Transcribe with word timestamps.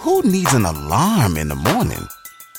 Who 0.00 0.22
needs 0.22 0.52
an 0.54 0.64
alarm 0.64 1.36
in 1.36 1.48
the 1.48 1.54
morning 1.54 2.06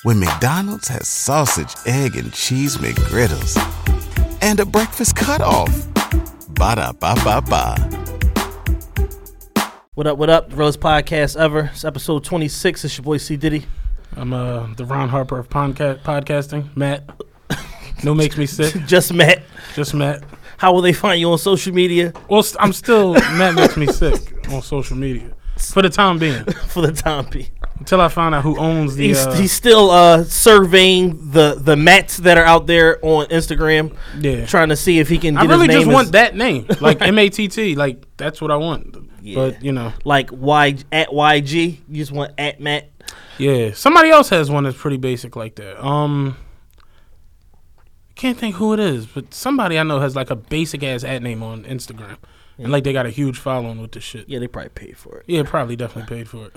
when 0.03 0.19
McDonald's 0.19 0.87
has 0.89 1.07
sausage, 1.07 1.73
egg, 1.85 2.15
and 2.15 2.31
cheese 2.33 2.77
McGriddles 2.77 3.57
and 4.41 4.59
a 4.59 4.65
breakfast 4.65 5.15
cutoff? 5.15 5.69
Ba 6.49 6.75
da 6.75 6.91
ba 6.93 7.15
ba 7.23 7.41
ba. 7.41 7.75
What 9.95 10.07
up, 10.07 10.17
what 10.17 10.29
up? 10.29 10.49
The 10.49 10.55
realest 10.55 10.79
podcast 10.79 11.37
ever. 11.37 11.69
It's 11.73 11.83
episode 11.85 12.23
26. 12.23 12.85
It's 12.85 12.97
your 12.97 13.03
boy 13.03 13.17
C. 13.17 13.35
Diddy. 13.37 13.65
I'm 14.15 14.33
uh, 14.33 14.67
the 14.75 14.85
Ron 14.85 15.09
Harper 15.09 15.37
of 15.39 15.49
podca- 15.49 15.99
podcasting. 16.03 16.75
Matt. 16.75 17.09
No 18.03 18.13
makes 18.15 18.37
me 18.37 18.45
sick. 18.45 18.73
Just 18.87 19.13
Matt. 19.13 19.43
Just 19.75 19.93
Matt. 19.93 20.23
How 20.57 20.73
will 20.73 20.81
they 20.81 20.93
find 20.93 21.19
you 21.19 21.31
on 21.31 21.37
social 21.39 21.73
media 21.73 22.13
Well, 22.29 22.43
st- 22.43 22.61
I'm 22.63 22.71
still 22.73 23.13
Matt 23.13 23.55
makes 23.55 23.77
me 23.77 23.87
sick 23.87 24.47
on 24.51 24.61
social 24.61 24.95
media 24.95 25.33
for 25.69 25.81
the 25.81 25.89
time 25.89 26.17
being 26.17 26.43
for 26.67 26.81
the 26.81 26.93
time 26.93 27.25
being? 27.29 27.49
until 27.81 27.99
I 27.99 28.09
find 28.09 28.35
out 28.35 28.43
who 28.43 28.57
owns 28.57 28.95
the. 28.95 29.07
He's, 29.07 29.25
Uh, 29.25 29.33
he's 29.33 29.51
still 29.51 29.89
uh, 29.89 30.23
surveying 30.23 31.31
the, 31.31 31.55
the 31.55 31.75
Matts 31.75 32.17
that 32.17 32.37
are 32.37 32.45
out 32.45 32.67
there 32.67 33.03
on 33.03 33.25
Instagram, 33.25 33.95
yeah. 34.19 34.45
trying 34.45 34.69
to 34.69 34.75
see 34.75 34.99
if 34.99 35.09
he 35.09 35.17
can 35.17 35.35
I 35.35 35.43
really 35.43 35.65
his 35.65 35.67
name 35.67 35.77
just 35.77 35.87
as, 35.87 35.93
want 35.93 36.11
that 36.11 36.35
name, 36.35 36.67
like 36.79 37.01
M 37.01 37.17
A 37.17 37.29
T 37.29 37.47
T. 37.47 37.75
Like 37.75 38.05
that's 38.17 38.39
what 38.39 38.51
I 38.51 38.57
want. 38.57 38.95
Yeah. 39.21 39.35
But 39.35 39.63
you 39.63 39.71
know, 39.71 39.93
like 40.05 40.29
Y 40.31 40.77
at 40.91 41.09
YG. 41.09 41.79
You 41.89 41.95
just 41.95 42.11
want 42.11 42.33
at 42.37 42.59
Matt. 42.59 42.89
yeah. 43.37 43.73
Somebody 43.73 44.09
else 44.09 44.29
has 44.29 44.49
one 44.49 44.63
that's 44.63 44.77
pretty 44.77 44.97
basic 44.97 45.35
like 45.35 45.55
that. 45.55 45.83
Um, 45.83 46.37
can't 48.15 48.37
think 48.37 48.55
who 48.55 48.73
it 48.73 48.79
is, 48.79 49.07
but 49.07 49.33
somebody 49.33 49.79
I 49.79 49.83
know 49.83 49.99
has 49.99 50.15
like 50.15 50.29
a 50.29 50.35
basic 50.35 50.83
ass 50.83 51.03
ad 51.03 51.23
name 51.23 51.41
on 51.41 51.63
Instagram, 51.63 52.17
and 52.61 52.71
like 52.71 52.83
they 52.83 52.93
got 52.93 53.05
a 53.05 53.09
huge 53.09 53.37
following 53.37 53.81
with 53.81 53.91
this 53.91 54.03
shit. 54.03 54.29
Yeah, 54.29 54.39
they 54.39 54.47
probably 54.47 54.69
paid 54.69 54.97
for 54.97 55.17
it. 55.17 55.25
Yeah, 55.27 55.43
probably 55.43 55.75
definitely 55.75 56.15
paid 56.15 56.27
for 56.29 56.45
it. 56.47 56.55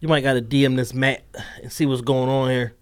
You 0.00 0.08
might 0.08 0.22
got 0.22 0.34
to 0.34 0.42
DM 0.42 0.76
this 0.76 0.92
Matt 0.94 1.22
and 1.62 1.70
see 1.72 1.86
what's 1.86 2.00
going 2.02 2.28
on 2.28 2.50
here. 2.50 2.74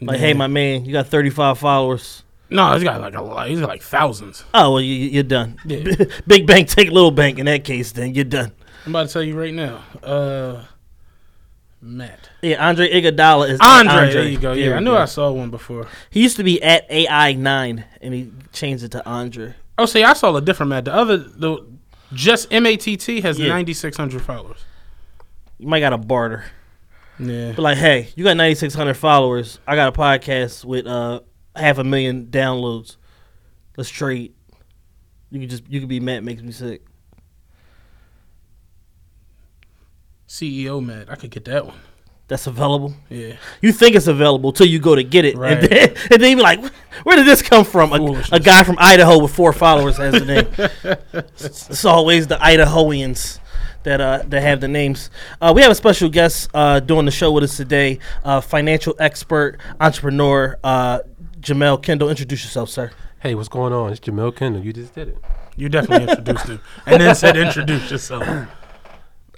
Like, 0.00 0.18
Yeah. 0.18 0.26
hey, 0.26 0.34
my 0.34 0.46
man, 0.46 0.84
you 0.84 0.92
got 0.92 1.06
35 1.06 1.58
followers. 1.58 2.22
No, 2.50 2.72
he's 2.74 2.82
got 2.84 3.00
like 3.00 3.14
a 3.14 3.22
lot. 3.22 3.48
He's 3.48 3.60
got 3.60 3.68
like 3.68 3.82
thousands. 3.82 4.44
Oh, 4.52 4.72
well, 4.72 4.80
you, 4.80 4.94
you're 4.94 5.22
done. 5.22 5.58
Yeah. 5.64 6.04
Big 6.26 6.46
bank, 6.46 6.68
take 6.68 6.90
little 6.90 7.10
bank. 7.10 7.38
In 7.38 7.46
that 7.46 7.64
case, 7.64 7.92
then 7.92 8.14
you're 8.14 8.24
done. 8.24 8.52
I'm 8.84 8.92
about 8.92 9.06
to 9.08 9.12
tell 9.12 9.22
you 9.22 9.38
right 9.38 9.54
now. 9.54 9.82
Uh, 10.02 10.64
Matt. 11.80 12.30
Yeah, 12.42 12.66
Andre 12.68 12.90
Iguodala 12.90 13.48
is 13.50 13.58
Andre, 13.60 14.12
there 14.12 14.22
you 14.28 14.38
go. 14.38 14.52
Yeah, 14.52 14.68
There 14.68 14.76
I 14.76 14.80
knew 14.80 14.90
go. 14.90 14.98
I 14.98 15.04
saw 15.06 15.30
one 15.32 15.50
before. 15.50 15.86
He 16.10 16.22
used 16.22 16.36
to 16.36 16.44
be 16.44 16.62
at 16.62 16.88
AI9, 16.90 17.84
and 18.00 18.14
he 18.14 18.30
changed 18.52 18.84
it 18.84 18.90
to 18.92 19.06
Andre. 19.06 19.54
Oh, 19.78 19.86
see, 19.86 20.04
I 20.04 20.12
saw 20.12 20.34
a 20.36 20.40
different 20.40 20.70
Matt. 20.70 20.84
The 20.84 20.94
other, 20.94 21.16
the 21.16 21.66
just 22.14 22.52
M 22.52 22.66
A 22.66 22.76
T 22.76 22.96
T 22.96 23.20
has 23.20 23.38
Yeah. 23.38 23.48
9,600 23.48 24.22
followers. 24.22 24.64
You 25.58 25.66
might 25.68 25.80
got 25.80 25.90
to 25.90 25.98
barter. 25.98 26.44
Yeah. 27.18 27.52
But 27.52 27.62
like, 27.62 27.78
hey, 27.78 28.08
you 28.16 28.24
got 28.24 28.36
9,600 28.36 28.94
followers. 28.94 29.58
I 29.66 29.76
got 29.76 29.94
a 29.94 29.98
podcast 29.98 30.64
with 30.64 30.86
uh 30.86 31.20
half 31.54 31.78
a 31.78 31.84
million 31.84 32.26
downloads. 32.26 32.96
Let's 33.76 33.90
trade. 33.90 34.34
You 35.30 35.40
could 35.40 35.50
just 35.50 35.68
you 35.68 35.80
could 35.80 35.88
be 35.88 36.00
Matt 36.00 36.24
makes 36.24 36.42
me 36.42 36.52
sick. 36.52 36.82
CEO 40.28 40.84
Matt. 40.84 41.10
I 41.10 41.14
could 41.16 41.30
get 41.30 41.44
that 41.46 41.66
one. 41.66 41.78
That's 42.32 42.46
available. 42.46 42.94
Yeah. 43.10 43.34
You 43.60 43.72
think 43.72 43.94
it's 43.94 44.06
available 44.06 44.52
till 44.52 44.66
you 44.66 44.78
go 44.78 44.94
to 44.94 45.04
get 45.04 45.26
it, 45.26 45.36
Right. 45.36 45.58
and 45.58 45.68
then 45.68 45.94
and 46.10 46.22
then 46.22 46.30
you 46.30 46.36
be 46.36 46.42
like, 46.42 46.64
"Where 47.02 47.14
did 47.14 47.26
this 47.26 47.42
come 47.42 47.62
from?" 47.62 47.92
A, 47.92 48.22
a 48.32 48.40
guy 48.40 48.62
from 48.62 48.76
Idaho 48.78 49.18
with 49.20 49.34
four 49.34 49.52
followers 49.52 49.98
has 49.98 50.14
the 50.14 50.24
name. 50.24 50.46
it's 51.38 51.84
always 51.84 52.28
the 52.28 52.36
Idahoans 52.36 53.38
that 53.82 54.00
uh, 54.00 54.22
that 54.28 54.42
have 54.42 54.62
the 54.62 54.68
names. 54.68 55.10
Uh, 55.42 55.52
we 55.54 55.60
have 55.60 55.70
a 55.70 55.74
special 55.74 56.08
guest 56.08 56.48
uh, 56.54 56.80
doing 56.80 57.04
the 57.04 57.10
show 57.10 57.30
with 57.32 57.44
us 57.44 57.54
today, 57.54 57.98
uh, 58.24 58.40
financial 58.40 58.94
expert, 58.98 59.58
entrepreneur, 59.78 60.58
uh, 60.64 61.00
Jahmel 61.38 61.76
Kendall. 61.76 62.08
Introduce 62.08 62.44
yourself, 62.44 62.70
sir. 62.70 62.92
Hey, 63.20 63.34
what's 63.34 63.50
going 63.50 63.74
on? 63.74 63.90
It's 63.90 64.00
Jahmel 64.00 64.32
Kendall. 64.32 64.64
You 64.64 64.72
just 64.72 64.94
did 64.94 65.08
it. 65.08 65.18
You 65.54 65.68
definitely 65.68 66.08
introduced 66.08 66.46
him. 66.46 66.60
And 66.86 67.02
then 67.02 67.14
said, 67.14 67.36
introduce 67.36 67.90
yourself. 67.90 68.26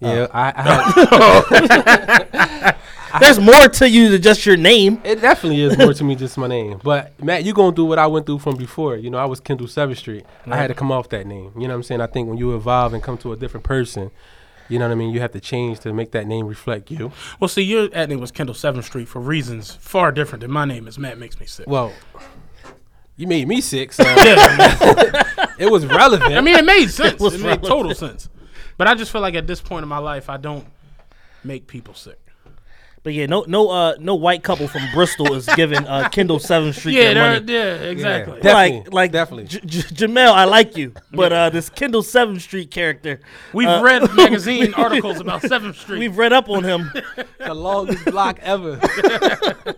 Yeah, 0.01 0.27
I, 0.33 0.53
I 0.57 0.63
had, 0.63 2.77
There's 3.21 3.39
more 3.39 3.69
to 3.69 3.89
you 3.89 4.09
than 4.11 4.23
just 4.23 4.45
your 4.45 4.57
name. 4.57 5.01
it 5.05 5.21
definitely 5.21 5.63
is 5.63 5.79
more 5.79 5.95
to 5.95 6.05
me 6.05 6.15
just 6.15 6.37
my 6.37 6.47
name. 6.47 6.81
But 6.83 7.23
Matt, 7.23 7.45
you 7.45 7.55
gonna 7.55 7.75
do 7.75 7.85
what 7.85 7.99
I 7.99 8.07
went 8.07 8.27
through 8.27 8.41
from 8.41 8.57
before. 8.57 8.97
You 8.97 9.11
know, 9.11 9.19
I 9.19 9.25
was 9.25 9.41
Kendall 9.41 9.69
Seventh 9.69 9.99
Street. 9.99 10.25
I 10.47 10.57
had 10.57 10.69
to 10.69 10.75
come 10.75 10.91
off 10.91 11.09
that 11.11 11.27
name. 11.27 11.53
You 11.55 11.63
know 11.63 11.69
what 11.69 11.75
I'm 11.75 11.83
saying? 11.83 12.01
I 12.01 12.07
think 12.07 12.29
when 12.29 12.39
you 12.39 12.55
evolve 12.55 12.93
and 12.95 13.03
come 13.03 13.19
to 13.19 13.33
a 13.33 13.37
different 13.37 13.65
person, 13.65 14.11
you 14.69 14.79
know 14.79 14.87
what 14.87 14.93
I 14.93 14.97
mean. 14.97 15.13
You 15.13 15.21
have 15.21 15.33
to 15.33 15.41
change 15.41 15.81
to 15.81 15.93
make 15.93 16.13
that 16.13 16.27
name 16.27 16.47
reflect 16.47 16.91
you. 16.91 17.13
Well, 17.39 17.49
see, 17.49 17.63
your 17.63 17.89
ad 17.93 18.09
name 18.09 18.21
was 18.21 18.31
Kendall 18.31 18.55
7th 18.55 18.85
Street 18.85 19.09
for 19.09 19.21
reasons 19.21 19.75
far 19.75 20.11
different 20.11 20.41
than 20.41 20.51
my 20.51 20.65
name 20.65 20.89
is 20.89 20.99
Matt 20.99 21.19
Makes 21.19 21.39
Me 21.39 21.47
Sick. 21.47 21.67
Well, 21.67 21.93
you 23.17 23.27
made 23.27 23.47
me 23.47 23.61
sick, 23.61 23.93
so 23.93 24.03
it 25.59 25.71
was 25.71 25.87
relevant. 25.87 26.35
I 26.35 26.41
mean, 26.41 26.57
it 26.57 26.65
made 26.65 26.89
sense. 26.89 27.21
was 27.21 27.35
it 27.35 27.41
made 27.41 27.63
total 27.63 27.95
sense. 27.95 28.29
But 28.77 28.89
I 28.89 28.95
just 28.95 29.13
feel 29.13 29.21
like 29.21 29.35
at 29.35 29.47
this 29.47 29.61
point 29.61 29.85
in 29.85 29.89
my 29.89 29.99
life, 29.99 30.29
I 30.29 30.37
don't 30.37 30.67
make 31.45 31.67
people 31.67 31.95
sick. 31.95 32.19
But 33.05 33.13
yeah, 33.13 33.27
no, 33.27 33.45
no, 33.47 33.69
uh, 33.71 33.95
no 34.01 34.15
white 34.15 34.43
couple 34.43 34.67
from 34.67 34.81
Bristol 34.95 35.35
is 35.35 35.47
giving 35.55 35.87
uh, 35.87 36.09
Kendall 36.09 36.39
Seventh 36.39 36.77
Street 36.79 36.95
Yeah, 36.95 37.13
their 37.15 37.41
they're- 37.41 37.41
money. 37.41 37.53
yeah, 37.85 37.91
exactly. 37.91 38.41
Yeah. 38.43 38.53
like, 38.55 38.73
Definitely, 38.73 38.91
like, 38.95 39.13
definitely. 39.13 39.45
J- 39.45 39.61
J- 39.67 39.95
Jahmel, 39.95 40.33
I 40.33 40.45
like 40.45 40.77
you, 40.79 40.95
but 41.13 41.31
uh, 41.31 41.51
this 41.51 41.69
Kendall 41.69 42.03
Seventh 42.03 42.41
Street 42.41 42.71
character, 42.71 43.21
We've 43.53 43.69
uh, 43.69 43.83
read 43.85 44.03
magazine 44.17 44.73
articles 44.75 45.21
about 45.21 45.43
Seventh 45.43 45.77
Street. 45.79 45.99
we've 45.99 46.17
read 46.17 46.33
up 46.33 46.49
on 46.49 46.65
him. 46.65 46.91
the 47.39 47.53
longest 47.53 48.07
block 48.07 48.39
ever. 48.41 48.81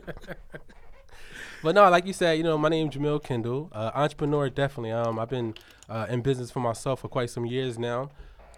but 1.62 1.74
no, 1.74 1.88
like 1.90 2.06
you 2.06 2.12
said, 2.12 2.38
you 2.38 2.44
know, 2.44 2.56
my 2.56 2.68
name's 2.68 2.94
Jahmel 2.94 3.18
Kendall, 3.18 3.70
uh, 3.72 3.90
entrepreneur. 3.94 4.48
Definitely. 4.50 4.92
Um, 4.92 5.18
I've 5.18 5.30
been 5.30 5.54
uh, 5.88 6.06
in 6.08 6.20
business 6.22 6.50
for 6.52 6.60
myself 6.60 7.00
for 7.00 7.08
quite 7.08 7.30
some 7.30 7.44
years 7.44 7.78
now. 7.78 8.10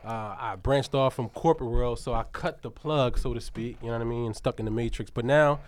Uh, 0.05 0.37
I 0.39 0.57
branched 0.57 0.95
off 0.95 1.15
from 1.15 1.29
corporate 1.31 1.71
world, 1.71 1.99
so 1.99 2.15
I 2.15 2.25
cut 2.33 2.63
the 2.63 2.71
plug, 2.71 3.19
so 3.19 3.35
to 3.35 3.41
speak. 3.41 3.79
You 3.83 3.89
know 3.89 3.95
what 3.95 4.03
I 4.03 4.05
mean? 4.05 4.27
And 4.27 4.37
stuck 4.37 4.59
in 4.59 4.65
the 4.65 4.71
matrix. 4.71 5.11
But 5.11 5.25
now. 5.25 5.61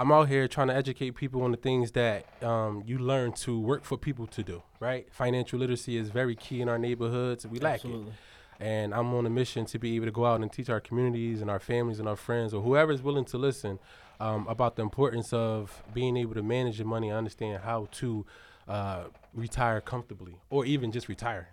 I'm 0.00 0.12
out 0.12 0.28
here 0.28 0.46
trying 0.46 0.68
to 0.68 0.76
educate 0.76 1.16
people 1.16 1.42
on 1.42 1.50
the 1.50 1.56
things 1.56 1.90
that 1.92 2.24
um, 2.40 2.84
you 2.86 2.98
learn 2.98 3.32
to 3.32 3.58
work 3.58 3.82
for 3.82 3.98
people 3.98 4.28
to 4.28 4.44
do, 4.44 4.62
right? 4.78 5.12
Financial 5.12 5.58
literacy 5.58 5.96
is 5.96 6.10
very 6.10 6.36
key 6.36 6.60
in 6.60 6.68
our 6.68 6.78
neighborhoods. 6.78 7.44
We 7.48 7.58
lack 7.58 7.84
it. 7.84 7.90
And 8.60 8.94
I'm 8.94 9.12
on 9.14 9.26
a 9.26 9.30
mission 9.30 9.66
to 9.66 9.78
be 9.80 9.96
able 9.96 10.06
to 10.06 10.12
go 10.12 10.24
out 10.24 10.40
and 10.40 10.52
teach 10.52 10.70
our 10.70 10.78
communities 10.78 11.40
and 11.40 11.50
our 11.50 11.58
families 11.58 11.98
and 11.98 12.08
our 12.08 12.14
friends 12.14 12.54
or 12.54 12.62
whoever 12.62 12.92
is 12.92 13.02
willing 13.02 13.24
to 13.24 13.38
listen 13.38 13.80
um, 14.20 14.46
about 14.46 14.76
the 14.76 14.82
importance 14.82 15.32
of 15.32 15.82
being 15.92 16.16
able 16.16 16.34
to 16.34 16.44
manage 16.44 16.78
your 16.78 16.86
money 16.86 17.08
and 17.08 17.18
understand 17.18 17.62
how 17.64 17.88
to 17.90 18.24
uh, 18.68 19.04
retire 19.34 19.80
comfortably 19.80 20.36
or 20.48 20.64
even 20.64 20.92
just 20.92 21.08
retire. 21.08 21.48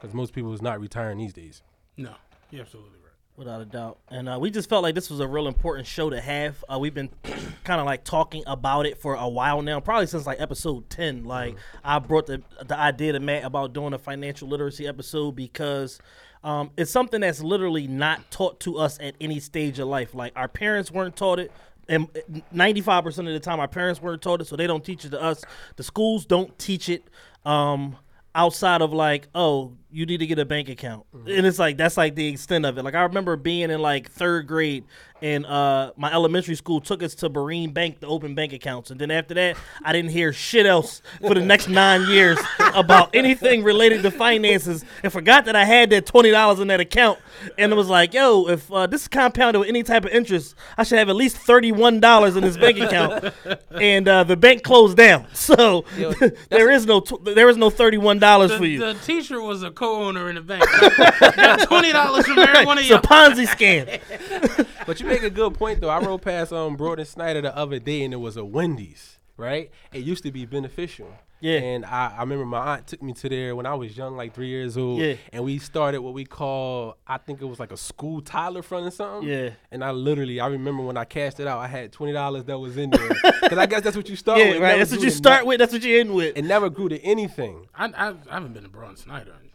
Because 0.00 0.14
most 0.14 0.32
people 0.32 0.52
is 0.52 0.62
not 0.62 0.80
retiring 0.80 1.18
these 1.18 1.32
days. 1.32 1.62
no, 1.96 2.14
you're 2.50 2.62
absolutely 2.62 2.92
right. 2.92 2.98
Without 3.36 3.60
a 3.60 3.64
doubt. 3.64 3.98
And 4.08 4.28
uh, 4.28 4.38
we 4.40 4.50
just 4.50 4.68
felt 4.68 4.82
like 4.82 4.96
this 4.96 5.10
was 5.10 5.20
a 5.20 5.26
real 5.26 5.46
important 5.46 5.86
show 5.86 6.10
to 6.10 6.20
have. 6.20 6.64
Uh, 6.68 6.78
we've 6.80 6.94
been 6.94 7.10
kind 7.64 7.80
of 7.80 7.86
like 7.86 8.02
talking 8.02 8.42
about 8.48 8.84
it 8.84 8.98
for 9.00 9.14
a 9.14 9.28
while 9.28 9.62
now, 9.62 9.78
probably 9.78 10.08
since 10.08 10.26
like 10.26 10.40
episode 10.40 10.90
10. 10.90 11.24
Like, 11.24 11.54
I 11.84 12.00
brought 12.00 12.26
the, 12.26 12.42
the 12.66 12.76
idea 12.76 13.12
to 13.12 13.20
Matt 13.20 13.44
about 13.44 13.72
doing 13.72 13.92
a 13.92 13.98
financial 13.98 14.48
literacy 14.48 14.88
episode 14.88 15.36
because 15.36 16.00
um, 16.42 16.70
it's 16.76 16.90
something 16.90 17.20
that's 17.20 17.40
literally 17.40 17.86
not 17.86 18.28
taught 18.32 18.58
to 18.60 18.78
us 18.78 18.98
at 19.00 19.14
any 19.20 19.38
stage 19.38 19.78
of 19.78 19.86
life. 19.86 20.14
Like, 20.14 20.32
our 20.34 20.48
parents 20.48 20.90
weren't 20.90 21.14
taught 21.14 21.38
it. 21.38 21.52
And 21.88 22.08
95% 22.54 23.06
of 23.06 23.24
the 23.26 23.40
time, 23.40 23.60
our 23.60 23.68
parents 23.68 24.02
weren't 24.02 24.20
taught 24.20 24.40
it, 24.40 24.46
so 24.46 24.56
they 24.56 24.66
don't 24.66 24.84
teach 24.84 25.04
it 25.04 25.10
to 25.10 25.22
us. 25.22 25.44
The 25.76 25.82
schools 25.84 26.26
don't 26.26 26.58
teach 26.58 26.88
it. 26.88 27.04
Um, 27.46 27.96
outside 28.34 28.82
of 28.82 28.92
like, 28.92 29.28
oh, 29.34 29.76
you 29.90 30.06
need 30.06 30.18
to 30.18 30.26
get 30.26 30.38
a 30.38 30.44
bank 30.44 30.68
account, 30.68 31.04
and 31.12 31.46
it's 31.46 31.58
like 31.58 31.76
that's 31.76 31.96
like 31.96 32.14
the 32.14 32.28
extent 32.28 32.64
of 32.66 32.76
it. 32.78 32.82
Like 32.84 32.94
I 32.94 33.02
remember 33.02 33.36
being 33.36 33.70
in 33.70 33.80
like 33.80 34.10
third 34.10 34.46
grade, 34.46 34.84
and 35.22 35.46
uh, 35.46 35.92
my 35.96 36.12
elementary 36.12 36.54
school 36.54 36.80
took 36.80 37.02
us 37.02 37.14
to 37.16 37.28
Marine 37.28 37.72
Bank 37.72 38.00
to 38.00 38.06
open 38.06 38.34
bank 38.34 38.52
accounts, 38.52 38.90
and 38.90 39.00
then 39.00 39.10
after 39.10 39.34
that, 39.34 39.56
I 39.82 39.92
didn't 39.92 40.10
hear 40.10 40.32
shit 40.32 40.66
else 40.66 41.00
for 41.20 41.34
the 41.34 41.44
next 41.44 41.68
nine 41.68 42.08
years 42.08 42.38
about 42.74 43.10
anything 43.14 43.62
related 43.64 44.02
to 44.02 44.10
finances, 44.10 44.84
and 45.02 45.12
forgot 45.12 45.46
that 45.46 45.56
I 45.56 45.64
had 45.64 45.90
that 45.90 46.06
twenty 46.06 46.30
dollars 46.30 46.60
in 46.60 46.68
that 46.68 46.80
account, 46.80 47.18
and 47.56 47.72
it 47.72 47.74
was 47.74 47.88
like, 47.88 48.12
yo, 48.12 48.48
if 48.48 48.70
uh, 48.70 48.86
this 48.86 49.02
is 49.02 49.08
compounded 49.08 49.60
with 49.60 49.68
any 49.68 49.82
type 49.82 50.04
of 50.04 50.10
interest, 50.10 50.54
I 50.76 50.84
should 50.84 50.98
have 50.98 51.08
at 51.08 51.16
least 51.16 51.38
thirty 51.38 51.72
one 51.72 51.98
dollars 52.00 52.36
in 52.36 52.42
this 52.42 52.56
bank 52.56 52.78
account, 52.78 53.32
and 53.70 54.06
uh, 54.06 54.24
the 54.24 54.36
bank 54.36 54.62
closed 54.62 54.96
down, 54.98 55.26
so 55.32 55.84
Yo, 55.96 56.12
there 56.50 56.70
is 56.70 56.84
no 56.84 57.00
tw- 57.00 57.24
there 57.24 57.48
is 57.48 57.56
no 57.56 57.70
thirty 57.70 57.98
one 57.98 58.18
dollars 58.18 58.52
for 58.54 58.66
you. 58.66 58.78
the 58.80 58.94
teacher 58.94 59.40
was 59.40 59.62
a 59.62 59.70
co-owner 59.78 60.28
in 60.28 60.34
the 60.34 60.40
bank. 60.42 60.64
Got 61.36 61.60
twenty 61.68 61.92
dollars 61.92 62.26
from 62.26 62.38
every 62.38 62.66
one 62.66 62.78
of 62.78 62.84
It's 62.84 62.90
a. 62.92 62.98
Ponzi 62.98 63.46
scam. 63.46 64.66
But 64.86 65.00
you 65.00 65.06
make 65.06 65.22
a 65.22 65.28
good 65.30 65.52
point 65.54 65.80
though. 65.82 65.90
I 65.90 66.00
rode 66.00 66.22
past 66.22 66.50
um 66.52 66.74
Broad 66.76 66.98
and 66.98 67.06
Snyder 67.06 67.42
the 67.42 67.54
other 67.54 67.78
day 67.78 68.02
and 68.04 68.14
it 68.14 68.16
was 68.16 68.36
a 68.38 68.44
Wendy's, 68.44 69.18
right? 69.36 69.70
It 69.92 69.98
used 69.98 70.22
to 70.24 70.32
be 70.32 70.46
beneficial. 70.46 71.12
Yeah. 71.40 71.58
And 71.58 71.84
I, 71.84 72.14
I 72.16 72.20
remember 72.20 72.44
my 72.46 72.58
aunt 72.76 72.86
took 72.88 73.00
me 73.02 73.12
to 73.12 73.28
there 73.28 73.54
when 73.54 73.66
I 73.66 73.74
was 73.74 73.96
young, 73.96 74.16
like 74.16 74.34
three 74.34 74.48
years 74.48 74.76
old. 74.78 75.00
Yeah. 75.00 75.14
And 75.32 75.44
we 75.44 75.58
started 75.58 76.00
what 76.00 76.12
we 76.14 76.24
call, 76.24 76.96
I 77.06 77.18
think 77.18 77.40
it 77.40 77.44
was 77.44 77.60
like 77.60 77.70
a 77.70 77.76
school 77.76 78.20
Tyler 78.22 78.62
front 78.62 78.86
or 78.86 78.90
something. 78.90 79.28
Yeah. 79.28 79.50
And 79.70 79.84
I 79.84 79.90
literally, 79.92 80.40
I 80.40 80.46
remember 80.48 80.82
when 80.82 80.96
I 80.96 81.04
cashed 81.04 81.38
it 81.38 81.46
out, 81.46 81.58
I 81.60 81.68
had 81.68 81.92
twenty 81.92 82.12
dollars 82.14 82.44
that 82.44 82.58
was 82.58 82.76
in 82.78 82.90
there. 82.90 83.08
Because 83.42 83.58
I 83.58 83.66
guess 83.66 83.82
that's 83.82 83.96
what 83.96 84.08
you 84.08 84.16
start 84.16 84.38
Yeah, 84.40 84.46
with. 84.48 84.56
It 84.56 84.60
right. 84.62 84.78
That's 84.78 84.90
what 84.90 85.00
you 85.02 85.10
start 85.10 85.42
no- 85.44 85.48
with. 85.48 85.58
That's 85.58 85.72
what 85.72 85.82
you 85.84 86.00
end 86.00 86.14
with. 86.14 86.36
It 86.36 86.44
never 86.44 86.68
grew 86.70 86.88
to 86.88 86.98
anything. 87.02 87.66
I, 87.74 87.86
I, 87.86 88.08
I 88.30 88.34
haven't 88.34 88.52
been 88.54 88.62
to 88.64 88.68
Braun 88.68 88.96
Snyder 88.96 89.32
in 89.42 89.48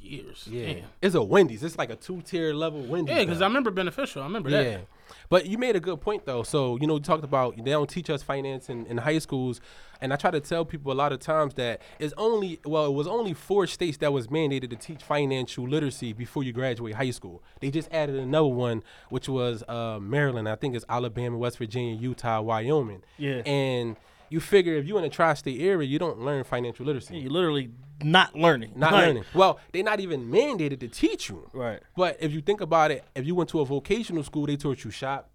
years. 0.00 0.46
Yeah. 0.50 0.66
Damn. 0.74 0.84
It's 1.02 1.14
a 1.14 1.22
Wendy's. 1.22 1.62
It's 1.62 1.78
like 1.78 1.90
a 1.90 1.96
two 1.96 2.22
tier 2.22 2.52
level 2.54 2.82
Wendy's. 2.82 3.14
Yeah, 3.16 3.24
because. 3.24 3.40
I 3.42 3.46
remember 3.46 3.70
beneficial. 3.70 4.22
I 4.22 4.26
remember 4.26 4.50
Yeah. 4.50 4.62
that. 4.62 4.86
But 5.28 5.46
you 5.46 5.58
made 5.58 5.74
a 5.76 5.80
good 5.80 6.00
point 6.00 6.24
though. 6.24 6.42
So, 6.44 6.76
you 6.80 6.86
know, 6.86 6.94
you 6.94 7.00
talked 7.00 7.24
about 7.24 7.56
they 7.56 7.70
don't 7.72 7.90
teach 7.90 8.10
us 8.10 8.22
finance 8.22 8.68
in, 8.68 8.86
in 8.86 8.98
high 8.98 9.18
schools. 9.18 9.60
And 10.00 10.12
I 10.12 10.16
try 10.16 10.30
to 10.30 10.40
tell 10.40 10.64
people 10.64 10.92
a 10.92 10.94
lot 10.94 11.12
of 11.12 11.18
times 11.18 11.54
that 11.54 11.82
it's 11.98 12.14
only 12.16 12.60
well, 12.64 12.86
it 12.86 12.92
was 12.92 13.06
only 13.06 13.34
four 13.34 13.66
states 13.66 13.96
that 13.98 14.12
was 14.12 14.28
mandated 14.28 14.70
to 14.70 14.76
teach 14.76 15.02
financial 15.02 15.68
literacy 15.68 16.12
before 16.12 16.42
you 16.42 16.52
graduate 16.52 16.94
high 16.94 17.10
school. 17.10 17.42
They 17.60 17.70
just 17.70 17.88
added 17.92 18.16
another 18.16 18.46
one, 18.48 18.82
which 19.10 19.28
was 19.28 19.62
uh, 19.68 19.98
Maryland. 20.00 20.48
I 20.48 20.54
think 20.56 20.74
it's 20.74 20.84
Alabama, 20.88 21.36
West 21.38 21.58
Virginia, 21.58 21.94
Utah, 21.94 22.40
Wyoming. 22.40 23.02
Yeah. 23.18 23.42
And 23.44 23.96
you 24.30 24.40
figure 24.40 24.74
if 24.74 24.86
you're 24.86 24.98
in 24.98 25.04
a 25.04 25.10
tri-state 25.10 25.60
area, 25.60 25.86
you 25.86 25.98
don't 25.98 26.20
learn 26.20 26.44
financial 26.44 26.86
literacy. 26.86 27.18
you 27.18 27.28
literally 27.28 27.70
not 28.02 28.34
learning. 28.34 28.72
Not 28.76 28.92
Like, 28.94 29.06
learning. 29.08 29.24
Well, 29.34 29.60
they're 29.72 29.82
not 29.82 30.00
even 30.00 30.30
mandated 30.30 30.80
to 30.80 30.88
teach 30.88 31.28
you. 31.28 31.50
Right. 31.52 31.80
But 31.96 32.16
if 32.20 32.32
you 32.32 32.40
think 32.40 32.62
about 32.62 32.90
it, 32.90 33.04
if 33.14 33.26
you 33.26 33.34
went 33.34 33.50
to 33.50 33.60
a 33.60 33.64
vocational 33.66 34.22
school, 34.22 34.46
they 34.46 34.56
taught 34.56 34.84
you 34.84 34.90
shop, 34.90 35.28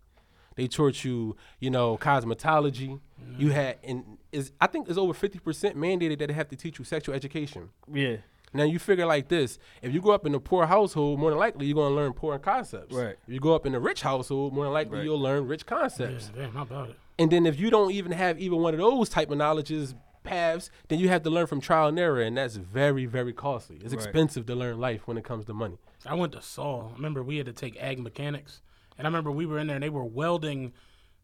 they 0.56 0.68
taught 0.68 1.04
you, 1.04 1.36
you 1.60 1.70
know, 1.70 1.98
cosmetology. 1.98 3.00
Mm-hmm. 3.22 3.42
You 3.42 3.50
had, 3.52 3.78
and 3.84 4.18
is 4.32 4.52
I 4.60 4.68
think 4.68 4.88
it's 4.90 4.98
over 4.98 5.14
fifty 5.14 5.38
percent 5.40 5.78
mandated 5.78 6.18
that 6.20 6.28
they 6.28 6.34
have 6.34 6.48
to 6.50 6.56
teach 6.56 6.80
you 6.80 6.86
sexual 6.86 7.14
education. 7.14 7.70
Yeah. 7.92 8.18
Now 8.54 8.64
you 8.64 8.80
figure 8.80 9.06
like 9.06 9.28
this: 9.28 9.60
if 9.82 9.94
you 9.94 10.00
grow 10.02 10.14
up 10.14 10.26
in 10.26 10.34
a 10.34 10.40
poor 10.40 10.66
household, 10.66 11.20
more 11.20 11.30
than 11.30 11.40
likely 11.40 11.66
you're 11.66 11.76
gonna 11.76 11.94
learn 11.94 12.14
poor 12.14 12.40
concepts. 12.40 12.96
Right. 12.96 13.18
If 13.28 13.34
you 13.34 13.40
grow 13.40 13.54
up 13.56 13.66
in 13.66 13.76
a 13.76 13.80
rich 13.80 14.02
household, 14.02 14.54
more 14.54 14.64
than 14.64 14.74
likely 14.74 14.98
Right. 15.00 15.04
you'll 15.04 15.20
learn 15.20 15.46
rich 15.48 15.64
Yeah, 15.70 15.78
concepts. 15.78 16.32
damn, 16.34 16.54
how 16.54 16.62
about 16.64 16.90
it? 16.92 16.96
And 17.18 17.32
then 17.32 17.46
if 17.46 17.60
you 17.60 17.70
don't 17.70 17.92
even 17.92 18.12
have 18.12 18.40
even 18.40 18.60
one 18.60 18.74
of 18.74 18.80
those 18.80 19.10
type 19.10 19.32
of 19.32 19.38
knowledges 19.38 19.96
paths, 20.24 20.70
then 20.88 21.00
you 21.00 21.08
have 21.08 21.24
to 21.24 21.30
learn 21.30 21.48
from 21.48 21.62
trial 21.62 21.88
and 21.88 22.00
error, 22.00 22.22
and 22.22 22.36
that's 22.38 22.56
very, 22.56 23.06
very 23.06 23.32
costly. 23.32 23.78
It's 23.78 23.94
Right. 23.94 24.04
expensive 24.04 24.46
to 24.48 24.56
learn 24.56 24.80
life 24.80 25.08
when 25.08 25.18
it 25.18 25.24
comes 25.24 25.46
to 25.46 25.54
money. 25.54 25.78
I 26.06 26.16
went 26.16 26.34
to 26.34 26.42
Saul. 26.42 26.90
I 26.92 26.96
remember 26.96 27.24
we 27.24 27.38
had 27.38 27.46
to 27.46 27.54
take 27.54 27.78
ag 27.82 28.00
mechanics, 28.00 28.62
and 28.98 29.06
I 29.06 29.10
remember 29.10 29.32
we 29.32 29.46
were 29.46 29.60
in 29.60 29.68
there 29.68 29.76
and 29.76 29.84
they 29.84 29.90
were 29.90 30.04
welding 30.04 30.74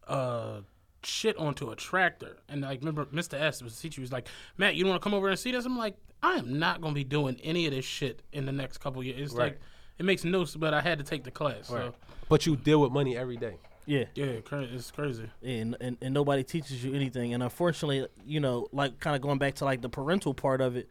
uh, 0.08 0.60
shit 1.04 1.36
onto 1.36 1.70
a 1.70 1.76
tractor. 1.76 2.38
And 2.48 2.62
like, 2.62 2.80
remember 2.80 3.04
Mr. 3.06 3.34
S 3.34 3.62
was 3.62 3.76
the 3.76 3.82
teacher. 3.82 3.96
He 3.96 4.02
was 4.02 4.12
like, 4.12 4.28
"Matt, 4.56 4.74
you 4.74 4.84
don't 4.84 4.90
want 4.90 5.02
to 5.02 5.04
come 5.04 5.14
over 5.14 5.28
and 5.28 5.38
see 5.38 5.52
this?" 5.52 5.64
I'm 5.64 5.78
like, 5.78 5.96
"I 6.22 6.34
am 6.34 6.58
not 6.58 6.80
gonna 6.80 6.94
be 6.94 7.04
doing 7.04 7.38
any 7.42 7.66
of 7.66 7.72
this 7.72 7.84
shit 7.84 8.22
in 8.32 8.46
the 8.46 8.52
next 8.52 8.78
couple 8.78 9.02
years." 9.02 9.20
It's 9.20 9.34
Right. 9.34 9.52
like 9.52 9.60
it 9.98 10.04
makes 10.04 10.24
no, 10.24 10.44
sense, 10.44 10.56
but 10.56 10.74
I 10.74 10.80
had 10.80 10.98
to 10.98 11.04
take 11.04 11.24
the 11.24 11.30
class. 11.30 11.68
So 11.68 11.94
But 12.28 12.46
you 12.46 12.56
deal 12.56 12.80
with 12.80 12.92
money 12.92 13.16
every 13.16 13.36
day. 13.36 13.58
Yeah. 13.86 14.04
yeah, 14.14 14.40
it's 14.50 14.90
crazy. 14.90 15.28
and, 15.42 15.76
and 15.80 15.96
and 16.00 16.14
nobody 16.14 16.44
teaches 16.44 16.84
you 16.84 16.94
anything 16.94 17.34
and 17.34 17.42
unfortunately 17.42 18.06
you 18.24 18.40
know 18.40 18.68
like 18.72 19.00
kind 19.00 19.16
of 19.16 19.22
going 19.22 19.38
back 19.38 19.54
to 19.56 19.64
like 19.64 19.82
the 19.82 19.88
parental 19.88 20.34
part 20.34 20.60
of 20.60 20.76
it 20.76 20.88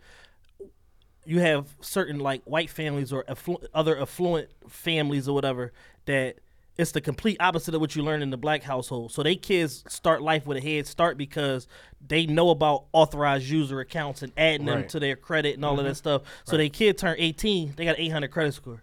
you 1.26 1.40
have 1.40 1.68
certain 1.82 2.20
like 2.20 2.42
white 2.44 2.70
families 2.70 3.14
or 3.14 3.24
afflu- 3.26 3.64
other 3.74 4.00
affluent 4.00 4.50
families 4.68 5.28
or 5.28 5.34
whatever 5.34 5.72
that 6.06 6.40
it's 6.78 6.92
the 6.92 7.02
complete 7.02 7.38
opposite 7.40 7.76
of 7.76 7.82
what 7.82 7.96
you 7.96 8.02
learn 8.02 8.22
in 8.22 8.30
the 8.30 8.38
black 8.38 8.64
household. 8.64 9.12
So 9.12 9.24
they 9.24 9.36
kids 9.36 9.84
start 9.88 10.22
life 10.22 10.48
with 10.48 10.58
a 10.58 10.62
head 10.62 10.88
start 10.88 11.18
because 11.18 11.68
they 12.06 12.26
know 12.26 12.50
about 12.50 12.86
authorized 12.94 13.46
user 13.46 13.82
accounts 13.82 14.24
and 14.24 14.32
adding 14.38 14.66
them 14.66 14.88
to 14.88 15.00
their 15.00 15.16
credit 15.16 15.56
and 15.56 15.66
all 15.66 15.78
of 15.78 15.86
that 15.86 15.92
mm-hmm. 15.92 15.98
stuff. 15.98 16.22
So 16.46 16.58
they 16.58 16.70
kid 16.70 16.98
turn 16.98 17.16
18 17.20 17.74
they 17.76 17.86
got 17.86 18.00
800 18.00 18.32
credit 18.32 18.54
score 18.54 18.82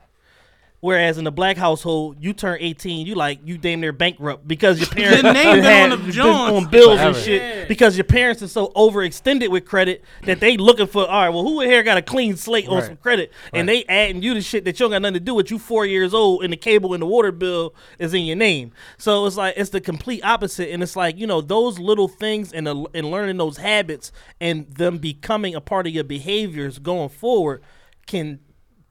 Whereas 0.80 1.18
in 1.18 1.24
the 1.24 1.32
black 1.32 1.56
household, 1.56 2.18
you 2.20 2.32
turn 2.32 2.58
18, 2.60 3.04
you 3.04 3.16
like 3.16 3.40
you 3.44 3.58
damn 3.58 3.80
near 3.80 3.90
bankrupt 3.92 4.46
because 4.46 4.78
your 4.78 4.86
parents 4.90 5.22
The 5.22 5.32
name 5.32 5.56
been 5.56 5.64
had- 5.64 5.90
on 5.92 6.06
the 6.06 6.12
been 6.12 6.20
on 6.24 6.66
bills 6.70 7.00
and 7.00 7.16
shit 7.16 7.42
Yeah. 7.42 7.64
because 7.64 7.96
your 7.96 8.04
parents 8.04 8.42
are 8.44 8.48
so 8.48 8.68
overextended 8.76 9.48
with 9.50 9.64
credit 9.64 10.04
that 10.22 10.38
they 10.38 10.56
looking 10.56 10.86
for 10.86 11.02
all 11.08 11.22
right. 11.22 11.30
Well, 11.30 11.42
who 11.42 11.60
in 11.62 11.68
here 11.68 11.82
got 11.82 11.98
a 11.98 12.02
clean 12.02 12.36
slate 12.36 12.68
on 12.68 12.82
some 12.84 12.96
credit 12.96 13.32
and 13.52 13.68
they 13.68 13.84
adding 13.86 14.22
you 14.22 14.34
the 14.34 14.40
shit 14.40 14.64
that 14.66 14.78
you 14.78 14.84
don't 14.84 14.92
got 14.92 15.02
nothing 15.02 15.14
to 15.14 15.20
do 15.20 15.34
with. 15.34 15.50
You 15.50 15.58
four 15.58 15.84
years 15.84 16.14
old 16.14 16.44
and 16.44 16.52
the 16.52 16.56
cable 16.56 16.94
and 16.94 17.02
the 17.02 17.06
water 17.06 17.32
bill 17.32 17.74
is 17.98 18.14
in 18.14 18.22
your 18.22 18.36
name. 18.36 18.70
So 18.98 19.26
it's 19.26 19.36
like 19.36 19.54
it's 19.56 19.70
the 19.70 19.80
complete 19.80 20.22
opposite, 20.24 20.70
and 20.70 20.80
it's 20.80 20.94
like 20.94 21.18
you 21.18 21.26
know 21.26 21.40
those 21.40 21.80
little 21.80 22.06
things 22.06 22.52
and 22.52 22.68
the, 22.68 22.86
and 22.94 23.10
learning 23.10 23.36
those 23.38 23.56
habits 23.56 24.12
and 24.40 24.68
them 24.72 24.98
becoming 24.98 25.56
a 25.56 25.60
part 25.60 25.88
of 25.88 25.92
your 25.92 26.04
behaviors 26.04 26.78
going 26.78 27.08
forward 27.08 27.62
can 28.06 28.38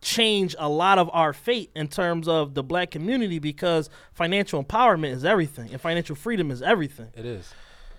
change 0.02 0.56
a 0.60 0.70
lot 0.70 1.00
of 1.00 1.10
our 1.14 1.34
fate 1.34 1.72
in 1.76 1.88
terms 1.88 2.28
of 2.28 2.54
the 2.54 2.64
black 2.64 2.92
community 2.92 3.40
because 3.40 3.90
financial 4.14 4.64
empowerment 4.64 5.12
is 5.12 5.26
everything 5.26 5.72
and 5.72 5.82
financial 5.82 6.16
freedom 6.16 6.52
is 6.52 6.62
everything. 6.62 7.10
It 7.16 7.26
is, 7.26 7.54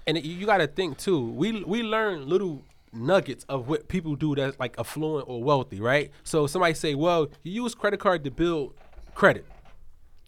and 0.06 0.16
it, 0.16 0.24
you 0.24 0.46
got 0.46 0.58
to 0.58 0.66
think 0.66 0.98
too. 0.98 1.30
We 1.30 1.62
we 1.64 1.82
learn 1.82 2.28
little 2.28 2.64
nuggets 2.92 3.44
of 3.48 3.68
what 3.68 3.88
people 3.88 4.16
do 4.16 4.34
that's 4.34 4.58
like 4.58 4.74
affluent 4.78 5.28
or 5.28 5.42
wealthy, 5.42 5.80
right? 5.80 6.10
So 6.24 6.46
somebody 6.46 6.74
say, 6.74 6.94
"Well, 6.94 7.28
you 7.42 7.62
use 7.62 7.74
credit 7.74 8.00
card 8.00 8.24
to 8.24 8.30
build 8.30 8.74
credit." 9.14 9.46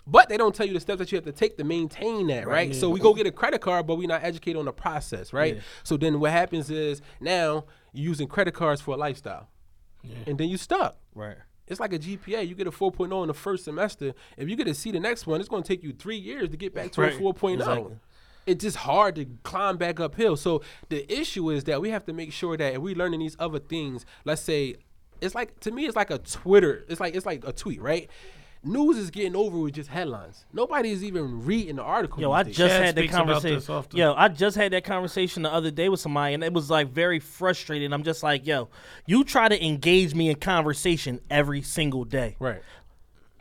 But 0.06 0.28
they 0.28 0.36
don't 0.36 0.54
tell 0.54 0.66
you 0.66 0.74
the 0.74 0.80
steps 0.80 0.98
that 0.98 1.12
you 1.12 1.16
have 1.16 1.24
to 1.26 1.32
take 1.32 1.56
to 1.58 1.62
maintain 1.64 2.26
that, 2.28 2.48
right? 2.48 2.74
So 2.74 2.90
we 2.90 2.98
go 2.98 3.14
get 3.14 3.26
a 3.26 3.30
credit 3.30 3.60
card, 3.60 3.86
but 3.86 3.96
we're 3.96 4.08
not 4.08 4.24
educated 4.24 4.58
on 4.58 4.64
the 4.64 4.72
process, 4.72 5.32
right? 5.32 5.56
Yeah. 5.56 5.60
So 5.84 5.96
then 5.96 6.18
what 6.18 6.32
happens 6.32 6.68
is 6.68 7.00
now 7.20 7.64
you're 7.92 8.08
using 8.08 8.26
credit 8.26 8.54
cards 8.54 8.80
for 8.80 8.94
a 8.94 8.96
lifestyle, 8.96 9.48
and 10.26 10.36
then 10.36 10.48
you 10.48 10.56
stuck. 10.56 10.96
Right. 11.14 11.36
It's 11.70 11.80
like 11.80 11.92
a 11.94 11.98
GPA. 11.98 12.46
You 12.46 12.54
get 12.54 12.66
a 12.66 12.70
4.0 12.70 13.22
in 13.22 13.28
the 13.28 13.34
first 13.34 13.64
semester. 13.64 14.12
If 14.36 14.48
you 14.48 14.56
get 14.56 14.64
to 14.66 14.74
see 14.74 14.90
the 14.90 15.00
next 15.00 15.26
one, 15.26 15.40
it's 15.40 15.48
going 15.48 15.62
to 15.62 15.68
take 15.68 15.82
you 15.82 15.92
three 15.92 16.16
years 16.18 16.50
to 16.50 16.56
get 16.56 16.74
back 16.74 16.90
to 16.92 17.00
Right. 17.00 17.14
a 17.14 17.18
4.0. 17.18 17.54
Exactly. 17.54 17.96
It's 18.46 18.62
just 18.64 18.78
hard 18.78 19.14
to 19.16 19.26
climb 19.44 19.76
back 19.76 20.00
uphill. 20.00 20.36
So 20.36 20.62
the 20.88 21.10
issue 21.12 21.50
is 21.50 21.64
that 21.64 21.80
we 21.80 21.90
have 21.90 22.04
to 22.06 22.12
make 22.12 22.32
sure 22.32 22.56
that 22.56 22.74
if 22.74 22.78
we're 22.80 22.96
learning 22.96 23.20
these 23.20 23.36
other 23.38 23.58
things, 23.60 24.04
let's 24.24 24.42
say, 24.42 24.76
it's 25.20 25.34
like 25.34 25.60
to 25.60 25.70
me, 25.70 25.86
it's 25.86 25.94
like 25.94 26.10
a 26.10 26.18
Twitter. 26.18 26.84
It's 26.88 26.98
like 27.00 27.14
it's 27.14 27.26
like 27.26 27.46
a 27.46 27.52
tweet, 27.52 27.80
right? 27.80 28.08
News 28.62 28.98
is 28.98 29.10
getting 29.10 29.34
over 29.34 29.58
with 29.58 29.74
just 29.74 29.88
headlines. 29.88 30.44
Nobody 30.52 30.90
is 30.90 31.02
even 31.02 31.46
reading 31.46 31.76
the 31.76 31.82
article. 31.82 32.20
Yo, 32.20 32.30
I 32.30 32.42
just 32.42 32.58
Chad 32.58 32.84
had 32.84 32.94
that 32.94 33.08
conversation. 33.08 33.84
Yo, 33.92 34.12
I 34.14 34.28
just 34.28 34.54
had 34.54 34.72
that 34.72 34.84
conversation 34.84 35.42
the 35.42 35.52
other 35.52 35.70
day 35.70 35.88
with 35.88 36.00
somebody, 36.00 36.34
and 36.34 36.44
it 36.44 36.52
was 36.52 36.68
like 36.68 36.88
very 36.88 37.20
frustrating. 37.20 37.92
I'm 37.94 38.02
just 38.02 38.22
like, 38.22 38.46
yo, 38.46 38.68
you 39.06 39.24
try 39.24 39.48
to 39.48 39.64
engage 39.64 40.14
me 40.14 40.28
in 40.28 40.36
conversation 40.36 41.20
every 41.30 41.62
single 41.62 42.04
day, 42.04 42.36
right. 42.38 42.60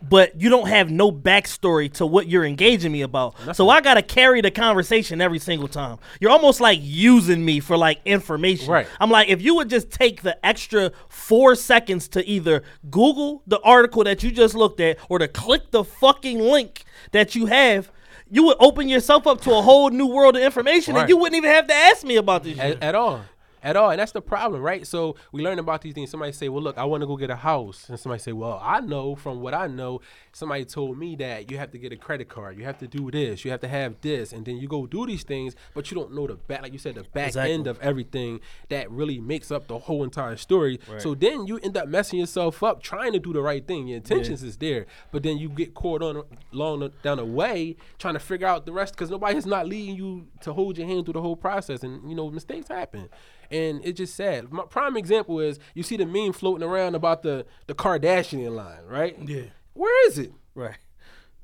But 0.02 0.40
you 0.40 0.50
don't 0.50 0.68
have 0.68 0.90
no 0.90 1.12
backstory 1.12 1.92
to 1.94 2.06
what 2.06 2.28
you're 2.28 2.46
engaging 2.46 2.92
me 2.92 3.02
about. 3.02 3.36
So 3.56 3.70
I 3.70 3.82
gotta 3.82 4.02
carry 4.02 4.42
the 4.42 4.52
conversation 4.52 5.22
every 5.22 5.40
single 5.40 5.68
time. 5.68 5.98
You're 6.20 6.32
almost 6.32 6.62
like 6.62 6.80
using 6.82 7.44
me 7.44 7.60
for 7.60 7.78
like 7.78 8.00
information. 8.06 8.70
Right. 8.72 8.88
I'm 9.00 9.10
like, 9.10 9.30
if 9.30 9.42
you 9.42 9.56
would 9.56 9.70
just 9.70 9.92
take 9.92 10.22
the 10.22 10.44
extra 10.46 10.92
four 11.10 11.56
seconds 11.56 12.08
to 12.10 12.26
either 12.26 12.64
Google 12.90 13.44
the 13.48 13.60
article 13.62 14.04
that 14.04 14.24
you 14.24 14.32
just 14.32 14.56
looked 14.56 14.80
at 14.80 14.98
or 15.10 15.20
to 15.20 15.28
click 15.28 15.72
the 15.72 15.84
fucking 15.84 16.40
link 16.40 16.86
that 17.12 17.36
you 17.36 17.48
have. 17.48 17.92
You 18.32 18.44
would 18.44 18.58
open 18.60 18.88
yourself 18.88 19.26
up 19.26 19.42
to 19.42 19.56
a 19.56 19.62
whole 19.64 19.90
new 19.90 20.06
world 20.06 20.36
of 20.36 20.44
information, 20.44 20.96
and 20.96 21.10
you 21.10 21.18
wouldn't 21.18 21.36
even 21.36 21.50
have 21.50 21.66
to 21.66 21.74
ask 21.74 22.04
me 22.04 22.16
about 22.16 22.44
this 22.44 22.58
shit. 22.58 22.78
at, 22.78 22.84
at 22.84 22.94
all. 22.96 23.22
At 23.62 23.76
all. 23.76 23.90
And 23.92 24.00
that's 24.00 24.12
the 24.14 24.22
problem, 24.22 24.62
right? 24.62 24.88
So 24.88 25.16
we 25.32 25.42
learn 25.44 25.60
about 25.60 25.82
these 25.82 25.94
things. 25.94 26.10
Somebody 26.10 26.32
say, 26.32 26.50
Well, 26.50 26.64
look, 26.64 26.78
I 26.78 26.86
want 26.86 27.02
to 27.02 27.08
go 27.08 27.18
get 27.18 27.30
a 27.30 27.36
house. 27.36 27.90
And 27.90 28.00
somebody 28.00 28.22
say, 28.22 28.32
Well, 28.32 28.62
I 28.64 28.80
know 28.80 29.16
from 29.16 29.42
what 29.42 29.54
I 29.54 29.68
know, 29.68 30.02
somebody 30.32 30.66
told 30.66 30.98
me 30.98 31.16
that 31.18 31.52
you 31.52 31.58
have 31.58 31.72
to 31.72 31.78
get 31.78 31.92
a 31.92 31.98
credit 31.98 32.30
card. 32.30 32.58
You 32.58 32.64
have 32.66 32.78
to 32.80 32.88
do 32.88 33.12
this. 33.12 33.44
You 33.44 33.52
have 33.52 33.60
to 33.62 33.68
have 33.68 33.96
this. 34.02 34.32
And 34.32 34.46
then 34.46 34.58
you 34.58 34.68
go 34.68 34.86
do 34.86 35.06
these 35.06 35.24
things, 35.24 35.56
but 35.74 35.92
you 35.92 35.96
don't 35.96 36.14
know 36.14 36.28
the 36.28 36.36
back, 36.36 36.62
like 36.62 36.74
you 36.74 36.80
said, 36.80 36.96
the 36.96 37.04
back 37.04 37.28
Exactly. 37.28 37.54
end 37.54 37.68
of 37.68 37.80
everything 37.82 38.40
that 38.70 38.90
really 38.90 39.20
makes 39.20 39.52
up 39.52 39.68
the 39.68 39.78
whole 39.80 40.04
entire 40.04 40.38
story. 40.38 40.80
So 40.98 41.14
then 41.16 41.46
you 41.48 41.58
end 41.60 41.76
up 41.78 41.88
messing 41.88 42.20
yourself 42.20 42.64
up 42.64 42.82
trying 42.82 43.14
to 43.14 43.20
do 43.20 43.34
the 43.34 43.42
right 43.42 43.66
thing. 43.66 43.88
Your 43.88 43.98
intentions 43.98 44.42
is 44.44 44.58
there, 44.58 44.86
but 45.12 45.24
then 45.24 45.38
you 45.38 45.50
get 45.50 45.74
caught 45.74 46.02
on 46.02 46.24
along 46.54 46.80
the, 46.80 46.90
down 47.04 47.18
the 47.18 47.26
way 47.26 47.76
trying 47.98 48.14
to 48.14 48.20
figure 48.20 48.48
out 48.48 48.66
the 48.66 48.72
rest 48.72 48.94
because 48.94 49.10
nobody 49.10 49.38
is 49.38 49.46
not 49.46 49.68
leading 49.68 49.96
you 49.96 50.28
to 50.42 50.54
hold 50.54 50.78
your 50.78 50.88
hand 50.88 51.06
through 51.06 51.14
the 51.14 51.22
whole 51.22 51.36
process. 51.36 51.84
And 51.84 52.10
you 52.10 52.16
know 52.16 52.30
mistakes 52.30 52.68
happen, 52.70 53.10
and 53.52 53.82
it's 53.84 53.98
just 53.98 54.16
sad. 54.16 54.52
My 54.52 54.64
prime 54.64 54.96
example 54.98 55.40
is 55.40 55.60
you 55.74 55.84
see 55.84 55.98
the 55.98 56.06
meme 56.06 56.34
floating 56.34 56.68
around 56.68 56.96
about 56.96 57.24
the 57.24 57.46
the 57.68 57.76
Kardashian 57.76 58.56
line, 58.56 58.84
right? 58.88 59.18
Yeah. 59.26 59.44
Where 59.74 60.08
is 60.08 60.18
it? 60.18 60.34
Right. 60.56 60.78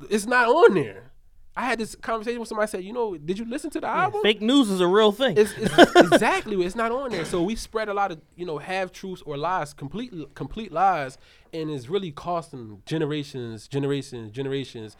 It's 0.09 0.25
not 0.25 0.47
on 0.47 0.73
there. 0.73 1.11
I 1.57 1.63
had 1.65 1.79
this 1.79 1.95
conversation 1.95 2.41
with 2.41 2.49
somebody. 2.49 2.63
I 2.63 2.67
said, 2.67 2.83
you 2.83 2.91
know, 2.91 3.15
did 3.15 3.39
you 3.39 3.45
listen 3.45 3.69
to 3.71 3.79
the 3.79 3.87
album? 3.87 4.21
Fake 4.23 4.41
news 4.41 4.69
is 4.69 4.81
a 4.81 4.87
real 4.87 5.13
thing. 5.13 5.37
It's, 5.37 5.53
it's 5.55 5.95
exactly 5.95 6.61
it's 6.65 6.75
not 6.75 6.91
on 6.91 7.11
there. 7.11 7.23
So 7.23 7.41
we 7.41 7.55
spread 7.55 7.87
a 7.87 7.93
lot 7.93 8.11
of 8.11 8.19
you 8.35 8.45
know 8.45 8.57
half 8.57 8.91
truths 8.91 9.23
or 9.25 9.37
lies, 9.37 9.73
complete 9.73 10.11
complete 10.35 10.73
lies, 10.73 11.17
and 11.53 11.69
it's 11.69 11.87
really 11.87 12.11
costing 12.11 12.81
generations, 12.85 13.69
generations, 13.69 14.31
generations 14.31 14.97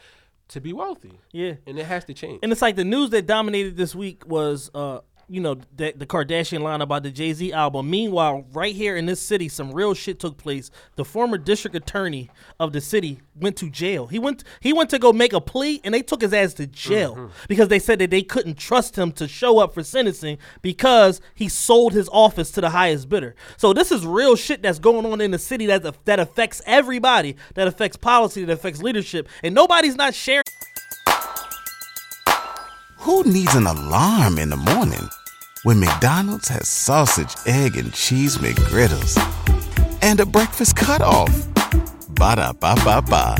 to 0.48 0.62
be 0.62 0.72
wealthy. 0.72 1.20
yeah. 1.32 1.56
And 1.66 1.78
it 1.80 1.88
has 1.88 2.06
to 2.06 2.14
change. 2.14 2.40
And 2.44 2.52
it's 2.52 2.62
like 2.62 2.76
the 2.76 2.84
news 2.86 3.10
that 3.10 3.26
dominated 3.26 3.78
this 3.78 3.96
week 3.96 4.26
was 4.28 4.70
uh, 4.76 5.00
you 5.28 5.42
know 5.42 5.56
the, 5.76 5.94
the 5.96 6.06
Kardashian 6.06 6.62
line 6.62 6.82
about 6.82 7.04
the 7.04 7.12
Jay 7.12 7.34
Z 7.34 7.52
album. 7.52 7.90
Meanwhile, 7.90 8.46
right 8.54 8.76
here 8.76 8.96
in 8.96 9.06
this 9.06 9.20
city, 9.22 9.50
some 9.50 9.72
real 9.72 9.94
shit 9.94 10.20
took 10.20 10.38
place. 10.38 10.70
The 10.96 11.06
former 11.06 11.38
district 11.38 11.76
attorney 11.76 12.30
of 12.60 12.74
the 12.74 12.82
city 12.82 13.20
went 13.36 13.58
to 13.58 13.70
jail. 13.70 14.08
He 14.08 14.20
went 14.20 14.44
he 14.60 14.74
went 14.74 14.90
to 14.92 15.00
go 15.00 15.12
make 15.14 15.34
a 15.34 15.42
plea, 15.42 15.82
and 15.84 15.94
they 15.94 16.02
took 16.02 16.22
his 16.22 16.34
ass 16.34 16.54
to 16.56 16.68
jail 16.68 17.16
Mm-hmm. 17.16 17.28
because 17.48 17.68
they 17.68 17.80
said 17.80 18.00
that 18.00 18.10
they 18.10 18.22
couldn't 18.24 18.58
trust 18.58 18.96
him 18.98 19.12
to 19.14 19.28
show 19.28 19.60
up 19.60 19.74
for 19.74 19.84
sentencing 19.84 20.38
because 20.62 21.22
he 21.34 21.48
sold 21.50 21.94
his 21.94 22.10
office 22.12 22.52
to 22.52 22.62
the 22.62 22.70
highest 22.70 23.10
bidder. 23.10 23.36
So 23.58 23.74
this 23.74 23.92
is 23.92 24.06
real 24.06 24.36
shit 24.36 24.62
that's 24.62 24.80
going 24.80 25.06
on 25.06 25.22
in 25.22 25.32
the 25.32 25.40
city 25.40 25.66
that 25.68 26.06
that 26.06 26.20
affects 26.20 26.62
everybody, 26.66 27.36
that 27.56 27.68
affects 27.68 27.98
policy, 27.98 28.44
that 28.46 28.54
affects 28.54 28.82
leadership, 28.82 29.28
and 29.44 29.54
nobody's 29.56 29.96
not 29.96 30.14
sharing. 30.14 30.44
Who 33.06 33.24
needs 33.24 33.54
an 33.54 33.68
alarm 33.68 34.40
in 34.40 34.50
the 34.50 34.58
morning 34.58 35.08
when 35.62 35.80
McDonald's 35.80 36.48
has 36.48 36.68
sausage, 36.68 37.36
egg, 37.46 37.78
and 37.78 37.94
cheese 37.94 38.40
McGriddles 38.40 39.16
and 40.02 40.20
a 40.20 40.26
breakfast 40.26 40.76
cutoff? 40.76 41.30
Ba 42.16 42.36
da 42.36 42.52
ba 42.52 42.74
ba 42.84 43.04
ba. 43.04 43.36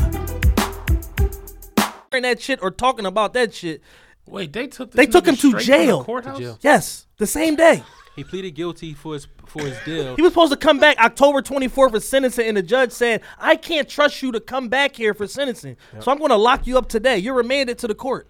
that 2.12 2.40
shit 2.40 2.62
or 2.62 2.70
talking 2.70 3.06
about 3.06 3.32
that 3.32 3.54
shit. 3.54 3.82
Wait, 4.24 4.52
they 4.52 4.68
took 4.68 4.92
this 4.92 5.04
They 5.04 5.10
took 5.10 5.24
nigga 5.24 5.28
him 5.30 5.34
to 5.34 5.48
straight 5.48 5.52
from 5.52 5.86
jail. 5.86 5.98
the 5.98 6.04
courthouse? 6.04 6.38
To 6.38 6.44
jail. 6.44 6.58
Yes, 6.60 7.08
the 7.16 7.26
same 7.26 7.56
day. 7.56 7.82
He 8.14 8.22
pleaded 8.22 8.52
guilty 8.52 8.94
for 8.94 9.14
his 9.14 9.26
for 9.46 9.62
his 9.62 9.76
deal. 9.84 10.14
He 10.14 10.22
was 10.22 10.30
supposed 10.30 10.52
to 10.52 10.58
come 10.58 10.78
back 10.78 10.96
October 10.98 11.42
24th 11.42 11.90
for 11.90 11.98
sentencing, 11.98 12.46
and 12.46 12.56
the 12.56 12.62
judge 12.62 12.92
said, 12.92 13.20
I 13.36 13.56
can't 13.56 13.88
trust 13.88 14.22
you 14.22 14.30
to 14.30 14.38
come 14.38 14.68
back 14.68 14.94
here 14.94 15.12
for 15.12 15.26
sentencing. 15.26 15.76
So 15.98 16.12
I'm 16.12 16.18
going 16.18 16.30
to 16.30 16.36
lock 16.36 16.68
you 16.68 16.78
up 16.78 16.88
today. 16.88 17.18
You're 17.18 17.34
remanded 17.34 17.78
to 17.78 17.88
the 17.88 17.94
court. 17.96 18.28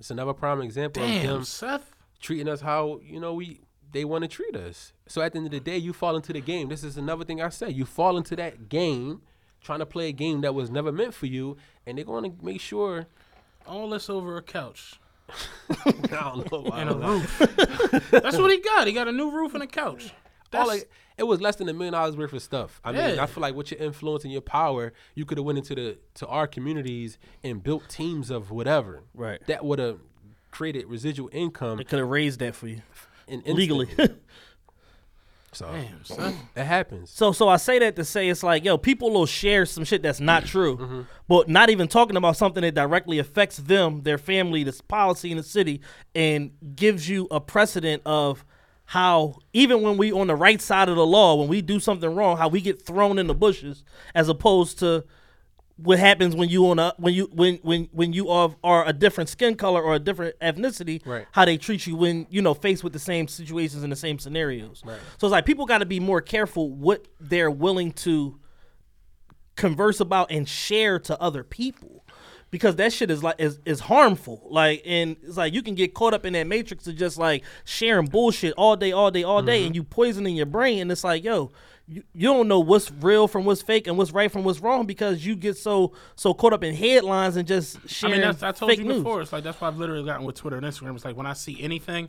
It's 0.00 0.10
another 0.10 0.32
prime 0.32 0.60
example 0.62 1.02
of 1.02 1.08
Damn, 1.08 1.26
them 1.26 1.44
Seth. 1.44 1.94
treating 2.20 2.48
us 2.48 2.62
how 2.62 3.00
you 3.04 3.20
know 3.20 3.34
we 3.34 3.60
they 3.92 4.04
want 4.04 4.22
to 4.22 4.28
treat 4.28 4.56
us. 4.56 4.92
So 5.06 5.20
at 5.20 5.32
the 5.32 5.38
end 5.38 5.46
of 5.46 5.52
the 5.52 5.60
day, 5.60 5.76
you 5.76 5.92
fall 5.92 6.16
into 6.16 6.32
the 6.32 6.40
game. 6.40 6.68
This 6.68 6.82
is 6.82 6.96
another 6.96 7.24
thing 7.24 7.42
I 7.42 7.48
say. 7.50 7.70
You 7.70 7.84
fall 7.84 8.16
into 8.16 8.34
that 8.36 8.68
game, 8.68 9.22
trying 9.60 9.80
to 9.80 9.86
play 9.86 10.08
a 10.08 10.12
game 10.12 10.40
that 10.40 10.54
was 10.54 10.70
never 10.70 10.90
meant 10.90 11.12
for 11.14 11.26
you, 11.26 11.56
and 11.86 11.98
they're 11.98 12.04
going 12.04 12.24
to 12.36 12.44
make 12.44 12.60
sure. 12.60 13.06
All 13.66 13.90
this 13.90 14.08
over 14.08 14.36
a 14.38 14.42
couch 14.42 14.98
I 15.86 15.92
don't 16.10 16.50
know. 16.50 16.70
and 16.72 16.90
a 16.90 16.94
roof. 16.94 17.38
That's 18.10 18.38
what 18.38 18.50
he 18.50 18.58
got. 18.58 18.86
He 18.86 18.92
got 18.92 19.06
a 19.06 19.12
new 19.12 19.30
roof 19.30 19.54
and 19.54 19.62
a 19.62 19.66
couch. 19.66 20.04
All 20.52 20.66
That's, 20.66 20.68
like, 20.68 20.90
it 21.20 21.26
was 21.26 21.40
less 21.40 21.54
than 21.56 21.68
a 21.68 21.72
million 21.72 21.92
dollars 21.92 22.16
worth 22.16 22.32
of 22.32 22.42
stuff. 22.42 22.80
I 22.84 22.90
mean, 22.92 23.14
Yeah. 23.16 23.22
I 23.22 23.26
feel 23.26 23.42
like 23.42 23.54
with 23.54 23.70
your 23.70 23.80
influence 23.80 24.24
and 24.24 24.32
your 24.32 24.42
power, 24.42 24.92
you 25.14 25.24
could 25.24 25.38
have 25.38 25.44
went 25.44 25.58
into 25.58 25.74
the 25.76 25.98
to 26.14 26.26
our 26.26 26.46
communities 26.48 27.18
and 27.44 27.62
built 27.62 27.88
teams 27.88 28.30
of 28.30 28.50
whatever. 28.50 29.02
Right. 29.14 29.40
That 29.46 29.64
would 29.64 29.78
have 29.78 30.00
created 30.50 30.86
residual 30.88 31.30
income 31.32 31.76
They 31.78 31.84
could 31.84 32.00
have 32.00 32.08
raised 32.08 32.40
that 32.40 32.56
for 32.56 32.66
you 32.66 32.80
in 33.28 33.42
legally. 33.46 33.88
So 35.52 35.66
damn, 35.66 36.04
son. 36.04 36.36
it 36.54 36.62
happens. 36.64 37.10
So 37.10 37.32
so 37.32 37.48
I 37.48 37.56
say 37.56 37.80
that 37.80 37.96
to 37.96 38.04
say 38.04 38.28
it's 38.28 38.44
like, 38.44 38.64
yo, 38.64 38.78
people 38.78 39.10
will 39.10 39.26
share 39.26 39.66
some 39.66 39.82
shit 39.82 40.00
that's 40.00 40.20
not 40.20 40.44
true, 40.46 40.76
Mm-hmm. 40.76 41.00
but 41.26 41.48
not 41.48 41.70
even 41.70 41.88
talking 41.88 42.16
about 42.16 42.36
something 42.36 42.62
that 42.62 42.74
directly 42.76 43.18
affects 43.18 43.56
them, 43.56 44.02
their 44.02 44.16
family, 44.16 44.62
this 44.62 44.80
policy 44.80 45.32
in 45.32 45.36
the 45.38 45.42
city, 45.42 45.80
and 46.14 46.52
gives 46.76 47.08
you 47.08 47.26
a 47.32 47.40
precedent 47.40 48.00
of 48.06 48.44
how 48.90 49.36
even 49.52 49.82
when 49.82 49.96
we 49.96 50.10
on 50.10 50.26
the 50.26 50.34
right 50.34 50.60
side 50.60 50.88
of 50.88 50.96
the 50.96 51.06
law, 51.06 51.36
when 51.36 51.46
we 51.46 51.62
do 51.62 51.78
something 51.78 52.12
wrong, 52.12 52.36
how 52.36 52.48
we 52.48 52.60
get 52.60 52.82
thrown 52.84 53.20
in 53.20 53.28
the 53.28 53.34
bushes 53.34 53.84
as 54.16 54.28
opposed 54.28 54.80
to 54.80 55.04
what 55.76 56.00
happens 56.00 56.34
when 56.34 56.48
you 56.48 56.66
on 56.68 56.80
a 56.80 56.92
when 56.96 57.14
you 57.14 57.30
when 57.32 57.54
when 57.62 57.88
when 57.92 58.12
you 58.12 58.28
are 58.30 58.52
are 58.64 58.84
a 58.88 58.92
different 58.92 59.30
skin 59.30 59.54
color 59.54 59.80
or 59.80 59.94
a 59.94 60.00
different 60.00 60.36
ethnicity 60.40 61.06
Right. 61.06 61.24
how 61.30 61.44
they 61.44 61.56
treat 61.56 61.86
you 61.86 61.94
when 61.94 62.26
you 62.30 62.42
know 62.42 62.52
faced 62.52 62.82
with 62.82 62.92
the 62.92 62.98
same 62.98 63.28
situations 63.28 63.84
and 63.84 63.92
the 63.92 63.96
same 63.96 64.18
scenarios 64.18 64.82
Right. 64.84 64.98
so 65.18 65.28
it's 65.28 65.32
like 65.32 65.46
people 65.46 65.66
got 65.66 65.78
to 65.78 65.86
be 65.86 66.00
more 66.00 66.20
careful 66.20 66.68
what 66.68 67.06
they're 67.20 67.50
willing 67.50 67.92
to 67.92 68.40
converse 69.56 70.00
about 70.00 70.30
and 70.32 70.48
share 70.48 70.98
to 70.98 71.18
other 71.20 71.44
people 71.44 71.99
because 72.50 72.76
that 72.76 72.92
shit 72.92 73.10
is 73.10 73.22
like 73.22 73.36
is, 73.38 73.58
is 73.64 73.80
harmful 73.80 74.46
like 74.50 74.82
and 74.84 75.16
it's 75.22 75.36
like 75.36 75.52
you 75.52 75.62
can 75.62 75.74
get 75.74 75.94
caught 75.94 76.14
up 76.14 76.26
in 76.26 76.32
that 76.32 76.46
matrix 76.46 76.86
of 76.86 76.96
just 76.96 77.18
like 77.18 77.44
sharing 77.64 78.06
bullshit 78.06 78.52
all 78.56 78.76
day 78.76 78.92
all 78.92 79.10
day 79.10 79.22
all 79.22 79.42
day 79.42 79.62
and 79.62 79.70
mm-hmm. 79.70 79.76
you 79.76 79.84
poisoning 79.84 80.36
your 80.36 80.46
brain 80.46 80.80
and 80.80 80.92
it's 80.92 81.04
like 81.04 81.22
yo 81.22 81.50
you, 81.90 82.04
you 82.14 82.28
don't 82.28 82.46
know 82.46 82.60
what's 82.60 82.90
real 82.92 83.26
from 83.26 83.44
what's 83.44 83.62
fake 83.62 83.88
and 83.88 83.98
what's 83.98 84.12
right 84.12 84.30
from 84.30 84.44
what's 84.44 84.60
wrong 84.60 84.86
because 84.86 85.26
you 85.26 85.34
get 85.34 85.56
so 85.56 85.92
so 86.14 86.32
caught 86.32 86.52
up 86.52 86.62
in 86.62 86.74
headlines 86.74 87.36
and 87.36 87.48
just 87.48 87.78
I 87.78 87.80
sharing 87.86 88.12
mean, 88.12 88.20
that's, 88.22 88.42
I 88.44 88.52
told 88.52 88.70
fake 88.70 88.78
you 88.78 88.84
news. 88.84 88.98
before. 88.98 89.20
It's 89.20 89.32
like 89.32 89.42
that's 89.42 89.60
why 89.60 89.68
I've 89.68 89.76
literally 89.76 90.04
gotten 90.04 90.24
with 90.24 90.36
Twitter 90.36 90.56
and 90.56 90.64
Instagram. 90.64 90.94
It's 90.94 91.04
like 91.04 91.16
when 91.16 91.26
I 91.26 91.32
see 91.32 91.60
anything, 91.60 92.08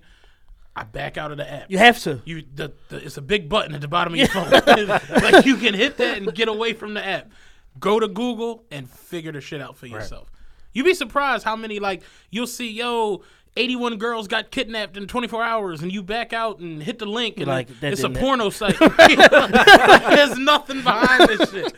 I 0.76 0.84
back 0.84 1.18
out 1.18 1.32
of 1.32 1.38
the 1.38 1.52
app. 1.52 1.72
you 1.72 1.80
have 1.80 2.00
to 2.04 2.22
You 2.26 2.44
the, 2.54 2.74
the 2.90 2.98
it's 3.04 3.18
a 3.18 3.24
big 3.24 3.50
button 3.50 3.74
at 3.74 3.82
the 3.82 3.88
bottom 3.88 4.14
of 4.14 4.20
your 4.20 4.28
phone. 4.28 4.52
like 5.22 5.46
you 5.46 5.58
can 5.58 5.74
hit 5.74 5.98
that 5.98 6.20
and 6.20 6.34
get 6.34 6.48
away 6.48 6.74
from 6.74 6.94
the 6.94 7.06
app. 7.06 7.32
Go 7.80 8.00
to 8.00 8.08
Google 8.08 8.64
and 8.72 8.90
figure 8.90 9.32
the 9.32 9.42
shit 9.42 9.62
out 9.62 9.78
for 9.78 9.88
yourself. 9.88 10.30
You'd 10.74 10.84
be 10.86 10.94
surprised 10.94 11.44
how 11.44 11.56
many 11.56 11.80
like 11.80 12.04
you'll 12.30 12.48
see 12.48 12.70
yo. 12.72 13.24
81 13.58 13.98
girls 13.98 14.30
got 14.30 14.50
kidnapped 14.50 14.96
in 14.96 15.08
24 15.08 15.44
hours, 15.44 15.82
and 15.82 15.92
you 15.92 16.02
back 16.02 16.32
out 16.32 16.60
and 16.60 16.82
hit 16.82 17.00
the 17.00 17.06
link, 17.06 17.36
and 17.36 17.48
Like, 17.48 17.68
that 17.82 17.92
it's 17.92 18.02
a 18.02 18.08
didn't- 18.08 18.22
porno 18.24 18.50
site. 18.50 18.80
There's 18.80 20.38
nothing 20.38 20.82
behind 20.84 21.28
this 21.28 21.52
shit. 21.52 21.74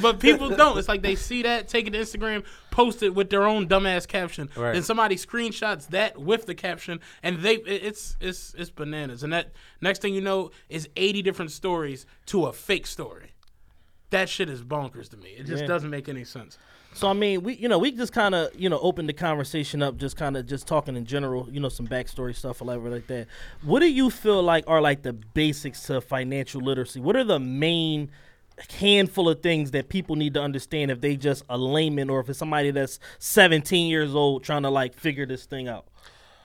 But 0.00 0.20
people 0.20 0.48
don't. 0.48 0.78
It's 0.78 0.88
like 0.88 1.02
they 1.02 1.14
see 1.16 1.42
that, 1.42 1.68
take 1.68 1.86
it 1.86 1.90
to 1.90 1.98
Instagram, 1.98 2.44
post 2.70 3.02
it 3.02 3.14
with 3.14 3.28
their 3.28 3.44
own 3.44 3.68
dumbass 3.68 4.08
caption. 4.08 4.48
Right. 4.56 4.72
Then 4.72 4.82
somebody 4.82 5.16
screenshots 5.16 5.88
that 5.88 6.18
with 6.18 6.46
the 6.46 6.54
caption, 6.54 7.00
and 7.22 7.40
they 7.40 7.56
it's 7.56 8.16
it's 8.22 8.54
it's 8.56 8.70
bananas. 8.70 9.22
And 9.22 9.32
that 9.34 9.52
next 9.82 10.00
thing 10.00 10.14
you 10.14 10.22
know 10.22 10.50
is 10.70 10.88
80 10.96 11.20
different 11.20 11.50
stories 11.50 12.06
to 12.26 12.46
a 12.46 12.54
fake 12.54 12.86
story. 12.86 13.27
That 14.10 14.28
shit 14.28 14.48
is 14.48 14.62
bonkers 14.62 15.08
to 15.10 15.16
me. 15.18 15.30
It 15.30 15.44
just 15.46 15.62
Yeah. 15.62 15.68
doesn't 15.68 15.90
make 15.90 16.08
any 16.08 16.24
sense. 16.24 16.56
So 16.94 17.08
I 17.08 17.12
mean, 17.12 17.42
we 17.42 17.54
you 17.54 17.68
know 17.68 17.78
we 17.78 17.92
just 17.92 18.12
kind 18.12 18.34
of 18.34 18.48
you 18.58 18.68
know 18.70 18.78
opened 18.80 19.08
the 19.08 19.12
conversation 19.12 19.82
up, 19.82 19.96
just 19.98 20.16
kind 20.16 20.36
of 20.36 20.46
just 20.46 20.66
talking 20.66 20.96
in 20.96 21.04
general, 21.04 21.48
you 21.50 21.60
know, 21.60 21.68
some 21.68 21.86
backstory 21.86 22.34
stuff 22.34 22.60
whatever 22.62 22.88
like 22.88 23.06
that. 23.08 23.26
What 23.62 23.80
do 23.80 23.90
you 23.92 24.08
feel 24.10 24.42
like 24.42 24.64
are 24.66 24.80
like 24.80 25.02
the 25.02 25.12
basics 25.12 25.82
to 25.86 26.00
financial 26.00 26.60
literacy? 26.62 27.00
What 27.00 27.16
are 27.16 27.24
the 27.24 27.38
main 27.38 28.10
handful 28.78 29.28
of 29.28 29.40
things 29.42 29.70
that 29.72 29.88
people 29.88 30.16
need 30.16 30.34
to 30.34 30.42
understand 30.42 30.90
if 30.90 31.00
they 31.00 31.16
just 31.16 31.44
a 31.48 31.56
layman 31.58 32.10
or 32.10 32.18
if 32.20 32.28
it's 32.28 32.38
somebody 32.38 32.70
that's 32.72 32.98
17 33.20 33.88
years 33.88 34.14
old 34.14 34.42
trying 34.42 34.62
to 34.62 34.70
like 34.70 34.94
figure 34.94 35.26
this 35.26 35.44
thing 35.44 35.68
out? 35.68 35.86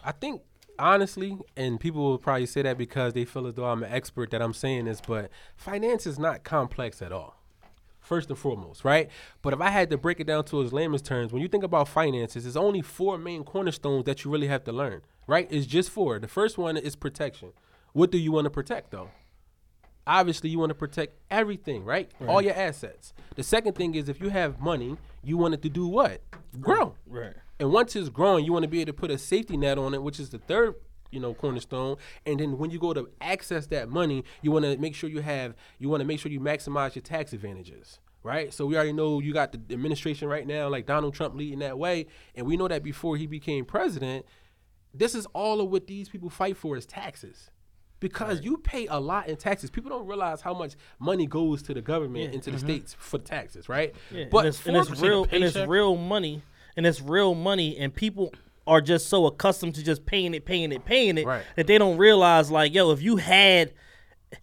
I 0.03 0.11
think 0.11 0.41
honestly, 0.77 1.37
and 1.55 1.79
people 1.79 2.03
will 2.03 2.17
probably 2.17 2.45
say 2.45 2.61
that 2.63 2.77
because 2.77 3.13
they 3.13 3.25
feel 3.25 3.47
as 3.47 3.55
though 3.55 3.65
I'm 3.65 3.83
an 3.83 3.91
expert 3.91 4.31
that 4.31 4.41
I'm 4.41 4.53
saying 4.53 4.85
this, 4.85 5.01
but 5.01 5.31
finance 5.55 6.05
is 6.05 6.19
not 6.19 6.43
complex 6.43 7.01
at 7.01 7.11
all. 7.11 7.39
First 8.13 8.29
and 8.29 8.37
foremost, 8.37 8.85
right? 8.85 9.09
But 9.41 9.53
if 9.53 9.59
I 9.59 9.71
had 9.71 9.89
to 9.89 9.97
break 9.97 10.19
it 10.19 10.27
down 10.27 10.43
to 10.45 10.61
its 10.61 10.71
layman's 10.71 11.01
terms, 11.01 11.33
when 11.33 11.41
you 11.41 11.47
think 11.47 11.63
about 11.63 11.87
finances, 11.87 12.43
there's 12.43 12.55
only 12.55 12.83
four 12.83 13.17
main 13.17 13.43
cornerstones 13.43 14.05
that 14.05 14.23
you 14.23 14.29
really 14.29 14.45
have 14.45 14.63
to 14.65 14.71
learn, 14.71 15.01
right? 15.25 15.47
It's 15.49 15.65
just 15.65 15.89
four. 15.89 16.19
The 16.19 16.27
first 16.27 16.59
one 16.59 16.77
is 16.77 16.95
protection. 16.95 17.53
What 17.93 18.11
do 18.11 18.19
you 18.19 18.31
want 18.31 18.45
to 18.45 18.51
protect 18.51 18.91
though? 18.91 19.09
Obviously, 20.05 20.51
you 20.51 20.59
want 20.59 20.69
to 20.69 20.75
protect 20.75 21.17
everything, 21.31 21.83
right? 21.85 22.11
All 22.27 22.39
your 22.39 22.53
assets. 22.53 23.15
The 23.35 23.41
second 23.41 23.73
thing 23.73 23.95
is 23.95 24.07
if 24.07 24.21
you 24.21 24.29
have 24.29 24.59
money, 24.59 24.95
you 25.23 25.35
want 25.35 25.55
it 25.55 25.63
to 25.63 25.69
do 25.69 25.87
what? 25.87 26.21
Grow. 26.61 26.93
Right. 27.07 27.33
And 27.59 27.71
once 27.71 27.95
it's 27.95 28.09
growing, 28.09 28.45
you 28.45 28.53
want 28.53 28.61
to 28.61 28.69
be 28.69 28.81
able 28.81 28.93
to 28.93 28.93
put 28.93 29.09
a 29.09 29.17
safety 29.17 29.57
net 29.57 29.79
on 29.79 29.95
it, 29.95 30.03
which 30.03 30.19
is 30.19 30.29
the 30.29 30.37
third, 30.37 30.75
you 31.13 31.19
know, 31.19 31.33
cornerstone. 31.33 31.97
And 32.25 32.39
then 32.39 32.57
when 32.57 32.71
you 32.71 32.79
go 32.79 32.93
to 32.93 33.09
access 33.21 33.67
that 33.67 33.89
money, 33.89 34.23
you 34.41 34.51
want 34.51 34.65
to 34.65 34.77
make 34.77 34.95
sure 34.95 35.09
you 35.09 35.21
have, 35.21 35.55
you 35.79 35.89
want 35.89 36.01
to 36.01 36.05
make 36.05 36.19
sure 36.19 36.31
you 36.31 36.39
maximize 36.39 36.95
your 36.95 37.03
tax 37.03 37.33
advantages, 37.33 37.99
right? 38.23 38.53
So 38.53 38.65
we 38.65 38.75
already 38.75 38.93
know 38.93 39.19
you 39.19 39.33
got 39.33 39.51
the 39.51 39.73
administration 39.73 40.27
right 40.27 40.47
now, 40.47 40.69
like 40.69 40.85
Donald 40.85 41.13
Trump 41.13 41.35
leading 41.35 41.59
that 41.59 41.77
way, 41.77 42.07
and 42.35 42.45
we 42.45 42.57
know 42.57 42.67
that 42.67 42.83
before 42.83 43.17
he 43.17 43.27
became 43.27 43.65
president, 43.65 44.25
this 44.93 45.15
is 45.15 45.25
all 45.27 45.61
of 45.61 45.69
what 45.69 45.87
these 45.87 46.09
people 46.09 46.29
fight 46.29 46.57
for 46.57 46.77
is 46.77 46.85
taxes. 46.85 47.49
Because 47.99 48.41
you 48.43 48.57
pay 48.57 48.85
a 48.87 48.99
lot 48.99 49.29
in 49.29 49.37
taxes. 49.37 49.69
People 49.69 49.89
don't 49.89 50.05
realize 50.05 50.41
how 50.41 50.53
much 50.53 50.75
money 50.99 51.25
goes 51.25 51.61
to 51.63 51.73
the 51.73 51.81
government 51.81 52.33
into 52.33 52.51
the 52.51 52.57
mm-hmm. 52.57 52.65
states 52.65 52.95
for 52.99 53.17
taxes, 53.17 53.69
right? 53.69 53.95
Yeah, 54.11 54.25
But 54.29 54.39
and 54.39 54.47
it's, 54.49 54.67
and 54.67 54.75
it's 54.75 54.99
real 54.99 55.25
and 55.31 55.41
it's 55.41 55.55
real 55.55 55.95
money 55.95 56.41
and 56.75 56.85
it's 56.85 57.01
real 57.01 57.33
money 57.33 57.77
and 57.77 57.93
people 57.93 58.33
are 58.65 58.81
just 58.81 59.07
so 59.09 59.25
accustomed 59.25 59.75
to 59.75 59.83
just 59.83 60.05
paying 60.05 60.33
it, 60.33 60.45
paying 60.45 60.71
it, 60.71 60.85
paying 60.85 61.17
it 61.17 61.25
Right. 61.25 61.43
that 61.55 61.67
they 61.67 61.77
don't 61.77 61.97
realize 61.97 62.49
like, 62.49 62.73
yo, 62.73 62.91
if 62.91 63.01
you 63.01 63.17
had 63.17 63.73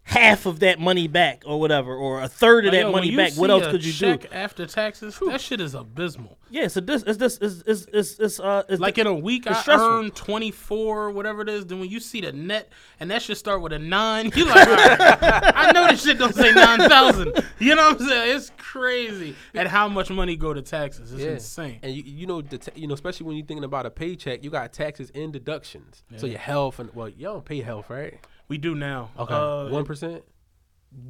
half 0.02 0.46
of 0.46 0.60
that 0.60 0.78
money 0.78 1.08
back 1.08 1.42
or 1.46 1.58
whatever, 1.60 1.94
or 1.94 2.20
a 2.20 2.28
third 2.28 2.64
of 2.66 2.72
Like, 2.72 2.80
that 2.82 2.86
yo, 2.88 2.92
money 2.92 3.16
back, 3.16 3.32
what 3.34 3.50
else 3.50 3.66
could 3.68 3.84
you 3.84 3.92
check 3.92 4.22
do? 4.22 4.28
after 4.32 4.66
taxes? 4.66 5.18
That 5.26 5.40
shit 5.40 5.60
is 5.60 5.74
abysmal. 5.74 6.38
Yeah, 6.50 6.66
so 6.68 6.80
this 6.80 7.02
is 7.04 7.16
this 7.18 7.38
is 7.38 7.62
is 7.62 7.86
is 7.86 8.18
is 8.18 8.40
uh 8.40 8.64
is 8.68 8.80
Like 8.80 8.98
in 8.98 9.06
a 9.06 9.14
week, 9.14 9.46
I 9.46 9.52
stressful. 9.60 9.86
earn 9.86 10.10
twenty 10.10 10.50
four, 10.50 11.10
whatever 11.10 11.42
it 11.42 11.48
is. 11.48 11.66
Then 11.66 11.78
when 11.80 11.88
you 11.88 12.00
see 12.00 12.20
the 12.20 12.32
net, 12.32 12.72
and 12.98 13.10
that 13.12 13.22
should 13.22 13.36
start 13.36 13.62
with 13.62 13.72
a 13.72 13.78
nine, 13.78 14.32
you 14.34 14.46
like, 14.46 14.66
all 14.66 14.74
right, 14.74 15.52
I 15.54 15.72
know 15.72 15.86
this 15.88 16.02
shit 16.02 16.18
don't 16.18 16.34
say 16.34 16.52
nine 16.52 16.80
thousand. 16.88 17.44
You 17.60 17.74
know 17.76 17.90
what 17.90 18.00
I'm 18.00 18.08
saying? 18.08 18.36
It's 18.36 18.50
crazy 18.56 19.36
at 19.54 19.68
how 19.68 19.88
much 19.88 20.10
money 20.10 20.34
go 20.36 20.52
to 20.52 20.62
taxes. 20.62 21.12
It's 21.12 21.22
insane. 21.22 21.78
And 21.82 21.94
you, 21.94 22.02
you 22.04 22.26
know, 22.26 22.40
the 22.40 22.58
ta- 22.58 22.72
you 22.74 22.86
know, 22.88 22.94
especially 22.94 23.26
when 23.26 23.36
you're 23.36 23.46
thinking 23.46 23.64
about 23.64 23.86
a 23.86 23.90
paycheck, 23.90 24.42
you 24.42 24.50
got 24.50 24.72
taxes 24.72 25.12
and 25.14 25.32
deductions. 25.32 26.02
So 26.16 26.26
your 26.26 26.38
health 26.38 26.80
and 26.80 26.92
well, 26.94 27.08
you 27.08 27.26
don't 27.26 27.44
pay 27.44 27.60
health, 27.60 27.90
right? 27.90 28.18
We 28.50 28.58
do 28.58 28.74
now. 28.74 29.10
Uh, 29.16 29.22
Okay, 29.22 29.72
one 29.72 29.84
percent. 29.84 30.24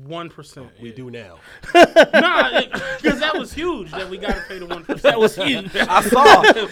One 0.04 0.28
percent. 0.28 0.68
We 0.78 0.92
do 0.92 1.10
now. 1.10 1.38
Nah, 1.74 2.60
because 3.02 3.18
that 3.20 3.32
was 3.34 3.50
huge 3.54 3.90
that 3.92 4.10
we 4.10 4.18
got 4.18 4.34
to 4.34 4.42
pay 4.46 4.58
the 4.58 4.66
one 4.66 4.84
percent. 4.84 5.02
that 5.04 5.18
was 5.18 5.34
huge. 5.36 5.74
I 5.76 6.02
saw. 6.02 6.22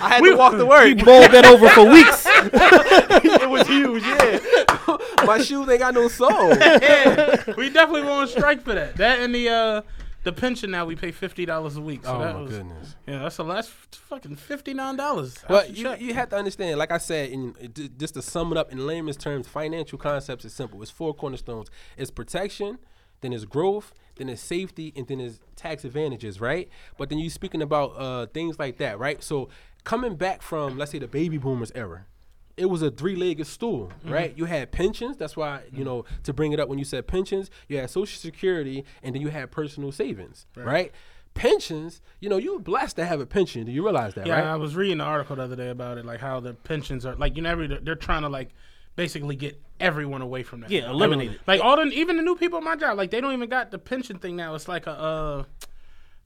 I 0.04 0.08
had 0.10 0.22
to 0.22 0.36
walk 0.36 0.52
to 0.58 0.66
work. 0.66 0.84
We 0.84 0.92
bowled 0.94 1.30
that 1.32 1.46
over 1.46 1.70
for 1.70 1.88
weeks. 1.90 2.26
it 2.28 3.48
was 3.48 3.66
huge. 3.66 4.02
Yeah. 4.02 5.24
My 5.24 5.38
shoes 5.42 5.66
ain't 5.70 5.80
got 5.80 5.94
no 5.94 6.06
sole. 6.08 6.50
yeah, 6.50 7.44
we 7.56 7.70
definitely 7.70 8.02
won't 8.02 8.28
strike 8.28 8.60
for 8.62 8.74
that. 8.74 8.96
That 8.96 9.20
and 9.20 9.34
the 9.34 9.48
uh 9.48 9.82
the 10.28 10.40
pension 10.40 10.70
now 10.70 10.84
we 10.84 10.94
pay 10.94 11.10
fifty 11.10 11.46
dollars 11.46 11.76
a 11.76 11.80
week. 11.80 12.04
So 12.04 12.14
Oh 12.14 12.18
my 12.18 12.40
was, 12.40 12.50
goodness. 12.50 12.96
Yeah, 13.06 13.20
that's 13.20 13.38
the 13.38 13.44
last 13.44 13.70
fucking 13.70 14.36
fifty 14.36 14.74
nine 14.74 14.96
dollars. 14.96 15.38
But 15.48 15.74
you, 15.74 15.94
you 15.98 16.12
have 16.14 16.28
to 16.30 16.36
understand, 16.36 16.78
like 16.78 16.92
I 16.92 16.98
said, 16.98 17.30
in, 17.30 17.54
just 17.96 18.14
to 18.14 18.22
sum 18.22 18.52
it 18.52 18.58
up 18.58 18.70
in 18.70 18.86
layman's 18.86 19.16
terms, 19.16 19.48
financial 19.48 19.96
concepts 19.98 20.44
is 20.44 20.52
simple. 20.52 20.82
It's 20.82 20.90
four 20.90 21.14
cornerstones. 21.14 21.68
It's 21.96 22.10
protection, 22.10 22.78
then 23.22 23.32
it's 23.32 23.46
growth, 23.46 23.94
then 24.16 24.28
it's 24.28 24.42
safety, 24.42 24.92
and 24.94 25.06
then 25.06 25.18
it's 25.18 25.40
tax 25.56 25.84
advantages, 25.84 26.40
right? 26.42 26.68
But 26.98 27.08
then 27.08 27.18
you're 27.18 27.30
speaking 27.30 27.62
about 27.62 27.94
uh, 27.96 28.26
things 28.26 28.58
like 28.58 28.76
that, 28.78 28.98
right? 28.98 29.22
So 29.22 29.48
coming 29.84 30.16
back 30.16 30.42
from, 30.42 30.76
let's 30.76 30.90
say, 30.90 30.98
the 30.98 31.08
baby 31.08 31.38
boomers 31.38 31.72
era, 31.74 32.04
it 32.58 32.66
was 32.66 32.82
a 32.82 32.90
three-legged 32.90 33.46
stool, 33.46 33.92
right? 34.04 34.36
You 34.36 34.44
had 34.46 34.72
pensions. 34.72 35.16
That's 35.16 35.36
why 35.36 35.62
you 35.72 35.84
know 35.84 36.04
to 36.24 36.32
bring 36.32 36.52
it 36.52 36.60
up 36.60 36.68
when 36.68 36.78
you 36.78 36.84
said 36.84 37.06
pensions. 37.06 37.50
You 37.68 37.78
had 37.78 37.88
Social 37.90 38.18
Security, 38.18 38.84
and 39.02 39.14
then 39.14 39.22
you 39.22 39.28
had 39.28 39.50
personal 39.50 39.92
savings, 39.92 40.46
right? 40.56 40.92
Pensions, 41.34 42.00
you 42.20 42.28
know, 42.28 42.36
you're 42.36 42.58
blessed 42.58 42.96
to 42.96 43.04
have 43.04 43.20
a 43.20 43.26
pension. 43.26 43.64
Do 43.64 43.70
you 43.70 43.84
realize 43.84 44.14
that, 44.14 44.26
Yeah, 44.26 44.34
right? 44.40 44.44
I 44.44 44.56
was 44.56 44.74
reading 44.74 44.98
the 44.98 45.04
article 45.04 45.36
the 45.36 45.42
other 45.42 45.54
day 45.54 45.68
about 45.68 45.96
it, 45.96 46.04
like 46.04 46.18
how 46.20 46.40
the 46.40 46.54
pensions 46.54 47.06
are 47.06 47.14
like 47.14 47.36
you 47.36 47.42
know 47.42 47.50
every 47.50 47.66
they're 47.68 47.94
trying 47.94 48.22
to 48.22 48.28
like 48.28 48.50
basically 48.96 49.36
get 49.36 49.60
everyone 49.78 50.20
away 50.20 50.42
from 50.42 50.62
that. 50.62 50.70
Yeah, 50.70 50.90
eliminate 50.90 51.32
it. 51.32 51.40
Like 51.46 51.60
all 51.60 51.76
the 51.76 51.84
even 51.92 52.16
the 52.16 52.22
new 52.22 52.34
people 52.34 52.58
at 52.58 52.64
my 52.64 52.74
job, 52.74 52.98
like 52.98 53.10
they 53.12 53.20
don't 53.20 53.32
even 53.34 53.48
got 53.48 53.70
the 53.70 53.78
pension 53.78 54.18
thing 54.18 54.34
now. 54.34 54.54
It's 54.56 54.66
like 54.66 54.86
a 54.88 54.90
uh 54.90 55.44
forgot 55.54 55.77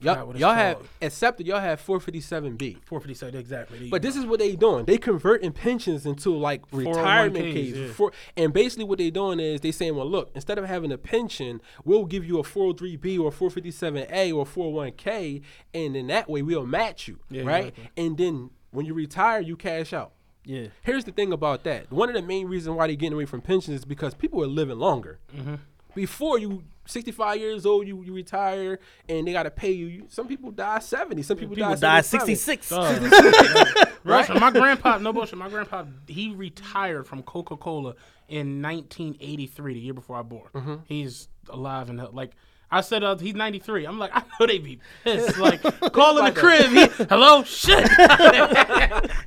Y'all, 0.03 0.37
y'all 0.37 0.55
have 0.55 0.79
accepted. 1.01 1.47
Y'all 1.47 1.61
have 1.61 1.81
457B. 1.85 2.79
four 2.85 3.01
fifty 3.01 3.15
seven 3.15 3.35
exactly. 3.37 3.89
But 3.89 4.03
this 4.03 4.17
is 4.17 4.25
what 4.27 4.39
they 4.41 4.57
doing. 4.57 4.85
They 4.85 4.99
converting 4.99 5.53
pensions 5.53 6.05
into 6.07 6.35
like 6.37 6.63
retirement 6.73 7.45
401ks, 7.47 7.53
cases. 7.53 7.79
yeah. 7.89 7.93
For, 7.95 8.13
and 8.37 8.53
basically 8.53 8.85
what 8.85 8.99
they 8.99 9.11
doing 9.11 9.41
is 9.41 9.61
they 9.61 9.73
saying, 9.73 9.95
well, 9.97 10.09
look, 10.11 10.31
instead 10.35 10.59
of 10.59 10.65
having 10.67 10.93
a 10.93 10.99
pension, 10.99 11.61
we'll 11.85 12.05
give 12.07 12.25
you 12.25 12.39
a 12.39 12.43
403B 12.43 13.19
or 13.21 13.31
457A 13.31 14.35
or 14.35 14.45
401K, 14.45 15.43
and 15.75 15.97
in 15.97 16.07
that 16.09 16.29
way 16.29 16.43
we'll 16.43 16.67
match 16.67 17.09
you, 17.09 17.19
Yeah, 17.31 17.45
right? 17.45 17.67
exactly. 17.69 17.91
And 18.05 18.17
then 18.19 18.51
when 18.71 18.87
you 18.87 18.95
retire, 18.95 19.41
you 19.41 19.57
cash 19.57 19.93
out. 19.93 20.13
Yeah. 20.45 20.69
Here's 20.83 21.05
the 21.05 21.13
thing 21.13 21.33
about 21.33 21.63
that. 21.65 21.93
One 21.93 22.09
of 22.09 22.17
the 22.17 22.23
main 22.23 22.49
reasons 22.49 22.77
why 22.77 22.89
they're 22.89 22.97
getting 22.97 23.13
away 23.13 23.27
from 23.27 23.41
pensions 23.43 23.77
is 23.81 23.85
because 23.85 24.13
people 24.15 24.43
are 24.43 24.49
living 24.49 24.79
longer. 24.79 25.21
Mm-hmm. 25.37 25.55
Before 25.95 26.39
you, 26.39 26.65
65 26.87 27.39
years 27.39 27.67
old, 27.67 27.87
you, 27.87 28.03
you 28.03 28.13
retire 28.13 28.79
and 29.09 29.27
they 29.27 29.33
got 29.33 29.45
to 29.45 29.51
pay 29.51 29.73
you. 29.73 29.87
you. 29.87 30.07
Some 30.09 30.27
people 30.27 30.51
die 30.51 30.79
70. 30.79 31.23
Some 31.23 31.37
people, 31.37 31.55
People 31.55 31.75
die 31.75 32.01
died 32.01 32.05
77. 32.05 32.63
66. 32.63 33.89
Right. 34.05 34.29
My 34.35 34.51
grandpa, 34.51 34.99
no 34.99 35.13
bullshit. 35.13 35.39
My 35.39 35.49
grandpa, 35.49 35.85
he 36.09 36.35
retired 36.35 37.07
from 37.07 37.23
Coca 37.23 37.57
Cola 37.57 37.95
in 38.29 38.61
1983, 38.61 39.75
the 39.75 39.79
year 39.79 39.95
before 39.95 40.17
I 40.17 40.23
born. 40.23 40.49
Mm-hmm. 40.55 40.75
He's 40.87 41.29
alive 41.49 41.89
and 41.89 42.03
like. 42.13 42.33
I 42.73 42.81
said 42.81 43.05
uh, 43.05 43.17
he's 43.17 43.35
93. 43.35 43.85
I'm 43.85 43.99
like, 43.99 44.11
I 44.15 44.23
know 44.41 44.47
they 44.47 44.59
be 44.59 44.81
pissed. 45.05 45.39
Like, 45.39 45.63
calling 45.93 46.25
the 46.25 46.33
crib. 46.33 46.71
He, 46.71 47.05
Hello? 47.09 47.45
Shit. 47.45 47.89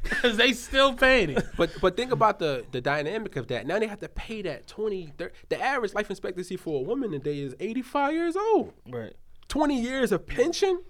Because 0.03 0.35
they 0.35 0.51
still 0.51 0.93
paying 0.93 1.29
it. 1.29 1.45
But 1.55 1.71
but 1.79 1.95
think 1.95 2.11
about 2.11 2.39
the 2.39 2.65
the 2.71 2.81
dynamic 2.81 3.35
of 3.35 3.47
that. 3.47 3.67
Now 3.67 3.77
they 3.79 3.87
have 3.87 3.99
to 3.99 4.09
pay 4.09 4.41
that 4.41 4.67
20 4.67 5.13
30, 5.17 5.33
the 5.49 5.61
average 5.61 5.93
life 5.93 6.09
expectancy 6.09 6.57
for 6.57 6.79
a 6.79 6.83
woman 6.83 7.11
today 7.11 7.39
is 7.39 7.55
85 7.59 8.13
years 8.13 8.35
old. 8.35 8.73
Right. 8.89 9.13
20 9.47 9.79
years 9.79 10.11
of 10.11 10.25
pension. 10.25 10.81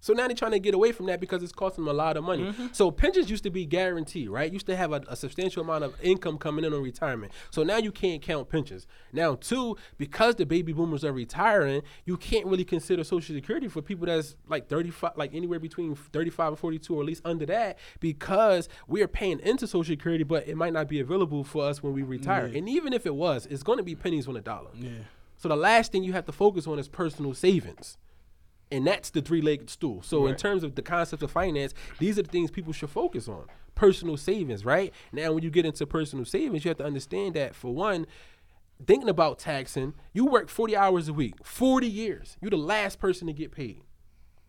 So 0.00 0.12
now 0.12 0.26
they're 0.26 0.36
trying 0.36 0.52
to 0.52 0.58
get 0.58 0.74
away 0.74 0.92
from 0.92 1.06
that 1.06 1.20
because 1.20 1.42
it's 1.42 1.52
costing 1.52 1.84
them 1.84 1.94
a 1.94 1.96
lot 1.96 2.16
of 2.16 2.24
money. 2.24 2.44
Mm-hmm. 2.44 2.68
So 2.72 2.90
pensions 2.90 3.30
used 3.30 3.42
to 3.44 3.50
be 3.50 3.66
guaranteed, 3.66 4.28
right? 4.28 4.52
Used 4.52 4.66
to 4.66 4.76
have 4.76 4.92
a, 4.92 5.02
a 5.08 5.16
substantial 5.16 5.62
amount 5.62 5.84
of 5.84 5.94
income 6.02 6.38
coming 6.38 6.64
in 6.64 6.72
on 6.72 6.82
retirement. 6.82 7.32
So 7.50 7.62
now 7.62 7.78
you 7.78 7.90
can't 7.90 8.22
count 8.22 8.48
pensions. 8.48 8.86
Now, 9.12 9.34
two, 9.34 9.76
because 9.96 10.36
the 10.36 10.46
baby 10.46 10.72
boomers 10.72 11.04
are 11.04 11.12
retiring, 11.12 11.82
you 12.04 12.16
can't 12.16 12.46
really 12.46 12.64
consider 12.64 13.02
Social 13.04 13.34
Security 13.34 13.68
for 13.68 13.82
people 13.82 14.06
that's 14.06 14.36
like 14.48 14.68
35, 14.68 15.12
like 15.16 15.34
anywhere 15.34 15.58
between 15.58 15.94
35 15.94 16.48
and 16.48 16.58
42, 16.58 16.94
or 16.94 17.00
at 17.00 17.06
least 17.06 17.22
under 17.24 17.46
that, 17.46 17.78
because 18.00 18.68
we 18.86 19.02
are 19.02 19.08
paying 19.08 19.40
into 19.40 19.66
Social 19.66 19.92
Security, 19.92 20.24
but 20.24 20.46
it 20.46 20.56
might 20.56 20.72
not 20.72 20.88
be 20.88 21.00
available 21.00 21.44
for 21.44 21.64
us 21.64 21.82
when 21.82 21.92
we 21.92 22.02
retire. 22.02 22.46
And 22.46 22.68
even 22.68 22.92
if 22.92 23.06
it 23.06 23.14
was, 23.14 23.46
it's 23.46 23.62
going 23.62 23.78
to 23.78 23.84
be 23.84 23.94
pennies 23.94 24.28
on 24.28 24.34
the 24.34 24.40
dollar. 24.40 24.70
Yeah. 24.74 24.90
So 25.36 25.48
the 25.48 25.56
last 25.56 25.92
thing 25.92 26.02
you 26.02 26.12
have 26.12 26.26
to 26.26 26.32
focus 26.32 26.66
on 26.66 26.78
is 26.78 26.88
personal 26.88 27.32
savings. 27.32 27.96
And 28.70 28.86
that's 28.86 29.10
the 29.10 29.22
three-legged 29.22 29.70
stool. 29.70 30.02
So 30.02 30.26
in 30.26 30.36
terms 30.36 30.62
of 30.62 30.74
the 30.74 30.82
concept 30.82 31.22
of 31.22 31.30
finance, 31.30 31.72
these 31.98 32.18
are 32.18 32.22
the 32.22 32.28
things 32.28 32.50
people 32.50 32.72
should 32.72 32.90
focus 32.90 33.26
on. 33.26 33.46
Personal 33.74 34.16
savings, 34.16 34.64
right? 34.64 34.92
Now 35.12 35.32
when 35.32 35.42
you 35.42 35.50
get 35.50 35.64
into 35.64 35.86
personal 35.86 36.24
savings, 36.24 36.64
you 36.64 36.68
have 36.68 36.78
to 36.78 36.84
understand 36.84 37.34
that 37.34 37.54
for 37.54 37.72
one, 37.74 38.06
thinking 38.86 39.08
about 39.08 39.38
taxing, 39.38 39.94
you 40.12 40.26
work 40.26 40.50
40 40.50 40.76
hours 40.76 41.08
a 41.08 41.12
week, 41.12 41.34
40 41.44 41.86
years. 41.86 42.36
You're 42.42 42.50
the 42.50 42.56
last 42.56 42.98
person 42.98 43.26
to 43.26 43.32
get 43.32 43.52
paid. 43.52 43.82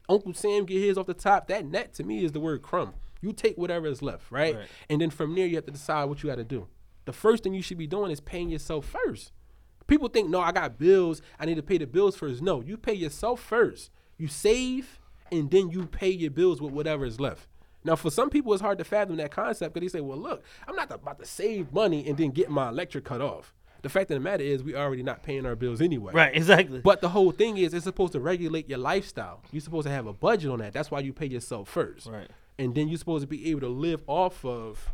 Uncle 0.10 0.34
Sam 0.34 0.65
get 0.65 0.82
his 0.82 0.97
off 0.97 1.05
the 1.05 1.13
top. 1.13 1.47
That 1.47 1.65
net 1.65 1.93
to 1.93 2.03
me 2.03 2.25
is 2.25 2.32
the 2.32 2.39
word 2.39 2.62
crumb. 2.62 2.95
You 3.21 3.32
take 3.32 3.58
whatever 3.58 3.88
is 3.88 4.01
left, 4.01 4.32
right? 4.32 4.55
Right. 4.55 4.67
And 4.89 4.99
then 4.99 5.12
from 5.12 5.36
there 5.36 5.45
you 5.45 5.55
have 5.55 5.65
to 5.65 5.71
decide 5.71 6.05
what 6.05 6.23
you 6.23 6.29
got 6.29 6.38
to 6.38 6.43
do. 6.43 6.67
The 7.05 7.13
first 7.13 7.43
thing 7.43 7.53
you 7.53 7.62
should 7.62 7.77
be 7.77 7.88
doing 7.88 8.12
is 8.12 8.19
paying 8.19 8.49
yourself 8.49 8.86
first. 8.86 9.32
People 9.88 10.08
think, 10.08 10.29
no, 10.29 10.39
I 10.41 10.51
got 10.51 10.77
bills. 10.77 11.21
I 11.39 11.45
need 11.45 11.55
to 11.55 11.63
pay 11.63 11.77
the 11.77 11.88
bills 11.88 12.15
first. 12.15 12.41
No, 12.41 12.62
you 12.62 12.77
pay 12.77 12.93
yourself 12.93 13.39
first. 13.39 13.91
You 14.19 14.27
save, 14.27 14.99
and 15.32 15.49
then 15.49 15.71
you 15.71 15.88
pay 15.88 16.10
your 16.10 16.29
bills 16.29 16.62
with 16.62 16.73
whatever 16.73 17.05
is 17.05 17.19
left. 17.19 17.47
Now, 17.84 17.95
for 17.95 18.12
some 18.12 18.29
people, 18.29 18.53
it's 18.53 18.62
hard 18.62 18.77
to 18.79 18.84
fathom 18.84 19.15
that 19.15 19.32
concept 19.32 19.73
because 19.73 19.93
they 19.93 19.97
say, 19.97 20.01
well, 20.01 20.17
look, 20.17 20.43
I'm 20.67 20.75
not 20.75 20.91
about 20.91 21.17
to 21.19 21.25
save 21.25 21.73
money 21.73 22.08
and 22.08 22.17
then 22.17 22.32
get 22.32 22.49
my 22.49 22.69
electric 22.69 23.05
cut 23.05 23.21
off. 23.21 23.55
The 23.82 23.88
fact 23.88 24.12
of 24.12 24.15
the 24.15 24.19
matter 24.19 24.43
is, 24.43 24.62
we 24.62 24.75
already 24.75 25.03
not 25.03 25.23
paying 25.23 25.45
our 25.45 25.55
bills 25.55 25.79
anyway. 25.79 26.12
Right. 26.13 26.36
Exactly. 26.36 26.82
But 26.82 26.99
the 26.99 27.08
whole 27.08 27.32
thing 27.32 27.55
is, 27.55 27.73
it's 27.73 27.86
supposed 27.86 28.12
to 28.12 28.19
regulate 28.19 28.69
your 28.69 28.79
lifestyle. 28.79 29.41
You're 29.53 29.62
supposed 29.62 29.88
to 29.88 29.93
have 29.93 30.05
a 30.05 30.12
budget 30.12 30.51
on 30.51 30.60
that. 30.60 30.73
That's 30.73 30.91
why 30.91 30.99
you 30.99 31.13
pay 31.13 31.27
yourself 31.27 31.69
first. 31.69 32.08
Right. 32.08 32.27
And 32.58 32.75
then 32.75 32.89
you're 32.89 32.97
supposed 32.97 33.21
to 33.21 33.27
be 33.27 33.49
able 33.49 33.62
to 33.62 33.69
live 33.69 34.03
off 34.05 34.43
of 34.43 34.89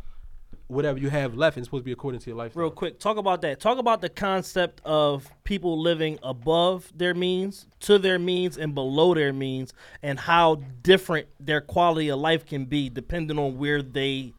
whatever 0.67 0.99
you 0.99 1.09
have 1.09 1.35
left. 1.35 1.57
And 1.57 1.63
it's 1.63 1.67
supposed 1.67 1.81
to 1.81 1.85
be 1.85 1.91
according 1.91 2.21
to 2.21 2.29
your 2.29 2.37
lifestyle. 2.37 2.63
Real 2.63 2.71
quick, 2.71 2.99
talk 2.99 3.17
about 3.17 3.41
that. 3.41 3.59
Talk 3.59 3.77
about 3.77 4.01
the 4.01 4.09
concept 4.09 4.81
of 4.83 5.29
people 5.43 5.79
living 5.79 6.19
above 6.23 6.91
their 6.95 7.13
means, 7.13 7.67
to 7.81 7.99
their 7.99 8.19
means, 8.19 8.57
and 8.57 8.73
below 8.73 9.13
their 9.13 9.33
means, 9.33 9.73
and 10.01 10.19
how 10.19 10.55
different 10.81 11.27
their 11.39 11.61
quality 11.61 12.09
of 12.09 12.19
life 12.19 12.45
can 12.45 12.65
be 12.65 12.89
depending 12.89 13.37
on 13.37 13.57
where 13.57 13.81
they 13.81 14.33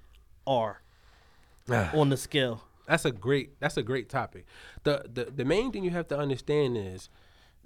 are 0.46 0.80
on 1.68 2.08
the 2.08 2.16
scale. 2.16 2.62
That's 2.86 3.04
a 3.04 3.12
great. 3.12 3.58
That's 3.58 3.76
a 3.76 3.82
great 3.82 4.08
topic. 4.08 4.46
The, 4.84 5.04
the 5.12 5.24
the 5.24 5.44
main 5.44 5.72
thing 5.72 5.82
you 5.82 5.90
have 5.90 6.06
to 6.08 6.18
understand 6.18 6.76
is 6.76 7.08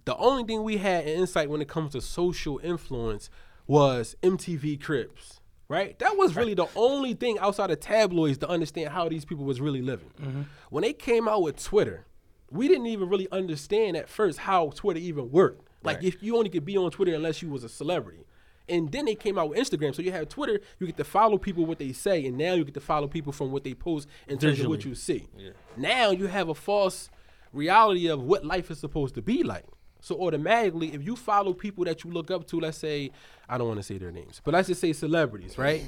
the 0.04 0.16
only 0.16 0.44
thing 0.44 0.62
we 0.62 0.78
had 0.78 1.06
in 1.06 1.20
insight 1.20 1.50
when 1.50 1.60
it 1.60 1.68
comes 1.68 1.92
to 1.92 2.00
social 2.00 2.58
influence 2.62 3.28
was 3.66 4.16
MTV 4.22 4.82
Cribs. 4.82 5.39
Right? 5.70 5.96
That 6.00 6.16
was 6.16 6.34
really 6.34 6.54
the 6.54 6.66
only 6.74 7.14
thing 7.14 7.38
outside 7.38 7.70
of 7.70 7.78
tabloids 7.78 8.38
to 8.38 8.48
understand 8.48 8.88
how 8.88 9.08
these 9.08 9.24
people 9.24 9.44
was 9.44 9.60
really 9.60 9.82
living. 9.82 10.10
Mm-hmm. 10.20 10.42
When 10.68 10.82
they 10.82 10.92
came 10.92 11.28
out 11.28 11.42
with 11.42 11.62
Twitter, 11.62 12.06
we 12.50 12.66
didn't 12.66 12.86
even 12.86 13.08
really 13.08 13.28
understand 13.30 13.96
at 13.96 14.08
first 14.08 14.40
how 14.40 14.70
Twitter 14.74 14.98
even 14.98 15.30
worked. 15.30 15.68
Like 15.84 16.02
if 16.02 16.24
you 16.24 16.36
only 16.36 16.50
could 16.50 16.64
be 16.64 16.76
on 16.76 16.90
Twitter 16.90 17.14
unless 17.14 17.40
you 17.40 17.48
was 17.48 17.62
a 17.62 17.68
celebrity. 17.68 18.26
And 18.68 18.90
then 18.90 19.04
they 19.04 19.14
came 19.14 19.38
out 19.38 19.50
with 19.50 19.58
Instagram. 19.58 19.94
So 19.94 20.02
you 20.02 20.10
have 20.10 20.28
Twitter, 20.28 20.60
you 20.80 20.86
get 20.86 20.96
to 20.96 21.04
follow 21.04 21.38
people 21.38 21.64
what 21.66 21.78
they 21.78 21.92
say, 21.92 22.26
and 22.26 22.36
now 22.36 22.54
you 22.54 22.64
get 22.64 22.74
to 22.74 22.80
follow 22.80 23.06
people 23.06 23.32
from 23.32 23.52
what 23.52 23.62
they 23.62 23.74
post 23.74 24.08
in 24.26 24.38
terms 24.38 24.58
of 24.58 24.66
what 24.66 24.84
you 24.84 24.96
see. 24.96 25.28
Now 25.76 26.10
you 26.10 26.26
have 26.26 26.48
a 26.48 26.54
false 26.54 27.10
reality 27.52 28.08
of 28.08 28.22
what 28.22 28.44
life 28.44 28.70
is 28.72 28.80
supposed 28.80 29.14
to 29.14 29.22
be 29.22 29.44
like. 29.44 29.66
So 30.00 30.16
automatically, 30.20 30.92
if 30.94 31.04
you 31.04 31.16
follow 31.16 31.52
people 31.52 31.84
that 31.84 32.04
you 32.04 32.10
look 32.10 32.30
up 32.30 32.46
to, 32.48 32.60
let's 32.60 32.78
say, 32.78 33.10
I 33.48 33.58
don't 33.58 33.68
want 33.68 33.78
to 33.80 33.84
say 33.84 33.98
their 33.98 34.10
names, 34.10 34.40
but 34.44 34.54
let's 34.54 34.68
just 34.68 34.80
say 34.80 34.92
celebrities, 34.92 35.58
right? 35.58 35.84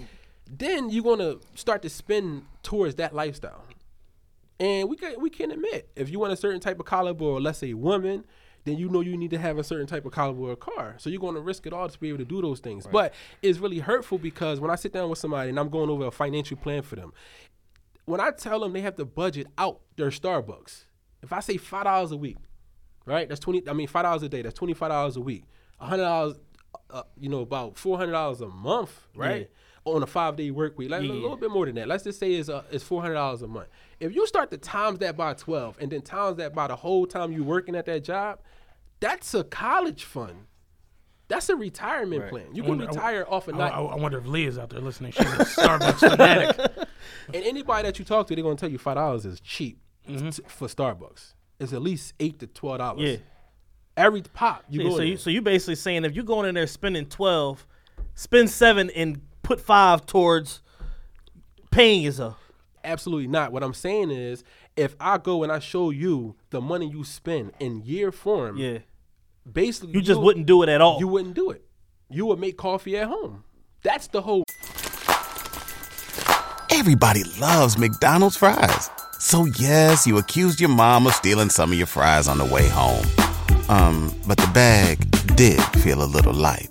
then 0.51 0.91
you're 0.91 1.05
gonna 1.05 1.37
start 1.55 1.83
to 1.83 1.89
spin 1.89 2.43
towards 2.63 2.97
that 2.97 3.15
lifestyle. 3.15 3.65
And 4.61 4.89
we 4.89 4.97
can 4.97 5.21
we 5.21 5.31
can 5.31 5.51
admit 5.51 5.89
if 5.97 6.11
you 6.11 6.19
want 6.19 6.33
a 6.33 6.37
certain 6.37 6.61
type 6.61 6.79
of 6.79 6.87
caliber 6.87 7.25
or 7.25 7.41
let's 7.41 7.59
say 7.59 7.73
woman, 7.75 8.25
then 8.65 8.77
you 8.79 8.89
know 8.89 9.01
you 9.01 9.17
need 9.17 9.31
to 9.31 9.39
have 9.39 9.59
a 9.59 9.65
certain 9.65 9.87
type 9.87 10.05
of 10.05 10.13
caliber 10.13 10.51
or 10.51 10.57
car. 10.57 10.95
So 10.99 11.11
you're 11.11 11.21
going 11.21 11.35
to 11.35 11.41
risk 11.41 11.67
it 11.67 11.73
all 11.73 11.89
to 11.89 11.99
be 11.99 12.09
able 12.09 12.19
to 12.19 12.25
do 12.25 12.41
those 12.43 12.61
things. 12.61 12.87
But 12.87 13.15
it's 13.41 13.59
really 13.59 13.81
hurtful 13.81 14.19
because 14.19 14.61
when 14.61 14.71
I 14.71 14.77
sit 14.77 14.93
down 14.93 15.09
with 15.11 15.19
somebody 15.19 15.51
and 15.51 15.59
I'm 15.59 15.69
going 15.69 15.91
over 15.91 16.07
a 16.07 16.11
financial 16.11 16.57
plan 16.57 16.83
for 16.83 16.97
them, 16.97 17.13
when 18.05 18.21
I 18.21 18.31
tell 18.31 18.61
them 18.61 18.73
they 18.73 18.83
have 18.83 18.97
to 18.97 19.05
budget 19.05 19.49
out 19.59 19.81
their 19.97 20.11
Starbucks, 20.11 20.85
if 21.23 21.33
I 21.33 21.41
say 21.41 21.57
five 21.57 21.85
dollars 21.85 22.13
a 22.13 22.17
week, 22.17 22.37
right? 23.07 23.29
That's 23.29 23.41
twenty. 23.41 23.63
I 23.69 23.73
mean, 23.73 23.87
five 23.89 24.05
dollars 24.05 24.23
a 24.23 24.29
day. 24.29 24.43
That's 24.43 24.55
twenty 24.55 24.75
five 24.75 24.91
dollars 24.91 25.17
a 25.17 25.21
week. 25.21 25.45
hundred 25.79 26.05
dollars, 26.05 26.37
uh, 26.91 27.03
you 27.19 27.29
know, 27.29 27.41
about 27.41 27.77
four 27.79 27.97
hundred 27.99 28.13
dollars 28.13 28.41
a 28.41 28.49
month, 28.49 28.93
right? 29.15 29.51
On 29.85 30.01
a 30.03 30.07
five 30.07 30.37
day 30.37 30.51
work 30.53 30.79
week, 30.79 30.91
like 30.91 31.01
a 31.03 31.05
little 31.05 31.37
bit 31.37 31.51
more 31.51 31.67
than 31.67 31.75
that. 31.75 31.89
Let's 31.89 32.05
just 32.05 32.21
say 32.21 32.35
it's 32.35 32.49
uh, 32.49 32.63
it's 32.71 32.85
four 32.85 33.03
hundred 33.03 33.15
dollars 33.15 33.43
a 33.43 33.49
month. 33.49 33.69
If 33.99 34.15
you 34.15 34.27
start 34.29 34.51
to 34.53 34.57
times 34.59 35.01
that 35.01 35.17
by 35.17 35.35
twelve, 35.35 35.77
and 35.81 35.91
then 35.91 36.03
times 36.03 36.37
that 36.37 36.55
by 36.55 36.69
the 36.69 36.77
whole 36.77 37.07
time 37.07 37.33
you 37.33 37.43
working 37.43 37.75
at 37.75 37.87
that 37.87 38.05
job, 38.05 38.39
that's 39.01 39.35
a 39.35 39.43
college 39.43 40.05
fund. 40.05 40.47
That's 41.29 41.49
a 41.49 41.57
retirement 41.57 42.29
plan. 42.29 42.45
You 42.53 42.63
can 42.63 42.69
wonder- 42.79 42.85
I- 42.85 42.89
retire 42.89 43.25
off 43.29 43.49
a 43.49 43.55
I, 43.55 43.57
night. 43.59 43.73
I, 43.73 43.81
I 43.81 43.95
wonder 43.97 44.19
if 44.19 44.27
Lee 44.27 44.45
is 44.47 44.59
out 44.59 44.71
there 44.71 44.81
listening. 44.81 45.13
She's 45.13 45.25
a 45.27 45.37
Starbucks 45.39 45.99
fanatic. 46.11 46.73
And 47.33 47.43
anybody 47.45 47.89
that 47.89 47.99
you 47.99 48.05
talk 48.05 48.27
to, 48.29 48.35
they're 48.35 48.45
gonna 48.45 48.55
tell 48.57 48.71
you 48.71 48.79
five 48.79 48.97
dollars 48.97 49.25
is 49.27 49.41
cheap 49.41 49.79
Mm-hmm. 50.09 50.29
t- 50.31 50.43
for 50.47 50.69
Starbucks. 50.69 51.35
It's 51.63 51.73
at 51.73 51.83
least 51.83 52.13
eight 52.21 52.39
to 52.41 52.47
twelve 52.47 52.79
dollars. 52.79 53.01
Yeah. 53.03 53.17
Every 53.97 54.23
pop 54.23 54.65
you 54.71 54.83
Yeah, 54.83 54.89
go. 54.89 54.97
so 54.97 55.01
in 55.03 55.07
you 55.09 55.15
there. 55.15 55.21
so 55.23 55.31
you 55.31 55.43
basically 55.43 55.75
saying 55.77 56.05
if 56.05 56.15
you're 56.15 56.25
going 56.25 56.49
in 56.49 56.55
there 56.55 56.67
spending 56.67 57.07
twelve, 57.07 57.67
spend 58.15 58.51
seven 58.51 58.91
and 58.91 59.21
put 59.43 59.61
five 59.61 60.07
towards 60.07 60.61
paying 61.71 62.03
yourself. 62.03 62.39
Absolutely 62.85 63.29
not. 63.29 63.53
What 63.53 63.63
I'm 63.63 63.75
saying 63.75 64.11
is, 64.11 64.43
if 64.77 64.97
I 64.99 65.19
go 65.19 65.43
and 65.43 65.53
I 65.53 65.59
show 65.61 65.91
you 65.91 66.35
the 66.51 66.61
money 66.61 66.89
you 66.91 67.05
spend 67.05 67.53
in 67.61 67.83
year 67.83 68.11
form, 68.11 68.57
Yeah, 68.57 68.79
basically 69.51 69.93
you 69.95 70.01
just 70.01 70.17
you'll- 70.17 70.23
wouldn't 70.25 70.47
do 70.47 70.63
it 70.63 70.69
at 70.69 70.81
all. 70.81 70.99
You 70.99 71.07
wouldn't 71.09 71.35
do 71.35 71.51
it. 71.51 71.65
You 72.11 72.27
would 72.27 72.39
make 72.41 72.57
coffee 72.57 72.97
at 72.97 73.07
home. 73.09 73.45
That's 73.83 74.07
the 74.09 74.23
whole. 74.23 74.43
Everybody 76.71 77.23
loves 77.39 77.79
McDonald's 77.79 78.37
fries. 78.37 78.91
So 79.23 79.45
yes, 79.45 80.05
you 80.05 80.19
accused 80.19 80.61
your 80.61 80.69
mom 80.69 81.07
of 81.07 81.15
stealing 81.15 81.49
some 81.49 81.71
of 81.71 81.79
your 81.79 81.87
fries 81.87 82.27
on 82.27 82.39
the 82.39 82.45
way 82.45 82.69
home. 82.69 83.07
Um, 83.69 84.13
but 84.27 84.37
the 84.37 84.51
bag 84.53 84.99
did 85.37 85.63
feel 85.81 86.03
a 86.03 86.05
little 86.05 86.35
light. 86.35 86.69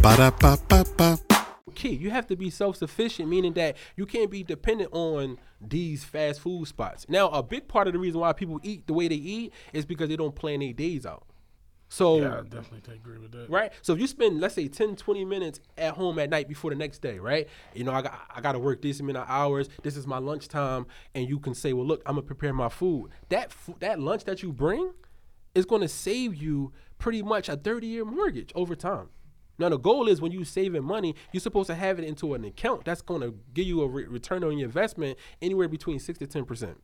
Ba-da-ba-ba-ba. 0.00 1.18
key. 1.74 1.96
You 1.96 2.10
have 2.10 2.28
to 2.28 2.36
be 2.36 2.50
self 2.50 2.76
sufficient, 2.76 3.28
meaning 3.28 3.52
that 3.54 3.76
you 3.96 4.06
can't 4.06 4.30
be 4.30 4.44
dependent 4.44 4.90
on 4.92 5.38
these 5.60 6.04
fast 6.04 6.38
food 6.38 6.68
spots. 6.68 7.08
Now, 7.08 7.30
a 7.30 7.42
big 7.42 7.66
part 7.66 7.88
of 7.88 7.94
the 7.94 7.98
reason 7.98 8.20
why 8.20 8.32
people 8.32 8.60
eat 8.62 8.86
the 8.86 8.94
way 8.94 9.08
they 9.08 9.16
eat 9.16 9.52
is 9.72 9.84
because 9.84 10.08
they 10.08 10.16
don't 10.16 10.36
plan 10.36 10.60
their 10.60 10.72
days 10.72 11.04
out. 11.04 11.26
So, 11.94 12.16
Yeah, 12.18 12.38
I 12.38 12.42
definitely 12.42 12.94
agree 12.94 13.18
with 13.18 13.30
that. 13.30 13.48
right? 13.48 13.70
So 13.82 13.92
if 13.92 14.00
you 14.00 14.08
spend, 14.08 14.40
let's 14.40 14.56
say, 14.56 14.66
10, 14.66 14.96
20 14.96 15.24
minutes 15.24 15.60
at 15.78 15.94
home 15.94 16.18
at 16.18 16.28
night 16.28 16.48
before 16.48 16.70
the 16.70 16.76
next 16.76 16.98
day, 17.02 17.20
right? 17.20 17.46
You 17.72 17.84
know, 17.84 17.92
I 17.92 18.02
got 18.02 18.20
I 18.34 18.40
gotta 18.40 18.58
work 18.58 18.82
this 18.82 19.00
many 19.00 19.16
hours, 19.16 19.68
this 19.84 19.96
is 19.96 20.04
my 20.04 20.18
lunchtime, 20.18 20.86
and 21.14 21.28
you 21.28 21.38
can 21.38 21.54
say, 21.54 21.72
Well, 21.72 21.86
look, 21.86 22.02
I'm 22.04 22.16
gonna 22.16 22.26
prepare 22.26 22.52
my 22.52 22.68
food. 22.68 23.10
That 23.28 23.52
fu- 23.52 23.76
that 23.78 24.00
lunch 24.00 24.24
that 24.24 24.42
you 24.42 24.52
bring 24.52 24.92
is 25.54 25.66
gonna 25.66 25.86
save 25.86 26.34
you 26.34 26.72
pretty 26.98 27.22
much 27.22 27.48
a 27.48 27.56
30 27.56 27.86
year 27.86 28.04
mortgage 28.04 28.50
over 28.56 28.74
time. 28.74 29.10
Now 29.56 29.68
the 29.68 29.78
goal 29.78 30.08
is 30.08 30.20
when 30.20 30.32
you 30.32 30.44
saving 30.44 30.82
money, 30.82 31.14
you're 31.32 31.40
supposed 31.40 31.68
to 31.68 31.76
have 31.76 32.00
it 32.00 32.04
into 32.04 32.34
an 32.34 32.44
account 32.44 32.84
that's 32.84 33.02
going 33.02 33.20
to 33.20 33.36
give 33.52 33.66
you 33.68 33.82
a 33.82 33.86
re- 33.86 34.06
return 34.06 34.42
on 34.42 34.58
your 34.58 34.66
investment 34.66 35.16
anywhere 35.40 35.68
between 35.68 36.00
six 36.00 36.18
to 36.18 36.26
ten 36.26 36.44
percent, 36.44 36.78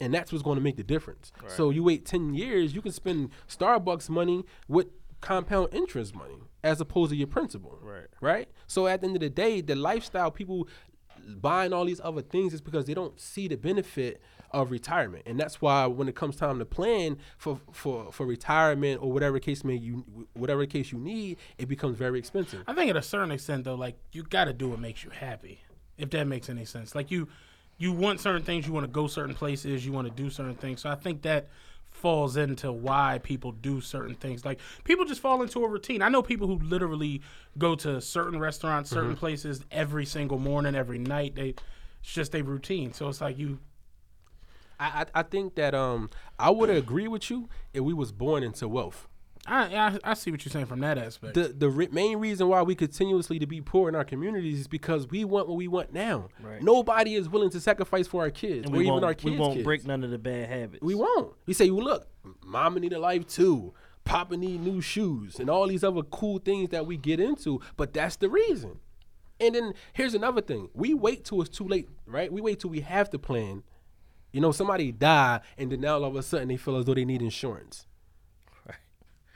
and 0.00 0.12
that's 0.12 0.32
what's 0.32 0.42
going 0.42 0.56
to 0.56 0.62
make 0.62 0.76
the 0.76 0.82
difference. 0.84 1.32
So 1.48 1.70
you 1.70 1.82
wait 1.84 2.04
ten 2.04 2.34
years, 2.34 2.74
you 2.74 2.82
can 2.82 2.92
spend 2.92 3.30
Starbucks 3.48 4.08
money 4.08 4.44
with 4.68 4.88
compound 5.20 5.68
interest 5.72 6.14
money 6.14 6.38
as 6.62 6.80
opposed 6.80 7.10
to 7.10 7.16
your 7.16 7.26
principal. 7.26 7.78
Right. 7.82 8.06
Right. 8.20 8.48
So 8.66 8.86
at 8.86 9.00
the 9.00 9.06
end 9.06 9.16
of 9.16 9.20
the 9.20 9.30
day, 9.30 9.60
the 9.60 9.74
lifestyle 9.74 10.30
people 10.30 10.68
buying 11.26 11.72
all 11.72 11.84
these 11.84 12.00
other 12.04 12.22
things 12.22 12.52
is 12.52 12.60
because 12.60 12.84
they 12.86 12.94
don't 12.94 13.18
see 13.18 13.48
the 13.48 13.56
benefit 13.56 14.20
of 14.50 14.70
retirement, 14.70 15.24
and 15.26 15.40
that's 15.40 15.60
why 15.60 15.86
when 15.86 16.06
it 16.08 16.14
comes 16.14 16.36
time 16.36 16.58
to 16.58 16.64
plan 16.64 17.16
for 17.38 17.60
for 17.72 18.12
for 18.12 18.24
retirement 18.24 19.02
or 19.02 19.10
whatever 19.10 19.40
case 19.40 19.64
may 19.64 19.74
you 19.74 20.26
whatever 20.34 20.64
case 20.66 20.92
you 20.92 20.98
need, 20.98 21.38
it 21.58 21.66
becomes 21.66 21.96
very 21.96 22.18
expensive. 22.18 22.62
I 22.66 22.74
think 22.74 22.88
at 22.90 22.96
a 22.96 23.02
certain 23.02 23.32
extent 23.32 23.64
though, 23.64 23.74
like 23.74 23.96
you 24.12 24.22
got 24.22 24.44
to 24.44 24.52
do 24.52 24.68
what 24.68 24.78
makes 24.78 25.02
you 25.02 25.10
happy. 25.10 25.60
If 25.96 26.10
that 26.10 26.26
makes 26.26 26.48
any 26.48 26.64
sense, 26.64 26.94
like 26.94 27.10
you, 27.10 27.28
you 27.78 27.92
want 27.92 28.20
certain 28.20 28.42
things, 28.42 28.66
you 28.66 28.72
want 28.72 28.84
to 28.84 28.92
go 28.92 29.06
certain 29.06 29.34
places, 29.34 29.84
you 29.84 29.92
want 29.92 30.06
to 30.08 30.22
do 30.22 30.30
certain 30.30 30.54
things. 30.54 30.80
So 30.80 30.90
I 30.90 30.94
think 30.94 31.22
that 31.22 31.48
falls 31.90 32.36
into 32.36 32.70
why 32.70 33.20
people 33.22 33.52
do 33.52 33.80
certain 33.80 34.14
things. 34.14 34.44
Like 34.44 34.60
people 34.84 35.04
just 35.04 35.20
fall 35.20 35.42
into 35.42 35.64
a 35.64 35.68
routine. 35.68 36.02
I 36.02 36.08
know 36.08 36.22
people 36.22 36.46
who 36.46 36.58
literally 36.58 37.22
go 37.56 37.74
to 37.76 38.00
certain 38.00 38.38
restaurants, 38.38 38.90
certain 38.90 39.16
places 39.16 39.64
every 39.70 40.04
single 40.04 40.38
morning, 40.38 40.74
every 40.74 40.98
night. 40.98 41.34
They, 41.34 41.54
it's 42.00 42.12
just 42.12 42.34
a 42.34 42.42
routine. 42.42 42.92
So 42.92 43.08
it's 43.08 43.20
like 43.20 43.38
you. 43.38 43.58
I, 44.78 45.06
I 45.14 45.20
I 45.20 45.22
think 45.22 45.54
that 45.54 45.74
um 45.74 46.10
I 46.38 46.50
would 46.50 46.68
agree 46.68 47.08
with 47.08 47.30
you 47.30 47.48
if 47.72 47.82
we 47.82 47.94
was 47.94 48.12
born 48.12 48.42
into 48.42 48.68
wealth. 48.68 49.08
I, 49.46 49.76
I 49.76 49.98
I 50.04 50.14
see 50.14 50.30
what 50.30 50.44
you're 50.44 50.50
saying 50.50 50.66
from 50.66 50.80
that 50.80 50.96
aspect. 50.96 51.34
The 51.34 51.48
the 51.48 51.68
re- 51.68 51.88
main 51.92 52.18
reason 52.18 52.48
why 52.48 52.62
we 52.62 52.74
continuously 52.74 53.38
to 53.38 53.46
be 53.46 53.60
poor 53.60 53.88
in 53.88 53.94
our 53.94 54.04
communities 54.04 54.60
is 54.60 54.68
because 54.68 55.08
we 55.08 55.24
want 55.24 55.48
what 55.48 55.56
we 55.56 55.68
want 55.68 55.92
now. 55.92 56.28
Right. 56.42 56.62
Nobody 56.62 57.14
is 57.14 57.28
willing 57.28 57.50
to 57.50 57.60
sacrifice 57.60 58.06
for 58.06 58.22
our 58.22 58.30
kids 58.30 58.66
and 58.66 58.74
or 58.74 58.78
we 58.78 58.84
even 58.84 58.94
won't, 58.94 59.04
our 59.04 59.14
kids. 59.14 59.32
we 59.32 59.36
won't 59.38 59.54
kids. 59.54 59.64
break 59.64 59.86
none 59.86 60.02
of 60.02 60.10
the 60.10 60.18
bad 60.18 60.48
habits. 60.48 60.82
We 60.82 60.94
won't. 60.94 61.34
We 61.46 61.52
say, 61.52 61.70
well, 61.70 61.84
look, 61.84 62.08
mama 62.42 62.80
need 62.80 62.92
a 62.92 62.98
life 62.98 63.26
too. 63.26 63.74
Papa 64.04 64.36
need 64.36 64.62
new 64.62 64.80
shoes 64.80 65.38
and 65.38 65.48
all 65.48 65.66
these 65.66 65.82
other 65.82 66.02
cool 66.02 66.38
things 66.38 66.70
that 66.70 66.86
we 66.86 66.96
get 66.96 67.20
into. 67.20 67.60
But 67.76 67.92
that's 67.94 68.16
the 68.16 68.28
reason. 68.28 68.80
And 69.40 69.54
then 69.54 69.74
here's 69.92 70.14
another 70.14 70.40
thing. 70.40 70.68
We 70.74 70.94
wait 70.94 71.24
till 71.24 71.40
it's 71.42 71.56
too 71.56 71.66
late, 71.66 71.88
right? 72.06 72.32
We 72.32 72.40
wait 72.40 72.60
till 72.60 72.70
we 72.70 72.80
have 72.80 73.10
to 73.10 73.18
plan. 73.18 73.62
You 74.32 74.40
know, 74.40 74.52
somebody 74.52 74.92
die 74.92 75.40
and 75.56 75.70
then 75.70 75.80
now 75.80 75.94
all 75.94 76.04
of 76.04 76.16
a 76.16 76.22
sudden 76.22 76.48
they 76.48 76.56
feel 76.56 76.76
as 76.76 76.84
though 76.84 76.94
they 76.94 77.04
need 77.04 77.22
insurance. 77.22 77.86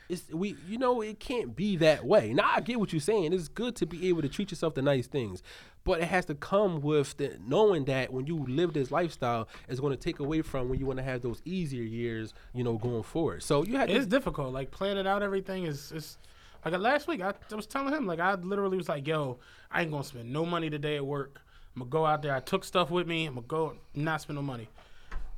It's 0.09 0.29
we 0.33 0.57
you 0.66 0.79
know 0.79 1.03
it 1.03 1.21
can't 1.21 1.55
be 1.55 1.77
that 1.77 2.05
way. 2.05 2.33
Now 2.33 2.51
I 2.57 2.61
get 2.61 2.81
what 2.81 2.92
you're 2.92 3.01
saying. 3.01 3.33
It's 3.33 3.49
good 3.49 3.77
to 3.77 3.87
be 3.87 4.09
able 4.09 4.23
to 4.23 4.29
treat 4.29 4.51
yourself 4.51 4.75
to 4.75 4.83
nice 4.83 5.07
things, 5.07 5.42
but 5.85 6.01
it 6.01 6.07
has 6.09 6.25
to 6.27 6.35
come 6.35 6.81
with 6.81 7.16
the 7.18 7.38
knowing 7.47 7.85
that 7.87 8.12
when 8.12 8.27
you 8.27 8.44
live 8.49 8.73
this 8.73 8.90
lifestyle, 8.90 9.49
it's 9.68 9.81
going 9.81 9.92
to 9.94 9.99
take 10.03 10.18
away 10.18 10.42
from 10.42 10.68
when 10.68 10.79
you 10.79 10.87
want 10.87 10.99
to 10.99 11.03
have 11.03 11.21
those 11.23 11.42
easier 11.44 11.83
years, 11.83 12.33
you 12.55 12.64
know, 12.64 12.79
going 12.79 13.03
forward. 13.03 13.42
So 13.42 13.64
you 13.64 13.77
had 13.77 13.90
It's 13.90 14.07
to, 14.07 14.11
difficult. 14.11 14.53
Like 14.53 14.71
planning 14.71 15.07
out 15.07 15.23
everything 15.23 15.64
is 15.64 15.92
is 15.92 16.16
like 16.64 16.75
uh, 16.75 16.79
last 16.79 17.07
week. 17.07 17.21
I, 17.21 17.35
I 17.51 17.55
was 17.55 17.66
telling 17.66 17.92
him 17.92 18.07
like 18.07 18.21
I 18.21 18.35
literally 18.35 18.79
was 18.79 18.88
like, 18.88 19.07
"Yo, 19.07 19.38
I 19.71 19.83
ain't 19.83 19.90
gonna 19.90 20.05
spend 20.05 20.33
no 20.33 20.47
money 20.47 20.71
today 20.71 20.97
at 20.97 21.07
work. 21.07 21.40
I'm 21.77 21.81
gonna 21.83 21.90
go 21.90 22.07
out 22.07 22.23
there. 22.23 22.35
I 22.35 22.40
took 22.40 22.64
stuff 22.64 22.90
with 22.90 23.07
me. 23.07 23.27
I'm 23.27 23.35
gonna 23.35 23.47
go 23.47 23.75
not 23.94 24.23
spend 24.23 24.37
no 24.37 24.42
money." 24.42 24.68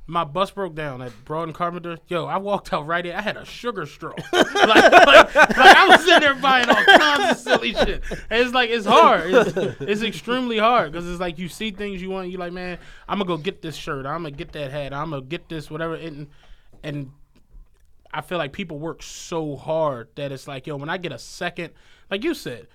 My 0.07 0.23
bus 0.25 0.51
broke 0.51 0.75
down 0.75 1.01
at 1.01 1.13
Broad 1.23 1.43
and 1.43 1.55
Carpenter. 1.55 1.97
Yo, 2.07 2.25
I 2.25 2.37
walked 2.37 2.73
out 2.73 2.85
right 2.85 3.03
there. 3.03 3.15
I 3.15 3.21
had 3.21 3.37
a 3.37 3.45
sugar 3.45 3.85
stroke. 3.85 4.17
like, 4.33 4.53
like, 4.53 5.35
like, 5.35 5.57
I 5.57 5.87
was 5.89 6.03
sitting 6.03 6.19
there 6.19 6.33
buying 6.35 6.69
all 6.69 6.83
kinds 6.83 7.31
of 7.31 7.37
silly 7.37 7.73
shit. 7.73 8.03
And 8.29 8.41
it's 8.41 8.53
like 8.53 8.69
it's 8.69 8.85
hard. 8.85 9.33
It's, 9.33 9.81
it's 9.81 10.01
extremely 10.01 10.57
hard 10.57 10.91
because 10.91 11.09
it's 11.09 11.19
like 11.19 11.37
you 11.37 11.47
see 11.47 11.71
things 11.71 12.01
you 12.01 12.09
want. 12.09 12.29
You 12.29 12.37
like, 12.39 12.51
man, 12.51 12.77
I'm 13.07 13.19
gonna 13.19 13.27
go 13.27 13.37
get 13.37 13.61
this 13.61 13.75
shirt. 13.75 14.05
I'm 14.05 14.23
gonna 14.23 14.31
get 14.31 14.51
that 14.53 14.71
hat. 14.71 14.93
I'm 14.93 15.11
gonna 15.11 15.21
get 15.21 15.47
this 15.47 15.71
whatever. 15.71 15.95
And 15.95 16.27
and 16.83 17.11
I 18.13 18.21
feel 18.21 18.37
like 18.37 18.53
people 18.53 18.79
work 18.79 19.03
so 19.03 19.55
hard 19.55 20.09
that 20.15 20.31
it's 20.31 20.47
like, 20.47 20.67
yo, 20.67 20.75
when 20.75 20.89
I 20.89 20.97
get 20.97 21.11
a 21.11 21.19
second, 21.19 21.73
like 22.09 22.23
you 22.23 22.33
said, 22.33 22.67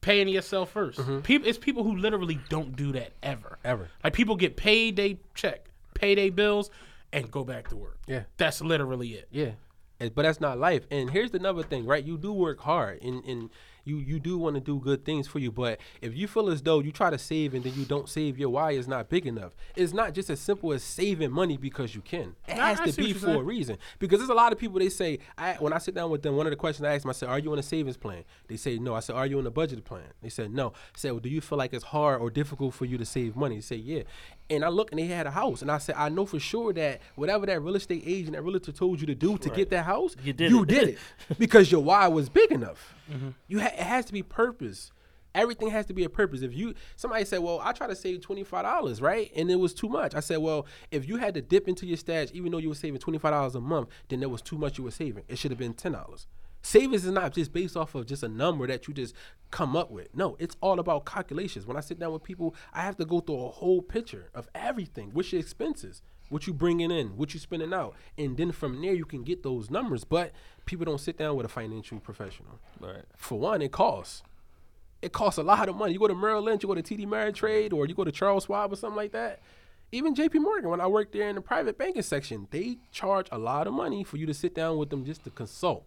paying 0.00 0.28
yourself 0.28 0.72
1st 0.72 0.94
mm-hmm. 0.94 1.20
People, 1.20 1.48
it's 1.48 1.58
people 1.58 1.82
who 1.82 1.96
literally 1.96 2.38
don't 2.48 2.76
do 2.76 2.92
that 2.92 3.12
ever. 3.22 3.58
Ever. 3.64 3.88
Like 4.04 4.12
people 4.12 4.36
get 4.36 4.56
paid, 4.56 4.96
they 4.96 5.18
check, 5.34 5.68
pay 5.98 6.14
their 6.14 6.30
bills, 6.30 6.70
and 7.12 7.30
go 7.30 7.44
back 7.44 7.68
to 7.68 7.76
work. 7.76 7.98
Yeah. 8.06 8.22
that's 8.36 8.60
literally 8.60 9.14
it. 9.14 9.28
yeah, 9.30 9.52
but 9.98 10.22
that's 10.22 10.40
not 10.40 10.58
life. 10.58 10.86
And 10.90 11.10
here's 11.10 11.32
another 11.34 11.62
thing, 11.62 11.86
right? 11.86 12.04
You 12.04 12.18
do 12.18 12.32
work 12.32 12.60
hard, 12.60 13.02
and 13.02 13.24
and 13.24 13.50
you 13.84 13.98
you 13.98 14.18
do 14.18 14.36
want 14.36 14.56
to 14.56 14.60
do 14.60 14.80
good 14.80 15.04
things 15.04 15.26
for 15.28 15.38
you. 15.38 15.50
But 15.52 15.78
if 16.02 16.14
you 16.14 16.26
feel 16.26 16.50
as 16.50 16.60
though 16.60 16.80
you 16.80 16.90
try 16.90 17.08
to 17.08 17.18
save 17.18 17.54
and 17.54 17.62
then 17.64 17.72
you 17.74 17.84
don't 17.84 18.08
save, 18.08 18.36
your 18.36 18.50
why 18.50 18.72
is 18.72 18.88
not 18.88 19.08
big 19.08 19.26
enough. 19.26 19.54
It's 19.76 19.92
not 19.92 20.12
just 20.12 20.28
as 20.28 20.40
simple 20.40 20.72
as 20.72 20.82
saving 20.82 21.30
money 21.30 21.56
because 21.56 21.94
you 21.94 22.00
can. 22.02 22.34
It 22.48 22.56
has 22.56 22.80
I 22.80 22.86
to 22.86 22.92
be 22.92 23.12
for 23.12 23.30
a 23.30 23.42
reason. 23.42 23.78
Because 24.00 24.18
there's 24.18 24.28
a 24.28 24.34
lot 24.34 24.52
of 24.52 24.58
people 24.58 24.80
they 24.80 24.88
say, 24.88 25.20
I 25.38 25.54
when 25.54 25.72
I 25.72 25.78
sit 25.78 25.94
down 25.94 26.10
with 26.10 26.22
them, 26.22 26.36
one 26.36 26.46
of 26.46 26.50
the 26.50 26.56
questions 26.56 26.84
I 26.84 26.94
ask 26.94 27.02
them, 27.02 27.10
I 27.10 27.12
said, 27.12 27.28
"Are 27.28 27.38
you 27.38 27.52
on 27.52 27.58
a 27.60 27.62
savings 27.62 27.96
plan?" 27.96 28.24
They 28.48 28.56
say, 28.56 28.76
"No." 28.78 28.94
I 28.94 29.00
said, 29.00 29.14
"Are 29.14 29.26
you 29.26 29.38
on 29.38 29.46
a 29.46 29.52
budget 29.52 29.84
plan?" 29.84 30.08
They 30.20 30.30
said, 30.30 30.52
"No." 30.52 30.70
I 30.70 30.98
said, 30.98 31.12
"Well, 31.12 31.20
do 31.20 31.28
you 31.28 31.40
feel 31.40 31.56
like 31.56 31.72
it's 31.72 31.84
hard 31.84 32.20
or 32.20 32.28
difficult 32.28 32.74
for 32.74 32.84
you 32.86 32.98
to 32.98 33.06
save 33.06 33.36
money?" 33.36 33.54
They 33.54 33.60
say, 33.60 33.76
"Yeah." 33.76 34.02
And 34.48 34.64
I 34.64 34.68
look 34.68 34.92
and 34.92 34.98
they 35.00 35.06
had 35.06 35.26
a 35.26 35.30
house, 35.30 35.60
and 35.62 35.70
I 35.70 35.78
said, 35.78 35.96
"I 35.98 36.08
know 36.08 36.24
for 36.24 36.38
sure 36.38 36.72
that 36.74 37.00
whatever 37.16 37.46
that 37.46 37.60
real 37.62 37.74
estate 37.74 38.04
agent, 38.06 38.34
that 38.36 38.42
realtor 38.42 38.70
told 38.72 39.00
you 39.00 39.06
to 39.08 39.14
do 39.14 39.36
to 39.38 39.50
get 39.50 39.70
that 39.70 39.84
house, 39.84 40.14
You 40.22 40.32
did 40.32 40.50
you 40.50 40.62
it. 40.62 40.68
did 40.68 40.88
it 40.90 40.98
because 41.38 41.70
your 41.72 41.82
why 41.82 42.06
was 42.06 42.28
big 42.28 42.52
enough. 42.52 42.94
Mm-hmm. 43.12 43.30
You 43.48 43.60
ha- 43.60 43.72
it 43.72 43.80
has 43.80 44.04
to 44.06 44.12
be 44.12 44.22
purpose." 44.22 44.92
Everything 45.34 45.68
has 45.68 45.84
to 45.84 45.92
be 45.92 46.02
a 46.04 46.08
purpose. 46.08 46.40
If 46.40 46.54
you 46.54 46.72
somebody 46.96 47.24
said, 47.26 47.40
"Well, 47.40 47.60
I 47.62 47.72
try 47.72 47.86
to 47.88 47.94
save 47.96 48.22
twenty 48.22 48.42
five 48.42 48.64
dollars, 48.64 49.02
right?" 49.02 49.30
and 49.36 49.50
it 49.50 49.56
was 49.56 49.74
too 49.74 49.88
much. 49.88 50.14
I 50.14 50.20
said, 50.20 50.38
"Well, 50.38 50.64
if 50.90 51.06
you 51.06 51.16
had 51.16 51.34
to 51.34 51.42
dip 51.42 51.68
into 51.68 51.84
your 51.84 51.98
stash, 51.98 52.28
even 52.32 52.52
though 52.52 52.58
you 52.58 52.70
were 52.70 52.74
saving 52.74 53.00
twenty 53.00 53.18
five 53.18 53.32
dollars 53.32 53.54
a 53.54 53.60
month, 53.60 53.88
then 54.08 54.20
there 54.20 54.30
was 54.30 54.40
too 54.40 54.56
much 54.56 54.78
you 54.78 54.84
were 54.84 54.90
saving. 54.90 55.24
It 55.28 55.36
should 55.36 55.50
have 55.50 55.58
been 55.58 55.74
ten 55.74 55.92
dollars." 55.92 56.26
Savings 56.66 57.04
is 57.04 57.12
not 57.12 57.32
just 57.32 57.52
based 57.52 57.76
off 57.76 57.94
of 57.94 58.06
just 58.06 58.24
a 58.24 58.28
number 58.28 58.66
that 58.66 58.88
you 58.88 58.92
just 58.92 59.14
come 59.52 59.76
up 59.76 59.88
with. 59.88 60.12
No, 60.16 60.36
it's 60.40 60.56
all 60.60 60.80
about 60.80 61.06
calculations. 61.06 61.64
When 61.64 61.76
I 61.76 61.80
sit 61.80 62.00
down 62.00 62.12
with 62.12 62.24
people, 62.24 62.56
I 62.74 62.80
have 62.80 62.96
to 62.96 63.04
go 63.04 63.20
through 63.20 63.44
a 63.44 63.50
whole 63.50 63.80
picture 63.80 64.30
of 64.34 64.48
everything. 64.52 65.10
What's 65.12 65.30
your 65.30 65.38
expenses? 65.38 66.02
What 66.28 66.48
you 66.48 66.52
bringing 66.52 66.90
in? 66.90 67.16
What 67.16 67.32
you 67.34 67.38
spending 67.38 67.72
out? 67.72 67.94
And 68.18 68.36
then 68.36 68.50
from 68.50 68.82
there, 68.82 68.94
you 68.94 69.04
can 69.04 69.22
get 69.22 69.44
those 69.44 69.70
numbers. 69.70 70.02
But 70.02 70.32
people 70.64 70.84
don't 70.84 70.98
sit 70.98 71.16
down 71.16 71.36
with 71.36 71.46
a 71.46 71.48
financial 71.48 72.00
professional. 72.00 72.58
Right. 72.80 73.04
For 73.16 73.38
one, 73.38 73.62
it 73.62 73.70
costs. 73.70 74.24
It 75.02 75.12
costs 75.12 75.38
a 75.38 75.44
lot 75.44 75.68
of 75.68 75.76
money. 75.76 75.92
You 75.92 76.00
go 76.00 76.08
to 76.08 76.16
Merrill 76.16 76.42
Lynch, 76.42 76.64
you 76.64 76.68
go 76.68 76.74
to 76.74 76.82
TD 76.82 77.06
Ameritrade, 77.06 77.72
or 77.72 77.86
you 77.86 77.94
go 77.94 78.02
to 78.02 78.10
Charles 78.10 78.46
Schwab 78.46 78.72
or 78.72 78.76
something 78.76 78.96
like 78.96 79.12
that. 79.12 79.38
Even 79.92 80.16
JP 80.16 80.40
Morgan, 80.40 80.70
when 80.70 80.80
I 80.80 80.88
worked 80.88 81.12
there 81.12 81.28
in 81.28 81.36
the 81.36 81.40
private 81.40 81.78
banking 81.78 82.02
section, 82.02 82.48
they 82.50 82.78
charge 82.90 83.28
a 83.30 83.38
lot 83.38 83.68
of 83.68 83.72
money 83.72 84.02
for 84.02 84.16
you 84.16 84.26
to 84.26 84.34
sit 84.34 84.52
down 84.52 84.78
with 84.78 84.90
them 84.90 85.04
just 85.04 85.22
to 85.22 85.30
consult. 85.30 85.86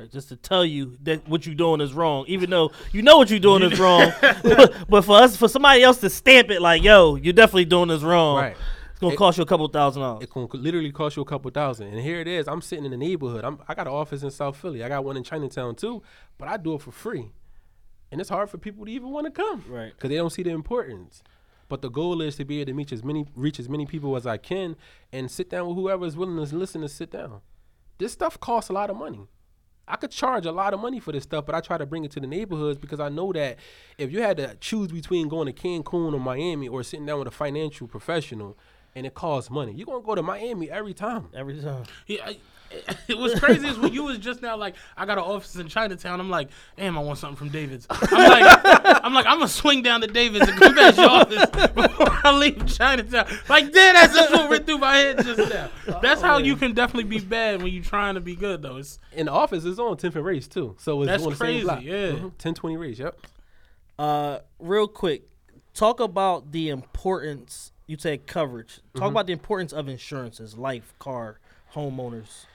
Right, 0.00 0.10
just 0.10 0.30
to 0.30 0.36
tell 0.36 0.64
you 0.64 0.96
that 1.02 1.28
what 1.28 1.44
you're 1.44 1.54
doing 1.54 1.82
is 1.82 1.92
wrong, 1.92 2.24
even 2.26 2.48
though 2.48 2.70
you 2.90 3.02
know 3.02 3.18
what 3.18 3.28
you're 3.28 3.38
doing 3.38 3.62
is 3.62 3.78
wrong. 3.78 4.10
but, 4.20 4.74
but 4.88 5.02
for 5.04 5.16
us, 5.18 5.36
for 5.36 5.46
somebody 5.46 5.82
else 5.82 5.98
to 5.98 6.08
stamp 6.08 6.50
it 6.50 6.62
like, 6.62 6.82
"Yo, 6.82 7.16
you're 7.16 7.34
definitely 7.34 7.66
doing 7.66 7.88
this 7.88 8.00
wrong," 8.02 8.38
Right. 8.38 8.56
it's 8.92 8.98
gonna 8.98 9.12
It- 9.12 9.18
cost 9.18 9.36
you 9.36 9.42
a 9.42 9.46
couple 9.46 9.68
thousand 9.68 10.00
dollars. 10.00 10.24
It 10.24 10.30
can 10.30 10.48
literally 10.54 10.90
cost 10.90 11.16
you 11.16 11.22
a 11.22 11.26
couple 11.26 11.50
thousand. 11.50 11.88
And 11.88 12.00
here 12.00 12.18
it 12.18 12.26
is. 12.26 12.48
I'm 12.48 12.62
sitting 12.62 12.86
in 12.86 12.92
the 12.92 12.96
neighborhood. 12.96 13.44
I'm, 13.44 13.58
I 13.68 13.74
got 13.74 13.86
an 13.88 13.92
office 13.92 14.22
in 14.22 14.30
South 14.30 14.56
Philly. 14.56 14.82
I 14.82 14.88
got 14.88 15.04
one 15.04 15.18
in 15.18 15.22
Chinatown 15.22 15.74
too, 15.74 16.02
but 16.38 16.48
I 16.48 16.56
do 16.56 16.76
it 16.76 16.80
for 16.80 16.92
free. 16.92 17.30
And 18.10 18.22
it's 18.22 18.30
hard 18.30 18.48
for 18.48 18.56
people 18.56 18.86
to 18.86 18.90
even 18.90 19.10
want 19.10 19.26
to 19.26 19.30
come. 19.30 19.62
Right. 19.68 19.92
Because 19.94 20.08
they 20.08 20.16
don't 20.16 20.30
see 20.30 20.42
the 20.42 20.50
importance. 20.50 21.22
But 21.68 21.82
the 21.82 21.90
goal 21.90 22.22
is 22.22 22.36
to 22.36 22.46
be 22.46 22.60
able 22.62 22.72
to 22.72 22.74
reach 22.74 22.92
as 22.92 23.04
many 23.04 23.26
reach 23.36 23.60
as 23.60 23.68
many 23.68 23.84
people 23.84 24.16
as 24.16 24.26
I 24.26 24.38
can 24.38 24.76
and 25.12 25.30
sit 25.30 25.50
down 25.50 25.68
with 25.68 25.76
whoever 25.76 26.06
is 26.06 26.16
willing 26.16 26.36
to 26.42 26.56
listen 26.56 26.80
to 26.80 26.88
sit 26.88 27.10
down. 27.10 27.42
This 27.98 28.12
stuff 28.14 28.40
costs 28.40 28.70
a 28.70 28.72
lot 28.72 28.88
of 28.88 28.96
money. 28.96 29.28
I 29.90 29.96
could 29.96 30.12
charge 30.12 30.46
a 30.46 30.52
lot 30.52 30.72
of 30.72 30.78
money 30.78 31.00
for 31.00 31.10
this 31.10 31.24
stuff, 31.24 31.44
but 31.46 31.54
I 31.54 31.60
try 31.60 31.76
to 31.76 31.84
bring 31.84 32.04
it 32.04 32.12
to 32.12 32.20
the 32.20 32.26
neighborhoods 32.26 32.78
because 32.78 33.00
I 33.00 33.08
know 33.08 33.32
that 33.32 33.58
if 33.98 34.12
you 34.12 34.22
had 34.22 34.36
to 34.36 34.54
choose 34.60 34.88
between 34.88 35.28
going 35.28 35.46
to 35.46 35.52
Cancun 35.52 36.14
or 36.14 36.20
Miami 36.20 36.68
or 36.68 36.84
sitting 36.84 37.06
down 37.06 37.18
with 37.18 37.28
a 37.28 37.32
financial 37.32 37.88
professional 37.88 38.56
and 38.94 39.06
it 39.06 39.14
costs 39.14 39.50
money, 39.50 39.72
you're 39.72 39.86
gonna 39.86 40.02
go 40.04 40.14
to 40.14 40.22
Miami 40.22 40.70
every 40.70 40.94
time. 40.94 41.28
Every 41.34 41.60
time. 41.60 41.84
Yeah, 42.06 42.26
I, 42.26 42.36
it 43.08 43.18
was 43.18 43.34
crazy 43.40 43.66
is 43.66 43.76
when 43.78 43.92
you 43.92 44.04
was 44.04 44.18
just 44.18 44.42
now 44.42 44.56
like 44.56 44.76
I 44.96 45.04
got 45.04 45.18
an 45.18 45.24
office 45.24 45.56
in 45.56 45.66
Chinatown. 45.66 46.20
I'm 46.20 46.30
like, 46.30 46.50
damn, 46.76 46.96
I 46.96 47.00
want 47.00 47.18
something 47.18 47.36
from 47.36 47.48
David's. 47.48 47.84
I'm 47.90 47.98
like, 48.30 48.60
I'm 49.04 49.12
like, 49.12 49.26
I'm 49.26 49.38
gonna 49.38 49.48
swing 49.48 49.82
down 49.82 50.02
to 50.02 50.06
David's 50.06 50.48
and 50.48 50.56
come 50.56 50.74
back 50.76 50.94
to 50.94 51.00
your 51.00 51.10
office 51.10 51.46
before 51.50 52.08
I 52.22 52.32
leave 52.36 52.64
Chinatown. 52.68 53.26
Like, 53.48 53.72
damn, 53.72 53.94
that's 53.94 54.14
just 54.14 54.30
what 54.32 54.48
went 54.48 54.66
through 54.66 54.78
my 54.78 54.96
head 54.96 55.18
just 55.24 55.52
now. 55.52 55.68
That's 56.00 56.22
how 56.22 56.38
you 56.38 56.54
can 56.54 56.72
definitely 56.72 57.10
be 57.10 57.18
bad 57.24 57.60
when 57.60 57.72
you're 57.72 57.82
trying 57.82 58.14
to 58.14 58.20
be 58.20 58.36
good 58.36 58.62
though. 58.62 58.76
It's 58.76 59.00
And 59.16 59.26
the 59.26 59.32
office 59.32 59.64
It's 59.64 59.80
on 59.80 59.96
10th 59.96 60.14
and 60.14 60.24
Race 60.24 60.46
too, 60.46 60.76
so 60.78 61.02
it's 61.02 61.08
That's 61.08 61.24
on 61.24 61.30
the 61.30 61.36
crazy, 61.36 61.58
same 61.58 61.66
block. 61.66 61.82
yeah. 61.82 62.10
Mhm, 62.12 62.20
1020 62.22 62.76
Race. 62.76 62.98
Yep. 63.00 63.18
Uh, 63.98 64.38
real 64.60 64.86
quick, 64.86 65.24
talk 65.74 65.98
about 65.98 66.52
the 66.52 66.68
importance. 66.68 67.72
You 67.90 67.96
said 67.98 68.28
coverage. 68.28 68.76
Talk 68.76 69.02
mm-hmm. 69.02 69.02
about 69.04 69.26
the 69.26 69.32
importance 69.32 69.72
of 69.72 69.88
insurances, 69.88 70.56
life, 70.56 70.94
car, 71.00 71.40
homeowners, 71.74 72.46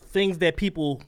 things 0.00 0.38
that 0.38 0.56
people 0.56 1.02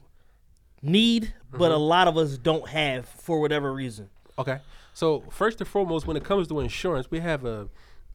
need, 0.81 1.33
but 1.51 1.69
a 1.69 1.75
mm-hmm. 1.75 1.83
lot 1.83 2.07
of 2.07 2.17
us 2.17 2.37
don't 2.37 2.69
have 2.69 3.05
for 3.05 3.41
whatever 3.41 3.73
reason. 3.73 4.09
Okay. 4.37 4.59
So 4.93 5.25
first 5.29 5.59
and 5.59 5.67
foremost, 5.67 6.07
when 6.07 6.15
it 6.15 6.23
comes 6.23 6.47
to 6.47 6.61
insurance, 6.61 7.11
we 7.11 7.19
have 7.19 7.43
a 7.43 7.67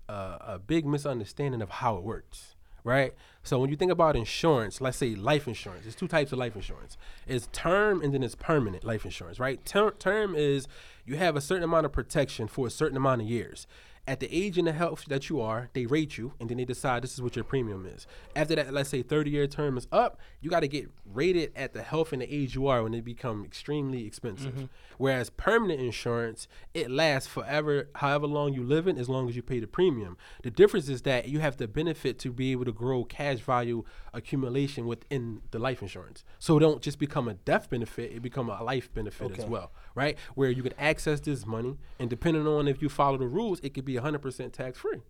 a, 0.08 0.12
a 0.12 0.60
big 0.66 0.86
misunderstanding 0.86 1.60
of 1.60 1.68
how 1.68 1.96
it 1.96 2.04
works, 2.04 2.54
right? 2.82 3.12
So 3.42 3.58
when 3.58 3.68
you 3.68 3.76
think 3.76 3.92
about 3.92 4.16
insurance, 4.16 4.80
let's 4.80 4.96
say 4.96 5.14
life 5.14 5.46
insurance, 5.46 5.82
there's 5.82 5.94
two 5.94 6.08
types 6.08 6.32
of 6.32 6.38
life 6.38 6.56
insurance. 6.56 6.96
It's 7.26 7.48
term 7.52 8.00
and 8.00 8.14
then 8.14 8.22
it's 8.22 8.34
permanent 8.34 8.82
life 8.82 9.04
insurance, 9.04 9.38
right? 9.38 9.62
Ter- 9.66 9.92
term 9.92 10.34
is 10.34 10.66
you 11.04 11.16
have 11.16 11.36
a 11.36 11.40
certain 11.42 11.64
amount 11.64 11.84
of 11.84 11.92
protection 11.92 12.48
for 12.48 12.66
a 12.66 12.70
certain 12.70 12.96
amount 12.96 13.20
of 13.20 13.28
years. 13.28 13.66
At 14.06 14.20
the 14.20 14.28
age 14.30 14.58
and 14.58 14.66
the 14.66 14.72
health 14.72 15.06
that 15.08 15.30
you 15.30 15.40
are, 15.40 15.70
they 15.72 15.86
rate 15.86 16.18
you 16.18 16.34
and 16.38 16.50
then 16.50 16.58
they 16.58 16.66
decide 16.66 17.02
this 17.02 17.14
is 17.14 17.22
what 17.22 17.36
your 17.36 17.44
premium 17.44 17.86
is. 17.86 18.06
After 18.36 18.54
that, 18.54 18.74
let's 18.74 18.90
say 18.90 19.02
30 19.02 19.30
year 19.30 19.46
term 19.46 19.78
is 19.78 19.86
up, 19.90 20.18
you 20.42 20.50
got 20.50 20.60
to 20.60 20.68
get 20.68 20.90
rated 21.10 21.52
at 21.56 21.72
the 21.72 21.82
health 21.82 22.12
and 22.12 22.20
the 22.20 22.34
age 22.34 22.54
you 22.54 22.66
are 22.66 22.82
when 22.82 22.92
they 22.92 23.00
become 23.00 23.46
extremely 23.46 24.06
expensive. 24.06 24.54
Mm-hmm. 24.54 24.64
Whereas 24.98 25.30
permanent 25.30 25.80
insurance, 25.80 26.48
it 26.74 26.90
lasts 26.90 27.28
forever, 27.28 27.88
however 27.94 28.26
long 28.26 28.52
you 28.52 28.62
live 28.62 28.86
in, 28.86 28.98
as 28.98 29.08
long 29.08 29.26
as 29.28 29.36
you 29.36 29.42
pay 29.42 29.58
the 29.58 29.66
premium. 29.66 30.18
The 30.42 30.50
difference 30.50 30.90
is 30.90 31.02
that 31.02 31.28
you 31.28 31.40
have 31.40 31.56
the 31.56 31.66
benefit 31.66 32.18
to 32.20 32.30
be 32.30 32.52
able 32.52 32.66
to 32.66 32.72
grow 32.72 33.04
cash 33.04 33.38
value 33.38 33.84
accumulation 34.14 34.86
within 34.86 35.42
the 35.50 35.58
life 35.58 35.82
insurance. 35.82 36.24
So 36.38 36.56
it 36.56 36.60
don't 36.60 36.82
just 36.82 36.98
become 36.98 37.28
a 37.28 37.34
death 37.34 37.68
benefit, 37.70 38.12
it 38.12 38.22
become 38.22 38.48
a 38.48 38.62
life 38.62 38.92
benefit 38.94 39.38
as 39.38 39.44
well, 39.44 39.72
right? 39.94 40.16
Where 40.34 40.50
you 40.50 40.62
can 40.62 40.74
access 40.78 41.20
this 41.20 41.44
money, 41.46 41.76
and 41.98 42.08
depending 42.08 42.46
on 42.46 42.68
if 42.68 42.80
you 42.80 42.88
follow 42.88 43.18
the 43.18 43.26
rules, 43.26 43.60
it 43.60 43.74
could 43.74 43.84
be 43.84 43.94
100% 43.94 44.52
tax 44.52 44.78
free 44.78 45.02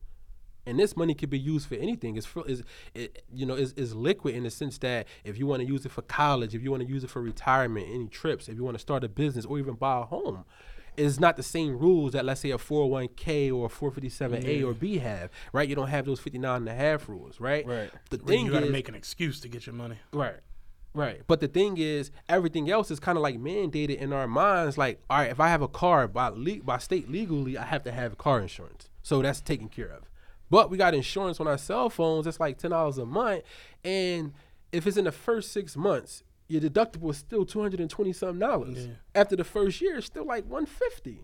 and 0.67 0.79
this 0.79 0.97
money 0.97 1.15
could 1.15 1.31
be 1.31 1.39
used 1.39 1.69
for 1.69 1.75
anything. 1.75 2.17
It's 2.17 2.27
for, 2.27 2.47
is 2.47 2.63
it, 2.95 3.25
you 3.33 3.47
know 3.47 3.55
is 3.55 3.73
is 3.75 3.95
liquid 3.95 4.35
in 4.35 4.45
the 4.45 4.51
sense 4.51 4.79
that 4.79 5.07
if 5.25 5.39
you 5.39 5.47
want 5.47 5.63
to 5.63 5.69
use 5.69 5.85
it 5.85 5.93
for 5.93 6.03
college, 6.03 6.55
if 6.55 6.63
you 6.63 6.71
want 6.71 6.83
to 6.83 6.89
use 6.89 7.05
it 7.05 7.11
for 7.11 7.21
retirement, 7.21 7.87
any 7.91 8.09
trips, 8.09 8.49
if 8.49 8.57
you 8.57 8.65
want 8.65 8.77
to 8.77 8.81
start 8.81 9.05
a 9.05 9.09
business 9.09 9.45
or 9.45 9.59
even 9.59 9.75
buy 9.75 10.01
a 10.01 10.05
home, 10.05 10.45
it's 10.97 11.19
not 11.21 11.37
the 11.37 11.43
same 11.43 11.79
rules 11.79 12.13
that 12.13 12.25
let's 12.25 12.41
say 12.41 12.51
a 12.51 12.59
401k 12.59 13.53
or 13.53 13.67
a 13.67 13.69
457a 13.69 14.65
or 14.65 14.73
b 14.73 14.99
have, 14.99 15.31
right? 15.53 15.69
You 15.69 15.75
don't 15.75 15.89
have 15.89 16.07
those 16.07 16.21
59 16.21 16.57
and 16.57 16.69
a 16.69 16.75
half 16.75 17.09
rules, 17.09 17.41
right? 17.41 17.67
Right. 17.67 17.91
The 18.11 18.19
where 18.19 18.27
thing 18.27 18.47
you 18.47 18.53
got 18.53 18.61
to 18.61 18.67
is, 18.67 18.73
make 18.73 18.89
an 18.89 18.95
excuse 18.95 19.41
to 19.41 19.49
get 19.49 19.67
your 19.67 19.75
money. 19.75 19.97
Right. 20.13 20.37
Right. 20.95 21.23
But 21.27 21.41
the 21.41 21.49
thing 21.49 21.77
is, 21.79 22.13
everything 22.29 22.71
else 22.71 22.91
is 22.91 23.01
kind 23.01 23.19
of 23.19 23.23
like 23.23 23.37
mandated 23.37 23.97
in 23.99 24.13
our 24.13 24.29
minds. 24.29 24.79
Like, 24.79 25.03
all 25.11 25.19
right, 25.19 25.31
if 25.31 25.41
I 25.41 25.49
have 25.49 25.61
a 25.61 25.69
car 25.69 26.07
by 26.07 26.29
le- 26.29 26.63
by 26.63 26.79
state 26.79 27.11
legally, 27.11 27.59
I 27.59 27.65
have 27.65 27.83
to 27.85 27.93
have 27.93 28.17
car 28.17 28.41
insurance. 28.41 28.89
So 29.03 29.21
that's 29.21 29.41
taken 29.41 29.69
care 29.69 29.89
of. 29.89 30.09
But 30.51 30.71
we 30.71 30.77
got 30.79 30.95
insurance 30.95 31.41
on 31.41 31.49
our 31.49 31.59
cell 31.59 31.91
phones. 31.91 32.29
It's 32.29 32.39
like 32.39 32.59
ten 32.59 32.71
dollars 32.71 32.99
a 32.99 33.05
month, 33.05 33.43
and 33.83 34.35
if 34.71 34.87
it's 34.87 34.97
in 34.97 35.05
the 35.05 35.13
first 35.13 35.51
six 35.53 35.77
months, 35.77 36.23
your 36.55 36.71
deductible 36.71 37.11
is 37.11 37.19
still 37.19 37.45
two 37.45 37.61
hundred 37.61 37.81
and 37.81 37.91
twenty 37.91 38.13
something 38.13 38.39
dollars. 38.39 38.89
After 39.15 39.37
the 39.37 39.45
first 39.45 39.81
year, 39.81 39.97
it's 39.97 40.07
still 40.07 40.25
like 40.27 40.45
one 40.47 40.67
fifty, 40.67 41.21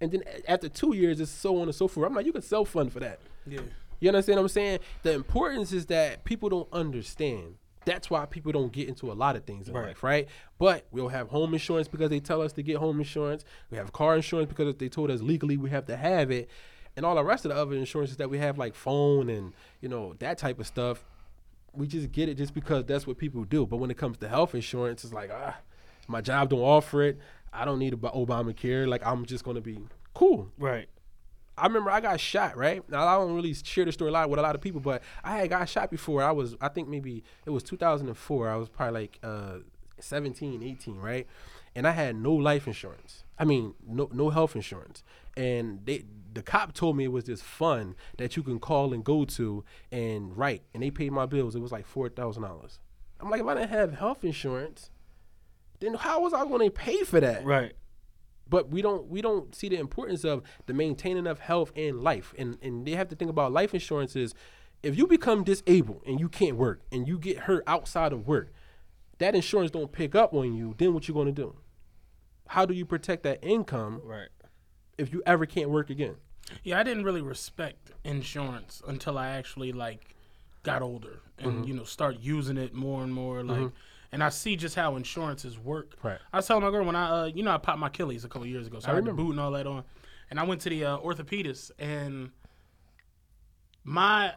and 0.00 0.10
then 0.12 0.22
after 0.46 0.68
two 0.68 0.94
years, 0.94 1.20
it's 1.20 1.30
so 1.30 1.56
on 1.56 1.62
and 1.62 1.74
so 1.74 1.88
forth. 1.88 2.06
I'm 2.08 2.14
like, 2.14 2.26
you 2.26 2.32
can 2.32 2.42
self 2.42 2.70
fund 2.70 2.92
for 2.92 3.00
that. 3.00 3.18
Yeah. 3.46 3.60
You 4.00 4.08
understand 4.10 4.36
what 4.36 4.42
I'm 4.42 4.48
saying? 4.48 4.78
The 5.02 5.12
importance 5.12 5.72
is 5.72 5.86
that 5.86 6.24
people 6.24 6.48
don't 6.48 6.68
understand. 6.72 7.56
That's 7.84 8.10
why 8.10 8.26
people 8.26 8.52
don't 8.52 8.70
get 8.70 8.88
into 8.88 9.10
a 9.10 9.14
lot 9.14 9.34
of 9.34 9.44
things 9.44 9.66
in 9.68 9.74
Right. 9.74 9.88
life, 9.88 10.02
right? 10.02 10.28
But 10.58 10.86
we'll 10.92 11.08
have 11.08 11.28
home 11.30 11.52
insurance 11.54 11.88
because 11.88 12.10
they 12.10 12.20
tell 12.20 12.42
us 12.42 12.52
to 12.52 12.62
get 12.62 12.76
home 12.76 12.98
insurance. 12.98 13.44
We 13.70 13.78
have 13.78 13.92
car 13.92 14.14
insurance 14.14 14.48
because 14.48 14.74
they 14.76 14.88
told 14.88 15.10
us 15.10 15.20
legally 15.22 15.56
we 15.56 15.70
have 15.70 15.86
to 15.86 15.96
have 15.96 16.30
it. 16.30 16.48
And 16.96 17.06
all 17.06 17.14
the 17.14 17.24
rest 17.24 17.44
of 17.44 17.50
the 17.50 17.56
other 17.56 17.74
insurances 17.74 18.18
that 18.18 18.28
we 18.28 18.38
have, 18.38 18.58
like 18.58 18.74
phone 18.74 19.28
and, 19.30 19.52
you 19.80 19.88
know, 19.88 20.14
that 20.18 20.36
type 20.38 20.60
of 20.60 20.66
stuff, 20.66 21.04
we 21.78 21.86
just 21.86 22.12
get 22.12 22.28
it 22.28 22.34
just 22.34 22.52
because 22.52 22.84
that's 22.84 23.06
what 23.06 23.16
people 23.16 23.44
do. 23.44 23.64
But 23.64 23.76
when 23.76 23.90
it 23.90 23.96
comes 23.96 24.18
to 24.18 24.28
health 24.28 24.54
insurance, 24.54 25.04
it's 25.04 25.12
like, 25.12 25.30
ah, 25.32 25.56
my 26.08 26.20
job 26.20 26.50
don't 26.50 26.60
offer 26.60 27.02
it. 27.02 27.18
I 27.52 27.64
don't 27.64 27.78
need 27.78 27.94
Ob- 27.94 28.12
Obamacare. 28.12 28.86
Like, 28.86 29.06
I'm 29.06 29.24
just 29.24 29.44
to 29.44 29.60
be 29.60 29.78
cool. 30.12 30.50
Right. 30.58 30.88
I 31.56 31.66
remember 31.66 31.90
I 31.90 32.00
got 32.00 32.20
shot, 32.20 32.56
right? 32.56 32.88
Now 32.88 33.06
I 33.06 33.16
don't 33.16 33.34
really 33.34 33.52
share 33.54 33.84
the 33.84 33.92
story 33.92 34.10
a 34.10 34.12
lot 34.12 34.30
with 34.30 34.38
a 34.38 34.42
lot 34.42 34.54
of 34.54 34.60
people, 34.60 34.80
but 34.80 35.02
I 35.24 35.38
had 35.38 35.50
got 35.50 35.68
shot 35.68 35.90
before. 35.90 36.22
I 36.22 36.30
was 36.30 36.56
I 36.60 36.68
think 36.68 36.88
maybe 36.88 37.24
it 37.46 37.50
was 37.50 37.64
2004. 37.64 38.48
I 38.48 38.56
was 38.56 38.68
probably 38.68 39.00
like 39.00 39.18
uh 39.24 39.58
17, 39.98 40.62
18, 40.62 40.96
right? 40.98 41.26
And 41.74 41.86
I 41.86 41.90
had 41.90 42.14
no 42.14 42.32
life 42.32 42.68
insurance. 42.68 43.24
I 43.38 43.44
mean, 43.44 43.74
no 43.84 44.08
no 44.12 44.30
health 44.30 44.54
insurance. 44.54 45.02
And 45.36 45.80
they 45.84 46.04
the 46.32 46.42
cop 46.42 46.72
told 46.74 46.96
me 46.96 47.04
it 47.04 47.12
was 47.12 47.24
this 47.24 47.42
fund 47.42 47.94
that 48.18 48.36
you 48.36 48.42
can 48.42 48.58
call 48.58 48.92
and 48.92 49.04
go 49.04 49.24
to 49.24 49.64
and 49.90 50.36
write, 50.36 50.62
and 50.74 50.82
they 50.82 50.90
paid 50.90 51.12
my 51.12 51.26
bills. 51.26 51.54
It 51.56 51.60
was 51.60 51.72
like 51.72 51.86
four 51.86 52.08
thousand 52.08 52.42
dollars. 52.42 52.80
I'm 53.20 53.30
like, 53.30 53.40
if 53.40 53.46
I 53.46 53.54
didn't 53.54 53.70
have 53.70 53.94
health 53.94 54.22
insurance, 54.24 54.90
then 55.80 55.94
how 55.94 56.20
was 56.22 56.32
I 56.32 56.44
going 56.44 56.64
to 56.66 56.70
pay 56.70 57.02
for 57.04 57.20
that? 57.20 57.44
Right. 57.44 57.72
but 58.48 58.70
we 58.70 58.80
don't 58.82 59.08
we 59.08 59.20
don't 59.20 59.54
see 59.54 59.68
the 59.68 59.76
importance 59.78 60.24
of 60.24 60.42
the 60.66 60.72
maintaining 60.74 61.26
of 61.26 61.38
health 61.40 61.72
and 61.76 62.00
life 62.00 62.32
and 62.38 62.56
and 62.62 62.86
they 62.86 62.92
have 62.92 63.08
to 63.08 63.16
think 63.16 63.30
about 63.30 63.52
life 63.52 63.74
insurance 63.74 64.16
is 64.16 64.34
if 64.82 64.96
you 64.96 65.06
become 65.06 65.44
disabled 65.44 66.02
and 66.06 66.18
you 66.20 66.28
can't 66.28 66.56
work 66.56 66.80
and 66.92 67.06
you 67.08 67.18
get 67.18 67.40
hurt 67.40 67.62
outside 67.66 68.12
of 68.12 68.26
work 68.26 68.52
that 69.18 69.34
insurance 69.34 69.70
don't 69.70 69.92
pick 69.92 70.14
up 70.14 70.32
on 70.32 70.54
you 70.54 70.74
then 70.78 70.94
what 70.94 71.06
you 71.08 71.12
going 71.14 71.26
to 71.26 71.32
do 71.32 71.56
how 72.48 72.64
do 72.64 72.72
you 72.72 72.86
protect 72.86 73.22
that 73.24 73.38
income 73.42 74.00
Right. 74.04 74.28
Mm-hmm. 74.98 75.02
if 75.02 75.12
you 75.12 75.22
ever 75.26 75.46
can't 75.46 75.70
work 75.70 75.90
again 75.90 76.16
Yeah, 76.64 76.80
I 76.80 76.82
didn't 76.82 77.04
really 77.04 77.22
respect 77.22 77.92
insurance 78.04 78.82
until 78.86 79.16
I 79.18 79.28
actually 79.28 79.72
like 79.72 80.14
got 80.62 80.82
older 80.82 81.20
and 81.38 81.66
you 81.66 81.74
know 81.74 81.84
start 81.84 82.18
using 82.20 82.56
it 82.56 82.74
more 82.74 83.02
and 83.02 83.12
more. 83.14 83.42
Like 83.42 83.72
and 84.12 84.22
I 84.22 84.30
see 84.30 84.56
just 84.56 84.74
how 84.74 84.96
insurances 84.96 85.58
work. 85.58 85.96
Right. 86.02 86.18
I 86.32 86.38
was 86.38 86.46
telling 86.46 86.62
my 86.62 86.70
girl 86.70 86.84
when 86.84 86.96
I, 86.96 87.22
uh, 87.22 87.24
you 87.26 87.42
know, 87.42 87.50
I 87.50 87.58
popped 87.58 87.78
my 87.78 87.88
Achilles 87.88 88.24
a 88.24 88.28
couple 88.28 88.46
years 88.46 88.66
ago, 88.66 88.80
so 88.80 88.88
I, 88.88 88.92
I 88.92 88.94
had 88.94 89.04
the 89.04 89.10
remember. 89.10 89.22
boot 89.22 89.30
and 89.32 89.40
all 89.40 89.50
that 89.52 89.66
on, 89.66 89.84
and 90.30 90.40
I 90.40 90.44
went 90.44 90.62
to 90.62 90.70
the 90.70 90.84
uh, 90.84 90.98
orthopedist, 90.98 91.70
and 91.78 92.30
my 93.84 94.34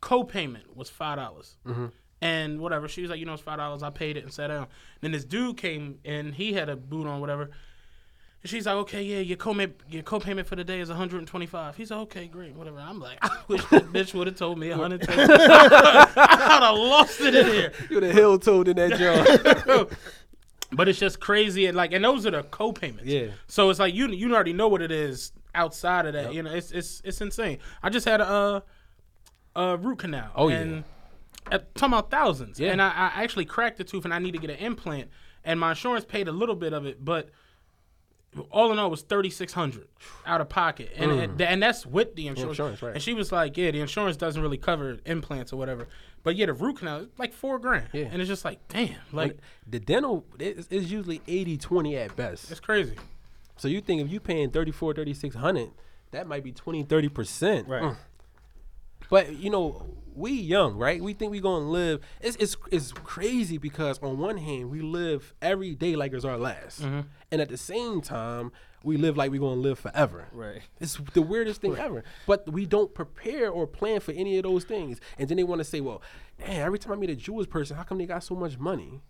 co-payment 0.00 0.76
was 0.76 0.90
five 0.90 1.18
dollars. 1.18 1.56
Mm-hmm. 1.66 1.86
And 2.22 2.60
whatever, 2.60 2.86
she 2.86 3.00
was 3.00 3.10
like, 3.10 3.18
you 3.18 3.24
know, 3.24 3.32
it's 3.32 3.42
five 3.42 3.58
dollars. 3.58 3.82
I 3.82 3.90
paid 3.90 4.16
it 4.16 4.24
and 4.24 4.32
sat 4.32 4.48
down. 4.48 4.66
Then 5.00 5.12
this 5.12 5.24
dude 5.24 5.56
came 5.56 6.00
and 6.04 6.34
he 6.34 6.52
had 6.52 6.68
a 6.68 6.76
boot 6.76 7.06
on, 7.06 7.20
whatever. 7.20 7.50
And 8.42 8.48
she's 8.48 8.64
like, 8.64 8.76
okay, 8.76 9.02
yeah, 9.02 9.18
your 9.18 9.36
co-payment, 9.36 9.76
your 9.90 10.02
co-payment 10.02 10.48
for 10.48 10.56
the 10.56 10.64
day 10.64 10.80
is 10.80 10.88
125. 10.88 11.76
He's 11.76 11.90
like, 11.90 12.00
okay, 12.00 12.26
great, 12.26 12.54
whatever. 12.54 12.78
I'm 12.78 12.98
like, 12.98 13.18
I 13.22 13.38
wish 13.48 13.64
that 13.66 13.84
bitch 13.92 14.14
would 14.14 14.26
have 14.28 14.36
told 14.36 14.58
me 14.58 14.70
125. 14.70 15.28
I'd 16.16 16.62
have 16.62 16.74
lost 16.76 17.20
it 17.20 17.34
in 17.34 17.46
here. 17.46 17.72
You're 17.90 18.00
the 18.00 18.12
hill 18.12 18.38
told 18.38 18.68
in 18.68 18.76
that 18.76 18.98
joint. 18.98 19.92
But 20.72 20.88
it's 20.88 21.00
just 21.00 21.18
crazy, 21.18 21.66
and 21.66 21.76
like, 21.76 21.92
and 21.92 22.04
those 22.04 22.24
are 22.26 22.30
the 22.30 22.44
co-payments. 22.44 23.04
Yeah. 23.04 23.30
So 23.48 23.70
it's 23.70 23.80
like 23.80 23.92
you 23.92 24.06
you 24.06 24.32
already 24.32 24.52
know 24.52 24.68
what 24.68 24.80
it 24.80 24.92
is 24.92 25.32
outside 25.52 26.06
of 26.06 26.12
that. 26.12 26.32
You 26.32 26.44
know, 26.44 26.54
it's 26.54 26.70
it's 26.70 27.02
it's 27.04 27.20
insane. 27.20 27.58
I 27.82 27.90
just 27.90 28.06
had 28.06 28.20
a 28.20 28.24
uh, 28.24 28.60
a 29.56 29.76
root 29.76 29.98
canal. 29.98 30.30
Oh, 30.36 30.48
yeah. 30.48 30.58
and 30.58 30.84
uh, 31.50 31.58
talking 31.74 31.94
about 31.94 32.10
thousands. 32.12 32.60
Yeah. 32.60 32.70
And 32.70 32.80
I, 32.80 32.88
I 32.88 33.22
actually 33.24 33.46
cracked 33.46 33.78
the 33.78 33.84
tooth, 33.84 34.04
and 34.04 34.14
I 34.14 34.20
need 34.20 34.30
to 34.32 34.38
get 34.38 34.50
an 34.50 34.58
implant. 34.58 35.10
And 35.42 35.58
my 35.58 35.70
insurance 35.70 36.04
paid 36.04 36.28
a 36.28 36.32
little 36.32 36.54
bit 36.54 36.72
of 36.72 36.86
it, 36.86 37.04
but 37.04 37.30
all 38.50 38.70
in 38.70 38.78
all 38.78 38.86
it 38.86 38.90
was 38.90 39.02
thirty 39.02 39.30
six 39.30 39.52
hundred 39.52 39.88
out 40.24 40.40
of 40.40 40.48
pocket, 40.48 40.92
and 40.96 41.10
and, 41.10 41.40
and 41.40 41.62
that's 41.62 41.84
with 41.84 42.14
the 42.14 42.28
insurance. 42.28 42.46
Mm. 42.46 42.50
insurance, 42.50 42.82
right. 42.82 42.94
And 42.94 43.02
she 43.02 43.14
was 43.14 43.32
like, 43.32 43.56
"Yeah, 43.56 43.70
the 43.70 43.80
insurance 43.80 44.16
doesn't 44.16 44.40
really 44.40 44.58
cover 44.58 44.98
implants 45.04 45.52
or 45.52 45.56
whatever, 45.56 45.88
but 46.22 46.36
yeah, 46.36 46.46
the 46.46 46.52
root 46.52 46.78
canal 46.78 47.00
is 47.00 47.08
like 47.18 47.32
four 47.32 47.58
grand." 47.58 47.88
Yeah. 47.92 48.08
And 48.10 48.20
it's 48.20 48.28
just 48.28 48.44
like, 48.44 48.60
damn, 48.68 48.94
like 49.12 49.38
the 49.66 49.80
dental 49.80 50.24
is, 50.38 50.68
is 50.68 50.92
usually 50.92 51.22
80 51.26 51.56
20 51.58 51.96
at 51.96 52.16
best. 52.16 52.50
it's 52.50 52.60
crazy. 52.60 52.96
So 53.56 53.68
you 53.68 53.80
think 53.80 54.00
if 54.00 54.10
you 54.10 54.20
paying 54.20 54.50
34 54.50 54.94
3600 54.94 55.70
that 56.12 56.26
might 56.26 56.42
be 56.42 56.52
20 56.52 56.84
30%. 56.84 57.68
Right. 57.68 57.82
Mm. 57.82 57.96
But 59.08 59.36
you 59.36 59.50
know, 59.50 59.86
we 60.14 60.32
young, 60.32 60.76
right? 60.76 61.02
We 61.02 61.12
think 61.12 61.30
we 61.30 61.40
to 61.40 61.48
live 61.48 62.00
it's, 62.20 62.36
it's 62.36 62.56
it's 62.70 62.92
crazy 62.92 63.58
because 63.58 63.98
on 64.00 64.18
one 64.18 64.38
hand, 64.38 64.70
we 64.70 64.80
live 64.80 65.34
every 65.40 65.74
day 65.74 65.96
like 65.96 66.12
it's 66.12 66.24
our 66.24 66.38
last. 66.38 66.82
Mm-hmm. 66.82 67.00
And 67.32 67.40
at 67.40 67.48
the 67.48 67.56
same 67.56 68.00
time, 68.00 68.52
we 68.82 68.96
live 68.96 69.16
like 69.16 69.30
we're 69.30 69.38
to 69.56 69.60
live 69.60 69.78
forever. 69.78 70.28
Right. 70.32 70.62
It's 70.80 70.98
the 71.12 71.22
weirdest 71.22 71.60
thing 71.60 71.76
ever. 71.76 72.02
But 72.26 72.50
we 72.50 72.66
don't 72.66 72.94
prepare 72.94 73.50
or 73.50 73.66
plan 73.66 74.00
for 74.00 74.12
any 74.12 74.38
of 74.38 74.44
those 74.44 74.64
things. 74.64 75.00
And 75.18 75.28
then 75.28 75.36
they 75.36 75.44
want 75.44 75.60
to 75.60 75.64
say, 75.64 75.80
well, 75.80 76.02
damn, 76.38 76.66
every 76.66 76.78
time 76.78 76.92
I 76.94 76.96
meet 76.96 77.10
a 77.10 77.16
Jewish 77.16 77.48
person, 77.48 77.76
how 77.76 77.82
come 77.82 77.98
they 77.98 78.06
got 78.06 78.24
so 78.24 78.34
much 78.34 78.58
money? 78.58 79.02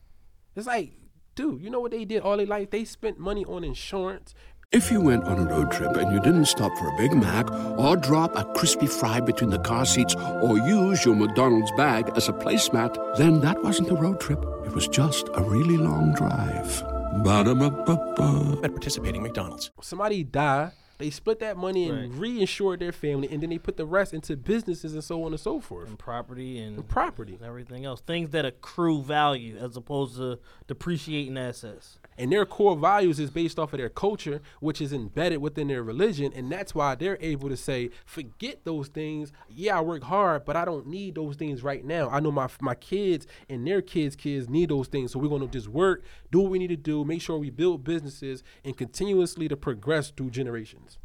It's 0.57 0.67
like, 0.67 0.93
dude, 1.35 1.63
you 1.63 1.71
know 1.71 1.81
what 1.81 1.93
they 1.93 2.05
did 2.05 2.23
all 2.23 2.37
their 2.37 2.47
life? 2.47 2.71
They 2.71 2.85
spent 2.85 3.19
money 3.19 3.45
on 3.45 3.63
insurance. 3.63 4.35
If 4.73 4.93
you 4.93 5.01
went 5.01 5.25
on 5.25 5.37
a 5.37 5.45
road 5.51 5.73
trip 5.73 5.97
and 5.97 6.13
you 6.13 6.21
didn't 6.21 6.45
stop 6.45 6.71
for 6.79 6.87
a 6.87 6.97
Big 6.97 7.13
Mac 7.13 7.51
or 7.77 7.97
drop 7.97 8.37
a 8.37 8.45
crispy 8.55 8.87
fry 8.87 9.19
between 9.19 9.51
the 9.51 9.59
car 9.59 9.85
seats 9.85 10.15
or 10.15 10.59
use 10.59 11.05
your 11.05 11.17
McDonald's 11.17 11.73
bag 11.77 12.09
as 12.15 12.29
a 12.29 12.33
placemat, 12.33 13.17
then 13.17 13.41
that 13.41 13.61
wasn't 13.65 13.91
a 13.91 13.97
road 13.97 14.21
trip. 14.21 14.39
It 14.65 14.73
was 14.73 14.87
just 14.87 15.29
a 15.35 15.43
really 15.43 15.77
long 15.77 16.15
drive. 16.15 16.85
Ba-da-ba-ba-ba. 17.25 18.61
at 18.63 18.71
participating 18.71 19.25
McDonald's. 19.25 19.73
Somebody 19.81 20.23
die, 20.23 20.71
they 20.99 21.11
split 21.11 21.41
that 21.41 21.57
money 21.57 21.89
and 21.89 22.15
reinsured 22.15 22.79
their 22.79 22.93
family, 22.93 23.29
and 23.29 23.43
then 23.43 23.51
they 23.51 23.59
put 23.59 23.77
the 23.77 23.87
rest 23.87 24.15
into 24.15 24.37
businesses 24.37 24.95
and 24.95 25.03
so 25.03 25.25
on 25.25 25.33
and 25.33 25.41
so 25.41 25.59
forth. 25.59 25.89
And 25.89 25.99
property 25.99 26.61
and 26.61 26.87
Property. 26.87 27.35
and 27.35 27.43
everything 27.43 27.85
else. 27.87 28.03
Things 28.03 28.31
that 28.31 28.45
accrue 28.45 29.03
value 29.03 29.57
as 29.59 29.77
opposed 29.77 30.15
to 30.19 30.39
depreciating 30.69 31.37
assets. 31.37 31.99
And 32.21 32.31
their 32.31 32.45
core 32.45 32.77
values 32.77 33.19
is 33.19 33.31
based 33.31 33.59
off 33.59 33.73
of 33.73 33.79
their 33.79 33.89
culture, 33.89 34.43
which 34.61 34.83
is 34.83 34.93
embedded 34.93 35.41
within 35.41 35.69
their 35.69 35.83
religion. 35.83 36.35
And 36.37 36.53
that's 36.53 36.75
why 36.75 36.95
they're 36.95 37.17
able 37.19 37.49
to 37.49 37.57
say, 37.57 37.89
forget 38.05 38.63
those 38.65 38.89
things. 38.89 39.33
Yeah, 39.49 39.79
I 39.79 39.81
work 39.81 40.03
hard, 40.03 40.45
but 40.45 40.55
I 40.55 40.67
don't 40.67 40.87
need 40.87 41.15
those 41.15 41.37
things 41.37 41.63
right 41.63 41.83
now. 41.83 42.11
I 42.11 42.21
know 42.21 42.31
my 42.31 42.51
my 42.61 42.75
kids 42.75 43.27
and 43.49 43.67
their 43.67 43.81
kids' 43.81 44.17
kids 44.17 44.51
need 44.51 44.69
those 44.69 44.87
things. 44.87 45.13
So 45.13 45.19
we're 45.19 45.31
gonna 45.31 45.47
just 45.47 45.69
work, 45.69 46.05
do 46.31 46.41
what 46.41 46.51
we 46.51 46.59
need 46.59 46.69
to 46.69 46.77
do, 46.77 47.07
make 47.07 47.23
sure 47.23 47.39
we 47.39 47.49
build 47.49 47.85
businesses 47.85 48.43
and 48.67 48.77
continuously 48.77 49.49
to 49.49 49.57
progress 49.57 50.11
through 50.11 50.29
generations. 50.29 50.99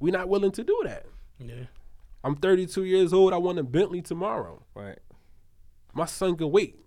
We're 0.00 0.18
not 0.18 0.28
willing 0.28 0.50
to 0.50 0.64
do 0.64 0.80
that. 0.82 1.06
Yeah. 1.38 1.66
I'm 2.24 2.34
32 2.34 2.82
years 2.82 3.12
old. 3.12 3.32
I 3.32 3.36
want 3.36 3.60
a 3.60 3.62
Bentley 3.62 4.02
tomorrow. 4.02 4.64
Right. 4.74 4.98
My 5.94 6.06
son 6.06 6.36
can 6.36 6.50
wait. 6.50 6.85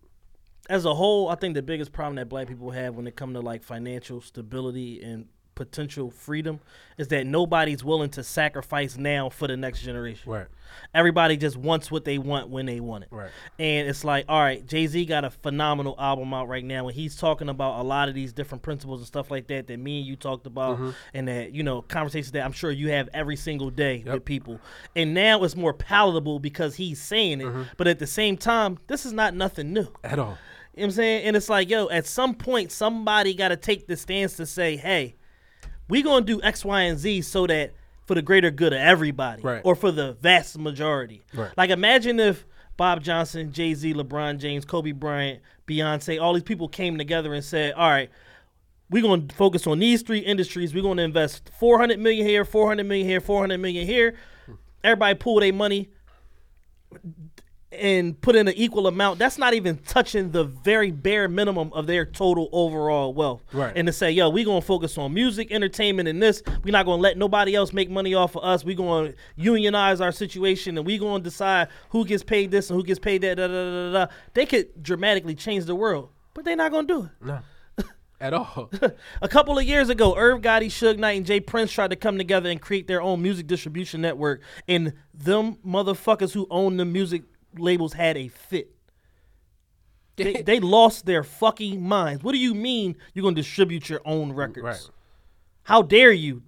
As 0.70 0.86
a 0.86 0.94
whole, 0.94 1.30
I 1.30 1.36
think 1.36 1.56
the 1.56 1.62
biggest 1.64 1.92
problem 1.92 2.16
that 2.16 2.30
black 2.30 2.48
people 2.48 2.72
have 2.72 2.96
when 2.96 3.08
it 3.08 3.16
comes 3.16 3.34
to 3.36 3.42
like 3.42 3.64
financial 3.64 4.22
stability 4.22 5.02
and 5.02 5.26
potential 5.56 6.10
freedom 6.10 6.58
is 6.98 7.10
that 7.10 7.26
nobody's 7.28 7.84
willing 7.84 8.10
to 8.10 8.24
sacrifice 8.24 8.96
now 8.98 9.28
for 9.28 9.46
the 9.46 9.58
next 9.58 9.82
generation. 9.82 10.32
Right. 10.32 10.46
Everybody 10.94 11.36
just 11.36 11.58
wants 11.58 11.92
what 11.92 12.06
they 12.06 12.18
want 12.18 12.48
when 12.50 12.66
they 12.66 12.80
want 12.80 13.04
it. 13.04 13.10
Right. 13.12 13.32
And 13.58 13.90
it's 13.90 14.06
like, 14.06 14.24
all 14.30 14.40
right, 14.40 14.66
Jay 14.66 14.88
Z 14.88 15.04
got 15.06 15.26
a 15.26 15.30
phenomenal 15.32 15.96
album 16.00 16.34
out 16.34 16.48
right 16.48 16.64
now, 16.64 16.88
and 16.88 16.96
he's 16.96 17.18
talking 17.18 17.50
about 17.50 17.82
a 17.82 17.84
lot 17.84 18.08
of 18.08 18.16
these 18.16 18.32
different 18.32 18.62
principles 18.62 19.02
and 19.02 19.08
stuff 19.08 19.30
like 19.32 19.48
that 19.48 19.68
that 19.68 19.80
me 19.80 19.98
and 20.00 20.08
you 20.08 20.16
talked 20.16 20.46
about, 20.46 20.76
Mm-hmm. 20.78 20.90
and 21.16 21.28
that 21.28 21.52
you 21.54 21.64
know 21.64 21.82
conversations 21.82 22.32
that 22.34 22.46
I'm 22.46 22.52
sure 22.54 22.72
you 22.72 22.92
have 22.92 23.10
every 23.14 23.36
single 23.36 23.70
day 23.72 24.04
with 24.06 24.24
people. 24.24 24.62
And 24.96 25.14
now 25.14 25.44
it's 25.44 25.56
more 25.58 25.74
palatable 25.74 26.40
because 26.40 26.76
he's 26.76 27.02
saying 27.02 27.42
it, 27.42 27.48
Mm-hmm. 27.48 27.64
but 27.76 27.88
at 27.88 28.00
the 28.00 28.08
same 28.08 28.38
time, 28.38 28.78
this 28.88 29.06
is 29.06 29.12
not 29.12 29.34
nothing 29.34 29.74
new. 29.74 29.88
At 30.04 30.20
all. 30.20 30.38
You 30.76 30.82
know 30.82 30.84
what 30.84 30.86
I'm 30.86 30.92
saying? 30.92 31.26
And 31.26 31.36
it's 31.36 31.50
like, 31.50 31.70
yo, 31.70 31.88
at 31.90 32.06
some 32.06 32.36
point, 32.36 32.72
somebody 32.72 33.34
got 33.34 33.50
to 33.50 33.58
take 33.58 33.88
the 33.88 33.98
stance 33.98 34.36
to 34.38 34.46
say, 34.46 34.78
hey, 34.78 35.16
we're 35.90 36.04
going 36.04 36.26
to 36.26 36.34
do 36.36 36.42
X, 36.44 36.64
Y, 36.64 36.82
and 36.82 36.98
Z 36.98 37.24
so 37.24 37.48
that 37.48 37.74
for 38.06 38.16
the 38.16 38.22
greater 38.22 38.50
good 38.52 38.74
of 38.74 38.80
everybody 38.80 39.42
Right. 39.42 39.62
or 39.64 39.76
for 39.76 39.92
the 39.92 40.14
vast 40.14 40.58
majority. 40.58 41.22
Right. 41.34 41.52
Like, 41.58 41.70
imagine 41.70 42.20
if 42.20 42.46
Bob 42.78 43.04
Johnson, 43.04 43.52
Jay 43.52 43.74
Z, 43.74 43.94
LeBron 43.94 44.38
James, 44.40 44.64
Kobe 44.66 44.92
Bryant, 44.94 45.42
Beyonce, 45.68 46.22
all 46.22 46.34
these 46.34 46.44
people 46.44 46.68
came 46.68 46.98
together 46.98 47.34
and 47.34 47.44
said, 47.44 47.74
all 47.74 47.90
right, 47.90 48.10
we're 48.90 49.04
going 49.04 49.28
to 49.28 49.36
focus 49.36 49.68
on 49.68 49.80
these 49.80 50.02
three 50.02 50.20
industries. 50.20 50.74
We're 50.74 50.82
going 50.84 50.98
to 50.98 51.04
invest 51.04 51.52
400 51.60 52.00
million 52.00 52.26
here, 52.26 52.46
400 52.46 52.84
million 52.86 53.06
here, 53.08 53.22
400 53.22 53.58
million 53.60 53.86
here. 53.86 54.16
Everybody 54.84 55.16
pool 55.16 55.40
their 55.42 55.54
money 55.54 55.90
and 57.72 58.20
put 58.20 58.36
in 58.36 58.48
an 58.48 58.54
equal 58.56 58.88
amount, 58.88 59.20
that's 59.20 59.38
not 59.38 59.54
even 59.54 59.78
touching 59.78 60.32
the 60.32 60.44
very 60.44 60.92
bare 60.92 61.28
minimum 61.28 61.72
of 61.74 61.86
their 61.86 62.06
total 62.06 62.50
overall 62.52 63.14
wealth. 63.14 63.44
Right. 63.54 63.72
And 63.76 63.86
to 63.88 63.94
say, 63.94 64.12
yo, 64.12 64.30
we're 64.30 64.46
gonna 64.46 64.62
focus 64.62 64.98
on 64.98 65.14
music, 65.14 65.52
entertainment, 65.52 66.10
and 66.10 66.22
this, 66.22 66.42
we're 66.64 66.72
not 66.72 66.86
gonna 66.86 67.02
let 67.02 67.18
nobody 67.18 67.56
else 67.56 67.72
make 67.72 67.90
money 67.90 68.16
off 68.16 68.36
of 68.36 68.44
us. 68.44 68.66
We're 68.66 68.76
gonna 68.76 69.14
unionize 69.36 70.02
our 70.02 70.12
situation 70.12 70.78
and 70.78 70.86
we're 70.86 71.00
gonna 71.00 71.24
decide 71.24 71.68
who 71.90 72.06
gets 72.06 72.24
paid 72.24 72.50
this 72.50 72.70
and 72.70 72.78
who 72.78 72.84
gets 72.84 73.00
paid 73.00 73.22
that. 73.22 73.36
Da, 73.36 73.48
da, 73.48 73.54
da, 73.54 73.92
da, 73.92 74.06
da. 74.06 74.12
They 74.34 74.46
could 74.46 74.82
dramatically 74.82 75.36
change 75.36 75.66
the 75.66 75.76
world, 75.76 76.10
but 76.34 76.46
they're 76.46 76.56
not 76.56 76.72
gonna 76.72 76.88
do 76.88 77.04
it. 77.04 77.26
No. 77.26 77.40
At 78.22 78.34
all. 78.34 78.70
A 79.22 79.30
couple 79.30 79.58
of 79.58 79.64
years 79.64 79.90
ago, 79.90 80.16
Irv 80.18 80.42
Gotti, 80.42 80.66
Suge 80.66 80.98
Knight, 80.98 81.18
and 81.18 81.26
J. 81.26 81.40
Prince 81.40 81.72
tried 81.72 81.92
to 81.92 81.96
come 81.96 82.18
together 82.18 82.50
and 82.50 82.60
create 82.60 82.88
their 82.88 83.02
own 83.02 83.22
music 83.22 83.48
distribution 83.48 84.02
network, 84.02 84.42
and 84.68 84.94
them 85.14 85.58
motherfuckers 85.66 86.34
who 86.34 86.48
own 86.50 86.76
the 86.76 86.84
music 86.84 87.24
labels 87.58 87.94
had 87.94 88.18
a 88.18 88.28
fit. 88.28 88.72
They, 90.20 90.42
they 90.42 90.60
lost 90.60 91.06
their 91.06 91.24
fucking 91.24 91.82
minds. 91.82 92.26
What 92.26 92.34
do 92.34 92.40
you 92.40 92.54
mean 92.54 92.98
you're 93.14 93.24
gonna 93.24 93.38
distribute 93.38 93.88
your 93.88 94.02
own 94.04 94.34
records? 94.34 94.66
Right. 94.66 94.90
How 95.64 95.82
dare 95.82 96.12
you 96.12 96.42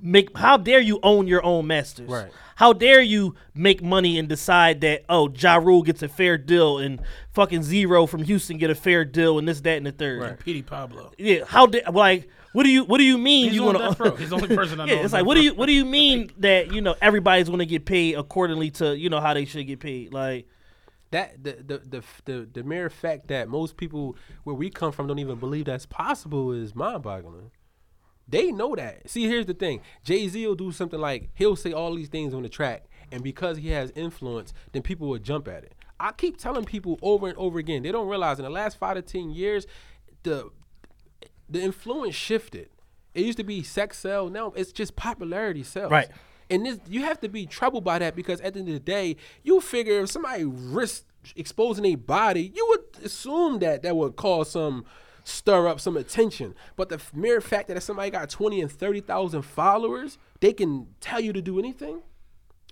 make? 0.00 0.38
How 0.38 0.56
dare 0.56 0.78
you 0.78 1.00
own 1.02 1.26
your 1.26 1.44
own 1.44 1.66
masters? 1.66 2.08
Right. 2.08 2.30
How 2.54 2.72
dare 2.72 3.00
you 3.00 3.34
make 3.52 3.82
money 3.82 4.16
and 4.16 4.28
decide 4.28 4.80
that 4.82 5.04
oh 5.08 5.28
Ja 5.28 5.56
Rule 5.56 5.82
gets 5.82 6.04
a 6.04 6.08
fair 6.08 6.38
deal 6.38 6.78
and 6.78 7.00
fucking 7.32 7.64
Z-Ro 7.64 8.06
from 8.06 8.22
Houston 8.22 8.58
get 8.58 8.70
a 8.70 8.76
fair 8.76 9.04
deal 9.04 9.40
and 9.40 9.48
this 9.48 9.60
that 9.62 9.78
and 9.78 9.86
the 9.86 9.92
third. 9.92 10.22
And 10.22 10.38
Petey 10.38 10.62
Pablo. 10.62 11.10
Yeah, 11.18 11.44
how 11.46 11.66
did 11.66 11.82
like 11.92 12.28
what 12.52 12.64
do 12.64 12.70
you 12.70 12.84
what 12.84 12.98
do 12.98 13.04
you 13.04 13.18
mean 13.18 13.46
He's 13.46 13.54
you 13.54 13.68
on 13.68 13.74
gonna 13.74 13.88
death 13.88 14.00
row. 14.00 14.16
He's 14.16 14.30
the 14.30 14.36
only 14.36 14.48
person 14.54 14.80
I 14.80 14.84
know 14.86 14.92
Yeah, 14.92 15.00
it's 15.00 15.12
like 15.12 15.24
what 15.24 15.34
do 15.34 15.42
you 15.42 15.54
what 15.54 15.66
do 15.66 15.72
you 15.72 15.84
mean 15.98 16.30
that 16.38 16.72
you 16.72 16.80
know 16.80 16.94
everybody's 17.00 17.48
gonna 17.48 17.64
get 17.66 17.84
paid 17.84 18.16
accordingly 18.16 18.70
to 18.72 18.96
you 18.96 19.08
know 19.08 19.20
how 19.20 19.34
they 19.34 19.44
should 19.44 19.66
get 19.66 19.80
paid? 19.80 20.12
Like 20.12 20.46
that 21.10 21.42
the, 21.42 21.52
the 21.52 21.78
the 21.78 22.04
the 22.24 22.48
the 22.52 22.62
mere 22.62 22.88
fact 22.90 23.28
that 23.28 23.48
most 23.48 23.76
people 23.76 24.16
where 24.44 24.54
we 24.54 24.70
come 24.70 24.92
from 24.92 25.06
don't 25.06 25.18
even 25.18 25.38
believe 25.38 25.64
that's 25.64 25.86
possible 25.86 26.52
is 26.52 26.74
mind-boggling. 26.74 27.50
They 28.28 28.52
know 28.52 28.76
that. 28.76 29.10
See, 29.10 29.26
here's 29.26 29.46
the 29.46 29.54
thing: 29.54 29.80
Jay 30.04 30.28
Z 30.28 30.46
will 30.46 30.54
do 30.54 30.70
something 30.70 31.00
like 31.00 31.30
he'll 31.34 31.56
say 31.56 31.72
all 31.72 31.94
these 31.96 32.08
things 32.08 32.32
on 32.32 32.42
the 32.42 32.48
track, 32.48 32.84
and 33.10 33.24
because 33.24 33.58
he 33.58 33.70
has 33.70 33.90
influence, 33.96 34.52
then 34.72 34.82
people 34.82 35.08
will 35.08 35.18
jump 35.18 35.48
at 35.48 35.64
it. 35.64 35.74
I 35.98 36.12
keep 36.12 36.38
telling 36.38 36.64
people 36.64 36.98
over 37.02 37.26
and 37.26 37.36
over 37.36 37.58
again. 37.58 37.82
They 37.82 37.90
don't 37.92 38.08
realize 38.08 38.38
in 38.38 38.44
the 38.44 38.50
last 38.50 38.78
five 38.78 38.94
to 38.94 39.02
ten 39.02 39.30
years, 39.30 39.66
the 40.22 40.50
the 41.50 41.60
influence 41.60 42.14
shifted. 42.14 42.68
It 43.14 43.24
used 43.24 43.38
to 43.38 43.44
be 43.44 43.62
sex 43.62 43.98
sell. 43.98 44.28
Now 44.28 44.52
it's 44.56 44.72
just 44.72 44.96
popularity 44.96 45.62
sells. 45.62 45.90
Right. 45.90 46.08
And 46.48 46.66
this 46.66 46.78
you 46.88 47.02
have 47.02 47.20
to 47.20 47.28
be 47.28 47.46
troubled 47.46 47.84
by 47.84 47.98
that 47.98 48.16
because 48.16 48.40
at 48.40 48.54
the 48.54 48.60
end 48.60 48.68
of 48.68 48.74
the 48.74 48.80
day, 48.80 49.16
you 49.42 49.60
figure 49.60 50.00
if 50.00 50.10
somebody 50.10 50.44
risks 50.44 51.04
exposing 51.36 51.84
a 51.84 51.94
body, 51.94 52.52
you 52.54 52.66
would 52.70 53.04
assume 53.04 53.58
that 53.60 53.82
that 53.82 53.96
would 53.96 54.16
cause 54.16 54.50
some 54.50 54.84
stir 55.24 55.68
up 55.68 55.80
some 55.80 55.96
attention. 55.96 56.54
But 56.76 56.88
the 56.88 57.00
mere 57.14 57.40
fact 57.40 57.68
that 57.68 57.76
if 57.76 57.82
somebody 57.82 58.10
got 58.10 58.30
twenty 58.30 58.60
and 58.60 58.70
thirty 58.70 59.00
thousand 59.00 59.42
followers, 59.42 60.18
they 60.40 60.52
can 60.52 60.88
tell 61.00 61.20
you 61.20 61.32
to 61.32 61.42
do 61.42 61.58
anything. 61.58 62.02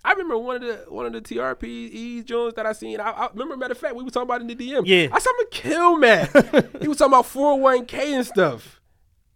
I 0.04 0.12
remember 0.12 0.38
one 0.38 0.56
of 0.56 0.62
the 0.62 0.84
one 0.88 1.06
of 1.06 1.12
the 1.12 1.20
TRP 1.20 2.24
Jones 2.24 2.54
that 2.54 2.66
I 2.66 2.72
seen. 2.72 3.00
I, 3.00 3.10
I 3.10 3.28
remember, 3.32 3.56
matter 3.56 3.72
of 3.72 3.78
fact, 3.78 3.96
we 3.96 4.04
were 4.04 4.10
talking 4.10 4.28
about 4.28 4.40
in 4.40 4.46
the 4.46 4.54
DM. 4.54 4.82
Yeah. 4.86 5.08
I 5.12 5.18
saw 5.18 5.30
him 5.30 5.46
kill 5.50 5.96
man. 5.96 6.26
he 6.80 6.88
was 6.88 6.98
talking 6.98 7.12
about 7.12 7.24
401k 7.26 7.94
and 7.94 8.26
stuff 8.26 8.80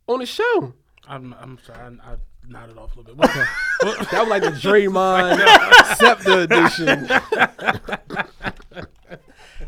on 0.07 0.21
the 0.21 0.27
show. 0.27 0.75
I'm, 1.09 1.35
I'm 1.41 1.59
sorry. 1.65 1.79
I, 2.05 2.13
I 2.13 2.17
nodded 2.47 2.79
off 2.79 2.95
a 2.95 3.01
little 3.01 3.15
bit. 3.15 3.17
What's 3.17 3.35
that? 4.11 4.21
Was 4.21 4.29
like 4.29 4.43
the 4.43 4.51
Draymond 4.51 5.97
Septa 5.97 6.41
edition. 6.43 7.09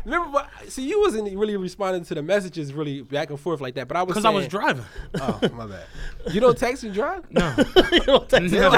Remember, 0.05 0.29
what, 0.29 0.49
see, 0.69 0.87
you 0.87 1.01
wasn't 1.01 1.35
really 1.37 1.57
responding 1.57 2.03
to 2.05 2.15
the 2.15 2.21
messages 2.21 2.71
really 2.73 3.01
back 3.01 3.29
and 3.31 3.39
forth 3.39 3.59
like 3.59 3.73
that. 3.75 3.87
But 3.87 3.97
I 3.97 4.03
was 4.03 4.13
Because 4.13 4.25
I 4.25 4.29
was 4.29 4.47
driving. 4.47 4.85
Oh, 5.19 5.39
my 5.53 5.65
bad. 5.65 5.85
You 6.31 6.39
don't 6.39 6.57
text 6.57 6.83
and 6.83 6.93
drive? 6.93 7.29
No. 7.31 7.53
You 7.91 7.99
don't 8.01 8.29
text 8.29 8.53
No. 8.53 8.69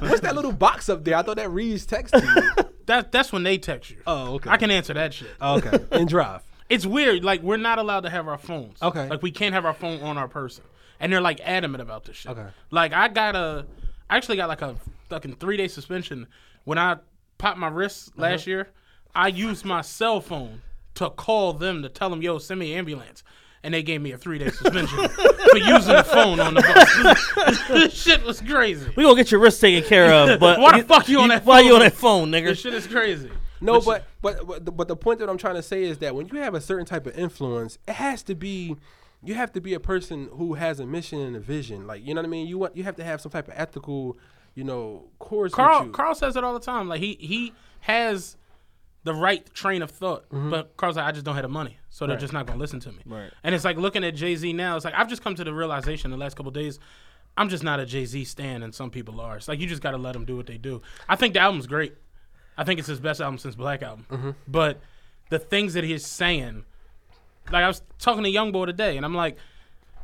What's 0.00 0.20
that 0.20 0.34
little 0.34 0.52
box 0.52 0.88
up 0.88 1.04
there? 1.04 1.16
I 1.16 1.22
thought 1.22 1.36
that 1.36 1.50
reads 1.50 1.84
text 1.86 2.14
to 2.14 2.22
you. 2.24 2.64
That, 2.86 3.10
that's 3.10 3.32
when 3.32 3.42
they 3.42 3.58
text 3.58 3.90
you. 3.90 3.96
Oh, 4.06 4.34
okay. 4.34 4.48
I 4.48 4.56
can 4.58 4.70
answer 4.70 4.94
that 4.94 5.12
shit. 5.12 5.30
Okay. 5.42 5.76
And 5.90 6.08
drive. 6.08 6.42
It's 6.68 6.86
weird. 6.86 7.24
Like 7.24 7.42
we're 7.42 7.56
not 7.56 7.80
allowed 7.80 8.02
to 8.02 8.10
have 8.10 8.28
our 8.28 8.38
phones. 8.38 8.80
Okay. 8.80 9.08
Like 9.08 9.22
we 9.22 9.32
can't 9.32 9.54
have 9.54 9.64
our 9.64 9.74
phone 9.74 10.00
on 10.02 10.16
our 10.16 10.28
person, 10.28 10.62
and 11.00 11.12
they're 11.12 11.20
like 11.20 11.40
adamant 11.40 11.82
about 11.82 12.04
this 12.04 12.14
shit. 12.14 12.30
Okay. 12.30 12.46
Like 12.70 12.92
I 12.92 13.08
got 13.08 13.34
a, 13.34 13.66
I 14.08 14.16
actually 14.16 14.36
got 14.36 14.46
like 14.48 14.62
a 14.62 14.76
fucking 15.08 15.34
three 15.34 15.56
day 15.56 15.66
suspension 15.66 16.28
when 16.62 16.78
I 16.78 16.98
popped 17.38 17.58
my 17.58 17.66
wrist 17.66 18.10
Uh-huh. 18.10 18.22
last 18.22 18.46
year. 18.46 18.68
I 19.16 19.28
used 19.28 19.64
my 19.64 19.80
cell 19.80 20.20
phone 20.20 20.60
to 20.94 21.08
call 21.08 21.54
them 21.54 21.82
to 21.82 21.88
tell 21.88 22.10
them, 22.10 22.20
"Yo, 22.22 22.38
send 22.38 22.60
me 22.60 22.72
an 22.72 22.78
ambulance." 22.78 23.24
And 23.62 23.74
they 23.74 23.82
gave 23.82 24.00
me 24.00 24.12
a 24.12 24.18
three 24.18 24.38
day 24.38 24.50
suspension 24.50 25.08
for 25.08 25.56
using 25.56 25.94
the 25.94 26.04
phone 26.04 26.38
on 26.38 26.54
the 26.54 26.60
bus. 26.62 27.68
this 27.68 27.94
shit 27.94 28.22
was 28.22 28.40
crazy. 28.40 28.88
We 28.94 29.02
gonna 29.02 29.16
get 29.16 29.32
your 29.32 29.40
wrist 29.40 29.60
taken 29.60 29.88
care 29.88 30.12
of, 30.12 30.38
but 30.38 30.60
Why 30.60 30.78
the 30.78 30.86
fuck 30.86 31.08
you 31.08 31.20
on 31.20 31.30
that 31.30 31.40
phone? 31.40 31.48
Why 31.48 31.60
you 31.60 31.74
on 31.74 31.80
that 31.80 31.94
phone, 31.94 32.30
nigga? 32.30 32.46
This 32.48 32.60
shit 32.60 32.74
is 32.74 32.86
crazy. 32.86 33.30
No, 33.60 33.80
but 33.80 34.04
but 34.20 34.46
but 34.46 34.64
the, 34.64 34.70
but 34.70 34.86
the 34.86 34.96
point 34.96 35.18
that 35.20 35.30
I'm 35.30 35.38
trying 35.38 35.54
to 35.54 35.62
say 35.62 35.82
is 35.82 35.98
that 35.98 36.14
when 36.14 36.28
you 36.28 36.38
have 36.40 36.54
a 36.54 36.60
certain 36.60 36.86
type 36.86 37.06
of 37.06 37.18
influence, 37.18 37.78
it 37.88 37.94
has 37.94 38.22
to 38.24 38.34
be 38.34 38.76
you 39.24 39.34
have 39.34 39.52
to 39.52 39.60
be 39.60 39.74
a 39.74 39.80
person 39.80 40.28
who 40.32 40.54
has 40.54 40.78
a 40.78 40.86
mission 40.86 41.20
and 41.20 41.34
a 41.34 41.40
vision. 41.40 41.86
Like 41.86 42.06
you 42.06 42.14
know 42.14 42.20
what 42.20 42.26
I 42.26 42.30
mean. 42.30 42.46
You 42.46 42.58
want 42.58 42.76
you 42.76 42.84
have 42.84 42.96
to 42.96 43.04
have 43.04 43.20
some 43.20 43.32
type 43.32 43.48
of 43.48 43.54
ethical, 43.56 44.18
you 44.54 44.64
know, 44.64 45.06
course. 45.18 45.52
with 45.52 45.56
Carl 45.56 45.86
you. 45.86 45.92
Carl 45.92 46.14
says 46.14 46.36
it 46.36 46.44
all 46.44 46.54
the 46.54 46.60
time. 46.60 46.88
Like 46.88 47.00
he 47.00 47.16
he 47.18 47.54
has 47.80 48.36
the 49.06 49.14
right 49.14 49.48
train 49.54 49.82
of 49.82 49.90
thought, 49.92 50.28
mm-hmm. 50.30 50.50
but 50.50 50.76
Carl's 50.76 50.96
like, 50.96 51.06
I 51.06 51.12
just 51.12 51.24
don't 51.24 51.36
have 51.36 51.44
the 51.44 51.48
money, 51.48 51.78
so 51.90 52.08
they're 52.08 52.16
just 52.16 52.32
not 52.32 52.44
gonna 52.44 52.58
listen 52.58 52.80
to 52.80 52.92
me. 52.92 53.02
Right. 53.06 53.30
And 53.44 53.54
it's 53.54 53.64
like 53.64 53.76
looking 53.76 54.02
at 54.02 54.16
Jay 54.16 54.34
Z 54.34 54.52
now. 54.52 54.74
It's 54.74 54.84
like 54.84 54.94
I've 54.94 55.08
just 55.08 55.22
come 55.22 55.36
to 55.36 55.44
the 55.44 55.54
realization 55.54 56.10
the 56.10 56.16
last 56.16 56.36
couple 56.36 56.50
days. 56.50 56.80
I'm 57.36 57.48
just 57.48 57.62
not 57.62 57.78
a 57.78 57.86
Jay 57.86 58.04
Z 58.04 58.24
stan, 58.24 58.64
and 58.64 58.74
some 58.74 58.90
people 58.90 59.20
are. 59.20 59.36
It's 59.36 59.46
like 59.46 59.60
you 59.60 59.68
just 59.68 59.80
gotta 59.80 59.96
let 59.96 60.12
them 60.12 60.24
do 60.24 60.36
what 60.36 60.46
they 60.46 60.58
do. 60.58 60.82
I 61.08 61.14
think 61.14 61.34
the 61.34 61.40
album's 61.40 61.68
great. 61.68 61.94
I 62.58 62.64
think 62.64 62.80
it's 62.80 62.88
his 62.88 62.98
best 62.98 63.20
album 63.20 63.38
since 63.38 63.54
Black 63.54 63.80
Album. 63.82 64.06
Mm-hmm. 64.10 64.30
But 64.48 64.80
the 65.30 65.38
things 65.38 65.74
that 65.74 65.84
he's 65.84 66.04
saying, 66.04 66.64
like 67.52 67.62
I 67.62 67.68
was 67.68 67.80
talking 68.00 68.24
to 68.24 68.30
Young 68.30 68.50
Boy 68.50 68.66
today, 68.66 68.96
and 68.96 69.06
I'm 69.06 69.14
like, 69.14 69.38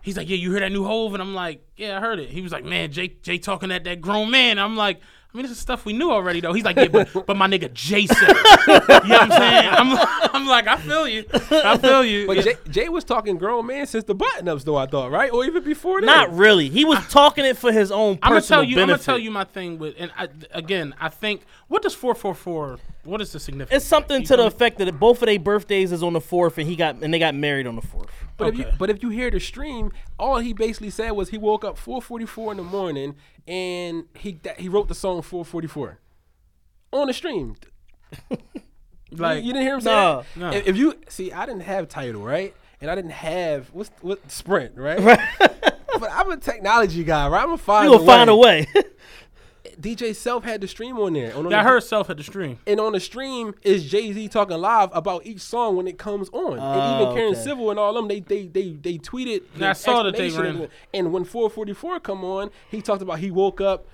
he's 0.03 0.17
like, 0.17 0.29
yeah, 0.29 0.37
you 0.37 0.53
heard 0.53 0.63
that 0.63 0.71
new 0.71 0.85
Hove, 0.85 1.13
and 1.15 1.21
I'm 1.21 1.35
like, 1.35 1.67
yeah, 1.77 1.97
I 1.97 2.01
heard 2.01 2.21
it. 2.21 2.29
He 2.31 2.41
was 2.41 2.53
like, 2.53 2.65
man, 2.65 2.93
Jay, 2.93 3.09
Jay 3.09 3.39
talking 3.39 3.73
at 3.73 3.83
that 3.83 4.01
grown 4.01 4.31
man. 4.31 4.61
I'm 4.61 4.77
like, 4.77 5.01
I 5.33 5.39
mean, 5.39 5.45
this 5.45 5.53
is 5.53 5.59
stuff 5.59 5.87
we 5.87 5.95
knew 5.95 6.11
already, 6.11 6.41
though. 6.41 6.53
He's 6.53 6.65
like, 6.65 6.77
yeah, 6.77 6.89
but, 6.89 7.27
but 7.27 7.39
my 7.39 7.49
nigga 7.49 7.73
Jason. 7.73 8.17
you 8.29 8.35
know 8.35 8.81
what 8.87 9.11
I'm 9.11 9.31
saying? 9.31 9.69
I'm, 9.71 10.09
I'm 10.35 10.47
like, 10.47 10.67
I 10.67 10.77
feel 10.77 11.09
you, 11.09 11.25
I 11.51 11.79
feel 11.79 12.05
you. 12.05 12.27
But 12.27 12.45
Jay, 12.45 12.57
Jay 12.69 12.89
was 12.91 13.03
talking 13.03 13.39
grown 13.39 13.67
man 13.67 13.87
since 13.87 14.05
the 14.05 14.15
button 14.15 14.47
ups, 14.47 14.65
though 14.65 14.77
I 14.77 14.85
thought, 14.85 15.11
right, 15.11 15.33
or 15.33 15.47
even 15.47 15.65
before 15.65 16.03
that. 16.03 16.07
Not 16.07 16.35
really. 16.35 16.69
He 16.69 16.85
was 16.85 16.99
talking 17.09 17.47
it 17.47 17.57
for 17.57 17.73
his 17.73 17.91
own 17.91 18.19
I'm 18.23 18.33
gonna 18.33 18.43
tell 18.43 18.63
you. 18.63 18.79
I'm 18.79 18.89
gonna 18.89 18.99
tell 18.99 19.19
you 19.19 19.31
my 19.31 19.45
thing 19.45 19.79
with, 19.79 19.95
and 19.99 20.13
I, 20.19 20.29
again, 20.51 20.95
I 21.01 21.09
think 21.09 21.47
what 21.69 21.81
does 21.81 21.95
four 21.95 22.15
four 22.15 22.35
four? 22.35 22.79
What 23.05 23.21
is 23.21 23.33
the 23.33 23.41
significance? 23.41 23.83
It's 23.83 23.89
something 23.89 24.23
to 24.25 24.37
the 24.37 24.47
effect 24.47 24.79
that 24.79 24.91
both 25.01 25.23
of 25.23 25.27
their 25.27 25.39
birthdays 25.39 25.91
is 25.91 26.03
on 26.05 26.13
the 26.13 26.21
fourth, 26.21 26.57
and 26.59 26.69
he 26.69 26.77
got 26.77 27.03
and 27.03 27.13
they 27.13 27.19
got 27.19 27.35
married 27.35 27.67
on 27.67 27.75
the 27.75 27.83
fourth. 27.83 28.09
But 28.37 28.49
if 28.49 28.59
you 28.59 28.67
but 28.79 28.91
if 28.91 29.03
you 29.03 29.09
hear 29.11 29.31
the 29.31 29.41
stream, 29.41 29.93
all 30.19 30.39
he 30.39 30.53
basically 30.53 30.91
said 30.91 31.11
was 31.11 31.31
he 31.31 31.39
woke 31.39 31.65
up 31.65 31.77
4:44 31.79 32.53
in 32.53 32.57
the 32.59 32.63
morning 32.63 33.17
and 33.49 34.05
he 34.17 34.39
that, 34.45 34.61
he 34.61 34.69
wrote 34.69 34.87
the 34.89 34.95
song 34.95 35.21
4:44 35.23 35.97
on 36.93 37.09
the 37.09 37.13
stream. 37.13 37.57
like 39.11 39.39
you, 39.43 39.49
you 39.49 39.53
didn't 39.53 39.63
hear 39.67 39.75
him 39.75 39.81
say 39.81 39.91
Nah. 39.91 40.17
that? 40.19 40.27
No. 40.37 40.51
If, 40.51 40.67
if 40.69 40.77
you 40.77 40.95
see, 41.09 41.33
I 41.33 41.45
didn't 41.47 41.63
have 41.63 41.89
title 41.89 42.23
right, 42.23 42.55
and 42.81 42.91
I 42.91 42.95
didn't 42.95 43.13
have 43.13 43.69
what's 43.73 43.91
what 44.01 44.31
Sprint 44.31 44.77
right. 44.77 44.99
but 45.39 46.11
I'm 46.11 46.31
a 46.31 46.37
technology 46.37 47.03
guy, 47.05 47.29
right? 47.29 47.41
I'm 47.43 47.49
gonna 47.49 47.59
find. 47.59 47.91
You 47.91 47.97
gonna 47.99 48.07
find 48.07 48.31
a 48.31 48.37
way. 48.37 48.67
DJ 49.81 50.15
Self 50.15 50.45
had 50.45 50.61
the 50.61 50.69
stream 50.69 50.99
on 50.99 51.13
there. 51.13 51.33
On, 51.37 51.45
on 51.47 51.51
that 51.51 51.63
the- 51.65 51.69
herself 51.71 52.11
at 52.11 52.17
the 52.17 52.23
stream. 52.23 52.59
And 52.67 52.79
on 52.81 52.93
the 52.93 53.01
stream 53.01 53.55
is 53.63 53.89
Jay 53.91 54.13
Z 54.13 54.29
talking 54.29 54.57
live 54.59 54.91
about 54.93 55.25
each 55.27 55.41
song 55.41 55.77
when 55.77 55.87
it 55.87 55.99
comes 55.99 56.29
on, 56.33 56.55
and 56.55 56.61
Oh, 56.63 57.03
even 57.03 57.15
Karen 57.15 57.33
okay. 57.35 57.43
Civil 57.43 57.71
and 57.71 57.79
all 57.79 57.95
them 57.95 58.09
they 58.09 58.21
they 58.21 58.47
they 58.47 58.71
they 58.73 58.99
tweeted. 58.99 59.43
Yeah, 59.57 59.71
I 59.71 59.73
saw 59.75 60.03
that 60.03 60.17
they 60.17 60.31
ran. 60.31 60.69
And 60.95 61.13
when 61.13 61.25
444 61.25 62.01
come 62.01 62.25
on, 62.25 62.51
he 62.71 62.81
talked 62.83 63.03
about 63.03 63.19
he 63.19 63.31
woke 63.31 63.61
up, 63.61 63.87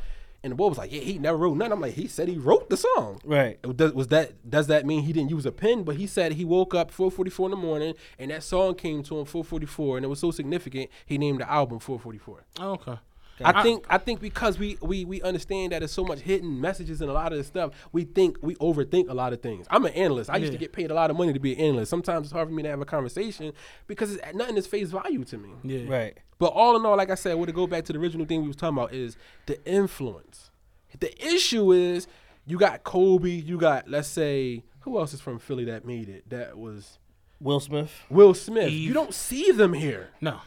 and 0.43 0.53
the 0.53 0.55
boy 0.55 0.68
was 0.68 0.79
like, 0.79 0.93
"Yeah, 0.93 1.01
he 1.01 1.18
never 1.18 1.37
wrote 1.37 1.57
nothing." 1.57 1.72
I'm 1.72 1.81
like, 1.81 1.95
"He 1.95 2.07
said 2.07 2.29
he 2.29 2.37
wrote 2.39 2.70
the 2.70 2.76
song." 2.76 3.20
right. 3.24 3.59
Does, 3.76 3.93
was 3.93 4.07
that 4.09 4.49
does 4.49 4.66
that 4.68 4.87
mean 4.87 5.03
he 5.03 5.12
didn't 5.12 5.31
use 5.31 5.45
a 5.47 5.53
pen? 5.53 5.83
But 5.83 5.97
he 5.97 6.07
said 6.07 6.33
he 6.33 6.45
woke 6.45 6.74
up 6.74 6.91
4:44 6.93 7.47
in 7.47 7.51
the 7.53 7.57
morning, 7.57 7.95
and 8.18 8.31
that 8.31 8.43
song 8.43 8.74
came 8.76 9.03
to 9.05 9.18
him 9.18 9.24
4:44, 9.26 9.97
and 9.97 10.05
it 10.05 10.09
was 10.09 10.20
so 10.20 10.31
significant 10.31 10.91
he 11.07 11.18
named 11.18 11.41
the 11.41 11.51
album 11.51 11.79
444. 11.81 12.45
Oh, 12.61 12.72
okay. 12.74 12.99
I 13.45 13.62
think 13.62 13.86
I 13.89 13.99
think 13.99 14.20
because 14.20 14.59
we, 14.59 14.78
we 14.80 15.05
we 15.05 15.22
understand 15.22 15.72
that 15.72 15.80
there's 15.80 15.93
so 15.93 16.05
much 16.05 16.20
hidden 16.20 16.61
messages 16.61 17.01
and 17.01 17.11
a 17.11 17.14
lot 17.14 17.32
of 17.32 17.39
this 17.39 17.47
stuff, 17.47 17.72
we 17.93 18.05
think 18.05 18.39
we 18.43 18.55
overthink 18.57 19.09
a 19.09 19.14
lot 19.14 19.32
of 19.32 19.41
things. 19.43 19.66
I'm 19.70 19.84
an 19.84 19.93
analyst. 19.93 20.30
I 20.30 20.36
used 20.36 20.53
to 20.53 20.59
get 20.59 20.72
paid 20.72 20.91
a 20.91 20.95
lot 20.95 21.11
of 21.11 21.16
money 21.16 21.32
to 21.32 21.41
be 21.41 21.55
an 21.55 21.61
analyst. 21.61 21.91
Sometimes 21.91 22.26
it's 22.26 22.32
hard 22.32 22.49
for 22.49 22.55
me 22.55 22.62
to 22.62 22.68
have 22.68 22.80
a 22.80 22.84
conversation 22.84 23.53
because 23.86 24.14
it's, 24.14 24.34
nothing 24.34 24.57
is 24.57 24.66
face 24.66 24.91
value 24.91 25.24
to 25.24 25.39
me. 25.39 25.51
Yeah. 25.62 25.89
Right. 25.89 26.18
But 26.39 26.49
all 26.49 26.76
in 26.76 26.86
all, 26.86 26.97
like 26.97 27.11
I 27.11 27.16
said, 27.16 27.34
what 27.34 27.47
to 27.47 27.53
go 27.53 27.66
back 27.66 27.84
to 27.86 27.93
the 27.93 27.99
original 27.99 28.26
thing 28.26 28.43
we 28.43 28.49
was 28.49 28.57
talking 28.57 28.78
about 28.78 28.93
is 28.93 29.16
the 29.47 29.64
influence. 29.68 30.51
The 31.01 31.12
issue 31.26 31.72
is 31.72 32.07
you 32.47 32.59
got 32.59 32.84
Kobe, 32.84 33.30
you 33.30 33.59
got 33.59 33.89
let's 33.89 34.09
say 34.09 34.64
who 34.80 34.99
else 34.99 35.12
is 35.12 35.20
from 35.20 35.39
Philly 35.39 35.64
that 35.66 35.84
made 35.84 36.09
it? 36.09 36.28
That 36.30 36.57
was 36.57 36.99
Will 37.41 37.61
Smith. 37.61 37.93
Will 38.09 38.34
Smith. 38.34 38.70
Eve. 38.70 38.89
You 38.89 38.95
don't 38.95 39.14
see 39.14 39.53
them 39.53 39.72
here. 39.72 40.11
No. 40.20 40.41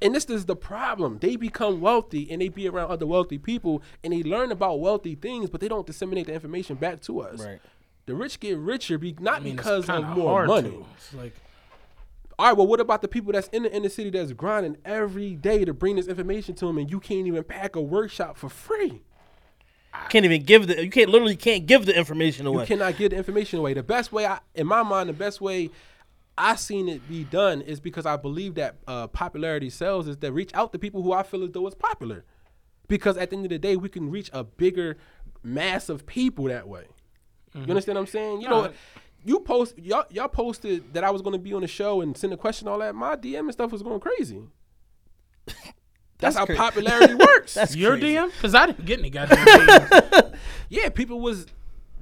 And 0.00 0.14
this 0.14 0.26
is 0.26 0.46
the 0.46 0.56
problem. 0.56 1.18
They 1.20 1.36
become 1.36 1.80
wealthy 1.80 2.30
and 2.30 2.40
they 2.40 2.48
be 2.48 2.68
around 2.68 2.90
other 2.90 3.06
wealthy 3.06 3.38
people 3.38 3.82
and 4.04 4.12
they 4.12 4.22
learn 4.22 4.52
about 4.52 4.80
wealthy 4.80 5.14
things, 5.14 5.50
but 5.50 5.60
they 5.60 5.68
don't 5.68 5.86
disseminate 5.86 6.26
the 6.26 6.34
information 6.34 6.76
back 6.76 7.00
to 7.02 7.20
us. 7.20 7.44
Right. 7.44 7.60
The 8.06 8.14
rich 8.14 8.40
get 8.40 8.56
richer 8.56 8.96
be, 8.96 9.14
not 9.20 9.40
I 9.40 9.44
mean, 9.44 9.56
because 9.56 9.88
of 9.88 10.04
more 10.04 10.46
money. 10.46 10.70
To. 10.70 10.86
It's 10.96 11.14
like 11.14 11.34
All 12.38 12.46
right, 12.46 12.56
well, 12.56 12.66
what 12.66 12.80
about 12.80 13.02
the 13.02 13.08
people 13.08 13.32
that's 13.32 13.48
in 13.48 13.64
the 13.64 13.72
inner 13.74 13.88
city 13.88 14.10
that's 14.10 14.32
grinding 14.32 14.76
every 14.84 15.34
day 15.34 15.64
to 15.64 15.74
bring 15.74 15.96
this 15.96 16.06
information 16.06 16.54
to 16.56 16.66
them 16.66 16.78
and 16.78 16.90
you 16.90 17.00
can't 17.00 17.26
even 17.26 17.44
pack 17.44 17.76
a 17.76 17.82
workshop 17.82 18.36
for 18.36 18.48
free? 18.48 19.02
Can't 20.10 20.24
even 20.24 20.44
give 20.44 20.68
the. 20.68 20.84
You 20.84 20.90
can't 20.90 21.10
literally 21.10 21.36
can't 21.36 21.66
give 21.66 21.84
the 21.84 21.96
information 21.96 22.46
away. 22.46 22.62
You 22.62 22.66
cannot 22.66 22.96
give 22.96 23.10
the 23.10 23.16
information 23.16 23.58
away. 23.58 23.74
The 23.74 23.82
best 23.82 24.12
way, 24.12 24.26
I, 24.26 24.38
in 24.54 24.66
my 24.66 24.82
mind, 24.82 25.08
the 25.08 25.14
best 25.14 25.40
way 25.40 25.70
I 26.38 26.54
seen 26.54 26.88
it 26.88 27.08
be 27.08 27.24
done 27.24 27.60
is 27.60 27.80
because 27.80 28.06
I 28.06 28.16
believe 28.16 28.54
that 28.54 28.76
uh, 28.86 29.08
popularity 29.08 29.70
sells 29.70 30.08
is 30.08 30.16
that 30.18 30.32
reach 30.32 30.50
out 30.54 30.72
to 30.72 30.78
people 30.78 31.02
who 31.02 31.12
I 31.12 31.22
feel 31.22 31.44
as 31.44 31.50
though 31.50 31.66
is 31.66 31.74
popular. 31.74 32.24
Because 32.86 33.18
at 33.18 33.30
the 33.30 33.36
end 33.36 33.44
of 33.44 33.50
the 33.50 33.58
day, 33.58 33.76
we 33.76 33.88
can 33.88 34.10
reach 34.10 34.30
a 34.32 34.44
bigger 34.44 34.96
mass 35.42 35.88
of 35.88 36.06
people 36.06 36.46
that 36.46 36.66
way. 36.66 36.86
You 37.54 37.62
understand 37.62 37.96
what 37.96 38.02
I'm 38.02 38.06
saying? 38.06 38.40
You 38.40 38.48
know, 38.48 38.72
you 39.24 39.40
post 39.40 39.76
y'all 39.78 40.04
y'all 40.10 40.28
posted 40.28 40.94
that 40.94 41.04
I 41.04 41.10
was 41.10 41.22
going 41.22 41.32
to 41.32 41.38
be 41.38 41.52
on 41.52 41.62
the 41.62 41.66
show 41.66 42.00
and 42.00 42.16
send 42.16 42.32
a 42.32 42.36
question 42.36 42.68
all 42.68 42.78
that. 42.78 42.94
My 42.94 43.16
DM 43.16 43.40
and 43.40 43.52
stuff 43.52 43.72
was 43.72 43.82
going 43.82 44.00
crazy. 44.00 44.42
That's, 46.18 46.36
how 46.36 46.46
cra- 46.46 46.56
popularity 46.56 47.14
works. 47.14 47.54
That's 47.54 47.76
your 47.76 47.92
crazy. 47.92 48.14
DM 48.14 48.32
because 48.32 48.54
I 48.54 48.66
didn't 48.66 48.84
get 48.84 48.98
any 48.98 49.10
goddamn 49.10 49.38
DMs. 49.38 50.34
yeah, 50.68 50.88
people 50.88 51.20
was 51.20 51.46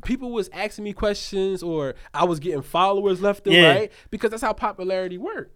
people 0.07 0.31
was 0.33 0.49
asking 0.53 0.85
me 0.85 0.93
questions 0.95 1.63
or 1.63 1.95
I 2.15 2.25
was 2.25 2.39
getting 2.41 2.63
followers 2.63 3.21
left 3.21 3.47
and 3.47 3.55
Yeah. 3.57 3.69
right 3.75 3.93
because 4.11 4.31
that's 4.31 4.43
how 4.43 4.53
popularity 4.55 5.19
worked. 5.19 5.53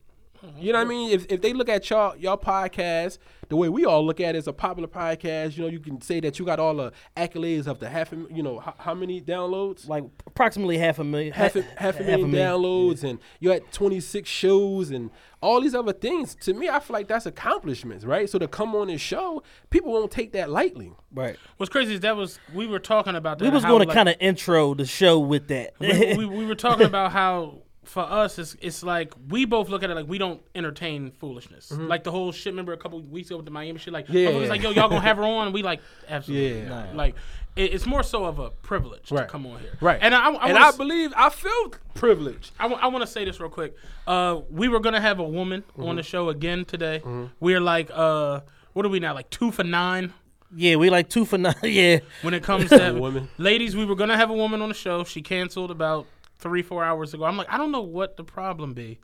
You 0.59 0.73
know 0.73 0.79
what 0.79 0.87
I 0.87 0.89
mean? 0.89 1.11
If, 1.11 1.27
if 1.29 1.41
they 1.41 1.53
look 1.53 1.69
at 1.69 1.89
y'all 1.91 2.17
y'all 2.17 2.39
podcast 2.39 3.19
the 3.51 3.57
way 3.57 3.69
we 3.69 3.85
all 3.85 4.07
look 4.07 4.21
at 4.21 4.37
it 4.37 4.39
as 4.39 4.47
a 4.47 4.53
popular 4.53 4.89
podcast, 4.89 5.57
you 5.57 5.65
know, 5.65 5.69
you 5.69 5.81
can 5.81 6.01
say 6.01 6.21
that 6.21 6.39
you 6.39 6.45
got 6.45 6.61
all 6.61 6.77
the 6.77 6.93
accolades 7.17 7.67
of 7.67 7.81
the 7.81 7.89
half, 7.89 8.13
a, 8.13 8.17
you 8.31 8.45
know, 8.45 8.61
how, 8.61 8.75
how 8.79 8.95
many 8.95 9.21
downloads? 9.21 9.89
Like 9.89 10.05
approximately 10.25 10.79
half 10.79 11.01
a 11.01 11.05
million. 11.05 11.33
half 11.33 11.57
a, 11.57 11.63
half 11.77 11.99
a 11.99 12.05
million 12.05 12.31
downloads, 12.31 13.03
and 13.03 13.19
you 13.41 13.51
had 13.51 13.71
26 13.73 14.29
shows 14.29 14.93
and 14.93 15.11
all 15.43 15.61
these 15.61 15.75
other 15.75 15.93
things. 15.93 16.37
To 16.37 16.55
me, 16.55 16.69
I 16.69 16.79
feel 16.79 16.95
like 16.95 17.09
that's 17.09 17.27
accomplishments, 17.27 18.05
right? 18.05 18.31
So 18.31 18.39
to 18.39 18.47
come 18.47 18.77
on 18.77 18.87
this 18.87 19.01
show, 19.01 19.43
people 19.69 19.93
won't 19.93 20.13
take 20.13 20.33
that 20.33 20.49
lightly. 20.49 20.93
Right. 21.13 21.37
What's 21.57 21.71
crazy 21.71 21.95
is 21.95 22.01
that 22.01 22.17
was 22.17 22.39
we 22.55 22.69
were 22.69 22.79
talking 22.79 23.17
about 23.17 23.41
that. 23.41 23.45
We 23.45 23.51
was 23.51 23.65
going 23.65 23.83
to 23.83 23.89
like, 23.89 23.95
kind 23.95 24.09
of 24.09 24.15
intro 24.21 24.75
the 24.75 24.87
show 24.87 25.19
with 25.19 25.49
that. 25.49 25.75
we, 25.81 26.15
we, 26.17 26.25
we 26.25 26.47
were 26.47 26.55
talking 26.55 26.87
about 26.87 27.11
how 27.11 27.63
for 27.85 28.03
us 28.03 28.39
it's, 28.39 28.57
it's 28.61 28.83
like 28.83 29.15
we 29.31 29.45
both 29.47 29.69
look 29.71 29.83
at 29.83 29.91
it 29.91 29.95
like 29.95 30.07
we 30.09 30.19
don't 30.19 30.41
entertain 30.55 31.11
foolishness. 31.13 31.71
Like 31.73 32.05
the 32.05 32.11
whole 32.11 32.31
shit. 32.31 32.53
Remember 32.53 32.73
a 32.73 32.77
couple 32.77 33.01
weeks 33.01 33.29
ago 33.31 33.37
with 33.39 33.47
the 33.47 33.51
Miami 33.51 33.79
shit. 33.79 33.93
Like 33.93 34.07
Mm-hmm. 34.07 34.43
Yeah. 34.43 34.49
like 34.49 34.63
yo, 34.63 34.71
y'all 34.71 34.89
gonna 34.89 35.01
have 35.01 35.17
her 35.17 35.25
on? 35.25 35.47
And 35.47 35.55
we 35.55 35.63
like 35.63 35.81
absolutely. 36.09 36.61
Yeah. 36.61 36.69
not. 36.69 36.95
Like 36.97 37.15
it, 37.57 37.73
it's 37.75 37.87
more 37.87 38.03
so 38.03 38.25
of 38.27 38.39
a 38.39 38.51
privilege 38.51 39.09
to 39.09 39.25
come 39.27 39.47
on 39.47 39.61
here. 39.61 39.77
Right. 39.81 39.99
And 40.01 40.15
I, 40.15 40.31
I 40.31 40.49
and 40.51 40.59
I 40.59 40.71
believe 40.73 41.13
I 41.17 41.31
feel 41.31 41.73
privileged. 41.95 42.53
I 42.61 42.67
want 42.67 43.01
to 43.03 43.07
say 43.07 43.25
this 43.25 43.41
real 43.41 43.51
quick. 43.51 43.75
Uh, 44.07 44.41
we 44.51 44.69
were 44.69 44.81
gonna 44.81 45.01
have 45.01 45.19
a 45.19 45.25
woman 45.25 45.63
Mm-hmm. 45.73 45.85
on 45.89 45.97
the 45.97 46.03
show 46.03 46.29
again 46.29 46.65
today. 46.65 47.03
We're 47.41 47.61
like, 47.61 47.91
uh, 47.93 48.41
what 48.75 48.85
are 48.87 48.89
we 48.91 49.01
now? 49.01 49.15
Like 49.15 49.31
two 49.31 49.51
for 49.51 49.65
nine 49.65 50.13
yeah, 50.53 50.75
we 50.75 50.91
like 50.91 51.09
two 51.09 51.25
for 51.25 51.39
nine. 51.39 51.55
Yeah. 51.63 52.01
when 52.23 52.35
it 52.35 52.43
comes 52.43 52.71
to 52.71 52.91
woman. 52.93 53.29
Ladies, 53.39 53.77
we 53.77 53.85
were 53.85 53.95
gonna 53.95 54.17
have 54.17 54.31
a 54.31 54.35
woman 54.35 54.61
on 54.63 54.69
the 54.69 54.75
show. 54.75 55.05
She 55.05 55.23
canceled 55.23 55.71
about 55.71 56.07
three, 56.41 56.63
four 56.63 56.83
hours 56.85 57.15
ago. 57.15 57.25
I'm 57.25 57.37
like, 57.37 57.51
I 57.51 57.57
don't 57.59 57.73
know 57.73 57.81
what 57.83 58.17
the 58.17 58.25
problem 58.25 58.75
be 58.75 58.99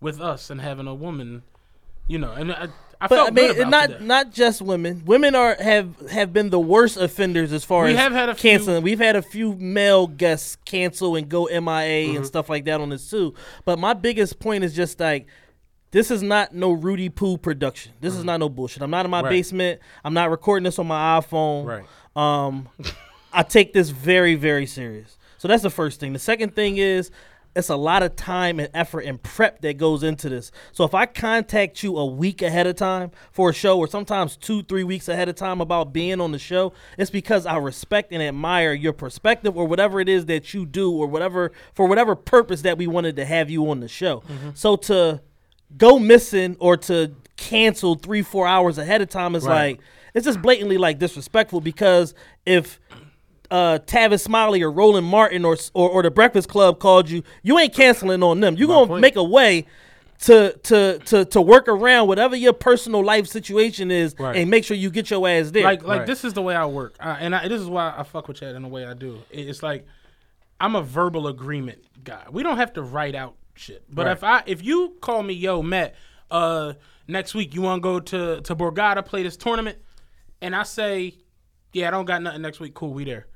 with 0.00 0.20
us 0.20 0.50
and 0.50 0.60
having 0.60 0.86
a 0.86 0.94
woman. 0.94 1.42
You 2.08 2.18
know, 2.18 2.32
and 2.32 2.50
I, 2.52 2.68
I 3.00 3.06
But 3.06 3.10
felt 3.16 3.28
I 3.28 3.30
mean, 3.30 3.46
good 3.54 3.58
about 3.68 3.70
not 3.90 4.02
not 4.02 4.30
just 4.32 4.60
women. 4.60 5.02
Women 5.04 5.36
are 5.36 5.54
have 5.60 6.10
have 6.10 6.32
been 6.32 6.50
the 6.50 6.58
worst 6.58 6.96
offenders 6.96 7.52
as 7.52 7.64
far 7.64 7.84
We 7.84 7.92
as 7.92 7.98
have 7.98 8.12
had 8.12 8.28
a 8.28 8.34
few- 8.34 8.50
canceling. 8.50 8.82
We've 8.82 8.98
had 8.98 9.14
a 9.14 9.22
few 9.22 9.54
male 9.54 10.08
guests 10.08 10.56
cancel 10.64 11.14
and 11.14 11.28
go 11.28 11.44
MIA 11.46 11.60
Mm-hmm. 12.08 12.16
and 12.16 12.26
stuff 12.26 12.48
like 12.48 12.64
that 12.64 12.80
on 12.80 12.88
this 12.90 13.08
too. 13.08 13.34
But 13.64 13.78
my 13.78 13.92
biggest 13.94 14.38
point 14.40 14.64
is 14.64 14.74
just 14.74 14.98
like. 14.98 15.26
This 15.92 16.12
is 16.12 16.22
not 16.22 16.54
no 16.54 16.70
Rudy 16.70 17.08
Poo 17.08 17.36
production. 17.36 17.90
This 18.00 18.12
Mm-hmm. 18.12 18.20
is 18.20 18.24
not 18.24 18.38
no 18.38 18.48
bullshit. 18.48 18.80
I'm 18.80 18.92
not 18.92 19.04
in 19.06 19.10
my 19.10 19.22
Right. 19.22 19.30
basement. 19.30 19.80
I'm 20.04 20.14
not 20.14 20.30
recording 20.30 20.62
this 20.62 20.78
on 20.78 20.86
my 20.86 21.18
iPhone. 21.20 21.66
Right. 21.66 21.84
Um, 22.14 22.68
I 23.32 23.42
take 23.42 23.72
this 23.72 23.90
very, 23.90 24.36
very 24.36 24.66
serious. 24.66 25.18
So 25.40 25.48
that's 25.48 25.62
the 25.62 25.70
first 25.70 26.00
thing. 26.00 26.12
The 26.12 26.18
second 26.18 26.54
thing 26.54 26.76
is 26.76 27.10
it's 27.56 27.70
a 27.70 27.76
lot 27.76 28.02
of 28.02 28.14
time 28.14 28.60
and 28.60 28.68
effort 28.74 29.00
and 29.00 29.20
prep 29.22 29.62
that 29.62 29.78
goes 29.78 30.02
into 30.02 30.28
this. 30.28 30.52
So 30.72 30.84
if 30.84 30.94
I 30.94 31.06
contact 31.06 31.82
you 31.82 31.96
a 31.96 32.04
week 32.04 32.42
ahead 32.42 32.66
of 32.66 32.76
time 32.76 33.10
for 33.32 33.48
a 33.48 33.54
show, 33.54 33.78
or 33.78 33.88
sometimes 33.88 34.36
two, 34.36 34.62
three 34.64 34.84
weeks 34.84 35.08
ahead 35.08 35.30
of 35.30 35.36
time 35.36 35.62
about 35.62 35.94
being 35.94 36.20
on 36.20 36.32
the 36.32 36.38
show, 36.38 36.74
it's 36.98 37.10
because 37.10 37.46
I 37.46 37.56
respect 37.56 38.12
and 38.12 38.22
admire 38.22 38.74
your 38.74 38.92
perspective 38.92 39.56
or 39.56 39.66
whatever 39.66 39.98
it 39.98 40.10
is 40.10 40.26
that 40.26 40.52
you 40.52 40.66
do, 40.66 40.92
or 40.92 41.06
whatever 41.06 41.52
for 41.72 41.86
whatever 41.86 42.14
purpose 42.14 42.60
that 42.62 42.76
we 42.76 42.86
wanted 42.86 43.16
to 43.16 43.24
have 43.24 43.48
you 43.48 43.68
on 43.70 43.80
the 43.80 43.88
show. 43.88 44.20
Mm-hmm. 44.20 44.50
So 44.52 44.76
to 44.76 45.22
go 45.74 45.98
missing 45.98 46.54
or 46.60 46.76
to 46.76 47.14
cancel 47.38 47.94
three, 47.94 48.20
four 48.22 48.46
hours 48.46 48.76
ahead 48.76 49.00
of 49.00 49.08
time 49.08 49.34
is 49.34 49.44
Right. 49.46 49.78
like 49.78 49.80
it's 50.12 50.26
just 50.26 50.42
blatantly 50.42 50.76
like 50.76 50.98
disrespectful 50.98 51.60
because 51.60 52.14
if 52.44 52.79
uh, 53.50 53.78
Tavis 53.86 54.20
Smiley 54.22 54.62
or 54.62 54.70
Roland 54.70 55.06
Martin 55.06 55.44
or, 55.44 55.56
or 55.74 55.88
or 55.90 56.02
the 56.02 56.10
Breakfast 56.10 56.48
Club 56.48 56.78
called 56.78 57.08
you, 57.10 57.22
you 57.42 57.58
ain't 57.58 57.74
canceling 57.74 58.22
on 58.22 58.40
them. 58.40 58.56
You 58.56 58.66
are 58.70 58.74
gonna 58.76 58.86
point. 58.86 59.00
make 59.02 59.16
a 59.16 59.24
way 59.24 59.66
to 60.20 60.56
to 60.64 60.98
to 61.06 61.24
to 61.24 61.40
work 61.40 61.66
around 61.66 62.06
whatever 62.08 62.36
your 62.36 62.52
personal 62.52 63.02
life 63.02 63.26
situation 63.26 63.90
is 63.90 64.14
Right. 64.18 64.36
and 64.36 64.50
make 64.50 64.64
sure 64.64 64.76
you 64.76 64.90
get 64.90 65.10
your 65.10 65.26
ass 65.28 65.50
there. 65.50 65.64
like 65.64 65.82
like 65.82 65.98
Right. 66.00 66.06
this 66.06 66.24
is 66.24 66.34
the 66.34 66.42
way 66.42 66.54
I 66.54 66.66
work, 66.66 66.94
uh, 67.00 67.16
and 67.18 67.34
I, 67.34 67.48
this 67.48 67.60
is 67.60 67.68
why 67.68 67.94
I 67.96 68.02
fuck 68.02 68.28
with 68.28 68.36
Chad 68.38 68.54
in 68.54 68.62
the 68.62 68.68
way 68.68 68.84
I 68.84 68.94
do. 68.94 69.18
It's 69.30 69.62
like 69.62 69.86
I'm 70.60 70.76
a 70.76 70.82
verbal 70.82 71.26
agreement 71.26 71.78
guy. 72.04 72.24
We 72.30 72.42
don't 72.42 72.58
have 72.58 72.74
to 72.74 72.82
write 72.82 73.14
out 73.14 73.34
shit. 73.54 73.82
But 73.92 74.06
Right. 74.06 74.12
if 74.12 74.22
I 74.24 74.42
if 74.46 74.62
you 74.62 74.96
call 75.00 75.22
me, 75.22 75.32
yo, 75.34 75.62
Matt, 75.62 75.94
uh, 76.30 76.74
next 77.08 77.34
week 77.34 77.54
you 77.54 77.62
want 77.62 77.78
to 77.78 77.82
go 77.82 77.98
to 77.98 78.40
to 78.42 78.54
Borgata 78.54 79.04
play 79.04 79.22
this 79.22 79.38
tournament, 79.38 79.78
and 80.42 80.54
I 80.54 80.64
say, 80.64 81.14
yeah, 81.72 81.88
I 81.88 81.90
don't 81.92 82.04
got 82.04 82.20
nothing 82.22 82.42
next 82.42 82.60
week. 82.60 82.74
Cool, 82.74 82.92
we 82.92 83.04
there. 83.04 83.26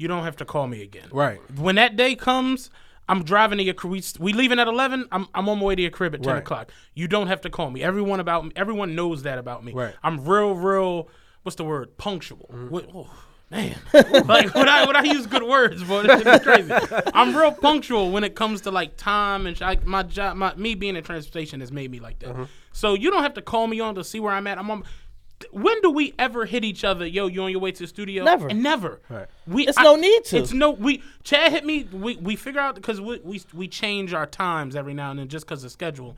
You 0.00 0.08
don't 0.08 0.24
have 0.24 0.36
to 0.36 0.44
call 0.46 0.66
me 0.66 0.82
again. 0.82 1.08
Right. 1.12 1.38
When 1.58 1.74
that 1.76 1.96
day 1.96 2.14
comes. 2.16 2.70
I'm 3.08 3.24
driving 3.24 3.58
to 3.58 3.64
your 3.64 3.74
crib. 3.74 3.90
We, 3.90 4.02
we 4.20 4.32
leaving 4.32 4.60
at 4.60 4.68
eleven. 4.68 5.08
I'm, 5.10 5.26
I'm 5.34 5.48
on 5.48 5.58
my 5.58 5.64
way 5.64 5.74
to 5.74 5.82
your 5.82 5.90
crib 5.90 6.14
at 6.14 6.22
ten 6.22 6.34
Right. 6.34 6.38
o'clock. 6.38 6.70
You 6.94 7.08
don't 7.08 7.26
have 7.26 7.40
to 7.40 7.50
call 7.50 7.68
me. 7.68 7.82
Everyone 7.82 8.20
about 8.20 8.44
me. 8.44 8.52
Everyone 8.54 8.94
knows 8.94 9.24
that 9.24 9.36
about 9.36 9.64
me. 9.64 9.72
Right. 9.72 9.94
I'm 10.04 10.24
real, 10.24 10.54
real. 10.54 11.08
What's 11.42 11.56
the 11.56 11.64
word? 11.64 11.98
Punctual. 11.98 12.48
Mm-hmm. 12.52 12.68
What- 12.68 12.88
oh, 12.94 13.10
man, 13.50 13.74
like 14.28 14.54
when 14.54 14.68
I 14.68 14.86
when 14.86 14.94
I 14.94 15.02
use 15.02 15.26
good 15.26 15.42
words, 15.42 15.82
boy, 15.82 16.02
is 16.02 16.40
crazy. 16.42 16.72
I'm 17.12 17.36
real 17.36 17.50
punctual 17.50 18.12
when 18.12 18.22
it 18.22 18.36
comes 18.36 18.60
to 18.60 18.70
like 18.70 18.96
time 18.96 19.48
and 19.48 19.56
sh- 19.56 19.60
like 19.62 19.84
my 19.84 20.04
job. 20.04 20.36
My 20.36 20.54
me 20.54 20.76
being 20.76 20.94
in 20.94 21.02
transportation 21.02 21.58
has 21.62 21.72
made 21.72 21.90
me 21.90 21.98
like 21.98 22.20
that. 22.20 22.28
Mm-hmm. 22.30 22.44
So 22.70 22.94
you 22.94 23.10
don't 23.10 23.24
have 23.24 23.34
to 23.34 23.42
call 23.42 23.66
me 23.66 23.80
on 23.80 23.96
to 23.96 24.04
see 24.04 24.20
where 24.20 24.32
I'm 24.32 24.46
at. 24.46 24.56
I'm 24.56 24.70
on. 24.70 24.84
When 25.52 25.80
do 25.80 25.90
we 25.90 26.12
ever 26.18 26.44
hit 26.46 26.64
each 26.64 26.84
other? 26.84 27.06
Yo, 27.06 27.26
you 27.26 27.42
on 27.42 27.50
your 27.50 27.60
way 27.60 27.72
to 27.72 27.78
the 27.82 27.86
studio? 27.86 28.24
Never. 28.24 28.48
And 28.48 28.62
never. 28.62 29.00
Right. 29.08 29.26
We. 29.46 29.66
It's 29.66 29.78
no 29.78 29.96
need 29.96 30.24
to. 30.26 30.38
It's 30.38 30.52
no. 30.52 30.70
We. 30.70 31.02
Chad 31.24 31.52
hit 31.52 31.64
me. 31.64 31.84
We 31.84 32.16
we 32.16 32.36
figure 32.36 32.60
out 32.60 32.74
because 32.74 33.00
we, 33.00 33.20
we 33.24 33.42
we 33.54 33.66
change 33.68 34.12
our 34.12 34.26
times 34.26 34.76
every 34.76 34.94
now 34.94 35.10
and 35.10 35.18
then 35.18 35.28
just 35.28 35.46
because 35.46 35.64
of 35.64 35.70
schedule. 35.72 36.16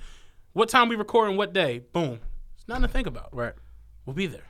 What 0.54 0.68
time 0.68 0.88
we 0.88 0.96
record 0.96 1.28
and 1.28 1.38
what 1.38 1.52
day? 1.52 1.78
Boom. 1.92 2.18
It's 2.56 2.66
nothing 2.68 2.82
to 2.82 2.88
think 2.88 3.06
about 3.06 3.34
Right. 3.34 3.54
we'll 4.06 4.14
be 4.14 4.26
there. 4.26 4.44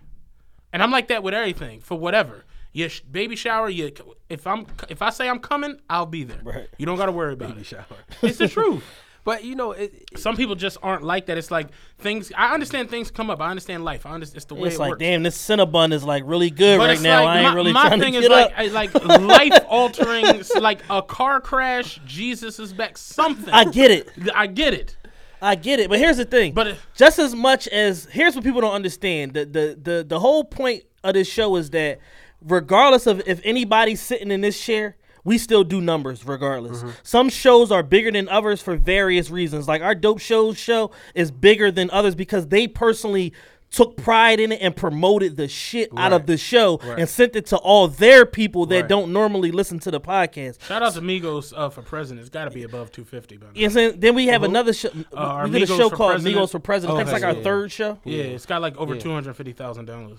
And 0.72 0.82
I'm 0.82 0.90
like 0.90 1.08
that 1.08 1.22
with 1.22 1.34
everything 1.34 1.80
for 1.80 1.98
whatever. 1.98 2.44
Your 2.72 2.88
sh- 2.88 3.00
baby 3.02 3.36
shower, 3.36 3.68
you 3.68 3.92
if 4.30 4.46
I'm 4.46 4.66
if 4.88 5.02
I 5.02 5.10
say 5.10 5.28
I'm 5.28 5.38
coming, 5.38 5.78
I'll 5.90 6.06
be 6.06 6.24
there. 6.24 6.40
Right. 6.42 6.68
You 6.78 6.86
don't 6.86 6.96
got 6.96 7.06
to 7.06 7.12
worry 7.12 7.34
about 7.34 7.50
Baby 7.50 7.60
it. 7.60 7.66
shower. 7.66 7.84
It's 8.22 8.38
the 8.38 8.48
truth. 8.58 8.82
But 9.24 9.44
you 9.44 9.54
know, 9.54 9.72
it, 9.72 9.92
Some 10.18 10.36
people 10.36 10.54
just 10.56 10.78
aren't 10.82 11.04
like 11.04 11.26
that. 11.26 11.38
It's 11.38 11.50
like 11.50 11.68
things. 11.98 12.32
I 12.36 12.52
understand 12.54 12.90
things 12.90 13.10
come 13.10 13.30
up. 13.30 13.40
I 13.40 13.50
understand 13.50 13.84
life. 13.84 14.04
I 14.04 14.10
understand 14.10 14.36
it's 14.38 14.46
the 14.46 14.54
way 14.56 14.66
it's 14.66 14.76
it 14.76 14.80
like, 14.80 14.90
works. 14.90 15.00
damn, 15.00 15.22
this 15.22 15.38
Cinnabon 15.38 15.92
is 15.92 16.02
like 16.02 16.24
really 16.26 16.50
good 16.50 16.78
But 16.78 16.88
right 16.88 17.00
now. 17.00 17.24
like 17.24 17.28
I 17.36 17.38
ain't 17.40 17.48
my, 17.50 17.54
really 17.54 17.72
my 17.72 17.86
trying 17.88 18.00
thing 18.00 18.12
to 18.14 18.18
is 18.18 18.28
get 18.28 18.32
like 18.32 18.52
up. 18.58 18.72
Like 18.72 19.20
life 19.52 19.64
altering, 19.68 20.42
like 20.60 20.80
a 20.90 21.02
car 21.02 21.40
crash. 21.40 22.00
Jesus 22.04 22.58
is 22.58 22.72
back. 22.72 22.98
Something. 22.98 23.54
I 23.54 23.64
get 23.64 23.90
it. 23.92 24.08
I 24.34 24.48
get 24.48 24.74
it. 24.74 24.96
I 25.40 25.56
get 25.56 25.80
it, 25.80 25.88
but 25.90 25.98
here's 25.98 26.18
the 26.18 26.24
thing. 26.24 26.52
But 26.52 26.66
it- 26.68 26.78
just 26.94 27.18
as 27.18 27.34
much 27.34 27.66
as 27.68 28.06
here's 28.06 28.34
what 28.34 28.44
people 28.44 28.60
don't 28.60 28.74
understand. 28.74 29.34
The 29.34 29.44
the 29.44 29.78
the 29.80 30.04
the 30.08 30.20
whole 30.20 30.44
point 30.44 30.84
of 31.04 31.14
this 31.14 31.28
show 31.28 31.56
is 31.56 31.70
that 31.70 31.98
regardless 32.40 33.06
of 33.06 33.22
if 33.26 33.40
anybody's 33.44 34.00
sitting 34.00 34.30
in 34.30 34.40
this 34.40 34.60
chair, 34.60 34.96
we 35.24 35.38
still 35.38 35.64
do 35.64 35.80
numbers 35.80 36.26
regardless. 36.26 36.78
Mm-hmm. 36.78 36.90
Some 37.02 37.28
shows 37.28 37.70
are 37.70 37.82
bigger 37.82 38.10
than 38.10 38.28
others 38.28 38.60
for 38.62 38.76
various 38.76 39.30
reasons. 39.30 39.68
Like 39.68 39.82
our 39.82 39.94
dope 39.94 40.18
shows 40.20 40.58
show 40.58 40.90
is 41.14 41.30
bigger 41.30 41.70
than 41.70 41.90
others 41.90 42.14
because 42.14 42.48
they 42.48 42.66
personally 42.66 43.32
took 43.70 43.96
pride 43.96 44.38
in 44.38 44.52
it 44.52 44.60
and 44.60 44.76
promoted 44.76 45.34
the 45.38 45.48
shit 45.48 45.88
out 45.96 46.12
of 46.12 46.26
the 46.26 46.36
show 46.36 46.78
and 46.82 47.08
sent 47.08 47.34
it 47.34 47.46
to 47.46 47.56
all 47.56 47.88
their 47.88 48.26
people 48.26 48.66
that 48.66 48.80
Right. 48.82 48.88
don't 48.88 49.14
normally 49.14 49.50
listen 49.50 49.78
to 49.78 49.90
the 49.90 49.98
podcast. 49.98 50.62
Shout 50.64 50.82
out 50.82 50.92
to 50.92 51.00
Migos 51.00 51.54
uh, 51.56 51.70
for 51.70 51.80
president. 51.80 52.20
It's 52.20 52.28
got 52.28 52.44
to 52.44 52.50
be 52.50 52.64
above 52.64 52.92
250 52.92 53.38
by 53.38 53.46
now. 53.46 53.52
You 53.54 53.60
know 53.62 53.62
what 53.62 53.68
I'm 53.68 53.72
saying? 53.90 54.00
Then 54.00 54.14
we 54.14 54.26
have 54.26 54.42
another 54.42 54.74
show. 54.74 54.90
our 55.16 55.44
we 55.48 55.52
did 55.58 55.62
a 55.62 55.72
Migos 55.72 55.76
show 55.78 55.88
for 55.88 55.96
called 55.96 56.10
President. 56.12 56.36
Migos 56.44 56.50
for 56.50 56.58
President. 56.58 56.94
Oh, 56.94 56.98
That's 56.98 57.12
like 57.12 57.22
our 57.22 57.32
yeah. 57.34 57.42
third 57.42 57.72
show. 57.72 57.98
Yeah, 58.04 58.24
it's 58.24 58.44
got 58.44 58.60
like 58.60 58.76
over 58.76 58.94
Yeah. 58.94 59.00
250,000 59.00 59.88
downloads. 59.88 60.18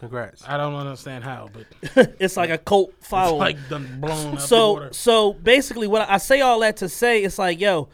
Congrats. 0.00 0.42
I 0.46 0.56
don't 0.56 0.74
understand 0.74 1.22
how, 1.22 1.50
but 1.52 2.16
It's 2.20 2.36
like 2.36 2.50
a 2.50 2.58
cult 2.58 2.92
it's 2.98 3.06
following. 3.06 3.38
like 3.38 3.68
done 3.68 4.00
blown 4.00 4.28
out 4.28 4.34
the 4.36 4.40
so 4.40 4.72
water. 4.72 4.92
so 4.92 5.34
basically, 5.34 5.86
what 5.86 6.08
I, 6.08 6.14
I 6.14 6.18
say 6.18 6.40
all 6.40 6.58
that 6.60 6.78
to 6.78 6.88
say, 6.88 7.22
it's 7.22 7.38
like, 7.38 7.60
yo, 7.60 7.88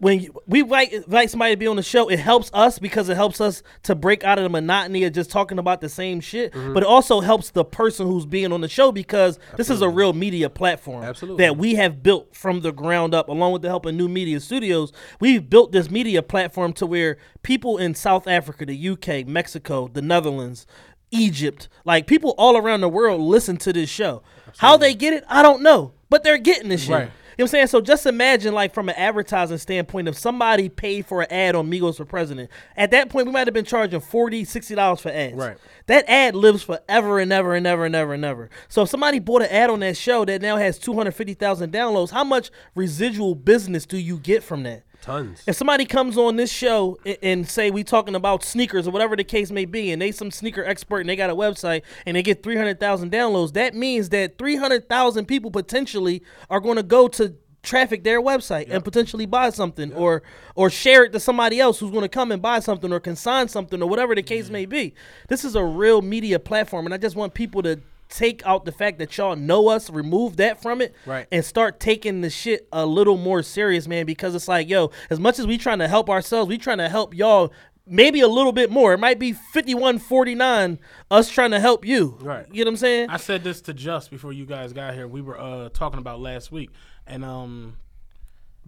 when 0.00 0.20
you, 0.20 0.34
we 0.46 0.60
invite, 0.60 0.92
invite 0.92 1.30
somebody 1.30 1.54
to 1.54 1.56
be 1.56 1.66
on 1.66 1.76
the 1.76 1.82
show, 1.82 2.08
it 2.08 2.18
helps 2.20 2.50
us 2.54 2.78
because 2.78 3.08
it 3.08 3.16
helps 3.16 3.40
us 3.40 3.62
to 3.82 3.94
break 3.94 4.22
out 4.22 4.38
of 4.38 4.44
the 4.44 4.48
monotony 4.48 5.04
of 5.04 5.12
just 5.12 5.30
talking 5.30 5.58
about 5.58 5.80
the 5.80 5.88
same 5.88 6.20
shit. 6.20 6.52
Mm-hmm. 6.52 6.74
But 6.74 6.84
it 6.84 6.88
also 6.88 7.20
helps 7.20 7.50
the 7.50 7.64
person 7.64 8.06
who's 8.06 8.24
being 8.24 8.52
on 8.52 8.60
the 8.60 8.68
show 8.68 8.92
because 8.92 9.38
this 9.56 9.70
is 9.70 9.82
a 9.82 9.88
real 9.88 10.12
media 10.12 10.48
platform 10.48 11.02
Absolutely. 11.02 11.44
that 11.44 11.56
we 11.56 11.74
have 11.74 12.02
built 12.02 12.34
from 12.34 12.60
the 12.60 12.72
ground 12.72 13.14
up, 13.14 13.28
along 13.28 13.52
with 13.52 13.62
the 13.62 13.68
help 13.68 13.86
of 13.86 13.94
New 13.94 14.08
Media 14.08 14.38
Studios. 14.38 14.92
We've 15.20 15.48
built 15.48 15.72
this 15.72 15.90
media 15.90 16.22
platform 16.22 16.72
to 16.74 16.86
where 16.86 17.16
people 17.42 17.76
in 17.76 17.94
South 17.94 18.28
Africa, 18.28 18.66
the 18.66 18.88
UK, 18.90 19.26
Mexico, 19.26 19.88
the 19.88 20.02
Netherlands, 20.02 20.66
Egypt, 21.10 21.68
like 21.84 22.06
people 22.06 22.34
all 22.38 22.56
around 22.56 22.80
the 22.80 22.88
world 22.88 23.20
listen 23.20 23.56
to 23.58 23.72
this 23.72 23.90
show. 23.90 24.22
How 24.58 24.76
they 24.76 24.94
get 24.94 25.12
it, 25.12 25.24
I 25.28 25.42
don't 25.42 25.62
know, 25.62 25.92
but 26.10 26.24
they're 26.24 26.38
getting 26.38 26.68
this 26.68 26.82
shit. 26.82 26.90
Right. 26.90 27.10
You 27.38 27.44
know 27.44 27.44
what 27.44 27.50
I'm 27.50 27.52
saying? 27.52 27.66
So 27.68 27.80
just 27.80 28.04
imagine, 28.04 28.52
like, 28.52 28.74
from 28.74 28.88
an 28.88 28.96
advertising 28.96 29.58
standpoint, 29.58 30.08
if 30.08 30.18
somebody 30.18 30.68
paid 30.68 31.06
for 31.06 31.22
an 31.22 31.30
ad 31.30 31.54
on 31.54 31.70
Migos 31.70 31.98
for 31.98 32.04
President, 32.04 32.50
at 32.76 32.90
that 32.90 33.10
point, 33.10 33.26
we 33.26 33.32
might 33.32 33.46
have 33.46 33.54
been 33.54 33.64
charging 33.64 34.00
$40, 34.00 34.40
$60 34.40 35.00
for 35.00 35.10
ads. 35.10 35.34
Right. 35.36 35.56
That 35.86 36.04
ad 36.08 36.34
lives 36.34 36.64
forever 36.64 37.20
and 37.20 37.32
ever 37.32 37.54
and 37.54 37.64
ever 37.64 37.84
and 37.84 37.94
ever 37.94 38.12
and 38.14 38.24
ever. 38.24 38.50
So 38.66 38.82
if 38.82 38.88
somebody 38.88 39.20
bought 39.20 39.42
an 39.42 39.50
ad 39.50 39.70
on 39.70 39.78
that 39.80 39.96
show 39.96 40.24
that 40.24 40.42
now 40.42 40.56
has 40.56 40.80
250,000 40.80 41.72
downloads, 41.72 42.10
how 42.10 42.24
much 42.24 42.50
residual 42.74 43.36
business 43.36 43.86
do 43.86 43.98
you 43.98 44.18
get 44.18 44.42
from 44.42 44.64
that? 44.64 44.82
Tons. 45.08 45.42
If 45.46 45.56
somebody 45.56 45.84
comes 45.86 46.18
on 46.18 46.36
this 46.36 46.52
show 46.52 46.98
and, 47.04 47.18
and 47.22 47.48
say 47.48 47.70
we 47.70 47.82
talking 47.82 48.14
about 48.14 48.44
sneakers 48.44 48.86
or 48.86 48.90
whatever 48.90 49.16
the 49.16 49.24
case 49.24 49.50
may 49.50 49.64
be, 49.64 49.90
and 49.90 50.02
they 50.02 50.12
some 50.12 50.30
sneaker 50.30 50.64
expert 50.64 51.00
and 51.00 51.08
they 51.08 51.16
got 51.16 51.30
a 51.30 51.34
website 51.34 51.82
and 52.06 52.16
they 52.16 52.22
get 52.22 52.42
three 52.42 52.56
hundred 52.56 52.78
thousand 52.78 53.10
downloads, 53.10 53.54
that 53.54 53.74
means 53.74 54.10
that 54.10 54.38
three 54.38 54.56
hundred 54.56 54.88
thousand 54.88 55.26
people 55.26 55.50
potentially 55.50 56.22
are 56.50 56.60
going 56.60 56.76
to 56.76 56.82
go 56.82 57.08
to 57.08 57.34
traffic 57.62 58.04
their 58.04 58.20
website 58.22 58.66
and 58.70 58.84
potentially 58.84 59.26
buy 59.26 59.50
something 59.50 59.92
or 59.92 60.22
or 60.54 60.70
share 60.70 61.04
it 61.04 61.12
to 61.12 61.20
somebody 61.20 61.58
else 61.58 61.80
who's 61.80 61.90
going 61.90 62.02
to 62.02 62.08
come 62.08 62.30
and 62.30 62.40
buy 62.40 62.60
something 62.60 62.92
or 62.92 63.00
consign 63.00 63.48
something 63.48 63.82
or 63.82 63.88
whatever 63.88 64.14
the 64.14 64.22
case 64.22 64.48
mm. 64.48 64.52
may 64.52 64.66
be. 64.66 64.94
This 65.28 65.44
is 65.44 65.54
a 65.56 65.64
real 65.64 66.00
media 66.02 66.38
platform, 66.38 66.86
and 66.86 66.94
I 66.94 66.98
just 66.98 67.16
want 67.16 67.34
people 67.34 67.62
to 67.62 67.80
take 68.08 68.44
out 68.46 68.64
the 68.64 68.72
fact 68.72 68.98
that 68.98 69.16
y'all 69.16 69.36
know 69.36 69.68
us, 69.68 69.90
remove 69.90 70.36
that 70.38 70.60
from 70.62 70.80
it, 70.80 70.94
Right. 71.06 71.26
and 71.30 71.44
start 71.44 71.78
taking 71.80 72.20
the 72.22 72.30
shit 72.30 72.66
a 72.72 72.86
little 72.86 73.16
more 73.16 73.42
serious, 73.42 73.86
man. 73.86 74.06
Because 74.06 74.34
it's 74.34 74.48
like, 74.48 74.68
yo, 74.68 74.90
as 75.10 75.20
much 75.20 75.38
as 75.38 75.46
we 75.46 75.58
trying 75.58 75.78
to 75.80 75.88
help 75.88 76.08
ourselves, 76.08 76.48
we 76.48 76.58
trying 76.58 76.78
to 76.78 76.88
help 76.88 77.14
y'all. 77.14 77.52
Maybe 77.90 78.20
a 78.20 78.28
little 78.28 78.52
bit 78.52 78.70
more. 78.70 78.92
It 78.92 78.98
might 79.00 79.18
be 79.18 79.32
51-49 79.54 80.78
us 81.10 81.30
trying 81.30 81.52
to 81.52 81.60
help 81.60 81.84
you. 81.86 82.18
Right. 82.20 82.46
You 82.52 82.64
know 82.64 82.68
what 82.68 82.72
I'm 82.72 82.76
saying? 82.76 83.10
I 83.10 83.16
said 83.16 83.44
this 83.44 83.60
to 83.62 83.72
Just 83.74 84.10
before 84.10 84.32
you 84.32 84.44
guys 84.46 84.72
got 84.72 84.94
here. 84.94 85.08
We 85.08 85.22
were 85.22 85.40
uh, 85.40 85.68
talking 85.70 85.98
about 85.98 86.20
last 86.20 86.52
week, 86.52 86.70
and 87.06 87.24
um, 87.24 87.76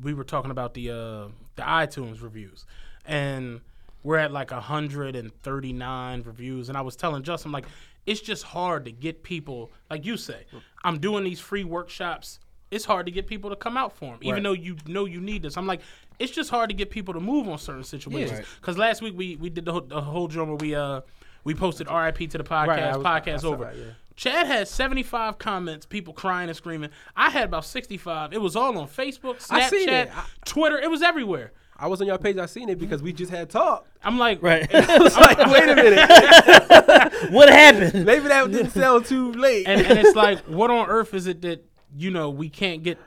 we 0.02 0.14
were 0.14 0.24
talking 0.24 0.50
about 0.50 0.74
the 0.74 0.90
uh, 0.90 1.28
the 1.56 1.62
iTunes 1.62 2.22
reviews, 2.22 2.64
and 3.04 3.60
we're 4.02 4.16
at 4.16 4.32
like 4.32 4.50
hundred 4.50 5.16
and 5.16 5.30
thirty 5.42 5.72
nine 5.74 6.22
reviews. 6.22 6.68
And 6.68 6.78
I 6.78 6.80
was 6.80 6.96
telling 6.96 7.22
Just, 7.22 7.44
I'm 7.44 7.52
like, 7.52 7.66
it's 8.06 8.20
just 8.20 8.42
hard 8.44 8.84
to 8.86 8.92
get 8.92 9.22
people, 9.22 9.70
like 9.90 10.04
you 10.04 10.16
say, 10.16 10.46
I'm 10.84 10.98
doing 10.98 11.24
these 11.24 11.40
free 11.40 11.64
workshops. 11.64 12.40
It's 12.70 12.84
hard 12.84 13.06
to 13.06 13.12
get 13.12 13.26
people 13.26 13.50
to 13.50 13.56
come 13.56 13.76
out 13.76 13.92
for 13.96 14.06
them, 14.12 14.18
even 14.22 14.34
Right. 14.34 14.42
though 14.44 14.52
you 14.52 14.76
know 14.86 15.04
you 15.04 15.20
need 15.20 15.42
this. 15.42 15.56
I'm 15.56 15.66
like, 15.66 15.80
it's 16.20 16.30
just 16.32 16.50
hard 16.50 16.70
to 16.70 16.74
get 16.74 16.88
people 16.90 17.14
to 17.14 17.20
move 17.20 17.48
on 17.48 17.58
certain 17.58 17.82
situations. 17.84 18.46
Because 18.60 18.78
last 18.78 19.02
week 19.02 19.14
we 19.16 19.36
we 19.36 19.50
did 19.50 19.64
the, 19.64 19.72
whole- 19.72 19.80
the 19.80 20.00
whole 20.00 20.28
drum 20.28 20.48
where 20.48 20.56
we 20.56 20.74
uh 20.74 21.00
we 21.42 21.54
posted 21.54 21.88
RIP 21.90 22.30
to 22.30 22.38
the 22.38 22.44
podcast, 22.44 22.66
Right, 22.68 22.96
was- 22.96 23.04
podcast 23.04 23.44
over. 23.44 23.64
that, 23.64 23.76
yeah. 23.76 23.84
Chad 24.14 24.46
had 24.46 24.68
75 24.68 25.38
comments, 25.38 25.86
people 25.86 26.12
crying 26.12 26.48
and 26.50 26.56
screaming. 26.56 26.90
I 27.16 27.30
had 27.30 27.44
about 27.44 27.64
65. 27.64 28.34
It 28.34 28.40
was 28.40 28.54
all 28.54 28.76
on 28.76 28.86
Facebook, 28.86 29.36
Snapchat, 29.46 29.72
it. 29.88 30.10
I- 30.16 30.24
Twitter. 30.44 30.78
It 30.78 30.90
was 30.90 31.00
everywhere. 31.02 31.52
I 31.80 31.86
was 31.86 32.00
on 32.00 32.06
your 32.06 32.18
page. 32.18 32.36
I 32.36 32.46
seen 32.46 32.68
it 32.68 32.78
because 32.78 33.02
we 33.02 33.12
just 33.12 33.30
had 33.30 33.48
talk. 33.50 33.86
I'm 34.04 34.18
like, 34.18 34.42
right. 34.42 34.68
It's 34.72 35.16
like, 35.16 35.38
wait 35.38 35.68
a 35.68 35.74
minute. 35.74 37.30
what 37.32 37.48
happened? 37.48 38.04
Maybe 38.04 38.28
that 38.28 38.50
didn't 38.50 38.70
sell 38.82 39.00
too 39.00 39.32
late. 39.32 39.66
and, 39.66 39.80
and 39.80 39.98
it's 39.98 40.14
like, 40.14 40.40
what 40.40 40.70
on 40.70 40.88
earth 40.88 41.14
is 41.14 41.26
it 41.26 41.42
that 41.42 41.64
you 41.96 42.10
know 42.10 42.30
we 42.30 42.48
can't 42.48 42.82
get 42.82 42.98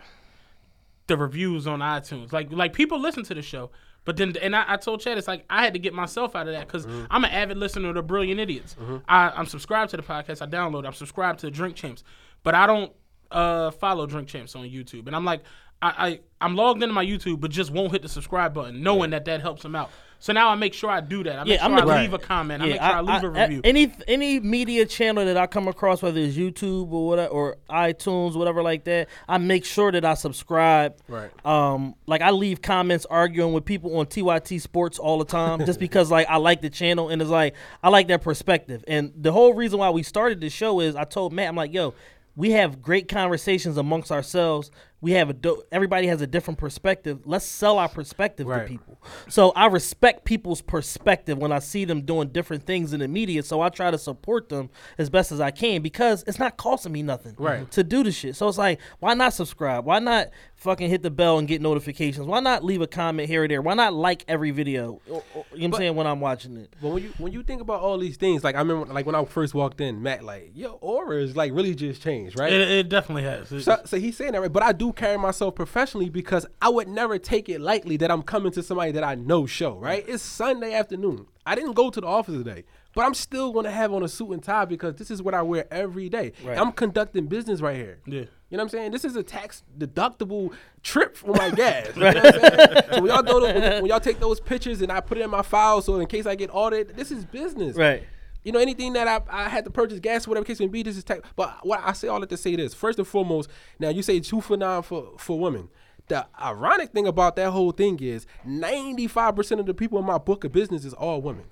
the 1.08 1.18
reviews 1.18 1.68
on 1.68 1.80
iTunes? 1.80 2.32
Like, 2.34 2.52
like 2.52 2.74
people 2.74 3.00
listen 3.00 3.24
to 3.26 3.34
the 3.34 3.42
show, 3.42 3.72
but 4.06 4.18
then, 4.18 4.34
and 4.42 4.56
I, 4.56 4.66
I 4.68 4.78
told 4.78 5.02
Chad, 5.02 5.18
it's 5.18 5.28
like 5.28 5.46
I 5.50 5.64
had 5.64 5.74
to 5.74 5.80
get 5.80 5.94
myself 5.94 6.36
out 6.36 6.48
of 6.48 6.54
that 6.54 6.68
because 6.68 6.86
Mm-hmm. 6.86 7.06
I'm 7.12 7.24
an 7.24 7.32
avid 7.32 7.58
listener 7.58 7.94
to 7.94 8.02
Brilliant 8.02 8.40
Idiots. 8.40 8.76
I, 9.08 9.30
I'm 9.30 9.46
subscribed 9.46 9.92
to 9.92 9.98
the 9.98 10.04
podcast. 10.04 10.42
I 10.42 10.48
download. 10.48 10.86
I'm 10.86 10.94
subscribed 10.94 11.40
to 11.42 11.52
Drink 11.52 11.76
Champs, 11.76 12.04
but 12.44 12.56
I 12.56 12.66
don't 12.68 12.92
uh, 13.32 13.72
follow 13.72 14.06
Drink 14.06 14.28
Champs 14.28 14.56
on 14.56 14.64
YouTube. 14.66 15.08
And 15.08 15.16
I'm 15.16 15.26
like, 15.26 15.44
I, 15.84 16.08
I 16.08 16.20
I'm 16.42 16.56
logged 16.56 16.82
into 16.84 16.94
my 16.94 17.06
YouTube, 17.06 17.40
but 17.40 17.52
just 17.52 17.72
won't 17.72 17.92
hit 17.92 18.02
the 18.02 18.10
subscribe 18.10 18.54
button, 18.54 18.82
knowing 18.84 19.12
that 19.12 19.26
that 19.26 19.42
helps 19.42 19.62
them 19.64 19.76
out. 19.76 19.90
So 20.20 20.32
now 20.32 20.48
I 20.48 20.56
make 20.56 20.74
sure 20.74 20.90
I 20.90 21.02
do 21.02 21.22
that. 21.26 21.40
I 21.40 21.44
make 21.44 21.58
Yeah, 21.60 21.66
I'm 21.66 21.78
sure 21.78 21.86
the- 21.86 21.92
I 21.92 22.02
leave 22.02 22.14
a 22.14 22.18
comment. 22.18 22.64
I 22.64 22.66
make 22.68 22.76
sure 22.76 22.82
I, 22.82 23.02
leave 23.02 23.24
a 23.24 23.28
I- 23.40 23.44
review. 23.44 23.62
any 23.66 23.94
any 24.08 24.40
media 24.40 24.86
channel 24.86 25.26
that 25.26 25.36
I 25.36 25.48
come 25.48 25.68
across, 25.68 26.02
whether 26.02 26.20
it's 26.22 26.38
YouTube 26.38 26.92
or 26.94 27.08
whatever, 27.08 27.30
or 27.30 27.58
iTunes, 27.70 28.36
whatever 28.36 28.64
like 28.64 28.86
that, 28.86 29.10
I 29.28 29.38
make 29.38 29.66
sure 29.66 29.92
that 29.92 30.06
I 30.06 30.14
subscribe. 30.14 30.96
Right. 31.10 31.30
Um, 31.46 31.96
like 32.08 32.22
I 32.22 32.32
leave 32.32 32.62
comments 32.62 33.06
arguing 33.10 33.52
with 33.52 33.66
people 33.66 33.98
on 33.98 34.06
TYT 34.06 34.62
Sports 34.62 34.98
all 34.98 35.18
the 35.20 35.26
time, 35.26 35.66
just 35.66 35.80
because 35.88 36.10
like 36.10 36.28
I 36.30 36.38
like 36.38 36.62
the 36.62 36.70
channel 36.70 37.10
and 37.10 37.22
it's 37.22 37.32
like 37.32 37.56
I 37.84 37.90
like 37.90 38.08
their 38.08 38.20
perspective. 38.20 38.84
And 38.88 39.12
the 39.18 39.34
whole 39.34 39.54
reason 39.54 39.80
why 39.80 39.90
we 39.90 40.04
started 40.04 40.40
the 40.40 40.50
show 40.50 40.80
is 40.80 40.96
I 40.96 41.04
told 41.04 41.34
Matt, 41.34 41.50
I'm 41.50 41.56
like, 41.56 41.74
yo. 41.74 41.94
We 42.36 42.50
have 42.54 42.82
great 42.82 43.08
conversations 43.10 43.78
amongst 43.78 44.12
ourselves. 44.12 44.72
We 45.04 45.12
have 45.12 45.30
a 45.30 45.34
do- 45.34 45.62
everybody 45.70 46.08
has 46.08 46.22
a 46.22 46.28
different 46.28 46.58
perspective. 46.58 47.20
Let's 47.26 47.44
sell 47.44 47.78
our 47.78 47.90
perspective 47.90 48.48
to 48.48 48.60
people. 48.66 48.98
So 49.28 49.52
I 49.54 49.66
respect 49.66 50.24
people's 50.24 50.62
perspective 50.62 51.38
when 51.38 51.52
I 51.52 51.60
see 51.60 51.84
them 51.84 52.04
doing 52.04 52.30
different 52.30 52.66
things 52.66 52.94
in 52.94 53.02
the 53.02 53.10
media. 53.10 53.44
So 53.44 53.60
I 53.60 53.68
try 53.68 53.92
to 53.92 53.98
support 53.98 54.48
them 54.48 54.70
as 54.98 55.10
best 55.10 55.34
as 55.34 55.42
I 55.42 55.52
can 55.52 55.82
because 55.82 56.24
it's 56.26 56.40
not 56.40 56.56
costing 56.56 56.94
me 56.94 57.04
nothing 57.04 57.36
Right. 57.38 57.70
to 57.72 57.84
do 57.84 58.02
the 58.06 58.14
shit. 58.14 58.38
So 58.38 58.48
it's 58.48 58.58
like, 58.58 58.80
why 59.02 59.14
not 59.14 59.34
subscribe? 59.34 59.84
Why 59.86 60.00
not 60.00 60.30
fucking 60.56 60.90
hit 60.90 61.04
the 61.04 61.12
bell 61.12 61.38
and 61.38 61.50
get 61.50 61.62
notifications? 61.62 62.26
Why 62.26 62.40
not 62.40 62.64
leave 62.64 62.80
a 62.82 62.88
comment 62.88 63.28
here 63.28 63.44
or 63.44 63.48
there? 63.50 63.62
Why 63.62 63.74
not 63.74 63.94
like 63.94 64.24
every 64.30 64.52
video? 64.52 65.02
Or- 65.10 65.22
or- 65.36 65.46
you 65.54 65.60
know 65.60 65.64
what 65.64 65.64
I'm 65.66 65.72
But- 65.72 65.78
saying 65.80 65.96
when 65.96 66.08
I'm 66.08 66.22
watching 66.22 66.56
it. 66.56 66.74
But 66.82 66.88
when 66.92 67.04
you 67.04 67.10
when 67.18 67.34
you 67.34 67.44
think 67.44 67.62
about 67.62 67.82
all 67.82 67.98
these 67.98 68.16
things, 68.16 68.42
like 68.42 68.56
I 68.56 68.60
remember, 68.60 68.94
like 68.94 69.06
when 69.06 69.16
I 69.16 69.26
first 69.26 69.54
walked 69.54 69.82
in, 69.82 70.02
Matt, 70.02 70.24
like 70.24 70.52
your 70.56 70.78
aura 70.80 71.18
is 71.18 71.36
like 71.36 71.52
really 71.52 71.76
just 71.76 72.02
changed, 72.02 72.40
right? 72.40 72.54
it, 72.54 72.72
it 72.72 72.88
definitely 72.90 73.24
has. 73.24 73.50
So, 73.66 73.82
so 73.84 73.98
he's 74.00 74.16
saying 74.16 74.32
that 74.32 74.40
right, 74.40 74.52
but 74.54 74.64
I 74.64 74.72
do 74.72 74.93
carry 74.94 75.18
myself 75.18 75.56
professionally 75.56 76.10
because 76.10 76.46
I 76.62 76.70
would 76.70 76.88
never 76.88 77.18
take 77.18 77.50
it 77.50 77.60
lightly 77.62 77.98
that 77.98 78.12
I'm 78.12 78.24
coming 78.24 78.52
to 78.54 78.64
somebody 78.64 78.92
that 78.94 79.04
I 79.04 79.16
know 79.16 79.46
show, 79.46 79.78
right? 79.78 80.04
It's 80.08 80.24
Sunday 80.24 80.74
afternoon. 80.74 81.28
I 81.46 81.56
didn't 81.56 81.74
go 81.74 81.90
to 81.90 82.00
the 82.00 82.08
office 82.08 82.36
today, 82.36 82.64
but 82.96 83.04
I'm 83.04 83.14
still 83.14 83.52
gonna 83.52 83.72
have 83.72 83.94
on 83.94 84.04
a 84.04 84.08
suit 84.08 84.32
and 84.32 84.44
tie 84.44 84.66
because 84.66 84.96
this 84.96 85.12
is 85.12 85.22
what 85.22 85.34
I 85.34 85.42
wear 85.42 85.66
every 85.72 86.10
day. 86.10 86.32
I'm 86.48 86.72
conducting 86.72 87.28
business 87.28 87.62
right 87.62 87.76
here. 87.76 88.00
Yeah. 88.06 88.26
You 88.50 88.58
know 88.58 88.66
what 88.66 88.74
I'm 88.74 88.78
saying? 88.78 88.92
This 88.92 89.04
is 89.04 89.16
a 89.16 89.24
tax 89.24 89.64
deductible 89.80 90.54
trip 90.84 91.18
for 91.18 91.34
my 91.34 91.50
gas. 91.56 91.88
You 91.96 92.02
know 92.04 92.08
what 92.14 92.18
I'm 92.18 92.40
saying? 92.40 92.84
So 92.94 93.02
when 93.02 93.06
y'all, 93.12 93.24
those, 93.24 93.42
when, 93.42 93.82
when 93.82 93.86
y'all 93.88 94.00
take 94.00 94.20
those 94.20 94.40
pictures 94.40 94.82
and 94.84 94.92
I 94.92 95.00
put 95.02 95.18
it 95.18 95.22
in 95.22 95.30
my 95.32 95.42
file, 95.42 95.82
so 95.82 96.00
in 96.00 96.06
case 96.06 96.28
I 96.28 96.36
get 96.36 96.52
audited, 96.54 96.96
this 96.96 97.10
is 97.10 97.26
business. 97.26 97.76
Right. 97.76 98.04
You 98.44 98.52
know, 98.52 98.60
anything 98.60 98.94
that 98.94 99.08
I, 99.08 99.22
I 99.46 99.50
had 99.50 99.64
to 99.66 99.72
purchase 99.72 100.00
gas, 100.00 100.28
whatever 100.28 100.46
case 100.46 100.60
may 100.60 100.68
be, 100.68 100.84
this 100.84 100.98
is 100.98 101.04
tax. 101.04 101.22
But 101.36 101.66
what 101.66 101.82
I 101.84 101.94
say 101.94 102.08
all 102.10 102.20
that 102.20 102.30
to 102.30 102.38
say 102.38 102.56
this. 102.56 102.74
First 102.74 103.00
and 103.00 103.08
foremost, 103.08 103.50
now 103.80 103.90
you 103.90 104.02
say 104.02 104.20
two 104.20 104.42
for 104.42 104.58
nine 104.58 104.82
for, 104.82 105.14
for 105.18 105.40
women. 105.40 105.70
The 106.10 106.28
ironic 106.42 106.92
thing 106.92 107.08
about 107.08 107.38
that 107.38 107.52
whole 107.52 107.72
thing 107.72 108.00
is 108.02 108.26
95% 108.46 109.60
of 109.60 109.66
the 109.66 109.74
people 109.74 110.00
in 110.00 110.06
my 110.06 110.18
book 110.18 110.44
of 110.44 110.52
business 110.52 110.84
is 110.84 110.94
all 110.94 111.22
women. 111.22 111.46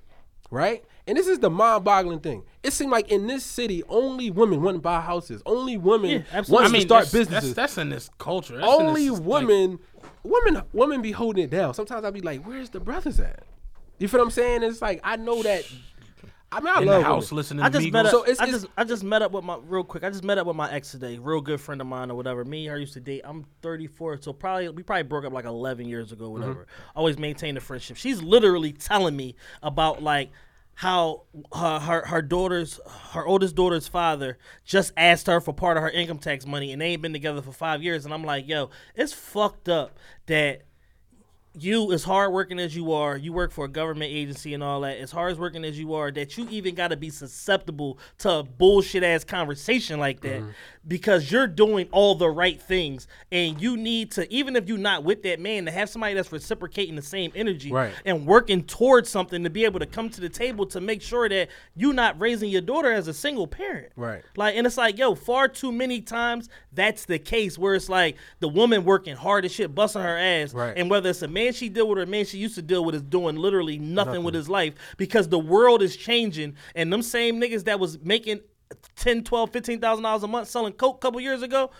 Right? 0.50 0.84
And 1.06 1.16
this 1.16 1.26
is 1.26 1.38
the 1.38 1.48
mind 1.48 1.82
boggling 1.84 2.20
thing. 2.20 2.44
It 2.62 2.74
seemed 2.74 2.90
like 2.90 3.10
in 3.10 3.26
this 3.26 3.42
city, 3.42 3.82
only 3.88 4.30
women 4.30 4.60
want 4.60 4.76
to 4.76 4.80
buy 4.82 5.00
houses. 5.00 5.42
Only 5.46 5.78
women 5.78 6.10
Yeah, 6.30 6.42
want. 6.48 6.66
I 6.66 6.76
to 6.76 6.80
start 6.82 7.02
that's, 7.04 7.12
businesses 7.12 7.54
That's, 7.54 7.74
that's 7.74 7.82
in 7.82 7.88
this 7.88 8.10
culture. 8.18 8.58
That's 8.58 8.68
only 8.68 9.08
this, 9.08 9.18
like- 9.18 9.46
women, 9.48 9.78
women, 10.22 10.62
women 10.74 11.00
be 11.00 11.12
holding 11.12 11.44
it 11.44 11.50
down. 11.50 11.72
Sometimes 11.72 12.04
I'd 12.04 12.12
be 12.12 12.20
like, 12.20 12.44
"Where's 12.44 12.68
the 12.68 12.80
brothers 12.80 13.18
at?" 13.18 13.44
You 13.98 14.08
feel 14.08 14.20
what 14.20 14.26
I'm 14.26 14.30
saying? 14.30 14.62
It's 14.62 14.82
like 14.82 15.00
I 15.02 15.16
know 15.16 15.42
that. 15.42 15.64
I 16.52 16.60
mean, 16.60 16.72
I 16.74 16.80
in 16.80 16.86
love 16.86 17.00
the 17.00 17.04
house 17.04 17.30
women. 17.30 17.36
listening 17.36 17.64
I 17.64 17.68
to 17.68 17.72
just 17.78 17.86
Migos. 17.86 17.92
met 17.92 18.06
up. 18.06 18.10
So 18.12 18.22
it's- 18.22 18.40
I 18.40 18.44
it's- 18.44 18.62
just 18.62 18.72
I 18.76 18.84
just 18.84 19.04
met 19.04 19.22
up 19.22 19.32
with 19.32 19.44
my 19.44 19.56
real 19.66 19.84
quick. 19.84 20.04
I 20.04 20.10
just 20.10 20.22
met 20.24 20.38
up 20.38 20.46
with 20.46 20.56
my 20.56 20.70
ex 20.70 20.90
today, 20.90 21.18
real 21.18 21.40
good 21.40 21.60
friend 21.60 21.80
of 21.80 21.86
mine 21.86 22.10
or 22.10 22.14
whatever. 22.14 22.44
Me, 22.44 22.66
and 22.66 22.72
her 22.74 22.78
used 22.78 22.92
to 22.94 23.00
date. 23.00 23.22
I'm 23.24 23.44
34, 23.62 24.20
so 24.22 24.32
probably 24.32 24.68
we 24.68 24.82
probably 24.82 25.04
broke 25.04 25.24
up 25.24 25.32
like 25.32 25.44
11 25.46 25.88
years 25.88 26.12
ago, 26.12 26.24
mm-hmm. 26.24 26.32
whatever. 26.40 26.66
Always 26.94 27.18
maintained 27.18 27.58
a 27.58 27.60
friendship. 27.60 27.96
She's 27.96 28.22
literally 28.22 28.72
telling 28.72 29.16
me 29.16 29.34
about 29.62 30.02
like 30.02 30.30
how 30.74 31.22
her, 31.54 31.78
her 31.78 32.06
her 32.06 32.22
daughter's 32.22 32.80
her 33.10 33.26
oldest 33.26 33.54
daughter's 33.54 33.88
father 33.88 34.38
just 34.64 34.92
asked 34.96 35.26
her 35.26 35.40
for 35.40 35.52
part 35.52 35.76
of 35.76 35.82
her 35.82 35.90
income 35.90 36.18
tax 36.18 36.46
money, 36.46 36.72
and 36.72 36.80
they 36.80 36.86
ain't 36.86 37.02
been 37.02 37.12
together 37.12 37.42
for 37.42 37.52
five 37.52 37.82
years. 37.82 38.04
And 38.04 38.12
I'm 38.14 38.24
like, 38.24 38.48
yo, 38.48 38.70
it's 38.94 39.12
fucked 39.12 39.68
up 39.68 39.98
that 40.26 40.62
you 41.58 41.92
as 41.92 42.02
hardworking 42.04 42.58
as 42.58 42.74
you 42.74 42.92
are, 42.92 43.16
you 43.16 43.32
work 43.32 43.50
for 43.52 43.64
a 43.66 43.68
government 43.68 44.10
agency 44.10 44.54
and 44.54 44.62
all 44.62 44.80
that. 44.80 44.96
As 44.98 45.10
hard 45.10 45.32
as 45.32 45.38
working 45.38 45.64
as 45.64 45.78
you 45.78 45.94
are, 45.94 46.10
that 46.10 46.38
you 46.38 46.46
even 46.50 46.74
got 46.74 46.88
to 46.88 46.96
be 46.96 47.10
susceptible 47.10 47.98
to 48.18 48.30
a 48.30 48.42
bullshit 48.42 49.02
ass 49.02 49.24
conversation 49.24 50.00
like 50.00 50.20
that 50.22 50.40
Mm-hmm. 50.40 50.50
because 50.88 51.30
you're 51.30 51.46
doing 51.46 51.88
all 51.92 52.14
the 52.14 52.28
right 52.30 52.60
things, 52.60 53.06
and 53.30 53.60
you 53.60 53.76
need 53.76 54.10
to 54.12 54.32
even 54.32 54.56
if 54.56 54.66
you're 54.68 54.78
not 54.78 55.04
with 55.04 55.22
that 55.24 55.40
man 55.40 55.66
to 55.66 55.70
have 55.70 55.88
somebody 55.90 56.14
that's 56.14 56.32
reciprocating 56.32 56.96
the 56.96 57.02
same 57.02 57.30
energy 57.34 57.70
Right. 57.70 57.92
and 58.06 58.26
working 58.26 58.62
towards 58.64 59.08
something 59.10 59.44
to 59.44 59.50
be 59.50 59.64
able 59.64 59.78
to 59.80 59.86
come 59.86 60.08
to 60.10 60.20
the 60.20 60.28
table 60.30 60.64
to 60.66 60.80
make 60.80 61.02
sure 61.02 61.28
that 61.28 61.48
you're 61.76 61.92
not 61.92 62.18
raising 62.20 62.48
your 62.50 62.62
daughter 62.62 62.90
as 62.90 63.08
a 63.08 63.14
single 63.14 63.46
parent. 63.46 63.92
Right. 63.94 64.22
Like, 64.36 64.56
and 64.56 64.66
it's 64.66 64.78
like, 64.78 64.96
yo, 64.98 65.14
far 65.14 65.48
too 65.48 65.70
many 65.70 66.00
times 66.00 66.48
that's 66.74 67.04
the 67.04 67.18
case 67.18 67.58
where 67.58 67.74
it's 67.74 67.88
like 67.88 68.16
the 68.40 68.48
woman 68.48 68.84
working 68.84 69.14
hard 69.16 69.44
as 69.44 69.52
shit, 69.52 69.74
busting 69.74 70.02
her 70.02 70.16
ass, 70.16 70.54
Right. 70.54 70.74
and 70.76 70.88
whether 70.90 71.10
it's 71.10 71.22
a 71.22 71.28
man 71.28 71.52
she 71.52 71.68
deal 71.68 71.88
with 71.88 71.98
or 71.98 72.02
a 72.02 72.06
man 72.06 72.24
she 72.24 72.38
used 72.38 72.54
to 72.54 72.62
deal 72.62 72.84
with 72.84 72.94
is 72.94 73.02
doing 73.02 73.36
literally 73.36 73.78
nothing, 73.78 74.22
with 74.24 74.34
his 74.34 74.48
life 74.48 74.74
because 74.96 75.28
the 75.28 75.38
world 75.38 75.82
is 75.82 75.96
changing, 75.96 76.54
and 76.74 76.92
them 76.92 77.02
same 77.02 77.40
niggas 77.40 77.64
that 77.64 77.78
was 77.80 77.98
making 78.02 78.40
10 78.96 79.24
12 79.24 79.50
15000 79.52 80.02
dollars 80.02 80.22
a 80.22 80.28
month 80.28 80.48
selling 80.48 80.72
coke 80.72 80.96
a 80.96 80.98
couple 80.98 81.20
years 81.20 81.42
ago 81.42 81.70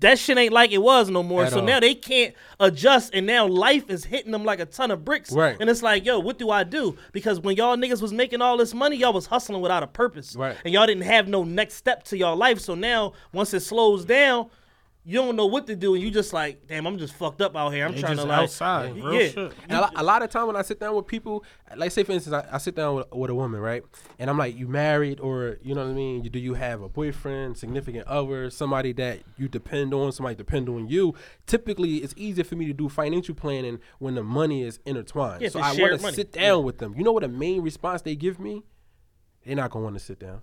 that 0.00 0.18
shit 0.18 0.36
ain't 0.36 0.52
like 0.52 0.72
it 0.72 0.78
was 0.82 1.08
no 1.08 1.22
more 1.22 1.44
At 1.44 1.52
so 1.52 1.60
all. 1.60 1.64
now 1.64 1.80
they 1.80 1.94
can't 1.94 2.34
adjust 2.60 3.14
and 3.14 3.26
now 3.26 3.46
life 3.46 3.88
is 3.88 4.04
hitting 4.04 4.30
them 4.32 4.44
like 4.44 4.60
a 4.60 4.66
ton 4.66 4.90
of 4.90 5.04
bricks 5.04 5.32
Right. 5.32 5.56
and 5.58 5.70
it's 5.70 5.82
like 5.82 6.04
yo 6.04 6.18
what 6.18 6.38
do 6.38 6.50
i 6.50 6.64
do 6.64 6.96
because 7.12 7.40
when 7.40 7.56
y'all 7.56 7.76
niggas 7.76 8.02
was 8.02 8.12
making 8.12 8.42
all 8.42 8.56
this 8.56 8.74
money 8.74 8.96
y'all 8.96 9.12
was 9.12 9.26
hustling 9.26 9.60
without 9.62 9.82
a 9.82 9.86
purpose 9.86 10.36
Right. 10.36 10.56
and 10.64 10.72
y'all 10.74 10.86
didn't 10.86 11.04
have 11.04 11.28
no 11.28 11.44
next 11.44 11.74
step 11.74 12.02
to 12.04 12.16
y'all 12.18 12.36
life 12.36 12.58
so 12.60 12.74
now 12.74 13.12
once 13.32 13.54
it 13.54 13.60
slows 13.60 14.04
down 14.04 14.50
you 15.08 15.20
don't 15.20 15.36
know 15.36 15.46
what 15.46 15.68
to 15.68 15.76
do, 15.76 15.94
and 15.94 16.02
you 16.02 16.10
just 16.10 16.32
like, 16.32 16.66
damn, 16.66 16.84
I'm 16.84 16.98
just 16.98 17.14
fucked 17.14 17.40
up 17.40 17.56
out 17.56 17.72
here. 17.72 17.86
I'm 17.86 17.94
They 17.94 18.00
trying 18.00 18.16
just 18.16 18.26
to 18.26 18.28
like, 18.28 18.40
outside, 18.40 18.96
real 18.96 19.12
yeah. 19.14 19.28
shit. 19.28 19.52
And 19.68 19.78
a, 19.94 20.02
lot, 20.02 20.22
of 20.22 20.30
time 20.30 20.48
when 20.48 20.56
I 20.56 20.62
sit 20.62 20.80
down 20.80 20.96
with 20.96 21.06
people, 21.06 21.44
like 21.76 21.92
say 21.92 22.02
for 22.02 22.10
instance, 22.10 22.34
I, 22.34 22.56
I 22.56 22.58
sit 22.58 22.74
down 22.74 22.96
with, 22.96 23.12
with 23.12 23.30
a 23.30 23.34
woman, 23.34 23.60
right? 23.60 23.84
And 24.18 24.28
I'm 24.28 24.36
like, 24.36 24.56
you 24.56 24.66
married 24.66 25.20
or 25.20 25.58
you 25.62 25.76
know 25.76 25.84
what 25.84 25.90
I 25.90 25.94
mean? 25.94 26.24
You, 26.24 26.30
do 26.30 26.40
you 26.40 26.54
have 26.54 26.82
a 26.82 26.88
boyfriend, 26.88 27.56
significant 27.56 28.08
other, 28.08 28.50
somebody 28.50 28.92
that 28.94 29.20
you 29.36 29.46
depend 29.46 29.94
on, 29.94 30.10
somebody 30.10 30.34
depend 30.34 30.68
on 30.68 30.88
you? 30.88 31.14
Typically, 31.46 31.98
it's 31.98 32.14
easier 32.16 32.42
for 32.42 32.56
me 32.56 32.66
to 32.66 32.72
do 32.72 32.88
financial 32.88 33.36
planning 33.36 33.78
when 34.00 34.16
the 34.16 34.24
money 34.24 34.64
is 34.64 34.80
intertwined. 34.84 35.40
Yeah, 35.40 35.50
so 35.50 35.60
I 35.60 35.72
want 35.74 36.00
to 36.00 36.12
sit 36.12 36.32
down 36.32 36.64
with 36.64 36.78
them. 36.78 36.94
You 36.96 37.04
know 37.04 37.12
what 37.12 37.22
the 37.22 37.28
main 37.28 37.62
response 37.62 38.02
they 38.02 38.16
give 38.16 38.40
me? 38.40 38.64
They're 39.44 39.54
not 39.54 39.70
gonna 39.70 39.84
want 39.84 39.96
to 39.96 40.04
sit 40.04 40.18
down. 40.18 40.42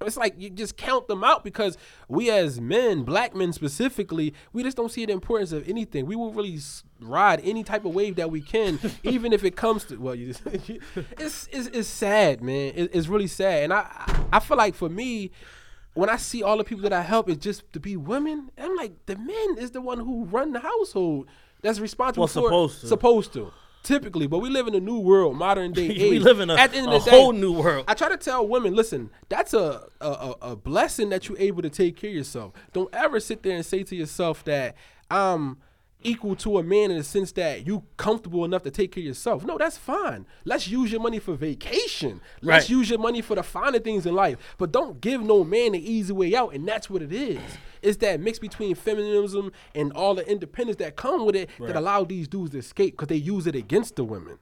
It's 0.00 0.16
like 0.16 0.34
you 0.38 0.48
just 0.50 0.76
count 0.76 1.08
them 1.08 1.24
out 1.24 1.42
because 1.42 1.76
we 2.08 2.30
as 2.30 2.60
men, 2.60 3.02
black 3.02 3.34
men 3.34 3.52
specifically, 3.52 4.32
we 4.52 4.62
just 4.62 4.76
don't 4.76 4.90
see 4.92 5.04
the 5.04 5.12
importance 5.12 5.50
of 5.50 5.68
anything. 5.68 6.06
We 6.06 6.14
will 6.14 6.32
really 6.32 6.58
ride 7.00 7.40
any 7.42 7.64
type 7.64 7.84
of 7.84 7.94
wave 7.94 8.14
that 8.16 8.30
we 8.30 8.40
can, 8.40 8.78
even 9.02 9.32
if 9.32 9.42
it 9.42 9.56
comes 9.56 9.84
to 9.86 9.96
well, 9.96 10.14
you 10.14 10.28
just, 10.28 10.46
it's, 10.46 11.48
it's 11.50 11.66
it's 11.68 11.88
sad, 11.88 12.42
man. 12.42 12.72
It, 12.76 12.90
it's 12.94 13.08
really 13.08 13.26
sad, 13.26 13.64
and 13.64 13.72
I 13.72 14.26
I 14.32 14.38
feel 14.38 14.56
like 14.56 14.76
for 14.76 14.88
me, 14.88 15.32
when 15.94 16.08
I 16.08 16.16
see 16.16 16.44
all 16.44 16.58
the 16.58 16.64
people 16.64 16.82
that 16.84 16.92
I 16.92 17.02
help, 17.02 17.28
it's 17.28 17.42
just 17.42 17.72
to 17.72 17.80
be 17.80 17.96
women. 17.96 18.50
I'm 18.56 18.76
like 18.76 18.92
the 19.06 19.16
men 19.16 19.56
is 19.58 19.72
the 19.72 19.80
one 19.80 19.98
who 19.98 20.26
run 20.26 20.52
the 20.52 20.60
household 20.60 21.26
that's 21.60 21.80
responsible 21.80 22.22
Well, 22.22 22.28
for 22.28 22.32
supposed 22.46 22.80
to. 22.82 22.86
supposed 22.86 23.32
to. 23.32 23.52
Typically, 23.82 24.26
but 24.26 24.40
we 24.40 24.50
live 24.50 24.66
in 24.66 24.74
a 24.74 24.80
new 24.80 24.98
world, 24.98 25.36
modern 25.36 25.72
day 25.72 25.88
age. 25.90 26.10
we 26.10 26.18
live 26.18 26.40
in 26.40 26.50
a, 26.50 26.54
At 26.54 26.72
the 26.72 26.78
end 26.78 26.88
a 26.88 26.96
of 26.96 27.04
the 27.04 27.10
day, 27.10 27.16
whole 27.18 27.32
new 27.32 27.52
world. 27.52 27.84
I 27.88 27.94
try 27.94 28.08
to 28.08 28.16
tell 28.16 28.46
women, 28.46 28.74
listen, 28.74 29.10
that's 29.28 29.54
a, 29.54 29.86
a 30.00 30.06
a 30.06 30.34
a 30.52 30.56
blessing 30.56 31.08
that 31.10 31.28
you're 31.28 31.38
able 31.38 31.62
to 31.62 31.70
take 31.70 31.96
care 31.96 32.10
of 32.10 32.16
yourself. 32.16 32.52
Don't 32.72 32.92
ever 32.94 33.18
sit 33.20 33.42
there 33.42 33.56
and 33.56 33.64
say 33.64 33.82
to 33.84 33.96
yourself 33.96 34.44
that 34.44 34.74
I'm 35.10 35.58
equal 36.02 36.36
to 36.36 36.58
a 36.58 36.62
man 36.62 36.90
in 36.92 36.96
the 36.96 37.02
sense 37.04 37.32
that 37.32 37.66
you 37.66 37.82
comfortable 37.96 38.44
enough 38.44 38.62
to 38.62 38.70
take 38.70 38.92
care 38.92 39.02
of 39.02 39.06
yourself. 39.06 39.44
No, 39.44 39.58
that's 39.58 39.76
fine. 39.76 40.26
Let's 40.44 40.68
use 40.68 40.92
your 40.92 41.00
money 41.00 41.18
for 41.18 41.34
vacation. 41.34 42.20
Let's 42.40 42.64
Right. 42.66 42.70
use 42.70 42.90
your 42.90 43.00
money 43.00 43.20
for 43.20 43.34
the 43.34 43.42
finer 43.42 43.78
things 43.80 44.06
in 44.06 44.14
life. 44.14 44.38
But 44.58 44.70
don't 44.72 45.00
give 45.00 45.20
no 45.22 45.42
man 45.42 45.72
the 45.72 45.92
easy 45.92 46.12
way 46.12 46.34
out, 46.36 46.54
and 46.54 46.66
that's 46.68 46.88
what 46.88 47.02
it 47.02 47.12
is. 47.12 47.40
It's 47.82 47.96
that 47.98 48.20
mix 48.20 48.38
between 48.38 48.74
feminism 48.74 49.50
and 49.74 49.92
all 49.92 50.14
the 50.14 50.28
independence 50.30 50.76
that 50.78 50.96
come 50.96 51.26
with 51.26 51.34
it 51.36 51.50
that 51.60 51.74
allow 51.76 52.04
these 52.04 52.28
dudes 52.28 52.52
to 52.52 52.58
escape 52.58 52.92
because 52.94 53.08
they 53.08 53.16
use 53.16 53.46
it 53.46 53.54
against 53.56 53.96
the 53.96 54.04
women. 54.04 54.38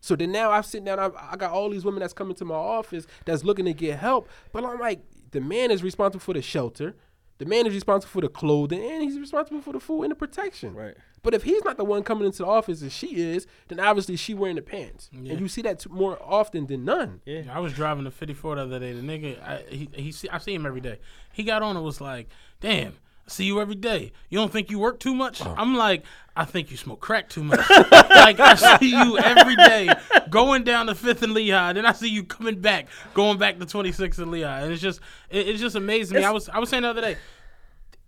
So 0.00 0.14
then 0.14 0.30
now 0.30 0.50
I'm 0.52 0.62
sitting 0.62 0.84
down, 0.84 0.98
I, 1.00 1.10
I 1.32 1.36
got 1.36 1.52
all 1.52 1.70
these 1.70 1.84
women 1.84 2.00
that's 2.00 2.12
coming 2.12 2.36
to 2.36 2.44
my 2.44 2.54
office 2.54 3.06
that's 3.24 3.44
looking 3.44 3.64
to 3.64 3.72
get 3.72 3.98
help. 3.98 4.28
But 4.52 4.64
I'm 4.64 4.78
like, 4.78 5.00
the 5.32 5.40
man 5.40 5.70
is 5.70 5.82
responsible 5.82 6.20
for 6.20 6.34
the 6.34 6.40
shelter, 6.42 6.94
the 7.38 7.46
man 7.46 7.66
is 7.66 7.74
responsible 7.74 8.10
for 8.10 8.20
the 8.20 8.28
clothing, 8.28 8.82
and 8.82 9.02
he's 9.02 9.18
responsible 9.18 9.60
for 9.60 9.72
the 9.72 9.80
food 9.80 10.02
and 10.02 10.10
the 10.10 10.16
protection. 10.16 10.74
Right. 10.74 10.94
But 11.22 11.34
if 11.34 11.42
he's 11.42 11.64
not 11.64 11.76
the 11.76 11.84
one 11.84 12.02
coming 12.02 12.26
into 12.26 12.38
the 12.38 12.46
office 12.46 12.80
and 12.80 12.92
she 12.92 13.16
is, 13.16 13.46
then 13.68 13.80
obviously 13.80 14.16
she 14.16 14.34
wearing 14.34 14.56
the 14.56 14.62
pants. 14.62 15.10
And 15.12 15.40
you 15.40 15.48
see 15.48 15.62
that 15.62 15.80
t- 15.80 15.90
more 15.90 16.18
often 16.22 16.66
than 16.66 16.84
none. 16.84 17.20
Yeah. 17.24 17.42
I 17.50 17.58
was 17.58 17.72
driving 17.72 18.04
the 18.04 18.10
54 18.10 18.56
the 18.56 18.62
other 18.62 18.78
day. 18.78 18.92
The 18.92 19.02
nigga, 19.02 19.42
I, 19.42 19.64
he, 19.68 19.88
he 19.92 20.12
see, 20.12 20.28
I 20.28 20.38
see 20.38 20.54
him 20.54 20.64
every 20.64 20.80
day. 20.80 21.00
He 21.32 21.42
got 21.42 21.62
on 21.62 21.76
and 21.76 21.84
was 21.84 22.00
like, 22.00 22.28
"Damn, 22.60 22.92
I 22.92 22.94
see 23.30 23.44
you 23.44 23.60
every 23.60 23.74
day. 23.74 24.12
You 24.30 24.38
don't 24.38 24.52
think 24.52 24.70
you 24.70 24.78
work 24.78 24.98
too 25.00 25.14
much?" 25.14 25.44
Oh. 25.44 25.54
I'm 25.56 25.74
like, 25.74 26.04
"I 26.36 26.44
think 26.44 26.70
you 26.70 26.76
smoke 26.76 27.00
crack 27.00 27.28
too 27.28 27.44
much." 27.44 27.60
like 27.90 28.40
I 28.40 28.54
see 28.78 28.90
you 28.90 29.18
every 29.18 29.56
day 29.56 29.88
going 30.30 30.64
down 30.64 30.86
to 30.86 30.94
Fifth 30.94 31.22
and 31.22 31.32
Lehigh, 31.32 31.72
then 31.72 31.86
I 31.86 31.92
see 31.92 32.08
you 32.08 32.24
coming 32.24 32.60
back, 32.60 32.88
going 33.14 33.38
back 33.38 33.58
to 33.58 33.66
26th 33.66 34.18
and 34.18 34.30
Lehigh, 34.30 34.60
and 34.62 34.72
it's 34.72 34.82
just, 34.82 35.00
it, 35.30 35.48
it's 35.48 35.60
just 35.60 35.76
amazing 35.76 36.18
me. 36.18 36.24
I 36.24 36.30
was, 36.30 36.48
I 36.48 36.58
was 36.58 36.68
saying 36.68 36.82
the 36.82 36.90
other 36.90 37.00
day, 37.00 37.16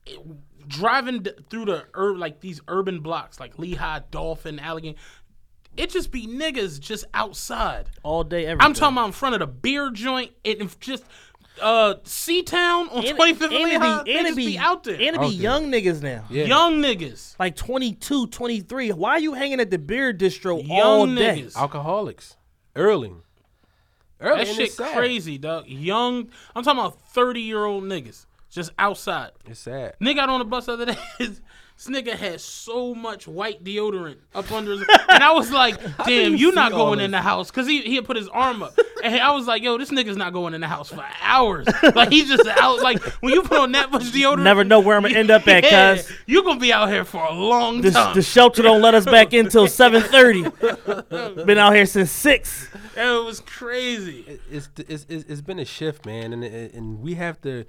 it- 0.06 0.18
driving 0.68 1.22
d- 1.22 1.32
through 1.48 1.64
the 1.64 1.84
ur- 1.94 2.16
like 2.16 2.40
these 2.40 2.60
urban 2.68 3.00
blocks, 3.00 3.40
like 3.40 3.58
Lehigh, 3.58 4.00
Dauphin, 4.10 4.58
Allegheny. 4.58 4.96
It 5.76 5.90
just 5.90 6.10
be 6.10 6.26
niggas 6.26 6.80
just 6.80 7.04
outside. 7.14 7.86
all 8.02 8.24
day, 8.24 8.44
every 8.46 8.60
I'm 8.62 8.72
day. 8.72 8.80
talking 8.80 8.96
about 8.98 9.06
in 9.06 9.12
front 9.12 9.34
of 9.36 9.38
the 9.40 9.46
beer 9.46 9.90
joint 9.90 10.32
and 10.44 10.60
if 10.62 10.78
just 10.80 11.04
uh 11.60 11.94
Seatown 12.04 12.90
on 12.92 13.04
And- 13.06 13.18
25th 13.18 13.42
and 13.42 13.52
and 13.52 13.52
it 13.72 13.80
Lehigh. 13.80 14.02
be, 14.04 14.16
and 14.16 14.26
it 14.26 14.36
be, 14.36 14.46
be 14.46 14.58
out 14.58 14.84
there. 14.84 14.94
And 14.94 15.16
it 15.16 15.20
be 15.20 15.28
young 15.28 15.70
niggas 15.70 16.02
now. 16.02 16.24
Yeah. 16.30 16.44
Young 16.44 16.80
niggas. 16.82 17.34
Like 17.38 17.56
22, 17.56 18.28
23. 18.28 18.92
Why 18.92 19.10
are 19.12 19.18
you 19.20 19.34
hanging 19.34 19.60
at 19.60 19.70
the 19.70 19.78
beer 19.78 20.12
distro 20.14 20.66
Young 20.66 20.80
all 20.80 21.06
day? 21.06 21.42
niggas. 21.42 21.56
Alcoholics. 21.56 22.36
Early. 22.76 23.12
Early. 24.20 24.38
That 24.44 24.48
and 24.48 24.56
shit 24.56 24.76
crazy, 24.76 25.38
dog. 25.38 25.66
Young. 25.66 26.28
I'm 26.54 26.62
talking 26.62 26.78
about 26.80 27.00
30 27.12 27.40
year 27.40 27.64
old 27.64 27.84
niggas 27.84 28.26
just 28.50 28.70
outside. 28.78 29.30
It's 29.46 29.60
sad. 29.60 29.94
Nigga 30.00 30.16
got 30.16 30.28
on 30.28 30.38
the 30.40 30.44
bus 30.44 30.66
the 30.66 30.72
other 30.72 30.86
day. 30.86 30.98
This 31.82 31.88
nigga 31.88 32.12
had 32.14 32.42
so 32.42 32.94
much 32.94 33.26
white 33.26 33.64
deodorant 33.64 34.16
up 34.34 34.52
under 34.52 34.72
his, 34.72 34.84
and 35.08 35.24
I 35.24 35.32
was 35.32 35.50
like, 35.50 35.80
"Damn, 36.04 36.32
you 36.32 36.48
you 36.48 36.52
not 36.52 36.72
see 36.72 36.76
all 36.76 36.84
going 36.88 37.00
in 37.00 37.10
the 37.10 37.22
house?" 37.22 37.50
Cause 37.50 37.66
he 37.66 37.80
he 37.80 37.98
put 38.02 38.18
his 38.18 38.28
arm 38.28 38.62
up, 38.62 38.78
and 39.02 39.14
I 39.18 39.32
was 39.32 39.46
like, 39.46 39.62
"Yo, 39.62 39.78
this 39.78 39.88
nigga's 39.90 40.18
not 40.18 40.34
going 40.34 40.52
in 40.52 40.60
the 40.60 40.68
house 40.68 40.90
for 40.90 41.02
hours. 41.22 41.66
Like 41.94 42.10
he's 42.10 42.28
just 42.28 42.46
out. 42.46 42.80
Like 42.82 43.02
when 43.22 43.32
you 43.32 43.40
put 43.40 43.56
on 43.58 43.72
that 43.72 43.90
much 43.90 44.02
deodorant, 44.12 44.42
Never 44.42 44.62
know 44.62 44.80
where 44.80 44.94
I'm 44.94 45.02
gonna 45.04 45.14
end 45.18 45.30
up 45.30 45.48
at, 45.48 45.64
yeah, 45.64 45.94
cuz. 45.96 46.12
you 46.26 46.42
gonna 46.44 46.60
be 46.60 46.70
out 46.70 46.90
here 46.90 47.06
for 47.06 47.24
a 47.24 47.32
long 47.32 47.80
The, 47.80 47.92
time. 47.92 48.14
the 48.14 48.20
shelter 48.20 48.60
don't 48.62 48.82
let 48.82 48.94
us 48.94 49.06
back 49.06 49.32
in 49.32 49.48
till 49.48 49.66
7.30. 49.66 51.46
Been 51.46 51.56
out 51.56 51.74
here 51.74 51.86
since 51.86 52.10
6. 52.10 52.68
it 52.94 53.24
was 53.24 53.40
crazy. 53.40 54.20
it- 54.28 54.40
it's, 54.50 54.68
it's 54.86 55.06
it's 55.08 55.24
it's 55.30 55.40
been 55.40 55.58
a 55.58 55.64
shift, 55.64 56.04
man, 56.04 56.34
and 56.34 56.44
and 56.44 56.74
and 56.74 57.00
we 57.00 57.14
have 57.14 57.40
to, 57.40 57.64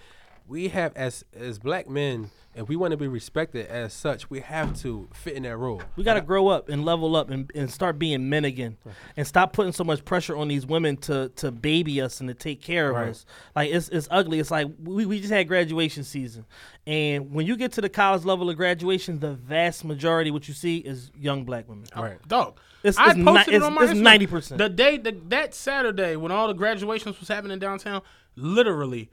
we 0.48 0.68
have 0.68 0.92
as 0.98 1.24
as 1.34 1.60
black 1.60 1.88
men, 1.90 2.30
if 2.56 2.68
we 2.68 2.76
want 2.76 2.92
to 2.92 2.98
be 2.98 3.08
respected 3.08 3.68
as 3.68 3.94
such, 3.94 4.30
we 4.30 4.42
have 4.42 4.76
to 4.82 5.08
fit 5.14 5.36
in 5.36 5.44
that 5.44 5.56
role. 5.58 5.82
We 5.96 6.04
got 6.04 6.16
to 6.16 6.22
grow 6.22 6.50
up 6.50 6.68
and 6.70 6.84
level 6.84 7.16
up 7.16 7.30
and, 7.30 7.50
and 7.56 7.72
start 7.72 7.98
being 7.98 8.30
men 8.30 8.44
again, 8.46 8.78
and 9.16 9.26
stop 9.26 9.54
putting 9.54 9.72
so 9.72 9.84
much 9.84 10.04
pressure 10.04 10.36
on 10.36 10.48
these 10.50 10.66
women 10.66 10.98
to 10.98 11.30
to 11.38 11.52
baby 11.52 12.02
us 12.02 12.20
and 12.20 12.28
to 12.28 12.34
take 12.34 12.62
care 12.62 12.90
of 12.90 12.96
Right. 12.96 13.10
us. 13.10 13.26
Like 13.56 13.72
it's 13.72 13.90
it's 13.90 14.08
ugly. 14.12 14.40
It's 14.40 14.52
like 14.52 14.68
we, 14.84 15.06
we 15.06 15.20
just 15.20 15.32
had 15.32 15.48
graduation 15.48 16.04
season, 16.04 16.46
and 16.86 17.32
when 17.32 17.46
you 17.48 17.56
get 17.56 17.72
to 17.74 17.82
the 17.82 17.90
college 17.90 18.26
level 18.26 18.50
of 18.50 18.58
graduation, 18.58 19.20
the 19.20 19.34
vast 19.34 19.86
majority 19.86 20.32
what 20.32 20.48
you 20.48 20.54
see 20.54 20.78
is 20.78 21.12
young 21.18 21.46
black 21.46 21.70
women. 21.70 21.86
Right. 21.96 22.18
Dog. 22.28 22.60
It's- 22.84 22.98
I 22.98 23.12
it's 23.12 23.18
ni- 23.18 23.24
posted 23.26 23.54
it 23.54 23.62
on 23.64 23.74
my 23.76 23.84
it's 23.84 23.94
Instagram. 23.94 24.28
90%. 24.28 24.58
The 24.58 24.68
day 24.70 24.98
the, 24.98 25.16
that 25.28 25.54
Saturday 25.54 26.16
when 26.16 26.32
all 26.32 26.48
the 26.48 26.54
graduations 26.56 27.20
was 27.20 27.28
happening 27.30 27.60
downtown, 27.60 28.02
literally 28.36 29.10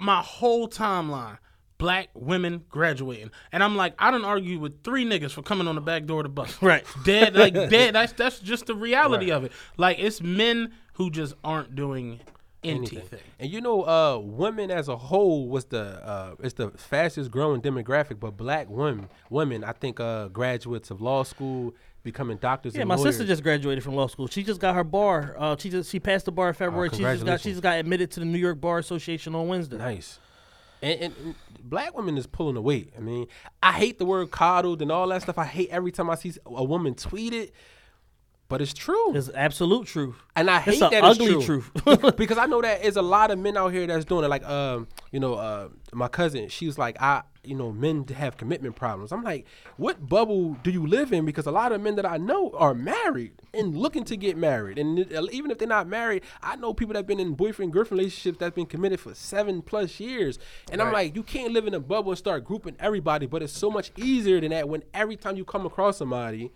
my 0.00 0.22
whole 0.22 0.68
timeline, 0.68 1.36
black 1.78 2.08
women 2.14 2.64
graduating. 2.68 3.30
And 3.52 3.62
I'm 3.62 3.76
like, 3.76 3.94
I 3.98 4.10
don't 4.10 4.24
argue 4.24 4.58
with 4.58 4.82
three 4.84 5.04
niggas 5.04 5.32
for 5.32 5.42
coming 5.42 5.66
on 5.68 5.74
the 5.74 5.80
back 5.80 6.06
door 6.06 6.20
of 6.20 6.24
the 6.24 6.28
bus. 6.30 6.60
Right. 6.62 6.84
Dead 7.04 7.34
like 7.34 7.54
dead. 7.70 7.94
That's 7.94 8.12
that's 8.12 8.38
just 8.40 8.66
the 8.66 8.74
reality 8.74 9.30
of 9.30 9.44
it. 9.44 9.52
Like 9.76 9.98
it's 9.98 10.20
men 10.20 10.72
who 10.94 11.10
just 11.10 11.34
aren't 11.42 11.74
doing 11.74 12.20
anything. 12.62 12.98
anything. 12.98 13.20
And 13.40 13.50
you 13.50 13.60
know, 13.60 13.82
uh, 13.82 14.18
women 14.18 14.70
as 14.70 14.88
a 14.88 14.96
whole 14.96 15.48
was 15.48 15.66
the 15.66 15.82
uh, 16.06 16.34
it's 16.40 16.54
the 16.54 16.70
fastest 16.70 17.30
growing 17.30 17.60
demographic, 17.60 18.20
but 18.20 18.36
black 18.36 18.68
women, 18.70 19.08
women, 19.30 19.64
I 19.64 19.72
think, 19.72 20.00
uh, 20.00 20.28
graduates 20.28 20.90
of 20.90 21.00
law 21.02 21.24
school, 21.24 21.74
becoming 22.04 22.36
doctors. 22.38 22.74
Yeah, 22.74 22.82
and 22.82 22.88
my 22.88 22.94
lawyers. 22.94 23.16
sister 23.16 23.26
just 23.26 23.42
graduated 23.42 23.82
from 23.82 23.94
law 23.96 24.06
school. 24.06 24.28
She 24.28 24.42
just 24.44 24.60
got 24.60 24.74
her 24.76 24.84
bar. 24.84 25.34
Uh, 25.38 25.56
she 25.58 25.70
just 25.70 25.90
she 25.90 25.98
passed 26.00 26.24
the 26.26 26.32
bar 26.32 26.48
in 26.48 26.54
February. 26.54 26.88
she 26.90 26.98
just 27.02 27.24
got 27.26 27.40
she 27.40 27.50
Oh, 27.50 27.52
just 27.52 27.62
got 27.62 27.78
admitted 27.78 28.10
to 28.12 28.20
the 28.20 28.26
New 28.26 28.38
York 28.38 28.60
Bar 28.60 28.78
Association 28.78 29.34
on 29.34 29.48
Wednesday. 29.48 29.76
Nice. 29.76 30.20
And, 30.84 31.00
and, 31.00 31.14
and 31.24 31.34
black 31.62 31.96
women 31.96 32.16
is 32.18 32.26
pulling 32.26 32.56
away. 32.56 32.88
I 32.96 33.00
mean, 33.00 33.26
I 33.62 33.72
hate 33.72 33.98
the 33.98 34.04
word 34.04 34.30
coddled 34.30 34.82
and 34.82 34.92
all 34.92 35.08
that 35.08 35.22
stuff. 35.22 35.38
I 35.38 35.44
hate 35.44 35.70
every 35.70 35.90
time 35.92 36.10
I 36.10 36.14
see 36.14 36.32
a 36.46 36.62
woman 36.62 36.94
tweet 36.94 37.32
it, 37.32 37.52
but 38.48 38.60
it's 38.60 38.74
true. 38.74 39.16
It's 39.16 39.30
absolute 39.34 39.86
truth. 39.86 40.14
and 40.36 40.50
I 40.50 40.60
hate 40.60 40.80
It's 40.82 40.90
that 40.90 41.02
ugly 41.02 41.32
it's 41.32 41.46
true. 41.46 41.62
truth. 41.76 42.16
because 42.16 42.36
I 42.38 42.46
know 42.46 42.60
that 42.60 42.82
there's 42.82 42.96
a 42.96 43.02
lot 43.02 43.30
of 43.30 43.38
men 43.38 43.56
out 43.56 43.72
here 43.72 43.86
that's 43.86 44.04
doing 44.04 44.24
it. 44.24 44.28
Like, 44.28 44.44
um, 44.46 44.86
you 45.10 45.18
know, 45.20 45.34
uh, 45.34 45.68
my 45.92 46.08
cousin, 46.08 46.48
she 46.48 46.66
was 46.66 46.76
like, 46.78 47.00
I, 47.00 47.22
you 47.46 47.54
know, 47.54 47.72
men 47.72 48.06
have 48.08 48.36
commitment 48.36 48.76
problems. 48.76 49.12
I'm 49.12 49.22
like, 49.22 49.46
what 49.76 50.08
bubble 50.08 50.54
do 50.62 50.70
you 50.70 50.86
live 50.86 51.12
in? 51.12 51.24
Because 51.24 51.46
a 51.46 51.50
lot 51.50 51.72
of 51.72 51.80
men 51.80 51.96
that 51.96 52.06
I 52.06 52.16
know 52.16 52.50
are 52.54 52.74
married 52.74 53.32
and 53.52 53.76
looking 53.76 54.04
to 54.04 54.16
get 54.16 54.36
married, 54.36 54.78
and 54.78 55.12
uh, 55.12 55.26
even 55.30 55.50
if 55.50 55.58
they're 55.58 55.68
not 55.68 55.86
married, 55.86 56.22
I 56.42 56.56
know 56.56 56.74
people 56.74 56.94
that've 56.94 57.06
been 57.06 57.20
in 57.20 57.34
boyfriend 57.34 57.72
girlfriend 57.72 58.00
relationships 58.00 58.38
that's 58.38 58.54
been 58.54 58.66
committed 58.66 59.00
for 59.00 59.14
seven 59.14 59.62
plus 59.62 60.00
years. 60.00 60.38
And 60.70 60.80
I'm 60.82 60.92
like, 60.92 61.14
you 61.14 61.22
can't 61.22 61.52
live 61.52 61.66
in 61.66 61.74
a 61.74 61.80
bubble 61.80 62.12
and 62.12 62.18
start 62.18 62.44
grouping 62.44 62.76
everybody. 62.78 63.26
But 63.26 63.42
it's 63.42 63.52
so 63.52 63.70
much 63.70 63.92
easier 63.96 64.40
than 64.40 64.50
that 64.50 64.68
when 64.68 64.82
every 64.92 65.16
time 65.16 65.36
you 65.36 65.44
come 65.44 65.66
across 65.66 65.98
somebody. 65.98 66.52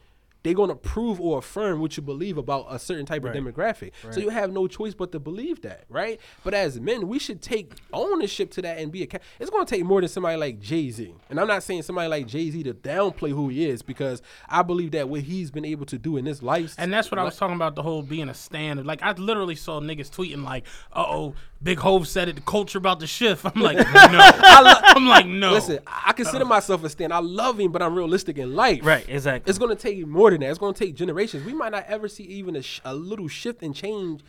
They're 0.48 0.54
gonna 0.54 0.74
prove 0.74 1.20
or 1.20 1.36
affirm 1.38 1.78
what 1.78 1.94
you 1.98 2.02
believe 2.02 2.38
about 2.38 2.64
a 2.70 2.78
certain 2.78 3.04
type 3.04 3.22
of 3.22 3.34
demographic. 3.34 3.92
So 4.10 4.18
you 4.20 4.30
have 4.30 4.50
no 4.50 4.66
choice 4.66 4.94
but 4.94 5.12
to 5.12 5.20
believe 5.20 5.60
that, 5.60 5.84
right? 5.90 6.18
But 6.42 6.54
as 6.54 6.80
men, 6.80 7.06
we 7.06 7.18
should 7.18 7.42
take 7.42 7.74
ownership 7.92 8.50
to 8.52 8.62
that 8.62 8.78
and 8.78 8.90
be 8.90 9.02
a. 9.02 9.08
It's 9.38 9.50
gonna 9.50 9.66
take 9.66 9.84
more 9.84 10.00
than 10.00 10.08
somebody 10.08 10.38
like 10.38 10.58
Jay 10.58 10.90
Z, 10.90 11.14
and 11.28 11.38
I'm 11.38 11.46
not 11.46 11.62
saying 11.62 11.82
somebody 11.82 12.08
like 12.08 12.26
Jay 12.26 12.50
Z 12.50 12.62
to 12.62 12.72
downplay 12.72 13.28
who 13.28 13.50
he 13.50 13.68
is 13.68 13.82
because 13.82 14.22
I 14.48 14.62
believe 14.62 14.92
that 14.92 15.10
what 15.10 15.20
he's 15.20 15.50
been 15.50 15.66
able 15.66 15.84
to 15.84 15.98
do 15.98 16.16
in 16.16 16.24
this 16.24 16.42
life, 16.42 16.74
And 16.78 16.90
that's 16.90 17.10
what 17.10 17.18
I 17.18 17.24
was 17.24 17.36
talking 17.36 17.56
about 17.56 17.74
the 17.74 17.82
whole 17.82 18.00
being 18.00 18.30
a 18.30 18.34
stand. 18.34 18.86
Like 18.86 19.02
I 19.02 19.12
literally 19.12 19.54
saw 19.54 19.80
niggas 19.80 20.08
tweeting 20.10 20.44
like, 20.44 20.64
"Uh 20.94 21.04
oh, 21.06 21.34
Big 21.62 21.78
Hove 21.80 22.08
said 22.08 22.30
it. 22.30 22.36
The 22.36 22.42
culture 22.42 22.78
about 22.78 23.00
to 23.00 23.06
shift." 23.06 23.44
I'm 23.44 23.60
like, 23.60 23.76
no. 23.76 23.84
I'm 23.94 25.06
like, 25.06 25.26
no. 25.26 25.52
Listen, 25.52 25.80
I 25.86 26.08
I 26.08 26.12
consider 26.14 26.46
myself 26.46 26.82
a 26.84 26.88
stand. 26.88 27.12
I 27.12 27.18
love 27.18 27.60
him, 27.60 27.70
but 27.70 27.82
I'm 27.82 27.94
realistic 27.94 28.38
in 28.38 28.56
life. 28.56 28.80
Right, 28.82 29.04
exactly. 29.08 29.50
It's 29.50 29.58
gonna 29.58 29.74
take 29.76 30.06
more 30.06 30.30
than 30.30 30.37
that. 30.40 30.50
It's 30.50 30.58
gonna 30.58 30.72
take 30.74 30.94
generations. 30.94 31.44
We 31.44 31.52
might 31.54 31.72
not 31.72 31.84
ever 31.88 32.08
see 32.08 32.24
even 32.24 32.56
a, 32.56 32.62
sh- 32.62 32.80
a 32.84 32.94
little 32.94 33.28
shift 33.28 33.62
and 33.62 33.74
change 33.74 34.22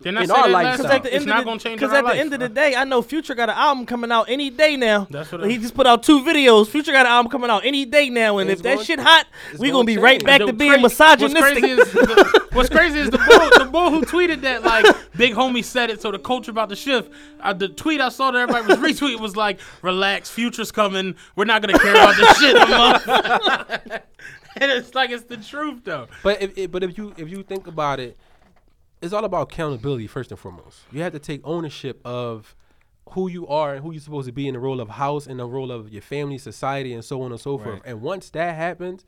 Didn't 0.00 0.22
in 0.22 0.30
our 0.30 0.42
that 0.44 0.50
lifestyle. 0.50 0.76
Because 0.76 0.90
at 0.96 1.02
the 1.02 1.08
It's 1.14 1.16
end 1.22 1.26
not 1.26 1.38
of 1.40 1.44
gonna 1.46 1.58
the, 1.58 1.64
change 1.64 1.80
Because 1.80 1.92
at 1.92 2.02
the 2.02 2.08
life, 2.08 2.18
end 2.20 2.32
of 2.34 2.40
the 2.40 2.48
day, 2.48 2.74
I 2.76 2.84
know 2.84 3.02
Future 3.02 3.34
got 3.34 3.48
an 3.48 3.56
album 3.56 3.84
coming 3.86 4.12
out 4.12 4.26
any 4.28 4.48
day 4.50 4.76
now. 4.76 5.06
That's 5.10 5.32
what 5.32 5.44
he 5.44 5.52
I'm- 5.54 5.62
just 5.62 5.74
put 5.74 5.86
out 5.88 6.02
two 6.04 6.20
videos. 6.22 6.68
Future 6.68 6.92
got 6.92 7.06
an 7.06 7.12
album 7.12 7.30
coming 7.32 7.50
out 7.50 7.64
any 7.64 7.84
day 7.84 8.08
now, 8.10 8.38
and 8.38 8.48
It's 8.50 8.60
if 8.60 8.62
that 8.64 8.74
gonna- 8.74 8.84
shit 8.84 9.00
hot, 9.00 9.26
we 9.58 9.68
gonna 9.70 9.72
gonna 9.72 9.84
be 9.86 9.98
right 9.98 10.24
back 10.24 10.40
The 10.40 10.46
to 10.46 10.52
being 10.52 10.72
cra- 10.74 10.82
misogynistic. 10.82 11.42
What's 11.42 11.50
crazy 11.60 11.70
is 11.80 11.92
the, 11.92 12.48
what's 12.52 12.68
crazy 12.68 12.98
is 13.00 13.10
the 13.10 13.18
bull, 13.18 13.64
the 13.64 13.70
bull 13.70 13.90
who 13.90 14.02
tweeted 14.02 14.42
that 14.42 14.62
like 14.62 14.84
big 15.16 15.34
homie 15.34 15.64
said 15.64 15.90
it, 15.90 16.00
so 16.00 16.12
the 16.12 16.18
culture 16.20 16.50
about 16.52 16.68
to 16.68 16.76
shift. 16.76 17.10
Uh, 17.40 17.52
the 17.52 17.68
tweet 17.68 18.00
I 18.00 18.08
saw 18.10 18.30
that 18.30 18.38
everybody 18.48 18.66
was 18.66 18.78
retweeting 18.78 19.20
was 19.20 19.34
like, 19.36 19.58
"Relax, 19.82 20.30
future's 20.30 20.70
coming. 20.72 21.16
We're 21.36 21.44
not 21.44 21.60
gonna 21.62 21.78
care 21.78 21.92
about 21.92 22.16
this 22.16 22.38
shit 22.38 22.54
no 22.54 22.66
more." 23.88 24.00
and 24.60 24.70
it's 24.70 24.94
like 24.94 25.10
it's 25.10 25.24
the 25.24 25.36
truth 25.36 25.80
though. 25.84 26.08
But 26.22 26.42
if, 26.42 26.56
if 26.58 26.70
but 26.70 26.82
if 26.82 26.98
you 26.98 27.14
if 27.16 27.28
you 27.28 27.42
think 27.42 27.66
about 27.66 28.00
it, 28.00 28.16
it's 29.00 29.12
all 29.12 29.24
about 29.24 29.52
accountability 29.52 30.06
first 30.06 30.30
and 30.30 30.38
foremost. 30.38 30.80
You 30.92 31.02
have 31.02 31.12
to 31.12 31.18
take 31.18 31.40
ownership 31.44 32.00
of 32.04 32.54
who 33.10 33.28
you 33.28 33.46
are 33.48 33.74
and 33.74 33.82
who 33.82 33.92
you're 33.92 34.00
supposed 34.02 34.26
to 34.26 34.32
be 34.32 34.46
in 34.46 34.54
the 34.54 34.60
role 34.60 34.80
of 34.80 34.90
house 34.90 35.26
and 35.26 35.40
the 35.40 35.46
role 35.46 35.72
of 35.72 35.90
your 35.90 36.02
family, 36.02 36.36
society, 36.38 36.92
and 36.92 37.04
so 37.04 37.22
on 37.22 37.32
and 37.32 37.40
so 37.40 37.56
forth. 37.56 37.80
And 37.84 38.02
once 38.02 38.28
that 38.30 38.54
happens, 38.54 39.04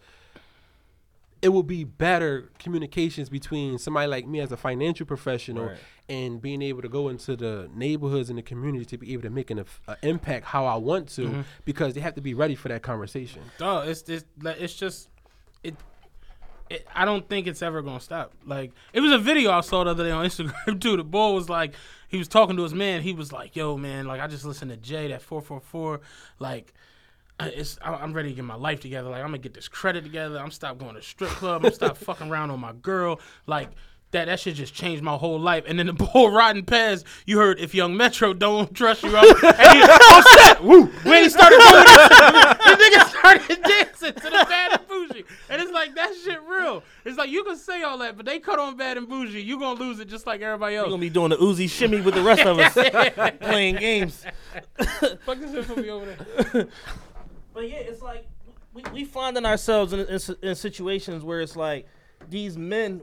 it 1.43 1.51
will 1.51 1.63
be 1.63 1.85
better 1.85 2.51
communications 2.59 3.29
between 3.29 3.79
somebody 3.79 4.07
like 4.07 4.27
me 4.27 4.41
as 4.41 4.53
a 4.53 4.57
financial 4.57 5.07
professional 5.07 5.73
and 6.09 6.41
being 6.41 6.61
able 6.61 6.83
to 6.83 6.89
go 6.89 7.09
into 7.09 7.37
the 7.37 7.71
neighborhoods 7.75 8.31
and 8.31 8.39
the 8.39 8.43
community 8.43 8.85
to 8.85 8.99
be 8.99 9.13
able 9.13 9.23
to 9.23 9.31
make 9.31 9.51
an 9.51 9.65
uh, 9.87 9.95
impact 10.03 10.47
how 10.47 10.67
I 10.67 10.77
want 10.77 11.09
to 11.11 11.45
because 11.65 11.95
they 11.95 12.01
have 12.01 12.15
to 12.15 12.21
be 12.21 12.35
ready 12.35 12.55
for 12.55 12.69
that 12.69 12.83
conversation. 12.83 13.43
Dog, 13.59 13.89
it's 13.89 14.03
it's 14.09 14.25
it's 14.45 14.75
just 14.75 15.09
it, 15.63 15.75
it. 16.69 16.87
I 16.95 17.05
don't 17.05 17.29
think 17.29 17.47
it's 17.47 17.63
ever 17.63 17.83
gonna 17.83 18.01
stop. 18.01 18.33
Like 18.47 18.73
it 18.93 19.01
was 19.01 19.13
a 19.13 19.19
video 19.19 19.51
I 19.51 19.61
saw 19.61 19.85
the 19.85 19.91
other 19.91 20.05
day 20.05 20.11
on 20.11 20.25
Instagram 20.27 20.81
too. 20.81 20.97
The 20.97 21.05
boy 21.05 21.33
was 21.33 21.49
like, 21.49 21.75
he 22.09 22.19
was 22.19 22.29
talking 22.29 22.57
to 22.57 22.63
his 22.63 22.75
man. 22.75 23.03
He 23.03 23.13
was 23.13 23.33
like, 23.33 23.57
"Yo, 23.57 23.77
man, 23.77 24.07
like 24.07 24.21
I 24.21 24.27
just 24.27 24.45
listened 24.45 24.71
to 24.71 24.77
Jay 24.77 25.09
that 25.09 25.23
four 25.23 25.41
four 25.43 25.61
four, 25.61 26.01
like." 26.39 26.73
It's, 27.43 27.79
I'm 27.83 28.13
ready 28.13 28.29
to 28.29 28.35
get 28.35 28.45
my 28.45 28.55
life 28.55 28.81
together. 28.81 29.09
Like 29.09 29.21
I'm 29.23 29.29
gonna 29.29 29.39
get 29.39 29.55
this 29.55 29.67
credit 29.67 30.05
together. 30.05 30.39
I'm 30.39 30.51
stop 30.51 30.77
going 30.77 30.95
to 30.95 31.01
strip 31.01 31.31
club. 31.31 31.65
I'm 31.65 31.73
stop 31.73 31.97
fucking 31.97 32.31
around 32.31 32.51
on 32.51 32.61
my 32.61 32.75
girl. 32.75 33.19
Like 33.47 33.71
that. 34.11 34.27
That 34.27 34.41
shit 34.41 34.57
just 34.57 34.75
changed 34.75 35.03
my 35.03 35.17
whole 35.17 35.41
life. 35.41 35.65
And 35.67 35.79
then 35.79 35.87
the 35.87 35.93
bull 36.13 36.31
riding 36.31 36.67
past, 36.67 37.07
you 37.25 37.39
heard 37.39 37.59
if 37.59 37.75
Young 37.75 37.97
Metro 37.97 38.35
don't 38.35 38.75
trust 38.75 39.03
you, 39.05 39.17
I'm, 39.17 39.25
and 39.25 39.73
he, 39.73 39.83
on 39.83 40.23
set, 40.23 40.63
woo, 40.63 40.85
when 41.05 41.23
he 41.23 41.31
started 41.31 41.59
doing 41.59 41.85
this, 41.85 42.09
the 42.09 42.77
nigga 42.79 43.10
started 43.21 43.63
dancing 43.65 44.15
to 44.15 44.23
the 44.23 44.47
bad 44.49 44.73
and 44.73 44.89
bougie. 44.89 45.25
And 45.49 45.63
it's 45.63 45.73
like 45.73 45.95
that 45.95 46.13
shit 46.25 46.41
real. 46.43 46.83
It's 47.05 47.17
like 47.17 47.31
you 47.31 47.45
can 47.45 47.57
say 47.57 47.83
all 47.83 47.99
that, 47.99 48.17
but 48.17 48.27
they 48.27 48.39
cut 48.41 48.59
on 48.59 48.77
bad 48.77 48.97
and 48.97 49.09
bougie. 49.09 49.43
You 49.43 49.59
gonna 49.59 49.79
lose 49.79 50.01
it 50.01 50.09
just 50.09 50.27
like 50.27 50.41
everybody 50.41 50.77
We're 50.77 50.85
gonna 50.85 50.99
be 50.99 51.11
doing 51.11 51.31
the 51.31 51.37
Uzi 51.37 51.69
shimmy 51.69 52.01
with 52.01 52.15
the 52.15 52.23
rest 52.23 52.43
of 52.43 52.59
us 52.59 52.73
playing 53.41 53.77
games. 53.77 54.25
Fuck 55.25 55.39
this 55.39 55.53
shit 55.53 55.65
for 55.65 55.77
me 55.77 55.91
over 55.91 56.07
there. 56.07 56.69
But 57.53 57.69
yeah, 57.69 57.77
it's 57.77 58.03
like 58.03 58.27
we, 58.73 58.83
we 58.93 59.05
finding 59.05 59.45
ourselves 59.45 59.93
in, 59.93 60.01
in, 60.01 60.21
in 60.43 60.55
situations 60.55 61.25
where 61.25 61.41
it's 61.41 61.57
like 61.57 61.87
these 62.29 62.57
men 62.57 63.03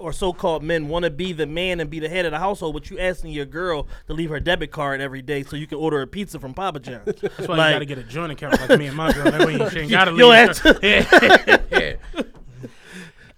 or 0.00 0.12
so-called 0.12 0.62
men 0.62 0.88
want 0.88 1.04
to 1.04 1.10
be 1.10 1.32
the 1.32 1.46
man 1.46 1.78
and 1.80 1.88
be 1.90 2.00
the 2.00 2.08
head 2.08 2.24
of 2.24 2.32
the 2.32 2.38
household, 2.38 2.74
but 2.74 2.90
you 2.90 2.98
asking 2.98 3.32
your 3.32 3.44
girl 3.46 3.86
to 4.06 4.12
leave 4.14 4.30
her 4.30 4.40
debit 4.40 4.70
card 4.72 5.00
every 5.00 5.22
day 5.22 5.42
so 5.42 5.56
you 5.56 5.66
can 5.66 5.78
order 5.78 6.00
a 6.02 6.06
pizza 6.06 6.38
from 6.40 6.54
Papa 6.54 6.80
John's. 6.80 7.04
That's 7.20 7.46
why 7.46 7.56
Like- 7.56 7.68
you 7.68 7.74
gotta 7.74 7.84
get 7.84 7.98
a 7.98 8.02
joint 8.02 8.32
account 8.32 8.58
like 8.68 8.78
me 8.78 8.86
and 8.86 8.96
my 8.96 9.12
girl. 9.12 9.30
That 9.30 9.46
way 9.46 9.54
you 9.54 9.62
ain't 9.82 9.90
gotta 9.90 10.12
Yo, 10.12 10.28
leave. 10.28 10.60
that's- 10.62 10.78
yeah. 11.70 11.96
yeah. 12.16 12.22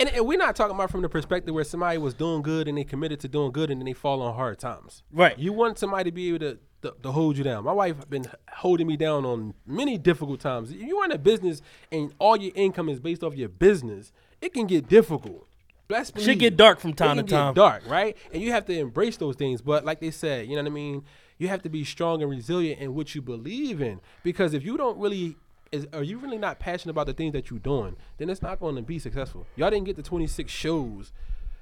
And, 0.01 0.09
and 0.11 0.27
we're 0.27 0.39
not 0.39 0.57
talking 0.57 0.75
about 0.75 0.91
from 0.91 1.03
the 1.03 1.09
perspective 1.09 1.55
where 1.55 1.63
somebody 1.63 1.97
was 1.99 2.15
doing 2.15 2.43
good 2.43 2.67
and 2.67 2.77
they 2.77 2.83
committed 2.83 3.21
to 3.21 3.29
doing 3.29 3.53
good 3.53 3.71
and 3.71 3.81
then 3.81 3.87
they 3.87 3.93
fall 3.93 4.21
on 4.23 4.35
hard 4.35 4.59
times. 4.59 5.05
Right. 5.13 5.39
You 5.39 5.53
want 5.53 5.79
somebody 5.79 6.11
to 6.11 6.15
be 6.15 6.29
able 6.31 6.39
to, 6.41 6.59
to, 6.83 6.95
to 7.05 7.13
hold 7.13 7.37
you 7.39 7.45
down. 7.45 7.63
My 7.65 7.73
wife 7.73 7.97
has 7.97 8.05
been 8.07 8.25
holding 8.53 8.89
me 8.89 8.97
down 8.97 9.25
on 9.25 9.55
many 9.65 9.99
difficult 9.99 10.41
times. 10.41 10.73
If 10.73 10.81
you 10.81 11.01
run 11.01 11.13
a 11.13 11.19
business 11.19 11.63
and 11.93 12.13
all 12.19 12.37
your 12.37 12.51
income 12.57 12.89
is 12.89 12.99
based 12.99 13.23
off 13.23 13.37
your 13.37 13.49
business, 13.49 14.13
it 14.41 14.53
can 14.53 14.67
get 14.67 14.89
difficult. 14.89 15.47
Bless 15.89 16.13
Shit 16.19 16.39
get 16.39 16.57
dark 16.57 16.81
from 16.81 16.95
time 16.95 17.17
to 17.19 17.23
time. 17.23 17.55
dark, 17.55 17.83
right? 17.87 18.17
And 18.33 18.43
you 18.43 18.51
have 18.53 18.65
to 18.67 18.79
embrace 18.79 19.17
those 19.17 19.37
things. 19.37 19.61
But 19.61 19.85
like 19.85 20.01
they 20.01 20.11
said, 20.11 20.47
you 20.47 20.57
know 20.57 20.63
what 20.63 20.71
I 20.71 20.75
mean? 20.75 21.05
You 21.39 21.49
have 21.49 21.63
to 21.63 21.69
be 21.69 21.85
strong 21.85 22.23
and 22.23 22.31
resilient 22.31 22.81
in 22.81 22.95
what 22.95 23.15
you 23.15 23.21
believe 23.21 23.83
in. 23.83 24.01
Because 24.23 24.55
if 24.55 24.65
you 24.65 24.77
don't 24.77 24.99
really 24.99 25.37
is 25.73 25.87
are 25.93 26.03
you 26.03 26.19
really 26.19 26.39
not 26.39 26.59
passionate 26.59 26.93
about 26.93 27.07
the 27.07 27.15
things 27.15 27.33
that 27.33 27.51
you're 27.51 27.59
doing, 27.59 27.97
then 28.19 28.31
it's 28.31 28.43
not 28.43 28.61
going 28.61 28.77
to 28.77 28.83
be 28.83 28.99
successful. 28.99 29.47
Y'all 29.57 29.71
didn't 29.71 29.87
get 29.87 29.97
the 29.97 30.03
26 30.03 30.53
shows 30.53 31.13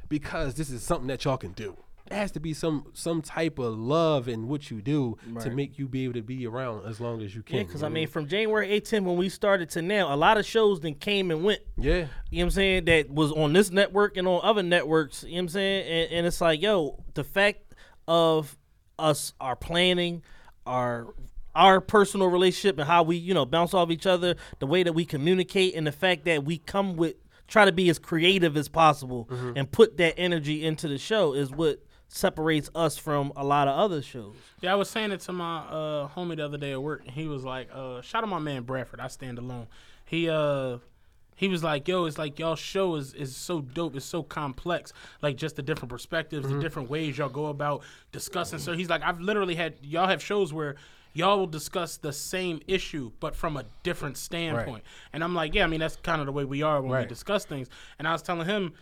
because 0.09 0.55
this 0.55 0.68
is 0.68 0.83
something 0.83 1.07
that 1.07 1.25
y'all 1.25 1.37
can 1.37 1.53
do. 1.53 1.77
Has 2.11 2.33
to 2.33 2.41
be 2.41 2.55
some 2.55 2.87
some 2.93 3.23
type 3.23 3.59
of 3.59 3.79
love 3.79 4.29
in 4.29 4.49
what 4.49 4.71
you 4.71 4.83
do 4.83 5.17
to 5.41 5.51
make 5.51 5.79
you 5.79 5.87
be 5.87 6.05
able 6.05 6.15
to 6.15 6.23
be 6.23 6.47
around 6.47 6.85
as 6.87 7.01
long 7.01 7.23
as 7.23 7.35
you 7.35 7.43
can. 7.43 7.59
Yeah, 7.59 7.63
because 7.63 7.83
you 7.83 7.87
I 7.87 7.91
mean, 7.91 8.09
from 8.09 8.27
January 8.27 8.69
18th 8.69 9.05
when 9.05 9.17
we 9.17 9.29
started 9.29 9.71
to 9.71 9.83
now, 9.83 10.13
a 10.13 10.17
lot 10.17 10.37
of 10.37 10.45
shows 10.45 10.81
then 10.81 10.95
came 10.95 11.31
and 11.31 11.45
went. 11.45 11.61
yeah, 11.77 11.93
You 11.93 12.01
know 12.01 12.07
what 12.31 12.43
I'm 12.43 12.51
saying? 12.51 12.85
That 12.87 13.11
was 13.11 13.31
on 13.33 13.53
this 13.53 13.71
network 13.71 14.17
and 14.17 14.27
on 14.27 14.41
other 14.43 14.63
networks. 14.63 15.23
You 15.23 15.31
know 15.31 15.35
what 15.35 15.41
I'm 15.41 15.49
saying? 15.51 15.87
And, 15.87 16.13
and 16.13 16.27
it's 16.27 16.41
like, 16.41 16.61
yo, 16.61 17.03
the 17.15 17.23
fact 17.23 17.75
of 18.09 18.59
us, 18.99 19.33
our 19.41 19.55
planning, 19.55 20.23
our 20.67 21.15
our 21.55 21.81
personal 21.81 22.29
relationship 22.29 22.79
and 22.79 22.89
how 22.89 23.03
we, 23.03 23.17
you 23.17 23.35
know, 23.35 23.45
bounce 23.45 23.75
off 23.75 23.91
each 23.91 24.07
other, 24.07 24.37
the 24.59 24.67
way 24.67 24.83
that 24.83 24.93
we 24.93 25.05
communicate, 25.05 25.75
and 25.75 25.87
the 25.87 25.93
fact 25.93 26.25
that 26.25 26.45
we 26.45 26.59
come 26.59 26.97
with 26.97 27.15
try 27.51 27.65
to 27.65 27.73
be 27.73 27.91
as 27.91 27.99
creative 27.99 28.57
as 28.57 28.69
possible 28.69 29.29
mm-hmm. 29.31 29.53
and 29.57 29.71
put 29.71 29.97
that 29.97 30.15
energy 30.17 30.65
into 30.65 30.87
the 30.87 30.99
show 30.99 31.35
is 31.35 31.51
what 31.51 31.85
separates 32.13 32.69
us 32.75 32.99
from 32.99 33.33
a 33.37 33.45
lot 33.45 33.69
of 33.69 33.79
other 33.79 34.03
shows. 34.03 34.35
Yeah, 34.61 34.73
I 34.73 34.75
was 34.75 34.91
saying 34.91 35.13
it 35.13 35.21
to 35.21 35.33
my 35.33 35.59
uh, 35.61 36.09
homie 36.09 36.37
the 36.37 36.45
other 36.45 36.59
day 36.59 36.73
at 36.73 36.83
work, 36.83 37.03
and 37.03 37.11
he 37.11 37.29
was 37.29 37.45
like, 37.45 37.69
uh, 37.73 38.03
"Shout 38.03 38.25
out 38.25 38.29
my 38.29 38.41
man 38.41 38.65
Bradford. 38.65 39.01
I 39.01 39.07
stand 39.09 39.39
alone." 39.39 39.69
He 40.05 40.29
uh, 40.29 40.79
he 41.37 41.47
was 41.47 41.63
like, 41.63 41.87
"Yo, 41.87 42.05
it's 42.07 42.19
like 42.19 42.39
y'all 42.39 42.57
show 42.57 42.97
is 42.97 43.15
is 43.15 43.35
so 43.37 43.61
dope. 43.61 43.95
It's 43.95 44.05
so 44.05 44.25
complex. 44.25 44.93
Like 45.23 45.37
just 45.37 45.55
the 45.55 45.63
different 45.63 45.91
perspectives, 45.91 46.49
the 46.49 46.59
different 46.61 46.91
ways 46.91 47.17
y'all 47.17 47.29
go 47.29 47.47
about 47.47 47.83
discussing." 48.11 48.59
So 48.59 48.73
he's 48.73 48.91
like, 48.91 49.03
"I've 49.03 49.21
literally 49.21 49.55
had 49.55 49.75
y'all 49.81 50.09
have 50.09 50.23
shows 50.23 50.53
where." 50.53 50.77
Y'all 51.13 51.41
will 51.41 51.49
discuss 51.49 51.97
the 51.97 52.13
same 52.13 52.61
issue, 52.69 53.11
but 53.19 53.35
from 53.35 53.57
a 53.57 53.65
different 53.83 54.17
standpoint. 54.17 54.85
And 55.13 55.25
I'm 55.25 55.35
like, 55.35 55.57
yeah, 55.57 55.65
I 55.65 55.67
mean, 55.67 55.81
that's 55.81 55.97
kind 55.97 56.21
of 56.21 56.27
the 56.27 56.33
way 56.33 56.45
we 56.45 56.63
are 56.63 56.81
when 56.81 56.93
we 57.03 57.05
discuss 57.09 57.45
things. 57.45 57.69
And 57.99 58.07
I 58.07 58.13
was 58.13 58.23
telling 58.23 58.47
him, 58.47 58.75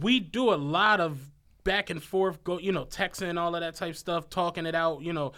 we 0.00 0.20
do 0.20 0.54
a 0.54 0.56
lot 0.56 1.00
of 1.00 1.18
back 1.64 1.90
and 1.90 2.02
forth, 2.02 2.44
go, 2.44 2.58
you 2.58 2.72
know, 2.72 2.84
texting, 2.84 3.38
all 3.40 3.54
of 3.54 3.60
that 3.62 3.74
type 3.74 3.96
stuff, 3.96 4.28
talking 4.30 4.66
it 4.66 4.74
out, 4.74 5.02
you 5.02 5.12
know. 5.12 5.32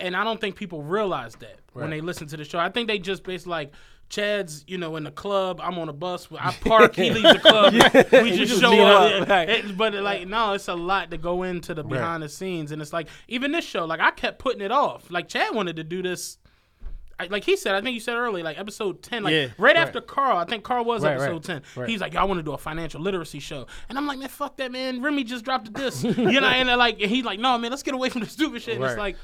And 0.00 0.16
I 0.16 0.24
don't 0.24 0.40
think 0.40 0.56
people 0.56 0.82
realize 0.82 1.36
that 1.36 1.60
when 1.72 1.90
they 1.90 2.00
listen 2.00 2.26
to 2.28 2.36
the 2.36 2.44
show. 2.44 2.58
I 2.58 2.68
think 2.70 2.88
they 2.88 2.98
just 2.98 3.22
basically 3.22 3.50
like 3.50 3.72
Chad's, 4.08 4.64
you 4.66 4.76
know, 4.76 4.96
in 4.96 5.04
the 5.04 5.10
club. 5.10 5.60
I'm 5.62 5.78
on 5.78 5.88
a 5.88 5.92
bus. 5.92 6.28
I 6.38 6.52
park. 6.52 6.96
He 6.96 7.10
leaves 7.10 7.32
the 7.32 7.38
club. 7.38 7.72
We 8.22 8.30
just 8.36 8.50
just 8.50 8.60
show 8.60 8.84
up. 8.84 9.22
up, 9.22 9.28
right. 9.28 9.48
It- 9.48 9.76
but 9.78 9.94
like, 9.94 10.26
no, 10.26 10.52
it's 10.54 10.68
a 10.68 10.74
lot 10.74 11.10
to 11.12 11.18
go 11.18 11.42
into 11.44 11.74
the 11.74 11.84
behind 11.84 12.22
the 12.22 12.28
scenes, 12.28 12.72
and 12.72 12.82
it's 12.82 12.92
like 12.92 13.08
even 13.28 13.52
this 13.52 13.64
show. 13.64 13.84
Like 13.84 14.00
I 14.00 14.10
kept 14.10 14.38
putting 14.40 14.60
it 14.62 14.72
off. 14.72 15.10
Like 15.10 15.28
Chad 15.28 15.54
wanted 15.54 15.76
to 15.76 15.84
do 15.84 16.02
this. 16.02 16.38
Like 17.30 17.44
he 17.44 17.56
said, 17.56 17.74
I 17.74 17.80
think 17.80 17.94
you 17.94 18.00
said 18.00 18.16
earlier, 18.16 18.42
like 18.42 18.58
episode 18.58 19.02
ten, 19.02 19.22
like 19.22 19.32
Yeah. 19.32 19.48
right, 19.58 19.76
after 19.76 20.00
Carl. 20.00 20.36
I 20.36 20.44
think 20.44 20.64
Carl 20.64 20.84
was 20.84 21.02
Right, 21.02 21.12
episode 21.12 21.32
right, 21.32 21.42
ten. 21.42 21.62
right. 21.76 21.88
He's 21.88 22.00
like, 22.00 22.12
"Yo, 22.14 22.20
I 22.20 22.24
want 22.24 22.38
to 22.38 22.42
do 22.42 22.52
a 22.52 22.58
financial 22.58 23.00
literacy 23.00 23.38
show," 23.40 23.66
and 23.88 23.96
I'm 23.96 24.06
like, 24.06 24.18
"Man, 24.18 24.28
fuck 24.28 24.56
that, 24.56 24.72
man. 24.72 25.00
Remy 25.00 25.24
just 25.24 25.44
dropped 25.44 25.68
a 25.68 25.70
diss, 25.70 26.02
you 26.02 26.12
know." 26.40 26.46
And 26.48 26.68
they're 26.68 26.76
like, 26.76 27.00
and 27.00 27.10
he's 27.10 27.24
like, 27.24 27.38
"No, 27.38 27.56
man, 27.58 27.70
let's 27.70 27.82
get 27.84 27.94
away 27.94 28.08
from 28.08 28.22
the 28.22 28.28
stupid 28.28 28.62
shit." 28.62 28.76
And 28.76 28.84
it's 28.84 28.98
like, 28.98 29.16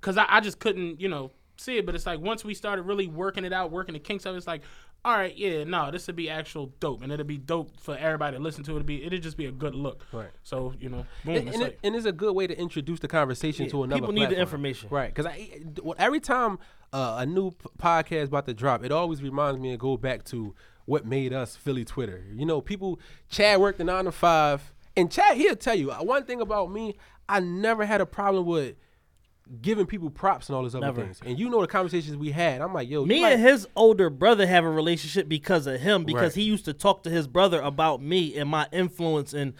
because 0.00 0.18
I, 0.18 0.26
I 0.28 0.40
just 0.40 0.58
couldn't, 0.58 1.00
you 1.00 1.08
know, 1.08 1.30
see 1.56 1.78
it. 1.78 1.86
But 1.86 1.94
it's 1.94 2.06
like 2.06 2.20
once 2.20 2.44
we 2.44 2.52
started 2.54 2.82
really 2.82 3.06
working 3.06 3.44
it 3.44 3.52
out, 3.52 3.70
working 3.70 3.94
the 3.94 4.00
kinks 4.00 4.26
of 4.26 4.34
it, 4.34 4.38
it's 4.38 4.46
like, 4.46 4.62
all 5.06 5.14
right, 5.16 5.36
yeah, 5.36 5.64
no, 5.64 5.90
this 5.90 6.06
would 6.06 6.16
be 6.16 6.30
actual 6.30 6.72
dope, 6.80 7.02
and 7.02 7.12
it'd 7.12 7.26
be 7.26 7.36
dope 7.36 7.78
for 7.78 7.94
everybody 7.96 8.36
to 8.38 8.42
listen 8.42 8.64
to. 8.64 8.70
It'd 8.72 8.86
be, 8.86 9.04
it'd 9.04 9.22
just 9.22 9.36
be 9.36 9.44
a 9.46 9.52
good 9.52 9.74
look. 9.74 10.02
Right. 10.12 10.30
So 10.44 10.72
you 10.80 10.88
know, 10.88 11.04
boom, 11.24 11.36
and, 11.36 11.48
it's 11.48 11.54
and, 11.56 11.62
like, 11.62 11.72
it, 11.72 11.80
and 11.84 11.94
it's 11.96 12.06
a 12.06 12.12
good 12.12 12.34
way 12.34 12.46
to 12.46 12.58
introduce 12.58 13.00
the 13.00 13.08
conversation 13.08 13.68
to 13.70 13.82
another. 13.82 14.00
people 14.00 14.14
need 14.14 14.30
the 14.30 14.38
information. 14.38 14.88
right? 14.90 15.08
Because 15.14 15.26
I 15.26 15.50
eh, 15.52 15.90
every 15.98 16.20
time 16.20 16.58
uh, 16.94 17.16
a 17.18 17.26
new 17.26 17.50
p- 17.50 17.56
podcast 17.78 18.24
about 18.28 18.46
to 18.46 18.54
drop, 18.54 18.84
it 18.84 18.92
always 18.92 19.22
reminds 19.22 19.60
me 19.60 19.70
to 19.72 19.76
go 19.76 19.96
back 19.96 20.24
to 20.26 20.54
what 20.86 21.04
made 21.04 21.32
us 21.32 21.56
Philly 21.56 21.84
Twitter. 21.84 22.24
You 22.32 22.46
know, 22.46 22.60
people. 22.60 23.00
Chad 23.28 23.60
worked 23.60 23.78
the 23.78 23.84
nine 23.84 24.04
to 24.04 24.12
five, 24.12 24.72
and 24.96 25.10
Chad 25.10 25.36
he'll 25.36 25.56
tell 25.56 25.74
you 25.74 25.90
uh, 25.90 25.98
one 26.02 26.24
thing 26.24 26.40
about 26.40 26.70
me. 26.70 26.96
I 27.28 27.40
never 27.40 27.84
had 27.84 28.00
a 28.00 28.06
problem 28.06 28.46
with 28.46 28.76
giving 29.60 29.84
people 29.86 30.08
props 30.08 30.48
and 30.48 30.56
all 30.56 30.62
those 30.62 30.74
other 30.74 30.86
Never. 30.86 31.02
things. 31.02 31.20
And 31.24 31.38
you 31.38 31.50
know 31.50 31.60
the 31.60 31.66
conversations 31.66 32.16
we 32.16 32.30
had. 32.30 32.60
I'm 32.62 32.72
like, 32.72 32.88
yo, 32.88 33.04
Me 33.04 33.20
like- 33.22 33.34
and 33.34 33.42
his 33.42 33.66
older 33.76 34.08
brother 34.08 34.46
have 34.46 34.64
a 34.64 34.70
relationship 34.70 35.28
because 35.28 35.66
of 35.66 35.80
him, 35.80 36.04
because 36.04 36.22
Right. 36.36 36.42
he 36.42 36.42
used 36.44 36.64
to 36.66 36.72
talk 36.72 37.02
to 37.02 37.10
his 37.10 37.26
brother 37.26 37.60
about 37.60 38.00
me 38.02 38.36
and 38.36 38.48
my 38.48 38.66
influence 38.72 39.34
and 39.34 39.52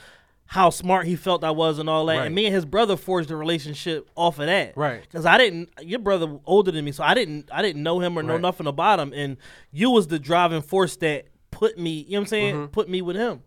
how 0.47 0.70
smart 0.70 1.07
he 1.07 1.16
felt 1.16 1.42
I 1.42 1.51
was 1.51 1.78
and 1.78 1.88
all 1.88 2.07
that. 2.07 2.16
Right. 2.18 2.26
And 2.26 2.34
me 2.34 2.47
and 2.47 2.55
his 2.55 2.64
brother 2.64 2.97
forged 2.97 3.30
a 3.30 3.36
relationship 3.36 4.09
off 4.14 4.38
of 4.38 4.47
that. 4.47 4.76
Right. 4.76 5.01
Because 5.03 5.26
I 5.26 5.38
didn't 5.38 5.70
your 5.82 5.99
brother 5.99 6.38
older 6.47 6.70
than 6.70 6.84
me, 6.84 6.92
so 6.92 7.03
I 7.03 7.14
didn't 7.14 7.49
I 7.53 7.62
didn't 7.62 7.82
know 7.82 8.01
him 8.01 8.18
or 8.18 8.22
know 8.22 8.34
Right. 8.34 8.42
nothing 8.42 8.66
about 8.66 9.01
him. 9.01 9.12
And 9.14 9.36
you 9.72 9.90
was 9.90 10.07
the 10.09 10.18
driving 10.18 10.62
force 10.62 10.97
that 10.97 11.26
put 11.51 11.78
me, 11.78 11.90
you 11.90 12.12
know 12.12 12.18
what 12.18 12.20
I'm 12.20 12.26
saying? 12.26 12.55
Mm-hmm. 12.55 12.66
Put 12.66 12.88
me 12.88 13.01
with 13.03 13.16
him. 13.16 13.42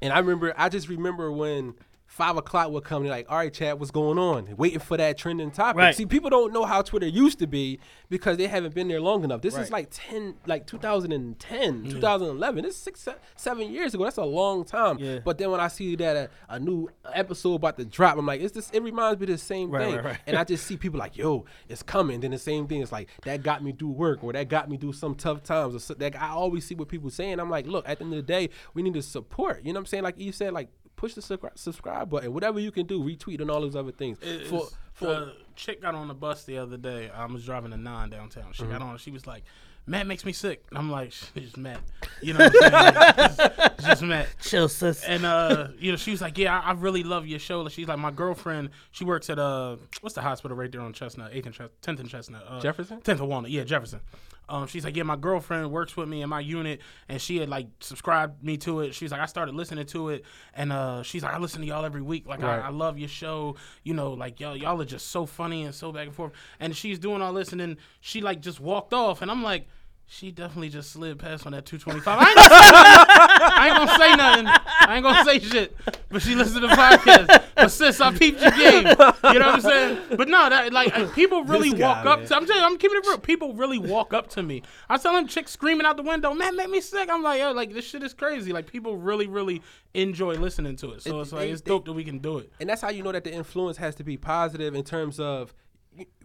And 0.00 0.12
I 0.12 0.18
remember, 0.20 0.54
I 0.56 0.68
just 0.68 0.88
remember 0.88 1.32
when 1.32 1.74
five 2.18 2.36
o'clock 2.36 2.70
would 2.70 2.82
come. 2.82 3.04
They're 3.04 3.12
like, 3.12 3.30
"All 3.30 3.38
right, 3.38 3.52
Chad, 3.52 3.78
what's 3.78 3.92
going 3.92 4.18
on?" 4.18 4.56
Waiting 4.56 4.80
for 4.80 4.96
that 4.96 5.16
trending 5.16 5.52
topic. 5.52 5.78
Right. 5.78 5.94
See, 5.94 6.04
people 6.04 6.28
don't 6.28 6.52
know 6.52 6.64
how 6.64 6.82
Twitter 6.82 7.06
used 7.06 7.38
to 7.38 7.46
be 7.46 7.78
because 8.10 8.36
they 8.36 8.48
haven't 8.48 8.74
been 8.74 8.88
there 8.88 9.00
long 9.00 9.22
enough. 9.22 9.40
This 9.40 9.56
is 9.56 9.70
like 9.70 9.88
ten, 9.90 10.34
like 10.44 10.66
2010, 10.66 11.84
mm. 11.84 11.90
2011. 11.90 12.64
This 12.64 12.74
is 12.74 12.80
six, 12.80 13.08
seven 13.36 13.72
years 13.72 13.94
ago. 13.94 14.04
That's 14.04 14.16
a 14.18 14.24
long 14.24 14.64
time. 14.64 14.98
Yeah. 14.98 15.20
But 15.24 15.38
then 15.38 15.50
when 15.52 15.60
I 15.60 15.68
see 15.68 15.94
that 15.96 16.16
a, 16.16 16.30
a 16.48 16.58
new 16.58 16.88
episode 17.14 17.54
about 17.54 17.78
to 17.78 17.84
drop, 17.84 18.18
I'm 18.18 18.26
like, 18.26 18.40
it's 18.40 18.52
this. 18.52 18.68
It 18.72 18.82
reminds 18.82 19.20
me 19.20 19.24
of 19.24 19.30
the 19.30 19.38
same 19.38 19.70
Right, 19.70 19.84
thing. 19.84 19.94
right, 19.96 20.04
right. 20.04 20.18
And 20.26 20.36
I 20.36 20.42
just 20.42 20.66
see 20.66 20.76
people 20.76 20.98
like, 20.98 21.16
"Yo, 21.16 21.44
it's 21.68 21.84
coming." 21.84 22.18
Then 22.20 22.32
the 22.32 22.38
same 22.38 22.66
thing. 22.66 22.82
It's 22.82 22.90
like 22.92 23.08
that 23.22 23.44
got 23.44 23.62
me 23.62 23.72
through 23.72 23.90
work 23.90 24.24
or 24.24 24.32
that 24.32 24.48
got 24.48 24.68
me 24.68 24.76
through 24.76 24.94
some 24.94 25.14
tough 25.14 25.44
times. 25.44 25.74
Or 25.76 25.78
so, 25.78 25.94
that 25.94 26.20
I 26.20 26.30
always 26.30 26.66
see 26.66 26.74
what 26.74 26.88
people 26.88 27.10
saying. 27.10 27.38
I'm 27.38 27.50
like, 27.50 27.66
look, 27.66 27.88
at 27.88 27.98
the 27.98 28.04
end 28.04 28.14
of 28.14 28.16
the 28.16 28.22
day, 28.22 28.50
we 28.74 28.82
need 28.82 28.94
to 28.94 29.02
support. 29.02 29.64
You 29.64 29.72
know 29.72 29.78
what 29.78 29.82
I'm 29.82 29.86
saying? 29.86 30.02
Like 30.02 30.18
you 30.18 30.32
said, 30.32 30.52
like 30.52 30.68
push 30.98 31.14
the 31.14 31.20
subscri- 31.22 31.56
subscribe 31.56 32.10
button, 32.10 32.34
whatever 32.34 32.58
you 32.60 32.70
can 32.70 32.84
do, 32.86 33.00
retweet 33.02 33.40
and 33.40 33.50
all 33.50 33.60
those 33.62 33.74
other 33.76 33.92
things. 33.92 34.18
For 34.18 34.26
It's- 34.26 34.74
for 34.92 35.06
the 35.06 35.32
chick 35.54 35.80
got 35.80 35.94
on 35.94 36.08
the 36.08 36.14
bus 36.14 36.42
the 36.44 36.58
other 36.58 36.76
day. 36.76 37.08
I 37.08 37.24
was 37.26 37.44
driving 37.46 37.72
a 37.72 37.76
nine 37.76 38.10
downtown. 38.10 38.52
She 38.52 38.64
Mm-hmm. 38.64 38.72
got 38.72 38.82
on. 38.82 38.98
She 38.98 39.12
was 39.12 39.28
like, 39.28 39.44
"Matt 39.86 40.08
makes 40.08 40.24
me 40.24 40.32
sick." 40.32 40.64
And 40.70 40.76
I'm 40.78 40.90
like, 40.90 41.12
"She's 41.12 41.44
just 41.44 41.56
Matt." 41.56 41.78
You 42.20 42.32
know 42.34 42.40
what 42.48 42.72
I'm 42.74 43.32
saying? 43.32 43.46
Like, 43.48 43.72
it's 43.78 43.84
just 43.86 44.02
Matt. 44.02 44.26
Chill, 44.42 44.68
sis. 44.68 45.04
And 45.04 45.24
uh, 45.24 45.68
you 45.78 45.92
know, 45.92 45.96
she 45.96 46.10
was 46.10 46.20
like, 46.20 46.36
"Yeah, 46.36 46.58
I, 46.58 46.70
I 46.70 46.72
really 46.72 47.04
love 47.04 47.28
your 47.28 47.38
show." 47.38 47.68
She's 47.68 47.86
like, 47.86 47.98
"My 48.00 48.10
girlfriend, 48.10 48.70
she 48.90 49.04
works 49.04 49.30
at 49.30 49.38
uh, 49.38 49.76
what's 50.00 50.16
the 50.16 50.22
hospital 50.22 50.56
right 50.56 50.70
there 50.72 50.80
on 50.80 50.92
Chestnut, 50.92 51.30
Eighth 51.32 51.46
and 51.46 51.54
Chestnut, 51.54 51.80
Tenth 51.80 52.00
and 52.00 52.08
Chestnut, 52.10 52.42
uh, 52.48 52.60
Jefferson? 52.60 53.00
Tenth 53.00 53.20
and 53.20 53.28
Walnut, 53.28 53.52
yeah, 53.52 53.62
Jefferson." 53.62 54.00
Um, 54.48 54.66
she's 54.66 54.84
like, 54.84 54.96
"Yeah, 54.96 55.02
my 55.02 55.16
girlfriend 55.16 55.70
works 55.70 55.96
with 55.96 56.08
me 56.08 56.22
in 56.22 56.28
my 56.28 56.40
unit, 56.40 56.80
and 57.08 57.20
she 57.20 57.36
had 57.38 57.48
like 57.48 57.66
subscribed 57.80 58.42
me 58.42 58.56
to 58.58 58.80
it. 58.80 58.94
She's 58.94 59.10
like, 59.12 59.20
I 59.20 59.26
started 59.26 59.54
listening 59.54 59.86
to 59.86 60.08
it, 60.10 60.24
and 60.54 60.72
uh, 60.72 61.02
she's 61.02 61.22
like, 61.22 61.34
I 61.34 61.38
listen 61.38 61.60
to 61.60 61.66
y'all 61.66 61.84
every 61.84 62.02
week. 62.02 62.26
Like, 62.26 62.40
Right. 62.42 62.58
I, 62.60 62.66
I 62.66 62.70
love 62.70 62.98
your 62.98 63.08
show. 63.08 63.56
You 63.82 63.94
know, 63.94 64.12
like 64.12 64.40
y'all, 64.40 64.56
y'all 64.56 64.80
are 64.80 64.84
just 64.86 65.08
so 65.08 65.26
funny 65.26 65.64
and 65.64 65.74
so 65.74 65.92
back 65.92 66.06
and 66.06 66.14
forth. 66.14 66.32
And 66.60 66.76
she's 66.76 66.98
doing 66.98 67.20
all 67.22 67.32
this, 67.32 67.52
and 67.52 67.60
then 67.60 67.76
she 68.00 68.20
like 68.20 68.40
just 68.40 68.60
walked 68.60 68.92
off, 68.92 69.22
and 69.22 69.30
I'm 69.30 69.42
like." 69.42 69.66
She 70.10 70.30
definitely 70.32 70.70
just 70.70 70.90
slid 70.92 71.18
past 71.18 71.44
on 71.44 71.52
that 71.52 71.66
225. 71.66 72.18
I 72.18 73.66
ain't 73.68 73.76
gonna 73.76 73.98
say 73.98 74.14
nothing. 74.16 74.46
I 74.48 74.56
ain't 74.56 74.56
gonna 74.56 74.64
say 74.64 74.64
nothing. 74.64 74.70
I 74.88 74.94
ain't 74.96 75.02
gonna 75.04 75.24
say 75.24 75.38
shit. 75.38 75.76
But 76.08 76.22
she 76.22 76.34
listened 76.34 76.62
to 76.62 76.66
the 76.66 76.74
podcast. 76.74 77.44
But 77.54 77.68
sis, 77.68 78.00
I 78.00 78.12
peeped 78.16 78.40
your 78.40 78.50
game. 78.52 78.86
You 78.86 78.94
know 79.38 79.46
what 79.46 79.54
I'm 79.56 79.60
saying? 79.60 79.98
But 80.16 80.28
no, 80.28 80.48
that 80.48 80.72
like 80.72 80.96
uh, 80.96 81.08
people 81.12 81.44
really 81.44 81.70
This 81.70 81.80
guy, 81.80 81.88
walk 81.88 82.06
up 82.06 82.18
man. 82.20 82.28
to 82.28 82.36
I'm 82.36 82.46
telling 82.46 82.62
you, 82.62 82.66
I'm 82.66 82.78
keeping 82.78 82.96
it 82.96 83.06
real. 83.06 83.18
People 83.18 83.52
really 83.52 83.78
walk 83.78 84.14
up 84.14 84.28
to 84.30 84.42
me. 84.42 84.62
I 84.88 84.94
was 84.94 85.02
telling 85.02 85.26
chicks 85.26 85.50
screaming 85.52 85.84
out 85.86 85.98
the 85.98 86.02
window, 86.02 86.32
man, 86.32 86.56
make 86.56 86.70
me 86.70 86.80
sick. 86.80 87.10
I'm 87.10 87.22
like, 87.22 87.40
yo, 87.40 87.52
like 87.52 87.74
this 87.74 87.84
shit 87.84 88.02
is 88.02 88.14
crazy. 88.14 88.50
Like 88.50 88.66
people 88.66 88.96
really, 88.96 89.26
really 89.26 89.60
enjoy 89.92 90.36
listening 90.36 90.76
to 90.76 90.92
it. 90.92 91.02
So 91.02 91.18
It- 91.18 91.22
it's 91.22 91.32
like 91.32 91.40
they- 91.42 91.50
it's 91.50 91.60
dope 91.60 91.84
that 91.84 91.92
we 91.92 92.04
can 92.04 92.18
do 92.18 92.38
it. 92.38 92.50
and 92.60 92.68
that's 92.70 92.80
how 92.80 92.88
you 92.88 93.02
know 93.02 93.12
that 93.12 93.24
the 93.24 93.32
influence 93.32 93.76
has 93.76 93.94
to 93.96 94.04
be 94.04 94.16
positive 94.16 94.74
in 94.74 94.84
terms 94.84 95.20
of 95.20 95.52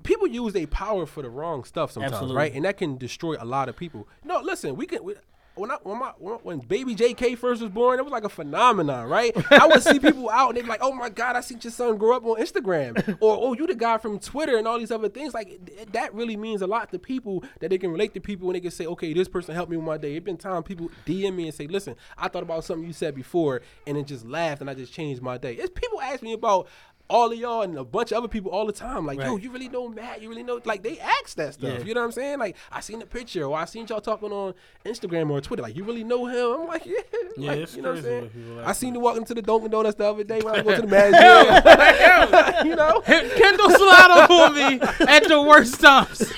people 0.04 0.28
use 0.28 0.54
their 0.54 0.68
power 0.68 1.06
for 1.06 1.22
the 1.22 1.30
wrong 1.30 1.64
stuff 1.64 1.92
sometimes, 1.92 2.14
Absolutely. 2.14 2.38
right? 2.38 2.54
And 2.54 2.66
that 2.66 2.78
can 2.78 2.98
destroy 2.98 3.36
a 3.40 3.46
lot 3.46 3.70
of 3.70 3.76
people. 3.76 4.08
No, 4.24 4.40
listen, 4.40 4.76
we 4.76 4.86
can. 4.86 5.04
We, 5.04 5.16
when 5.56 5.70
I, 5.70 5.78
when, 5.84 6.00
my, 6.00 6.14
when, 6.18 6.36
when 6.40 6.60
baby 6.60 6.96
JK 6.96 7.38
first 7.38 7.62
was 7.62 7.70
born, 7.70 8.00
it 8.00 8.04
was 8.04 8.12
like 8.12 8.24
a 8.24 8.30
phenomenon, 8.30 9.08
right? 9.08 9.32
I 9.52 9.68
would 9.68 9.84
see 9.84 10.00
people 10.00 10.30
out 10.30 10.50
and 10.50 10.58
they'd 10.58 10.64
be 10.64 10.68
like, 10.68 10.82
"Oh 10.82 10.92
my 10.92 11.10
God, 11.10 11.36
I 11.36 11.42
seen 11.42 11.60
your 11.62 11.72
son 11.72 11.98
grow 11.98 12.18
up 12.18 12.26
on 12.26 12.42
Instagram," 12.42 13.18
or 13.22 13.38
"Oh, 13.40 13.54
you 13.54 13.68
the 13.68 13.76
guy 13.76 13.98
from 13.98 14.20
Twitter," 14.20 14.58
and 14.58 14.68
all 14.68 14.80
these 14.80 14.92
other 14.92 15.10
things. 15.10 15.34
Like 15.34 15.66
th- 15.66 15.90
that 15.92 16.14
really 16.14 16.38
means 16.38 16.62
a 16.62 16.68
lot 16.68 16.92
to 16.92 17.00
people 17.00 17.44
that 17.60 17.70
they 17.70 17.78
can 17.78 17.92
relate 17.92 18.14
to 18.16 18.20
people 18.20 18.48
and 18.50 18.56
they 18.56 18.62
can 18.62 18.72
say, 18.72 18.86
"Okay, 18.88 19.14
this 19.14 19.28
person 19.28 19.54
helped 19.54 19.70
me 19.70 19.78
with 19.78 19.86
my 19.86 19.98
day." 19.98 20.16
It's 20.16 20.26
been 20.26 20.38
time 20.38 20.64
people 20.64 20.90
DM 21.06 21.36
me 21.36 21.46
and 21.46 21.54
say, 21.54 21.68
"Listen, 21.68 21.96
I 22.18 22.30
thought 22.30 22.44
about 22.44 22.64
something 22.64 22.88
you 22.88 22.94
said 22.94 23.14
before," 23.14 23.62
and 23.86 23.96
it 23.98 24.08
just 24.08 24.26
laughed 24.26 24.62
and 24.62 24.70
I 24.70 24.74
just 24.74 24.92
changed 24.94 25.22
my 25.22 25.38
day. 25.38 25.54
It's 25.54 25.70
people 25.70 26.02
ask 26.02 26.24
me 26.24 26.34
about 26.34 26.68
all 27.14 27.32
of 27.32 27.38
y'all 27.38 27.62
and 27.62 27.78
a 27.78 27.84
bunch 27.84 28.12
of 28.12 28.18
other 28.18 28.28
people 28.28 28.50
all 28.50 28.66
the 28.66 28.74
time. 28.74 29.06
Like, 29.06 29.20
yo, 29.20 29.38
you 29.38 29.52
really 29.52 29.70
know 29.70 29.88
Matt? 29.88 30.22
You 30.24 30.30
really 30.30 30.42
know? 30.42 30.60
Like, 30.66 30.82
they 30.82 31.00
ask 31.00 31.36
that 31.36 31.54
stuff. 31.54 31.80
Yeah. 31.80 31.86
You 31.86 31.94
know 31.94 32.02
what 32.02 32.08
I'm 32.08 32.12
saying? 32.12 32.40
Like, 32.40 32.58
I 32.72 32.80
seen 32.80 32.98
the 32.98 33.06
picture 33.06 33.44
or 33.44 33.56
I 33.56 33.66
seen 33.66 33.86
y'all 33.86 34.02
talking 34.02 34.32
on 34.32 34.56
Instagram 34.84 35.30
or 35.30 35.40
Twitter. 35.40 35.62
Like, 35.62 35.76
you 35.76 35.84
really 35.84 36.04
know 36.04 36.26
him? 36.26 36.62
I'm 36.62 36.68
like, 36.68 36.86
yeah. 36.88 36.96
Yeah, 37.38 37.52
like, 37.52 37.60
it's 37.60 37.76
you 37.76 37.84
know 37.84 37.90
what 37.90 38.00
I'm 38.00 38.04
saying? 38.04 38.32
I 38.66 38.74
seen 38.74 38.96
you 38.96 39.00
walking 39.00 39.26
to 39.26 39.34
the 39.36 39.44
Dunkin' 39.44 39.70
Donuts 39.70 39.96
the 39.96 40.10
other 40.10 40.24
day 40.24 40.42
when 40.42 40.56
I 40.56 40.64
go 40.64 40.76
to 40.76 40.82
the 40.82 40.88
Magic. 40.94 42.66
you 42.66 42.76
know? 42.76 43.02
Kendall 43.02 43.70
slide 43.70 44.26
for 44.28 44.50
me 44.50 44.80
at 45.08 45.28
the 45.28 45.40
worst 45.40 45.80
times. 45.80 46.34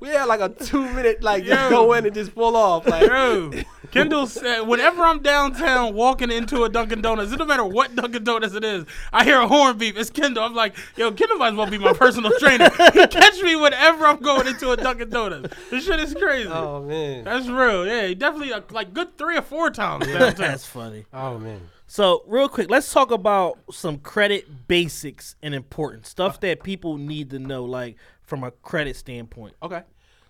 We 0.00 0.08
had 0.08 0.24
like 0.24 0.40
a 0.40 0.48
two 0.48 0.82
minute, 0.92 1.22
like, 1.22 1.44
just 1.44 1.70
go 1.70 1.94
in 1.94 2.04
and 2.04 2.14
just 2.14 2.34
pull 2.34 2.56
off. 2.56 2.86
Like, 2.86 3.06
Bro, 3.06 3.52
Kendall 3.90 4.26
said, 4.26 4.62
whenever 4.62 5.02
I'm 5.02 5.20
downtown 5.20 5.94
walking 5.94 6.30
into 6.30 6.64
a 6.64 6.68
Dunkin' 6.68 7.02
Donuts, 7.02 7.32
it 7.32 7.36
don't 7.36 7.48
matter 7.48 7.64
what 7.64 7.94
Dunkin' 7.94 8.24
Donuts 8.24 8.54
it 8.54 8.64
is, 8.64 8.84
I 9.12 9.24
hear 9.24 9.40
a 9.40 9.46
horn 9.46 9.78
beep. 9.78 9.96
It's 9.96 10.10
Kendall. 10.10 10.44
I'm 10.44 10.54
like, 10.54 10.76
yo, 10.96 11.10
Kendall 11.12 11.38
might 11.38 11.48
as 11.48 11.54
well 11.54 11.70
be 11.70 11.78
my 11.78 11.92
personal 11.92 12.32
trainer. 12.38 12.70
He 12.92 13.06
catch 13.06 13.40
me 13.42 13.56
whenever 13.56 14.06
I'm 14.06 14.20
going 14.20 14.46
into 14.46 14.70
a 14.70 14.76
Dunkin' 14.76 15.10
Donuts. 15.10 15.54
This 15.70 15.84
shit 15.84 16.00
is 16.00 16.14
crazy. 16.14 16.48
oh, 16.48 16.82
man. 16.82 17.24
That's 17.24 17.48
real. 17.48 17.86
Yeah, 17.86 18.06
he 18.06 18.14
definitely 18.14 18.52
uh, 18.52 18.62
like 18.70 18.92
good 18.94 19.16
three 19.18 19.36
or 19.36 19.42
four 19.42 19.70
times 19.70 20.06
downtown. 20.06 20.34
That's 20.36 20.66
funny. 20.66 21.06
Oh, 21.12 21.38
man. 21.38 21.60
So, 21.86 22.22
real 22.26 22.48
quick, 22.48 22.70
let's 22.70 22.92
talk 22.92 23.10
about 23.10 23.58
some 23.72 23.98
credit 23.98 24.68
basics 24.68 25.34
and 25.42 25.54
important 25.54 26.06
stuff 26.06 26.40
that 26.40 26.62
people 26.62 26.96
need 26.96 27.30
to 27.30 27.38
know, 27.38 27.64
like 27.64 27.96
from 28.22 28.44
a 28.44 28.52
credit 28.52 28.94
standpoint. 28.96 29.54
Okay. 29.62 29.82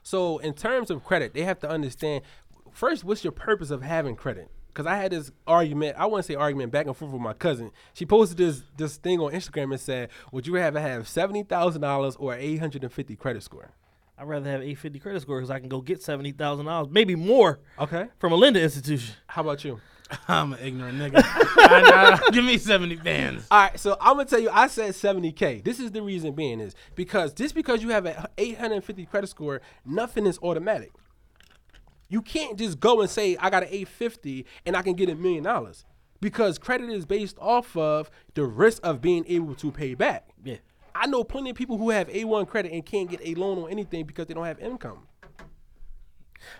So 0.02 0.38
in 0.38 0.54
terms 0.54 0.90
of 0.90 1.04
credit, 1.04 1.34
they 1.34 1.42
have 1.42 1.60
to 1.60 1.68
understand 1.68 2.22
first 2.72 3.04
what's 3.04 3.24
your 3.24 3.32
purpose 3.32 3.70
of 3.70 3.82
having 3.82 4.16
credit. 4.16 4.50
Because 4.68 4.86
I 4.86 4.94
had 4.96 5.10
this 5.10 5.32
argument, 5.48 5.96
I 5.98 6.06
wouldn't 6.06 6.26
say 6.26 6.36
argument 6.36 6.70
back 6.70 6.86
and 6.86 6.96
forth 6.96 7.10
with 7.10 7.20
my 7.20 7.32
cousin. 7.32 7.72
She 7.92 8.06
posted 8.06 8.38
this 8.38 8.62
this 8.76 8.96
thing 8.96 9.18
on 9.20 9.32
Instagram 9.32 9.72
and 9.72 9.80
said, 9.80 10.10
"Would 10.32 10.46
you 10.46 10.54
rather 10.54 10.80
have 10.80 11.08
seventy 11.08 11.42
thousand 11.42 11.80
dollars 11.82 12.14
or 12.16 12.34
eight 12.34 12.58
hundred 12.58 12.84
and 12.84 12.92
fifty 12.92 13.16
credit 13.16 13.42
score?" 13.42 13.70
I'd 14.16 14.28
rather 14.28 14.50
have 14.50 14.60
850 14.60 14.98
credit 14.98 15.22
score 15.22 15.38
because 15.38 15.50
I 15.50 15.60
can 15.60 15.70
go 15.70 15.80
get 15.80 16.00
$70,000, 16.00 16.90
maybe 16.90 17.14
more, 17.14 17.58
Okay. 17.78 18.08
from 18.18 18.32
a 18.32 18.36
lending 18.36 18.62
institution. 18.62 19.14
How 19.26 19.40
about 19.40 19.64
you? 19.64 19.80
I'm 20.28 20.52
an 20.52 20.58
ignorant 20.62 20.98
nigga. 20.98 21.22
I, 21.24 22.20
I, 22.26 22.30
give 22.32 22.44
me 22.44 22.58
70 22.58 22.96
bands. 22.96 23.46
All 23.50 23.58
right, 23.62 23.80
so 23.80 23.96
I'm 23.98 24.16
gonna 24.16 24.26
tell 24.26 24.38
you, 24.40 24.50
I 24.52 24.66
said 24.66 24.92
70k. 24.92 25.64
This 25.64 25.80
is 25.80 25.90
the 25.92 26.02
reason 26.02 26.34
being 26.34 26.60
is 26.60 26.74
because 26.96 27.32
just 27.32 27.54
because 27.54 27.82
you 27.82 27.88
have 27.90 28.04
an 28.04 28.26
850 28.36 29.06
credit 29.06 29.28
score, 29.28 29.62
nothing 29.86 30.26
is 30.26 30.38
automatic. 30.42 30.92
You 32.10 32.20
can't 32.20 32.58
just 32.58 32.78
go 32.80 33.00
and 33.00 33.08
say 33.08 33.36
I 33.40 33.48
got 33.48 33.62
an 33.62 33.70
850 33.70 34.44
and 34.66 34.76
I 34.76 34.82
can 34.82 34.92
get 34.94 35.08
a 35.08 35.14
million 35.14 35.44
dollars 35.44 35.86
because 36.20 36.58
credit 36.58 36.90
is 36.90 37.06
based 37.06 37.38
off 37.40 37.74
of 37.76 38.10
the 38.34 38.44
risk 38.44 38.84
of 38.84 39.00
being 39.00 39.24
able 39.28 39.54
to 39.54 39.70
pay 39.70 39.94
back. 39.94 40.28
Yeah. 40.44 40.56
I 40.94 41.06
know 41.06 41.24
plenty 41.24 41.50
of 41.50 41.56
people 41.56 41.78
who 41.78 41.90
have 41.90 42.08
A1 42.08 42.48
credit 42.48 42.72
and 42.72 42.84
can't 42.84 43.08
get 43.08 43.20
a 43.24 43.34
loan 43.36 43.62
on 43.62 43.70
anything 43.70 44.04
because 44.04 44.26
they 44.26 44.34
don't 44.34 44.44
have 44.44 44.58
income. 44.58 45.06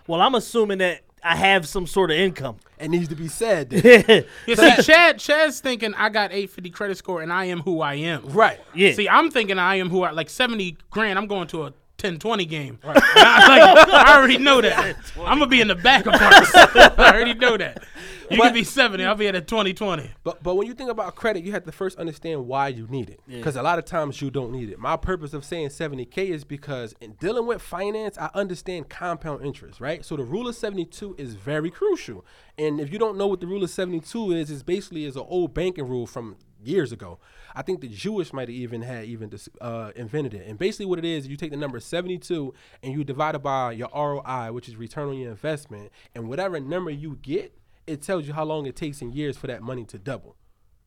Well, 0.06 0.20
I'm 0.20 0.34
assuming 0.34 0.78
that 0.78 1.02
I 1.22 1.36
have 1.36 1.66
some 1.68 1.86
sort 1.86 2.10
of 2.10 2.16
income. 2.16 2.56
It 2.78 2.88
needs 2.88 3.08
to 3.08 3.14
be 3.16 3.28
said. 3.28 3.70
then. 3.70 4.24
You 4.46 4.56
see, 4.56 4.82
Chad, 4.82 5.18
Chad's 5.18 5.60
thinking 5.60 5.94
I 5.94 6.08
got 6.08 6.30
850 6.32 6.70
credit 6.70 6.96
score 6.96 7.22
and 7.22 7.32
I 7.32 7.46
am 7.46 7.60
who 7.60 7.80
I 7.80 7.94
am. 7.94 8.24
right. 8.30 8.60
Yeah. 8.74 8.92
See, 8.92 9.08
I'm 9.08 9.30
thinking 9.30 9.58
I 9.58 9.76
am 9.76 9.90
who 9.90 10.02
I 10.02 10.12
like 10.12 10.30
70 10.30 10.76
grand. 10.90 11.18
I'm 11.18 11.26
going 11.26 11.48
to 11.48 11.64
a 11.64 11.74
10 12.00 12.18
20 12.18 12.46
game. 12.46 12.78
I, 12.84 12.94
like, 12.94 13.88
I 13.88 14.16
already 14.16 14.38
know 14.38 14.62
that. 14.62 14.96
I'm 15.18 15.38
going 15.38 15.40
to 15.40 15.46
be 15.46 15.60
in 15.60 15.68
the 15.68 15.74
back 15.74 16.06
of 16.06 16.14
parts. 16.14 16.50
I 16.54 17.12
already 17.14 17.34
know 17.34 17.58
that. 17.58 17.84
You 18.30 18.40
can 18.40 18.54
be 18.54 18.64
70. 18.64 19.04
I'll 19.04 19.14
be 19.16 19.28
at 19.28 19.34
a 19.34 19.40
2020. 19.40 20.10
But 20.22 20.42
but 20.42 20.54
when 20.54 20.66
you 20.66 20.72
think 20.72 20.88
about 20.88 21.14
credit, 21.16 21.44
you 21.44 21.52
have 21.52 21.64
to 21.64 21.72
first 21.72 21.98
understand 21.98 22.46
why 22.46 22.68
you 22.68 22.86
need 22.86 23.10
it. 23.10 23.20
Because 23.26 23.56
a 23.56 23.62
lot 23.62 23.78
of 23.78 23.84
times 23.84 24.22
you 24.22 24.30
don't 24.30 24.52
need 24.52 24.70
it. 24.70 24.78
My 24.78 24.96
purpose 24.96 25.34
of 25.34 25.44
saying 25.44 25.68
70K 25.68 26.30
is 26.30 26.44
because 26.44 26.94
in 27.00 27.12
dealing 27.14 27.46
with 27.46 27.60
finance, 27.60 28.16
I 28.18 28.30
understand 28.34 28.88
compound 28.88 29.44
interest, 29.44 29.80
right? 29.80 30.04
So 30.04 30.16
the 30.16 30.22
rule 30.22 30.48
of 30.48 30.54
72 30.54 31.16
is 31.18 31.34
very 31.34 31.70
crucial. 31.70 32.24
And 32.56 32.80
if 32.80 32.92
you 32.92 32.98
don't 32.98 33.18
know 33.18 33.26
what 33.26 33.40
the 33.40 33.46
rule 33.46 33.64
of 33.64 33.70
72 33.70 34.32
is, 34.32 34.50
it's 34.50 34.62
basically 34.62 35.04
is 35.04 35.16
an 35.16 35.24
old 35.26 35.52
banking 35.52 35.88
rule 35.88 36.06
from 36.06 36.36
years 36.62 36.92
ago. 36.92 37.18
I 37.54 37.62
think 37.62 37.80
the 37.80 37.88
Jewish 37.88 38.32
might 38.32 38.48
have 38.48 38.50
even 38.50 38.82
had 38.82 39.04
even 39.06 39.28
dis- 39.28 39.48
uh, 39.60 39.92
invented 39.96 40.34
it. 40.34 40.46
And 40.46 40.58
basically, 40.58 40.86
what 40.86 40.98
it 40.98 41.04
is, 41.04 41.26
you 41.26 41.36
take 41.36 41.50
the 41.50 41.56
number 41.56 41.80
72 41.80 42.54
and 42.82 42.92
you 42.92 43.04
divide 43.04 43.34
it 43.34 43.42
by 43.42 43.72
your 43.72 43.88
ROI, 43.94 44.52
which 44.52 44.68
is 44.68 44.76
return 44.76 45.08
on 45.08 45.16
your 45.18 45.30
investment, 45.30 45.90
and 46.14 46.28
whatever 46.28 46.58
number 46.60 46.90
you 46.90 47.18
get, 47.22 47.54
it 47.86 48.02
tells 48.02 48.26
you 48.26 48.32
how 48.32 48.44
long 48.44 48.66
it 48.66 48.76
takes 48.76 49.02
in 49.02 49.12
years 49.12 49.36
for 49.36 49.46
that 49.48 49.62
money 49.62 49.84
to 49.86 49.98
double. 49.98 50.36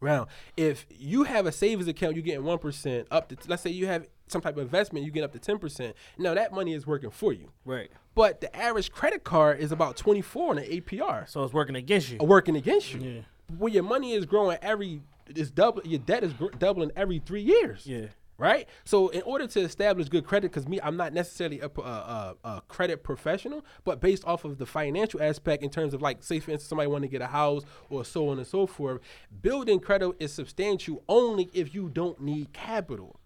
Now, 0.01 0.27
if 0.57 0.85
you 0.89 1.23
have 1.23 1.45
a 1.45 1.51
savings 1.51 1.87
account, 1.87 2.15
you're 2.15 2.23
getting 2.23 2.43
one 2.43 2.59
percent 2.59 3.07
up 3.11 3.29
to. 3.29 3.37
Let's 3.47 3.61
say 3.63 3.69
you 3.69 3.87
have 3.87 4.05
some 4.27 4.41
type 4.41 4.55
of 4.57 4.63
investment, 4.63 5.05
you 5.05 5.11
get 5.11 5.23
up 5.23 5.31
to 5.33 5.39
ten 5.39 5.59
percent. 5.59 5.95
Now 6.17 6.33
that 6.33 6.51
money 6.51 6.73
is 6.73 6.85
working 6.87 7.09
for 7.09 7.31
you. 7.33 7.51
Right. 7.65 7.89
But 8.15 8.41
the 8.41 8.53
average 8.55 8.91
credit 8.91 9.23
card 9.23 9.59
is 9.59 9.71
about 9.71 9.97
24 9.97 10.51
on 10.51 10.55
the 10.57 10.61
APR 10.81 11.27
So 11.27 11.43
it's 11.43 11.51
working 11.53 11.75
against 11.75 12.11
you. 12.11 12.17
working 12.19 12.55
against 12.55 12.93
you. 12.93 12.99
Yeah. 13.01 13.21
When 13.57 13.73
your 13.73 13.81
money 13.83 14.13
is 14.13 14.25
growing 14.27 14.57
every, 14.61 15.01
it's 15.35 15.51
double. 15.51 15.81
Your 15.85 15.99
debt 15.99 16.23
is 16.23 16.33
gr- 16.33 16.49
doubling 16.57 16.91
every 16.95 17.19
three 17.19 17.41
years. 17.41 17.85
Yeah. 17.85 18.07
Right. 18.37 18.67
So 18.83 19.09
in 19.09 19.21
order 19.21 19.45
to 19.45 19.59
establish 19.61 20.09
good 20.09 20.25
credit, 20.25 20.51
because 20.51 20.67
me, 20.67 20.79
I'm 20.81 20.97
not 20.97 21.13
necessarily 21.13 21.59
a, 21.59 21.69
a, 21.79 21.81
a, 21.81 22.35
a 22.43 22.61
credit 22.67 23.03
professional, 23.03 23.63
but 23.85 24.01
based 24.01 24.25
off 24.25 24.43
of 24.43 24.57
the 24.57 24.65
financial 24.65 25.21
aspect, 25.21 25.63
in 25.63 25.69
terms 25.69 25.93
of 25.93 26.01
like, 26.01 26.23
say 26.23 26.39
for 26.39 26.51
instance, 26.51 26.67
somebody 26.67 26.89
want 26.89 27.03
to 27.03 27.07
get 27.07 27.21
a 27.21 27.27
house 27.27 27.63
or 27.89 28.03
so 28.03 28.29
on 28.29 28.39
and 28.39 28.47
so 28.47 28.65
forth. 28.65 29.01
Building 29.41 29.79
credit 29.79 30.15
is 30.19 30.33
substantial 30.33 31.03
only 31.07 31.51
if 31.53 31.75
you 31.75 31.89
don't 31.89 32.19
need 32.21 32.53
capital 32.53 33.19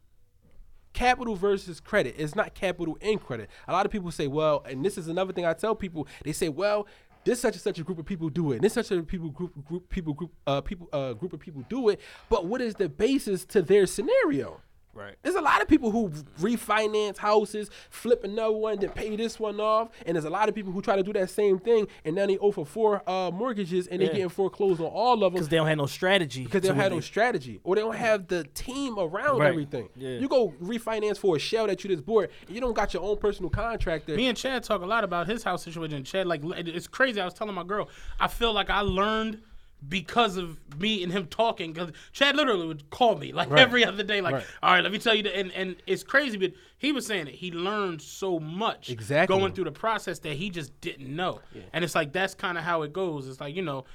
capital 0.98 1.36
versus 1.36 1.80
credit. 1.80 2.16
It's 2.18 2.36
not 2.36 2.56
capital 2.56 2.98
and 3.02 3.22
credit. 3.22 3.52
A 3.68 3.72
lot 3.72 3.86
of 3.86 3.92
people 3.92 4.10
say, 4.10 4.26
well, 4.26 4.66
and 4.68 4.84
this 4.84 4.98
is 4.98 5.08
another 5.08 5.32
thing 5.32 5.46
I 5.46 5.54
tell 5.54 5.76
people. 5.76 6.08
They 6.24 6.32
say, 6.32 6.50
well, 6.50 6.88
this 7.28 7.42
such 7.42 7.56
and 7.56 7.62
such 7.62 7.78
a 7.78 7.84
group 7.84 8.00
of 8.00 8.06
people 8.06 8.30
do 8.30 8.54
it. 8.54 8.56
And 8.56 8.64
this 8.64 8.74
such 8.74 8.90
a 8.92 9.04
people 9.04 9.30
group 9.30 9.54
group 9.66 9.90
people 9.90 10.14
group 10.14 10.32
uh 10.48 10.62
people 10.62 10.88
uh 10.94 11.14
group 11.14 11.34
of 11.34 11.40
people 11.40 11.64
do 11.70 11.90
it. 11.90 12.00
But 12.30 12.46
what 12.46 12.62
is 12.62 12.76
the 12.76 12.88
basis 12.88 13.44
to 13.46 13.62
their 13.62 13.86
scenario? 13.86 14.62
Right. 14.98 15.16
There's 15.22 15.36
a 15.36 15.42
lot 15.42 15.62
of 15.62 15.68
people 15.68 15.92
who 15.92 16.10
refinance 16.40 17.18
houses, 17.18 17.70
flip 17.90 18.24
another 18.24 18.52
one, 18.54 18.80
then 18.80 18.90
pay 18.90 19.16
this 19.16 19.40
one 19.40 19.60
off, 19.60 19.90
and 20.06 20.16
there's 20.16 20.26
a 20.26 20.30
lot 20.30 20.50
of 20.50 20.56
people 20.56 20.72
who 20.72 20.82
try 20.82 20.96
to 20.96 21.04
do 21.04 21.14
that 21.14 21.30
same 21.30 21.60
thing, 21.60 21.88
and 22.04 22.16
now 22.16 22.26
they 22.26 22.38
owe 22.40 22.52
for 22.52 22.66
four 22.66 23.08
uh, 23.10 23.30
mortgages, 23.32 23.88
and 23.88 24.02
Yeah. 24.02 24.08
they're 24.08 24.16
getting 24.16 24.30
foreclosed 24.30 24.82
on 24.82 24.88
all 24.88 25.14
of 25.14 25.20
them 25.22 25.34
Because 25.34 25.50
they 25.50 25.58
don't 25.58 25.68
have 25.68 25.78
no 25.78 25.86
strategy. 25.86 26.44
because 26.46 26.62
they 26.62 26.68
don't 26.70 26.78
what 26.78 26.84
have 26.84 26.92
no 26.94 27.00
strategy 27.00 27.60
or 27.64 27.76
they 27.76 27.82
don't 27.82 27.96
have 27.96 28.28
the 28.28 28.44
team 28.56 28.98
around 28.98 29.40
Right. 29.40 29.50
everything. 29.50 29.90
Yeah. 29.96 30.18
You 30.18 30.28
go 30.28 30.54
refinance 30.62 31.18
for 31.18 31.36
a 31.36 31.40
shell 31.40 31.68
that 31.68 31.84
you 31.84 31.90
just 31.90 32.06
bought, 32.06 32.30
and 32.48 32.56
you 32.56 32.62
don't 32.62 32.74
got 32.74 32.94
your 32.94 33.04
own 33.04 33.18
personal 33.18 33.50
contractor. 33.50 34.16
Me 34.16 34.28
and 34.28 34.38
Chad 34.38 34.64
talk 34.64 34.82
a 34.82 34.86
lot 34.86 35.04
about 35.04 35.28
his 35.28 35.44
house 35.44 35.64
situation. 35.64 36.04
Chad, 36.04 36.26
like, 36.28 36.42
it's 36.44 36.88
crazy. 36.88 37.22
I 37.22 37.26
was 37.26 37.34
telling 37.34 37.54
my 37.54 37.64
girl, 37.64 37.88
I 38.20 38.28
feel 38.28 38.54
like 38.54 38.70
I 38.70 38.82
learned 38.82 39.42
because 39.88 40.38
of 40.38 40.60
me 40.80 41.04
and 41.04 41.12
him 41.12 41.28
talking. 41.28 41.72
Because 41.74 41.92
Chad 42.12 42.36
literally 42.36 42.68
would 42.68 42.90
call 42.90 43.18
me 43.18 43.32
like 43.32 43.50
Right. 43.50 43.60
every 43.60 43.86
other 43.86 44.04
day, 44.04 44.22
like, 44.22 44.34
Right. 44.36 44.46
all 44.64 44.72
right, 44.74 44.84
let 44.84 44.92
me 44.92 44.98
tell 45.00 45.14
you. 45.14 45.24
The, 45.24 45.36
and 45.38 45.52
and 45.54 45.76
it's 45.86 46.04
crazy, 46.04 46.38
but 46.38 46.54
he 46.78 46.92
was 46.92 47.06
saying 47.06 47.28
it. 47.28 47.36
he 47.36 47.52
learned 47.52 48.02
so 48.02 48.40
much 48.40 48.90
Exactly. 48.90 49.38
going 49.38 49.54
through 49.54 49.66
the 49.66 49.72
process 49.72 50.20
that 50.20 50.34
he 50.34 50.50
just 50.50 50.80
didn't 50.82 51.16
know. 51.16 51.42
And 51.74 51.84
it's 51.84 51.96
like 51.96 52.12
that's 52.12 52.34
kind 52.34 52.58
of 52.58 52.64
how 52.64 52.82
it 52.84 52.94
goes. 52.94 53.28
It's 53.28 53.40
like 53.40 53.56
you 53.56 53.62
know, 53.62 53.86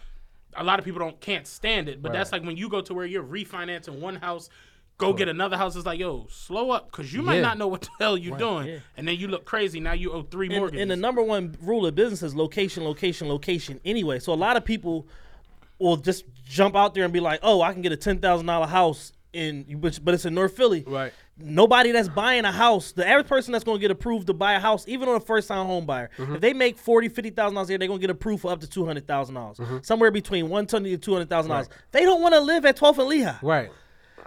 a 0.55 0.63
lot 0.65 0.79
of 0.79 0.85
people 0.85 1.01
don't 1.01 1.21
can't 1.21 1.47
stand 1.47 1.89
it, 1.89 2.01
but 2.03 2.13
that's 2.13 2.31
like 2.33 2.45
when 2.45 2.57
you 2.57 2.69
go 2.69 2.81
to 2.81 2.95
where 2.95 3.07
you're 3.07 3.25
refinancing 3.25 3.99
one 4.01 4.17
house. 4.17 4.49
Go 4.99 5.13
get 5.13 5.27
another 5.27 5.57
house. 5.57 5.75
It's 5.75 5.87
like, 5.87 5.99
yo, 5.99 6.29
slow 6.31 6.71
up, 6.71 6.93
cause 6.93 7.13
you 7.13 7.23
might 7.23 7.37
Yeah. 7.37 7.41
not 7.41 7.59
know 7.59 7.67
what 7.67 7.81
the 7.81 7.89
hell 7.99 8.17
you're 8.17 8.39
doing, 8.39 8.69
Yeah. 8.69 8.79
and 8.97 9.09
then 9.09 9.17
you 9.17 9.27
look 9.27 9.45
crazy. 9.45 9.81
Now 9.81 9.95
you 9.95 10.13
owe 10.13 10.23
three 10.23 10.47
And, 10.47 10.57
mortgages. 10.59 10.83
and 10.83 10.91
the 10.93 10.97
number 10.97 11.21
one 11.23 11.57
rule 11.61 11.87
of 11.87 11.97
business 11.97 12.23
is 12.23 12.37
location, 12.37 12.85
location, 12.85 13.27
location. 13.27 13.81
Anyway, 13.85 14.21
so 14.21 14.33
a 14.33 14.35
lot 14.37 14.57
of 14.57 14.65
people 14.65 15.09
will 15.83 15.97
just 15.97 16.25
jump 16.45 16.75
out 16.77 16.95
there 16.95 17.05
and 17.05 17.13
be 17.13 17.21
like, 17.21 17.41
"Oh, 17.43 17.61
I 17.63 17.73
can 17.73 17.83
get 17.83 17.93
a 17.93 17.97
ten 17.97 18.19
thousand 18.19 18.47
dollar 18.47 18.67
house 18.67 19.13
in, 19.33 19.65
but 20.03 20.15
it's 20.15 20.25
in 20.25 20.35
North 20.35 20.57
Philly." 20.57 20.85
Right. 20.87 21.13
Nobody 21.39 21.93
that's 21.93 22.09
buying 22.11 22.45
a 22.45 22.53
house, 22.53 22.93
the 22.93 23.09
average 23.09 23.27
person 23.27 23.53
that's 23.53 23.65
going 23.65 23.79
to 23.79 23.81
get 23.81 23.91
approved 23.91 24.27
to 24.29 24.35
buy 24.35 24.53
a 24.53 24.61
house, 24.61 24.87
even 24.87 25.09
on 25.09 25.17
a 25.17 25.21
first 25.21 25.49
time 25.49 25.67
home 25.67 25.87
buyer, 25.87 26.11
Mm-hmm. 26.19 26.35
if 26.37 26.41
they 26.43 26.53
make 26.53 26.79
forty, 26.79 27.09
fifty 27.09 27.31
thousand 27.31 27.55
dollars 27.55 27.69
a 27.71 27.73
year, 27.73 27.79
they're 27.79 27.89
going 27.89 27.99
to 28.01 28.07
get 28.07 28.11
approved 28.11 28.43
for 28.43 28.53
up 28.53 28.61
to 28.61 28.67
two 28.69 28.85
hundred 28.85 29.07
thousand 29.09 29.35
dollars, 29.35 29.57
Mm-hmm. 29.57 29.79
somewhere 29.83 30.11
between 30.11 30.49
one 30.51 30.67
twenty 30.67 30.91
to 30.91 30.99
two 30.99 31.13
hundred 31.15 31.31
thousand 31.31 31.51
dollars. 31.51 31.69
They 31.91 32.03
don't 32.03 32.21
want 32.21 32.35
to 32.35 32.41
live 32.41 32.65
at 32.67 32.77
twelfth 32.77 32.99
and 32.99 33.09
Lehigh. 33.09 33.39
right. 33.43 33.71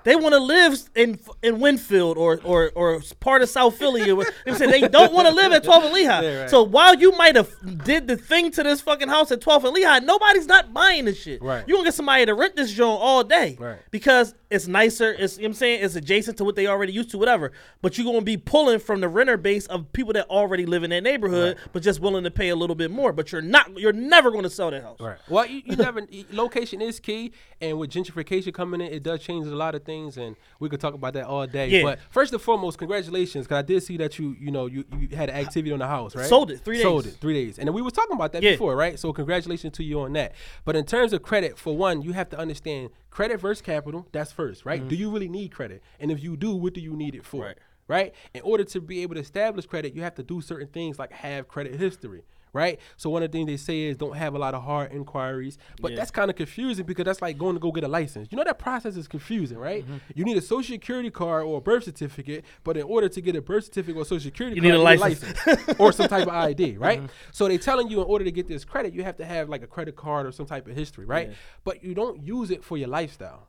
They 0.06 0.16
want 0.16 0.34
to 0.34 0.40
live 0.40 0.78
in 0.96 1.20
in 1.44 1.58
Wynnefield 1.58 2.16
or 2.16 2.40
or 2.44 2.72
or 2.76 3.02
part 3.20 3.42
of 3.42 3.50
South 3.50 3.76
Philly. 3.78 4.10
Or, 4.12 4.24
they 4.46 4.88
don't 4.88 5.12
want 5.12 5.28
to 5.28 5.34
live 5.34 5.52
at 5.52 5.64
12 5.64 5.84
and 5.84 5.94
Lehigh. 5.94 6.16
Yeah, 6.26 6.40
right. 6.42 6.50
So 6.50 6.64
while 6.64 6.96
you 6.96 7.12
might 7.18 7.36
have 7.36 7.50
did 7.84 8.08
the 8.08 8.16
thing 8.16 8.52
to 8.52 8.64
this 8.64 8.82
fucking 8.82 9.10
house 9.10 9.32
at 9.32 9.42
12 9.42 9.66
and 9.66 9.74
Lehigh, 9.74 10.00
nobody's 10.00 10.46
not 10.48 10.74
buying 10.74 11.06
this 11.06 11.20
shit. 11.22 11.42
Right. 11.42 11.68
You 11.68 11.76
gonna 11.76 11.86
get 11.86 11.94
somebody 11.94 12.26
to 12.26 12.34
rent 12.34 12.56
this 12.56 12.72
joint 12.72 13.00
all 13.02 13.24
day. 13.24 13.58
Right. 13.60 13.80
Because 13.92 14.34
it's 14.56 14.68
nicer. 14.68 15.12
It's 15.12 15.38
you 15.38 15.44
know 15.44 15.48
what 15.48 15.50
I'm 15.50 15.54
saying 15.56 15.84
it's 15.84 15.96
adjacent 15.96 16.38
to 16.38 16.44
what 16.44 16.56
they 16.56 16.68
already 16.68 16.94
used 16.94 17.12
to, 17.12 17.18
whatever. 17.18 17.52
But 17.82 17.98
you're 17.98 18.06
gonna 18.06 18.22
be 18.22 18.38
pulling 18.38 18.80
from 18.80 19.02
the 19.02 19.10
renter 19.10 19.38
base 19.38 19.66
of 19.68 19.92
people 19.94 20.14
that 20.14 20.28
already 20.30 20.66
live 20.66 20.84
in 20.84 20.90
that 20.92 21.04
neighborhood, 21.04 21.58
but 21.74 21.84
just 21.84 22.00
willing 22.00 22.24
to 22.24 22.32
pay 22.32 22.50
a 22.50 22.56
little 22.56 22.76
bit 22.76 22.90
more. 22.92 23.12
But 23.14 23.32
you're 23.32 23.42
not. 23.42 23.78
You're 23.78 23.94
never 23.94 24.32
gonna 24.32 24.50
sell 24.50 24.72
that 24.72 24.84
house. 24.84 25.00
Right. 25.00 25.18
Well, 25.30 25.46
you, 25.46 25.62
you 25.66 25.76
never. 25.76 26.02
location 26.32 26.82
is 26.82 27.00
key, 27.00 27.34
and 27.62 27.78
with 27.78 27.92
gentrification 27.92 28.54
coming 28.54 28.82
in, 28.82 28.88
it 28.88 29.04
does 29.04 29.22
change 29.22 29.46
a 29.48 29.56
lot 29.56 29.76
of 29.76 29.84
things, 29.84 30.18
and 30.18 30.36
we 30.60 30.70
could 30.70 30.80
talk 30.80 30.94
about 30.94 31.14
that 31.14 31.26
all 31.26 31.46
day. 31.46 31.68
Yeah. 31.68 31.84
But 31.84 32.00
first 32.10 32.34
and 32.34 32.42
foremost, 32.42 32.78
congratulations, 32.78 33.46
because 33.46 33.60
I 33.60 33.62
did 33.62 33.84
see 33.84 33.98
that 33.98 34.18
you, 34.18 34.36
you 34.40 34.52
know, 34.52 34.68
you, 34.68 34.86
you 34.98 35.16
had 35.16 35.30
an 35.30 35.36
activity 35.36 35.72
on 35.72 35.80
the 35.80 35.88
house, 35.88 36.16
right? 36.16 36.26
Sold 36.26 36.52
it, 36.52 36.62
three 36.62 36.78
days. 36.78 36.84
Sold 36.84 37.06
it 37.06 37.18
three 37.20 37.34
days, 37.34 37.60
and 37.60 37.68
then 37.68 37.74
we 37.74 37.82
was 37.82 37.94
talking 37.94 38.16
about 38.16 38.32
that 38.34 38.44
Yeah. 38.44 38.52
before, 38.52 38.76
right? 38.76 38.98
So 38.98 39.12
congratulations 39.14 39.74
to 39.78 39.84
you 39.84 40.00
on 40.02 40.14
that. 40.14 40.34
But 40.64 40.76
in 40.76 40.86
terms 40.86 41.14
of 41.14 41.22
credit, 41.24 41.58
for 41.58 41.76
one, 41.76 42.02
you 42.02 42.14
have 42.14 42.30
to 42.30 42.38
understand 42.38 42.90
credit 43.16 43.40
versus 43.40 43.62
capital. 43.62 44.06
That's 44.12 44.34
first, 44.34 44.66
right? 44.66 44.82
Mm-hmm. 44.82 44.90
Do 44.90 44.96
you 44.98 45.10
really 45.10 45.30
need 45.30 45.54
credit? 45.54 45.82
And 46.02 46.12
if 46.12 46.22
you 46.22 46.36
do, 46.36 46.54
what 46.54 46.74
do 46.74 46.82
you 46.82 46.98
need 46.98 47.16
it 47.16 47.26
for? 47.26 47.46
Right. 47.46 47.58
right? 47.88 48.14
In 48.34 48.42
order 48.42 48.66
to 48.66 48.82
be 48.82 49.04
able 49.04 49.16
to 49.16 49.22
establish 49.22 49.66
credit, 49.66 49.96
you 49.96 50.02
have 50.02 50.16
to 50.16 50.24
do 50.24 50.42
certain 50.42 50.68
things 50.68 51.00
like 51.00 51.14
have 51.14 51.48
credit 51.48 51.76
history, 51.76 52.24
right? 52.56 52.80
So 52.98 53.10
one 53.12 53.22
of 53.22 53.32
the 53.32 53.38
things 53.38 53.48
they 53.48 53.58
say 53.58 53.82
is 53.84 53.98
don't 53.98 54.16
have 54.16 54.34
a 54.34 54.40
lot 54.40 54.54
of 54.56 54.64
hard 54.64 54.92
inquiries, 54.92 55.58
but 55.82 55.92
Yeah. 55.92 55.98
that's 55.98 56.10
kind 56.12 56.30
of 56.32 56.36
confusing 56.36 56.86
because 56.86 57.06
that's 57.06 57.22
like 57.22 57.38
going 57.38 57.56
to 57.56 57.60
go 57.60 57.72
get 57.72 57.84
a 57.84 57.88
license. 57.88 58.30
You 58.32 58.38
know 58.38 58.44
that 58.46 58.58
process 58.58 58.96
is 58.96 59.08
confusing, 59.08 59.58
right? 59.58 59.84
Mm-hmm. 59.84 59.98
You 60.16 60.24
need 60.26 60.38
a 60.38 60.42
social 60.42 60.74
security 60.74 61.10
card 61.12 61.46
or 61.46 61.58
a 61.58 61.62
birth 61.62 61.84
certificate, 61.84 62.46
but 62.64 62.78
in 62.78 62.84
order 62.84 63.10
to 63.10 63.22
get 63.22 63.36
a 63.36 63.42
birth 63.42 63.66
certificate 63.66 63.98
or 64.02 64.06
social 64.06 64.22
security 64.32 64.56
You 64.56 64.62
card, 64.62 64.72
need 64.74 64.78
a 64.78 64.94
you 64.96 65.00
license. 65.00 65.76
or 65.78 65.92
some 65.92 66.08
type 66.08 66.24
of 66.28 66.34
ID, 66.34 66.78
right? 66.78 67.00
Mm-hmm. 67.00 67.08
So 67.32 67.48
they're 67.48 67.58
telling 67.58 67.90
you 67.90 68.00
in 68.02 68.08
order 68.08 68.26
to 68.26 68.32
get 68.32 68.48
this 68.48 68.64
credit, 68.66 68.94
you 68.94 69.04
have 69.04 69.18
to 69.18 69.26
have 69.26 69.50
like 69.50 69.62
a 69.64 69.68
credit 69.68 69.96
card 69.96 70.26
or 70.26 70.32
some 70.32 70.46
type 70.46 70.68
of 70.68 70.76
history, 70.76 71.06
right? 71.06 71.34
But 71.64 71.84
you 71.84 71.94
don't 71.94 72.24
use 72.24 72.52
it 72.52 72.64
for 72.64 72.78
your 72.78 72.88
lifestyle. 72.88 73.48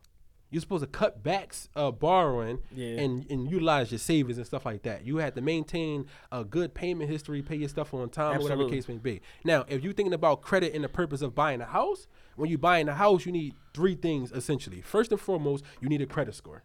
You're 0.50 0.60
supposed 0.60 0.84
to 0.84 0.86
cut 0.88 1.22
back 1.22 1.54
uh, 1.74 1.90
borrowing 1.90 2.60
Yeah. 2.72 3.00
and, 3.00 3.28
and 3.30 3.50
utilize 3.50 3.90
your 3.90 3.98
savings 3.98 4.38
and 4.38 4.46
stuff 4.46 4.64
like 4.64 4.82
that. 4.82 5.04
You 5.04 5.16
have 5.16 5.34
to 5.34 5.40
maintain 5.40 6.06
a 6.30 6.44
good 6.44 6.72
payment 6.72 7.10
history, 7.10 7.42
pay 7.42 7.56
your 7.56 7.68
stuff 7.68 7.92
on 7.92 8.08
time, 8.10 8.40
whatever 8.42 8.64
the 8.64 8.70
case 8.70 8.88
may 8.88 8.98
be. 8.98 9.20
Now, 9.44 9.64
if 9.68 9.82
you're 9.82 9.92
thinking 9.92 10.14
about 10.14 10.42
credit 10.42 10.72
and 10.74 10.84
the 10.84 10.88
purpose 10.88 11.20
of 11.20 11.34
buying 11.34 11.60
a 11.60 11.66
house, 11.66 12.06
when 12.36 12.48
you're 12.48 12.58
buying 12.58 12.88
a 12.88 12.94
house, 12.94 13.26
you 13.26 13.32
need 13.32 13.54
three 13.74 13.94
things 13.96 14.30
essentially. 14.30 14.80
First 14.82 15.10
and 15.10 15.20
foremost, 15.20 15.64
you 15.80 15.88
need 15.88 16.00
a 16.00 16.06
credit 16.06 16.34
score. 16.34 16.62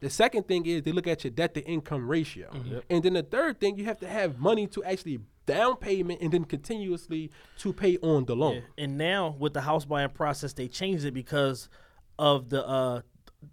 The 0.00 0.10
second 0.10 0.46
thing 0.46 0.64
is 0.64 0.82
they 0.82 0.92
look 0.92 1.08
at 1.08 1.24
your 1.24 1.32
debt 1.32 1.54
to 1.54 1.64
income 1.66 2.08
ratio. 2.08 2.50
And 2.88 3.02
then 3.02 3.14
the 3.14 3.24
third 3.24 3.58
thing, 3.58 3.76
you 3.76 3.84
have 3.86 3.98
to 3.98 4.06
have 4.08 4.38
money 4.38 4.68
to 4.68 4.84
actually 4.84 5.18
down 5.44 5.76
payment 5.76 6.20
and 6.20 6.30
then 6.30 6.44
continuously 6.44 7.30
to 7.58 7.72
pay 7.72 7.96
on 7.98 8.26
the 8.26 8.36
loan. 8.36 8.62
And 8.76 8.96
now 8.96 9.34
with 9.40 9.54
the 9.54 9.62
house 9.62 9.84
buying 9.84 10.10
process, 10.10 10.52
they 10.52 10.68
changed 10.68 11.04
it 11.04 11.14
because 11.14 11.68
of 12.18 12.48
the 12.50 12.66
uh 12.66 13.00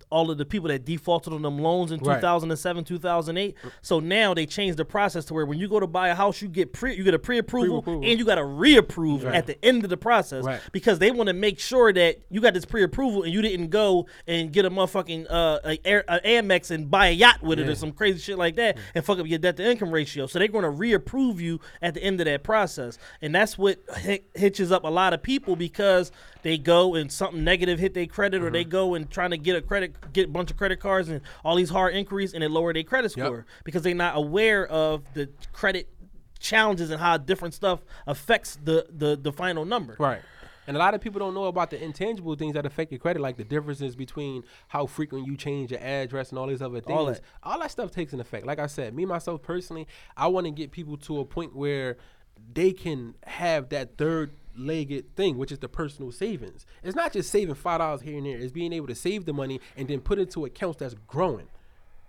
all 0.10 0.32
of 0.32 0.38
the 0.38 0.46
people 0.46 0.68
that 0.70 0.84
defaulted 0.84 1.32
on 1.32 1.42
them 1.44 1.60
loans 1.60 1.92
in 1.92 2.00
Right. 2.00 2.16
2007, 2.16 2.84
2008. 2.86 3.56
So 3.82 4.00
now 4.00 4.34
they 4.34 4.46
changed 4.48 4.78
the 4.78 4.86
process 4.86 5.26
to 5.26 5.34
where 5.34 5.46
when 5.46 5.60
you 5.60 5.68
go 5.68 5.80
to 5.80 5.86
buy 5.88 6.08
a 6.10 6.16
house, 6.16 6.42
you 6.42 6.48
get 6.48 6.74
pre 6.74 6.96
you 6.96 7.04
get 7.04 7.14
a 7.14 7.20
pre-approval, 7.20 7.82
Pre-approval. 7.84 8.10
and 8.10 8.20
you 8.20 8.26
got 8.26 8.36
to 8.36 8.44
reapprove 8.44 9.26
at 9.26 9.46
the 9.46 9.64
end 9.64 9.84
of 9.84 9.90
the 9.92 9.98
process 9.98 10.44
Right. 10.44 10.60
because 10.72 10.98
they 11.00 11.12
want 11.12 11.28
to 11.28 11.34
make 11.34 11.60
sure 11.60 11.94
that 11.94 12.18
you 12.30 12.42
got 12.42 12.54
this 12.56 12.66
pre-approval 12.66 13.24
and 13.24 13.34
you 13.34 13.42
didn't 13.44 13.70
go 13.70 14.08
and 14.28 14.52
get 14.52 14.66
a 14.66 14.72
motherfucking 14.72 15.28
uh 15.30 15.60
a, 15.64 15.80
Air, 15.86 16.04
a 16.08 16.20
Amex 16.22 16.72
and 16.72 16.90
buy 16.90 17.08
a 17.08 17.12
yacht 17.12 17.44
with 17.44 17.60
it 17.60 17.68
or 17.70 17.76
some 17.76 17.92
crazy 17.92 18.20
shit 18.20 18.38
like 18.40 18.56
that 18.56 18.78
and 18.96 19.06
fuck 19.06 19.20
up 19.20 19.28
your 19.28 19.40
debt 19.40 19.58
to 19.58 19.70
income 19.70 19.92
ratio. 19.92 20.26
So 20.28 20.40
they're 20.40 20.48
going 20.48 20.64
to 20.64 20.70
reapprove 20.70 21.40
you 21.42 21.60
at 21.82 21.94
the 21.94 22.04
end 22.04 22.20
of 22.22 22.26
that 22.26 22.44
process, 22.44 22.98
and 23.22 23.36
that's 23.36 23.58
what 23.58 23.80
hi- 23.92 24.22
hitches 24.34 24.72
up 24.72 24.84
a 24.84 24.90
lot 24.90 25.14
of 25.14 25.22
people 25.22 25.56
because 25.56 26.12
they 26.42 26.58
go 26.58 26.96
and 26.96 27.12
something 27.12 27.44
negative 27.44 27.80
hit 27.80 27.94
their 27.94 28.06
credit 28.06 28.44
or 28.44 28.50
they 28.52 28.64
go 28.64 28.94
and 28.96 29.10
trying 29.10 29.32
to 29.32 29.38
get 29.38 29.56
a 29.56 29.62
credit 29.62 29.75
get 30.14 30.26
a 30.26 30.32
bunch 30.32 30.52
of 30.52 30.58
credit 30.58 30.80
cards 30.80 31.10
and 31.10 31.22
all 31.44 31.56
these 31.56 31.70
hard 31.70 31.94
inquiries 31.96 32.34
and 32.34 32.44
it 32.44 32.50
lower 32.52 32.74
their 32.74 32.84
credit 32.84 33.16
Yep. 33.16 33.26
score 33.26 33.46
because 33.64 33.82
they're 33.84 33.94
not 33.96 34.16
aware 34.18 34.66
of 34.68 35.04
the 35.14 35.30
credit 35.54 35.90
challenges 36.40 36.90
and 36.92 37.00
how 37.02 37.18
different 37.18 37.54
stuff 37.54 37.80
affects 38.08 38.58
the 38.64 38.86
the, 38.90 39.16
the 39.16 39.32
final 39.32 39.66
number. 39.66 39.96
Right. 40.00 40.22
And 40.68 40.76
a 40.76 40.80
lot 40.80 40.96
of 40.96 41.02
people 41.02 41.20
don't 41.20 41.36
know 41.36 41.46
about 41.46 41.70
the 41.70 41.84
intangible 41.84 42.34
things 42.36 42.56
that 42.56 42.66
affect 42.66 42.92
your 42.92 42.98
credit, 42.98 43.22
like 43.22 43.38
the 43.38 43.44
differences 43.44 43.96
between 43.96 44.44
how 44.68 44.88
frequent 44.88 45.28
you 45.28 45.38
change 45.38 45.70
your 45.70 45.80
address 45.80 46.32
and 46.32 46.40
all 46.40 46.48
these 46.48 46.62
other 46.62 46.80
things. 46.82 46.90
All 46.98 47.06
All 47.44 47.54
that. 47.54 47.60
that, 47.60 47.72
stuff 47.72 47.92
takes 47.92 48.14
an 48.14 48.20
effect. 48.20 48.48
Like 48.48 48.58
I 48.58 48.66
said, 48.66 48.96
me 48.96 49.06
myself 49.06 49.44
personally, 49.44 49.88
I 50.18 50.26
want 50.28 50.46
to 50.48 50.52
get 50.52 50.72
people 50.72 50.98
to 50.98 51.20
a 51.20 51.26
point 51.26 51.56
where 51.56 51.98
they 52.52 52.72
can 52.72 53.14
have 53.28 53.70
that 53.70 53.98
third 53.98 54.32
legged 54.58 55.16
thing, 55.16 55.38
which 55.38 55.52
is 55.52 55.60
the 55.60 55.70
personal 55.70 56.12
savings. 56.12 56.66
It's 56.84 56.96
not 56.96 57.14
just 57.14 57.30
saving 57.30 57.56
five 57.56 57.80
dollars 57.80 58.02
here 58.02 58.18
and 58.18 58.26
there. 58.26 58.38
It's 58.38 58.52
being 58.52 58.74
able 58.74 58.88
to 58.88 58.96
save 58.96 59.26
the 59.26 59.34
money 59.34 59.60
and 59.76 59.88
then 59.88 60.02
put 60.02 60.20
it 60.20 60.24
into 60.24 60.46
accounts 60.46 60.80
that's 60.80 60.96
growing 61.08 61.48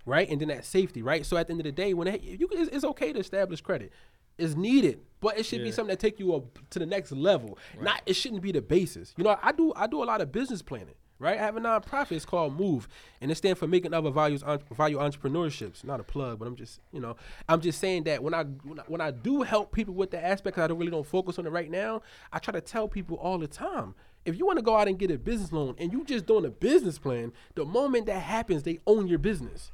right? 0.07 0.29
And 0.29 0.39
then 0.41 0.47
that 0.47 0.65
safety, 0.65 1.03
right? 1.03 1.25
So 1.25 1.37
at 1.37 1.47
the 1.47 1.51
end 1.51 1.59
of 1.59 1.65
the 1.65 1.71
day, 1.71 1.93
when 1.93 2.07
it, 2.07 2.23
you 2.23 2.47
it's, 2.51 2.71
it's 2.73 2.85
okay 2.85 3.13
to 3.13 3.19
establish 3.19 3.61
credit, 3.61 3.91
it's 4.37 4.55
needed, 4.55 5.01
but 5.19 5.37
it 5.37 5.45
should 5.45 5.63
be 5.63 5.71
something 5.71 5.91
that 5.91 5.99
take 5.99 6.19
you 6.19 6.33
up 6.33 6.59
to 6.69 6.79
the 6.79 6.85
next 6.85 7.11
level. 7.11 7.57
Not 7.79 8.01
it 8.05 8.15
shouldn't 8.15 8.41
be 8.41 8.51
the 8.51 8.61
basis. 8.61 9.13
You 9.17 9.23
know, 9.23 9.37
I 9.41 9.51
do 9.51 9.73
I 9.75 9.87
do 9.87 10.03
a 10.03 10.05
lot 10.05 10.21
of 10.21 10.31
business 10.31 10.61
planning. 10.61 10.95
Right, 11.19 11.39
I 11.39 11.41
have 11.41 11.57
a 11.57 11.59
nonprofit. 11.59 12.11
It's 12.11 12.25
called 12.25 12.59
Move, 12.59 12.87
and 13.21 13.31
it 13.31 13.35
stands 13.35 13.57
for 13.57 13.65
Making 13.65 13.93
Other 13.93 14.11
Values 14.11 14.43
Value 14.71 14.97
Entrepreneurships. 14.99 15.83
Not 15.83 15.99
a 15.99 16.03
plug, 16.03 16.37
but 16.37 16.47
I'm 16.47 16.55
just, 16.55 16.79
you 16.91 16.99
know, 16.99 17.15
I'm 17.49 17.59
just 17.59 17.79
saying 17.79 18.03
that 18.03 18.21
when 18.21 18.35
I 18.35 18.43
when 18.43 18.79
I, 18.79 18.83
when 18.87 19.01
I 19.01 19.09
do 19.09 19.41
help 19.41 19.71
people 19.71 19.95
with 19.95 20.11
the 20.11 20.23
aspect, 20.23 20.55
'cause 20.55 20.63
I 20.63 20.67
don't 20.67 20.77
really 20.77 20.91
don't 20.91 21.07
focus 21.07 21.39
on 21.39 21.47
it 21.47 21.49
right 21.49 21.71
now. 21.71 22.03
I 22.31 22.37
try 22.37 22.51
to 22.51 22.61
tell 22.61 22.87
people 22.87 23.17
all 23.17 23.39
the 23.39 23.47
time, 23.47 23.95
if 24.25 24.37
you 24.37 24.45
want 24.45 24.59
to 24.59 24.63
go 24.63 24.75
out 24.75 24.87
and 24.87 24.99
get 24.99 25.09
a 25.09 25.17
business 25.17 25.51
loan 25.51 25.73
and 25.79 25.91
you 25.91 26.03
just 26.05 26.27
doing 26.27 26.45
a 26.45 26.51
business 26.51 26.99
plan, 26.99 27.33
the 27.55 27.65
moment 27.65 28.05
that 28.05 28.19
happens, 28.19 28.61
they 28.61 28.79
own 28.85 29.07
your 29.07 29.19
business 29.19 29.71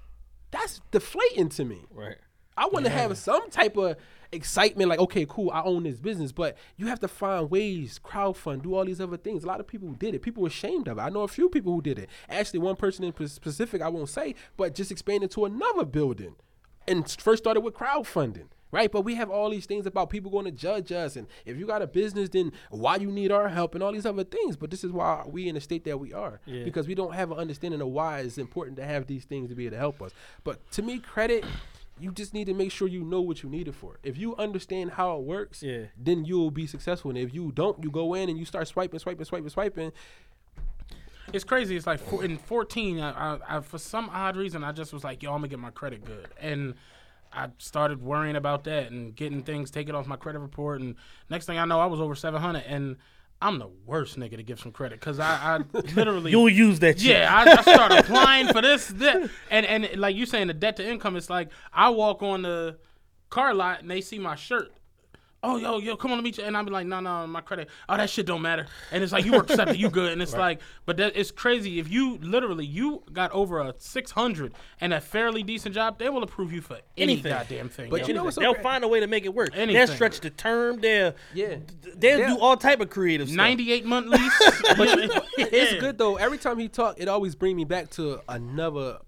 that's 0.52 0.80
deflating 0.92 1.50
to 1.50 1.66
me. 1.66 1.82
Right. 1.92 2.18
I 2.56 2.68
want 2.68 2.86
to 2.86 2.92
have 2.92 3.18
some 3.18 3.50
type 3.50 3.76
of 3.76 3.98
excitement, 4.34 4.90
like, 4.90 5.00
okay, 5.00 5.26
cool, 5.28 5.52
I 5.52 5.62
own 5.64 5.84
this 5.84 6.00
business, 6.00 6.32
but 6.32 6.58
you 6.78 6.88
have 6.88 7.00
to 7.02 7.08
find 7.08 7.50
ways, 7.50 8.00
crowdfund, 8.04 8.64
do 8.64 8.76
all 8.76 8.86
these 8.86 9.00
other 9.02 9.18
things. 9.18 9.44
A 9.44 9.48
lot 9.48 9.60
of 9.60 9.68
people 9.68 9.88
who 9.88 9.96
did 9.96 10.14
it, 10.16 10.22
people 10.22 10.44
were 10.44 10.48
ashamed 10.48 10.88
of 10.88 10.98
it. 10.98 11.02
I 11.02 11.10
know 11.10 11.22
a 11.22 11.28
few 11.28 11.50
people 11.50 11.74
who 11.74 11.82
did 11.82 12.00
it. 12.00 12.10
Actually, 12.30 12.60
one 12.60 12.76
person 12.76 13.04
in 13.06 13.28
specific, 13.28 13.82
I 13.82 13.90
won't 13.90 14.10
say, 14.10 14.36
but 14.58 14.76
just 14.76 14.92
expanded 14.92 15.32
to 15.32 15.46
another 15.46 15.86
building 15.86 16.36
and 16.88 17.10
first 17.10 17.44
started 17.44 17.62
with 17.62 17.74
crowdfunding. 17.76 18.48
Right, 18.72 18.92
but 18.92 19.02
we 19.02 19.14
have 19.14 19.30
all 19.30 19.52
these 19.52 19.68
things 19.68 19.86
about 19.86 20.10
people 20.10 20.32
going 20.32 20.46
to 20.46 20.52
judge 20.52 20.92
us, 20.92 21.16
and 21.16 21.28
if 21.46 21.58
you 21.60 21.68
got 21.68 21.84
a 21.84 21.86
business, 21.86 22.30
then 22.30 22.52
why 22.72 22.96
you 22.96 23.12
need 23.12 23.32
our 23.32 23.48
help 23.48 23.76
and 23.76 23.84
all 23.84 23.92
these 23.92 24.08
other 24.08 24.24
things. 24.24 24.56
But 24.58 24.72
this 24.72 24.84
is 24.84 24.92
why 24.92 25.24
we 25.28 25.48
in 25.48 25.54
the 25.54 25.62
state 25.62 25.84
that 25.84 26.00
we 26.00 26.12
are, 26.12 26.42
Yeah. 26.48 26.64
because 26.64 26.88
we 26.88 26.96
don't 26.96 27.14
have 27.14 27.30
an 27.32 27.38
understanding 27.38 27.82
of 27.82 27.90
why 27.90 28.22
it's 28.22 28.40
important 28.40 28.78
to 28.78 28.84
have 28.84 29.06
these 29.06 29.26
things 29.26 29.50
to 29.50 29.56
be 29.56 29.68
able 29.68 29.76
to 29.76 29.80
help 29.80 30.02
us. 30.02 30.12
But 30.44 30.72
to 30.72 30.82
me, 30.82 30.98
credit, 30.98 31.46
you 32.04 32.12
just 32.12 32.34
need 32.34 32.46
to 32.46 32.54
make 32.54 32.72
sure 32.72 32.88
you 32.88 33.04
know 33.04 33.22
what 33.22 33.42
you 33.44 33.50
need 33.50 33.68
it 33.68 33.76
for. 33.76 33.98
If 34.04 34.18
you 34.18 34.36
understand 34.36 34.92
how 34.92 35.16
it 35.18 35.24
works, 35.24 35.64
Yeah. 35.64 35.86
then 35.98 36.26
you'll 36.26 36.52
be 36.52 36.68
successful. 36.68 37.10
And 37.12 37.18
if 37.18 37.34
you 37.34 37.52
don't, 37.54 37.82
you 37.84 37.90
go 37.90 38.14
in 38.14 38.30
and 38.30 38.38
you 38.38 38.46
start 38.46 38.68
swiping, 38.68 39.00
swiping, 39.00 39.26
swiping, 39.26 39.50
swiping. 39.50 39.92
It's 41.32 41.44
crazy. 41.46 41.76
It's 41.78 41.88
like 41.88 42.02
in 42.22 42.38
14, 42.38 43.00
I, 43.00 43.12
I, 43.36 43.58
I, 43.58 43.60
for 43.62 43.78
some 43.78 44.10
odd 44.12 44.36
reason, 44.36 44.64
I 44.64 44.72
just 44.74 44.92
was 44.94 45.04
like, 45.04 45.24
yo, 45.24 45.32
I'm 45.32 45.40
going 45.40 45.50
to 45.50 45.56
get 45.56 45.60
my 45.60 45.72
credit 45.72 46.04
good. 46.04 46.28
And 46.40 46.76
I 47.32 47.48
started 47.58 48.02
worrying 48.04 48.36
about 48.36 48.66
that 48.66 48.92
and 48.92 49.16
getting 49.16 49.42
things 49.42 49.72
taken 49.72 49.96
off 49.96 50.06
my 50.06 50.18
credit 50.18 50.40
report. 50.40 50.82
And 50.82 50.96
next 51.30 51.46
thing 51.46 51.58
I 51.58 51.66
know, 51.66 51.80
I 51.80 51.86
was 51.86 52.00
over 52.02 52.14
700. 52.14 52.64
And 52.68 52.98
I'm 53.44 53.60
the 53.60 53.68
worst 53.86 54.18
nigga 54.18 54.38
to 54.38 54.44
give 54.44 54.60
some 54.60 54.72
credit 54.72 55.02
because 55.02 55.20
I, 55.20 55.58
I 55.74 55.80
literally. 55.96 56.32
You'll 56.32 56.50
use 56.50 56.80
that 56.80 57.00
shit. 57.00 57.12
Yeah, 57.12 57.30
I, 57.30 57.58
I 57.58 57.62
start 57.62 57.92
applying 58.00 58.48
for 58.48 58.62
this, 58.62 58.88
that, 58.88 59.30
and 59.52 59.66
and 59.66 59.98
like 59.98 60.16
you 60.16 60.26
saying, 60.26 60.48
the 60.48 60.54
debt 60.54 60.78
to 60.78 60.90
income. 60.90 61.18
It's 61.18 61.30
like 61.30 61.50
I 61.74 61.90
walk 61.90 62.24
on 62.24 62.44
the 62.44 62.78
car 63.30 63.54
lot 63.54 63.82
and 63.82 63.92
they 63.92 64.00
see 64.00 64.18
my 64.18 64.36
shirt. 64.36 64.72
Oh, 65.46 65.58
yo, 65.58 65.78
yo, 65.80 65.98
come 65.98 66.12
on, 66.12 66.18
let 66.18 66.24
me. 66.24 66.32
Ch-. 66.32 66.40
And 66.40 66.56
I'm 66.56 66.64
be 66.64 66.72
like, 66.72 66.88
no, 66.88 67.02
no, 67.02 67.28
my 67.28 67.42
credit. 67.42 67.68
Oh, 67.90 67.98
that 67.98 68.10
shit 68.10 68.26
don't 68.26 68.42
matter. 68.42 68.66
And 68.92 69.04
it's 69.04 69.12
like 69.12 69.26
you 69.26 69.34
work 69.34 69.50
accepted, 69.50 69.76
you 69.78 69.90
good. 69.90 70.14
And 70.14 70.22
it's 70.22 70.34
like, 70.48 70.62
but 70.86 70.96
that 70.98 71.18
it's 71.18 71.32
crazy. 71.32 71.80
If 71.80 71.92
you 71.92 72.18
literally 72.22 72.66
you 72.66 73.04
got 73.12 73.30
over 73.32 73.60
a 73.60 73.74
600 73.78 74.54
and 74.80 74.94
a 74.94 75.02
fairly 75.02 75.44
decent 75.44 75.76
job, 75.76 76.00
they 76.00 76.08
will 76.08 76.24
approve 76.24 76.54
you 76.54 76.62
for 76.62 76.76
any 76.98 77.14
Anything. 77.14 77.32
goddamn 77.34 77.68
thing. 77.70 77.90
But 77.90 78.02
yo. 78.02 78.08
you 78.08 78.14
know 78.14 78.24
what's 78.24 78.36
so 78.36 78.42
They'll 78.42 78.54
cra- 78.54 78.64
find 78.64 78.84
a 78.86 78.88
way 78.88 79.02
to 79.02 79.08
make 79.08 79.26
it 79.26 79.34
work. 79.34 79.54
They'll 79.54 79.88
stretch 79.88 80.22
the 80.22 80.30
term. 80.30 80.80
They'll 80.80 81.14
Yeah. 81.34 81.56
they'll 81.98 82.20
Yeah. 82.20 82.28
do 82.36 82.40
all 82.40 82.56
type 82.56 82.80
of 82.80 82.90
creative 82.90 83.28
stuff. 83.28 83.36
98 83.38 83.86
month 83.86 84.08
lease. 84.08 84.52
It's 85.38 85.80
good 85.80 85.98
though. 85.98 86.16
Every 86.16 86.38
time 86.38 86.58
he 86.58 86.68
talk, 86.70 86.96
it 87.00 87.08
always 87.08 87.36
bring 87.36 87.56
me 87.56 87.66
back 87.66 87.90
to 87.92 88.22
another 88.30 89.00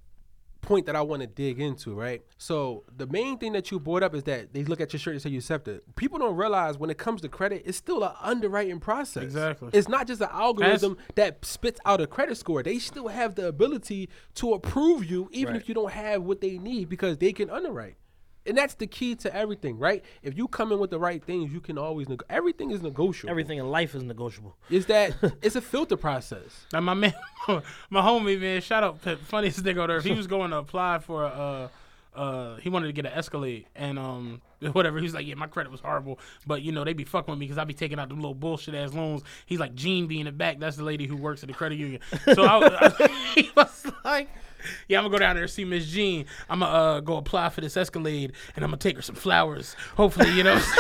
point 0.66 0.86
that 0.88 0.96
I 0.96 1.02
want 1.02 1.22
to 1.22 1.28
dig 1.28 1.60
into, 1.62 1.94
right? 1.94 2.22
So 2.38 2.84
the 2.98 3.08
main 3.08 3.38
thing 3.38 3.54
that 3.54 3.72
you 3.72 3.80
brought 3.80 4.04
up 4.04 4.14
is 4.16 4.24
that 4.24 4.54
they 4.54 4.64
look 4.64 4.82
at 4.82 4.92
your 4.92 5.00
shirt 5.00 5.14
and 5.14 5.22
say 5.22 5.30
you 5.30 5.38
accept 5.40 5.68
it. 5.68 5.84
People 5.96 6.20
don't 6.20 6.36
realize 6.36 6.78
when 6.78 6.90
it 6.90 6.98
comes 6.98 7.22
to 7.22 7.30
credit, 7.30 7.64
it's 7.66 7.78
still 7.78 8.04
an 8.04 8.12
underwriting 8.22 8.80
process. 8.80 9.24
Exactly. 9.24 9.70
It's 9.74 9.88
not 9.88 10.08
just 10.08 10.22
an 10.22 10.30
algorithm 10.32 10.98
that 11.16 11.46
spits 11.46 11.80
out 11.86 12.02
a 12.02 12.08
credit 12.08 12.36
score. 12.38 12.64
They 12.64 12.80
still 12.80 13.08
have 13.08 13.36
the 13.36 13.48
ability 13.48 14.10
to 14.36 14.54
approve 14.54 15.06
you 15.06 15.30
even 15.32 15.54
Right. 15.54 15.62
if 15.62 15.70
you 15.70 15.76
don't 15.76 15.92
have 15.92 16.24
what 16.24 16.42
they 16.42 16.58
need 16.58 16.90
because 16.90 17.18
they 17.20 17.32
can 17.32 17.50
underwrite. 17.50 17.96
And 18.48 18.58
that's 18.58 18.76
the 18.76 18.86
key 18.88 19.16
to 19.16 19.36
everything, 19.36 19.78
right? 19.80 20.04
If 20.22 20.38
you 20.38 20.48
come 20.48 20.72
in 20.72 20.80
with 20.80 20.92
the 20.92 21.00
right 21.00 21.24
things, 21.24 21.52
you 21.52 21.60
can 21.60 21.78
always 21.78 22.08
neg- 22.08 22.24
everything 22.30 22.72
is 22.72 22.82
negotiable. 22.82 23.32
Everything 23.32 23.58
in 23.58 23.70
life 23.72 23.96
is 23.96 24.04
negotiable. 24.04 24.56
is 24.70 24.86
that 24.88 25.16
it's 25.42 25.56
a 25.56 25.62
filter 25.62 25.98
process. 25.98 26.66
Now 26.72 26.82
my 26.82 26.94
man, 26.94 27.14
my 27.90 28.02
homie 28.02 28.40
man, 28.40 28.62
shout 28.62 28.84
out 28.84 29.02
to 29.04 29.18
funniest 29.18 29.64
nigga 29.64 29.82
on 29.84 29.90
earth. 29.92 30.04
He 30.04 30.14
was 30.14 30.28
going 30.28 30.52
to 30.52 30.58
apply 30.58 31.00
for 31.00 31.24
a, 31.24 31.28
uh, 31.28 31.68
uh, 32.20 32.56
he 32.58 32.70
wanted 32.70 32.88
to 32.88 32.94
get 32.94 33.06
an 33.06 33.12
Escalade 33.12 33.66
and 33.76 34.00
um 34.00 34.42
whatever. 34.72 34.98
He 35.00 35.04
was 35.04 35.14
like, 35.14 35.26
yeah, 35.26 35.36
my 35.36 35.48
credit 35.48 35.70
was 35.72 35.82
horrible, 35.82 36.18
but 36.48 36.62
you 36.62 36.72
know 36.72 36.84
they 36.86 36.94
be 36.94 37.04
fucking 37.04 37.32
with 37.32 37.40
me 37.40 37.46
because 37.46 37.58
I 37.58 37.66
be 37.66 37.74
taking 37.74 38.00
out 38.00 38.08
them 38.10 38.20
little 38.20 38.34
bullshit 38.36 38.74
ass 38.74 38.94
loans. 38.94 39.22
He's 39.48 39.60
like, 39.60 39.76
Gene 39.76 40.08
be 40.08 40.20
in 40.20 40.26
the 40.28 40.32
back. 40.32 40.60
That's 40.60 40.78
the 40.78 40.84
lady 40.84 41.08
who 41.08 41.18
works 41.18 41.44
at 41.44 41.48
the 41.48 41.54
credit 41.54 41.78
union. 41.78 42.00
So 42.34 42.44
I, 42.46 42.58
was- 42.58 43.10
he 43.36 43.50
was 43.58 43.86
like. 44.06 44.30
Yeah, 44.88 45.00
I'm 45.00 45.06
gonna 45.06 45.14
go 45.14 45.20
down 45.20 45.36
there 45.36 45.44
and 45.44 45.52
see 45.52 45.66
Miss 45.66 45.86
Jean. 45.86 46.26
I'm 46.50 46.60
gonna 46.60 46.72
uh, 46.72 47.00
go 47.00 47.18
apply 47.18 47.50
for 47.50 47.62
this 47.62 47.76
Escalade, 47.76 48.34
and 48.56 48.64
I'm 48.64 48.70
gonna 48.72 48.78
take 48.78 48.96
her 48.96 49.02
some 49.02 49.16
flowers. 49.16 49.76
Hopefully, 49.96 50.32
you 50.32 50.44
know. 50.44 50.62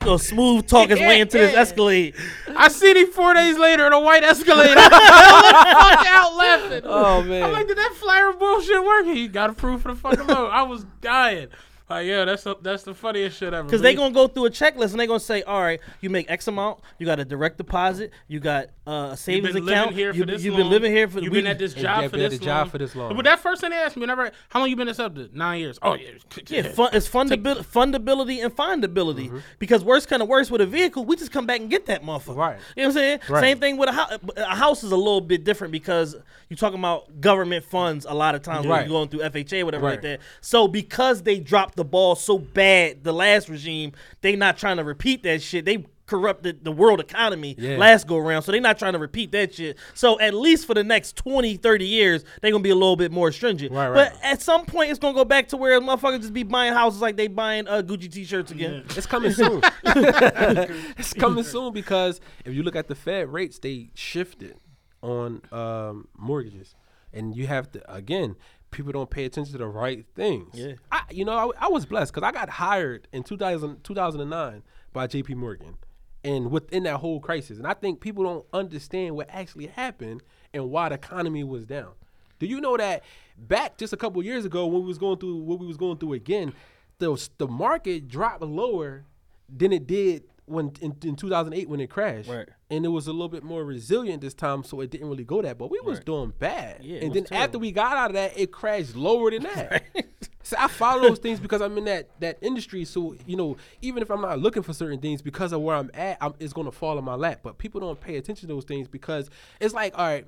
Go 0.00 0.16
smooth 0.16 0.66
talk 0.66 0.88
his 0.88 0.98
way 0.98 1.20
into 1.20 1.38
this 1.38 1.54
Escalade. 1.54 2.14
I 2.56 2.68
seen 2.68 2.96
him 2.96 3.10
four 3.12 3.34
days 3.34 3.56
later 3.56 3.86
in 3.86 3.92
a 3.92 4.00
white 4.00 4.24
Escalade. 4.24 4.74
I 4.76 5.96
was 5.96 6.06
out 6.08 6.36
laughing. 6.36 6.82
Oh 6.84 7.22
man. 7.22 7.44
I'm 7.44 7.52
like, 7.52 7.68
did 7.68 7.78
that 7.78 7.94
flyer 7.94 8.32
bullshit 8.32 8.84
work? 8.84 9.04
He 9.06 9.28
got 9.28 9.50
approved 9.50 9.82
for 9.82 9.92
the 9.92 9.98
fucking 9.98 10.26
loan. 10.26 10.50
I 10.50 10.62
was 10.62 10.84
dying. 11.00 11.48
Like, 11.92 12.06
yeah, 12.06 12.24
that's 12.24 12.42
the 12.44 12.56
that's 12.62 12.82
the 12.84 12.94
funniest 12.94 13.38
shit 13.38 13.52
ever. 13.52 13.64
Because 13.64 13.82
they 13.82 13.90
he- 13.90 13.96
gonna 13.96 14.14
go 14.14 14.26
through 14.28 14.46
a 14.46 14.50
checklist 14.50 14.92
and 14.92 15.00
they 15.00 15.06
gonna 15.06 15.20
say, 15.20 15.42
all 15.42 15.60
right, 15.60 15.80
you 16.00 16.08
make 16.10 16.30
X 16.30 16.48
amount, 16.48 16.80
you 16.98 17.06
got 17.06 17.20
a 17.20 17.24
direct 17.24 17.58
deposit, 17.58 18.10
you 18.28 18.40
got 18.40 18.68
uh, 18.86 18.90
a 18.90 19.08
You've 19.10 19.18
savings 19.18 19.52
been 19.54 19.68
account, 19.68 19.90
living 19.90 19.96
here 19.96 20.12
for 20.12 20.18
you, 20.18 20.24
this 20.24 20.42
you've 20.42 20.54
long. 20.54 20.62
been 20.62 20.70
living 20.70 20.92
here 20.92 21.06
for 21.08 21.20
You've 21.20 21.32
we- 21.32 21.38
been 21.40 21.46
at 21.46 21.58
this 21.58 21.74
And 21.74 21.82
job 21.82 22.02
you've 22.02 22.10
for 22.10 22.16
been 22.16 22.24
at 22.26 22.30
this 22.30 22.40
the 22.40 22.44
job 22.46 22.70
for 22.70 22.78
this 22.78 22.96
long. 22.96 23.14
But 23.14 23.24
that 23.26 23.40
first 23.40 23.60
thing 23.60 23.70
they 23.70 23.76
asked 23.76 23.96
me, 23.96 24.00
whenever 24.00 24.30
how 24.48 24.60
long 24.60 24.70
you 24.70 24.76
been 24.76 24.88
accepted? 24.88 25.34
Nine 25.36 25.60
years. 25.60 25.78
Oh 25.82 25.94
yeah. 25.94 26.10
Yeah, 26.48 26.62
fun, 26.72 26.90
it's 26.94 27.08
fundabil- 27.08 27.64
fundability 27.64 28.42
and 28.42 28.54
findability. 28.54 29.42
Because 29.58 29.84
worst 29.84 30.08
kind 30.08 30.22
of 30.22 30.28
worse 30.28 30.50
with 30.50 30.60
a 30.60 30.66
vehicle, 30.66 31.04
we 31.04 31.16
just 31.16 31.30
come 31.32 31.46
back 31.46 31.60
and 31.60 31.70
get 31.70 31.86
that 31.86 32.02
motherfucker. 32.02 32.36
Right. 32.36 32.58
You 32.76 32.82
know 32.84 32.88
what 32.88 32.90
I'm 32.90 32.92
saying? 32.92 33.20
Right. 33.28 33.40
Same 33.40 33.58
thing 33.60 33.76
with 33.76 33.88
a 33.88 33.92
house. 33.92 34.12
A 34.36 34.54
house 34.56 34.82
is 34.84 34.92
a 34.92 34.96
little 34.96 35.20
bit 35.20 35.44
different 35.44 35.72
because 35.72 36.16
you're 36.48 36.56
talking 36.56 36.78
about 36.78 37.20
government 37.20 37.64
funds 37.64 38.06
a 38.08 38.14
lot 38.14 38.34
of 38.34 38.42
times 38.42 38.66
when 38.66 38.80
you're 38.80 38.88
going 38.88 39.08
through 39.08 39.20
FHA, 39.20 39.64
whatever 39.64 39.84
like 39.90 40.02
that. 40.02 40.20
So 40.40 40.68
because 40.68 41.22
they 41.22 41.38
dropped 41.40 41.76
the 41.76 41.81
ball 41.84 42.14
so 42.14 42.38
bad 42.38 43.04
the 43.04 43.12
last 43.12 43.48
regime, 43.48 43.92
they 44.20 44.36
not 44.36 44.56
trying 44.58 44.76
to 44.78 44.84
repeat 44.84 45.22
that 45.24 45.42
shit. 45.42 45.64
They 45.64 45.86
corrupted 46.06 46.62
the 46.62 46.72
world 46.72 47.00
economy 47.00 47.54
Yeah. 47.56 47.78
last 47.78 48.06
go 48.06 48.18
around. 48.18 48.42
So 48.42 48.52
they're 48.52 48.60
not 48.60 48.78
trying 48.78 48.92
to 48.92 48.98
repeat 48.98 49.32
that 49.32 49.54
shit. 49.54 49.78
So 49.94 50.20
at 50.20 50.34
least 50.34 50.66
for 50.66 50.74
the 50.74 50.84
next 50.84 51.16
20, 51.16 51.56
30 51.56 51.86
years, 51.86 52.24
they're 52.40 52.50
going 52.50 52.62
to 52.62 52.66
be 52.66 52.70
a 52.70 52.74
little 52.74 52.96
bit 52.96 53.10
more 53.10 53.32
stringent. 53.32 53.72
Right, 53.72 53.88
right. 53.88 54.12
But 54.12 54.20
at 54.22 54.42
some 54.42 54.66
point, 54.66 54.90
it's 54.90 54.98
going 54.98 55.14
to 55.14 55.18
go 55.18 55.24
back 55.24 55.48
to 55.48 55.56
where 55.56 55.80
motherfuckers 55.80 56.20
just 56.20 56.34
be 56.34 56.42
buying 56.42 56.74
houses 56.74 57.00
like 57.00 57.16
they 57.16 57.28
buying 57.28 57.66
uh, 57.66 57.80
Gucci 57.80 58.12
t-shirts 58.12 58.50
again. 58.50 58.84
It's 58.90 59.06
coming 59.06 59.32
soon. 59.32 59.62
it's 59.84 61.14
coming 61.14 61.44
soon 61.44 61.72
because 61.72 62.20
if 62.44 62.52
you 62.52 62.62
look 62.62 62.76
at 62.76 62.88
the 62.88 62.94
Fed 62.94 63.32
rates, 63.32 63.58
they 63.58 63.88
shifted 63.94 64.56
on 65.02 65.40
um, 65.50 66.08
mortgages, 66.18 66.74
and 67.12 67.34
you 67.36 67.46
have 67.46 67.70
to 67.72 67.92
again. 67.94 68.36
People 68.72 68.92
don't 68.92 69.08
pay 69.10 69.24
attention 69.24 69.52
to 69.52 69.58
the 69.58 69.66
right 69.66 70.04
things. 70.14 70.54
Yeah. 70.54 70.72
I, 70.90 71.02
you 71.10 71.24
know, 71.24 71.32
I, 71.32 71.66
I 71.66 71.68
was 71.68 71.86
blessed 71.86 72.12
because 72.12 72.26
I 72.26 72.32
got 72.32 72.48
hired 72.48 73.06
in 73.12 73.22
2000, 73.22 73.84
2009 73.84 74.62
by 74.92 75.06
J.P. 75.06 75.34
Morgan, 75.34 75.76
and 76.24 76.50
within 76.50 76.82
that 76.82 76.96
whole 76.96 77.20
crisis, 77.20 77.58
and 77.58 77.66
I 77.66 77.74
think 77.74 78.00
people 78.00 78.24
don't 78.24 78.46
understand 78.52 79.14
what 79.14 79.28
actually 79.30 79.66
happened 79.66 80.22
and 80.52 80.70
why 80.70 80.88
the 80.88 80.96
economy 80.96 81.44
was 81.44 81.64
down. 81.64 81.92
Do 82.38 82.46
you 82.46 82.60
know 82.60 82.76
that 82.76 83.04
back 83.38 83.78
just 83.78 83.92
a 83.92 83.96
couple 83.96 84.22
years 84.22 84.44
ago 84.44 84.66
when 84.66 84.82
we 84.82 84.88
was 84.88 84.98
going 84.98 85.18
through 85.18 85.36
what 85.36 85.60
we 85.60 85.66
was 85.66 85.76
going 85.76 85.98
through 85.98 86.14
again, 86.14 86.52
the 86.98 87.28
the 87.38 87.46
market 87.46 88.08
dropped 88.08 88.42
lower 88.42 89.04
than 89.48 89.72
it 89.72 89.86
did 89.86 90.24
when 90.52 90.72
in, 90.80 90.96
in 91.02 91.16
2008 91.16 91.68
when 91.68 91.80
it 91.80 91.90
crashed. 91.90 92.28
Right. 92.28 92.48
And 92.70 92.84
it 92.84 92.88
was 92.88 93.06
a 93.06 93.12
little 93.12 93.28
bit 93.28 93.42
more 93.42 93.64
resilient 93.64 94.22
this 94.22 94.32
time, 94.34 94.64
so 94.64 94.80
it 94.80 94.90
didn't 94.90 95.08
really 95.08 95.24
go 95.24 95.42
that. 95.42 95.58
But 95.58 95.70
we 95.70 95.80
was 95.80 96.00
doing 96.00 96.32
bad. 96.38 96.82
Yeah, 96.82 97.00
and 97.00 97.12
then 97.12 97.26
after 97.30 97.58
we 97.58 97.70
got 97.70 97.96
out 97.96 98.10
of 98.10 98.14
that, 98.14 98.38
it 98.38 98.50
crashed 98.50 98.96
lower 98.96 99.30
than 99.30 99.42
that. 99.42 99.82
So 100.44 100.56
I 100.58 100.68
follow 100.68 101.02
those 101.02 101.18
things 101.18 101.38
because 101.38 101.60
I'm 101.60 101.78
in 101.78 101.84
that 101.84 102.08
that 102.20 102.38
industry. 102.42 102.84
So 102.84 103.14
you 103.26 103.36
know, 103.36 103.56
even 103.80 104.02
if 104.02 104.10
I'm 104.10 104.20
not 104.20 104.40
looking 104.40 104.62
for 104.62 104.72
certain 104.72 104.98
things 104.98 105.22
because 105.22 105.52
of 105.52 105.60
where 105.60 105.76
I'm 105.76 105.90
at, 105.94 106.18
I'm, 106.20 106.34
it's 106.40 106.52
going 106.52 106.66
to 106.66 106.72
fall 106.72 106.98
in 106.98 107.04
my 107.04 107.14
lap. 107.14 107.40
But 107.42 107.58
people 107.58 107.80
don't 107.80 108.00
pay 108.00 108.16
attention 108.16 108.48
to 108.48 108.54
those 108.54 108.64
things 108.64 108.88
because 108.88 109.30
it's 109.60 109.74
like, 109.74 109.96
all 109.96 110.04
right, 110.04 110.26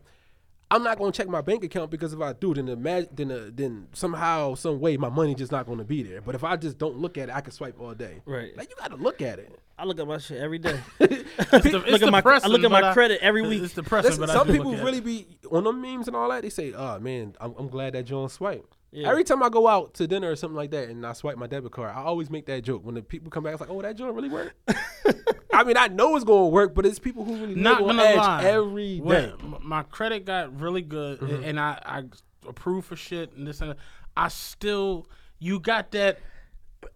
I'm 0.70 0.82
not 0.82 0.98
going 0.98 1.12
to 1.12 1.16
check 1.16 1.28
my 1.28 1.40
bank 1.40 1.62
account 1.62 1.90
because 1.90 2.12
if 2.12 2.20
I 2.20 2.32
do, 2.32 2.54
then 2.54 2.68
imagine, 2.68 3.08
then 3.14 3.30
uh, 3.30 3.50
then 3.52 3.86
somehow, 3.92 4.54
some 4.54 4.80
way, 4.80 4.96
my 4.96 5.08
money 5.08 5.34
just 5.34 5.52
not 5.52 5.66
going 5.66 5.78
to 5.78 5.84
be 5.84 6.02
there. 6.02 6.20
But 6.20 6.34
if 6.34 6.42
I 6.42 6.56
just 6.56 6.78
don't 6.78 6.98
look 6.98 7.16
at 7.18 7.28
it, 7.28 7.34
I 7.34 7.40
can 7.42 7.52
swipe 7.52 7.78
all 7.80 7.94
day. 7.94 8.22
Right. 8.24 8.56
Like 8.56 8.70
you 8.70 8.76
got 8.76 8.90
to 8.90 8.96
look 8.96 9.22
at 9.22 9.38
it. 9.38 9.58
I 9.78 9.84
look 9.84 9.98
at 10.00 10.06
my 10.06 10.18
shit 10.18 10.40
every 10.40 10.58
day. 10.58 10.78
It's 11.00 11.64
the- 11.70 11.84
look 11.86 12.02
at 12.02 12.10
my 12.10 12.22
I 12.24 12.46
look 12.48 12.64
at 12.64 12.70
but 12.70 12.82
my 12.82 12.90
I- 12.90 12.94
credit 12.94 13.20
every 13.20 13.42
week. 13.42 13.62
It's 13.62 13.74
depressing, 13.74 14.10
Listen, 14.12 14.22
but 14.26 14.30
I 14.30 14.34
some 14.34 14.46
do 14.46 14.52
people 14.54 14.70
look 14.70 14.80
at 14.80 14.84
really 14.84 14.98
it. 14.98 15.04
be 15.04 15.26
on 15.50 15.64
them 15.64 15.80
memes 15.80 16.06
and 16.08 16.16
all 16.16 16.28
that. 16.30 16.42
They 16.42 16.48
say, 16.50 16.72
"Oh 16.72 16.98
man, 17.00 17.34
I'm, 17.40 17.54
I'm 17.58 17.68
glad 17.68 17.92
that 17.94 18.04
John 18.04 18.28
swipe." 18.28 18.66
Yeah. 18.94 19.10
Every 19.10 19.24
time 19.24 19.42
I 19.42 19.48
go 19.48 19.66
out 19.66 19.94
to 19.94 20.06
dinner 20.06 20.30
or 20.30 20.36
something 20.36 20.56
like 20.56 20.70
that, 20.70 20.88
and 20.88 21.04
I 21.04 21.12
swipe 21.14 21.36
my 21.36 21.46
debit 21.48 21.72
card, 21.72 21.90
I 21.94 22.00
always 22.02 22.30
make 22.30 22.46
that 22.46 22.62
joke. 22.62 22.84
When 22.84 22.94
the 22.94 23.02
people 23.02 23.30
come 23.30 23.42
back, 23.44 23.52
it's 23.54 23.60
like, 23.60 23.70
"Oh, 23.70 23.82
that 23.82 23.96
joint 23.96 24.14
really 24.14 24.28
worked." 24.28 24.54
I 25.52 25.64
mean, 25.64 25.76
I 25.76 25.88
know 25.88 26.14
it's 26.16 26.24
gonna 26.24 26.48
work, 26.48 26.74
but 26.74 26.86
it's 26.86 26.98
people 26.98 27.24
who 27.24 27.36
really 27.36 27.54
Not 27.54 27.80
gonna 27.80 27.94
lie. 28.14 28.44
every 28.44 28.98
When 28.98 29.30
day. 29.30 29.34
my 29.62 29.82
credit 29.84 30.24
got 30.24 30.58
really 30.60 30.82
good, 30.82 31.20
Mm-hmm. 31.20 31.44
and 31.44 31.60
I, 31.60 31.80
I 31.84 32.02
approve 32.48 32.84
for 32.84 32.96
shit 32.96 33.32
and 33.36 33.46
this 33.46 33.60
and 33.60 33.70
that. 33.70 33.76
I 34.16 34.28
still, 34.28 35.06
you 35.38 35.58
got 35.60 35.90
that. 35.92 36.18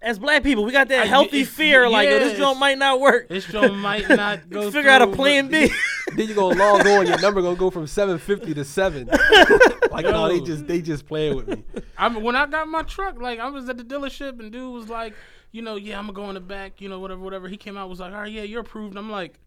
As 0.02 0.18
black 0.18 0.42
people, 0.42 0.64
we 0.64 0.72
got 0.72 0.88
that 0.88 1.06
healthy 1.06 1.40
it's- 1.42 1.48
fear, 1.54 1.88
like 1.88 2.08
yo, 2.08 2.14
yeah, 2.14 2.18
this 2.20 2.38
joint 2.38 2.58
might 2.58 2.78
not 2.78 3.00
work. 3.00 3.28
This 3.28 3.44
joint 3.46 3.74
might 3.76 4.08
not 4.08 4.48
go. 4.50 4.70
Figure 4.70 4.90
out 4.90 5.02
a 5.02 5.06
plan 5.08 5.48
B. 5.48 5.70
then 6.16 6.28
you 6.28 6.34
gonna 6.34 6.56
log 6.58 6.86
on, 6.86 7.06
your 7.06 7.18
number 7.20 7.42
gonna 7.42 7.56
go 7.56 7.70
from 7.70 7.86
seven 7.86 8.18
fifty 8.18 8.54
to 8.54 8.64
seven. 8.64 9.06
like 9.90 10.04
no, 10.04 10.28
they 10.28 10.40
just 10.40 10.66
they 10.66 10.80
just 10.80 11.06
playing 11.06 11.36
with 11.36 11.48
me. 11.48 11.64
I 11.96 12.08
mean, 12.08 12.22
when 12.22 12.36
I 12.36 12.46
got 12.46 12.68
my 12.68 12.82
truck, 12.82 13.20
like 13.20 13.38
I 13.40 13.48
was 13.50 13.68
at 13.68 13.76
the 13.76 13.84
dealership, 13.84 14.38
and 14.40 14.50
dude 14.52 14.72
was 14.72 14.88
like, 14.88 15.14
you 15.52 15.62
know, 15.62 15.76
yeah, 15.76 15.98
I'm 15.98 16.06
gonna 16.06 16.14
go 16.14 16.28
in 16.28 16.34
the 16.34 16.40
back, 16.40 16.80
you 16.80 16.88
know, 16.88 17.00
whatever, 17.00 17.20
whatever. 17.20 17.48
He 17.48 17.56
came 17.56 17.76
out 17.76 17.88
was 17.88 18.00
like, 18.00 18.12
all 18.12 18.20
right, 18.20 18.32
yeah, 18.32 18.42
you're 18.42 18.60
approved. 18.60 18.96
I'm 18.96 19.10
like, 19.10 19.38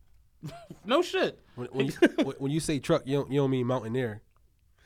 no 0.85 1.01
shit. 1.01 1.39
When, 1.55 1.68
when 1.68 1.85
you 1.88 1.93
when- 2.23 2.35
when 2.39 2.51
you 2.51 2.59
say 2.59 2.80
truck, 2.80 3.03
you 3.05 3.18
don't, 3.18 3.31
you 3.31 3.39
don't 3.41 3.51
mean 3.51 3.68
mountaineer. 3.68 4.22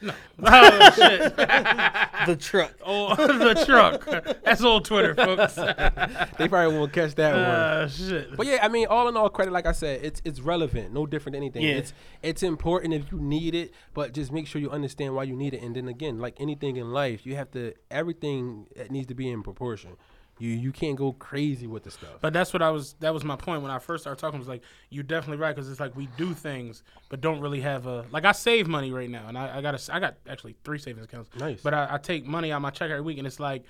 oh 0.44 0.92
shit. 0.92 1.36
the 1.38 2.38
truck. 2.40 2.74
Oh, 2.88 3.16
the 3.16 3.64
truck. 3.66 4.06
That's 4.44 4.62
old 4.62 4.86
Twitter, 4.86 5.16
folks. 5.16 5.56
They 6.38 6.48
probably 6.48 6.78
won't 6.78 6.94
catch 6.94 7.16
that 7.16 7.34
one. 7.34 7.42
Uh, 7.42 7.88
shit. 7.88 8.36
But 8.36 8.46
yeah, 8.46 8.60
I 8.62 8.68
mean, 8.68 8.88
all 8.88 9.08
in 9.08 9.18
all, 9.18 9.30
credit, 9.30 9.52
like 9.52 9.66
I 9.66 9.72
said, 9.72 10.02
it's 10.04 10.22
it's 10.24 10.40
relevant, 10.40 10.94
no 10.94 11.06
different 11.06 11.34
than 11.34 11.44
anything. 11.44 11.64
Yeah. 11.64 11.76
It's 11.76 11.94
it's 12.22 12.44
important 12.44 12.94
if 12.94 13.12
you 13.12 13.20
need 13.20 13.56
it, 13.56 13.74
but 13.94 14.14
just 14.14 14.32
make 14.32 14.48
sure 14.48 14.62
you 14.62 14.70
understand 14.70 15.16
why 15.16 15.24
you 15.24 15.36
need 15.36 15.54
it. 15.54 15.62
And 15.62 15.76
then 15.76 15.88
again, 15.88 16.20
like 16.20 16.36
anything 16.40 16.78
in 16.78 16.92
life, 16.92 17.26
you 17.26 17.36
have 17.36 17.52
to 17.52 17.74
everything 17.90 18.68
that 18.76 18.92
needs 18.92 19.08
to 19.08 19.16
be 19.16 19.30
in 19.30 19.42
proportion. 19.44 19.98
You 20.38 20.50
you 20.50 20.72
can't 20.74 20.98
go 20.98 21.14
crazy 21.14 21.66
with 21.66 21.84
the 21.84 21.92
stuff. 21.92 22.18
But 22.20 22.34
that's 22.34 22.52
what 22.52 22.62
I 22.62 22.70
was. 22.70 22.94
That 23.00 23.14
was 23.14 23.24
my 23.24 23.38
point 23.38 23.62
when 23.62 23.72
I 23.72 23.80
first 23.80 24.04
started 24.04 24.20
talking. 24.20 24.38
Was 24.38 24.50
like, 24.50 24.64
you're 24.90 25.04
definitely 25.04 25.38
right 25.38 25.56
because 25.56 25.70
it's 25.70 25.80
like 25.80 25.96
we 25.96 26.08
do 26.18 26.34
things, 26.34 26.84
but 27.10 27.22
don't 27.22 27.40
really 27.40 27.62
have 27.62 27.88
a 27.88 28.06
like. 28.12 28.26
I 28.26 28.34
save 28.34 28.68
money 28.68 28.92
right 28.92 29.10
now, 29.10 29.28
and 29.28 29.38
I, 29.38 29.60
I 29.60 29.62
got 29.62 29.76
a, 29.76 29.96
I 29.96 30.00
got 30.00 30.16
actually 30.28 30.58
three 30.66 30.78
savings 30.78 31.06
accounts. 31.06 31.30
Nice. 31.40 31.62
But 31.62 31.74
I, 31.74 31.88
I 31.92 31.98
take 32.00 32.26
money 32.26 32.52
out 32.52 32.62
my 32.62 32.70
check 32.70 32.92
every 32.92 33.02
week, 33.02 33.18
and 33.18 33.26
it's 33.26 33.40
like 33.40 33.64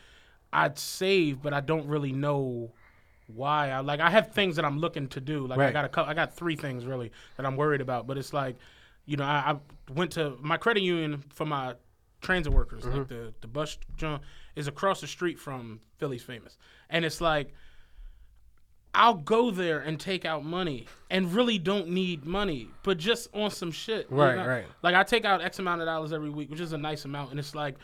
I'd 0.52 0.80
save, 0.80 1.42
but 1.44 1.54
I 1.54 1.60
don't 1.60 1.88
really 1.88 2.12
know 2.12 2.72
why. 3.28 3.70
I 3.70 3.82
like 3.82 4.00
I 4.00 4.10
have 4.10 4.32
things 4.32 4.56
that 4.56 4.66
I'm 4.66 4.80
looking 4.80 5.08
to 5.10 5.22
do. 5.22 5.46
Like 5.46 5.60
I 5.60 5.72
got 5.72 5.86
a 5.86 5.90
cou- 5.90 6.06
I 6.06 6.16
got 6.16 6.36
three 6.36 6.56
things 6.56 6.86
really 6.86 7.12
that 7.38 7.46
I'm 7.46 7.58
worried 7.58 7.82
about. 7.82 8.08
But 8.08 8.18
it's 8.18 8.34
like, 8.34 8.56
you 9.06 9.18
know, 9.18 9.26
I, 9.26 9.52
I 9.52 9.94
went 9.94 10.14
to 10.14 10.36
my 10.42 10.58
credit 10.58 10.82
union 10.82 11.24
for 11.30 11.46
my 11.46 11.76
transit 12.22 12.52
workers, 12.52 12.86
like 12.86 12.94
mm-hmm. 12.94 13.14
the 13.14 13.34
the 13.42 13.48
bus 13.48 13.78
jump 13.98 14.24
is 14.56 14.68
across 14.68 15.02
the 15.02 15.08
street 15.08 15.40
from 15.40 15.80
Philly's 15.98 16.24
famous, 16.24 16.58
and 16.90 17.06
it's 17.06 17.22
like. 17.22 17.54
I'll 18.98 19.16
go 19.16 19.52
there 19.52 19.80
and 19.80 20.00
take 20.00 20.24
out 20.24 20.46
money 20.46 20.88
and 21.12 21.34
really 21.34 21.60
don't 21.60 21.90
need 21.90 22.24
money, 22.26 22.70
but 22.82 22.98
just 22.98 23.28
on 23.36 23.52
some 23.52 23.70
shit. 23.70 24.08
you 24.10 24.16
Right, 24.16 24.38
know? 24.38 24.48
right. 24.48 24.66
Like 24.84 24.96
I 24.96 25.04
take 25.04 25.26
out 25.26 25.42
X 25.42 25.60
amount 25.60 25.82
of 25.82 25.86
dollars 25.86 26.14
every 26.14 26.30
week, 26.30 26.50
which 26.50 26.62
is 26.62 26.72
a 26.72 26.78
nice 26.78 27.04
amount, 27.04 27.32
and 27.32 27.38
it's 27.38 27.54
like, 27.54 27.76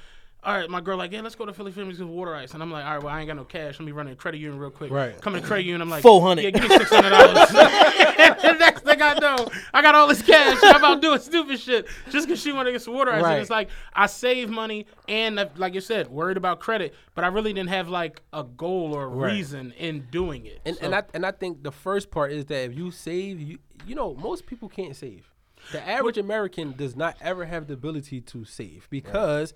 all 0.43 0.57
right, 0.57 0.68
my 0.69 0.81
girl 0.81 0.97
like, 0.97 1.11
yeah, 1.11 1.22
let's 1.22 1.35
go 1.35 1.45
to 1.45 1.53
Philly 1.53 1.72
Famous 1.72 1.97
get 1.97 2.07
water 2.07 2.35
ice, 2.35 2.53
and 2.55 2.63
I'm 2.63 2.72
like, 2.72 2.84
all 2.84 2.95
right, 2.95 3.03
well, 3.03 3.13
I 3.13 3.19
ain't 3.19 3.27
got 3.27 3.35
no 3.38 3.43
cash. 3.43 3.80
Let 3.80 3.85
me 3.85 3.91
run 3.91 4.07
a 4.07 4.15
credit 4.15 4.39
union 4.39 4.59
real 4.59 4.72
quick. 4.72 4.91
Right. 4.91 5.19
Come 5.22 5.34
to 5.34 5.41
credit 5.41 5.63
union, 5.65 5.81
I'm 5.81 5.89
like, 5.89 6.01
400. 6.01 6.41
Yeah, 6.43 6.49
give 6.49 6.63
me 6.63 6.69
six 6.69 6.89
hundred 6.89 7.09
dollars. 7.11 7.49
The 8.41 8.53
next 8.57 8.81
thing 8.84 9.01
I 9.01 9.13
know, 9.15 9.47
I 9.73 9.81
got 9.81 9.95
all 9.95 10.07
this 10.07 10.22
cash. 10.22 10.57
I'm 10.63 10.76
about 10.77 11.01
doing 11.01 11.19
stupid 11.19 11.59
shit 11.59 11.88
just 12.09 12.27
because 12.27 12.41
she 12.41 12.51
want 12.51 12.68
to 12.68 12.72
get 12.72 12.81
some 12.81 12.93
water 12.93 13.11
ice. 13.11 13.23
Right. 13.23 13.34
And 13.34 13.41
it's 13.41 13.49
like 13.49 13.69
I 13.93 14.05
save 14.07 14.49
money 14.49 14.85
and, 15.07 15.49
like 15.55 15.73
you 15.73 15.81
said, 15.81 16.07
worried 16.07 16.38
about 16.38 16.59
credit, 16.59 16.93
but 17.15 17.23
I 17.23 17.27
really 17.27 17.53
didn't 17.53 17.69
have 17.69 17.88
like 17.89 18.22
a 18.34 18.43
goal 18.43 18.93
or 18.95 19.03
a 19.03 19.07
Right. 19.07 19.31
reason 19.34 19.72
in 19.77 20.07
doing 20.11 20.45
it. 20.45 20.59
And 20.65 20.76
So- 20.76 20.85
and 20.85 20.95
I 20.95 21.03
and 21.13 21.26
I 21.26 21.31
think 21.31 21.63
the 21.63 21.72
first 21.72 22.11
part 22.11 22.31
is 22.31 22.45
that 22.45 22.65
if 22.72 22.76
you 22.77 22.91
save, 22.91 23.39
you 23.41 23.57
you 23.88 23.95
know 23.95 24.13
most 24.15 24.45
people 24.45 24.69
can't 24.69 24.95
save. 24.95 25.31
The 25.72 25.88
average 25.88 26.18
American 26.18 26.73
does 26.76 26.95
not 26.95 27.15
ever 27.22 27.45
have 27.45 27.68
the 27.68 27.73
ability 27.73 28.22
to 28.22 28.43
save 28.45 28.88
because 28.89 29.53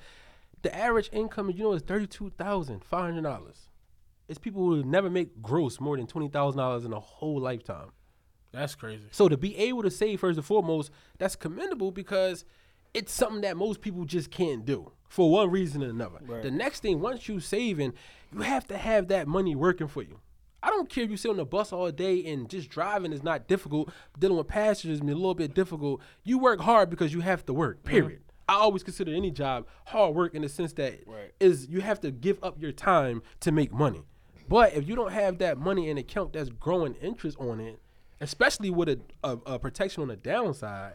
the 0.65 0.75
average 0.75 1.09
income, 1.13 1.49
you 1.51 1.63
know, 1.63 1.73
is 1.73 1.81
thirty 1.83 2.07
two 2.07 2.29
thousand 2.31 2.83
five 2.83 3.05
hundred 3.05 3.23
dollars. 3.23 3.69
It's 4.27 4.39
people 4.39 4.63
who 4.63 4.83
never 4.83 5.09
make 5.09 5.41
gross 5.41 5.79
more 5.79 5.95
than 5.97 6.07
twenty 6.07 6.27
thousand 6.27 6.57
dollars 6.57 6.85
in 6.85 6.93
a 6.93 6.99
whole 6.99 7.39
lifetime. 7.39 7.91
that's 8.51 8.75
crazy. 8.75 9.03
So 9.11 9.29
to 9.29 9.37
be 9.37 9.55
able 9.57 9.83
to 9.83 9.91
save 9.91 10.19
first 10.19 10.37
and 10.37 10.45
foremost, 10.45 10.91
that's 11.19 11.35
commendable 11.35 11.91
because 11.91 12.45
it's 12.93 13.13
something 13.13 13.41
that 13.41 13.57
most 13.57 13.81
people 13.81 14.05
just 14.05 14.31
can't 14.31 14.65
do 14.65 14.91
for 15.07 15.29
one 15.29 15.51
reason 15.51 15.83
or 15.83 15.89
another. 15.89 16.19
The 16.41 16.49
next 16.51 16.79
thing, 16.79 16.99
once 17.01 17.27
you 17.27 17.39
saving, 17.39 17.93
you 18.33 18.39
have 18.41 18.65
to 18.67 18.77
have 18.77 19.07
that 19.09 19.27
money 19.27 19.55
working 19.55 19.87
for 19.87 20.01
you. 20.01 20.19
I 20.63 20.69
don't 20.69 20.89
care 20.89 21.03
if 21.03 21.11
you 21.11 21.17
sit 21.17 21.29
on 21.29 21.37
the 21.37 21.45
bus 21.45 21.71
all 21.71 21.91
day 21.91 22.25
and 22.25 22.49
just 22.49 22.69
driving 22.69 23.13
is 23.13 23.21
not 23.21 23.47
difficult. 23.47 23.91
Dealing 24.17 24.37
with 24.37 24.47
passengers 24.47 24.97
is 24.97 25.01
a 25.01 25.05
little 25.05 25.35
bit 25.35 25.53
difficult. 25.53 26.01
You 26.23 26.39
work 26.39 26.61
hard 26.61 26.89
because 26.89 27.13
you 27.13 27.19
have 27.21 27.45
to 27.45 27.53
work. 27.53 27.83
Mm-hmm. 27.83 27.89
Period. 27.89 28.21
I 28.47 28.55
always 28.55 28.83
consider 28.83 29.11
any 29.13 29.31
job 29.31 29.65
hard 29.85 30.15
work 30.15 30.35
in 30.35 30.41
the 30.41 30.49
sense 30.49 30.73
that 30.73 30.99
is 31.39 31.67
you 31.67 31.81
have 31.81 31.99
to 32.01 32.11
give 32.11 32.37
up 32.43 32.61
your 32.61 32.71
time 32.71 33.21
to 33.41 33.51
make 33.51 33.71
money. 33.73 34.03
But 34.47 34.73
if 34.73 34.87
you 34.87 34.95
don't 34.95 35.11
have 35.11 35.39
that 35.39 35.57
money 35.57 35.89
in 35.89 35.97
account 35.97 36.33
that's 36.33 36.49
growing 36.49 36.93
interest 36.95 37.37
on 37.39 37.59
it, 37.59 37.79
especially 38.21 38.69
with 38.69 38.89
a, 38.89 38.99
a, 39.23 39.37
a 39.45 39.59
protection 39.59 40.03
on 40.03 40.09
the 40.09 40.15
downside, 40.15 40.93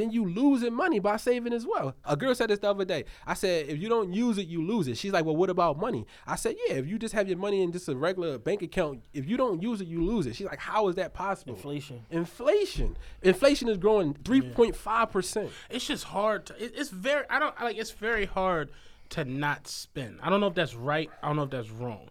then 0.00 0.10
you 0.10 0.24
losing 0.24 0.74
money 0.74 0.98
by 0.98 1.16
saving 1.16 1.52
as 1.52 1.66
well. 1.66 1.94
A 2.04 2.16
girl 2.16 2.34
said 2.34 2.50
this 2.50 2.58
the 2.58 2.70
other 2.70 2.84
day. 2.84 3.04
I 3.26 3.34
said, 3.34 3.68
if 3.68 3.78
you 3.78 3.88
don't 3.88 4.12
use 4.12 4.38
it, 4.38 4.46
you 4.46 4.66
lose 4.66 4.88
it. 4.88 4.96
She's 4.96 5.12
like, 5.12 5.24
well, 5.24 5.36
what 5.36 5.50
about 5.50 5.78
money? 5.78 6.06
I 6.26 6.36
said, 6.36 6.56
yeah, 6.66 6.74
if 6.74 6.86
you 6.86 6.98
just 6.98 7.14
have 7.14 7.28
your 7.28 7.38
money 7.38 7.62
in 7.62 7.72
just 7.72 7.88
a 7.88 7.94
regular 7.94 8.38
bank 8.38 8.62
account, 8.62 9.02
if 9.12 9.28
you 9.28 9.36
don't 9.36 9.62
use 9.62 9.80
it, 9.80 9.88
you 9.88 10.02
lose 10.02 10.26
it. 10.26 10.36
She's 10.36 10.46
like, 10.46 10.60
how 10.60 10.88
is 10.88 10.96
that 10.96 11.12
possible? 11.12 11.54
Inflation. 11.54 12.02
Inflation. 12.10 12.96
Inflation 13.22 13.68
is 13.68 13.76
growing 13.76 14.14
3.5%. 14.14 15.50
it's 15.68 15.86
just 15.86 16.04
hard 16.04 16.46
to 16.46 16.64
it, 16.64 16.72
it's 16.76 16.90
very 16.90 17.24
i 17.30 17.38
don't 17.38 17.58
like 17.60 17.76
it's 17.76 17.90
very 17.90 18.26
hard 18.26 18.70
to 19.08 19.24
not 19.24 19.66
spend 19.66 20.18
i 20.22 20.30
don't 20.30 20.40
know 20.40 20.46
if 20.46 20.54
that's 20.54 20.74
right 20.74 21.10
i 21.22 21.26
don't 21.26 21.36
know 21.36 21.42
if 21.42 21.50
that's 21.50 21.70
wrong 21.70 22.08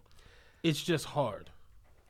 it's 0.62 0.82
just 0.82 1.06
hard 1.06 1.50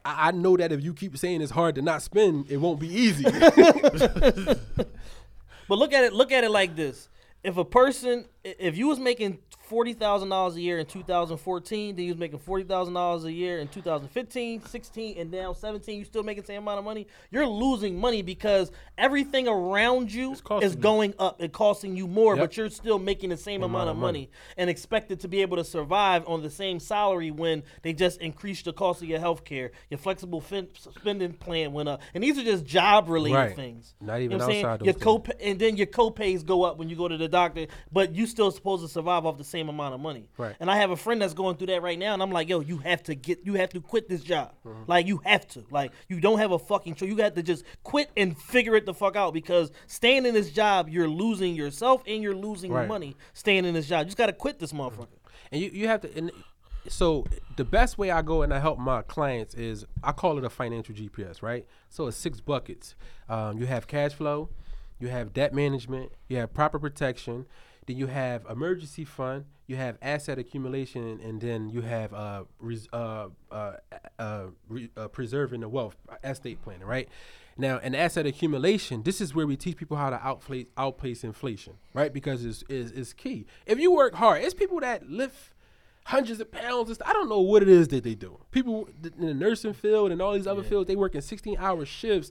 I, 0.05 0.29
I 0.29 0.31
know 0.33 0.57
that 0.57 0.73
if 0.73 0.83
you 0.83 0.95
keep 0.95 1.17
saying 1.17 1.43
it's 1.43 1.53
hard 1.53 1.75
to 1.75 1.83
not 1.83 2.01
spend, 2.01 2.51
it 2.51 2.57
won't 2.57 2.81
be 2.81 2.89
easy. 2.89 3.25
But 5.71 5.79
look 5.79 5.93
at 5.93 6.03
it. 6.03 6.13
Look 6.13 6.33
at 6.33 6.43
it 6.43 6.51
like 6.51 6.75
this: 6.75 7.09
if 7.45 7.57
a 7.57 7.65
person, 7.65 8.27
if 8.45 8.77
you 8.77 8.89
was 8.89 8.99
making 8.99 9.39
forty 9.59 9.93
thousand 9.93 10.31
dollars 10.31 10.57
a 10.57 10.61
year 10.61 10.79
in 10.79 10.87
2014, 10.87 11.95
then 11.97 12.05
you 12.05 12.13
was 12.13 12.19
making 12.19 12.39
forty 12.39 12.65
thousand 12.65 12.95
dollars 12.95 13.25
a 13.25 13.33
year 13.33 13.59
in 13.59 13.69
2015, 13.69 14.65
16, 14.65 15.19
and 15.19 15.31
now 15.31 15.53
17, 15.53 15.99
you 15.99 16.05
still 16.05 16.23
making 16.23 16.43
the 16.43 16.47
same 16.47 16.63
amount 16.63 16.79
of 16.79 16.85
money. 16.85 17.07
You're 17.31 17.47
losing 17.47 17.99
money 18.01 18.23
because 18.23 18.73
everything 18.99 19.47
around 19.47 20.13
you 20.13 20.33
is 20.33 20.75
you. 20.75 20.81
going 20.81 21.15
up 21.19 21.41
and 21.41 21.53
costing 21.53 21.97
you 21.97 22.07
more, 22.09 22.35
Yep. 22.37 22.43
but 22.45 22.57
you're 22.57 22.71
still 22.71 22.99
making 22.99 23.31
the 23.31 23.37
same 23.37 23.63
amount 23.63 23.91
of 23.91 23.97
money 23.97 24.31
and 24.57 24.69
expected 24.71 25.21
to 25.21 25.29
be 25.29 25.43
able 25.43 25.57
to 25.57 25.65
survive 25.65 26.27
on 26.27 26.43
the 26.43 26.51
same 26.51 26.81
salary 26.81 27.31
when 27.31 27.63
they 27.83 27.93
just 27.93 28.21
increased 28.21 28.65
the 28.65 28.73
cost 28.73 29.03
of 29.03 29.09
your 29.09 29.21
health 29.21 29.45
care, 29.45 29.71
your 29.91 29.99
flexible 29.99 30.41
fin- 30.41 30.69
spending 30.75 31.33
plan 31.35 31.73
went 31.73 31.89
up, 31.89 32.01
and 32.15 32.25
these 32.25 32.39
are 32.39 32.45
just 32.45 32.65
job 32.65 33.09
related 33.09 33.37
Right. 33.37 33.57
things. 33.57 33.95
Not 34.01 34.17
You 34.17 34.25
even 34.25 34.39
know 34.39 34.47
what 34.47 34.57
I'm 34.57 34.65
outside 34.65 34.85
Your 34.87 34.95
co 34.95 35.23
and 35.41 35.59
then 35.59 35.77
your 35.77 35.87
co-pays 35.87 36.43
go 36.43 36.63
up 36.65 36.79
when 36.79 36.89
you 36.89 36.97
go 36.97 37.07
to 37.07 37.17
the 37.17 37.29
doctor, 37.29 37.67
but 37.93 38.15
you 38.15 38.27
still 38.31 38.51
supposed 38.51 38.83
to 38.83 38.89
survive 38.89 39.27
off 39.27 39.37
the 39.39 39.45
same 39.45 39.69
amount 39.69 39.95
of 39.95 40.01
money. 40.01 40.29
Right. 40.39 40.55
And 40.61 40.71
I 40.71 40.77
have 40.77 40.91
a 40.91 40.97
friend 40.97 41.21
that's 41.21 41.35
going 41.35 41.57
through 41.57 41.69
that 41.69 41.83
right 41.83 41.99
now, 41.99 42.15
and 42.15 42.23
I'm 42.23 42.31
like, 42.31 42.49
yo, 42.49 42.61
you 42.61 42.79
have 42.79 43.03
to 43.05 43.15
get, 43.15 43.41
you 43.45 43.55
have 43.55 43.71
to 43.71 43.81
quit 43.81 44.09
this 44.09 44.23
job. 44.23 44.55
Mm-hmm. 44.67 44.85
Like 44.87 45.07
you 45.07 45.21
have 45.25 45.47
to, 45.49 45.65
like 45.71 45.93
you 46.09 46.21
don't 46.21 46.39
have 46.39 46.53
a 46.53 46.59
fucking 46.59 46.95
choice. 46.95 47.09
You 47.09 47.17
have 47.19 47.35
to 47.35 47.43
just 47.43 47.65
quit 47.83 48.11
and 48.17 48.37
figure 48.39 48.75
it 48.77 48.87
the 48.87 48.95
fuck 48.95 49.17
out 49.17 49.35
because 49.35 49.71
staying 49.87 50.27
in 50.27 50.35
this 50.35 50.51
job, 50.51 50.89
you're 50.89 51.09
losing 51.09 51.55
yourself 51.55 52.03
and 52.07 52.23
you're 52.23 52.35
losing 52.35 52.73
Right. 52.73 52.89
money. 52.89 53.17
Staying 53.35 53.65
in 53.65 53.75
this 53.75 53.89
job, 53.89 54.01
you 54.01 54.05
just 54.07 54.17
gotta 54.19 54.33
quit 54.33 54.59
this 54.59 54.73
motherfucker. 54.73 55.09
and 55.53 55.61
you, 55.61 55.71
you 55.73 55.89
have 55.89 56.01
to 56.03 56.17
and 56.17 56.31
so 56.89 57.27
the 57.57 57.65
best 57.65 57.99
way 57.99 58.11
i 58.11 58.23
go 58.23 58.41
and 58.41 58.55
i 58.55 58.59
help 58.59 58.79
my 58.79 59.03
clients 59.03 59.53
is 59.55 59.85
i 60.03 60.13
call 60.13 60.39
it 60.39 60.45
a 60.45 60.49
financial 60.49 60.95
gps 60.95 61.43
right 61.43 61.67
so 61.91 62.07
it's 62.07 62.17
six 62.17 62.41
buckets 62.41 62.95
um, 63.29 63.59
you 63.59 63.67
have 63.67 63.87
cash 63.87 64.13
flow 64.13 64.49
you 64.99 65.09
have 65.09 65.35
debt 65.35 65.53
management 65.53 66.11
you 66.29 66.39
have 66.39 66.55
proper 66.55 66.79
protection 66.79 67.45
Then 67.91 67.97
you 67.97 68.07
have 68.07 68.47
emergency 68.49 69.05
fund, 69.05 69.47
you 69.67 69.75
have 69.75 69.99
asset 70.01 70.39
accumulation, 70.39 71.19
and 71.25 71.41
then 71.41 71.69
you 71.69 71.81
have 71.81 72.15
uh, 72.15 72.45
res- 72.61 72.87
uh, 72.93 73.31
uh, 73.51 73.73
uh, 74.17 74.45
re- 74.69 74.91
uh, 74.97 75.09
preserving 75.09 75.63
the 75.63 75.69
wealth, 75.69 75.97
estate 76.23 76.63
planning, 76.63 76.87
right? 76.87 77.09
Now, 77.59 77.79
in 77.79 77.97
asset 77.97 78.27
accumulation, 78.27 79.03
this 79.03 79.21
is 79.21 79.35
where 79.35 79.45
we 79.45 79.57
teach 79.57 79.77
people 79.77 79.97
how 79.97 80.09
to 80.09 80.25
outplace, 80.25 80.69
outpace 80.77 81.25
inflation, 81.25 81.79
right? 81.93 82.13
Because 82.13 82.45
it's, 82.45 82.63
it's, 82.69 82.93
it's 82.93 83.13
key. 83.13 83.45
If 83.67 83.81
you 83.81 83.91
work 83.91 84.15
hard, 84.15 84.45
it's 84.45 84.55
people 84.55 84.79
that 84.79 85.11
lift 85.11 85.53
hundreds 86.05 86.39
of 86.39 86.53
pounds. 86.53 86.97
I 87.05 87.13
don't 87.13 87.29
know 87.29 87.41
what 87.41 87.61
it 87.61 87.69
is 87.69 87.89
that 87.89 88.05
they 88.05 88.15
do. 88.15 88.39
People 88.53 88.89
in 89.19 89.27
the 89.27 89.35
nursing 89.35 89.73
field 89.73 90.13
and 90.13 90.23
all 90.23 90.35
these 90.35 90.47
other 90.47 90.63
fields, 90.63 90.87
they 90.87 90.95
work 90.95 91.17
in 91.17 91.23
16 91.23 91.57
hour 91.59 91.85
shifts. 91.85 92.31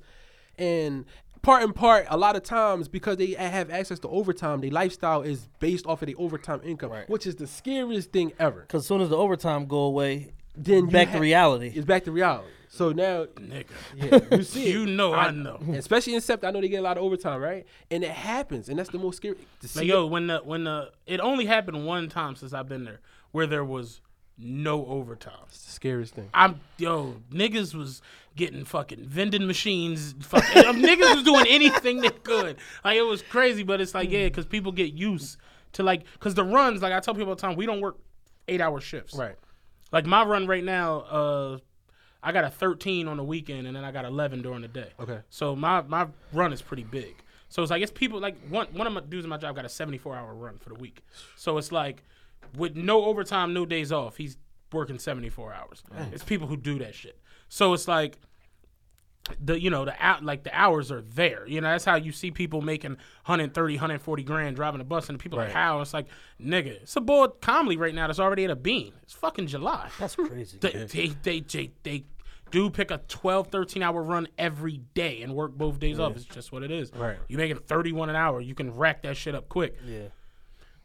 And 0.58 1.04
part 1.42 1.64
and 1.64 1.74
part, 1.74 2.06
a 2.10 2.18
lot 2.18 2.36
of 2.36 2.44
times, 2.44 2.88
because 2.88 3.18
they 3.18 3.32
have 3.34 3.70
access 3.70 4.00
to 4.00 4.08
overtime, 4.10 4.62
their 4.62 4.72
lifestyle 4.72 5.22
is 5.22 5.48
based 5.60 5.86
off 5.86 6.02
of 6.02 6.08
the 6.08 6.16
overtime 6.16 6.62
income, 6.64 6.92
Right. 6.92 7.10
which 7.10 7.26
is 7.28 7.36
the 7.36 7.48
scariest 7.48 8.12
thing 8.12 8.34
ever. 8.40 8.62
Because 8.62 8.84
as 8.84 8.88
soon 8.88 9.02
as 9.02 9.10
the 9.10 9.18
overtime 9.18 9.66
go 9.66 9.80
away, 9.80 10.34
Then 10.56 10.86
you 10.86 10.92
back 10.92 11.08
ha- 11.10 11.14
to 11.16 11.20
reality. 11.20 11.72
It's 11.76 11.86
back 11.86 12.04
to 12.06 12.12
reality. 12.12 12.50
So 12.72 12.92
now, 12.92 13.26
Nigga. 13.26 13.66
yeah, 13.96 14.38
you 14.38 14.44
see, 14.54 14.64
it. 14.70 14.74
You 14.74 14.86
know 14.86 15.14
I 15.14 15.32
know. 15.32 15.60
especially 15.74 16.14
in 16.14 16.22
sept 16.22 16.44
I 16.48 16.52
know 16.52 16.62
they 16.62 16.68
get 16.70 16.78
a 16.80 16.84
lot 16.84 16.98
of 16.98 17.04
overtime, 17.04 17.42
right? 17.42 17.66
And 17.90 18.04
it 18.04 18.12
happens, 18.12 18.70
and 18.70 18.78
that's 18.78 18.90
the 18.92 19.00
most 19.00 19.18
scary. 19.18 19.38
To 19.62 19.68
see 19.68 19.80
Like 19.80 19.86
it- 19.86 19.90
yo, 19.90 20.06
when 20.06 20.28
the 20.28 20.38
when 20.40 20.66
the 20.66 20.92
it 21.08 21.20
only 21.20 21.46
happened 21.48 21.86
one 21.88 22.10
time 22.10 22.36
since 22.36 22.54
I've 22.54 22.70
been 22.70 22.84
there 22.86 23.00
where 23.32 23.48
there 23.48 23.66
was 23.66 24.02
no 24.38 24.86
overtime. 24.86 25.34
it's 25.48 25.66
the 25.66 25.72
scariest 25.72 26.14
thing. 26.14 26.30
I'm 26.34 26.60
yo 26.78 27.16
niggas 27.32 27.74
was 27.74 28.02
getting 28.40 28.64
fucking 28.64 29.06
vending 29.06 29.46
machines. 29.46 30.16
Fucking 30.22 30.66
um, 30.66 30.82
niggas 30.82 31.16
was 31.16 31.24
doing 31.24 31.46
anything 31.48 32.02
they 32.02 32.10
could. 32.10 32.58
Like 32.84 32.98
it 32.98 33.04
was 33.04 33.22
crazy, 33.22 33.64
but 33.64 33.82
it's 33.82 33.94
like 33.94 34.10
yeah, 34.10 34.26
because 34.26 34.46
people 34.46 34.72
get 34.72 34.94
used 34.94 35.38
to 35.74 35.84
like 35.84 36.06
because 36.14 36.34
the 36.34 36.44
runs. 36.44 36.82
Like 36.82 36.94
I 36.94 37.02
tell 37.02 37.14
people 37.14 37.30
all 37.30 37.36
the 37.36 37.42
time, 37.42 37.56
we 37.56 37.66
don't 37.68 37.82
work 37.82 37.98
eight 38.48 38.62
hour 38.62 38.80
shifts. 38.80 39.14
Right. 39.14 39.36
Like 39.92 40.06
my 40.06 40.24
run 40.24 40.48
right 40.48 40.64
now, 40.64 41.00
uh, 41.02 41.58
I 42.24 42.32
got 42.32 42.46
a 42.46 42.50
13 42.50 43.08
on 43.08 43.18
the 43.18 43.24
weekend, 43.24 43.68
and 43.68 43.76
then 43.76 43.84
I 43.84 43.92
got 43.92 44.06
11 44.06 44.42
during 44.42 44.62
the 44.62 44.68
day. 44.68 44.90
Okay. 45.00 45.20
So 45.30 45.56
my 45.56 45.82
my 45.82 46.08
run 46.34 46.54
is 46.54 46.62
pretty 46.62 46.84
big. 46.84 47.16
So 47.50 47.62
it's 47.62 47.72
like 47.72 47.84
it's 47.84 47.92
people 47.92 48.20
like 48.20 48.38
one 48.48 48.68
one 48.72 48.88
of 48.88 48.94
my 48.94 49.02
dudes 49.02 49.26
in 49.26 49.30
my 49.30 49.38
job 49.38 49.56
got 49.56 49.66
a 49.66 49.70
74 49.70 50.16
hour 50.16 50.34
run 50.34 50.58
for 50.60 50.70
the 50.70 50.76
week. 50.76 51.04
So 51.36 51.58
it's 51.58 51.72
like 51.72 52.04
with 52.56 52.76
no 52.76 53.04
overtime, 53.04 53.54
no 53.54 53.66
days 53.66 53.92
off, 53.92 54.16
he's 54.18 54.38
working 54.72 54.98
74 54.98 55.54
hours. 55.54 55.84
It's 56.14 56.24
people 56.24 56.48
who 56.48 56.56
do 56.56 56.80
that 56.80 56.96
shit. 56.96 57.20
So 57.50 57.74
it's 57.74 57.88
like 57.88 58.20
the 59.40 59.60
you 59.60 59.70
know 59.70 59.86
the 59.86 59.94
out 60.00 60.24
like 60.24 60.44
the 60.44 60.58
hours 60.58 60.92
are 60.92 61.02
there. 61.02 61.48
You 61.48 61.62
know 61.62 61.70
that's 61.70 61.86
how 61.86 61.96
you 61.96 62.12
see 62.12 62.32
people 62.32 62.62
making 62.62 62.92
130, 63.26 63.76
140 63.76 64.24
grand 64.24 64.56
driving 64.56 64.82
a 64.82 64.84
bus, 64.84 65.10
and 65.10 65.20
people 65.20 65.38
like 65.38 65.52
how 65.52 65.82
it's 65.82 65.94
like 65.94 66.08
nigga, 66.42 66.82
it's 66.82 66.96
a 66.96 67.02
boy 67.02 67.28
calmly 67.42 67.78
right 67.78 67.94
now 67.94 68.08
that's 68.08 68.20
already 68.20 68.46
at 68.46 68.52
a 68.52 68.56
bean. 68.56 68.94
It's 69.04 69.14
fucking 69.14 69.48
July. 69.48 69.90
That's 70.00 70.16
crazy. 70.16 70.58
They, 70.60 70.72
they, 70.72 71.08
they, 71.22 71.40
they, 71.42 71.72
they 71.84 72.04
do 72.52 72.70
pick 72.70 72.90
a 72.92 73.00
12, 73.08 73.48
13 73.48 73.84
hour 73.84 74.02
run 74.02 74.28
every 74.38 74.78
day 74.94 75.22
and 75.22 75.36
work 75.36 75.52
both 75.54 75.80
days 75.80 76.00
off. 76.00 76.16
It's 76.16 76.26
just 76.26 76.52
what 76.52 76.64
it 76.64 76.72
is. 76.72 76.92
Right. 76.94 77.18
You 77.28 77.38
making 77.38 77.58
31 77.58 78.10
an 78.10 78.16
hour, 78.16 78.42
you 78.42 78.56
can 78.56 78.74
rack 78.76 79.04
that 79.04 79.18
shit 79.18 79.36
up 79.36 79.50
quick. 79.50 79.78
yeah. 79.86 80.08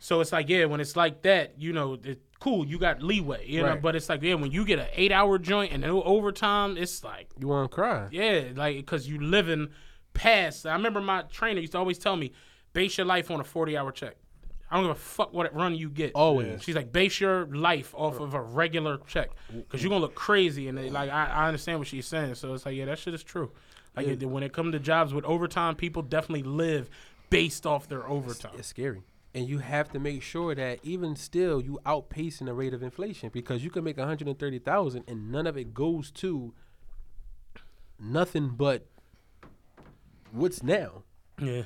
So 0.05 0.21
it's 0.21 0.33
like, 0.33 0.51
yeah, 0.51 0.67
when 0.67 0.81
it's 0.81 0.97
like 0.97 1.23
that, 1.23 1.55
you 1.59 1.73
know, 1.73 1.99
it, 2.05 2.21
cool, 2.39 2.67
you 2.67 2.79
got 2.79 3.01
leeway, 3.03 3.47
you 3.49 3.63
know, 3.63 3.69
but 3.81 3.97
it's 3.97 4.07
like, 4.11 4.21
yeah, 4.21 4.35
when 4.35 4.51
you 4.51 4.67
get 4.67 4.79
an 4.79 4.89
eight 4.95 5.13
hour 5.13 5.39
joint 5.39 5.73
and 5.73 5.81
no 5.83 6.03
overtime, 6.03 6.77
it's 6.77 7.03
like, 7.03 7.31
You 7.41 7.49
want 7.49 7.71
to 7.71 7.75
cry? 7.75 8.09
yeah, 8.11 8.49
like, 8.55 8.77
because 8.77 9.09
you 9.09 9.19
living 9.19 9.69
past. 10.13 10.67
I 10.67 10.75
remember 10.75 11.01
my 11.01 11.23
trainer 11.23 11.61
used 11.61 11.73
to 11.73 11.79
always 11.79 11.97
tell 11.99 12.17
me, 12.17 12.33
base 12.75 12.99
your 12.99 13.07
life 13.07 13.31
on 13.31 13.41
a 13.41 13.45
40 13.45 13.79
hour 13.79 13.91
check. 13.93 14.17
I 14.71 14.77
don't 14.77 14.85
give 14.85 14.91
a 14.97 14.99
fuck 14.99 15.33
what 15.33 15.55
run 15.55 15.75
you 15.75 15.89
get. 15.89 16.13
Always. 16.15 16.63
She's 16.63 16.75
like, 16.77 16.93
base 16.93 17.19
your 17.19 17.47
life 17.47 17.95
off 17.97 18.21
of 18.21 18.35
a 18.35 18.43
regular 18.43 18.99
check 19.07 19.31
because 19.51 19.83
you're 19.83 19.89
gonna 19.89 20.03
look 20.03 20.15
crazy. 20.15 20.69
And 20.69 20.77
they, 20.77 20.91
like, 20.91 21.09
I, 21.11 21.27
I 21.27 21.47
understand 21.47 21.79
what 21.79 21.89
she's 21.89 22.07
saying. 22.07 22.35
So 22.35 22.53
it's 22.53 22.67
like, 22.67 22.75
yeah, 22.77 22.85
that 22.87 22.99
shit 22.99 23.15
is 23.15 23.23
true. 23.23 23.53
Like, 23.97 24.07
it- 24.07 24.23
when 24.27 24.43
it 24.43 24.53
comes 24.53 24.73
to 24.73 24.81
jobs 24.81 25.15
with 25.15 25.25
overtime, 25.25 25.77
people 25.77 26.03
definitely 26.03 26.43
live 26.43 26.91
based 27.31 27.65
off 27.67 27.89
their 27.89 28.07
overtime. 28.07 28.53
It's 28.59 28.69
scary. 28.69 29.01
And 29.35 29.49
you 29.49 29.59
have 29.59 29.91
to 29.91 29.99
make 29.99 30.23
sure 30.23 30.55
that 30.55 30.79
even 30.85 31.17
still 31.17 31.61
you 31.61 31.81
outpacing 31.85 32.47
the 32.47 32.55
rate 32.55 32.73
of 32.73 32.83
inflation 32.83 33.31
because 33.33 33.65
you 33.65 33.71
can 33.71 33.83
make 33.83 33.97
130,000 33.97 35.05
and 35.09 35.33
none 35.33 35.47
of 35.47 35.57
it 35.57 35.75
goes 35.75 36.13
to 36.13 36.55
nothing 37.99 38.51
but 38.51 38.87
what's 40.31 40.63
now. 40.63 41.03
Yeah. 41.41 41.63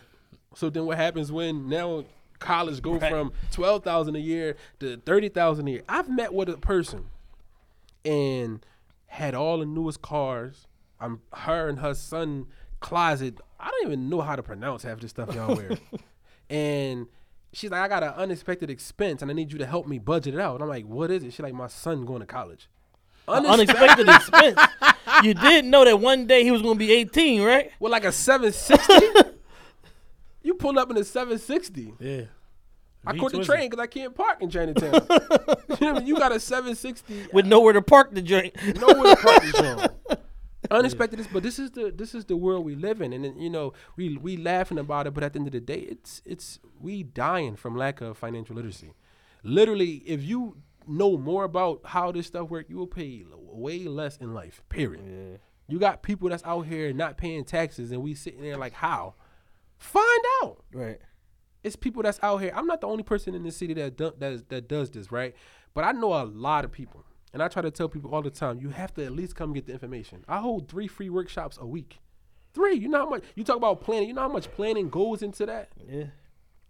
So 0.54 0.70
then 0.70 0.86
what 0.86 0.96
happens 0.96 1.30
when 1.30 1.68
now 1.68 2.04
college 2.38 2.80
go 2.80 2.98
from 2.98 3.32
12,000 3.52 4.16
a 4.16 4.18
year 4.18 4.56
to 4.80 4.96
30,000 4.98 5.68
a 5.68 5.70
year? 5.70 5.82
I've 5.88 6.08
met 6.08 6.32
with 6.32 6.48
a 6.48 6.56
person 6.56 7.06
and 8.04 8.64
had 9.06 9.34
all 9.34 9.58
the 9.58 9.66
newest 9.66 10.02
cars. 10.02 10.66
I'm 11.00 11.20
her 11.32 11.68
and 11.68 11.80
her 11.80 11.94
son 11.94 12.46
closet. 12.80 13.38
I 13.60 13.70
don't 13.70 13.86
even 13.86 14.08
know 14.08 14.20
how 14.20 14.36
to 14.36 14.42
pronounce 14.42 14.82
half 14.82 15.00
this 15.00 15.10
stuff 15.10 15.34
y'all 15.34 15.54
wear. 15.54 15.78
and 16.50 17.06
she's 17.52 17.70
like, 17.70 17.80
I 17.80 17.88
got 17.88 18.02
an 18.02 18.10
unexpected 18.10 18.70
expense 18.70 19.22
and 19.22 19.30
I 19.30 19.34
need 19.34 19.52
you 19.52 19.58
to 19.58 19.66
help 19.66 19.86
me 19.86 19.98
budget 19.98 20.34
it 20.34 20.40
out. 20.40 20.54
And 20.54 20.62
I'm 20.62 20.68
like, 20.68 20.86
what 20.86 21.10
is 21.10 21.24
it? 21.24 21.32
She's 21.32 21.40
like, 21.40 21.54
my 21.54 21.68
son 21.68 22.04
going 22.04 22.20
to 22.20 22.26
college. 22.26 22.68
Unexpected 23.26 24.08
expense. 24.08 24.58
You 25.22 25.34
didn't 25.34 25.70
know 25.70 25.84
that 25.84 26.00
one 26.00 26.26
day 26.26 26.44
he 26.44 26.50
was 26.50 26.62
going 26.62 26.74
to 26.74 26.78
be 26.78 26.92
18, 26.92 27.42
right? 27.42 27.70
With 27.78 27.92
like 27.92 28.04
a 28.04 28.12
760? 28.12 29.30
you 30.42 30.54
pulled 30.54 30.78
up 30.78 30.90
in 30.90 30.96
a 30.96 31.04
760. 31.04 31.94
Yeah. 31.98 32.22
I 33.06 33.16
caught 33.16 33.32
the 33.32 33.44
train 33.44 33.70
because 33.70 33.82
I 33.82 33.86
can't 33.86 34.14
park 34.14 34.42
in 34.42 34.50
Chinatown. 34.50 34.92
you, 34.92 34.98
know 34.98 35.04
what 35.08 35.82
I 35.82 35.92
mean? 35.92 36.06
you 36.06 36.16
got 36.18 36.32
a 36.32 36.40
760. 36.40 37.28
With 37.32 37.46
nowhere 37.46 37.72
to 37.72 37.82
park 37.82 38.12
the 38.12 38.20
joint. 38.20 38.54
nowhere 38.78 39.14
to 39.14 39.22
park 39.22 39.42
this 39.42 39.54
on. 39.54 39.88
Unexpected, 40.70 41.26
but 41.32 41.42
this 41.42 41.58
is 41.58 41.70
the 41.72 41.90
this 41.90 42.14
is 42.14 42.24
the 42.26 42.36
world 42.36 42.64
we 42.64 42.74
live 42.74 43.00
in, 43.00 43.12
and 43.12 43.24
then, 43.24 43.38
you 43.38 43.50
know 43.50 43.72
we 43.96 44.16
we 44.16 44.36
laughing 44.36 44.78
about 44.78 45.06
it, 45.06 45.14
but 45.14 45.24
at 45.24 45.32
the 45.32 45.38
end 45.38 45.48
of 45.48 45.52
the 45.52 45.60
day, 45.60 45.80
it's 45.80 46.22
it's 46.24 46.58
we 46.80 47.02
dying 47.02 47.56
from 47.56 47.76
lack 47.76 48.00
of 48.00 48.18
financial 48.18 48.56
literacy. 48.56 48.92
Literally, 49.42 50.02
if 50.06 50.22
you 50.22 50.56
know 50.86 51.16
more 51.16 51.44
about 51.44 51.80
how 51.84 52.12
this 52.12 52.26
stuff 52.26 52.48
works, 52.50 52.68
you 52.70 52.76
will 52.76 52.86
pay 52.86 53.24
way 53.32 53.80
less 53.84 54.16
in 54.18 54.34
life. 54.34 54.62
Period. 54.68 55.38
You 55.68 55.78
got 55.78 56.02
people 56.02 56.28
that's 56.30 56.44
out 56.44 56.62
here 56.66 56.92
not 56.92 57.18
paying 57.18 57.44
taxes, 57.44 57.92
and 57.92 58.02
we 58.02 58.14
sitting 58.14 58.40
there 58.40 58.56
like, 58.56 58.72
how? 58.72 59.14
Find 59.76 60.20
out 60.42 60.64
Right. 60.72 60.98
it's 61.62 61.76
people 61.76 62.02
that's 62.02 62.18
out 62.22 62.38
here. 62.38 62.52
I'm 62.54 62.66
not 62.66 62.80
the 62.80 62.86
only 62.88 63.02
person 63.02 63.34
in 63.34 63.42
the 63.42 63.52
city 63.52 63.74
that 63.74 63.96
do, 63.96 64.12
that 64.18 64.32
is, 64.32 64.42
that 64.48 64.66
does 64.68 64.90
this, 64.90 65.12
right? 65.12 65.34
But 65.74 65.84
I 65.84 65.92
know 65.92 66.14
a 66.14 66.24
lot 66.24 66.64
of 66.64 66.72
people, 66.72 67.04
and 67.38 67.44
I 67.44 67.48
try 67.48 67.62
to 67.62 67.70
tell 67.70 67.88
people 67.88 68.14
all 68.14 68.22
the 68.22 68.30
time. 68.30 68.58
You 68.60 68.70
have 68.70 68.92
to 68.94 69.04
at 69.04 69.12
least 69.12 69.36
come 69.36 69.52
get 69.52 69.66
the 69.66 69.72
information. 69.72 70.24
I 70.28 70.38
hold 70.38 70.68
three 70.68 70.88
free 70.88 71.08
workshops 71.10 71.58
a 71.60 71.66
week. 71.66 71.98
Three. 72.54 72.74
You 72.76 72.88
know 72.88 72.98
how 72.98 73.08
much 73.10 73.24
you 73.36 73.44
talk 73.44 73.56
about 73.56 73.80
planning. 73.80 74.08
You 74.08 74.14
know 74.14 74.22
how 74.22 74.28
much 74.28 74.50
planning 74.52 74.88
goes 74.90 75.22
into 75.22 75.46
that. 75.46 75.68
Yeah. 75.88 76.04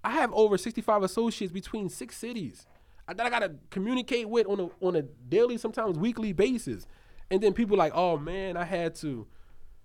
I 0.04 0.10
have 0.12 0.32
over 0.32 0.56
65 0.58 1.02
associates 1.02 1.52
between 1.52 1.88
six 1.88 2.16
cities 2.16 2.66
that 3.06 3.20
I 3.20 3.30
gotta 3.30 3.54
communicate 3.70 4.28
with 4.28 4.46
on 4.46 4.60
a 4.60 4.68
on 4.84 4.96
a 4.96 5.02
daily, 5.02 5.56
sometimes 5.58 5.98
weekly 5.98 6.32
basis. 6.32 6.86
And 7.30 7.42
then 7.42 7.52
people 7.54 7.76
like, 7.76 7.92
oh 7.94 8.18
man, 8.18 8.56
I 8.56 8.64
had 8.64 8.94
to 8.96 9.26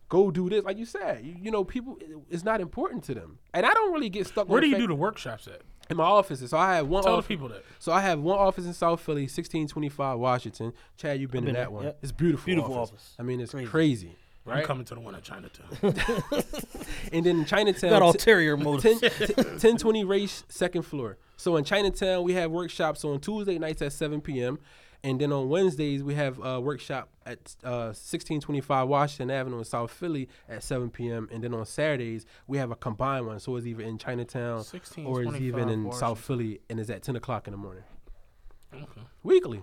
go 0.10 0.30
do 0.32 0.50
this. 0.50 0.64
Like 0.64 0.78
you 0.78 0.86
said, 0.86 1.26
you, 1.26 1.36
you 1.42 1.52
know, 1.52 1.64
people 1.64 1.98
it- 2.02 2.18
it's 2.30 2.44
not 2.44 2.60
important 2.62 3.04
to 3.06 3.14
them. 3.14 3.40
And 3.54 3.66
I 3.66 3.74
don't 3.74 3.94
really 3.94 4.10
get 4.10 4.28
stuck. 4.28 4.48
Where 4.50 4.58
on 4.58 4.62
do 4.64 4.68
you 4.68 4.74
fact- 4.76 4.84
do 4.84 4.88
the 4.88 4.96
workshops 4.96 5.48
at? 5.48 5.62
In 5.90 5.98
my 5.98 6.04
offices. 6.04 6.50
So 6.52 6.58
I 6.58 6.76
have 6.76 6.88
one. 6.88 7.04
Tell 7.04 7.14
the 7.14 7.18
office, 7.20 7.28
people 7.28 7.50
that. 7.50 7.64
So 7.80 7.92
I 7.92 8.02
have 8.02 8.20
one 8.20 8.38
office 8.38 8.66
in 8.66 8.74
South 8.74 9.02
Philly, 9.02 9.28
sixteen 9.28 9.68
twenty 9.68 9.90
five 9.90 10.20
Washington. 10.20 10.74
Chad, 10.98 11.20
you've 11.20 11.32
been, 11.32 11.42
been 11.46 11.50
in 11.50 11.54
that 11.56 11.62
there, 11.62 11.72
one. 11.72 11.84
yep. 11.86 12.00
It's 12.02 12.12
beautiful. 12.12 12.46
Beautiful 12.46 12.74
office. 12.76 12.92
office. 12.94 13.16
I 13.20 13.24
mean, 13.24 13.40
it's 13.42 13.52
crazy. 13.52 13.68
Crazy. 13.70 14.16
I'm 14.46 14.64
coming 14.66 14.84
to 14.86 14.96
the 14.96 15.00
one 15.00 15.16
in 15.16 15.22
Chinatown. 15.22 15.68
And 17.14 17.26
then 17.26 17.40
in 17.40 17.46
Chinatown, 17.46 17.92
Got 17.92 18.00
t- 18.00 18.06
ulterior 18.06 18.58
motives. 18.58 19.00
10, 19.00 19.10
1020 19.36 20.04
race 20.04 20.44
second 20.50 20.82
floor. 20.82 21.18
So 21.38 21.58
in 21.58 21.64
Chinatown, 21.64 22.24
we 22.24 22.34
have 22.34 22.50
workshops 22.52 23.06
on 23.06 23.20
Tuesday 23.20 23.60
nights 23.60 23.82
at 23.82 23.94
7 23.94 24.20
p.m. 24.22 24.60
And 25.06 25.20
then 25.20 25.34
on 25.34 25.50
Wednesdays, 25.50 26.02
we 26.02 26.16
have 26.16 26.40
a 26.44 26.62
workshop 26.62 27.10
at 27.26 27.56
uh, 27.64 27.92
1625 27.92 28.88
Washington 28.88 29.32
Avenue 29.36 29.58
in 29.58 29.66
South 29.66 29.92
Philly 29.92 30.30
at 30.48 30.64
7 30.64 30.90
p.m. 30.92 31.28
And 31.30 31.44
then 31.44 31.54
on 31.54 31.66
Saturdays, 31.66 32.26
we 32.48 32.58
have 32.58 32.72
a 32.72 32.76
combined 32.76 33.28
one. 33.28 33.40
So 33.42 33.56
it's 33.58 33.68
either 33.68 33.84
in 33.84 33.98
Chinatown 33.98 34.60
or 34.60 34.60
it's 34.62 34.86
even 35.42 35.68
1625 35.68 35.70
in 35.70 35.92
South 35.92 36.20
Philly 36.20 36.62
and 36.70 36.80
it's 36.80 36.90
at 36.90 37.04
10 37.04 37.18
o'clock 37.18 37.48
in 37.48 37.52
the 37.52 37.58
morning. 37.58 37.84
Okay. 38.74 39.02
Weekly. 39.24 39.62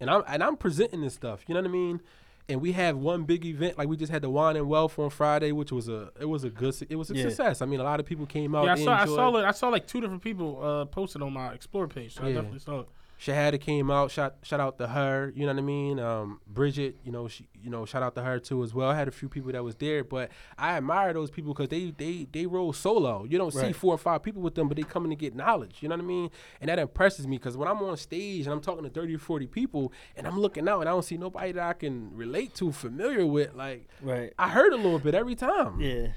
And 0.00 0.10
I'm 0.10 0.22
and 0.26 0.42
I'm 0.42 0.56
presenting 0.56 1.00
this 1.00 1.14
stuff, 1.14 1.44
you 1.46 1.54
know 1.54 1.60
what 1.60 1.68
I 1.68 1.72
mean? 1.72 2.00
And 2.48 2.60
we 2.60 2.72
have 2.72 2.96
one 2.98 3.22
big 3.22 3.46
event, 3.46 3.78
like 3.78 3.88
we 3.88 3.96
just 3.96 4.10
had 4.10 4.20
the 4.22 4.30
wine 4.30 4.56
and 4.56 4.68
wealth 4.68 4.98
on 4.98 5.10
Friday, 5.10 5.52
which 5.52 5.70
was 5.70 5.88
a 5.88 6.10
it 6.20 6.24
was 6.24 6.42
a 6.44 6.50
good 6.50 6.74
it 6.90 6.96
was 6.96 7.10
a 7.10 7.14
Yeah. 7.14 7.22
success. 7.22 7.62
I 7.62 7.66
mean, 7.66 7.78
a 7.78 7.84
lot 7.84 8.00
of 8.00 8.06
people 8.06 8.26
came 8.26 8.54
out. 8.54 8.64
Yeah, 8.64 8.72
I 8.72 8.76
they 8.76 8.84
saw. 8.84 8.94
I 8.94 9.04
saw. 9.04 9.36
It, 9.36 9.44
I 9.44 9.52
saw 9.52 9.68
like 9.68 9.86
two 9.86 10.00
different 10.00 10.22
people 10.22 10.62
uh, 10.62 10.84
posted 10.86 11.22
on 11.22 11.32
my 11.32 11.52
Explore 11.54 11.86
page. 11.86 12.14
So 12.16 12.24
I 12.24 12.28
Yeah. 12.28 12.34
definitely 12.34 12.58
saw 12.58 12.80
it. 12.80 12.88
Shahada 13.24 13.60
came 13.60 13.88
out. 13.88 14.10
Shout 14.10 14.34
shout 14.42 14.58
out 14.58 14.78
to 14.78 14.88
her. 14.88 15.32
You 15.36 15.46
know 15.46 15.52
what 15.52 15.58
I 15.58 15.62
mean? 15.62 16.00
Um, 16.00 16.40
Bridget. 16.46 16.96
You 17.04 17.12
know 17.12 17.28
she. 17.28 17.46
You 17.62 17.70
know 17.70 17.84
shout 17.86 18.02
out 18.02 18.16
to 18.16 18.22
her 18.22 18.40
too 18.40 18.64
as 18.64 18.74
well. 18.74 18.90
I 18.90 18.96
had 18.96 19.06
a 19.06 19.12
few 19.12 19.28
people 19.28 19.52
that 19.52 19.62
was 19.62 19.76
there, 19.76 20.02
but 20.02 20.30
I 20.58 20.76
admire 20.76 21.12
those 21.12 21.30
people 21.30 21.54
because 21.54 21.68
they 21.68 21.92
they 21.96 22.26
they 22.32 22.46
roll 22.46 22.72
solo. 22.72 23.22
You 23.24 23.38
don't 23.38 23.52
see 23.52 23.70
four 23.72 23.94
or 23.94 23.98
five 23.98 24.24
people 24.24 24.42
with 24.42 24.56
them, 24.56 24.66
but 24.66 24.76
they 24.76 24.82
coming 24.82 25.10
to 25.10 25.16
get 25.16 25.36
knowledge. 25.36 25.76
You 25.80 25.88
know 25.88 25.94
what 25.94 26.02
I 26.04 26.06
mean? 26.08 26.30
And 26.60 26.68
that 26.68 26.80
impresses 26.80 27.28
me 27.28 27.38
because 27.38 27.56
when 27.56 27.68
I'm 27.68 27.78
on 27.78 27.96
stage 27.96 28.46
and 28.46 28.52
I'm 28.52 28.60
talking 28.60 28.82
to 28.82 28.90
30 28.90 29.14
or 29.14 29.18
40 29.18 29.46
people 29.46 29.92
and 30.16 30.26
I'm 30.26 30.40
looking 30.40 30.68
out 30.68 30.80
and 30.80 30.88
I 30.88 30.92
don't 30.92 31.04
see 31.04 31.16
nobody 31.16 31.52
that 31.52 31.62
I 31.62 31.72
can 31.74 32.10
relate 32.16 32.54
to, 32.56 32.72
familiar 32.72 33.24
with, 33.24 33.54
like 33.54 33.86
Right. 34.00 34.32
I 34.36 34.48
heard 34.48 34.72
a 34.72 34.76
little 34.76 34.98
bit 34.98 35.14
every 35.14 35.36
time 35.36 35.80
Yeah. 35.80 36.08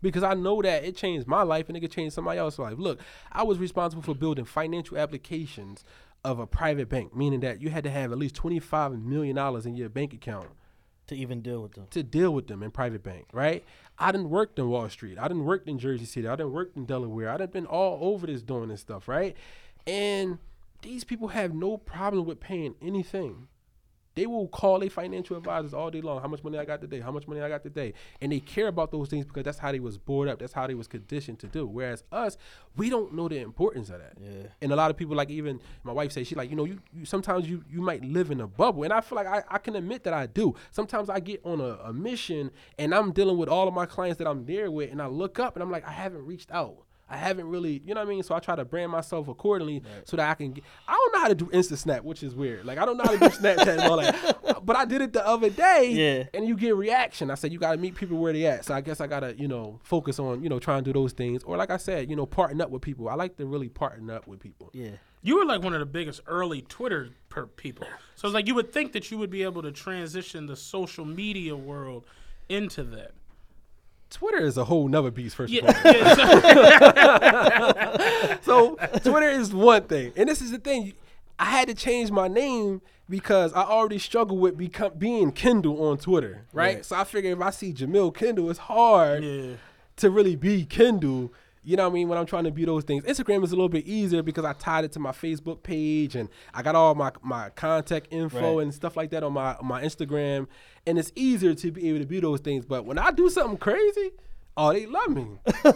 because 0.00 0.22
I 0.22 0.32
know 0.32 0.62
that 0.62 0.84
it 0.84 0.96
changed 0.96 1.26
my 1.26 1.42
life 1.42 1.68
and 1.68 1.76
it 1.76 1.80
could 1.80 1.92
change 1.92 2.14
somebody 2.14 2.38
else's 2.38 2.58
life. 2.60 2.78
Look, 2.78 3.00
I 3.30 3.42
was 3.42 3.58
responsible 3.58 4.02
for 4.02 4.14
building 4.14 4.46
financial 4.46 4.96
applications 4.96 5.84
of 6.24 6.38
a 6.38 6.46
private 6.46 6.88
bank, 6.88 7.14
meaning 7.14 7.40
that 7.40 7.60
you 7.60 7.68
had 7.70 7.84
to 7.84 7.90
have 7.90 8.10
at 8.12 8.18
least 8.18 8.34
$25 8.36 9.02
million 9.04 9.36
in 9.66 9.76
your 9.76 9.88
bank 9.90 10.14
account 10.14 10.48
To 11.08 11.14
even 11.14 11.42
deal 11.42 11.60
with 11.60 11.72
them. 11.72 11.86
to 11.90 12.02
deal 12.02 12.32
with 12.32 12.46
them 12.46 12.62
in 12.62 12.70
private 12.70 13.02
bank, 13.02 13.26
right? 13.32 13.62
I 13.98 14.10
didn't 14.10 14.30
work 14.30 14.58
in 14.58 14.68
Wall 14.70 14.88
Street. 14.88 15.18
I 15.18 15.28
didn't 15.28 15.44
work 15.44 15.66
in 15.66 15.78
Jersey 15.78 16.06
City. 16.06 16.26
I 16.26 16.34
didn't 16.36 16.52
work 16.52 16.70
in 16.74 16.86
Delaware. 16.86 17.28
I 17.30 17.36
didn't 17.36 17.52
been 17.52 17.66
all 17.66 17.98
over 18.12 18.26
this 18.26 18.42
doing 18.42 18.68
this 18.68 18.80
stuff, 18.80 19.06
right? 19.06 19.36
And 19.86 20.38
these 20.82 21.04
people 21.04 21.28
have 21.28 21.54
no 21.54 21.76
problem 21.76 22.24
with 22.24 22.40
paying 22.40 22.74
anything. 22.82 23.48
They 24.14 24.26
will 24.26 24.46
call 24.48 24.78
their 24.78 24.90
financial 24.90 25.36
advisors 25.36 25.74
all 25.74 25.90
day 25.90 26.00
long. 26.00 26.20
How 26.20 26.28
much 26.28 26.44
money 26.44 26.58
I 26.58 26.64
got 26.64 26.80
today? 26.80 27.00
How 27.00 27.10
much 27.10 27.26
money 27.26 27.40
I 27.40 27.48
got 27.48 27.62
today? 27.62 27.94
And 28.20 28.30
they 28.30 28.40
care 28.40 28.68
about 28.68 28.92
those 28.92 29.08
things 29.08 29.24
because 29.24 29.44
that's 29.44 29.58
how 29.58 29.72
they 29.72 29.80
was 29.80 29.98
brought 29.98 30.28
up. 30.28 30.38
That's 30.38 30.52
how 30.52 30.66
they 30.66 30.74
was 30.74 30.86
conditioned 30.86 31.40
to 31.40 31.48
do. 31.48 31.66
Whereas 31.66 32.04
us, 32.12 32.36
we 32.76 32.90
don't 32.90 33.14
know 33.14 33.28
the 33.28 33.38
importance 33.38 33.90
of 33.90 33.98
that. 33.98 34.14
Yeah. 34.20 34.48
And 34.62 34.72
a 34.72 34.76
lot 34.76 34.90
of 34.90 34.96
people, 34.96 35.16
like 35.16 35.30
even 35.30 35.60
my 35.82 35.92
wife 35.92 36.12
says, 36.12 36.28
she 36.28 36.34
like, 36.34 36.50
you 36.50 36.56
know, 36.56 36.64
you, 36.64 36.80
you 36.92 37.04
sometimes 37.04 37.48
you 37.48 37.64
you 37.68 37.80
might 37.80 38.04
live 38.04 38.30
in 38.30 38.40
a 38.40 38.46
bubble, 38.46 38.84
and 38.84 38.92
I 38.92 39.00
feel 39.00 39.16
like 39.16 39.26
I, 39.26 39.42
I 39.48 39.58
can 39.58 39.74
admit 39.74 40.04
that 40.04 40.14
I 40.14 40.26
do. 40.26 40.54
Sometimes 40.70 41.10
I 41.10 41.20
get 41.20 41.40
on 41.44 41.60
a, 41.60 41.78
a 41.84 41.92
mission, 41.92 42.50
and 42.78 42.94
I'm 42.94 43.12
dealing 43.12 43.36
with 43.36 43.48
all 43.48 43.66
of 43.66 43.74
my 43.74 43.86
clients 43.86 44.18
that 44.18 44.28
I'm 44.28 44.44
there 44.44 44.70
with, 44.70 44.92
and 44.92 45.02
I 45.02 45.06
look 45.06 45.38
up, 45.38 45.56
and 45.56 45.62
I'm 45.62 45.70
like, 45.70 45.86
I 45.86 45.92
haven't 45.92 46.24
reached 46.24 46.50
out. 46.52 46.84
I 47.08 47.16
haven't 47.18 47.48
really, 47.48 47.82
you 47.84 47.94
know 47.94 48.00
what 48.00 48.06
I 48.06 48.10
mean? 48.10 48.22
So 48.22 48.34
I 48.34 48.40
try 48.40 48.56
to 48.56 48.64
brand 48.64 48.90
myself 48.90 49.28
accordingly 49.28 49.82
so 50.04 50.16
that 50.16 50.28
I 50.30 50.34
can 50.34 50.52
get. 50.52 50.64
I 50.88 50.92
don't 50.92 51.12
know 51.14 51.20
how 51.20 51.28
to 51.28 51.34
do 51.34 51.46
Insta 51.46 51.76
Snap, 51.76 52.02
which 52.02 52.22
is 52.22 52.34
weird. 52.34 52.64
Like 52.64 52.78
I 52.78 52.84
don't 52.86 52.96
know 52.96 53.04
how 53.04 53.12
to 53.12 53.18
do 53.18 53.26
Snapchat 53.26 53.66
and 53.68 53.80
all 53.82 53.96
that. 53.98 54.38
But 54.64 54.76
I 54.76 54.86
did 54.86 55.02
it 55.02 55.12
the 55.12 55.26
other 55.26 55.50
day, 55.50 55.90
Yeah. 55.92 56.24
and 56.32 56.48
you 56.48 56.56
get 56.56 56.74
reaction. 56.74 57.30
I 57.30 57.34
said 57.34 57.52
you 57.52 57.58
got 57.58 57.72
to 57.72 57.76
meet 57.76 57.94
people 57.96 58.16
where 58.16 58.32
they 58.32 58.46
at. 58.46 58.64
So 58.64 58.72
I 58.72 58.80
guess 58.80 58.98
I 58.98 59.06
gotta, 59.06 59.34
you 59.38 59.46
know, 59.46 59.78
focus 59.82 60.18
on, 60.18 60.42
you 60.42 60.48
know, 60.48 60.58
trying 60.58 60.82
to 60.82 60.90
do 60.90 60.98
those 60.98 61.12
things. 61.12 61.42
Or 61.42 61.58
like 61.58 61.68
I 61.70 61.76
said, 61.76 62.08
you 62.08 62.16
know, 62.16 62.24
partner 62.24 62.64
up 62.64 62.70
with 62.70 62.80
people. 62.80 63.10
I 63.10 63.14
like 63.14 63.36
to 63.36 63.44
really 63.44 63.68
partner 63.68 64.14
up 64.14 64.26
with 64.26 64.40
people. 64.40 64.70
Yeah. 64.72 64.92
You 65.20 65.36
were 65.36 65.44
like 65.44 65.62
one 65.62 65.74
of 65.74 65.80
the 65.80 65.86
biggest 65.86 66.22
early 66.26 66.62
Twitter 66.62 67.10
per 67.28 67.46
people. 67.46 67.86
So 68.14 68.26
it's 68.26 68.34
like 68.34 68.46
you 68.46 68.54
would 68.54 68.72
think 68.72 68.92
that 68.92 69.10
you 69.10 69.18
would 69.18 69.28
be 69.30 69.42
able 69.42 69.60
to 69.62 69.70
transition 69.72 70.46
the 70.46 70.56
social 70.56 71.04
media 71.04 71.54
world 71.54 72.04
into 72.48 72.82
that. 72.84 73.12
Twitter 74.14 74.46
is 74.46 74.56
a 74.56 74.64
whole 74.64 74.88
nother 74.88 75.10
beast, 75.10 75.36
first 75.36 75.52
Yeah. 75.52 75.68
of 75.68 75.76
all. 75.84 75.92
so- 78.42 78.76
Twitter 79.02 79.28
is 79.28 79.52
one 79.52 79.82
thing, 79.84 80.12
and 80.16 80.28
this 80.28 80.40
is 80.40 80.50
the 80.50 80.58
thing. 80.58 80.94
I 81.38 81.44
had 81.46 81.66
to 81.68 81.74
change 81.74 82.10
my 82.12 82.28
name 82.28 82.80
because 83.10 83.52
I 83.54 83.62
already 83.62 83.98
struggle 83.98 84.38
with 84.38 84.56
become, 84.56 84.92
being 84.96 85.32
Kendall 85.32 85.88
on 85.88 85.98
Twitter, 85.98 86.44
right? 86.52 86.76
Right. 86.76 86.84
So 86.84 86.94
I 86.96 87.02
figured 87.04 87.36
if 87.36 87.42
I 87.44 87.50
see 87.50 87.72
Jahmel 87.72 88.12
Kendall, 88.12 88.48
it's 88.50 88.60
hard 88.60 89.24
yeah. 89.24 89.54
to 89.96 90.10
really 90.10 90.36
be 90.36 90.64
Kendall. 90.64 91.32
You 91.66 91.76
know 91.76 91.84
what 91.84 91.90
I 91.90 91.94
mean? 91.94 92.08
When 92.08 92.18
I'm 92.18 92.26
trying 92.26 92.44
to 92.44 92.50
be 92.52 92.64
those 92.66 92.84
things, 92.84 93.04
Instagram 93.04 93.42
is 93.42 93.50
a 93.50 93.56
little 93.56 93.70
bit 93.70 93.86
easier 93.86 94.22
because 94.22 94.44
I 94.44 94.52
tied 94.52 94.84
it 94.84 94.92
to 94.92 95.00
my 95.00 95.12
Facebook 95.12 95.62
page 95.62 96.14
and 96.14 96.28
I 96.52 96.62
got 96.62 96.74
all 96.76 96.94
my 96.94 97.10
my 97.22 97.48
contact 97.50 98.08
info 98.10 98.56
Right. 98.58 98.62
and 98.64 98.72
stuff 98.74 98.96
like 98.96 99.10
that 99.10 99.24
on 99.24 99.32
my 99.32 99.54
on 99.56 99.66
my 99.66 99.82
Instagram, 99.82 100.46
and 100.86 100.98
it's 100.98 101.12
easier 101.14 101.54
to 101.54 101.70
be 101.70 101.88
able 101.88 102.00
to 102.00 102.04
do 102.04 102.20
those 102.20 102.40
things. 102.40 102.64
But 102.64 102.84
when 102.84 102.98
I 102.98 103.10
do 103.10 103.28
something 103.30 103.58
crazy, 103.58 104.10
oh, 104.56 104.72
they 104.72 104.86
love 104.86 105.10
me. 105.10 105.26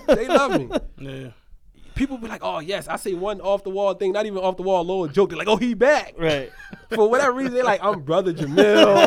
they 0.06 0.28
love 0.28 0.52
me 0.52 0.68
Yeah. 0.98 1.30
People 1.98 2.16
be 2.16 2.28
like, 2.28 2.42
"Oh 2.44 2.60
yes," 2.60 2.86
I 2.86 2.94
say 2.94 3.14
one 3.14 3.40
off 3.40 3.64
the 3.64 3.70
wall 3.70 3.92
thing, 3.92 4.12
not 4.12 4.24
even 4.24 4.38
off 4.38 4.56
the 4.56 4.62
wall, 4.62 4.84
little 4.84 5.08
joke. 5.08 5.30
They're 5.30 5.38
like, 5.38 5.48
"Oh, 5.48 5.56
he 5.56 5.74
back." 5.74 6.14
Right. 6.16 6.52
For 6.90 7.10
whatever 7.10 7.32
reason, 7.32 7.54
they're 7.54 7.64
like, 7.64 7.82
"I'm 7.82 8.02
brother 8.02 8.32
Jahmel, 8.32 9.06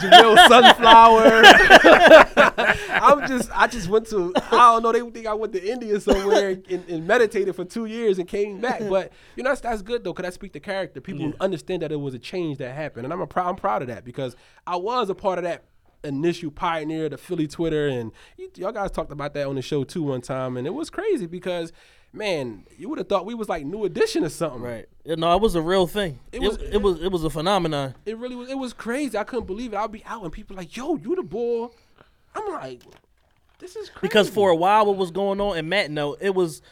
Jahmel 0.00 0.36
Sunflower." 0.48 1.42
I'm 3.02 3.28
just, 3.28 3.50
I 3.52 3.68
just 3.68 3.88
went 3.88 4.08
to, 4.08 4.32
I 4.36 4.50
don't 4.50 4.82
know. 4.82 4.92
They 4.92 5.10
think 5.12 5.26
I 5.28 5.34
went 5.34 5.52
to 5.52 5.64
India 5.64 6.00
somewhere 6.00 6.60
and, 6.68 6.88
and 6.88 7.06
meditated 7.06 7.54
for 7.54 7.64
two 7.64 7.86
years 7.86 8.18
and 8.18 8.26
came 8.26 8.60
back. 8.60 8.80
But 8.80 9.12
you 9.36 9.44
know, 9.44 9.50
that's, 9.50 9.60
that's 9.60 9.82
good 9.82 10.02
though, 10.02 10.12
cause 10.12 10.24
that 10.24 10.34
speak 10.34 10.52
the 10.52 10.60
character. 10.60 11.00
People 11.00 11.32
understand 11.40 11.82
that 11.82 11.92
it 11.92 12.00
was 12.00 12.14
a 12.14 12.18
change 12.18 12.58
that 12.58 12.74
happened, 12.74 13.06
and 13.06 13.12
I'm 13.12 13.20
a 13.20 13.28
proud, 13.28 13.48
I'm 13.48 13.56
proud 13.56 13.82
of 13.82 13.88
that 13.88 14.04
because 14.04 14.34
I 14.66 14.74
was 14.76 15.08
a 15.08 15.14
part 15.14 15.38
of 15.38 15.44
that 15.44 15.64
initial 16.04 16.50
pioneer 16.50 17.08
the 17.08 17.16
Philly 17.18 17.46
Twitter, 17.46 17.88
and 17.88 18.12
you, 18.36 18.50
y'all 18.56 18.72
guys 18.72 18.90
talked 18.90 19.12
about 19.12 19.34
that 19.34 19.46
on 19.46 19.54
the 19.54 19.62
show 19.62 19.84
too 19.84 20.02
one 20.02 20.20
time, 20.20 20.56
and 20.56 20.66
it 20.66 20.74
was 20.74 20.90
crazy 20.90 21.26
because, 21.26 21.72
man, 22.12 22.64
you 22.76 22.88
would 22.88 22.98
have 22.98 23.08
thought 23.08 23.26
we 23.26 23.34
was 23.34 23.48
like 23.48 23.64
New 23.64 23.84
Edition 23.84 24.24
or 24.24 24.28
something. 24.28 24.60
Right. 24.62 24.86
Yeah, 25.04 25.16
no, 25.16 25.34
it 25.34 25.40
was 25.40 25.54
a 25.54 25.62
real 25.62 25.86
thing. 25.86 26.20
It, 26.32 26.40
was- 26.40 26.58
was. 26.58 26.68
It, 26.70 26.82
was. 26.82 27.02
It 27.02 27.12
was 27.12 27.24
a 27.24 27.30
phenomenon. 27.30 27.94
It 28.06 28.18
really 28.18 28.36
was. 28.36 28.50
It 28.50 28.58
was 28.58 28.72
crazy. 28.72 29.16
I 29.16 29.24
couldn't 29.24 29.46
believe 29.46 29.72
it. 29.72 29.76
I'll 29.76 29.88
be 29.88 30.04
out 30.04 30.22
and 30.22 30.32
people 30.32 30.56
like, 30.56 30.76
"Yo, 30.76 30.96
you 30.96 31.14
the 31.16 31.22
boy." 31.22 31.68
I'm 32.34 32.52
like, 32.52 32.82
"This 33.58 33.76
is 33.76 33.88
crazy." 33.88 34.00
Because 34.02 34.28
for 34.28 34.50
a 34.50 34.56
while, 34.56 34.86
what 34.86 34.96
was 34.96 35.10
going 35.10 35.40
on, 35.40 35.56
and 35.56 35.68
Matt 35.68 35.90
know 35.90 36.16
it 36.20 36.34
was 36.34 36.62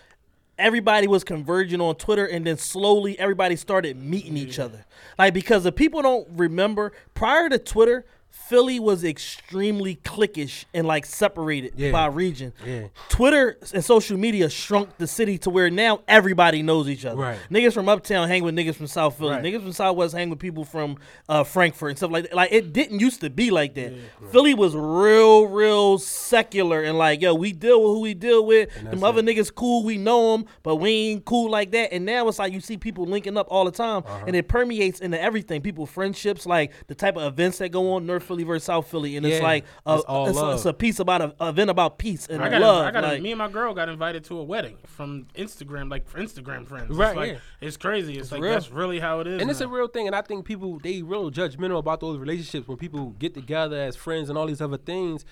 everybody 0.59 1.09
was 1.09 1.24
converging 1.24 1.81
on 1.81 1.94
Twitter, 1.97 2.27
and 2.27 2.47
then 2.47 2.57
slowly 2.57 3.19
everybody 3.19 3.57
started 3.57 3.97
meeting 3.97 4.36
each 4.36 4.59
other. 4.59 4.85
Like 5.19 5.35
because 5.35 5.66
if 5.66 5.74
people 5.74 6.02
don't 6.02 6.28
remember, 6.31 6.93
prior 7.15 7.48
to 7.48 7.59
Twitter, 7.59 8.05
Philly 8.31 8.81
was 8.81 9.05
extremely 9.05 9.97
cliquish 9.97 10.65
and 10.74 10.86
like 10.86 11.07
separated 11.07 11.73
Yeah. 11.77 11.93
by 11.93 12.07
region. 12.07 12.52
Yeah. 12.66 12.89
Twitter 13.09 13.57
and 13.73 13.85
social 13.85 14.16
media 14.19 14.51
shrunk 14.51 14.97
the 14.98 15.07
city 15.07 15.39
to 15.39 15.51
where 15.51 15.70
now 15.70 16.01
everybody 16.09 16.62
knows 16.62 16.89
each 16.89 17.05
other. 17.05 17.16
Right. 17.20 17.39
Niggas 17.51 17.73
from 17.74 17.89
uptown 17.89 18.27
hang 18.27 18.43
with 18.43 18.57
niggas 18.57 18.74
from 18.74 18.89
South 18.89 19.16
Philly. 19.19 19.31
Right. 19.36 19.43
Niggas 19.44 19.62
from 19.62 19.73
Southwest 19.73 20.15
hang 20.15 20.31
with 20.31 20.40
people 20.40 20.65
from 20.65 20.97
uh, 21.28 21.44
Frankford 21.44 21.90
and 21.90 21.98
stuff 21.98 22.11
like 22.11 22.24
that. 22.24 22.35
Like 22.35 22.51
it 22.51 22.73
didn't 22.73 22.98
used 22.98 23.20
to 23.20 23.31
be 23.31 23.51
like 23.52 23.74
that. 23.74 23.93
Philly 24.32 24.55
was 24.55 24.74
real, 24.74 25.47
real 25.47 25.98
secular 25.98 26.82
and 26.82 26.98
like, 26.98 27.20
yo, 27.23 27.35
we 27.35 27.52
deal 27.52 27.81
with 27.82 27.90
who 27.97 28.01
we 28.01 28.15
deal 28.15 28.44
with. 28.44 28.69
Them 28.82 29.05
other 29.05 29.23
niggas 29.23 29.55
cool, 29.55 29.85
we 29.85 29.97
know 29.97 30.36
them, 30.36 30.47
but 30.65 30.77
we 30.77 30.90
ain't 31.11 31.24
cool 31.24 31.51
like 31.51 31.70
that. 31.73 31.93
And 31.93 32.05
now 32.05 32.27
it's 32.28 32.39
like 32.40 32.52
you 32.52 32.61
see 32.61 32.77
people 32.77 33.05
linking 33.07 33.36
up 33.36 33.47
all 33.51 33.65
the 33.65 33.70
time, 33.70 34.02
Uh-huh. 34.07 34.24
and 34.27 34.35
it 34.35 34.48
permeates 34.48 35.01
into 35.01 35.20
everything. 35.20 35.61
People 35.62 35.86
friendships, 35.86 36.47
like 36.47 36.73
the 36.89 36.94
type 36.94 37.16
of 37.16 37.23
events 37.23 37.59
that 37.59 37.70
go 37.70 37.93
on 37.93 38.07
North 38.07 38.20
Philly 38.23 38.45
versus 38.45 38.65
South 38.65 38.87
Philly, 38.91 39.17
and 39.17 39.25
it's 39.27 39.39
Yeah, 39.39 39.43
like 39.43 39.65
a, 39.87 39.95
it's 39.97 40.05
all 40.05 40.27
it's, 40.29 40.37
love. 40.37 40.55
it's 40.55 40.65
a 40.65 40.73
piece 40.73 40.99
about 40.99 41.21
a, 41.23 41.35
a 41.41 41.49
event 41.51 41.71
about 41.71 41.99
peace 41.99 42.27
and 42.27 42.43
I 42.43 42.49
got, 42.49 42.61
love. 42.61 42.87
I 42.87 42.91
got 42.91 43.03
like, 43.05 43.23
me 43.23 43.33
and 43.33 43.39
my 43.39 43.49
girl 43.49 43.75
got 43.75 43.89
invited 43.89 44.25
to 44.25 44.39
a 44.39 44.45
wedding 44.45 44.77
from 44.87 45.27
Instagram, 45.37 45.91
like 45.91 46.09
for 46.09 46.19
Instagram 46.19 46.67
friends. 46.67 46.91
It's 46.91 46.99
Right, 46.99 47.17
like, 47.17 47.33
yeah. 47.33 47.39
It's 47.61 47.77
crazy. 47.77 48.19
It's, 48.19 48.33
like 48.33 48.41
real. 48.43 48.53
that's 48.53 48.71
really 48.71 49.01
how 49.01 49.21
it 49.21 49.27
is. 49.27 49.41
and 49.41 49.51
it's 49.51 49.61
a 49.61 49.69
real 49.69 49.89
thing. 49.89 50.07
And 50.07 50.15
I 50.17 50.23
think 50.23 50.45
people 50.45 50.79
they 50.79 51.03
real 51.03 51.31
judgmental 51.31 51.79
about 51.79 52.01
those 52.01 52.19
relationships 52.19 52.67
when 52.69 52.77
people 52.79 53.11
get 53.19 53.35
together 53.35 53.77
as 53.77 53.97
friends 53.97 54.29
and 54.29 54.39
all 54.39 54.47
these 54.47 54.61
other 54.61 54.79
things. 54.79 55.25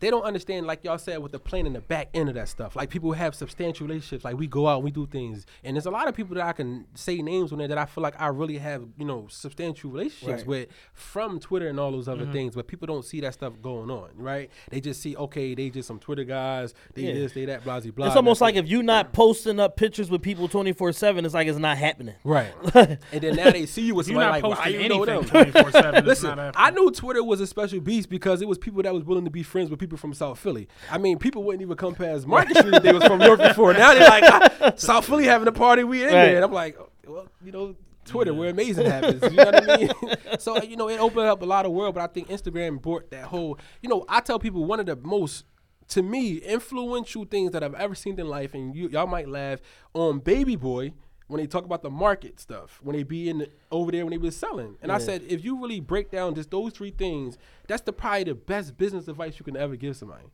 They 0.00 0.10
don't 0.10 0.22
understand, 0.22 0.66
like 0.66 0.84
y'all 0.84 0.98
said, 0.98 1.18
with 1.18 1.32
the 1.32 1.38
plan 1.38 1.66
in 1.66 1.72
the 1.72 1.80
back 1.80 2.08
end 2.14 2.28
of 2.28 2.34
that 2.36 2.48
stuff. 2.48 2.76
Like 2.76 2.88
people 2.90 3.12
have 3.12 3.34
substantial 3.34 3.86
relationships. 3.86 4.24
Like 4.24 4.36
we 4.36 4.46
go 4.46 4.68
out 4.68 4.76
and 4.76 4.84
we 4.84 4.90
do 4.90 5.06
things, 5.06 5.44
and 5.64 5.76
there's 5.76 5.86
a 5.86 5.90
lot 5.90 6.08
of 6.08 6.14
people 6.14 6.34
that 6.36 6.44
I 6.46 6.52
can 6.52 6.86
say 6.94 7.20
names 7.22 7.52
on 7.52 7.58
there 7.58 7.68
that 7.68 7.78
I 7.78 7.84
feel 7.84 8.02
like 8.02 8.20
I 8.20 8.28
really 8.28 8.58
have, 8.58 8.84
you 8.96 9.04
know, 9.04 9.26
substantial 9.28 9.90
relationships 9.90 10.40
Right. 10.42 10.46
with 10.46 10.68
from 10.92 11.40
Twitter 11.40 11.68
and 11.68 11.78
all 11.80 11.90
those 11.92 12.08
other 12.08 12.22
Mm-hmm. 12.24 12.32
things. 12.32 12.54
But 12.54 12.66
people 12.66 12.86
don't 12.86 13.04
see 13.04 13.20
that 13.20 13.34
stuff 13.34 13.54
going 13.62 13.90
on, 13.90 14.10
right? 14.16 14.50
They 14.70 14.80
just 14.80 15.00
see, 15.02 15.16
okay, 15.16 15.54
they 15.54 15.70
just 15.70 15.88
some 15.88 15.98
Twitter 15.98 16.24
guys. 16.24 16.74
They 16.94 17.02
Yeah. 17.02 17.14
this, 17.14 17.32
they 17.32 17.44
that, 17.46 17.64
blah 17.64 17.80
blah 17.80 17.90
blah. 17.90 18.06
It's 18.06 18.16
almost 18.16 18.40
like 18.40 18.54
if 18.56 18.66
you're 18.68 18.82
not 18.82 19.12
posting 19.12 19.58
up 19.60 19.76
pictures 19.76 20.10
with 20.10 20.22
people 20.22 20.48
24 20.48 20.92
seven, 20.92 21.24
it's 21.24 21.34
like 21.34 21.48
it's 21.48 21.58
not 21.58 21.76
happening. 21.78 22.14
right. 22.24 22.52
and 22.74 22.98
then 23.20 23.36
now 23.36 23.50
they 23.50 23.66
see 23.66 23.82
you 23.82 23.94
with 23.94 24.06
somebody 24.06 24.26
not 24.26 24.32
like, 24.32 24.42
why 24.44 24.64
posting 24.64 24.80
you 24.80 24.88
know 24.88 25.02
anything 25.04 25.30
them? 25.42 25.50
24 25.52 25.70
7. 25.72 26.04
Listen, 26.04 26.38
I 26.54 26.70
knew 26.70 26.90
Twitter 26.90 27.22
was 27.24 27.40
a 27.40 27.46
special 27.46 27.80
beast 27.80 28.08
because 28.08 28.42
it 28.42 28.48
was 28.48 28.58
people 28.58 28.82
that 28.82 28.92
was 28.94 29.04
willing 29.04 29.24
to 29.24 29.30
be 29.30 29.42
friends 29.42 29.67
with 29.70 29.78
people 29.78 29.98
from 29.98 30.14
South 30.14 30.38
Philly. 30.38 30.68
I 30.90 30.98
mean, 30.98 31.18
people 31.18 31.42
wouldn't 31.44 31.62
even 31.62 31.76
come 31.76 31.94
past 31.94 32.26
Market 32.26 32.56
Street 32.58 32.74
if 32.74 32.82
they 32.82 32.92
was 32.92 33.04
from 33.04 33.18
North 33.18 33.40
before. 33.40 33.72
Now 33.74 33.94
they're 33.94 34.08
like, 34.08 34.24
ah, 34.26 34.72
South 34.76 35.06
Philly 35.06 35.24
having 35.24 35.48
a 35.48 35.52
party, 35.52 35.84
we 35.84 36.02
in 36.02 36.06
Right. 36.06 36.12
there. 36.12 36.36
And 36.36 36.44
I'm 36.44 36.52
like, 36.52 36.76
oh, 36.78 36.88
well, 37.06 37.28
you 37.44 37.52
know, 37.52 37.74
Twitter, 38.04 38.32
where 38.34 38.50
amazing 38.50 38.86
happens. 38.86 39.22
You 39.22 39.30
know 39.36 39.44
what 39.44 39.70
I 39.70 39.76
mean? 39.76 39.90
so, 40.38 40.62
you 40.62 40.76
know, 40.76 40.88
it 40.88 40.98
opened 40.98 41.26
up 41.26 41.42
a 41.42 41.46
lot 41.46 41.66
of 41.66 41.72
world, 41.72 41.94
but 41.94 42.02
I 42.02 42.06
think 42.06 42.28
Instagram 42.28 42.80
brought 42.80 43.10
that 43.10 43.24
whole, 43.24 43.58
you 43.82 43.88
know, 43.88 44.04
I 44.08 44.20
tell 44.20 44.38
people 44.38 44.64
one 44.64 44.80
of 44.80 44.86
the 44.86 44.96
most 44.96 45.44
to 45.88 46.02
me, 46.02 46.36
influential 46.36 47.24
things 47.24 47.52
that 47.52 47.62
I've 47.62 47.74
ever 47.74 47.94
seen 47.94 48.20
in 48.20 48.28
life, 48.28 48.52
and 48.52 48.74
you, 48.76 48.88
y'all 48.88 49.06
might 49.06 49.26
laugh 49.28 49.58
on 49.94 50.18
Baby 50.18 50.54
Boy 50.54 50.92
when 51.28 51.40
they 51.40 51.46
talk 51.46 51.64
about 51.64 51.82
the 51.82 51.90
market 51.90 52.40
stuff, 52.40 52.80
when 52.82 52.96
they 52.96 53.02
be 53.04 53.28
in 53.28 53.38
the, 53.38 53.50
over 53.70 53.92
there 53.92 54.04
when 54.04 54.10
they 54.10 54.18
was 54.18 54.36
selling. 54.36 54.76
And 54.82 54.90
I 54.90 54.98
said, 54.98 55.22
if 55.28 55.44
you 55.44 55.60
really 55.62 55.80
break 55.80 56.10
down 56.10 56.34
just 56.34 56.50
those 56.50 56.72
three 56.72 56.90
things, 56.90 57.38
that's 57.66 57.82
the 57.82 57.92
probably 57.92 58.24
the 58.24 58.34
best 58.34 58.76
business 58.76 59.08
advice 59.08 59.38
you 59.38 59.44
can 59.44 59.56
ever 59.56 59.76
give 59.76 59.96
somebody. 59.96 60.24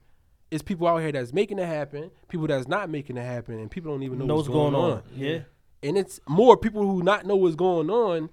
It's 0.50 0.62
people 0.62 0.86
out 0.86 0.98
here 0.98 1.10
that's 1.12 1.32
making 1.32 1.58
it 1.58 1.66
happen, 1.66 2.10
people 2.28 2.46
that's 2.46 2.68
not 2.68 2.88
making 2.88 3.16
it 3.16 3.22
happen, 3.24 3.58
and 3.58 3.70
people 3.70 3.90
don't 3.92 4.04
even 4.04 4.18
know, 4.18 4.24
Know 4.26 4.36
what's 4.36 4.48
going, 4.48 4.74
on. 4.74 5.02
Yeah. 5.14 5.40
and 5.82 5.98
it's 5.98 6.20
more 6.28 6.56
people 6.56 6.82
who 6.82 7.02
not 7.02 7.26
know 7.26 7.36
what's 7.36 7.56
going 7.56 7.90
on 7.90 8.30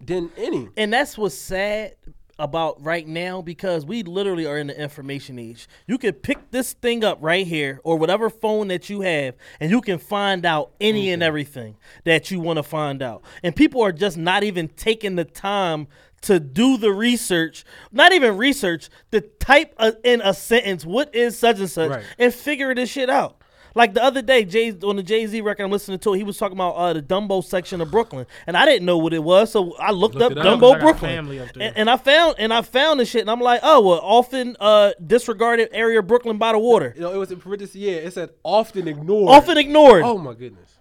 than 0.00 0.30
any. 0.36 0.68
And 0.76 0.92
that's 0.92 1.16
what's 1.16 1.34
sad 1.34 1.94
about 2.38 2.82
right 2.82 3.06
now 3.06 3.40
because 3.42 3.86
we 3.86 4.02
literally 4.02 4.46
are 4.46 4.58
in 4.58 4.66
the 4.66 4.80
information 4.80 5.38
age. 5.38 5.68
You 5.86 5.98
can 5.98 6.12
pick 6.14 6.50
this 6.50 6.72
thing 6.72 7.04
up 7.04 7.18
right 7.20 7.46
here 7.46 7.80
or 7.84 7.96
whatever 7.96 8.28
phone 8.28 8.68
that 8.68 8.90
you 8.90 9.02
have 9.02 9.34
and 9.60 9.70
you 9.70 9.80
can 9.80 9.98
find 9.98 10.44
out 10.44 10.72
any 10.80 11.10
and 11.10 11.22
everything 11.22 11.76
that 12.04 12.30
you 12.30 12.40
want 12.40 12.56
to 12.56 12.62
find 12.62 13.02
out. 13.02 13.22
And 13.42 13.54
people 13.54 13.82
are 13.82 13.92
just 13.92 14.16
not 14.16 14.42
even 14.42 14.68
taking 14.68 15.16
the 15.16 15.24
time 15.24 15.86
to 16.22 16.40
do 16.40 16.78
the 16.78 16.90
research, 16.90 17.64
not 17.92 18.12
even 18.12 18.36
research, 18.38 18.88
to 19.12 19.20
type 19.20 19.74
a, 19.76 19.94
in 20.02 20.22
a 20.22 20.32
sentence 20.32 20.84
what 20.86 21.14
is 21.14 21.38
such 21.38 21.58
and 21.60 21.70
such 21.70 21.90
Right. 21.90 22.04
and 22.18 22.32
figure 22.32 22.74
this 22.74 22.90
shit 22.90 23.10
out. 23.10 23.42
Like 23.74 23.94
the 23.94 24.02
other 24.02 24.22
day, 24.22 24.44
Jay 24.44 24.72
on 24.84 24.96
the 24.96 25.02
Jay 25.02 25.26
Z 25.26 25.40
record 25.40 25.64
I'm 25.64 25.70
listening 25.70 25.98
to, 25.98 26.12
he 26.12 26.22
was 26.22 26.38
talking 26.38 26.56
about 26.56 26.72
uh, 26.74 26.92
the 26.92 27.02
Dumbo 27.02 27.42
section 27.42 27.80
of 27.80 27.90
Brooklyn, 27.90 28.26
and 28.46 28.56
I 28.56 28.64
didn't 28.66 28.86
know 28.86 28.98
what 28.98 29.12
it 29.12 29.22
was, 29.22 29.50
so 29.50 29.76
I 29.78 29.90
looked, 29.90 30.14
Looked 30.14 30.38
up 30.38 30.44
up. 30.46 30.60
Dumbo 30.60 30.80
Brooklyn, 30.80 31.40
up 31.40 31.50
and, 31.56 31.76
and 31.76 31.90
I 31.90 31.96
found 31.96 32.36
and 32.38 32.52
I 32.52 32.62
found 32.62 33.00
the 33.00 33.04
shit, 33.04 33.22
and 33.22 33.30
I'm 33.30 33.40
like, 33.40 33.60
oh 33.62 33.80
well, 33.80 34.00
often 34.02 34.56
uh, 34.60 34.92
disregarded 35.04 35.70
area 35.72 35.98
of 35.98 36.06
Brooklyn 36.06 36.38
by 36.38 36.52
the 36.52 36.58
water, 36.58 36.92
You 36.94 37.02
know, 37.02 37.12
it 37.12 37.16
was 37.16 37.32
in 37.32 37.40
parentheses. 37.40 37.76
Yeah, 37.76 37.94
it 37.94 38.12
said 38.12 38.30
often 38.44 38.86
ignored. 38.86 39.30
often 39.30 39.58
ignored. 39.58 40.02
Oh 40.04 40.18
my 40.18 40.34
goodness. 40.34 40.73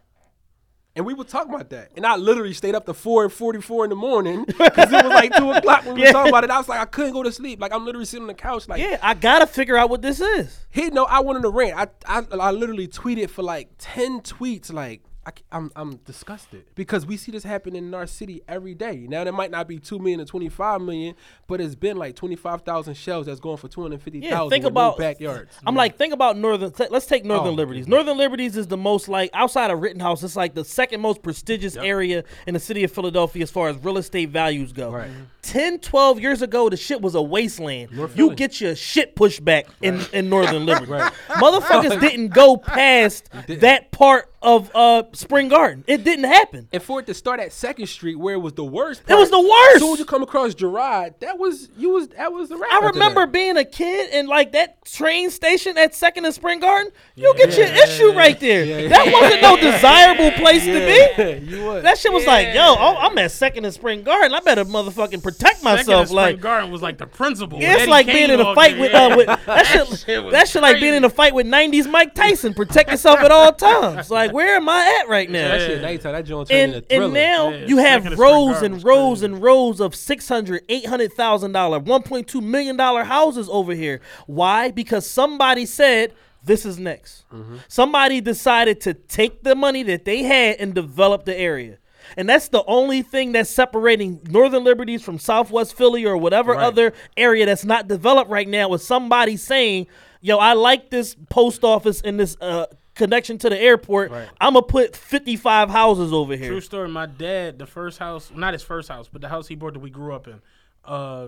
And 0.96 1.08
we 1.08 1.16
were 1.16 1.24
talking 1.24 1.52
about 1.52 1.72
that, 1.72 1.90
and 1.96 2.06
I 2.06 2.18
literally 2.18 2.54
stayed 2.54 2.76
up 2.76 2.86
to 2.86 2.94
four 2.94 3.28
forty 3.28 3.60
four 3.60 3.84
in 3.84 3.90
the 3.90 3.96
morning 3.96 4.46
because 4.46 4.94
it 4.94 5.04
was 5.04 5.12
like 5.12 5.36
two 5.36 5.52
o'clock 5.54 5.86
when 5.86 5.96
we 5.96 6.02
Yeah. 6.02 6.10
were 6.10 6.14
talking 6.14 6.30
about 6.30 6.44
it. 6.44 6.52
I 6.52 6.58
was 6.60 6.70
like, 6.70 6.80
I 6.80 6.86
couldn't 6.86 7.14
go 7.14 7.24
to 7.24 7.32
sleep. 7.32 7.60
Like 7.60 7.74
I'm 7.74 7.84
literally 7.84 8.06
sitting 8.06 8.26
on 8.26 8.28
the 8.28 8.36
couch, 8.36 8.68
like 8.68 8.80
Yeah, 8.80 9.00
I 9.02 9.16
gotta 9.16 9.48
figure 9.48 9.76
out 9.76 9.90
what 9.90 10.04
this 10.04 10.22
is. 10.22 10.68
he 10.70 10.92
no. 10.92 11.06
I 11.06 11.22
wanted 11.22 11.42
to 11.44 11.50
rant. 11.50 11.76
I, 12.08 12.20
I 12.20 12.24
I 12.38 12.52
literally 12.52 12.88
tweeted 12.88 13.32
for 13.32 13.42
like 13.42 13.70
ten 13.80 14.22
tweets, 14.22 14.72
like. 14.72 15.02
I, 15.26 15.32
am 15.58 15.72
I'm 15.76 15.96
disgusted 15.98 16.66
because 16.76 17.06
we 17.06 17.16
see 17.18 17.32
this 17.32 17.44
happening 17.44 17.86
in 17.86 17.94
our 17.94 18.06
city 18.08 18.42
every 18.48 18.74
day. 18.74 19.06
Now 19.08 19.24
there 19.24 19.32
might 19.34 19.52
not 19.52 19.68
be 19.68 19.80
two 19.80 19.98
million 20.00 20.20
to 20.20 20.26
twenty 20.26 20.50
five 20.50 20.82
million, 20.82 21.16
but 21.48 21.62
it's 21.62 21.76
been 21.76 21.98
like 21.98 22.16
twenty 22.16 22.36
five 22.36 22.64
thousand 22.64 22.96
shells 22.96 23.26
that's 23.28 23.40
going 23.40 23.58
for 23.58 23.68
two 23.68 23.82
hundred 23.82 24.02
fifty 24.02 24.20
thousand. 24.22 24.46
Yeah, 24.46 24.50
think 24.50 24.66
about 24.66 24.98
backyards. 24.98 25.56
I'm 25.66 25.76
like, 25.76 25.98
think 25.98 26.14
about 26.14 26.38
Northern. 26.38 26.74
Let's 26.90 27.06
take 27.06 27.24
Northern 27.24 27.54
Oh, 27.54 27.56
Liberties. 27.56 27.88
Northern 27.88 28.18
Liberties 28.18 28.58
is 28.58 28.68
the 28.68 28.78
most 28.78 29.08
like 29.08 29.30
outside 29.34 29.72
of 29.72 29.82
Rittenhouse. 29.82 30.24
It's 30.24 30.36
like 30.36 30.54
the 30.56 30.66
second 30.66 31.00
most 31.02 31.22
prestigious 31.24 31.76
area 31.78 32.24
in 32.46 32.54
the 32.54 32.60
city 32.60 32.84
of 32.84 32.92
Philadelphia 32.92 33.44
as 33.44 33.52
far 33.52 33.70
as 33.70 33.78
real 33.78 33.98
estate 33.98 34.30
values 34.30 34.74
go. 34.74 34.92
Right. 34.92 35.10
10, 35.44 35.80
12 35.80 36.22
years 36.22 36.42
ago, 36.42 36.70
the 36.70 36.78
shit 36.78 37.02
was 37.02 37.16
a 37.16 37.22
wasteland. 37.22 37.92
you 37.92 38.08
Philly. 38.08 38.36
get 38.36 38.62
your 38.62 38.76
shit 38.76 39.14
pushed 39.16 39.44
back 39.44 39.66
in, 39.82 40.02
in 40.14 40.30
Northern 40.30 40.66
Liberties. 40.66 41.04
Motherfuckers 41.28 42.00
didn't 42.02 42.30
go 42.30 42.56
past 42.58 43.30
that 43.48 43.92
part 43.92 44.33
of 44.44 44.70
uh, 44.76 45.04
Spring 45.14 45.48
Garden. 45.48 45.84
It 45.88 46.04
didn't 46.04 46.26
happen. 46.26 46.68
And 46.72 46.84
for 46.84 47.00
it 47.00 47.08
to 47.08 47.14
start 47.14 47.40
at 47.40 47.52
Second 47.54 47.88
Street, 47.88 48.16
where 48.16 48.36
it 48.36 48.40
was 48.40 48.54
the 48.54 48.64
worst, 48.64 49.02
It 49.08 49.16
was 49.16 49.30
the 49.32 49.40
worst. 49.40 49.76
As 49.76 49.82
soon 49.82 49.94
as 49.94 50.00
you 50.00 50.06
come 50.06 50.22
across 50.22 50.54
Girard, 50.54 51.16
that 51.22 51.40
was 51.40 51.70
you 51.78 51.90
was 51.92 52.10
that 52.10 52.32
was 52.32 52.50
the. 52.50 52.58
wrap 52.58 52.72
I 52.72 52.86
remember 52.88 53.22
that. 53.22 53.32
being 53.32 53.58
a 53.58 53.66
kid 53.66 54.10
and 54.14 54.28
like 54.28 54.52
that 54.52 54.84
train 54.86 55.30
station 55.32 55.78
at 55.78 55.96
Second 55.96 56.26
and 56.26 56.34
Spring 56.36 56.60
Garden. 56.60 56.92
You 57.16 57.34
get 57.38 57.58
your 57.58 57.68
issue 57.68 58.12
right 58.12 58.40
there. 58.40 58.90
that 58.90 59.12
wasn't 59.12 59.42
no 59.42 59.56
desirable 59.58 60.32
place 60.32 60.64
to 60.66 60.74
be. 60.74 61.46
you. 61.56 61.82
That 61.82 61.98
shit 61.98 62.12
was 62.12 62.26
like, 62.26 62.54
yo, 62.54 62.76
oh, 62.78 62.98
I'm 63.00 63.18
at 63.18 63.32
Second 63.32 63.66
and 63.66 63.74
Spring 63.74 64.04
Garden. 64.04 64.34
I 64.34 64.40
better 64.42 64.66
motherfucking 64.66 65.24
protect 65.24 65.60
Second 65.60 65.64
myself. 65.64 66.00
and 66.02 66.08
Spring 66.10 66.16
Like, 66.18 66.40
Garden 66.42 66.72
was 66.72 66.82
like 66.82 66.98
the 66.98 67.08
principal. 67.08 67.60
yeah, 67.62 67.74
it's 67.74 67.82
Eddie 67.84 67.92
like 67.92 68.06
Kane 68.08 68.16
being 68.16 68.32
in 68.32 68.46
a 68.46 68.54
fight 68.56 68.74
in, 68.74 68.80
with, 68.82 68.92
yeah. 68.92 69.06
uh, 69.06 69.16
with 69.18 69.28
that 69.46 69.66
shit. 69.68 69.88
shit 70.00 70.32
that 70.32 70.48
shit 70.50 70.62
like 70.62 70.80
being 70.82 70.94
in 70.96 71.04
a 71.06 71.10
fight 71.10 71.34
with 71.34 71.46
'90s 71.48 71.90
Mike 71.90 72.14
Tyson. 72.14 72.54
Protect 72.54 72.92
yourself 72.92 73.20
at 73.20 73.32
all 73.32 73.54
times. 73.54 74.10
Like, 74.10 74.33
where 74.34 74.56
am 74.56 74.68
I 74.68 75.00
at 75.02 75.10
right 75.10 75.30
now? 75.30 75.48
that 75.50 75.62
shit 75.62 75.82
nighttime. 75.82 76.14
That 76.14 76.26
joint 76.26 76.50
turned 76.50 76.62
and 76.62 76.74
into 76.90 77.04
and 77.06 77.14
now 77.14 77.50
Yeah, 77.50 77.66
you 77.68 77.78
have 77.78 78.18
rows 78.20 78.62
and 78.62 78.84
rows 78.84 79.20
crazy. 79.20 79.26
and 79.34 79.42
rows 79.44 79.80
of 79.80 79.96
six 79.96 80.28
hundred, 80.28 80.64
eight 80.70 80.86
hundred 80.86 81.14
thousand 81.14 81.52
dollar, 81.54 81.80
one 81.80 82.04
point 82.04 82.28
two 82.28 82.42
million 82.42 82.76
dollar 82.76 83.04
houses 83.04 83.48
over 83.50 83.74
here. 83.74 84.02
Why? 84.28 84.72
Because 84.72 85.10
somebody 85.10 85.66
said 85.66 86.14
this 86.44 86.66
is 86.66 86.78
next. 86.78 87.24
Mm-hmm. 87.32 87.58
Somebody 87.70 88.20
decided 88.20 88.82
to 88.82 88.94
take 88.94 89.44
the 89.44 89.56
money 89.56 89.84
that 89.84 90.04
they 90.04 90.24
had 90.24 90.58
and 90.60 90.74
develop 90.74 91.24
the 91.24 91.38
area. 91.38 91.78
And 92.18 92.28
that's 92.28 92.50
the 92.50 92.66
only 92.66 93.02
thing 93.02 93.32
that's 93.32 93.50
separating 93.50 94.20
Northern 94.30 94.64
Liberties 94.66 95.02
from 95.02 95.18
Southwest 95.20 95.74
Philly 95.74 96.06
or 96.06 96.18
whatever 96.18 96.52
Right. 96.52 96.64
other 96.64 96.92
area 97.16 97.46
that's 97.46 97.64
not 97.64 97.88
developed 97.88 98.30
right 98.30 98.48
now 98.48 98.74
is 98.74 98.86
somebody 98.86 99.38
saying, 99.38 99.88
yo, 100.20 100.38
I 100.38 100.52
like 100.54 100.90
this 100.90 101.16
post 101.30 101.64
office 101.64 102.02
in 102.02 102.18
this 102.18 102.36
uh, 102.42 102.66
connection 102.96 103.38
to 103.40 103.50
the 103.50 103.60
airport. 103.60 104.12
I'm 104.40 104.54
going 104.54 104.64
to 104.66 104.72
put 104.72 104.96
55 104.96 105.70
houses 105.70 106.14
over 106.14 106.36
here. 106.36 106.50
True 106.50 106.62
story. 106.62 106.90
My 106.90 107.06
dad, 107.06 107.60
the 107.60 107.66
first 107.66 108.00
house, 108.00 108.32
not 108.34 108.54
his 108.54 108.64
first 108.64 108.90
house, 108.90 109.10
but 109.12 109.22
the 109.22 109.30
house 109.30 109.48
he 109.48 109.56
bought 109.56 109.74
that 109.74 109.80
we 109.80 109.90
grew 109.90 110.14
up 110.14 110.28
in, 110.28 110.42
uh, 110.86 111.28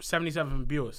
77 0.00 0.64
Buick. 0.64 0.94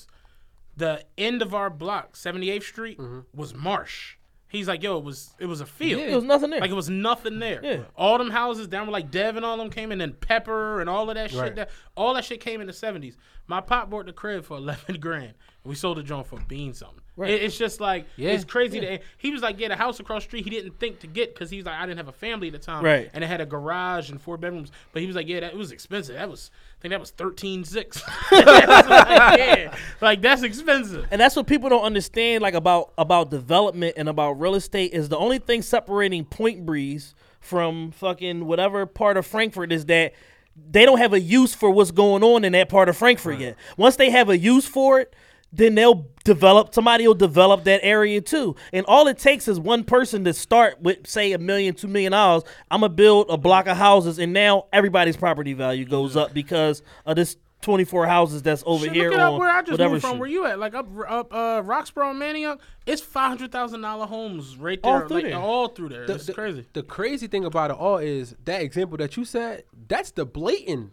The 0.76 1.04
end 1.18 1.42
of 1.42 1.54
our 1.56 1.70
block, 1.70 2.14
78th 2.14 2.64
Street, 2.64 3.00
was 3.34 3.54
marsh. 3.56 4.16
He's 4.50 4.68
like, 4.68 4.82
yo, 4.82 4.98
it 4.98 5.04
was 5.04 5.36
it 5.40 5.46
was 5.46 5.60
a 5.60 5.66
field. 5.66 6.02
It 6.02 6.16
was 6.16 6.24
nothing 6.24 6.52
there. 6.52 6.62
Like 6.62 6.70
it 6.70 6.76
was 6.76 6.90
nothing 6.90 7.40
there. 7.40 7.60
Yeah. 7.62 7.80
All 7.98 8.18
them 8.18 8.30
houses 8.30 8.68
down 8.70 8.88
were 8.88 8.94
like 8.94 9.12
Dev 9.12 9.36
and 9.36 9.46
all 9.46 9.58
them 9.58 9.70
came 9.70 9.92
in, 9.92 10.00
and 10.00 10.18
Pepper 10.22 10.80
and 10.80 10.90
all 10.90 11.10
of 11.10 11.16
that 11.16 11.32
shit. 11.32 11.40
Right. 11.40 11.56
That 11.56 11.70
all 11.96 12.14
that 12.14 12.24
shit 12.24 12.40
came 12.40 12.62
in 12.62 12.68
the 12.68 12.74
70s. 12.74 13.16
My 13.48 13.60
pop 13.60 13.90
bought 13.90 14.06
the 14.06 14.14
crib 14.14 14.46
for 14.46 14.56
11 14.58 15.02
grand. 15.02 15.34
We 15.66 15.76
sold 15.76 15.98
the 15.98 16.04
joint 16.04 16.28
for 16.28 16.40
bean 16.48 16.74
something. 16.74 17.02
It- 17.20 17.42
it's 17.44 17.58
just 17.58 17.80
like 17.82 18.06
Yeah. 18.16 18.32
it's 18.32 18.44
crazy. 18.46 18.80
That 18.80 19.02
he 19.18 19.32
was 19.32 19.42
like, 19.42 19.60
yeah, 19.60 19.70
the 19.70 19.76
house 19.76 20.00
across 20.00 20.24
the 20.24 20.30
street 20.30 20.44
he 20.44 20.50
didn't 20.50 20.80
think 20.80 21.00
to 21.00 21.08
get 21.08 21.34
because 21.34 21.50
he 21.50 21.58
was 21.58 21.66
like, 21.66 21.76
I 21.76 21.86
didn't 21.86 21.98
have 21.98 22.08
a 22.08 22.12
family 22.12 22.48
at 22.48 22.54
the 22.54 22.60
time, 22.60 22.84
Right. 22.84 23.10
And 23.14 23.24
it 23.24 23.28
had 23.28 23.42
a 23.42 23.46
garage 23.46 24.10
and 24.12 24.22
four 24.22 24.38
bedrooms. 24.38 24.72
But 24.92 25.02
he 25.02 25.08
was 25.08 25.16
like, 25.16 25.28
yeah, 25.28 25.40
that 25.40 25.54
it 25.54 25.58
was 25.58 25.72
expensive. 25.72 26.16
That 26.16 26.30
was 26.30 26.52
I 26.78 26.82
think 26.82 26.92
that 26.92 27.00
was 27.00 27.10
thirteen 27.12 27.64
six. 27.64 28.04
like, 28.32 28.46
yeah, 28.46 29.76
like 30.02 30.22
that's 30.22 30.44
expensive. 30.44 31.08
and 31.12 31.20
that's 31.20 31.36
what 31.36 31.48
people 31.48 31.70
don't 31.70 31.84
understand 31.84 32.42
like 32.44 32.54
about 32.54 32.92
about 32.98 33.32
development 33.32 33.96
and 33.98 34.08
about 34.10 34.34
real 34.40 34.56
estate 34.56 34.94
is 34.94 35.10
the 35.10 35.18
only 35.18 35.40
thing 35.40 35.62
separating 35.62 36.24
point 36.26 36.66
breeze 36.66 37.16
from 37.40 37.92
fucking 37.92 38.46
whatever 38.46 38.86
part 38.86 39.18
of 39.18 39.26
Frankford 39.26 39.72
is 39.72 39.86
that 39.86 40.14
they 40.70 40.86
don't 40.86 40.98
have 40.98 41.14
a 41.14 41.20
use 41.20 41.54
for 41.54 41.70
what's 41.72 41.92
going 41.92 42.24
on 42.24 42.44
in 42.44 42.52
that 42.54 42.68
part 42.70 42.90
of 42.90 42.98
Frankford 42.98 43.40
yet 43.40 43.56
once 43.78 43.96
they 43.96 44.10
have 44.10 44.30
a 44.30 44.38
use 44.38 44.68
for 44.68 45.00
it 45.00 45.14
then 45.58 45.76
they'll 45.76 46.08
develop 46.24 46.74
somebody 46.74 47.08
will 47.08 47.14
develop 47.16 47.64
that 47.66 47.80
area 47.84 48.20
too 48.22 48.56
and 48.74 48.86
all 48.86 49.08
it 49.08 49.18
takes 49.18 49.48
is 49.48 49.60
one 49.60 49.84
person 49.84 50.24
to 50.24 50.34
start 50.34 50.82
with 50.82 51.06
say 51.08 51.32
a 51.34 51.38
million 51.38 51.74
two 51.74 51.88
million 51.88 52.12
dollars 52.12 52.44
i'm 52.72 52.82
gonna 52.82 52.90
build 52.94 53.28
a 53.30 53.38
block 53.38 53.66
of 53.68 53.78
houses 53.78 54.20
and 54.20 54.34
now 54.34 54.66
everybody's 54.74 55.16
property 55.18 55.54
value 55.54 55.86
goes 55.86 56.16
up 56.18 56.34
because 56.34 56.82
of 57.06 57.16
this 57.16 57.38
24 57.62 58.06
houses 58.06 58.44
that's 58.44 58.62
over 58.68 58.86
Shit, 58.86 58.94
here 58.94 59.10
look 59.10 59.20
at 59.20 59.26
on 59.26 59.40
where 59.40 59.50
I 59.50 59.62
just 59.62 59.72
whatever 59.72 59.94
moved 59.94 60.04
from. 60.04 60.12
shit. 60.12 60.20
Where 60.20 60.30
you 60.30 60.46
at? 60.46 60.60
Like 60.60 60.76
up, 60.76 60.88
up 61.10 61.34
uh, 61.34 61.64
Roxborough, 61.64 62.12
and 62.12 62.22
Manayunk. 62.22 62.60
It's 62.86 63.02
five 63.02 63.30
hundred 63.30 63.52
thousand 63.52 63.82
dollar 63.82 64.06
homes 64.06 64.58
right 64.58 64.80
All 64.84 65.00
there, 65.00 65.08
through 65.08 65.16
like 65.18 65.26
there. 65.26 65.38
all 65.40 65.68
through 65.70 65.90
there. 65.90 66.06
The- 66.06 66.14
it's 66.16 66.28
the- 66.28 66.34
crazy. 66.34 66.68
The 66.74 66.84
crazy 66.84 67.26
thing 67.26 67.46
about 67.46 67.72
it 67.72 67.78
all 67.78 67.98
is 67.98 68.36
that 68.46 68.62
example 68.62 68.96
that 69.00 69.18
you 69.18 69.26
said. 69.26 69.64
That's 69.88 70.12
the 70.12 70.24
blatant 70.24 70.92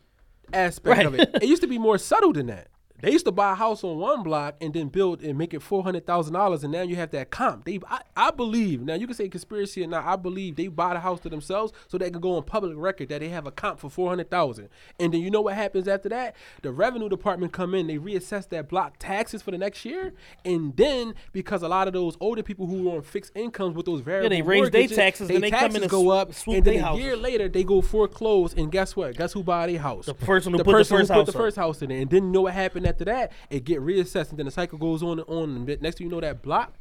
aspect 0.54 0.96
Right. 0.96 1.06
of 1.06 1.14
it. 1.14 1.30
It 1.42 1.44
used 1.44 1.60
to 1.62 1.68
be 1.68 1.78
more 1.78 1.98
subtle 1.98 2.32
than 2.32 2.46
that. 2.46 2.68
They 3.04 3.12
used 3.12 3.26
to 3.26 3.32
buy 3.32 3.52
a 3.52 3.54
house 3.54 3.84
on 3.84 3.98
one 3.98 4.22
block 4.22 4.56
and 4.62 4.72
then 4.72 4.88
build 4.88 5.22
and 5.22 5.36
make 5.36 5.52
it 5.52 5.60
four 5.60 5.82
hundred 5.82 6.06
thousand 6.06 6.32
dollars, 6.32 6.64
and 6.64 6.72
now 6.72 6.80
you 6.80 6.96
have 6.96 7.10
that 7.10 7.30
comp. 7.30 7.66
They, 7.66 7.78
I, 7.86 8.00
I 8.16 8.30
believe 8.30 8.80
now 8.80 8.94
you 8.94 9.06
can 9.06 9.14
say 9.14 9.28
conspiracy 9.28 9.84
or 9.84 9.86
not. 9.86 10.06
I 10.06 10.16
believe 10.16 10.56
they 10.56 10.68
buy 10.68 10.94
the 10.94 11.00
house 11.00 11.20
to 11.20 11.28
themselves 11.28 11.74
so 11.86 11.98
they 11.98 12.10
can 12.10 12.20
go 12.20 12.36
on 12.36 12.44
public 12.44 12.72
record 12.76 13.10
that 13.10 13.20
they 13.20 13.28
have 13.28 13.46
a 13.46 13.50
comp 13.50 13.78
for 13.78 13.90
four 13.90 14.08
hundred 14.08 14.30
thousand, 14.30 14.70
and 14.98 15.12
then 15.12 15.20
you 15.20 15.30
know 15.30 15.42
what 15.42 15.54
happens 15.54 15.86
after 15.86 16.08
that? 16.08 16.34
The 16.62 16.72
revenue 16.72 17.10
department 17.10 17.52
come 17.52 17.74
in, 17.74 17.88
they 17.88 17.98
reassess 17.98 18.48
that 18.48 18.70
block 18.70 18.94
taxes 18.98 19.42
for 19.42 19.50
the 19.50 19.58
next 19.58 19.84
year, 19.84 20.14
and 20.46 20.74
then 20.74 21.14
because 21.32 21.62
a 21.62 21.68
lot 21.68 21.88
of 21.88 21.92
those 21.92 22.16
older 22.20 22.42
people 22.42 22.66
who 22.66 22.84
were 22.84 22.96
on 22.96 23.02
fixed 23.02 23.32
incomes 23.34 23.76
with 23.76 23.84
those 23.84 24.00
variable 24.00 24.32
yeah, 24.32 24.42
they 24.42 24.42
raise 24.42 24.70
their 24.70 24.88
taxes, 24.88 25.28
they 25.28 25.36
they 25.36 25.50
come 25.50 25.60
taxes 25.60 25.76
in 25.76 25.82
and 25.82 25.90
go 25.90 26.08
up, 26.08 26.32
swoop 26.32 26.56
and 26.56 26.64
then 26.64 26.76
a 26.76 26.82
houses. 26.82 27.04
year 27.04 27.16
later 27.16 27.50
they 27.50 27.64
go 27.64 27.82
foreclose, 27.82 28.54
and 28.54 28.72
guess 28.72 28.96
what? 28.96 29.14
Guess 29.14 29.34
who 29.34 29.42
bought 29.42 29.68
a 29.68 29.76
house? 29.76 30.06
The 30.06 30.14
person 30.14 30.52
who 30.52 30.58
the 30.58 30.64
put 30.64 30.72
the 30.72 30.84
first 30.84 30.90
who 30.90 30.96
put 30.96 31.08
house 31.08 31.26
the 31.26 31.32
first 31.32 31.56
house 31.56 31.82
in 31.82 31.90
it, 31.90 32.00
and 32.00 32.10
then 32.10 32.24
you 32.24 32.30
know 32.30 32.42
what 32.42 32.54
happened 32.54 32.86
after 32.94 33.04
that? 33.06 33.32
It 33.50 33.64
get 33.64 33.80
reassessed, 33.80 34.30
and 34.30 34.38
then 34.38 34.46
the 34.46 34.52
cycle 34.52 34.78
goes 34.78 35.02
on 35.02 35.18
and 35.18 35.28
on. 35.28 35.56
And 35.56 35.82
next 35.82 35.98
thing 35.98 36.06
you 36.06 36.10
know, 36.10 36.20
that 36.20 36.42
block, 36.42 36.74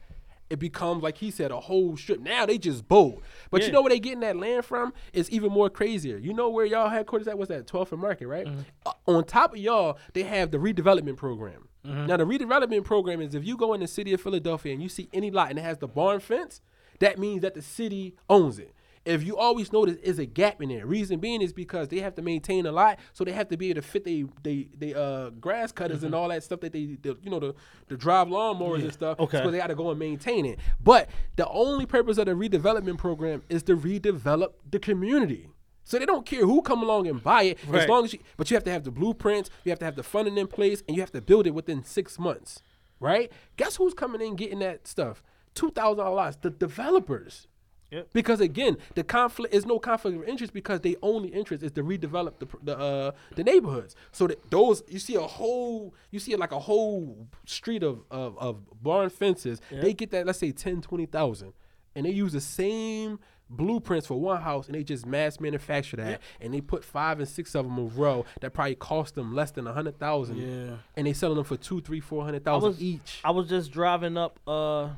it 0.50 0.60
becomes 0.60 1.02
like 1.02 1.18
he 1.18 1.32
said, 1.32 1.52
a 1.52 1.60
whole 1.60 1.98
strip. 1.98 2.20
Now 2.20 2.46
they 2.46 2.58
just 2.58 2.88
bold. 2.88 3.24
But 3.50 3.62
Yeah. 3.62 3.68
you 3.68 3.74
know 3.74 3.82
where 3.82 3.90
they 3.90 4.00
getting 4.00 4.20
that 4.20 4.38
land 4.38 4.66
from? 4.66 4.94
It's 5.12 5.30
even 5.32 5.52
more 5.52 5.70
crazier. 5.70 6.18
You 6.18 6.34
know 6.34 6.50
where 6.50 6.66
y'all 6.66 6.90
headquarters 6.90 7.28
at? 7.28 7.38
What's 7.38 7.50
that? 7.50 7.66
12th 7.66 7.92
and 7.92 8.02
Market, 8.02 8.28
right? 8.28 8.46
Mm-hmm. 8.46 8.60
Uh, 8.86 8.92
on 9.08 9.24
top 9.24 9.54
of 9.54 9.58
y'all, 9.60 9.98
they 10.14 10.24
have 10.24 10.52
the 10.52 10.58
redevelopment 10.60 11.18
program. 11.18 11.68
Mm-hmm. 11.86 12.06
Now 12.06 12.18
the 12.18 12.26
redevelopment 12.26 12.84
program 12.84 13.20
is 13.20 13.34
if 13.34 13.44
you 13.46 13.58
go 13.58 13.74
in 13.74 13.82
the 13.82 13.88
city 13.88 14.14
of 14.14 14.22
Philadelphia 14.22 14.74
and 14.74 14.82
you 14.82 14.90
see 14.90 15.10
any 15.12 15.32
lot 15.32 15.50
and 15.50 15.58
it 15.58 15.64
has 15.64 15.80
the 15.80 15.88
barn 15.88 16.20
fence, 16.20 16.62
that 17.00 17.18
means 17.18 17.42
that 17.42 17.56
the 17.56 17.62
city 17.62 18.16
owns 18.30 18.60
it. 18.60 18.74
If 19.06 19.24
you 19.24 19.36
always 19.38 19.74
notice 19.74 19.98
is 19.98 20.18
a 20.18 20.26
gap 20.26 20.62
in 20.62 20.70
there. 20.70 20.86
Reason 20.86 21.20
being 21.20 21.42
is 21.42 21.52
because 21.52 21.90
they 21.90 22.00
have 22.00 22.16
to 22.16 22.22
maintain 22.22 22.66
a 22.66 22.72
lot, 22.72 23.00
so 23.12 23.26
they 23.26 23.34
have 23.34 23.50
to 23.50 23.58
be 23.58 23.70
able 23.70 23.82
to 23.82 23.88
fit 23.88 24.06
they 24.06 24.24
they 24.44 24.70
they 24.78 24.94
uh 24.94 25.30
grass 25.32 25.72
cutters 25.74 25.98
Mm-hmm. 25.98 26.06
and 26.06 26.16
all 26.16 26.30
that 26.30 26.42
stuff 26.44 26.62
that 26.62 26.72
they, 26.72 26.98
the, 27.02 27.18
you 27.22 27.30
know 27.30 27.40
the 27.40 27.54
the 27.88 27.98
drive 27.98 28.28
lawnmowers 28.28 28.82
and 28.82 28.94
stuff. 28.94 29.20
Okay. 29.20 29.44
So 29.44 29.52
they 29.52 29.58
got 29.58 29.68
to 29.68 29.76
go 29.76 29.90
and 29.90 30.00
maintain 30.00 30.46
it. 30.46 30.58
But 30.82 31.10
the 31.36 31.48
only 31.50 31.86
purpose 31.86 32.18
of 32.18 32.28
the 32.28 32.32
redevelopment 32.32 32.98
program 32.98 33.44
is 33.50 33.62
to 33.64 33.76
redevelop 33.76 34.54
the 34.72 34.80
community. 34.80 35.50
So 35.84 36.00
they 36.00 36.06
don't 36.06 36.26
care 36.26 36.46
who 36.46 36.62
come 36.62 36.82
along 36.82 37.08
and 37.08 37.22
buy 37.22 37.44
it 37.44 37.60
as 37.74 37.90
long 37.90 38.06
as 38.06 38.14
you. 38.14 38.20
But 38.38 38.50
you 38.50 38.56
have 38.56 38.64
to 38.64 38.72
have 38.72 38.86
the 38.86 38.92
blueprints, 38.92 39.50
you 39.66 39.70
have 39.72 39.80
to 39.80 39.86
have 39.86 39.98
the 39.98 40.04
funding 40.04 40.38
in 40.38 40.48
place, 40.48 40.82
and 40.88 40.96
you 40.96 41.02
have 41.04 41.12
to 41.12 41.20
build 41.20 41.46
it 41.46 41.52
within 41.54 41.84
six 41.84 42.18
months, 42.18 42.62
right? 43.02 43.30
Guess 43.58 43.76
who's 43.76 43.94
coming 43.94 44.22
in 44.22 44.38
getting 44.38 44.60
that 44.60 44.88
stuff? 44.88 45.22
Two 45.56 45.72
thousand 45.72 45.98
dollars 45.98 46.16
lots. 46.16 46.36
The 46.38 46.50
developers. 46.50 47.48
Yep. 47.94 48.10
Because 48.12 48.42
again, 48.42 48.78
the 48.96 49.04
conflict 49.04 49.54
is 49.54 49.66
no 49.66 49.78
conflict 49.78 50.18
of 50.18 50.24
interest 50.28 50.52
because 50.52 50.82
they 50.82 50.96
only 51.04 51.30
interest 51.30 51.64
is 51.64 51.72
to 51.74 51.84
redevelop 51.84 52.40
the 52.40 52.48
the 52.64 52.78
uh, 52.78 53.12
the 53.36 53.44
neighborhoods. 53.44 53.96
So 54.12 54.28
that 54.28 54.50
those 54.50 54.82
you 54.88 55.00
see 55.00 55.16
a 55.16 55.22
whole 55.22 55.94
you 56.10 56.20
see 56.20 56.36
like 56.36 56.52
a 56.52 56.60
whole 56.60 57.28
street 57.46 57.84
of 57.84 58.04
of, 58.10 58.38
of 58.40 58.82
barn 58.82 59.10
fences. 59.10 59.62
They 59.72 59.94
get 59.94 60.12
that 60.12 60.26
let's 60.26 60.40
say 60.40 60.52
10, 60.52 60.82
20,000 60.82 61.54
and 61.96 62.06
they 62.06 62.10
use 62.10 62.34
the 62.34 62.42
same 62.42 63.20
blueprints 63.50 64.08
for 64.08 64.20
one 64.20 64.42
house 64.42 64.66
and 64.66 64.76
they 64.76 64.84
just 64.84 65.06
mass 65.06 65.40
manufacture 65.40 65.98
that 65.98 66.22
and 66.42 66.54
they 66.54 66.62
put 66.62 66.84
five 66.84 67.20
and 67.20 67.28
six 67.28 67.54
of 67.54 67.66
them 67.66 67.78
in 67.78 67.86
a 67.86 67.90
row 67.90 68.26
that 68.42 68.52
probably 68.54 68.74
cost 68.76 69.14
them 69.16 69.36
less 69.36 69.52
than 69.52 69.68
a 69.68 69.74
hundred 69.74 70.00
thousand. 70.00 70.38
Yeah. 70.38 70.78
And 70.96 71.06
they 71.06 71.14
selling 71.14 71.36
them 71.36 71.46
for 71.46 71.58
two, 71.58 71.82
three, 71.82 72.00
four 72.00 72.24
hundred 72.24 72.44
thousand 72.44 72.82
each. 72.82 73.20
I 73.24 73.32
was 73.32 73.48
just 73.50 73.72
driving 73.72 74.18
up. 74.18 74.40
Uh, 74.48 74.90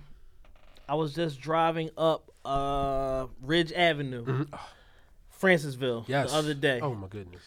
I 0.87 0.93
was 0.93 1.13
just 1.13 1.41
driving 1.41 1.89
up 1.97 2.31
uh 2.45 3.27
Ridge 3.41 3.71
Avenue, 3.73 4.45
Francisville, 5.41 6.05
yes. 6.07 6.31
the 6.31 6.37
other 6.37 6.53
day. 6.53 6.79
Oh 6.81 6.93
my 6.93 7.07
goodness. 7.07 7.41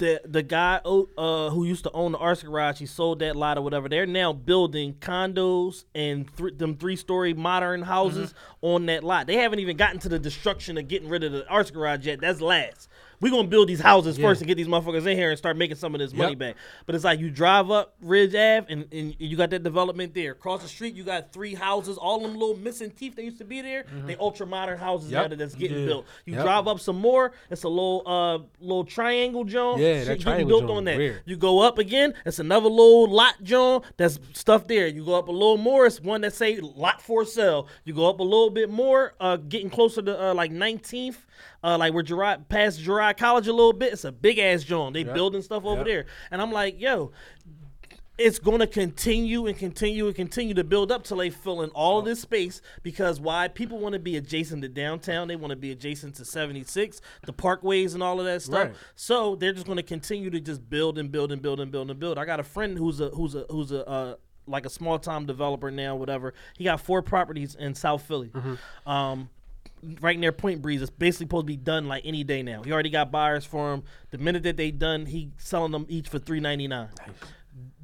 the 0.00 0.20
the 0.24 0.42
guy 0.42 0.80
oh, 0.84 1.08
uh, 1.16 1.50
who 1.50 1.64
used 1.64 1.84
to 1.84 1.92
own 1.92 2.12
the 2.12 2.18
arts 2.18 2.42
garage, 2.42 2.78
he 2.78 2.86
sold 2.86 3.20
that 3.20 3.36
lot 3.36 3.56
or 3.56 3.62
whatever. 3.62 3.88
They're 3.88 4.06
now 4.06 4.32
building 4.32 4.94
condos 4.94 5.84
and 5.94 6.26
th- 6.36 6.58
them 6.58 6.76
three 6.76 6.96
story 6.96 7.34
modern 7.34 7.82
houses 7.82 8.34
on 8.62 8.86
that 8.86 9.04
lot. 9.04 9.26
They 9.26 9.36
haven't 9.36 9.60
even 9.60 9.76
gotten 9.76 10.00
to 10.00 10.08
the 10.08 10.18
destruction 10.18 10.76
of 10.76 10.88
getting 10.88 11.08
rid 11.08 11.22
of 11.22 11.32
the 11.32 11.46
arts 11.48 11.70
garage 11.70 12.06
yet. 12.06 12.20
That's 12.20 12.40
last. 12.40 12.88
We're 13.20 13.30
gonna 13.30 13.48
build 13.48 13.68
these 13.68 13.80
houses 13.80 14.16
first 14.16 14.40
and 14.40 14.48
get 14.48 14.56
these 14.56 14.66
motherfuckers 14.66 15.06
in 15.06 15.16
here 15.16 15.28
and 15.30 15.38
start 15.38 15.56
making 15.56 15.76
some 15.76 15.94
of 15.94 15.98
this 15.98 16.14
money 16.14 16.34
back. 16.34 16.56
But 16.86 16.94
it's 16.94 17.04
like 17.04 17.20
you 17.20 17.30
drive 17.30 17.70
up 17.70 17.94
Ridge 18.00 18.34
Ave 18.34 18.64
and, 18.72 18.86
and 18.92 19.14
you 19.18 19.36
got 19.36 19.50
that 19.50 19.62
development 19.62 20.14
there. 20.14 20.32
Across 20.32 20.62
the 20.62 20.68
street, 20.68 20.94
you 20.94 21.04
got 21.04 21.32
three 21.32 21.54
houses, 21.54 21.98
all 21.98 22.20
them 22.20 22.32
little 22.32 22.56
missing 22.56 22.90
teeth 22.90 23.16
that 23.16 23.24
used 23.24 23.38
to 23.38 23.44
be 23.44 23.60
there. 23.60 23.84
They 24.06 24.16
ultra 24.16 24.46
modern 24.46 24.78
houses 24.78 25.10
Yep. 25.10 25.30
now 25.30 25.36
that's 25.36 25.54
getting 25.54 25.80
Yeah. 25.80 25.86
built. 25.86 26.06
You 26.24 26.34
Yep. 26.34 26.44
drive 26.44 26.66
up 26.68 26.80
some 26.80 26.96
more, 26.98 27.32
it's 27.50 27.64
a 27.64 27.68
little 27.68 28.02
uh 28.06 28.38
little 28.60 28.84
triangle 28.84 29.44
joint. 29.44 29.80
Yeah, 29.80 30.04
that 30.04 30.20
triangle 30.20 30.48
built 30.48 30.70
on 30.70 30.84
that. 30.84 30.96
weird. 30.96 31.22
You 31.26 31.36
go 31.36 31.60
up 31.60 31.78
again, 31.78 32.14
it's 32.24 32.38
another 32.38 32.68
little 32.70 33.06
lot 33.10 33.34
joint 33.42 33.84
that's 33.96 34.18
stuff 34.32 34.66
there. 34.66 34.86
You 34.86 35.04
go 35.04 35.14
up 35.14 35.28
a 35.28 35.32
little 35.32 35.58
more, 35.58 35.84
it's 35.86 36.00
one 36.00 36.22
that 36.22 36.32
say 36.34 36.58
lot 36.60 37.02
for 37.02 37.24
sale. 37.24 37.68
You 37.84 37.92
go 37.94 38.08
up 38.08 38.20
a 38.20 38.22
little 38.22 38.50
bit 38.50 38.70
more, 38.70 39.14
uh, 39.20 39.36
getting 39.36 39.68
closer 39.68 40.00
to 40.02 40.28
uh, 40.30 40.34
like 40.34 40.50
19th, 40.50 41.16
uh, 41.64 41.76
like 41.78 41.92
where 41.94 42.02
Girard 42.02 42.48
past 42.48 42.80
Girard 42.80 43.16
College 43.16 43.48
a 43.48 43.52
little 43.52 43.72
bit. 43.72 43.92
It's 43.92 44.04
a 44.04 44.12
big 44.12 44.38
ass 44.38 44.62
joint. 44.64 44.94
They 44.94 45.04
building 45.04 45.42
stuff 45.42 45.64
over 45.64 45.78
Yep. 45.78 45.86
there, 45.86 46.06
and 46.30 46.40
I'm 46.42 46.52
like, 46.52 46.80
yo. 46.80 47.12
It's 48.22 48.38
gonna 48.38 48.66
continue 48.66 49.46
and 49.46 49.56
continue 49.56 50.06
and 50.06 50.14
continue 50.14 50.52
to 50.52 50.62
build 50.64 50.92
up 50.92 51.04
till 51.04 51.16
they 51.16 51.30
fill 51.30 51.62
in 51.62 51.70
all 51.70 51.98
of 52.00 52.04
this 52.04 52.20
space 52.20 52.60
because 52.82 53.18
why? 53.18 53.48
People 53.48 53.78
want 53.78 53.94
to 53.94 53.98
be 53.98 54.18
adjacent 54.18 54.60
to 54.60 54.68
downtown. 54.68 55.26
They 55.26 55.36
want 55.36 55.52
to 55.52 55.56
be 55.56 55.70
adjacent 55.70 56.16
to 56.16 56.26
76, 56.26 57.00
the 57.24 57.32
parkways 57.32 57.94
and 57.94 58.02
all 58.02 58.20
of 58.20 58.26
that 58.26 58.42
stuff. 58.42 58.66
Right. 58.68 58.74
So 58.94 59.36
they're 59.36 59.54
just 59.54 59.64
going 59.64 59.78
to 59.78 59.82
continue 59.82 60.28
to 60.28 60.38
just 60.38 60.68
build 60.68 60.98
and 60.98 61.10
build 61.10 61.32
and 61.32 61.40
build 61.40 61.60
and 61.60 61.72
build 61.72 61.90
and 61.90 61.98
build. 61.98 62.18
I 62.18 62.26
got 62.26 62.40
a 62.40 62.42
friend 62.44 62.76
who's 62.76 63.00
a 63.00 63.08
who's 63.08 63.34
a 63.34 63.46
who's 63.48 63.72
a 63.72 63.88
uh, 63.88 64.14
like 64.46 64.66
a 64.66 64.70
small 64.70 64.98
time 64.98 65.24
developer 65.24 65.70
now, 65.70 65.96
whatever. 65.96 66.34
He 66.58 66.64
got 66.64 66.82
four 66.82 67.00
properties 67.00 67.54
in 67.54 67.74
South 67.74 68.02
Philly. 68.02 68.30
Um, 68.84 69.30
right 70.00 70.18
near 70.18 70.32
Point 70.32 70.62
Breeze. 70.62 70.82
It's 70.82 70.90
basically 70.90 71.26
supposed 71.26 71.44
to 71.44 71.52
be 71.52 71.56
done 71.56 71.88
like 71.88 72.02
any 72.04 72.24
day 72.24 72.42
now. 72.42 72.62
He 72.62 72.72
already 72.72 72.90
got 72.90 73.10
buyers 73.10 73.44
for 73.44 73.70
them. 73.70 73.84
The 74.10 74.18
minute 74.18 74.42
that 74.44 74.56
they 74.56 74.70
done, 74.70 75.06
he 75.06 75.30
selling 75.38 75.72
them 75.72 75.86
each 75.88 76.08
for 76.08 76.18
three 76.18 76.40
ninety 76.40 76.68
nine. 76.68 76.90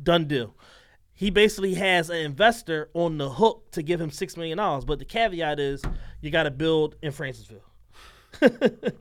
Done 0.02 0.26
deal. 0.26 0.54
He 1.14 1.30
basically 1.30 1.74
has 1.74 2.10
an 2.10 2.18
investor 2.18 2.90
on 2.92 3.16
the 3.16 3.30
hook 3.30 3.70
to 3.72 3.82
give 3.82 4.00
him 4.00 4.10
six 4.10 4.36
million 4.36 4.58
dollars, 4.58 4.84
but 4.84 4.98
the 4.98 5.04
caveat 5.04 5.58
is 5.58 5.82
you 6.20 6.30
got 6.30 6.42
to 6.42 6.50
build 6.50 6.96
in 7.02 7.12
Francisville. 7.12 7.60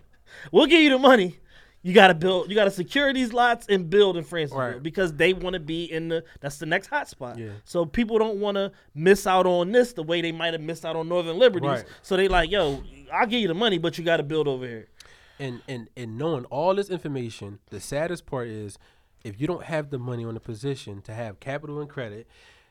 we'll 0.51 0.65
give 0.65 0.81
you 0.81 0.91
the 0.91 0.97
money. 0.99 1.39
You 1.85 1.93
got 1.93 2.07
to 2.07 2.15
build. 2.15 2.49
You 2.49 2.55
got 2.55 2.63
to 2.63 2.71
secure 2.71 3.13
these 3.13 3.31
lots 3.31 3.67
and 3.69 3.87
build 3.91 4.17
in 4.17 4.23
Francisville 4.23 4.55
Right. 4.73 4.81
because 4.81 5.13
they 5.13 5.33
want 5.33 5.53
to 5.53 5.59
be 5.59 5.83
in 5.85 6.07
the. 6.07 6.23
That's 6.41 6.57
the 6.57 6.65
next 6.65 6.87
hot 6.87 7.07
spot. 7.07 7.37
Yeah. 7.37 7.49
So 7.63 7.85
people 7.85 8.17
don't 8.17 8.39
want 8.39 8.55
to 8.55 8.71
miss 8.95 9.27
out 9.27 9.45
on 9.45 9.71
this 9.71 9.93
the 9.93 10.01
way 10.01 10.19
they 10.21 10.31
might 10.31 10.53
have 10.53 10.61
missed 10.61 10.83
out 10.83 10.95
on 10.95 11.07
Northern 11.07 11.37
Liberties. 11.37 11.69
Right. 11.69 11.85
So 12.01 12.17
they 12.17 12.27
like, 12.27 12.49
yo, 12.49 12.81
I'll 13.13 13.27
give 13.27 13.39
you 13.39 13.47
the 13.47 13.53
money, 13.53 13.77
but 13.77 13.99
you 13.99 14.03
got 14.03 14.17
to 14.17 14.23
build 14.23 14.47
over 14.47 14.65
here. 14.65 14.87
and 15.39 15.61
and 15.67 15.87
and 15.95 16.17
knowing 16.17 16.45
all 16.45 16.73
this 16.73 16.89
information, 16.89 17.59
the 17.69 17.79
saddest 17.79 18.25
part 18.25 18.47
is 18.47 18.79
if 19.23 19.39
you 19.39 19.45
don't 19.45 19.65
have 19.65 19.91
the 19.91 19.99
money 19.99 20.25
on 20.25 20.33
the 20.33 20.39
position 20.39 21.03
to 21.03 21.13
have 21.13 21.39
capital 21.39 21.79
and 21.81 21.87
credit, 21.89 22.27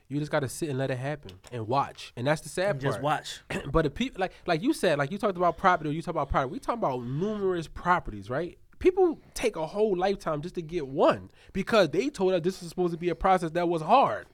you 0.09 0.19
just 0.19 0.33
got 0.33 0.41
to 0.41 0.49
sit 0.49 0.69
and 0.69 0.77
let 0.79 0.91
it 0.91 0.99
happen 0.99 1.31
and 1.53 1.69
watch. 1.69 2.13
And 2.17 2.27
that's 2.27 2.41
the 2.41 2.49
sad 2.49 2.81
part. 2.81 2.83
Just 2.83 3.01
watch. 3.01 3.43
but 3.71 3.87
if 3.87 3.95
people 3.95 4.21
like 4.21 4.33
like 4.47 4.61
you 4.61 4.73
said, 4.73 4.99
like 4.99 5.13
you 5.13 5.19
talked 5.19 5.37
about 5.37 5.57
property, 5.57 5.91
or 5.91 5.93
you 5.93 6.03
talk 6.03 6.15
about 6.17 6.29
property, 6.31 6.51
we 6.53 6.59
talk 6.59 6.75
about 6.79 7.05
numerous 7.05 7.69
properties, 7.69 8.29
right? 8.29 8.59
People 8.85 9.19
take 9.33 9.57
a 9.57 9.67
whole 9.67 9.97
lifetime 9.97 10.43
just 10.43 10.57
to 10.57 10.61
get 10.61 10.87
one 10.87 11.31
because 11.55 11.89
they 11.89 12.11
told 12.11 12.35
us 12.35 12.43
this 12.43 12.61
was 12.61 12.69
supposed 12.69 12.93
to 12.93 12.99
be 12.99 13.09
a 13.09 13.15
process 13.15 13.51
that 13.53 13.67
was 13.67 13.81
hard. 13.81 14.27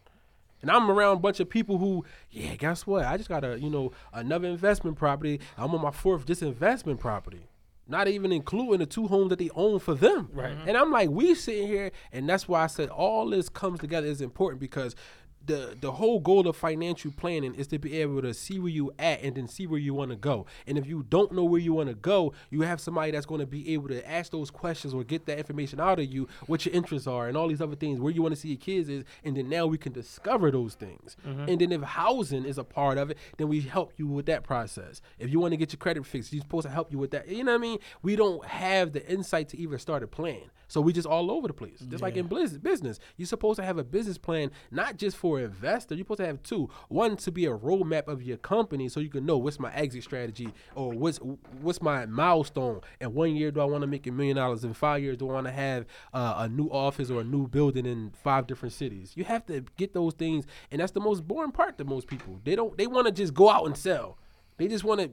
And 0.60 0.72
I'm 0.72 0.90
around 0.90 1.18
a 1.18 1.20
bunch 1.20 1.38
of 1.38 1.48
people 1.48 1.78
who, 1.78 2.04
yeah, 2.32 2.56
guess 2.56 2.84
what? 2.84 3.04
I 3.04 3.16
just 3.16 3.28
got 3.28 3.44
a, 3.44 3.60
you 3.60 3.70
know, 3.70 3.92
another 4.12 4.48
investment 4.48 4.98
property. 4.98 5.38
I'm 5.56 5.72
on 5.72 5.80
my 5.80 5.92
fourth 5.92 6.26
disinvestment 6.26 6.98
property. 6.98 7.46
Not 7.86 8.08
even 8.08 8.32
including 8.32 8.80
the 8.80 8.86
two 8.86 9.06
homes 9.06 9.30
that 9.30 9.38
they 9.38 9.50
own 9.54 9.78
for 9.78 9.94
them. 9.94 10.30
Right. 10.32 10.56
And 10.66 10.76
I'm 10.76 10.90
like, 10.90 11.10
we 11.10 11.36
sitting 11.36 11.68
here, 11.68 11.92
and 12.10 12.28
that's 12.28 12.48
why 12.48 12.64
I 12.64 12.66
said 12.66 12.88
all 12.88 13.30
this 13.30 13.48
comes 13.48 13.78
together 13.78 14.08
is 14.08 14.20
important 14.20 14.60
because 14.60 14.96
the 15.44 15.76
the 15.80 15.92
whole 15.92 16.20
goal 16.20 16.46
of 16.46 16.56
financial 16.56 17.10
planning 17.10 17.54
is 17.54 17.66
to 17.68 17.78
be 17.78 18.00
able 18.00 18.22
to 18.22 18.34
see 18.34 18.58
where 18.58 18.70
you 18.70 18.92
at 18.98 19.22
and 19.22 19.36
then 19.36 19.48
see 19.48 19.66
where 19.66 19.78
you 19.78 19.94
want 19.94 20.10
to 20.10 20.16
go. 20.16 20.46
And 20.66 20.76
if 20.76 20.86
you 20.86 21.04
don't 21.08 21.32
know 21.32 21.44
where 21.44 21.60
you 21.60 21.72
want 21.72 21.88
to 21.88 21.94
go, 21.94 22.32
you 22.50 22.62
have 22.62 22.80
somebody 22.80 23.12
that's 23.12 23.26
going 23.26 23.40
to 23.40 23.46
be 23.46 23.72
able 23.72 23.88
to 23.88 24.08
ask 24.08 24.32
those 24.32 24.50
questions 24.50 24.94
or 24.94 25.04
get 25.04 25.26
that 25.26 25.38
information 25.38 25.80
out 25.80 25.98
of 25.98 26.06
you, 26.06 26.28
what 26.46 26.66
your 26.66 26.74
interests 26.74 27.06
are, 27.06 27.28
and 27.28 27.36
all 27.36 27.48
these 27.48 27.60
other 27.60 27.76
things, 27.76 28.00
where 28.00 28.12
you 28.12 28.22
want 28.22 28.34
to 28.34 28.40
see 28.40 28.48
your 28.48 28.58
kids 28.58 28.88
is, 28.88 29.04
and 29.24 29.36
then 29.36 29.48
now 29.48 29.66
we 29.66 29.78
can 29.78 29.92
discover 29.92 30.50
those 30.50 30.74
things. 30.74 31.16
Mm-hmm. 31.26 31.48
And 31.48 31.60
then 31.60 31.72
if 31.72 31.82
housing 31.82 32.44
is 32.44 32.58
a 32.58 32.64
part 32.64 32.98
of 32.98 33.10
it, 33.10 33.18
then 33.38 33.48
we 33.48 33.60
help 33.60 33.92
you 33.96 34.06
with 34.06 34.26
that 34.26 34.44
process. 34.44 35.00
If 35.18 35.30
you 35.30 35.40
want 35.40 35.52
to 35.52 35.56
get 35.56 35.72
your 35.72 35.78
credit 35.78 36.04
fixed, 36.06 36.32
you're 36.32 36.42
supposed 36.42 36.66
to 36.66 36.72
help 36.72 36.92
you 36.92 36.98
with 36.98 37.10
that. 37.12 37.28
You 37.28 37.44
know 37.44 37.52
what 37.52 37.58
I 37.58 37.62
mean? 37.62 37.78
We 38.02 38.16
don't 38.16 38.44
have 38.44 38.92
the 38.92 39.06
insight 39.10 39.48
to 39.50 39.58
even 39.58 39.78
start 39.78 40.02
a 40.02 40.06
plan. 40.06 40.50
So 40.70 40.80
we 40.80 40.92
just 40.92 41.06
all 41.06 41.32
over 41.32 41.48
the 41.48 41.52
place. 41.52 41.80
Just 41.88 42.00
like 42.00 42.16
in 42.16 42.28
business, 42.28 42.58
business, 42.58 43.00
you're 43.16 43.26
supposed 43.26 43.58
to 43.58 43.64
have 43.64 43.76
a 43.76 43.82
business 43.82 44.18
plan, 44.18 44.52
not 44.70 44.96
just 44.96 45.16
for 45.16 45.40
investor. 45.40 45.96
You're 45.96 46.04
supposed 46.04 46.20
to 46.20 46.26
have 46.26 46.40
two. 46.44 46.70
One 46.88 47.16
to 47.16 47.32
be 47.32 47.46
a 47.46 47.50
roadmap 47.50 48.06
of 48.06 48.22
your 48.22 48.36
company, 48.36 48.88
so 48.88 49.00
you 49.00 49.08
can 49.10 49.26
know 49.26 49.36
what's 49.36 49.58
my 49.58 49.74
exit 49.74 50.04
strategy 50.04 50.48
or 50.76 50.92
what's 50.92 51.18
what's 51.60 51.82
my 51.82 52.06
milestone. 52.06 52.82
And 53.00 53.14
one 53.14 53.34
year, 53.34 53.50
do 53.50 53.60
I 53.60 53.64
want 53.64 53.82
to 53.82 53.88
make 53.88 54.06
a 54.06 54.12
million 54.12 54.36
dollars? 54.36 54.62
In 54.62 54.72
five 54.72 55.02
years, 55.02 55.16
do 55.16 55.28
I 55.28 55.32
want 55.32 55.46
to 55.48 55.52
have 55.52 55.86
uh, 56.14 56.34
a 56.38 56.48
new 56.48 56.68
office 56.68 57.10
or 57.10 57.22
a 57.22 57.24
new 57.24 57.48
building 57.48 57.84
in 57.84 58.12
five 58.22 58.46
different 58.46 58.72
cities? 58.72 59.12
You 59.16 59.24
have 59.24 59.44
to 59.46 59.64
get 59.76 59.92
those 59.92 60.14
things, 60.14 60.46
and 60.70 60.80
that's 60.80 60.92
the 60.92 61.00
most 61.00 61.26
boring 61.26 61.50
part 61.50 61.78
to 61.78 61.84
most 61.84 62.06
people. 62.06 62.40
They 62.44 62.54
don't. 62.54 62.78
They 62.78 62.86
want 62.86 63.08
to 63.08 63.12
just 63.12 63.34
go 63.34 63.50
out 63.50 63.66
and 63.66 63.76
sell. 63.76 64.18
They 64.56 64.68
just 64.68 64.84
want 64.84 65.00
to 65.00 65.10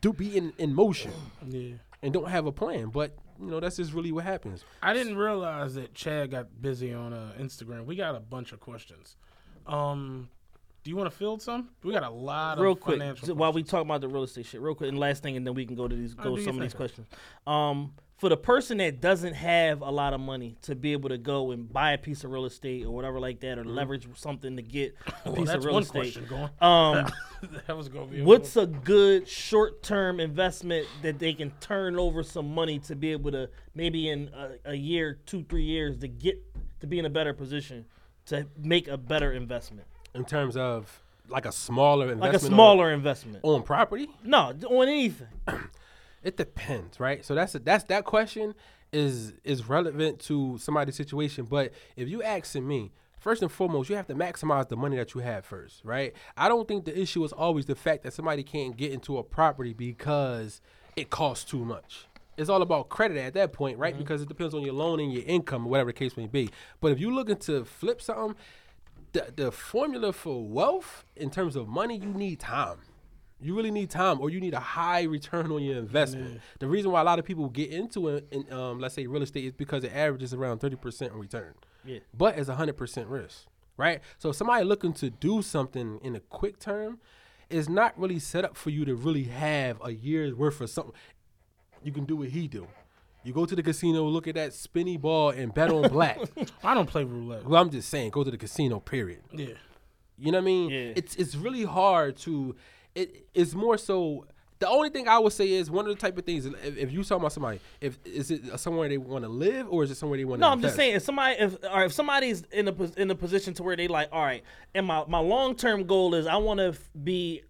do 0.00 0.12
be 0.12 0.36
in, 0.36 0.52
in 0.58 0.74
motion 0.74 1.12
Yeah. 1.46 1.74
and 2.02 2.12
don't 2.12 2.28
have 2.28 2.46
a 2.46 2.52
plan. 2.52 2.88
But 2.88 3.14
you 3.40 3.46
know 3.46 3.60
that's 3.60 3.76
just 3.76 3.92
really 3.92 4.12
what 4.12 4.24
happens. 4.24 4.64
I 4.82 4.92
didn't 4.94 5.16
realize 5.16 5.74
that 5.74 5.94
Chad 5.94 6.30
got 6.30 6.60
busy 6.60 6.92
on 6.92 7.12
uh, 7.12 7.32
Instagram. 7.38 7.86
We 7.86 7.96
got 7.96 8.14
a 8.14 8.20
bunch 8.20 8.52
of 8.52 8.60
questions. 8.60 9.16
Um, 9.66 10.28
do 10.84 10.90
you 10.90 10.96
want 10.96 11.10
to 11.10 11.16
field 11.16 11.42
some? 11.42 11.70
We 11.82 11.92
got 11.92 12.04
a 12.04 12.10
lot 12.10 12.60
real 12.60 12.72
of 12.72 12.80
quick 12.80 12.98
financial 13.00 13.26
so 13.26 13.34
while 13.34 13.52
we 13.52 13.64
talk 13.64 13.82
about 13.82 14.00
the 14.00 14.08
real 14.08 14.22
estate 14.22 14.46
shit 14.46 14.60
real 14.60 14.76
quick 14.76 14.88
and 14.88 14.98
last 15.00 15.20
thing 15.20 15.36
and 15.36 15.44
then 15.44 15.52
we 15.54 15.66
can 15.66 15.74
go 15.74 15.88
to 15.88 15.96
these 15.96 16.14
Oh, 16.16 16.22
go 16.22 16.36
some 16.36 16.54
of 16.54 16.62
these 16.62 16.74
questions 16.74 17.08
um 17.44 17.92
for 18.16 18.28
the 18.30 18.36
person 18.36 18.78
that 18.78 19.00
doesn't 19.02 19.34
have 19.34 19.82
a 19.82 19.90
lot 19.90 20.14
of 20.14 20.20
money 20.20 20.56
to 20.62 20.74
be 20.74 20.92
able 20.92 21.10
to 21.10 21.18
go 21.18 21.50
and 21.50 21.70
buy 21.70 21.92
a 21.92 21.98
piece 21.98 22.24
of 22.24 22.30
real 22.30 22.46
estate 22.46 22.86
or 22.86 22.90
whatever 22.90 23.20
like 23.20 23.40
that 23.40 23.58
or 23.58 23.64
leverage 23.64 24.06
something 24.14 24.56
to 24.56 24.62
get 24.62 24.94
a 25.06 25.10
Mm-hmm. 25.10 25.30
Well, 25.32 25.36
piece 25.44 25.50
of 25.54 25.64
real 25.64 25.74
one 25.74 25.82
estate. 25.82 26.18
um 26.62 27.12
that 27.66 27.76
was 27.76 27.88
gonna 27.88 28.06
be. 28.06 28.20
a 28.20 28.24
what's 28.24 28.56
a 28.56 28.66
good 28.66 29.28
short-term 29.28 30.18
investment 30.20 30.86
that 31.02 31.18
they 31.18 31.34
can 31.34 31.50
turn 31.60 31.98
over 31.98 32.22
some 32.22 32.54
money 32.54 32.78
to 32.80 32.96
be 32.96 33.12
able 33.12 33.30
to 33.32 33.50
maybe 33.74 34.08
in 34.08 34.30
a, 34.34 34.70
a 34.70 34.74
year 34.74 35.18
two 35.26 35.44
three 35.48 35.64
years 35.64 35.98
to 35.98 36.08
get 36.08 36.42
to 36.80 36.86
be 36.86 36.98
in 36.98 37.04
a 37.04 37.10
better 37.10 37.34
position 37.34 37.84
to 38.26 38.46
make 38.58 38.88
a 38.88 38.96
better 38.96 39.32
investment? 39.32 39.86
In 40.14 40.24
terms 40.24 40.56
of 40.56 41.02
like 41.28 41.44
a 41.44 41.52
smaller 41.52 42.04
investment 42.12 42.32
like 42.32 42.40
a 42.40 42.44
on- 42.44 42.50
smaller 42.50 42.92
investment. 42.92 43.40
on, 43.42 43.62
property? 43.62 44.08
No 44.24 44.54
on 44.70 44.88
anything 44.88 45.26
it 46.26 46.36
depends 46.36 46.98
right 47.00 47.24
so 47.24 47.34
that's 47.34 47.54
a, 47.54 47.58
that's 47.60 47.84
that 47.84 48.04
question 48.04 48.54
is 48.92 49.32
is 49.44 49.68
relevant 49.68 50.18
to 50.18 50.58
somebody's 50.58 50.96
situation 50.96 51.44
but 51.44 51.72
if 51.96 52.08
you 52.08 52.22
asking 52.22 52.66
me 52.66 52.90
first 53.18 53.42
and 53.42 53.50
foremost 53.50 53.88
you 53.88 53.96
have 53.96 54.06
to 54.06 54.14
maximize 54.14 54.68
the 54.68 54.76
money 54.76 54.96
that 54.96 55.14
you 55.14 55.20
have 55.20 55.44
first 55.44 55.80
right 55.84 56.14
i 56.36 56.48
don't 56.48 56.66
think 56.68 56.84
the 56.84 56.98
issue 57.00 57.22
is 57.24 57.32
always 57.32 57.66
the 57.66 57.74
fact 57.74 58.02
that 58.02 58.12
somebody 58.12 58.42
can't 58.42 58.76
get 58.76 58.90
into 58.92 59.18
a 59.18 59.22
property 59.22 59.72
because 59.72 60.60
it 60.96 61.10
costs 61.10 61.44
too 61.48 61.64
much 61.64 62.06
it's 62.36 62.50
all 62.50 62.60
about 62.60 62.90
credit 62.90 63.16
at 63.16 63.32
that 63.32 63.54
point, 63.54 63.76
Mm-hmm. 63.76 63.82
right? 63.82 63.96
Because 63.96 64.20
it 64.20 64.28
depends 64.28 64.52
on 64.54 64.60
your 64.60 64.74
loan 64.74 65.00
and 65.00 65.10
your 65.10 65.22
income 65.24 65.64
or 65.66 65.70
whatever 65.70 65.88
the 65.88 65.94
case 65.94 66.18
may 66.18 66.26
be. 66.26 66.50
But 66.82 66.92
if 66.92 66.98
you're 66.98 67.10
looking 67.10 67.38
to 67.38 67.64
flip 67.64 68.02
something, 68.02 68.36
the 69.12 69.32
the 69.34 69.50
formula 69.50 70.12
for 70.12 70.44
wealth 70.46 71.06
in 71.16 71.30
terms 71.30 71.56
of 71.56 71.66
money, 71.66 71.96
you 71.96 72.10
need 72.12 72.38
time. 72.40 72.76
You 73.40 73.54
really 73.54 73.70
need 73.70 73.90
time, 73.90 74.20
or 74.20 74.30
you 74.30 74.40
need 74.40 74.54
a 74.54 74.60
high 74.60 75.02
return 75.02 75.52
on 75.52 75.62
your 75.62 75.76
investment. 75.76 76.40
The 76.58 76.66
reason 76.66 76.90
why 76.90 77.02
a 77.02 77.04
lot 77.04 77.18
of 77.18 77.24
people 77.26 77.48
get 77.50 77.70
into 77.70 78.08
it, 78.08 78.26
in, 78.30 78.50
um, 78.52 78.80
let's 78.80 78.94
say 78.94 79.06
real 79.06 79.22
estate, 79.22 79.44
is 79.44 79.52
because 79.52 79.84
it 79.84 79.94
averages 79.94 80.32
around 80.32 80.60
thirty 80.60 80.76
percent 80.76 81.12
return. 81.12 81.54
Yeah. 81.84 81.98
But 82.16 82.38
it's 82.38 82.48
hundred 82.48 82.76
percent 82.78 83.08
risk, 83.08 83.46
right? 83.76 84.00
So 84.18 84.32
somebody 84.32 84.64
looking 84.64 84.94
to 84.94 85.10
do 85.10 85.42
something 85.42 86.00
in 86.02 86.16
a 86.16 86.20
quick 86.20 86.58
term 86.58 86.98
is 87.50 87.68
not 87.68 87.98
really 87.98 88.18
set 88.18 88.44
up 88.44 88.56
for 88.56 88.70
you 88.70 88.84
to 88.86 88.94
really 88.94 89.24
have 89.24 89.78
a 89.84 89.92
year's 89.92 90.34
worth 90.34 90.60
of 90.60 90.70
something. 90.70 90.94
You 91.84 91.92
can 91.92 92.04
do 92.04 92.16
what 92.16 92.30
he 92.30 92.48
do. 92.48 92.66
You 93.22 93.32
go 93.32 93.44
to 93.44 93.54
the 93.56 93.62
casino, 93.62 94.04
look 94.04 94.28
at 94.28 94.36
that 94.36 94.52
spinny 94.54 94.96
ball, 94.96 95.30
and 95.30 95.52
bet 95.52 95.70
on 95.70 95.88
black. 95.90 96.18
I 96.64 96.74
don't 96.74 96.88
play 96.88 97.04
roulette. 97.04 97.44
well, 97.44 97.60
I'm 97.60 97.70
just 97.70 97.88
saying, 97.88 98.10
go 98.10 98.24
to 98.24 98.30
the 98.30 98.38
casino. 98.38 98.80
Period. 98.80 99.20
Yeah. 99.32 99.48
You 100.16 100.32
know 100.32 100.38
what 100.38 100.42
I 100.42 100.46
mean? 100.46 100.70
Yeah. 100.70 100.92
It's 100.96 101.16
it's 101.16 101.34
really 101.36 101.64
hard 101.64 102.16
to. 102.18 102.56
It, 102.96 103.28
it's 103.34 103.54
more 103.54 103.78
so. 103.78 104.26
The 104.58 104.68
only 104.68 104.88
thing 104.88 105.06
I 105.06 105.18
would 105.18 105.34
say 105.34 105.50
is 105.50 105.70
one 105.70 105.86
of 105.86 105.94
the 105.94 106.00
type 106.00 106.16
of 106.16 106.24
things. 106.24 106.46
If, 106.46 106.78
if 106.78 106.90
you 106.90 107.02
talking 107.04 107.18
about 107.18 107.32
somebody, 107.32 107.60
if 107.82 107.98
is 108.06 108.30
it 108.30 108.58
somewhere 108.58 108.88
they 108.88 108.96
want 108.96 109.24
to 109.24 109.28
live 109.28 109.68
or 109.68 109.84
is 109.84 109.90
it 109.90 109.96
somewhere 109.96 110.16
they 110.16 110.24
want 110.24 110.40
to? 110.40 110.46
No, 110.46 110.50
I'm 110.50 110.62
just 110.62 110.76
saying 110.76 110.94
if 110.96 111.02
somebody 111.02 111.36
if 111.38 111.56
or 111.70 111.84
if 111.84 111.92
somebody's 111.92 112.42
in 112.52 112.66
a 112.66 112.74
in 112.96 113.10
a 113.10 113.14
position 113.14 113.52
to 113.54 113.62
where 113.62 113.76
they 113.76 113.86
like, 113.86 114.08
all 114.12 114.24
right, 114.24 114.42
and 114.74 114.86
my 114.86 115.04
my 115.06 115.18
long 115.18 115.56
term 115.56 115.86
goal 115.86 116.14
is 116.14 116.26
I 116.26 116.36
want 116.36 116.58
to 116.58 116.68
f- 116.68 116.90
be 117.04 117.42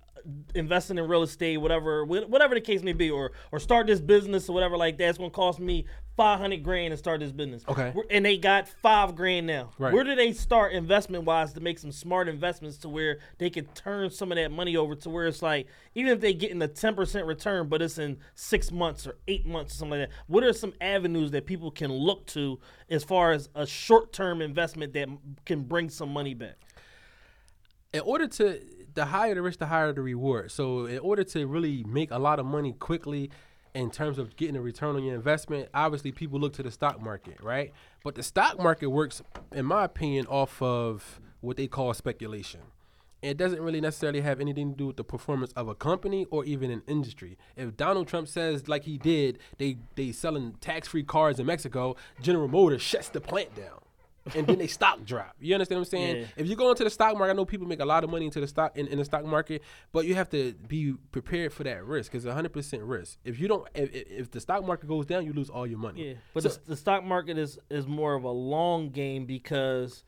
investing 0.57 0.99
in 0.99 1.07
real 1.07 1.23
estate, 1.23 1.59
whatever 1.59 2.05
whatever 2.05 2.57
the 2.57 2.61
case 2.61 2.83
may 2.83 2.93
be, 2.93 3.09
or 3.09 3.31
or 3.53 3.61
start 3.61 3.87
this 3.87 4.01
business 4.01 4.49
or 4.49 4.53
whatever 4.55 4.77
like 4.77 4.99
that. 4.99 5.09
It's 5.09 5.19
gonna 5.19 5.31
cost 5.31 5.61
me 5.61 5.87
five 6.17 6.41
hundred 6.41 6.63
grand 6.63 6.93
to 6.93 6.97
start 6.97 7.21
this 7.21 7.33
business. 7.33 7.63
Okay. 7.69 7.91
Where- 7.91 8.07
and 8.11 8.25
they 8.25 8.39
got 8.39 8.69
five 8.69 9.15
grand 9.15 9.47
now. 9.47 9.71
Right. 9.79 9.93
Where 9.93 10.03
do 10.03 10.15
they 10.15 10.33
start 10.33 10.73
investment 10.73 11.25
wise 11.25 11.53
to 11.53 11.61
make 11.61 11.79
some 11.79 11.93
smart 11.93 12.29
investments 12.29 12.79
to 12.79 12.89
where 12.89 13.19
they 13.39 13.51
can 13.51 13.67
turn 13.67 14.11
some 14.11 14.33
of 14.33 14.37
that 14.37 14.51
money 14.51 14.77
over 14.77 14.95
to 14.95 15.11
where 15.11 15.27
it's 15.27 15.43
like 15.43 15.67
even 15.95 16.13
if 16.13 16.21
they 16.21 16.33
getting 16.33 16.61
a 16.63 16.69
ten 16.69 16.95
percent 16.95 17.27
return, 17.27 17.69
but 17.69 17.83
it's 17.83 17.99
in 17.99 18.19
six 18.35 18.73
months 18.73 19.07
or 19.07 19.17
eight 19.29 19.47
months 19.47 19.75
or 19.75 19.77
something 19.79 20.01
like 20.01 20.09
that. 20.09 20.17
What 20.27 20.43
are 20.43 20.53
some 20.53 20.73
avenues 20.81 21.31
that 21.33 21.47
people 21.47 21.71
can 21.71 21.93
look 21.93 22.27
to 22.29 22.59
as 22.89 23.05
far 23.05 23.33
as 23.33 23.49
a 23.55 23.67
short 23.67 24.13
term 24.13 24.41
investment 24.41 24.95
that 24.95 25.09
can 25.45 25.63
bring 25.63 25.91
some 25.91 26.11
money 26.13 26.35
back? 26.35 26.57
in 27.93 28.01
order 28.01 28.27
to 28.27 28.61
the 28.95 29.07
higher 29.07 29.35
the 29.35 29.41
risk, 29.41 29.59
the 29.59 29.67
higher 29.67 29.93
the 29.93 30.03
reward. 30.03 30.51
So 30.51 30.87
in 30.87 30.99
order 30.99 31.25
to 31.25 31.47
really 31.47 31.83
make 31.85 32.11
a 32.11 32.19
lot 32.19 32.39
of 32.39 32.45
money 32.45 32.73
quickly 32.73 33.31
in 33.77 33.91
terms 33.91 34.19
of 34.19 34.37
getting 34.37 34.57
a 34.57 34.61
return 34.61 34.97
on 34.97 35.05
your 35.05 35.15
investment, 35.15 35.69
obviously 35.75 36.11
people 36.11 36.41
look 36.41 36.55
to 36.55 36.63
the 36.63 36.71
stock 36.71 37.01
market, 37.01 37.39
right? 37.43 37.73
But 38.03 38.15
the 38.15 38.23
stock 38.23 38.59
market 38.59 38.89
works, 38.89 39.23
in 39.53 39.67
my 39.67 39.85
opinion, 39.85 40.27
off 40.27 40.63
of 40.63 41.21
what 41.41 41.59
they 41.59 41.67
call 41.67 41.93
speculation. 41.93 42.61
It 43.21 43.37
doesn't 43.37 43.61
really 43.61 43.81
necessarily 43.81 44.23
have 44.23 44.41
anything 44.41 44.71
to 44.73 44.77
do 44.77 44.87
with 44.87 44.97
the 44.97 45.05
performance 45.05 45.53
of 45.53 45.69
a 45.69 45.75
company 45.75 46.27
or 46.31 46.45
even 46.45 46.71
an 46.71 46.83
industry. 46.87 47.37
If 47.55 47.77
Donald 47.77 48.09
Trump 48.09 48.29
says, 48.29 48.67
like 48.67 48.85
he 48.85 48.97
did, 48.99 49.39
they 49.59 49.79
they 49.95 50.13
selling 50.13 50.55
tax 50.61 50.89
free 50.89 51.03
cars 51.03 51.39
in 51.39 51.47
Mexico, 51.47 51.97
General 52.23 52.49
Motors 52.49 52.83
shuts 52.83 53.09
the 53.09 53.21
plant 53.21 53.55
down 53.55 53.81
and 54.35 54.47
then 54.47 54.59
they 54.59 54.67
stock 54.67 55.05
drop. 55.05 55.35
You 55.41 55.55
understand 55.55 55.81
what 55.81 55.87
I'm 55.87 55.91
saying? 55.91 56.17
Yeah. 56.17 56.27
If 56.37 56.49
you 56.49 56.57
go 56.57 56.71
into 56.71 56.85
the 56.85 56.91
stock 56.91 57.17
market, 57.17 57.33
I 57.33 57.37
know 57.37 57.45
people 57.45 57.67
make 57.67 57.81
a 57.81 57.85
lot 57.85 58.05
of 58.05 58.11
money 58.11 58.25
into 58.27 58.41
the 58.41 58.49
stock 58.49 58.77
in, 58.77 58.87
in 58.89 58.99
the 58.99 59.05
stock 59.05 59.25
market, 59.25 59.63
but 59.93 60.05
you 60.07 60.15
have 60.15 60.29
to 60.31 60.55
be 60.67 60.95
prepared 61.13 61.53
for 61.53 61.65
that 61.65 61.85
risk. 61.85 62.15
It's 62.15 62.25
100 62.25 62.53
percent 62.53 62.83
risk. 62.83 63.19
If 63.25 63.39
you 63.39 63.49
don't, 63.49 63.67
if, 63.75 63.91
if 63.93 64.31
the 64.31 64.41
stock 64.41 64.67
market 64.67 64.89
goes 64.89 65.07
down, 65.07 65.25
you 65.25 65.33
lose 65.33 65.51
all 65.51 65.67
your 65.67 65.79
money. 65.79 66.09
Yeah, 66.09 66.15
but 66.35 66.43
So- 66.43 66.49
the, 66.51 66.59
the 66.71 66.77
stock 66.77 67.05
market 67.05 67.39
is 67.39 67.59
is 67.71 67.87
more 67.87 68.15
of 68.15 68.25
a 68.25 68.31
long 68.31 68.91
game 68.91 69.27
because 69.27 70.05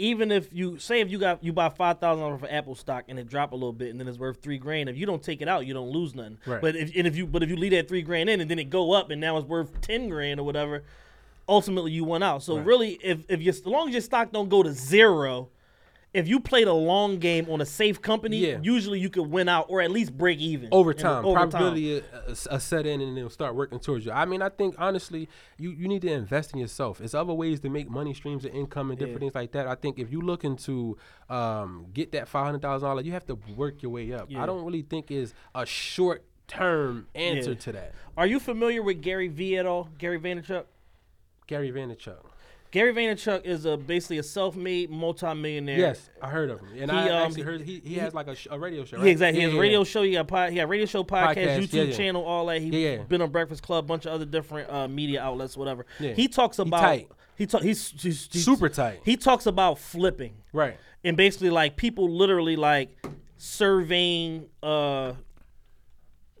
even 0.00 0.30
if 0.30 0.52
you 0.52 0.78
say 0.78 1.00
if 1.00 1.10
you 1.10 1.18
got 1.18 1.42
you 1.42 1.52
buy 1.52 1.68
five 1.68 1.98
thousand 1.98 2.22
dollars 2.22 2.40
for 2.40 2.50
Apple 2.50 2.74
stock 2.76 3.04
and 3.08 3.18
it 3.18 3.26
drop 3.28 3.50
a 3.52 3.56
little 3.56 3.72
bit 3.72 3.90
and 3.90 3.98
then 3.98 4.06
it's 4.06 4.18
worth 4.18 4.40
three 4.40 4.58
grand, 4.58 4.88
if 4.88 4.96
you 4.96 5.06
don't 5.06 5.22
take 5.22 5.42
it 5.42 5.48
out, 5.48 5.66
you 5.66 5.74
don't 5.74 5.90
lose 5.90 6.14
nothing. 6.14 6.38
Right. 6.46 6.60
But 6.60 6.76
if 6.76 6.94
and 6.96 7.06
if 7.06 7.16
you 7.16 7.26
but 7.26 7.42
if 7.42 7.50
you 7.50 7.56
leave 7.56 7.72
that 7.72 7.88
three 7.88 8.02
grand 8.02 8.30
in 8.30 8.40
and 8.40 8.48
then 8.50 8.58
it 8.60 8.70
go 8.70 8.92
up 8.92 9.10
and 9.10 9.20
now 9.20 9.36
it's 9.38 9.46
worth 9.48 9.80
ten 9.80 10.08
grand 10.08 10.38
or 10.38 10.44
whatever, 10.44 10.84
ultimately 11.48 11.92
you 11.92 12.04
won 12.04 12.22
out. 12.22 12.42
So 12.42 12.58
really, 12.58 12.98
if 13.02 13.24
if 13.28 13.40
you 13.42 13.48
as 13.50 13.64
long 13.66 13.88
as 13.88 13.94
your 13.94 14.00
stock 14.02 14.32
don't 14.32 14.48
go 14.48 14.62
to 14.62 14.72
zero. 14.72 15.50
If 16.14 16.26
you 16.26 16.40
played 16.40 16.66
a 16.66 16.72
long 16.72 17.18
game 17.18 17.50
on 17.50 17.60
a 17.60 17.66
safe 17.66 18.00
company, 18.00 18.38
Yeah. 18.38 18.58
usually 18.62 18.98
you 18.98 19.10
could 19.10 19.26
win 19.30 19.46
out 19.46 19.66
or 19.68 19.82
at 19.82 19.90
least 19.90 20.16
break 20.16 20.38
even 20.38 20.70
over 20.72 20.94
time, 20.94 21.22
over 21.26 21.38
time. 21.38 21.50
probability 21.50 21.98
uh, 21.98 22.02
uh, 22.30 22.34
uh, 22.52 22.58
set 22.58 22.86
in 22.86 23.02
and 23.02 23.16
it'll 23.18 23.28
start 23.28 23.54
working 23.54 23.78
towards 23.78 24.06
you. 24.06 24.12
I 24.12 24.24
mean, 24.24 24.40
I 24.40 24.48
think 24.48 24.74
honestly, 24.78 25.28
you, 25.58 25.68
you 25.70 25.86
need 25.86 26.00
to 26.02 26.10
invest 26.10 26.54
in 26.54 26.60
yourself. 26.60 26.96
There's 26.98 27.14
other 27.14 27.34
ways 27.34 27.60
to 27.60 27.68
make 27.68 27.90
money 27.90 28.14
streams 28.14 28.46
of 28.46 28.54
income 28.54 28.88
and 28.90 28.98
different 28.98 29.16
Yeah. 29.20 29.26
things 29.26 29.34
like 29.34 29.52
that. 29.52 29.66
I 29.66 29.74
think 29.74 29.98
if 29.98 30.10
you 30.10 30.22
looking 30.22 30.56
to 30.56 30.96
um, 31.28 31.86
get 31.92 32.12
that 32.12 32.26
five 32.26 32.46
hundred 32.46 32.62
thousand 32.62 32.88
dollars, 32.88 33.04
you 33.04 33.12
have 33.12 33.26
to 33.26 33.34
work 33.54 33.82
your 33.82 33.92
way 33.92 34.10
up. 34.14 34.30
Yeah. 34.30 34.42
I 34.42 34.46
don't 34.46 34.64
really 34.64 34.82
think 34.82 35.10
is 35.10 35.34
a 35.54 35.66
short 35.66 36.24
term 36.46 37.06
answer 37.14 37.54
to 37.54 37.72
that. 37.72 37.92
Are 38.16 38.26
you 38.26 38.40
familiar 38.40 38.82
with 38.82 39.02
Gary 39.02 39.28
Vee 39.28 39.58
at 39.58 39.66
all? 39.66 39.90
Gary 39.98 40.18
Vaynerchuk. 40.18 40.64
Gary 41.48 41.72
Vaynerchuk. 41.72 42.18
Gary 42.70 42.92
Vaynerchuk 42.92 43.46
is 43.46 43.64
a 43.64 43.78
basically 43.78 44.18
a 44.18 44.22
self-made 44.22 44.90
multimillionaire. 44.90 45.78
Yes, 45.78 46.10
I 46.20 46.28
heard 46.28 46.50
of 46.50 46.60
him, 46.60 46.68
and 46.78 46.90
He, 46.90 46.96
I 46.96 47.08
um, 47.08 47.26
actually 47.26 47.42
heard 47.42 47.62
he, 47.62 47.80
he, 47.82 47.94
has 47.94 48.12
like 48.12 48.26
a, 48.26 48.34
sh- 48.34 48.46
a 48.50 48.58
radio 48.58 48.84
show. 48.84 48.98
Right? 48.98 49.06
Yeah, 49.06 49.12
exactly. 49.12 49.40
He 49.40 49.46
has 49.46 49.54
a 49.54 49.58
radio 49.58 49.78
yeah. 49.78 49.84
show. 49.84 50.02
He 50.02 50.12
got 50.12 50.28
pod, 50.28 50.50
he 50.50 50.56
got 50.56 50.68
radio 50.68 50.84
show, 50.84 51.02
podcast, 51.02 51.34
Podcast, 51.34 51.58
YouTube 51.60 51.72
yeah, 51.72 51.82
yeah. 51.84 51.96
channel, 51.96 52.22
all 52.22 52.46
that. 52.46 52.60
He 52.60 52.68
Yeah, 52.68 52.96
yeah. 52.96 53.02
been 53.04 53.22
on 53.22 53.30
Breakfast 53.30 53.62
Club, 53.62 53.86
bunch 53.86 54.04
of 54.04 54.12
other 54.12 54.26
different 54.26 54.70
uh, 54.70 54.86
media 54.86 55.22
outlets, 55.22 55.56
whatever. 55.56 55.86
Yeah. 55.98 56.12
He 56.12 56.28
talks 56.28 56.58
about 56.58 57.00
he 57.36 57.46
talk 57.46 57.62
he's, 57.62 57.90
he's, 58.02 58.28
he's 58.30 58.44
Super 58.44 58.68
tight. 58.68 59.00
He 59.04 59.16
talks 59.16 59.46
about 59.46 59.78
flipping 59.78 60.34
Right. 60.52 60.76
and 61.02 61.16
basically 61.16 61.50
like 61.50 61.76
people 61.76 62.10
literally 62.10 62.56
like 62.56 62.90
surveying 63.38 64.46
uh 64.62 65.12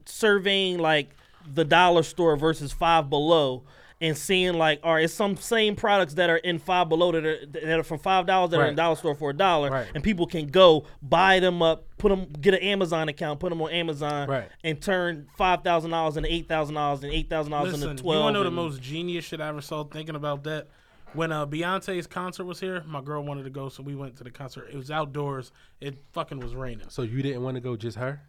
surveying 0.04 0.78
like 0.78 1.10
the 1.54 1.64
dollar 1.64 2.02
store 2.02 2.36
versus 2.36 2.72
five 2.72 3.08
below 3.08 3.62
and 4.00 4.16
seeing 4.16 4.54
like 4.54 4.78
all 4.84 4.94
right 4.94 5.04
it's 5.04 5.12
some 5.12 5.36
same 5.36 5.74
products 5.74 6.14
that 6.14 6.30
are 6.30 6.36
in 6.36 6.58
five 6.58 6.88
below 6.88 7.10
that 7.10 7.24
are 7.26 7.44
that 7.46 7.78
are 7.80 7.82
for 7.82 7.98
five 7.98 8.26
dollars 8.26 8.50
that 8.50 8.58
are 8.58 8.62
in 8.62 8.68
Right. 8.68 8.76
dollar 8.76 8.94
store 8.96 9.14
for 9.16 9.30
a 9.30 9.34
dollar 9.34 9.70
Right. 9.70 9.88
and 9.94 10.04
people 10.04 10.26
can 10.26 10.46
go 10.46 10.86
buy 11.02 11.40
them 11.40 11.62
up 11.62 11.84
put 11.98 12.10
them 12.10 12.26
get 12.40 12.54
an 12.54 12.60
amazon 12.60 13.08
account 13.08 13.40
put 13.40 13.48
them 13.50 13.60
on 13.60 13.70
amazon 13.70 14.28
Right. 14.28 14.48
and 14.62 14.80
turn 14.80 15.26
five 15.36 15.64
thousand 15.64 15.90
dollars 15.90 16.16
into 16.16 16.32
eight 16.32 16.46
thousand 16.48 16.76
dollars 16.76 17.02
and 17.02 17.12
eight 17.12 17.28
thousand 17.28 17.50
dollars 17.50 17.72
Listen, 17.72 17.90
into 17.90 18.00
you 18.02 18.04
twelve 18.04 18.22
want 18.22 18.34
to 18.34 18.38
know 18.40 18.44
the 18.44 18.50
most 18.52 18.80
genius 18.80 19.24
shit 19.24 19.40
I 19.40 19.48
ever 19.48 19.60
saw 19.60 19.82
thinking 19.84 20.14
about 20.14 20.44
that? 20.44 20.68
When 21.14 21.32
uh, 21.32 21.46
Beyonce's 21.46 22.06
concert 22.06 22.44
was 22.44 22.60
here, 22.60 22.84
my 22.86 23.00
girl 23.00 23.22
wanted 23.24 23.44
to 23.44 23.50
go, 23.50 23.70
so 23.70 23.82
we 23.82 23.94
went 23.94 24.16
to 24.18 24.24
the 24.24 24.30
concert. 24.30 24.68
It 24.70 24.76
was 24.76 24.90
outdoors. 24.90 25.52
It 25.80 25.96
fucking 26.12 26.38
was 26.38 26.54
raining. 26.54 26.90
So 26.90 27.00
you 27.00 27.22
didn't 27.22 27.42
want 27.42 27.54
to 27.54 27.62
go 27.62 27.76
just 27.76 27.96
her? 27.96 28.20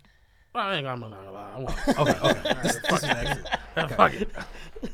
Well, 0.56 0.64
I 0.66 0.76
ain't 0.76 0.86
gonna 0.86 1.06
I'm 1.06 1.12
not 1.12 1.20
gonna 1.26 1.32
lie. 1.32 1.52
I 1.56 1.60
want- 1.60 2.00
okay, 2.00 2.30
okay. 2.30 2.70
fuck 2.90 3.04
it. 3.04 3.92
Fuck 3.98 4.14
it. 4.14 4.92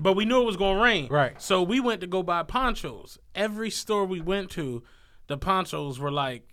But 0.00 0.12
we 0.14 0.24
knew 0.24 0.40
it 0.42 0.44
was 0.46 0.56
gonna 0.56 0.80
rain. 0.80 1.08
Right. 1.10 1.40
So 1.42 1.62
we 1.62 1.80
went 1.80 2.00
to 2.02 2.06
go 2.06 2.22
buy 2.22 2.44
ponchos. 2.44 3.18
Every 3.34 3.68
store 3.70 4.04
we 4.04 4.20
went 4.20 4.50
to, 4.52 4.82
the 5.26 5.36
ponchos 5.36 5.98
were 5.98 6.12
like, 6.12 6.48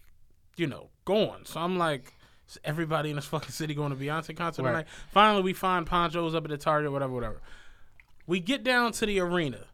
you 0.58 0.66
know, 0.68 0.90
gone. 1.06 1.46
So 1.46 1.60
I'm 1.60 1.78
like, 1.78 2.14
is 2.50 2.58
everybody 2.64 3.12
in 3.12 3.16
this 3.18 3.26
fucking 3.34 3.52
city 3.52 3.76
going 3.76 3.92
to 3.92 3.96
Beyonce 3.96 4.36
concert 4.36 4.64
Right. 4.64 4.72
tonight? 4.72 4.88
Finally, 5.12 5.44
we 5.44 5.54
find 5.54 5.86
ponchos 5.86 6.34
up 6.34 6.44
at 6.46 6.50
the 6.50 6.58
Target, 6.58 6.92
whatever, 6.92 7.14
whatever. 7.14 7.42
We 8.28 8.40
get 8.40 8.64
down 8.64 8.92
to 8.94 9.06
the 9.06 9.20
arena. 9.20 9.66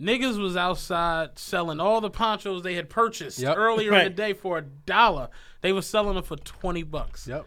Niggas 0.00 0.38
was 0.40 0.56
outside 0.56 1.38
selling 1.38 1.78
all 1.80 2.00
the 2.00 2.10
ponchos 2.10 2.62
they 2.62 2.74
had 2.74 2.88
purchased 2.90 3.38
Yep. 3.38 3.56
earlier 3.56 3.94
in 3.94 4.04
the 4.04 4.10
day 4.10 4.32
for 4.32 4.58
a 4.58 4.62
dollar. 4.62 5.28
They 5.60 5.72
were 5.72 5.82
selling 5.82 6.14
them 6.14 6.24
for 6.24 6.36
twenty 6.36 6.82
bucks. 6.82 7.28
Yep. 7.28 7.46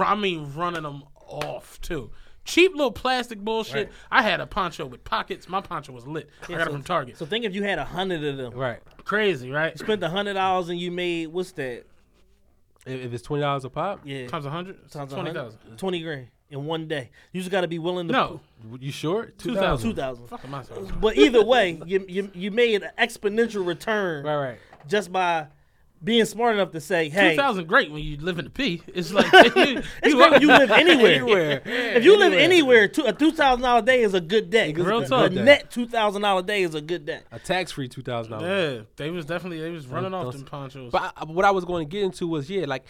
I 0.00 0.14
mean, 0.16 0.50
running 0.54 0.82
them 0.82 1.04
off 1.26 1.78
too. 1.82 2.10
Cheap 2.44 2.72
little 2.72 2.92
plastic 2.92 3.38
bullshit. 3.40 3.74
Right. 3.88 3.92
I 4.10 4.22
had 4.22 4.40
a 4.40 4.46
poncho 4.46 4.84
with 4.86 5.02
pockets. 5.04 5.48
My 5.48 5.60
poncho 5.60 5.92
was 5.92 6.06
lit. 6.06 6.28
I 6.42 6.48
got 6.52 6.60
it 6.60 6.64
so- 6.66 6.72
from 6.72 6.82
Target. 6.82 7.16
so 7.18 7.24
think 7.26 7.44
if 7.44 7.54
you 7.54 7.62
had 7.62 7.78
a 7.78 7.84
hundred 7.84 8.22
of 8.24 8.36
them 8.36 8.52
Right. 8.54 8.80
Crazy, 9.04 9.50
right? 9.50 9.72
You 9.72 9.78
spent 9.78 10.02
a 10.02 10.08
hundred 10.10 10.34
dollars 10.34 10.68
and 10.68 10.78
you 10.78 10.90
made 10.90 11.28
what's 11.28 11.52
that 11.52 11.84
If, 12.86 13.06
if 13.06 13.12
it's 13.14 13.22
twenty 13.22 13.40
dollars 13.42 13.64
a 13.64 13.70
pop, 13.70 14.00
yeah 14.04 14.26
Times 14.28 14.44
a 14.46 14.50
hundred. 14.50 14.76
Times 14.90 15.12
a 15.12 15.16
Twenty 15.16 15.30
hundred? 15.32 15.78
20 15.78 16.02
grand 16.02 16.26
in 16.50 16.66
one 16.66 16.86
day. 16.86 17.10
You 17.32 17.40
just 17.40 17.50
got 17.50 17.62
to 17.62 17.68
be 17.68 17.78
willing 17.78 18.06
to. 18.08 18.12
No, 18.12 18.40
you 18.78 18.92
sure? 18.92 19.32
two 19.38 19.54
thousand. 19.54 19.90
2,000. 19.90 20.26
Fuck 20.28 20.44
am 20.44 20.54
I? 20.54 20.62
But 21.00 21.16
either 21.16 21.42
way, 21.42 21.80
you, 21.86 22.04
you 22.06 22.30
you 22.34 22.50
made 22.50 22.82
an 22.82 22.90
exponential 22.98 23.66
return 23.66 24.24
Right. 24.26 24.36
Right. 24.50 24.58
just 24.86 25.10
by 25.10 25.46
being 26.02 26.24
smart 26.24 26.54
enough 26.54 26.70
to 26.72 26.80
say, 26.80 27.08
Two 27.08 27.14
hey, 27.14 27.36
thousand 27.36 27.66
great 27.66 27.90
when 27.90 28.02
you 28.02 28.16
live 28.18 28.38
in 28.38 28.44
the 28.44 28.50
P. 28.50 28.82
It's 28.88 29.12
like 29.12 29.32
you, 29.32 29.82
it's 30.02 30.14
great 30.14 30.30
when 30.32 30.42
you 30.42 30.48
live 30.48 30.70
anywhere. 30.70 31.14
Anywhere. 31.14 31.62
If 31.64 32.04
you 32.04 32.18
live 32.18 32.32
anywhere, 32.32 32.88
two, 32.88 33.04
a 33.04 33.12
two 33.12 33.32
thousand 33.32 33.62
dollar 33.62 33.82
day 33.82 34.02
is 34.02 34.14
a 34.14 34.20
good 34.20 34.50
day. 34.50 34.72
Real 34.72 35.00
a, 35.00 35.06
talk. 35.06 35.30
a 35.30 35.34
net 35.34 35.70
two 35.70 35.86
thousand 35.86 36.22
dollar 36.22 36.42
day 36.42 36.62
is 36.62 36.74
a 36.74 36.80
good 36.80 37.06
day. 37.06 37.20
A 37.32 37.38
tax 37.38 37.72
free 37.72 37.88
two 37.88 38.02
thousand 38.02 38.32
dollars. 38.32 38.78
Yeah, 38.78 38.82
they 38.96 39.10
was 39.10 39.24
definitely 39.24 39.60
they 39.60 39.70
was 39.70 39.86
running 39.86 40.12
off 40.12 40.24
don't- 40.24 40.36
them 40.36 40.44
ponchos. 40.44 40.90
But 40.92 41.12
I, 41.16 41.24
what 41.24 41.44
I 41.44 41.50
was 41.50 41.64
going 41.64 41.86
to 41.86 41.90
get 41.90 42.02
into 42.02 42.26
was 42.26 42.50
yeah, 42.50 42.66
like 42.66 42.84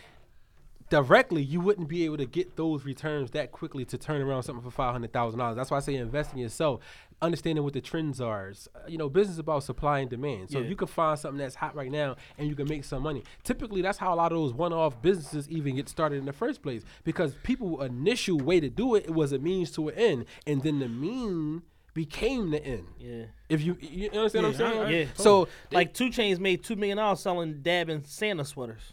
directly, 0.91 1.43
you 1.43 1.61
wouldn't 1.61 1.89
be 1.89 2.05
able 2.05 2.17
to 2.19 2.27
get 2.27 2.57
those 2.57 2.85
returns 2.85 3.31
that 3.33 3.53
quickly 3.53 3.85
to 3.87 3.99
turn 3.99 4.21
around 4.21 4.43
something 4.43 4.63
for 4.63 4.71
five 4.71 4.93
hundred 4.93 5.13
thousand 5.13 5.39
dollars. 5.39 5.57
That's 5.57 5.71
why 5.71 5.79
I 5.79 5.81
say 5.81 5.95
invest 5.95 6.33
in 6.33 6.39
yourself, 6.39 6.81
understanding 7.23 7.65
what 7.65 7.73
the 7.73 7.81
trends 7.81 8.21
are. 8.21 8.49
It's, 8.49 8.69
uh, 8.75 8.81
You 8.89 8.99
know, 8.99 9.09
business 9.09 9.35
is 9.35 9.39
about 9.39 9.63
supply 9.63 10.01
and 10.01 10.11
demand. 10.11 10.51
So 10.51 10.59
if 10.61 10.69
you 10.69 10.77
can 10.77 10.89
find 10.89 11.19
something 11.19 11.39
that's 11.39 11.55
hot 11.55 11.75
right 11.75 11.91
now 11.91 12.17
and 12.39 12.49
you 12.49 12.55
can 12.55 12.69
make 12.69 12.85
some 12.85 13.03
money, 13.03 13.23
typically 13.43 13.81
that's 13.83 13.99
how 13.99 14.13
a 14.13 14.17
lot 14.17 14.33
of 14.33 14.39
those 14.39 14.53
one-off 14.53 15.01
businesses 15.01 15.49
even 15.49 15.77
get 15.77 15.89
started 15.89 16.17
in 16.19 16.25
the 16.27 16.33
first 16.33 16.63
place 16.63 16.83
because 17.05 17.35
people 17.43 17.81
initial 17.83 18.39
way 18.39 18.61
to 18.61 18.69
do 18.69 18.95
it, 18.95 19.05
it 19.05 19.15
was 19.15 19.33
a 19.33 19.39
means 19.39 19.71
to 19.73 19.89
an 19.89 19.95
end, 19.95 20.25
and 20.47 20.63
then 20.63 20.79
the 20.81 20.89
mean 20.89 21.63
became 21.95 22.51
the 22.51 22.65
end. 22.65 22.87
Yeah. 22.99 23.27
If 23.49 23.63
you 23.63 23.79
you 23.81 24.11
understand 24.11 24.47
what 24.47 24.55
I'm 24.57 24.61
Yeah, 24.61 24.67
I- 24.67 24.71
saying? 24.73 24.83
I- 24.83 24.91
Yeah. 24.91 25.07
So 25.15 25.49
Like 25.71 25.95
Two 25.95 26.09
Chainz 26.11 26.39
made 26.41 26.65
two 26.65 26.75
million 26.77 26.97
dollars 26.99 27.21
selling 27.21 27.63
dab 27.63 27.89
and 27.89 28.05
Santa 28.05 28.45
sweaters. 28.45 28.93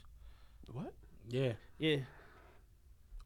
what? 0.72 0.94
Yeah. 1.28 1.54
Yeah. 1.80 1.98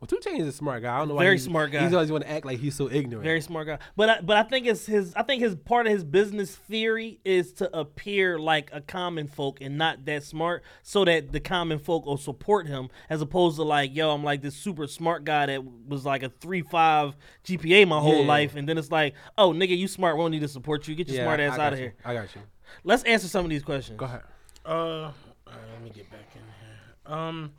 Well, 0.10 0.22
Two 0.22 0.30
Chainz 0.30 0.42
is 0.42 0.48
a 0.48 0.52
smart 0.52 0.84
guy. 0.84 0.94
I 0.96 1.00
don't 1.00 1.08
know 1.08 1.16
why 1.16 1.24
Very 1.24 1.38
he- 1.38 1.42
smart 1.44 1.72
guy. 1.72 1.84
He's 1.84 1.94
always 1.94 2.12
want 2.12 2.24
to 2.26 2.30
act 2.30 2.46
like 2.46 2.60
he's 2.60 2.76
so 2.76 2.90
ignorant. 2.92 3.24
Very 3.24 3.42
smart 3.42 3.66
guy. 3.66 3.80
But 3.96 4.10
I, 4.10 4.22
but 4.22 4.38
I 4.38 4.44
think 4.44 4.68
it's 4.68 4.86
his. 4.86 5.14
I 5.16 5.24
think 5.24 5.42
his 5.42 5.56
part 5.56 5.88
of 5.88 5.94
his 5.94 6.04
business 6.04 6.54
theory 6.56 7.20
is 7.26 7.54
to 7.54 7.76
appear 7.76 8.38
like 8.38 8.70
a 8.72 8.82
common 8.82 9.28
folk 9.28 9.62
and 9.62 9.78
not 9.78 10.06
that 10.06 10.24
smart, 10.24 10.64
so 10.84 11.06
that 11.06 11.32
the 11.32 11.40
common 11.40 11.80
folk 11.80 12.06
will 12.06 12.18
support 12.18 12.68
him, 12.68 12.90
as 13.10 13.22
opposed 13.22 13.56
to 13.58 13.64
like, 13.64 13.96
yo, 13.96 14.12
I'm 14.12 14.24
like 14.24 14.42
this 14.42 14.56
super 14.56 14.86
smart 14.86 15.24
guy 15.24 15.48
that 15.48 15.64
was 15.88 16.06
like 16.06 16.22
a 16.22 16.30
three 16.30 16.62
five 16.62 17.16
GPA 17.44 17.88
my 17.88 18.00
whole 18.00 18.22
Yeah. 18.22 18.28
life, 18.28 18.56
and 18.56 18.70
then 18.70 18.78
it's 18.78 18.92
like, 18.92 19.16
oh 19.38 19.54
nigga, 19.54 19.76
you 19.76 19.88
smart. 19.88 20.18
We 20.18 20.24
don't 20.24 20.32
need 20.32 20.42
to 20.42 20.48
support 20.48 20.88
you. 20.88 20.94
Get 20.96 21.08
your 21.08 21.18
Yeah, 21.18 21.24
smart 21.24 21.40
ass 21.40 21.58
out 21.58 21.74
of 21.74 21.80
you. 21.80 21.86
here. 21.86 21.96
I 22.06 22.14
got 22.14 22.36
you. 22.36 22.42
Let's 22.84 23.04
answer 23.04 23.28
some 23.28 23.44
of 23.46 23.50
these 23.50 23.64
questions. 23.64 23.98
Go 23.98 24.06
ahead. 24.06 24.22
Uh, 24.66 24.70
all 24.72 25.14
right, 25.48 25.56
let 25.74 25.84
me 25.84 25.90
get 25.90 26.10
back 26.12 26.28
in 26.36 26.42
here. 26.42 27.18
Um, 27.18 27.52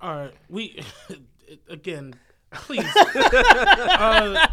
all 0.00 0.14
right, 0.14 0.34
we 0.48 0.80
again, 1.68 2.14
please, 2.52 2.86
uh, 2.96 4.46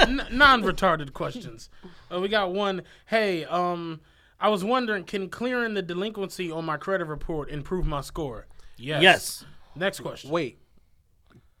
n- 0.00 0.26
non-retarded 0.30 1.12
questions. 1.12 1.68
Uh, 2.12 2.20
we 2.20 2.28
got 2.28 2.52
one. 2.52 2.82
Hey, 3.06 3.44
um, 3.44 4.00
I 4.40 4.48
was 4.48 4.64
wondering, 4.64 5.04
can 5.04 5.28
clearing 5.28 5.74
the 5.74 5.82
delinquency 5.82 6.50
on 6.50 6.64
my 6.64 6.76
credit 6.76 7.06
report 7.06 7.50
improve 7.50 7.86
my 7.86 8.00
score? 8.00 8.46
Yes. 8.76 9.02
Yes. 9.02 9.44
Next 9.76 10.00
question. 10.00 10.30
Wait. 10.30 10.58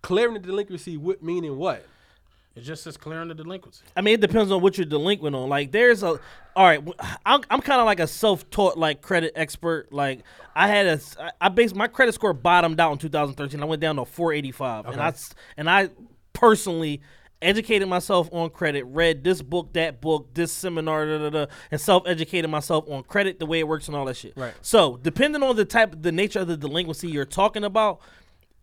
Clearing 0.02 0.34
the 0.34 0.40
delinquency 0.40 0.96
would 0.96 1.22
meaning 1.22 1.56
what? 1.56 1.84
It 2.56 2.60
just 2.60 2.84
says 2.84 2.96
clearing 2.96 3.28
the 3.28 3.34
delinquency. 3.34 3.84
I 3.96 4.00
mean, 4.00 4.14
it 4.14 4.20
depends 4.20 4.52
on 4.52 4.62
what 4.62 4.78
you're 4.78 4.84
delinquent 4.86 5.34
on. 5.34 5.48
Like, 5.48 5.72
there's 5.72 6.04
a, 6.04 6.20
all 6.54 6.64
right, 6.64 6.80
I'm, 7.26 7.40
I'm 7.50 7.60
kind 7.60 7.80
of 7.80 7.86
like 7.86 7.98
a 7.98 8.06
self-taught 8.06 8.78
like 8.78 9.02
credit 9.02 9.32
expert. 9.34 9.92
Like, 9.92 10.20
I 10.54 10.68
had 10.68 10.86
a, 10.86 11.00
I 11.40 11.48
based 11.48 11.74
my 11.74 11.88
credit 11.88 12.14
score 12.14 12.32
bottomed 12.32 12.78
out 12.78 12.92
in 12.92 12.98
2013. 12.98 13.60
I 13.60 13.64
went 13.64 13.82
down 13.82 13.96
to 13.96 14.04
485, 14.04 14.86
and 14.86 15.00
I 15.00 15.14
and 15.56 15.68
I 15.68 15.90
personally 16.32 17.02
educated 17.42 17.88
myself 17.88 18.28
on 18.32 18.50
credit, 18.50 18.84
read 18.84 19.22
this 19.24 19.42
book, 19.42 19.72
that 19.74 20.00
book, 20.00 20.32
this 20.34 20.50
seminar, 20.52 21.06
da, 21.06 21.18
da, 21.18 21.30
da, 21.30 21.46
and 21.70 21.80
self-educated 21.80 22.48
myself 22.48 22.88
on 22.88 23.02
credit, 23.02 23.38
the 23.38 23.46
way 23.46 23.58
it 23.58 23.68
works, 23.68 23.88
and 23.88 23.96
all 23.96 24.04
that 24.06 24.16
shit. 24.16 24.32
Right. 24.36 24.54
So, 24.62 24.98
depending 25.02 25.42
on 25.42 25.56
the 25.56 25.64
type, 25.64 25.94
the 26.00 26.12
nature 26.12 26.40
of 26.40 26.46
the 26.46 26.56
delinquency 26.56 27.08
you're 27.08 27.24
talking 27.24 27.64
about, 27.64 28.00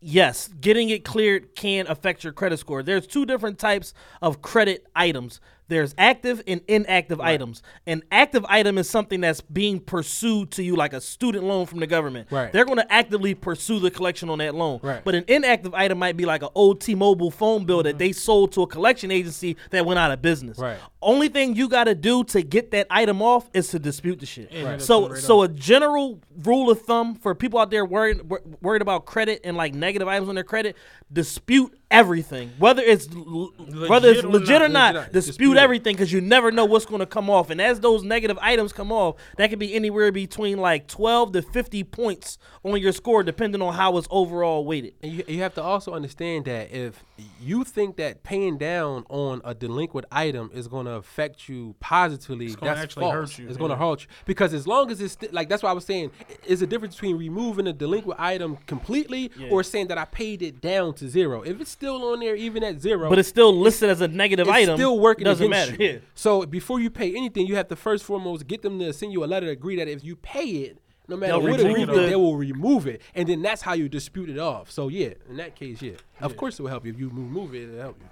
yes, 0.01 0.49
getting 0.59 0.89
it 0.89 1.05
cleared 1.05 1.55
can 1.55 1.87
affect 1.87 2.23
your 2.23 2.33
credit 2.33 2.57
score. 2.57 2.83
There's 2.83 3.07
two 3.07 3.25
different 3.25 3.59
types 3.59 3.93
of 4.21 4.41
credit 4.41 4.85
items. 4.95 5.39
There's 5.71 5.95
active 5.97 6.43
and 6.47 6.59
inactive 6.67 7.21
items. 7.21 7.63
An 7.87 8.03
active 8.11 8.45
item 8.49 8.77
is 8.77 8.89
something 8.89 9.21
that's 9.21 9.39
being 9.39 9.79
pursued 9.79 10.51
to 10.51 10.63
you 10.63 10.75
like 10.75 10.91
a 10.91 10.99
student 10.99 11.45
loan 11.45 11.65
from 11.65 11.79
the 11.79 11.87
government. 11.87 12.27
Right. 12.29 12.51
They're 12.51 12.65
going 12.65 12.79
to 12.79 12.91
actively 12.91 13.35
pursue 13.35 13.79
the 13.79 13.89
collection 13.89 14.29
on 14.29 14.39
that 14.39 14.53
loan. 14.53 14.81
Right. 14.83 15.01
But 15.01 15.15
an 15.15 15.23
inactive 15.29 15.73
item 15.73 15.97
might 15.97 16.17
be 16.17 16.25
like 16.25 16.43
an 16.43 16.49
old 16.55 16.81
T-Mobile 16.81 17.31
phone 17.31 17.63
bill 17.63 17.83
that 17.83 17.91
mm-hmm. 17.91 17.99
they 17.99 18.11
sold 18.11 18.51
to 18.51 18.63
a 18.63 18.67
collection 18.67 19.11
agency 19.11 19.55
that 19.69 19.85
went 19.85 19.97
out 19.97 20.11
of 20.11 20.21
business. 20.21 20.57
Right. 20.57 20.77
Only 21.01 21.29
thing 21.29 21.55
you 21.55 21.69
got 21.69 21.85
to 21.85 21.95
do 21.95 22.25
to 22.25 22.41
get 22.41 22.71
that 22.71 22.87
item 22.89 23.21
off 23.21 23.49
is 23.53 23.69
to 23.69 23.79
dispute 23.79 24.19
the 24.19 24.25
shit. 24.25 24.51
Right. 24.53 24.81
So 24.81 25.07
right 25.07 25.17
so 25.17 25.43
a 25.43 25.47
general 25.47 26.19
rule 26.43 26.69
of 26.69 26.81
thumb 26.81 27.15
for 27.15 27.33
people 27.33 27.59
out 27.59 27.71
there 27.71 27.85
worried 27.85 28.29
worried 28.61 28.81
about 28.81 29.05
credit 29.05 29.39
and 29.45 29.55
like 29.55 29.73
negative 29.73 30.09
items 30.09 30.27
on 30.27 30.35
their 30.35 30.43
credit, 30.43 30.75
dispute 31.13 31.77
everything, 31.91 32.51
whether 32.57 32.81
it's 32.81 33.07
l- 33.15 33.53
whether 33.87 34.09
it's 34.09 34.23
legit 34.23 34.61
or 34.61 34.69
not. 34.69 34.95
Or 34.95 34.99
not. 35.01 35.11
dispute, 35.11 35.31
Dispute 35.31 35.57
it. 35.57 35.59
everything 35.59 35.95
because 35.95 36.11
you 36.11 36.21
never 36.21 36.51
know 36.51 36.65
what's 36.65 36.85
going 36.85 36.99
to 36.99 37.05
come 37.05 37.29
off. 37.29 37.49
And 37.49 37.61
as 37.61 37.79
those 37.81 38.03
negative 38.03 38.37
items 38.41 38.73
come 38.73 38.91
off, 38.91 39.15
that 39.37 39.49
could 39.49 39.59
be 39.59 39.73
anywhere 39.75 40.11
between 40.11 40.57
like 40.57 40.87
twelve 40.87 41.31
to 41.33 41.41
fifty 41.41 41.83
points 41.83 42.37
on 42.63 42.79
your 42.81 42.91
score, 42.93 43.23
depending 43.23 43.61
on 43.61 43.73
how 43.73 43.97
it's 43.97 44.07
overall 44.09 44.65
weighted. 44.65 44.93
And 45.03 45.11
you, 45.11 45.23
you 45.27 45.41
have 45.41 45.53
to 45.55 45.61
also 45.63 45.93
understand 45.93 46.45
that 46.45 46.71
if 46.71 47.03
you 47.39 47.63
think 47.63 47.97
that 47.97 48.23
paying 48.23 48.57
down 48.57 49.03
on 49.09 49.41
a 49.45 49.53
delinquent 49.53 50.07
item 50.11 50.49
is 50.53 50.67
going 50.67 50.85
to 50.85 50.93
affect 50.93 51.47
you 51.49 51.75
positively, 51.79 52.47
gonna 52.55 52.59
that's 52.73 52.81
actually 52.81 53.01
false. 53.01 53.13
hurt 53.13 53.39
you, 53.39 53.47
It's 53.47 53.57
going 53.57 53.69
to 53.71 53.75
hurt 53.77 54.01
you 54.01 54.07
because 54.25 54.53
as 54.53 54.65
long 54.65 54.89
as 54.91 55.01
it's 55.01 55.13
sti- 55.13 55.29
like 55.31 55.49
that's 55.49 55.61
why 55.63 55.69
I 55.69 55.73
was 55.73 55.85
saying 55.85 56.11
is 56.45 56.61
a 56.61 56.67
difference 56.67 56.95
between 56.95 57.17
removing 57.17 57.67
a 57.67 57.73
delinquent 57.73 58.19
item 58.19 58.57
completely 58.67 59.29
or 59.49 59.63
saying 59.63 59.87
that 59.87 59.97
I 59.97 60.05
paid 60.05 60.41
it 60.41 60.61
down 60.61 60.93
to 60.95 61.09
zero. 61.09 61.41
If 61.41 61.59
it's 61.61 61.71
still 61.81 62.05
on 62.13 62.19
there 62.19 62.35
even 62.35 62.63
at 62.63 62.79
zero, 62.79 63.09
But 63.09 63.17
it's 63.17 63.27
still 63.27 63.51
listed 63.57 63.89
as 63.89 64.01
a 64.01 64.07
negative 64.07 64.47
it's 64.47 64.55
item. 64.55 64.77
still 64.77 64.99
working 64.99 65.25
Doesn't 65.25 65.49
matter. 65.49 65.75
you. 65.79 65.89
Yeah. 65.93 65.97
So 66.13 66.45
before 66.45 66.79
you 66.79 66.91
pay 66.91 67.15
anything, 67.15 67.47
you 67.47 67.55
have 67.55 67.69
to 67.69 67.75
first 67.75 68.03
foremost 68.03 68.45
get 68.45 68.61
them 68.61 68.77
to 68.79 68.93
send 68.93 69.11
you 69.13 69.23
a 69.23 69.25
letter 69.25 69.47
to 69.47 69.51
agree 69.51 69.77
that 69.77 69.87
if 69.87 70.03
you 70.03 70.15
pay 70.15 70.45
it, 70.45 70.77
no 71.07 71.17
matter 71.17 71.33
They'll 71.33 71.41
what 71.41 71.59
it 71.59 71.63
remove 71.65 71.87
the- 71.87 72.01
they 72.01 72.15
will 72.15 72.37
remove 72.37 72.85
it, 72.85 73.01
and 73.15 73.27
then 73.27 73.41
that's 73.41 73.63
how 73.63 73.73
you 73.73 73.89
dispute 73.89 74.29
it 74.29 74.37
off. 74.37 74.69
So 74.69 74.89
yeah, 74.89 75.13
in 75.27 75.37
that 75.37 75.55
case, 75.55 75.81
yeah, 75.81 75.93
of 76.21 76.37
course 76.37 76.59
it 76.59 76.61
will 76.61 76.69
help 76.69 76.85
you 76.85 76.93
if 76.93 76.99
you 76.99 77.09
remove 77.09 77.55
it. 77.55 77.63
It'll 77.69 77.81
help 77.81 77.97
you. 77.99 78.07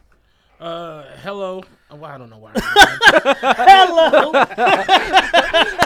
Uh, 0.65 1.03
hello. 1.23 1.63
Oh, 1.91 1.95
well, 1.95 2.11
I 2.11 2.17
don't 2.17 2.29
know 2.29 2.39
why. 2.39 2.51
Hello. 2.57 4.33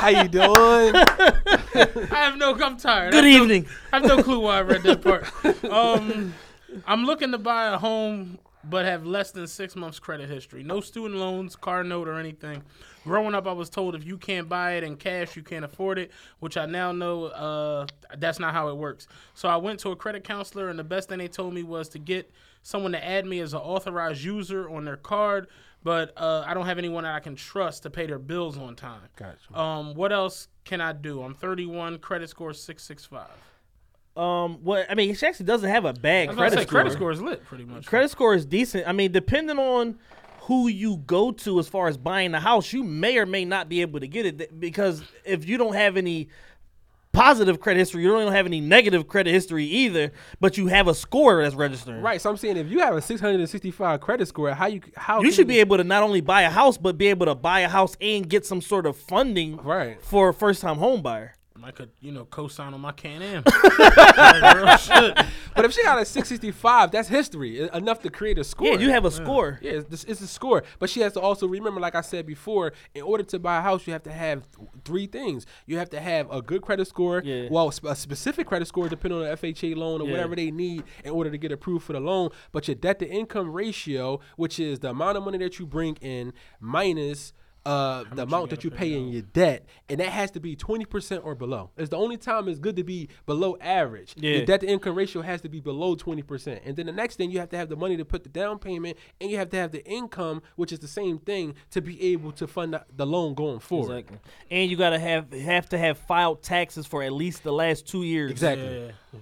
How 0.01 0.09
you 0.09 0.27
doing? 0.27 0.95
I 0.95 2.07
have 2.11 2.37
no. 2.37 2.55
I'm 2.55 2.77
tired. 2.77 3.11
Good 3.11 3.23
I 3.23 3.27
have 3.27 3.37
no- 3.39 3.43
evening. 3.43 3.67
I 3.91 3.99
have 3.99 4.07
no 4.07 4.23
clue 4.23 4.39
why 4.39 4.57
I 4.57 4.61
read 4.61 4.81
that 4.83 5.01
part. 5.03 5.25
Um, 5.65 6.33
I'm 6.87 7.05
looking 7.05 7.31
to 7.31 7.37
buy 7.37 7.67
a 7.67 7.77
home, 7.77 8.39
but 8.63 8.85
have 8.85 9.05
less 9.05 9.31
than 9.31 9.47
six 9.47 9.75
months 9.75 9.99
credit 9.99 10.29
history. 10.29 10.63
No 10.63 10.81
student 10.81 11.19
loans, 11.19 11.55
car 11.55 11.83
note, 11.83 12.07
or 12.07 12.19
anything. 12.19 12.63
Growing 13.03 13.35
up, 13.35 13.47
I 13.47 13.51
was 13.51 13.69
told 13.69 13.95
if 13.95 14.05
you 14.05 14.17
can't 14.17 14.47
buy 14.47 14.73
it 14.73 14.83
in 14.83 14.95
cash, 14.95 15.35
you 15.35 15.43
can't 15.43 15.65
afford 15.65 15.99
it, 15.99 16.11
which 16.39 16.55
I 16.55 16.65
now 16.65 16.91
know 16.91 17.25
uh, 17.25 17.87
that's 18.17 18.39
not 18.39 18.53
how 18.53 18.69
it 18.69 18.77
works. 18.77 19.07
So 19.33 19.49
I 19.49 19.57
went 19.57 19.79
to 19.81 19.91
a 19.91 19.95
credit 19.95 20.23
counselor, 20.23 20.69
and 20.69 20.79
the 20.79 20.83
best 20.83 21.09
thing 21.09 21.17
they 21.17 21.27
told 21.27 21.53
me 21.53 21.63
was 21.63 21.89
to 21.89 21.99
get 21.99 22.31
someone 22.61 22.93
to 22.93 23.05
add 23.05 23.25
me 23.25 23.39
as 23.39 23.53
an 23.53 23.59
authorized 23.59 24.23
user 24.23 24.69
on 24.69 24.85
their 24.85 24.97
card. 24.97 25.47
But 25.83 26.13
uh, 26.15 26.45
I 26.47 26.53
don't 26.53 26.65
have 26.65 26.77
anyone 26.77 27.03
that 27.03 27.13
I 27.13 27.19
can 27.19 27.35
trust 27.35 27.83
to 27.83 27.89
pay 27.89 28.05
their 28.05 28.19
bills 28.19 28.57
on 28.57 28.75
time. 28.75 29.01
Gotcha. 29.17 29.59
Um, 29.59 29.93
what 29.95 30.13
else 30.13 30.47
can 30.63 30.79
I 30.79 30.93
do? 30.93 31.21
I'm 31.21 31.35
31, 31.35 31.99
credit 31.99 32.29
score 32.29 32.53
665. 32.53 33.27
Um, 34.15 34.59
what 34.63 34.85
I 34.89 34.95
mean, 34.95 35.15
she 35.15 35.25
actually 35.25 35.47
doesn't 35.47 35.69
have 35.69 35.85
a 35.85 35.93
bad 35.93 36.29
I 36.29 36.31
was 36.31 36.37
about 36.37 36.43
to 36.43 36.49
credit 36.49 36.59
say, 36.59 36.63
score. 36.67 36.79
credit 36.81 36.93
score 36.93 37.11
is 37.11 37.21
lit, 37.21 37.43
pretty 37.45 37.65
much. 37.65 37.85
Credit 37.87 38.09
score 38.11 38.35
is 38.35 38.45
decent. 38.45 38.87
I 38.87 38.91
mean, 38.91 39.11
depending 39.11 39.57
on 39.57 39.97
who 40.41 40.67
you 40.67 40.97
go 40.97 41.31
to 41.31 41.57
as 41.59 41.67
far 41.67 41.87
as 41.87 41.97
buying 41.97 42.31
the 42.31 42.39
house, 42.39 42.73
you 42.73 42.83
may 42.83 43.17
or 43.17 43.25
may 43.25 43.43
not 43.45 43.69
be 43.69 43.81
able 43.81 43.99
to 44.01 44.07
get 44.07 44.25
it 44.25 44.59
because 44.59 45.01
if 45.25 45.47
you 45.47 45.57
don't 45.57 45.73
have 45.73 45.97
any 45.97 46.27
positive 47.11 47.59
credit 47.59 47.79
history, 47.79 48.01
you 48.03 48.09
don't 48.09 48.31
have 48.31 48.45
any 48.47 48.59
negative 48.59 49.07
credit 49.07 49.31
history 49.31 49.65
either, 49.65 50.11
but 50.39 50.57
you 50.57 50.67
have 50.67 50.87
a 50.87 50.93
score 50.95 51.41
that's 51.43 51.55
registered. 51.55 52.03
Right. 52.03 52.19
So 52.19 52.29
I'm 52.29 52.37
saying 52.37 52.57
if 52.57 52.67
you 52.69 52.79
have 52.79 52.95
a 52.95 53.01
665 53.01 54.01
credit 54.01 54.27
score, 54.27 54.51
how 54.51 54.65
you 54.67 54.81
how 54.95 55.19
You 55.21 55.27
can 55.29 55.33
should 55.35 55.47
be 55.47 55.59
able 55.59 55.77
to 55.77 55.83
not 55.83 56.03
only 56.03 56.21
buy 56.21 56.41
a 56.41 56.49
house, 56.49 56.77
but 56.77 56.97
be 56.97 57.07
able 57.07 57.27
to 57.27 57.35
buy 57.35 57.61
a 57.61 57.69
house 57.69 57.95
and 58.01 58.27
get 58.29 58.45
some 58.45 58.61
sort 58.61 58.85
of 58.85 58.97
funding 58.97 59.57
Right. 59.57 60.01
for 60.01 60.29
a 60.29 60.33
first 60.33 60.61
time 60.61 60.77
home 60.77 61.01
buyer. 61.01 61.33
I 61.63 61.71
could, 61.71 61.91
you 62.01 62.11
know, 62.11 62.25
co-sign 62.25 62.73
on 62.73 62.81
my 62.81 62.91
Can-Am. 62.91 63.43
But 65.55 65.65
if 65.65 65.73
she 65.73 65.83
got 65.83 65.99
a 66.01 66.05
665, 66.05 66.91
that's 66.91 67.07
history 67.07 67.69
enough 67.73 67.99
to 68.01 68.09
create 68.09 68.39
a 68.39 68.43
score. 68.43 68.67
Yeah, 68.73 68.79
you 68.79 68.89
have 68.89 69.05
a 69.05 69.11
score. 69.11 69.59
Yeah, 69.61 69.81
it's, 69.91 70.03
it's 70.03 70.21
a 70.21 70.27
score. 70.27 70.63
But 70.79 70.89
she 70.89 71.01
has 71.01 71.13
to 71.13 71.19
also 71.21 71.47
remember, 71.47 71.79
like 71.79 71.93
I 71.93 72.01
said 72.01 72.25
before, 72.25 72.73
in 72.95 73.03
order 73.03 73.23
to 73.25 73.37
buy 73.39 73.59
a 73.59 73.61
house, 73.61 73.85
you 73.85 73.93
have 73.93 74.01
to 74.03 74.11
have 74.11 74.43
th- 74.55 74.67
three 74.83 75.05
things. 75.05 75.45
You 75.67 75.77
have 75.77 75.91
to 75.91 75.99
have 75.99 76.31
a 76.31 76.41
good 76.41 76.63
credit 76.63 76.87
score, 76.87 77.21
Yeah. 77.23 77.49
well, 77.51 77.69
sp- 77.69 77.85
a 77.85 77.95
specific 77.95 78.47
credit 78.47 78.67
score, 78.67 78.89
depending 78.89 79.19
on 79.19 79.25
the 79.25 79.31
FHA 79.37 79.75
loan 79.75 80.01
or 80.01 80.05
Yeah. 80.05 80.11
whatever 80.13 80.35
they 80.35 80.49
need 80.49 80.83
in 81.03 81.11
order 81.11 81.29
to 81.29 81.37
get 81.37 81.51
approved 81.51 81.85
for 81.85 81.93
the 81.93 81.99
loan. 81.99 82.29
But 82.51 82.67
your 82.67 82.75
debt 82.75 82.97
to 82.99 83.07
income 83.07 83.51
ratio, 83.53 84.19
which 84.35 84.59
is 84.59 84.79
the 84.79 84.89
amount 84.89 85.17
of 85.17 85.23
money 85.23 85.37
that 85.37 85.59
you 85.59 85.67
bring 85.67 85.95
in 86.01 86.33
minus 86.59 87.31
uh, 87.65 88.03
the 88.13 88.23
amount 88.23 88.49
that 88.49 88.63
you 88.63 88.71
pay 88.71 88.93
in 88.93 89.07
your 89.07 89.21
debt, 89.21 89.65
and 89.87 89.99
that 89.99 90.09
has 90.09 90.31
to 90.31 90.39
be 90.39 90.55
20% 90.55 91.23
or 91.23 91.35
below. 91.35 91.71
It's 91.77 91.89
the 91.89 91.97
only 91.97 92.17
time 92.17 92.47
it's 92.47 92.59
good 92.59 92.75
to 92.75 92.83
be 92.83 93.09
below 93.25 93.57
average. 93.61 94.13
Yeah. 94.17 94.37
Your 94.37 94.45
debt 94.45 94.61
to 94.61 94.67
income 94.67 94.95
ratio 94.95 95.21
has 95.21 95.41
to 95.41 95.49
be 95.49 95.59
below 95.61 95.95
20%. 95.95 96.59
And 96.65 96.75
then 96.75 96.87
the 96.87 96.91
next 96.91 97.15
thing, 97.15 97.31
you 97.31 97.39
have 97.39 97.49
to 97.49 97.57
have 97.57 97.69
the 97.69 97.75
money 97.75 97.95
to 97.97 98.05
put 98.05 98.23
the 98.23 98.29
down 98.29 98.59
payment, 98.59 98.97
and 99.21 99.31
you 99.31 99.37
have 99.37 99.49
to 99.51 99.57
have 99.57 99.71
the 99.71 99.85
income, 99.85 100.41
which 100.55 100.71
is 100.71 100.79
the 100.79 100.87
same 100.87 101.19
thing, 101.19 101.55
to 101.71 101.81
be 101.81 102.01
able 102.11 102.31
to 102.33 102.47
fund 102.47 102.73
the, 102.73 102.83
the 102.95 103.05
loan 103.05 103.33
going 103.33 103.59
forward. 103.59 103.97
Exactly. 103.97 104.19
And 104.51 104.69
you 104.69 104.77
gotta 104.77 104.99
have 104.99 105.31
have 105.31 105.69
to 105.69 105.77
have 105.77 105.97
filed 105.97 106.43
taxes 106.43 106.85
for 106.85 107.01
at 107.03 107.13
least 107.13 107.43
the 107.43 107.53
last 107.53 107.87
two 107.87 108.03
years. 108.03 108.31
Exactly. 108.31 108.87
yeah. 109.13 109.19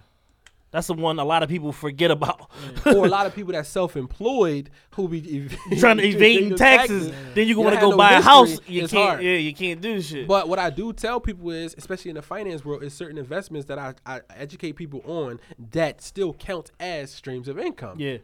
That's 0.72 0.88
the 0.88 0.93
one 0.93 1.19
a 1.19 1.26
lot 1.26 1.43
of 1.43 1.49
people 1.49 1.73
forget 1.73 2.11
about. 2.11 2.49
or 2.85 3.06
a 3.06 3.10
lot 3.10 3.26
of 3.26 3.35
people 3.35 3.52
that's 3.52 3.68
self-employed 3.68 4.69
who 4.95 5.07
be 5.10 5.49
Trying 5.80 5.98
to 5.98 6.03
evade 6.07 6.15
evading 6.43 6.56
taxes, 6.56 7.11
then 7.35 7.48
you 7.48 7.60
want 7.60 7.76
to 7.76 7.81
go 7.81 7.89
no 7.91 7.98
buy 7.98 8.14
a 8.14 8.22
house. 8.22 8.57
You 8.68 8.84
it's 8.84 8.93
can't. 8.93 9.10
hard. 9.10 9.23
Yeah, 9.23 9.34
you 9.34 9.53
can't 9.53 9.81
do 9.81 10.02
shit. 10.02 10.27
But 10.27 10.48
what 10.48 10.60
I 10.60 10.69
do 10.69 10.93
tell 10.93 11.19
people 11.19 11.52
is, 11.52 11.76
especially 11.77 12.10
in 12.10 12.15
the 12.15 12.22
finance 12.22 12.64
world, 12.64 12.84
is 12.84 12.93
certain 12.93 13.18
investments 13.18 13.68
that 13.68 13.77
I, 13.77 13.95
I 14.06 14.22
educate 14.35 14.73
people 14.77 15.02
on 15.06 15.41
that 15.72 16.02
still 16.02 16.34
count 16.34 16.72
as 16.80 17.11
streams 17.11 17.49
of 17.49 17.60
income. 17.60 17.99
yeah, 17.99 18.18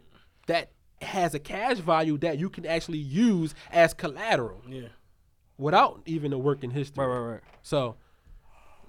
That 0.46 0.70
has 1.02 1.34
a 1.34 1.38
cash 1.38 1.76
value 1.78 2.16
that 2.18 2.38
you 2.38 2.48
can 2.48 2.64
actually 2.64 2.98
use 2.98 3.54
as 3.70 3.92
collateral 3.92 4.62
Yeah. 4.66 4.88
without 5.58 6.00
even 6.06 6.32
a 6.32 6.38
working 6.38 6.70
history. 6.70 7.04
right, 7.06 7.14
right, 7.14 7.32
right. 7.34 7.40
So 7.62 7.96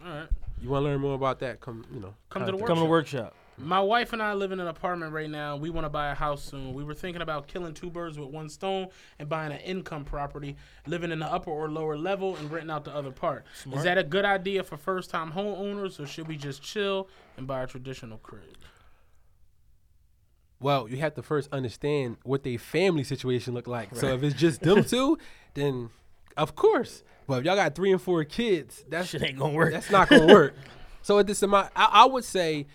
All 0.04 0.10
right. 0.10 0.28
you 0.62 0.70
want 0.70 0.84
to 0.84 0.90
learn 0.90 1.02
more 1.02 1.14
about 1.16 1.40
that? 1.40 1.60
Come, 1.60 1.84
you 1.94 2.00
know, 2.00 2.14
Come 2.30 2.46
to 2.46 2.46
the 2.46 2.52
contact- 2.54 2.68
Come 2.68 2.78
to 2.78 2.84
the 2.84 2.90
workshop. 2.90 3.36
My 3.62 3.82
wife 3.82 4.14
and 4.14 4.22
I 4.22 4.34
live 4.34 4.52
in 4.52 4.60
an 4.60 4.68
apartment 4.68 5.12
right 5.12 5.30
now. 5.30 5.58
We 5.58 5.70
want 5.70 5.86
to 5.86 5.90
buy 5.90 6.12
a 6.12 6.16
house 6.16 6.44
soon. 6.44 6.74
We 6.74 6.84
were 6.84 6.94
thinking 6.94 7.22
about 7.22 7.48
killing 7.48 7.74
two 7.74 7.90
birds 7.90 8.18
with 8.18 8.30
one 8.30 8.48
stone 8.48 8.88
and 9.20 9.28
buying 9.28 9.52
an 9.52 9.60
income 9.60 10.06
property, 10.06 10.56
living 10.88 11.12
in 11.12 11.20
the 11.20 11.26
upper 11.26 11.52
or 11.52 11.70
lower 11.70 11.98
level 11.98 12.38
and 12.38 12.50
renting 12.50 12.72
out 12.72 12.86
the 12.86 12.96
other 12.96 13.12
part. 13.12 13.46
Is 13.74 13.84
that 13.84 13.98
a 13.98 14.04
good 14.04 14.24
idea 14.24 14.64
for 14.64 14.78
first 14.78 15.10
time 15.10 15.34
homeowners 15.34 16.00
or 16.00 16.06
should 16.06 16.28
we 16.28 16.38
just 16.38 16.62
chill 16.62 17.10
and 17.38 17.46
buy 17.46 17.64
a 17.64 17.68
traditional 17.68 18.18
crib? 18.20 18.44
Well, 20.62 20.90
you 20.90 20.98
have 20.98 21.16
to 21.16 21.22
first 21.22 21.50
understand 21.52 22.18
what 22.24 22.44
their 22.44 22.58
family 22.58 23.04
situation 23.04 23.54
look 23.54 23.68
like. 23.68 23.96
So 23.96 24.08
if 24.14 24.24
it's 24.24 24.36
just 24.36 24.62
them 24.62 24.84
two, 24.86 25.18
then 25.54 25.90
of 26.38 26.56
course. 26.56 27.04
But 27.28 27.40
if 27.40 27.46
y'all 27.46 27.56
got 27.56 27.76
three 27.76 27.92
and 27.92 28.02
four 28.02 28.24
kids, 28.24 28.84
that 28.90 29.06
Shit 29.08 29.24
ain't 29.24 29.38
gonna 29.38 29.54
work. 29.54 29.72
That's 29.72 29.92
not 29.92 30.10
gonna 30.10 30.34
work. 30.34 30.56
So 31.02 31.18
at 31.18 31.28
this 31.28 31.42
amount, 31.42 31.72
I, 31.78 31.86
I 31.86 32.06
would 32.06 32.26
say 32.26 32.68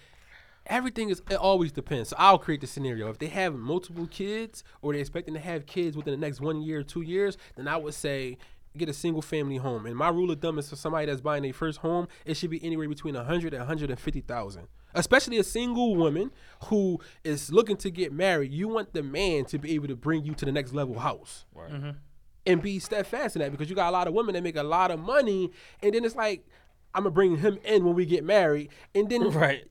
everything 0.66 1.10
is 1.10 1.22
it 1.30 1.36
always 1.36 1.72
depends. 1.72 2.10
So 2.10 2.16
I'll 2.18 2.38
create 2.38 2.60
the 2.60 2.66
scenario. 2.66 3.08
If 3.08 3.18
they 3.18 3.28
have 3.28 3.54
multiple 3.54 4.06
kids 4.06 4.64
or 4.82 4.92
they're 4.92 5.00
expecting 5.00 5.34
to 5.34 5.40
have 5.40 5.66
kids 5.66 5.96
within 5.96 6.12
the 6.12 6.26
next 6.26 6.40
one 6.40 6.62
year 6.62 6.80
or 6.80 6.82
two 6.82 7.02
years, 7.02 7.36
then 7.56 7.68
I 7.68 7.76
would 7.76 7.94
say 7.94 8.38
get 8.76 8.88
a 8.88 8.92
single 8.92 9.22
family 9.22 9.56
home. 9.56 9.86
And 9.86 9.96
my 9.96 10.08
rule 10.08 10.30
of 10.30 10.40
thumb 10.40 10.58
is 10.58 10.68
for 10.68 10.76
somebody 10.76 11.06
that's 11.06 11.20
buying 11.20 11.42
their 11.42 11.52
first 11.52 11.78
home, 11.78 12.08
it 12.24 12.36
should 12.36 12.50
be 12.50 12.64
anywhere 12.64 12.88
between 12.88 13.14
100 13.14 13.52
and 13.52 13.60
150,000. 13.60 14.68
Especially 14.94 15.38
a 15.38 15.44
single 15.44 15.96
woman 15.96 16.30
who 16.64 17.00
is 17.24 17.52
looking 17.52 17.76
to 17.78 17.90
get 17.90 18.12
married, 18.12 18.52
you 18.52 18.68
want 18.68 18.92
the 18.92 19.02
man 19.02 19.44
to 19.46 19.58
be 19.58 19.74
able 19.74 19.88
to 19.88 19.96
bring 19.96 20.24
you 20.24 20.34
to 20.34 20.44
the 20.44 20.52
next 20.52 20.72
level 20.72 20.98
house 20.98 21.46
mm-hmm. 21.56 21.90
and 22.46 22.62
be 22.62 22.78
steadfast 22.78 23.36
in 23.36 23.42
that 23.42 23.50
because 23.50 23.68
you 23.68 23.76
got 23.76 23.88
a 23.88 23.92
lot 23.92 24.06
of 24.06 24.14
women 24.14 24.34
that 24.34 24.42
make 24.42 24.56
a 24.56 24.62
lot 24.62 24.90
of 24.90 25.00
money, 25.00 25.50
and 25.82 25.94
then 25.94 26.04
it's 26.04 26.14
like 26.14 26.46
I'm 26.94 27.02
gonna 27.02 27.10
bring 27.10 27.38
him 27.38 27.58
in 27.64 27.84
when 27.84 27.94
we 27.94 28.06
get 28.06 28.22
married, 28.22 28.70
and 28.94 29.10
then 29.10 29.22
Right. 29.30 29.64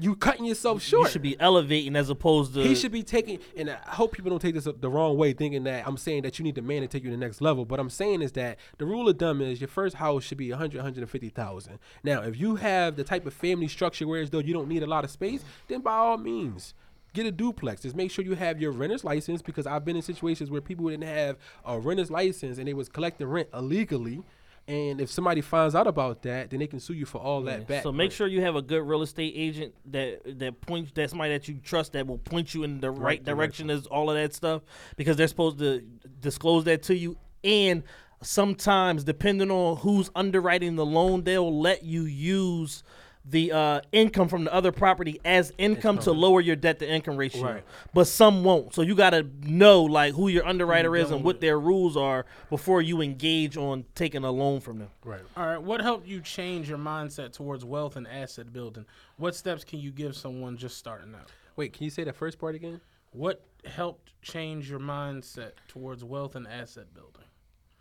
You 0.00 0.16
cutting 0.16 0.44
yourself 0.44 0.82
short. 0.82 1.06
You 1.08 1.12
should 1.12 1.22
be 1.22 1.38
elevating 1.40 1.96
as 1.96 2.10
opposed 2.10 2.54
to. 2.54 2.62
he 2.62 2.74
should 2.74 2.92
be 2.92 3.02
taking, 3.02 3.38
and 3.56 3.70
I 3.70 3.94
hope 3.94 4.12
people 4.12 4.30
don't 4.30 4.40
take 4.40 4.54
this 4.54 4.68
the 4.80 4.90
wrong 4.90 5.16
way, 5.16 5.32
thinking 5.32 5.64
that 5.64 5.86
I'm 5.86 5.96
saying 5.96 6.22
that 6.22 6.38
you 6.38 6.44
need 6.44 6.54
the 6.54 6.62
man 6.62 6.82
to 6.82 6.88
take 6.88 7.04
you 7.04 7.10
to 7.10 7.16
the 7.16 7.20
next 7.20 7.40
level. 7.40 7.64
But 7.64 7.80
I'm 7.80 7.90
saying 7.90 8.22
is 8.22 8.32
that 8.32 8.58
the 8.78 8.86
rule 8.86 9.08
of 9.08 9.18
thumb 9.18 9.40
is 9.40 9.60
your 9.60 9.68
first 9.68 9.96
house 9.96 10.24
should 10.24 10.38
be 10.38 10.50
100, 10.50 10.76
150,000. 10.78 11.78
Now, 12.04 12.22
if 12.22 12.38
you 12.38 12.56
have 12.56 12.96
the 12.96 13.04
type 13.04 13.26
of 13.26 13.34
family 13.34 13.68
structure 13.68 14.06
where 14.06 14.22
as 14.22 14.30
though 14.30 14.38
you 14.38 14.52
don't 14.52 14.68
need 14.68 14.82
a 14.82 14.86
lot 14.86 15.04
of 15.04 15.10
space, 15.10 15.44
then 15.68 15.80
by 15.80 15.94
all 15.94 16.18
means. 16.18 16.74
Get 17.14 17.24
a 17.24 17.32
duplex. 17.32 17.82
Just 17.82 17.96
make 17.96 18.10
sure 18.10 18.24
you 18.24 18.34
have 18.34 18.60
your 18.60 18.70
renter's 18.70 19.02
license 19.02 19.40
because 19.40 19.66
I've 19.66 19.84
been 19.84 19.96
in 19.96 20.02
situations 20.02 20.50
where 20.50 20.60
people 20.60 20.88
didn't 20.88 21.08
have 21.08 21.36
a 21.64 21.78
renter's 21.80 22.10
license 22.10 22.58
and 22.58 22.68
they 22.68 22.74
was 22.74 22.88
collecting 22.88 23.26
rent 23.26 23.48
illegally. 23.54 24.22
And 24.68 25.00
if 25.00 25.10
somebody 25.10 25.40
finds 25.40 25.74
out 25.74 25.86
about 25.86 26.22
that, 26.22 26.50
then 26.50 26.60
they 26.60 26.66
can 26.66 26.78
sue 26.78 26.92
you 26.92 27.06
for 27.06 27.16
all 27.18 27.40
that 27.42 27.66
back. 27.66 27.82
So 27.82 27.90
make 27.90 28.12
sure 28.12 28.26
you 28.26 28.42
have 28.42 28.54
a 28.54 28.60
good 28.60 28.82
real 28.82 29.00
estate 29.00 29.32
agent 29.34 29.74
that 29.86 30.38
that 30.38 30.60
points 30.60 30.92
that 30.92 31.08
somebody 31.08 31.32
that 31.32 31.48
you 31.48 31.54
trust 31.64 31.94
that 31.94 32.06
will 32.06 32.18
point 32.18 32.52
you 32.52 32.64
in 32.64 32.80
the 32.80 32.90
right, 32.90 33.24
direction 33.24 33.70
as 33.70 33.86
all 33.86 34.10
of 34.10 34.16
that 34.16 34.34
stuff 34.34 34.60
because 34.96 35.16
they're 35.16 35.26
supposed 35.26 35.58
to 35.60 35.80
disclose 36.20 36.64
that 36.64 36.82
to 36.84 36.94
you. 36.94 37.16
And 37.42 37.82
sometimes 38.22 39.04
depending 39.04 39.50
on 39.50 39.76
who's 39.78 40.10
underwriting 40.14 40.74
the 40.76 40.84
loan 40.84 41.22
they'll 41.22 41.60
let 41.60 41.84
you 41.84 42.02
use 42.02 42.82
the 43.30 43.52
uh, 43.52 43.80
income 43.92 44.28
from 44.28 44.44
the 44.44 44.54
other 44.54 44.72
property 44.72 45.20
as 45.24 45.52
income 45.58 45.98
to 45.98 46.12
lower 46.12 46.40
your 46.40 46.56
debt 46.56 46.78
to 46.78 46.88
income 46.88 47.16
ratio, 47.16 47.42
Right. 47.42 47.64
but 47.92 48.06
some 48.06 48.42
won't. 48.42 48.74
So 48.74 48.82
you 48.82 48.94
got 48.94 49.10
to 49.10 49.26
know 49.42 49.82
like 49.82 50.14
who 50.14 50.28
your 50.28 50.46
underwriter 50.46 50.96
is 50.96 51.10
and 51.10 51.22
what 51.22 51.40
their 51.40 51.60
rules 51.60 51.96
are 51.96 52.24
before 52.48 52.80
you 52.80 53.02
engage 53.02 53.56
on 53.56 53.84
taking 53.94 54.24
a 54.24 54.30
loan 54.30 54.60
from 54.60 54.78
them. 54.78 54.88
Right. 55.04 55.20
All 55.36 55.46
right, 55.46 55.62
what 55.62 55.80
helped 55.80 56.06
you 56.06 56.20
change 56.20 56.68
your 56.68 56.78
mindset 56.78 57.32
towards 57.32 57.64
wealth 57.64 57.96
and 57.96 58.06
asset 58.08 58.52
building? 58.52 58.86
What 59.18 59.34
steps 59.34 59.62
can 59.64 59.78
you 59.80 59.90
give 59.90 60.16
someone 60.16 60.56
just 60.56 60.78
starting 60.78 61.14
out? 61.14 61.30
Wait, 61.56 61.72
can 61.72 61.84
you 61.84 61.90
say 61.90 62.04
that 62.04 62.16
first 62.16 62.38
part 62.38 62.54
again? 62.54 62.80
What 63.12 63.44
helped 63.64 64.12
change 64.22 64.70
your 64.70 64.80
mindset 64.80 65.52
towards 65.66 66.04
wealth 66.04 66.34
and 66.36 66.46
asset 66.46 66.94
building? 66.94 67.24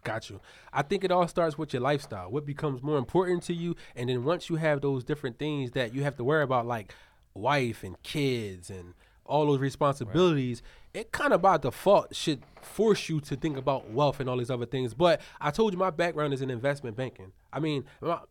Got 0.07 0.29
you. 0.29 0.39
I 0.73 0.81
think 0.81 1.03
it 1.03 1.11
all 1.11 1.27
starts 1.27 1.57
with 1.57 1.73
your 1.73 1.81
lifestyle. 1.81 2.31
What 2.31 2.45
becomes 2.45 2.81
more 2.81 2.97
important 2.97 3.43
to 3.43 3.53
you, 3.53 3.75
and 3.95 4.09
then 4.09 4.23
once 4.23 4.49
you 4.49 4.55
have 4.55 4.81
those 4.81 5.03
different 5.03 5.37
things 5.37 5.71
that 5.71 5.93
you 5.93 6.03
have 6.03 6.15
to 6.17 6.23
worry 6.23 6.43
about, 6.43 6.65
like 6.65 6.93
wife 7.33 7.83
and 7.83 8.01
kids 8.03 8.69
and 8.69 8.93
all 9.25 9.45
those 9.45 9.59
responsibilities, 9.59 10.63
it 10.93 11.11
kind 11.11 11.33
of 11.33 11.41
by 11.41 11.57
default 11.57 12.15
should 12.15 12.41
force 12.61 13.09
you 13.09 13.19
to 13.21 13.35
think 13.35 13.57
about 13.57 13.89
wealth 13.91 14.19
and 14.19 14.29
all 14.29 14.37
these 14.37 14.49
other 14.49 14.65
things. 14.65 14.93
But 14.93 15.21
I 15.39 15.51
told 15.51 15.73
you 15.73 15.77
my 15.79 15.89
background 15.89 16.33
is 16.33 16.41
in 16.41 16.49
investment 16.49 16.95
banking. 16.95 17.33
I 17.51 17.59
mean, 17.59 17.83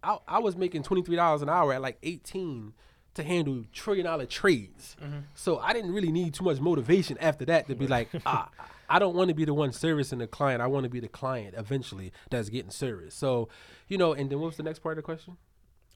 I, 0.02 0.18
I 0.26 0.38
was 0.38 0.56
making 0.56 0.82
twenty 0.82 1.02
three 1.02 1.16
dollars 1.16 1.42
an 1.42 1.48
hour 1.48 1.72
at 1.74 1.82
like 1.82 1.98
eighteen 2.02 2.72
to 3.14 3.22
handle 3.22 3.64
trillion 3.72 4.06
dollar 4.06 4.26
trades. 4.26 4.96
So 5.34 5.58
I 5.58 5.72
didn't 5.72 5.92
really 5.92 6.12
need 6.12 6.34
too 6.34 6.44
much 6.44 6.60
motivation 6.60 7.16
after 7.18 7.44
that 7.46 7.66
to 7.68 7.74
be 7.74 7.86
like, 7.86 8.08
ah, 8.26 8.48
I 8.88 8.98
don't 8.98 9.14
want 9.14 9.28
to 9.28 9.34
be 9.34 9.44
the 9.44 9.54
one 9.54 9.72
servicing 9.72 10.18
the 10.18 10.26
client. 10.26 10.62
I 10.62 10.66
want 10.66 10.84
to 10.84 10.90
be 10.90 11.00
the 11.00 11.08
client 11.08 11.54
eventually 11.56 12.12
that's 12.30 12.48
getting 12.48 12.70
service. 12.70 13.14
So, 13.14 13.48
you 13.88 13.98
know, 13.98 14.12
and 14.12 14.30
then 14.30 14.38
what 14.40 14.46
was 14.46 14.56
the 14.56 14.62
next 14.62 14.80
part 14.80 14.92
of 14.92 14.96
the 14.96 15.02
question? 15.02 15.36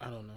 I 0.00 0.06
don't 0.06 0.26
know. 0.26 0.34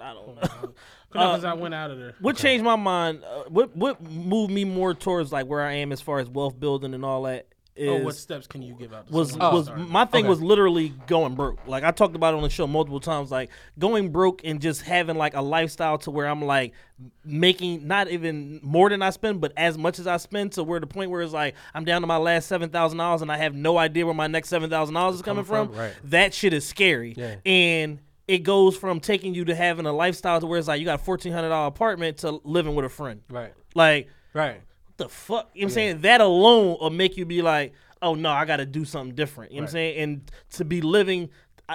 I 0.00 0.14
don't 0.14 0.36
know. 0.36 0.74
Because 1.10 1.44
I 1.44 1.54
went 1.54 1.74
out 1.74 1.90
of 1.90 1.98
there. 1.98 2.14
What 2.20 2.36
changed 2.36 2.64
my 2.64 2.76
mind? 2.76 3.22
Uh, 3.24 3.44
what 3.48 3.76
what 3.76 4.00
moved 4.00 4.52
me 4.52 4.64
more 4.64 4.94
towards 4.94 5.32
like 5.32 5.46
where 5.46 5.62
I 5.62 5.74
am 5.74 5.92
as 5.92 6.00
far 6.00 6.20
as 6.20 6.28
wealth 6.28 6.58
building 6.58 6.94
and 6.94 7.04
all 7.04 7.24
that 7.24 7.48
is 7.76 7.88
Oh, 7.88 8.04
what 8.04 8.14
steps 8.16 8.46
can 8.46 8.62
you 8.62 8.74
give 8.74 8.92
out? 8.92 9.06
To 9.06 9.12
was 9.12 9.32
was 9.36 9.38
oh, 9.40 9.62
starting? 9.62 9.88
my 9.90 10.04
thing 10.04 10.24
Okay. 10.24 10.28
was 10.28 10.42
literally 10.42 10.90
going 11.06 11.34
broke. 11.34 11.58
Like 11.66 11.84
I 11.84 11.90
talked 11.92 12.14
about 12.16 12.34
it 12.34 12.36
on 12.36 12.42
the 12.42 12.50
show 12.50 12.66
multiple 12.66 13.00
times. 13.00 13.30
Like 13.30 13.50
going 13.78 14.10
broke 14.10 14.42
and 14.44 14.60
just 14.60 14.82
having 14.82 15.16
like 15.16 15.34
a 15.34 15.40
lifestyle 15.40 15.96
to 15.98 16.10
where 16.10 16.26
I'm 16.26 16.42
like 16.42 16.72
making 17.24 17.86
not 17.86 18.08
even 18.08 18.60
more 18.62 18.88
than 18.90 19.02
I 19.02 19.10
spend, 19.10 19.40
but 19.40 19.52
as 19.56 19.78
much 19.78 19.98
as 19.98 20.06
I 20.06 20.16
spend. 20.16 20.52
To 20.52 20.64
where 20.64 20.80
the 20.80 20.86
point 20.86 21.10
where 21.10 21.22
it's 21.22 21.32
like 21.32 21.54
I'm 21.74 21.84
down 21.84 22.00
to 22.00 22.06
my 22.06 22.16
last 22.16 22.48
seven 22.48 22.70
thousand 22.70 22.98
dollars 22.98 23.22
and 23.22 23.30
I 23.30 23.36
have 23.36 23.54
no 23.54 23.78
idea 23.78 24.04
where 24.04 24.14
my 24.14 24.26
next 24.26 24.48
seven 24.48 24.68
thousand 24.70 24.94
dollars 24.94 25.16
is 25.16 25.22
coming, 25.22 25.44
coming 25.44 25.66
from. 25.68 25.74
from, 25.74 25.84
right. 25.84 25.92
That 26.04 26.34
shit 26.34 26.52
is 26.52 26.66
scary. 26.66 27.14
Yeah. 27.16 27.36
And 27.46 28.00
it 28.26 28.38
goes 28.44 28.76
from 28.76 29.00
taking 29.00 29.34
you 29.34 29.44
to 29.46 29.54
having 29.54 29.86
a 29.86 29.92
lifestyle 29.92 30.40
to 30.40 30.46
where 30.46 30.58
it's 30.58 30.68
like 30.68 30.78
you 30.80 30.84
got 30.84 31.00
a 31.00 31.02
fourteen 31.02 31.32
hundred 31.32 31.48
dollar 31.50 31.68
apartment 31.68 32.18
to 32.18 32.40
living 32.44 32.74
with 32.74 32.84
a 32.84 32.88
friend. 32.90 33.22
Right. 33.30 33.52
Like 33.74 34.08
Right. 34.32 34.60
The 35.00 35.08
fuck? 35.08 35.50
You 35.54 35.62
know 35.62 35.64
what 35.64 35.70
I'm 35.70 35.74
saying? 35.74 36.00
That 36.02 36.20
alone 36.20 36.76
will 36.80 36.90
make 36.90 37.16
you 37.16 37.24
be 37.26 37.42
like, 37.42 37.72
oh 38.00 38.14
no, 38.14 38.30
I 38.30 38.44
got 38.44 38.58
to 38.58 38.66
do 38.66 38.84
something 38.84 39.14
different. 39.14 39.52
You 39.52 39.58
know 39.58 39.64
what 39.64 39.70
I'm 39.70 39.72
saying? 39.72 39.98
And 39.98 40.30
to 40.52 40.64
be 40.64 40.80
living 40.80 41.28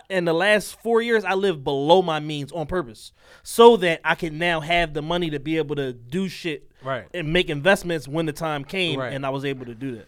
in 0.09 0.25
the 0.25 0.33
last 0.33 0.81
four 0.81 1.01
years, 1.01 1.23
I 1.23 1.33
lived 1.35 1.63
below 1.63 2.01
my 2.01 2.19
means 2.19 2.51
on 2.51 2.65
purpose 2.67 3.11
so 3.43 3.77
that 3.77 4.01
I 4.03 4.15
can 4.15 4.37
now 4.37 4.59
have 4.59 4.93
the 4.93 5.01
money 5.01 5.29
to 5.29 5.39
be 5.39 5.57
able 5.57 5.75
to 5.75 5.93
do 5.93 6.27
shit 6.27 6.69
Right. 6.83 7.05
and 7.13 7.31
make 7.33 7.49
investments 7.49 8.07
when 8.07 8.25
the 8.25 8.33
time 8.33 8.63
came, 8.65 8.99
Right. 8.99 9.13
and 9.13 9.25
I 9.25 9.29
was 9.29 9.45
able 9.45 9.65
to 9.67 9.75
do 9.75 9.95
that. 9.97 10.07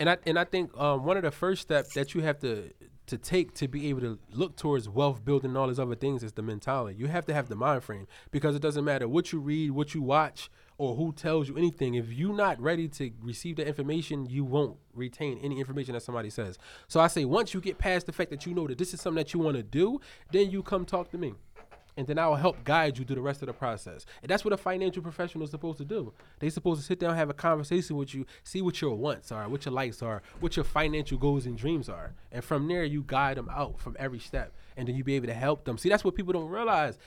And 0.00 0.08
I 0.10 0.16
and 0.26 0.38
I 0.38 0.44
think 0.44 0.76
um, 0.78 1.04
one 1.04 1.16
of 1.16 1.22
the 1.24 1.30
first 1.32 1.62
steps 1.62 1.94
that 1.94 2.14
you 2.14 2.20
have 2.22 2.38
to 2.40 2.70
to 3.06 3.16
take 3.16 3.54
to 3.54 3.66
be 3.66 3.88
able 3.88 4.00
to 4.02 4.18
look 4.32 4.54
towards 4.54 4.86
wealth 4.88 5.24
building 5.24 5.50
and 5.50 5.56
all 5.58 5.66
these 5.68 5.78
other 5.80 5.94
things 5.94 6.22
is 6.22 6.32
the 6.32 6.42
mentality. 6.42 6.96
You 6.98 7.06
have 7.06 7.24
to 7.26 7.34
have 7.34 7.48
the 7.48 7.56
mind 7.56 7.82
frame 7.82 8.06
because 8.30 8.54
it 8.54 8.60
doesn't 8.62 8.84
matter 8.84 9.08
what 9.08 9.32
you 9.32 9.38
read, 9.40 9.70
what 9.70 9.94
you 9.94 10.02
watch, 10.02 10.50
or 10.78 10.94
who 10.94 11.12
tells 11.12 11.48
you 11.48 11.56
anything. 11.58 11.94
If 11.94 12.12
you're 12.12 12.34
not 12.34 12.60
ready 12.60 12.88
to 12.88 13.10
receive 13.20 13.56
the 13.56 13.66
information, 13.66 14.26
you 14.26 14.44
won't 14.44 14.78
retain 14.94 15.38
any 15.42 15.58
information 15.58 15.94
that 15.94 16.02
somebody 16.02 16.30
says. 16.30 16.56
So 16.86 17.00
I 17.00 17.08
say 17.08 17.24
once 17.24 17.52
you 17.52 17.60
get 17.60 17.78
past 17.78 18.06
the 18.06 18.12
fact 18.12 18.30
that 18.30 18.46
you 18.46 18.54
know 18.54 18.66
that 18.68 18.78
this 18.78 18.94
is 18.94 19.00
something 19.00 19.18
that 19.18 19.34
you 19.34 19.40
want 19.40 19.56
to 19.56 19.62
do, 19.62 20.00
then 20.32 20.50
you 20.50 20.62
come 20.62 20.84
talk 20.86 21.10
to 21.10 21.18
me. 21.18 21.34
and 21.98 22.06
then 22.06 22.16
I 22.16 22.28
will 22.28 22.36
help 22.36 22.62
guide 22.62 22.96
you 22.96 23.04
through 23.04 23.16
the 23.16 23.22
rest 23.22 23.42
of 23.42 23.46
the 23.48 23.52
process. 23.52 24.06
And 24.22 24.30
that's 24.30 24.44
what 24.44 24.54
a 24.54 24.56
financial 24.56 25.02
professional 25.02 25.42
is 25.42 25.50
supposed 25.50 25.78
to 25.78 25.84
do. 25.84 26.12
They're 26.38 26.48
supposed 26.48 26.80
to 26.80 26.86
sit 26.86 27.00
down, 27.00 27.16
have 27.16 27.28
a 27.28 27.34
conversation 27.34 27.96
with 27.96 28.14
you, 28.14 28.24
see 28.44 28.62
what 28.62 28.80
your 28.80 28.94
wants 28.94 29.32
are, 29.32 29.48
what 29.48 29.64
your 29.64 29.74
likes 29.74 30.00
are, 30.00 30.22
what 30.38 30.54
your 30.54 30.64
financial 30.64 31.18
goals 31.18 31.44
and 31.44 31.58
dreams 31.58 31.88
are, 31.88 32.14
and 32.30 32.44
from 32.44 32.68
there 32.68 32.84
you 32.84 33.02
guide 33.04 33.36
them 33.36 33.48
out 33.52 33.80
from 33.80 33.96
every 33.98 34.20
step, 34.20 34.52
and 34.76 34.86
then 34.86 34.94
you 34.94 35.02
be 35.02 35.16
able 35.16 35.26
to 35.26 35.34
help 35.34 35.64
them. 35.64 35.76
See, 35.76 35.88
that's 35.88 36.04
what 36.04 36.14
people 36.14 36.32
don't 36.32 36.48
realize. 36.48 36.98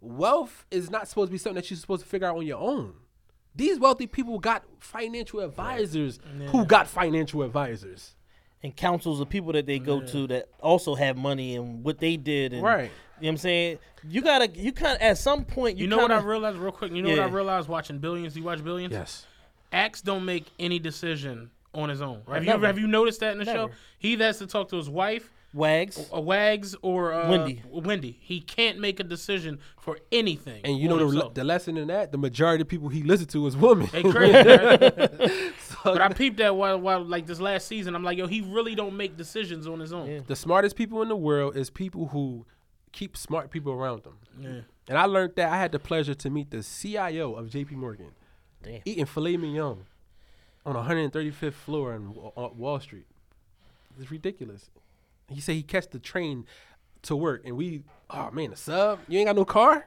Wealth 0.00 0.66
is 0.72 0.90
not 0.90 1.06
supposed 1.06 1.28
to 1.28 1.32
be 1.32 1.38
something 1.38 1.54
that 1.62 1.70
you're 1.70 1.78
supposed 1.78 2.02
to 2.02 2.08
figure 2.08 2.26
out 2.26 2.36
on 2.36 2.44
your 2.44 2.58
own. 2.58 2.94
These 3.56 3.78
wealthy 3.78 4.06
people 4.06 4.38
got 4.38 4.64
financial 4.78 5.40
advisors 5.40 6.18
who 6.48 6.64
got 6.64 6.86
financial 6.86 7.42
advisors. 7.42 8.14
and 8.62 8.76
councils 8.76 9.20
of 9.20 9.28
people 9.30 9.52
that 9.54 9.64
they 9.64 9.78
go 9.78 10.02
to 10.02 10.26
that 10.26 10.46
also 10.60 10.94
have 10.94 11.16
money 11.16 11.56
and 11.56 11.82
what 11.82 11.98
they 11.98 12.16
did 12.18 12.52
and 12.52 12.62
Right. 12.62 12.82
You 12.82 12.88
know 12.88 12.92
what 13.20 13.28
I'm 13.30 13.36
saying? 13.38 13.78
You 14.06 14.20
gotta 14.20 14.48
you 14.50 14.70
kind 14.72 14.96
of 14.96 15.00
at 15.02 15.16
some 15.18 15.44
point 15.46 15.78
you, 15.78 15.84
You 15.84 15.88
know 15.88 15.96
what 15.96 16.10
I 16.10 16.16
kinda- 16.16 16.28
realized 16.28 16.58
real 16.58 16.70
quick? 16.72 16.92
You 16.92 17.00
know 17.02 17.08
what 17.08 17.18
I 17.20 17.26
Yeah. 17.26 17.34
realized 17.34 17.68
watching 17.68 17.98
Billions? 17.98 18.36
You 18.36 18.42
watch 18.42 18.62
Billions? 18.62 18.92
Yes. 18.92 19.26
Axe 19.72 20.02
don't 20.02 20.24
make 20.26 20.44
any 20.58 20.78
decision 20.78 21.50
on 21.74 21.88
his 21.88 22.02
own. 22.02 22.22
Have 22.28 22.42
you 22.44 22.50
Never. 22.50 22.66
have 22.66 22.78
you 22.78 22.86
noticed 22.86 23.20
that 23.20 23.32
in 23.32 23.38
the 23.38 23.44
show? 23.46 23.70
He 23.98 24.12
either 24.12 24.26
has 24.26 24.38
to 24.40 24.46
talk 24.46 24.68
to 24.70 24.76
his 24.76 24.90
wife, 24.90 25.30
Wags. 25.52 26.08
a 26.12 26.20
Wags, 26.20 26.76
or 26.82 27.12
uh, 27.12 27.28
Wendy. 27.28 27.62
Wendy. 27.70 28.18
He 28.20 28.40
can't 28.40 28.78
make 28.78 29.00
a 29.00 29.04
decision 29.04 29.58
for 29.80 29.98
anything. 30.12 30.60
And 30.64 30.78
you 30.78 30.88
know 30.88 30.96
the, 30.98 31.06
himself. 31.06 31.34
the 31.34 31.44
lesson 31.44 31.76
in 31.76 31.88
that, 31.88 32.12
the 32.12 32.18
majority 32.18 32.62
of 32.62 32.68
people 32.68 32.88
he 32.88 33.02
listened 33.02 33.30
to 33.30 33.46
is 33.46 33.56
women. 33.56 33.88
They 33.92 34.02
crazy, 34.02 34.32
right? 34.48 34.80
but 35.84 36.00
I 36.00 36.08
peeped 36.12 36.36
that 36.36 36.54
while, 36.54 36.78
while 36.80 37.04
like 37.04 37.26
this 37.26 37.40
last 37.40 37.66
season. 37.66 37.94
I'm 37.94 38.04
like, 38.04 38.18
yo, 38.18 38.26
he 38.26 38.40
really 38.42 38.74
don't 38.74 38.96
make 38.96 39.16
decisions 39.16 39.66
on 39.66 39.80
his 39.80 39.92
own. 39.92 40.24
the 40.26 40.36
smartest 40.36 40.76
people 40.76 41.02
in 41.02 41.08
the 41.08 41.16
world 41.16 41.56
is 41.56 41.70
people 41.70 42.08
who 42.08 42.46
keep 42.92 43.16
smart 43.16 43.50
people 43.50 43.72
around 43.72 44.04
them. 44.04 44.18
Yeah. 44.38 44.60
And 44.88 44.98
I 44.98 45.04
learned 45.04 45.34
that 45.36 45.52
I 45.52 45.56
had 45.58 45.72
the 45.72 45.78
pleasure 45.78 46.14
to 46.14 46.30
meet 46.30 46.50
the 46.50 46.62
CIO 46.62 47.34
of 47.34 47.46
JP 47.46 47.72
Morgan, 47.72 48.12
Damn. 48.62 48.82
eating 48.84 49.06
filet 49.06 49.36
mignon 49.36 49.86
on 50.66 50.74
135th 50.74 51.52
floor 51.54 51.92
on 51.94 52.14
Wa- 52.14 52.32
on 52.36 52.56
Wall 52.58 52.80
Street. 52.80 53.06
It's 54.00 54.10
ridiculous. 54.10 54.70
He 55.30 55.40
said 55.40 55.54
he 55.54 55.62
catch 55.62 55.88
the 55.88 55.98
train 55.98 56.46
to 57.02 57.16
work, 57.16 57.42
and 57.44 57.56
we, 57.56 57.82
oh 58.10 58.30
man, 58.30 58.50
the 58.50 58.56
sub, 58.56 59.00
you 59.08 59.18
ain't 59.18 59.28
got 59.28 59.36
no 59.36 59.44
car. 59.44 59.84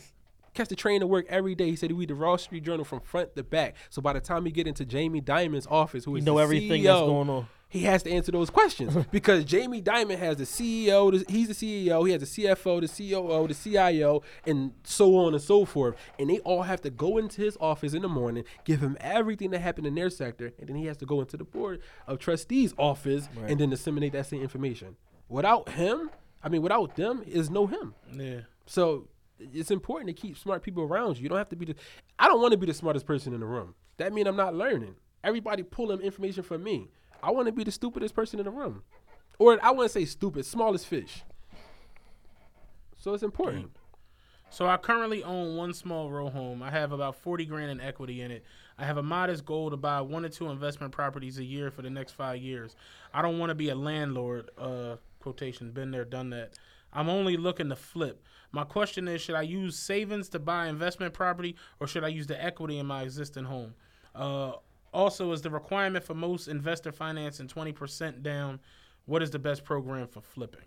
catch 0.54 0.68
the 0.68 0.76
train 0.76 1.00
to 1.00 1.06
work 1.06 1.26
every 1.28 1.54
day. 1.54 1.70
He 1.70 1.76
said 1.76 1.90
he 1.90 1.96
read 1.96 2.10
the 2.10 2.14
Wall 2.14 2.38
Street 2.38 2.64
Journal 2.64 2.84
from 2.84 3.00
front 3.00 3.34
to 3.36 3.42
back. 3.42 3.74
So 3.90 4.02
by 4.02 4.12
the 4.12 4.20
time 4.20 4.44
he 4.44 4.52
get 4.52 4.66
into 4.66 4.84
Jamie 4.84 5.20
Dimon's 5.20 5.66
office, 5.66 6.04
who 6.04 6.16
is 6.16 6.20
you 6.20 6.26
know 6.26 6.38
everything 6.38 6.82
that's 6.82 7.00
going 7.00 7.28
on. 7.30 7.46
He 7.72 7.84
has 7.84 8.02
to 8.02 8.10
answer 8.10 8.30
those 8.30 8.50
questions 8.50 8.94
because 9.10 9.46
Jamie 9.46 9.80
Dimon 9.80 10.18
has 10.18 10.36
the 10.36 10.44
CEO, 10.44 11.10
he's 11.30 11.48
the 11.48 11.54
CEO, 11.54 12.06
he 12.06 12.12
has 12.12 12.20
the 12.20 12.44
CFO, 12.44 12.82
the 12.82 13.10
COO, 13.10 13.48
the 13.48 13.54
CIO, 13.54 14.22
and 14.46 14.74
so 14.84 15.16
on 15.16 15.32
and 15.32 15.42
so 15.42 15.64
forth. 15.64 15.94
And 16.18 16.28
they 16.28 16.38
all 16.40 16.64
have 16.64 16.82
to 16.82 16.90
go 16.90 17.16
into 17.16 17.40
his 17.40 17.56
office 17.62 17.94
in 17.94 18.02
the 18.02 18.10
morning, 18.10 18.44
give 18.66 18.80
him 18.80 18.98
everything 19.00 19.52
that 19.52 19.60
happened 19.60 19.86
in 19.86 19.94
their 19.94 20.10
sector, 20.10 20.52
and 20.58 20.68
then 20.68 20.76
he 20.76 20.84
has 20.84 20.98
to 20.98 21.06
go 21.06 21.22
into 21.22 21.38
the 21.38 21.44
board 21.44 21.80
of 22.06 22.18
trustees 22.18 22.74
office 22.76 23.30
and 23.46 23.58
then 23.58 23.70
disseminate 23.70 24.12
that 24.12 24.26
same 24.26 24.42
information. 24.42 24.96
Without 25.30 25.70
him, 25.70 26.10
I 26.42 26.50
mean, 26.50 26.60
without 26.60 26.96
them, 26.96 27.22
is 27.26 27.48
no 27.48 27.66
him. 27.66 27.94
Yeah. 28.12 28.40
So 28.66 29.08
it's 29.38 29.70
important 29.70 30.08
to 30.08 30.12
keep 30.12 30.36
smart 30.36 30.62
people 30.62 30.82
around 30.82 31.16
you. 31.16 31.22
You 31.22 31.30
don't 31.30 31.38
have 31.38 31.48
to 31.48 31.56
be 31.56 31.64
the. 31.64 31.74
I 32.18 32.28
don't 32.28 32.42
want 32.42 32.52
to 32.52 32.58
be 32.58 32.66
the 32.66 32.74
smartest 32.74 33.06
person 33.06 33.32
in 33.32 33.40
the 33.40 33.46
room. 33.46 33.74
That 33.96 34.12
means 34.12 34.28
I'm 34.28 34.36
not 34.36 34.54
learning. 34.54 34.96
Everybody 35.24 35.62
pulling 35.62 36.02
information 36.02 36.42
from 36.42 36.62
me. 36.62 36.90
I 37.22 37.30
want 37.30 37.46
to 37.46 37.52
be 37.52 37.64
the 37.64 37.70
stupidest 37.70 38.14
person 38.14 38.38
in 38.38 38.44
the 38.44 38.50
room, 38.50 38.82
or 39.38 39.58
I 39.62 39.70
want 39.70 39.90
to 39.90 39.92
say 39.92 40.04
stupid, 40.04 40.44
smallest 40.46 40.86
fish. 40.86 41.22
So 42.96 43.14
it's 43.14 43.22
important. 43.22 43.70
So 44.50 44.66
I 44.66 44.76
currently 44.76 45.24
own 45.24 45.56
one 45.56 45.72
small 45.72 46.10
row 46.10 46.28
home. 46.28 46.62
I 46.62 46.70
have 46.70 46.92
about 46.92 47.16
forty 47.16 47.46
grand 47.46 47.70
in 47.70 47.80
equity 47.80 48.20
in 48.20 48.30
it. 48.30 48.44
I 48.78 48.84
have 48.84 48.98
a 48.98 49.02
modest 49.02 49.46
goal 49.46 49.70
to 49.70 49.76
buy 49.76 50.00
one 50.00 50.24
or 50.24 50.28
two 50.28 50.48
investment 50.48 50.92
properties 50.92 51.38
a 51.38 51.44
year 51.44 51.70
for 51.70 51.82
the 51.82 51.90
next 51.90 52.12
five 52.12 52.38
years. 52.38 52.76
I 53.14 53.22
don't 53.22 53.38
want 53.38 53.50
to 53.50 53.54
be 53.54 53.70
a 53.70 53.74
landlord. 53.74 54.50
Uh, 54.58 54.96
quotation. 55.22 55.70
Been 55.70 55.90
there, 55.90 56.04
done 56.04 56.30
that. 56.30 56.58
I'm 56.92 57.08
only 57.08 57.38
looking 57.38 57.70
to 57.70 57.76
flip. 57.76 58.22
My 58.50 58.64
question 58.64 59.08
is: 59.08 59.22
Should 59.22 59.36
I 59.36 59.42
use 59.42 59.78
savings 59.78 60.28
to 60.30 60.38
buy 60.38 60.66
investment 60.66 61.14
property, 61.14 61.56
or 61.80 61.86
should 61.86 62.04
I 62.04 62.08
use 62.08 62.26
the 62.26 62.42
equity 62.42 62.78
in 62.78 62.86
my 62.86 63.02
existing 63.02 63.44
home? 63.44 63.74
Uh, 64.14 64.52
also, 64.92 65.32
is 65.32 65.42
the 65.42 65.50
requirement 65.50 66.04
for 66.04 66.14
most 66.14 66.48
investor 66.48 66.92
financing 66.92 67.48
twenty 67.48 67.72
percent 67.72 68.22
down? 68.22 68.60
What 69.06 69.22
is 69.22 69.30
the 69.30 69.38
best 69.38 69.64
program 69.64 70.06
for 70.06 70.20
flipping? 70.20 70.62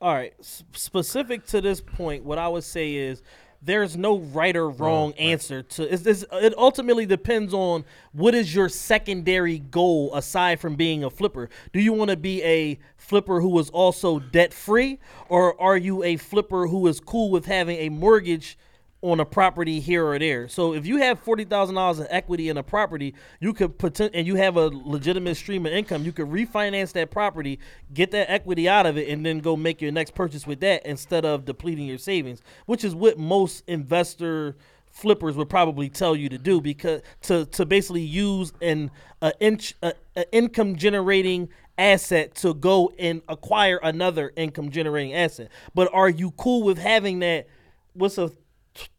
All 0.00 0.14
right. 0.14 0.34
S- 0.38 0.64
specific 0.72 1.46
to 1.46 1.60
this 1.60 1.80
point, 1.80 2.24
what 2.24 2.38
I 2.38 2.48
would 2.48 2.64
say 2.64 2.94
is 2.94 3.22
there's 3.62 3.96
no 3.96 4.18
right 4.18 4.56
or 4.56 4.70
wrong 4.70 5.12
answer 5.14 5.62
to 5.62 5.82
it's, 5.92 6.24
it 6.32 6.54
ultimately 6.56 7.04
depends 7.04 7.52
on 7.52 7.84
what 8.12 8.34
is 8.34 8.54
your 8.54 8.68
secondary 8.68 9.58
goal 9.58 10.14
aside 10.14 10.58
from 10.58 10.76
being 10.76 11.04
a 11.04 11.10
flipper 11.10 11.50
do 11.72 11.80
you 11.80 11.92
want 11.92 12.10
to 12.10 12.16
be 12.16 12.42
a 12.42 12.78
flipper 12.96 13.40
who 13.40 13.58
is 13.58 13.68
also 13.70 14.18
debt 14.18 14.54
free 14.54 14.98
or 15.28 15.60
are 15.60 15.76
you 15.76 16.02
a 16.02 16.16
flipper 16.16 16.68
who 16.68 16.86
is 16.86 17.00
cool 17.00 17.30
with 17.30 17.44
having 17.44 17.76
a 17.76 17.90
mortgage 17.90 18.56
on 19.02 19.18
a 19.18 19.24
property 19.24 19.80
here 19.80 20.04
or 20.06 20.18
there. 20.18 20.48
So 20.48 20.74
if 20.74 20.86
you 20.86 20.98
have 20.98 21.20
forty 21.20 21.44
thousand 21.44 21.76
dollars 21.76 22.00
in 22.00 22.06
equity 22.10 22.48
in 22.48 22.58
a 22.58 22.62
property, 22.62 23.14
you 23.40 23.52
could 23.52 23.78
potent 23.78 24.14
and 24.14 24.26
you 24.26 24.34
have 24.36 24.56
a 24.56 24.66
legitimate 24.66 25.36
stream 25.36 25.64
of 25.66 25.72
income. 25.72 26.04
You 26.04 26.12
could 26.12 26.28
refinance 26.28 26.92
that 26.92 27.10
property, 27.10 27.58
get 27.94 28.10
that 28.10 28.30
equity 28.30 28.68
out 28.68 28.86
of 28.86 28.98
it, 28.98 29.08
and 29.08 29.24
then 29.24 29.38
go 29.38 29.56
make 29.56 29.80
your 29.80 29.92
next 29.92 30.14
purchase 30.14 30.46
with 30.46 30.60
that 30.60 30.84
instead 30.84 31.24
of 31.24 31.44
depleting 31.44 31.86
your 31.86 31.98
savings, 31.98 32.42
which 32.66 32.84
is 32.84 32.94
what 32.94 33.18
most 33.18 33.64
investor 33.66 34.56
flippers 34.90 35.36
would 35.36 35.48
probably 35.48 35.88
tell 35.88 36.16
you 36.16 36.28
to 36.28 36.36
do 36.36 36.60
because 36.60 37.00
to 37.22 37.46
to 37.46 37.64
basically 37.64 38.02
use 38.02 38.52
an 38.60 38.90
a 39.22 39.32
inch 39.40 39.74
a, 39.82 39.94
a 40.16 40.30
income 40.34 40.76
generating 40.76 41.48
asset 41.78 42.34
to 42.34 42.52
go 42.52 42.92
and 42.98 43.22
acquire 43.28 43.78
another 43.82 44.32
income 44.36 44.70
generating 44.70 45.14
asset. 45.14 45.48
But 45.74 45.88
are 45.94 46.10
you 46.10 46.32
cool 46.32 46.64
with 46.64 46.76
having 46.76 47.20
that? 47.20 47.46
What's 47.94 48.18
a 48.18 48.30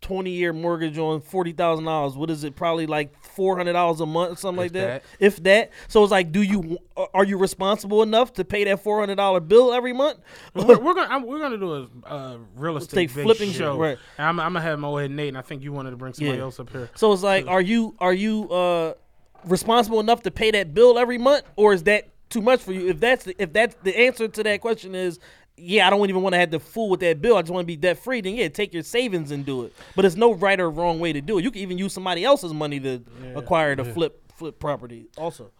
20 0.02 0.32
year 0.32 0.54
mortgage 0.54 0.98
on 0.98 1.22
$40,000. 1.22 2.16
What 2.16 2.30
is 2.30 2.44
it? 2.44 2.56
Probably 2.56 2.86
like 2.88 3.14
$400 3.36 4.00
a 4.00 4.06
month 4.06 4.34
or 4.34 4.36
something 4.36 4.58
like 4.64 4.72
that. 4.74 5.04
that. 5.04 5.04
If 5.20 5.42
that. 5.44 5.72
So 5.88 6.04
it's 6.04 6.12
like, 6.12 6.32
do 6.32 6.42
you, 6.42 6.78
are 7.14 7.24
you 7.24 7.38
responsible 7.38 8.04
enough 8.04 8.34
to 8.34 8.44
pay 8.46 8.64
that 8.66 8.84
$400 8.84 9.48
bill 9.48 9.74
every 9.74 9.94
month? 9.94 10.20
we're, 10.54 10.80
we're 10.80 10.94
gonna 10.94 11.08
I'm, 11.10 11.26
we're 11.26 11.40
gonna 11.40 11.58
do 11.58 11.74
a 12.06 12.08
uh, 12.08 12.38
real 12.56 12.78
estate 12.78 12.96
Take 12.96 13.16
based 13.16 13.24
flipping 13.26 13.52
show. 13.52 13.74
shit, 13.74 13.80
right. 13.82 13.98
And 14.18 14.28
I'm, 14.28 14.40
I'm 14.40 14.54
gonna 14.54 14.62
have 14.62 14.80
my 14.80 14.88
old 14.88 15.02
head 15.02 15.12
Nate, 15.12 15.30
and 15.30 15.38
I 15.38 15.42
think 15.42 15.64
you 15.64 15.72
wanted 15.72 15.92
to 15.92 15.98
bring 15.98 16.14
somebody 16.14 16.38
Yeah. 16.38 16.44
else 16.44 16.60
up 16.60 16.70
here. 16.72 16.90
So 16.96 17.12
it's 17.14 17.24
like, 17.24 17.48
are 17.48 17.62
you, 17.62 17.96
are 18.00 18.14
you, 18.14 18.50
uh, 18.50 18.94
responsible 19.46 20.00
enough 20.00 20.22
to 20.24 20.32
pay 20.32 20.52
that 20.52 20.74
bill 20.74 21.00
every 21.00 21.18
month 21.18 21.44
or 21.56 21.74
is 21.74 21.84
that 21.84 22.10
too 22.30 22.42
much 22.42 22.62
for 22.62 22.74
you? 22.74 22.88
If 22.90 23.00
that's, 23.00 23.26
the, 23.26 23.36
if 23.42 23.52
that's 23.52 23.76
the 23.84 23.98
answer 23.98 24.28
to 24.28 24.44
that 24.44 24.62
question 24.62 24.94
is, 24.96 25.20
yeah, 25.62 25.88
I 25.88 25.90
don't 25.90 26.08
even 26.10 26.22
want 26.22 26.34
to 26.34 26.40
have 26.40 26.50
to 26.52 26.60
fool 26.60 26.90
with 26.90 27.00
that 27.02 27.22
bill. 27.22 27.38
I 27.38 27.42
just 27.42 27.52
want 27.54 27.64
to 27.64 27.68
be 27.68 27.76
debt 27.78 27.98
free. 28.00 28.22
Then 28.22 28.36
yeah, 28.36 28.48
take 28.48 28.74
your 28.74 28.84
savings 28.84 29.32
and 29.32 29.46
do 29.46 29.64
it. 29.64 29.74
But 29.96 30.04
there's 30.04 30.18
no 30.18 30.34
right 30.34 30.60
or 30.60 30.70
wrong 30.70 31.00
way 31.00 31.14
to 31.14 31.22
do 31.22 31.38
it. 31.38 31.44
You 31.44 31.52
can 31.52 31.62
even 31.62 31.78
use 31.78 31.94
somebody 31.94 32.24
else's 32.26 32.54
money 32.54 32.80
to 32.80 33.02
acquire 33.36 33.76
the 33.76 33.86
flip 33.86 34.32
flip 34.36 34.60
property. 34.60 35.08
Also, 35.18 35.52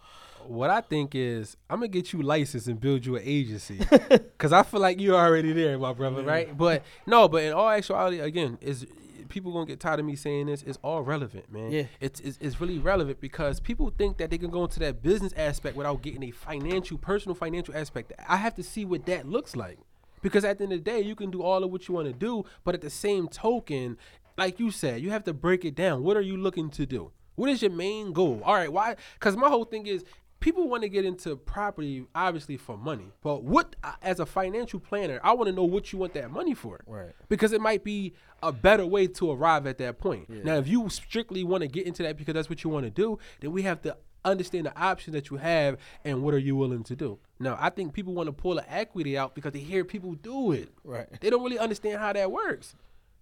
What 0.46 0.70
I 0.70 0.80
think 0.80 1.14
is, 1.14 1.56
I'm 1.70 1.78
gonna 1.78 1.88
get 1.88 2.12
you 2.12 2.20
licensed 2.22 2.66
and 2.66 2.80
build 2.80 3.06
you 3.06 3.14
an 3.16 3.22
agency, 3.24 3.78
cause 4.38 4.52
I 4.52 4.64
feel 4.64 4.80
like 4.80 5.00
you're 5.00 5.16
already 5.16 5.52
there, 5.52 5.78
my 5.78 5.92
brother, 5.92 6.22
right? 6.22 6.56
But 6.56 6.82
no, 7.06 7.28
but 7.28 7.44
in 7.44 7.52
all 7.52 7.68
actuality, 7.70 8.18
again, 8.18 8.58
is 8.60 8.84
people 9.28 9.52
gonna 9.52 9.66
get 9.66 9.78
tired 9.80 10.00
of 10.00 10.04
me 10.04 10.16
saying 10.16 10.46
this? 10.46 10.62
It's 10.64 10.78
all 10.82 11.02
relevant, 11.02 11.50
man. 11.50 11.70
Yeah. 11.70 11.84
it's, 12.00 12.18
it's 12.20 12.38
it's 12.40 12.60
really 12.60 12.78
relevant 12.78 13.20
because 13.20 13.60
people 13.60 13.90
think 13.96 14.18
that 14.18 14.30
they 14.30 14.36
can 14.38 14.50
go 14.50 14.64
into 14.64 14.80
that 14.80 15.00
business 15.02 15.32
aspect 15.36 15.76
without 15.76 16.02
getting 16.02 16.24
a 16.24 16.32
financial, 16.32 16.98
personal 16.98 17.34
financial 17.36 17.74
aspect. 17.76 18.12
I 18.28 18.36
have 18.36 18.54
to 18.56 18.62
see 18.64 18.84
what 18.84 19.06
that 19.06 19.26
looks 19.28 19.54
like, 19.54 19.78
because 20.22 20.44
at 20.44 20.58
the 20.58 20.64
end 20.64 20.72
of 20.72 20.84
the 20.84 20.90
day, 20.90 21.00
you 21.00 21.14
can 21.14 21.30
do 21.30 21.42
all 21.42 21.62
of 21.62 21.70
what 21.70 21.88
you 21.88 21.94
want 21.94 22.06
to 22.06 22.12
do, 22.12 22.44
but 22.64 22.74
at 22.74 22.80
the 22.80 22.90
same 22.90 23.28
token, 23.28 23.98
like 24.38 24.58
you 24.58 24.70
said, 24.70 25.02
you 25.02 25.10
have 25.10 25.24
to 25.24 25.34
break 25.34 25.64
it 25.64 25.74
down. 25.74 26.02
What 26.02 26.16
are 26.16 26.22
you 26.22 26.36
looking 26.36 26.70
to 26.70 26.86
do? 26.86 27.12
What 27.34 27.50
is 27.50 27.62
your 27.62 27.70
main 27.70 28.12
goal? 28.12 28.40
All 28.44 28.54
right, 28.54 28.72
why? 28.72 28.96
Because 29.14 29.36
my 29.36 29.48
whole 29.48 29.64
thing 29.64 29.86
is 29.86 30.04
people 30.42 30.68
want 30.68 30.82
to 30.82 30.88
get 30.88 31.04
into 31.04 31.36
property 31.36 32.04
obviously 32.14 32.56
for 32.56 32.76
money, 32.76 33.10
but 33.22 33.44
what 33.44 33.76
uh, 33.82 33.92
as 34.02 34.20
a 34.20 34.26
financial 34.26 34.80
planner, 34.80 35.20
I 35.22 35.32
want 35.32 35.48
to 35.48 35.54
know 35.54 35.64
what 35.64 35.92
you 35.92 35.98
want 35.98 36.14
that 36.14 36.30
money 36.30 36.54
for. 36.54 36.80
Right. 36.86 37.12
Because 37.28 37.52
it 37.52 37.60
might 37.60 37.84
be 37.84 38.14
a 38.42 38.52
better 38.52 38.84
way 38.84 39.06
to 39.06 39.30
arrive 39.30 39.66
at 39.66 39.78
that 39.78 39.98
point. 39.98 40.28
Now, 40.28 40.56
if 40.56 40.66
you 40.66 40.88
strictly 40.88 41.44
want 41.44 41.62
to 41.62 41.68
get 41.68 41.86
into 41.86 42.02
that 42.02 42.16
because 42.16 42.34
that's 42.34 42.50
what 42.50 42.64
you 42.64 42.70
want 42.70 42.84
to 42.84 42.90
do, 42.90 43.18
then 43.40 43.52
we 43.52 43.62
have 43.62 43.80
to 43.82 43.96
understand 44.24 44.66
the 44.66 44.78
options 44.80 45.14
that 45.14 45.30
you 45.30 45.36
have 45.36 45.78
and 46.04 46.22
what 46.22 46.34
are 46.34 46.38
you 46.38 46.56
willing 46.56 46.84
to 46.84 46.96
do. 46.96 47.18
Now, 47.40 47.56
I 47.60 47.70
think 47.70 47.92
people 47.92 48.14
want 48.14 48.28
to 48.28 48.32
pull 48.32 48.54
the 48.54 48.72
equity 48.72 49.18
out 49.18 49.34
because 49.34 49.52
they 49.52 49.58
hear 49.60 49.84
people 49.84 50.14
do 50.14 50.52
it. 50.52 50.68
Right. 50.84 51.08
They 51.20 51.30
don't 51.30 51.42
really 51.42 51.58
understand 51.58 51.98
how 51.98 52.12
that 52.12 52.30
works. 52.30 52.74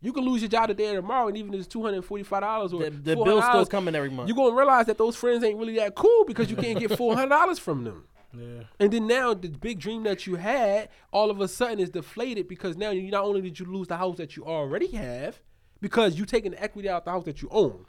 You 0.03 0.13
can 0.13 0.25
lose 0.25 0.41
your 0.41 0.49
job 0.49 0.69
today 0.69 0.93
or 0.95 0.97
tomorrow, 0.97 1.29
and 1.29 1.37
even 1.37 1.53
if 1.53 1.61
it's 1.61 1.69
two 1.69 1.83
hundred 1.83 2.03
forty-five 2.05 2.41
dollars 2.41 2.73
or 2.73 2.85
The- 2.85 2.91
the 2.91 3.17
bill's 3.17 3.45
$400, 3.45 3.49
still 3.51 3.67
coming 3.67 3.95
every 3.95 4.09
month. 4.11 4.29
You're 4.29 4.37
gonna 4.37 4.55
realize 4.57 4.87
that 4.87 4.97
those 4.99 5.15
friends 5.17 5.45
ain't 5.45 5.59
really 5.59 5.77
that 5.77 5.95
cool 5.95 6.25
because 6.25 6.51
you 6.51 6.57
can't 6.57 6.79
get 6.79 6.97
four 6.97 7.15
hundred 7.15 7.29
dollars 7.31 7.59
from 7.59 7.85
them. 7.85 8.07
Yeah. 8.33 8.63
And 8.79 8.93
then 8.93 9.07
now 9.09 9.35
the 9.35 9.49
big 9.49 9.79
dream 9.81 10.05
that 10.05 10.27
you 10.27 10.37
had 10.37 10.89
all 11.13 11.31
of 11.31 11.41
a 11.41 11.49
sudden 11.49 11.81
is 11.81 11.91
deflated 11.91 12.47
because 12.49 12.77
now 12.77 12.91
you 12.91 13.11
not 13.11 13.25
only 13.25 13.41
did 13.43 13.59
you 13.59 13.67
lose 13.67 13.89
the 13.89 13.97
house 13.97 14.17
that 14.19 14.37
you 14.37 14.45
already 14.47 14.87
have 14.93 15.41
because 15.81 16.17
you 16.19 16.25
taking 16.25 16.53
the 16.53 16.63
equity 16.63 16.89
out 16.89 16.99
of 16.99 17.05
the 17.07 17.11
house 17.11 17.25
that 17.25 17.43
you 17.43 17.49
own. 17.51 17.85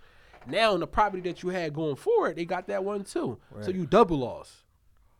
Now 0.47 0.73
in 0.73 0.79
the 0.79 0.87
property 0.87 1.21
that 1.29 1.43
you 1.43 1.49
had 1.49 1.73
going 1.73 1.95
forward, 1.95 2.35
they 2.35 2.45
got 2.45 2.67
that 2.67 2.83
one 2.83 3.03
too. 3.03 3.39
So 3.61 3.71
you 3.71 3.85
double 3.85 4.19
loss. 4.19 4.63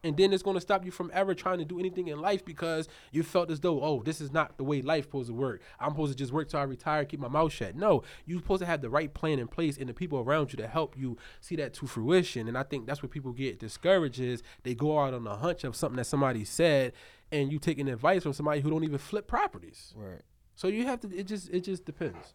And 0.03 0.18
then 0.18 0.34
it's 0.34 0.41
going 0.41 0.56
to 0.56 0.61
stop 0.61 0.84
you 0.84 0.89
from 0.89 1.11
ever 1.14 1.35
trying 1.35 1.60
to 1.60 1.65
do 1.65 1.80
anything 1.80 2.07
in 2.07 2.19
life 2.19 2.43
because 2.43 2.88
you 3.11 3.22
felt 3.22 3.52
as 3.52 3.60
though, 3.60 3.84
oh, 3.84 4.02
this 4.03 4.19
is 4.19 4.31
not 4.31 4.57
the 4.57 4.64
way 4.64 4.81
life 4.81 5.03
supposed 5.03 5.27
to 5.27 5.34
work. 5.35 5.61
I'm 5.80 5.91
supposed 5.91 6.11
to 6.11 6.18
just 6.18 6.34
work 6.34 6.49
till 6.49 6.60
I 6.60 6.64
retire, 6.64 7.06
keep 7.06 7.19
my 7.19 7.27
mouth 7.27 7.53
shut. 7.53 7.76
No, 7.76 8.02
you're 8.26 8.39
supposed 8.39 8.61
to 8.61 8.65
have 8.65 8.81
the 8.81 8.89
right 8.89 9.14
plan 9.14 9.38
in 9.38 9.48
place 9.48 9.77
and 9.77 9.88
the 9.88 9.93
people 9.93 10.18
around 10.18 10.53
you 10.53 10.57
to 10.57 10.68
help 10.68 10.98
you 10.98 11.18
see 11.39 11.56
that 11.57 11.76
to 11.76 11.85
fruition. 11.85 12.48
And 12.48 12.57
I 12.57 12.64
think 12.64 12.88
that's 12.88 13.03
where 13.03 13.10
people 13.10 13.31
get 13.31 13.60
discouraged 13.60 14.19
is 14.19 14.41
they 14.64 14.73
go 14.73 14.98
out 14.99 15.14
on 15.14 15.27
a 15.27 15.38
hunch 15.38 15.64
of 15.64 15.76
something 15.76 15.98
that 15.98 16.07
somebody 16.07 16.45
said 16.45 16.93
and 17.31 17.52
you 17.52 17.60
taking 17.60 17.88
advice 17.88 18.23
from 18.23 18.34
somebody 18.34 18.61
who 18.61 18.72
don't 18.72 18.84
even 18.84 18.98
flip 18.98 19.27
properties. 19.27 19.93
Right. 19.95 20.22
So 20.56 20.68
you 20.68 20.85
have 20.88 20.99
to. 21.02 21.15
It 21.15 21.27
just. 21.27 21.49
It 21.49 21.61
just 21.61 21.85
depends. 21.85 22.34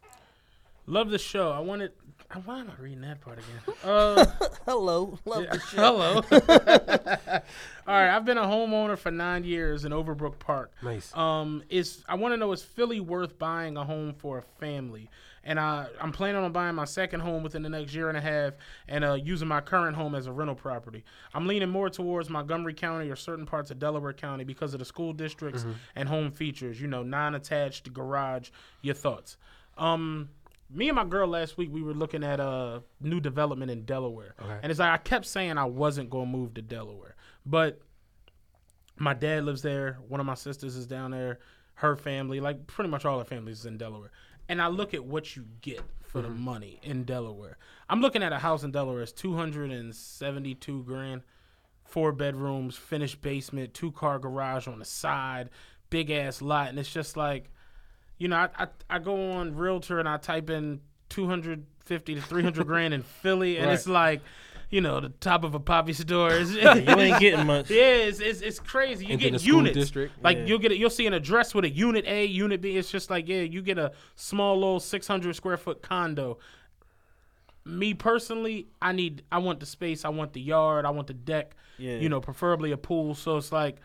Love 0.86 1.10
the 1.10 1.18
show. 1.18 1.50
I 1.50 1.58
wanted. 1.60 1.92
uh, 2.30 2.38
Why 2.40 2.60
am 2.60 2.70
I 2.70 2.80
reading 2.82 3.00
that 3.02 3.20
part 3.20 3.38
again? 3.38 3.76
Uh, 3.84 4.24
Hello. 4.64 5.18
Love 5.24 5.44
the 5.50 5.58
show. 5.70 5.76
hello. 5.76 6.22
All 7.86 7.94
right, 7.94 8.14
I've 8.16 8.24
been 8.24 8.38
a 8.38 8.42
homeowner 8.44 8.98
for 8.98 9.10
nine 9.12 9.44
years 9.44 9.84
in 9.84 9.92
Overbrook 9.92 10.38
Park. 10.38 10.72
Nice. 10.82 11.14
Um, 11.16 11.62
is 11.68 12.02
I 12.08 12.14
want 12.16 12.32
to 12.32 12.36
know 12.36 12.50
is 12.52 12.62
Philly 12.62 13.00
worth 13.00 13.38
buying 13.38 13.76
a 13.76 13.84
home 13.84 14.12
for 14.14 14.38
a 14.38 14.42
family? 14.60 15.08
And 15.44 15.60
I 15.60 15.86
I'm 16.00 16.10
planning 16.10 16.42
on 16.42 16.50
buying 16.50 16.74
my 16.74 16.84
second 16.86 17.20
home 17.20 17.44
within 17.44 17.62
the 17.62 17.68
next 17.68 17.94
year 17.94 18.08
and 18.08 18.18
a 18.18 18.20
half, 18.20 18.54
and 18.88 19.04
uh, 19.04 19.14
using 19.14 19.46
my 19.46 19.60
current 19.60 19.96
home 19.96 20.16
as 20.16 20.26
a 20.26 20.32
rental 20.32 20.56
property. 20.56 21.04
I'm 21.34 21.46
leaning 21.46 21.68
more 21.68 21.88
towards 21.88 22.28
Montgomery 22.28 22.74
County 22.74 23.08
or 23.08 23.14
certain 23.16 23.46
parts 23.46 23.70
of 23.70 23.78
Delaware 23.78 24.12
County 24.12 24.42
because 24.42 24.72
of 24.74 24.80
the 24.80 24.84
school 24.84 25.12
districts 25.12 25.64
and 25.94 26.08
home 26.08 26.32
features. 26.32 26.80
You 26.80 26.88
know, 26.88 27.04
non-attached 27.04 27.92
garage. 27.92 28.50
Your 28.82 28.96
thoughts? 28.96 29.36
Um, 29.78 30.30
me 30.70 30.88
and 30.88 30.96
my 30.96 31.04
girl 31.04 31.28
last 31.28 31.56
week 31.56 31.70
we 31.72 31.82
were 31.82 31.94
looking 31.94 32.24
at 32.24 32.40
a 32.40 32.82
new 33.00 33.20
development 33.20 33.70
in 33.70 33.84
Delaware, 33.84 34.34
and 34.62 34.70
it's 34.70 34.80
like 34.80 34.90
I 34.90 34.98
kept 34.98 35.26
saying 35.26 35.58
I 35.58 35.64
wasn't 35.64 36.10
gonna 36.10 36.26
move 36.26 36.54
to 36.54 36.62
Delaware, 36.62 37.16
but 37.44 37.80
my 38.98 39.14
dad 39.14 39.44
lives 39.44 39.62
there. 39.62 39.98
One 40.08 40.20
of 40.20 40.26
my 40.26 40.34
sisters 40.34 40.76
is 40.76 40.86
down 40.86 41.10
there. 41.10 41.38
Her 41.74 41.96
family, 41.96 42.40
like 42.40 42.66
pretty 42.66 42.90
much 42.90 43.04
all 43.04 43.18
her 43.18 43.24
families, 43.24 43.60
is 43.60 43.66
in 43.66 43.76
Delaware. 43.76 44.10
And 44.48 44.62
I 44.62 44.68
look 44.68 44.94
at 44.94 45.04
what 45.04 45.36
you 45.36 45.44
get 45.60 45.82
for 46.02 46.22
the 46.22 46.28
mm-hmm. 46.28 46.44
money 46.44 46.80
in 46.82 47.04
Delaware. 47.04 47.58
I'm 47.90 48.00
looking 48.00 48.22
at 48.22 48.32
a 48.32 48.38
house 48.38 48.62
in 48.62 48.70
Delaware. 48.70 49.02
It's 49.02 49.12
272 49.12 50.84
grand, 50.84 51.22
four 51.84 52.12
bedrooms, 52.12 52.76
finished 52.76 53.20
basement, 53.20 53.74
two 53.74 53.92
car 53.92 54.18
garage 54.18 54.66
on 54.66 54.78
the 54.78 54.84
side, 54.84 55.50
big 55.90 56.10
ass 56.10 56.40
lot, 56.40 56.68
and 56.68 56.78
it's 56.78 56.92
just 56.92 57.16
like, 57.16 57.50
you 58.18 58.28
know, 58.28 58.36
I 58.36 58.48
I, 58.58 58.66
I 58.90 58.98
go 58.98 59.32
on 59.32 59.54
Realtor 59.56 59.98
and 59.98 60.08
I 60.08 60.16
type 60.16 60.50
in 60.50 60.80
250 61.10 62.14
to 62.14 62.20
300 62.20 62.66
grand 62.66 62.94
in 62.94 63.02
Philly, 63.02 63.58
and 63.58 63.70
it's 63.70 63.86
like. 63.86 64.20
You 64.68 64.80
know, 64.80 64.98
the 64.98 65.10
top 65.10 65.44
of 65.44 65.54
a 65.54 65.60
poppy 65.60 65.92
store. 65.92 66.32
It's- 66.32 66.50
You 66.88 67.00
ain't 67.00 67.20
getting 67.20 67.46
much. 67.46 67.70
yeah, 67.70 67.84
it's, 68.08 68.18
it's, 68.18 68.40
it's 68.40 68.58
crazy. 68.58 69.06
You 69.06 69.12
And 69.12 69.20
get 69.20 69.44
units. 69.44 69.76
district. 69.76 70.14
Like 70.24 70.38
Yeah. 70.38 70.44
you'll 70.46 70.58
get 70.58 70.72
it. 70.72 70.78
You'll 70.78 70.90
see 70.90 71.06
an 71.06 71.14
address 71.14 71.54
with 71.54 71.64
a 71.64 71.70
unit 71.70 72.04
A, 72.08 72.24
unit 72.24 72.60
B. 72.60 72.76
It's 72.76 72.90
just 72.90 73.08
like 73.08 73.28
yeah, 73.28 73.42
you 73.42 73.62
get 73.62 73.78
a 73.78 73.92
small 74.16 74.56
little 74.56 74.80
six 74.80 75.06
hundred 75.06 75.36
square 75.36 75.56
foot 75.56 75.82
condo. 75.82 76.38
Me 77.64 77.94
personally, 77.94 78.66
I 78.82 78.90
need. 78.90 79.22
I 79.30 79.38
want 79.38 79.60
the 79.60 79.66
space. 79.66 80.04
I 80.04 80.08
want 80.08 80.32
the 80.32 80.40
yard. 80.40 80.84
I 80.84 80.90
want 80.90 81.06
the 81.06 81.14
deck. 81.14 81.54
Yeah. 81.78 81.98
You 81.98 82.08
know, 82.08 82.20
preferably 82.20 82.72
a 82.72 82.76
pool. 82.76 83.14
So 83.14 83.36
it's 83.36 83.52
like, 83.52 83.76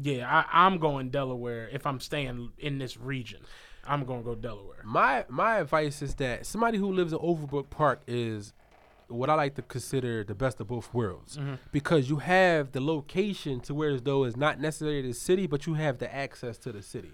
yeah, 0.00 0.28
I, 0.28 0.66
I'm 0.66 0.78
going 0.78 1.10
Delaware 1.10 1.68
if 1.72 1.86
I'm 1.86 2.00
staying 2.00 2.52
in 2.58 2.78
this 2.78 2.96
region. 2.96 3.40
I'm 3.86 4.04
gonna 4.04 4.22
go 4.22 4.34
Delaware. 4.34 4.82
My 4.84 5.24
my 5.28 5.58
advice 5.58 6.02
is 6.02 6.14
that 6.16 6.46
somebody 6.46 6.78
who 6.78 6.92
lives 6.92 7.12
in 7.12 7.18
Overbrook 7.18 7.70
Park 7.70 8.02
is 8.06 8.52
what 9.08 9.28
I 9.28 9.34
like 9.34 9.54
to 9.56 9.62
consider 9.62 10.22
the 10.22 10.34
best 10.34 10.60
of 10.60 10.68
both 10.68 10.92
worlds 10.94 11.36
mm-hmm. 11.36 11.54
because 11.72 12.08
you 12.08 12.16
have 12.16 12.72
the 12.72 12.80
location 12.80 13.60
to 13.60 13.74
where 13.74 13.90
as 13.90 14.02
though 14.02 14.24
it's 14.24 14.36
not 14.36 14.60
necessarily 14.60 15.02
the 15.02 15.12
city, 15.12 15.46
but 15.46 15.66
you 15.66 15.74
have 15.74 15.98
the 15.98 16.14
access 16.14 16.58
to 16.58 16.72
the 16.72 16.82
city. 16.82 17.12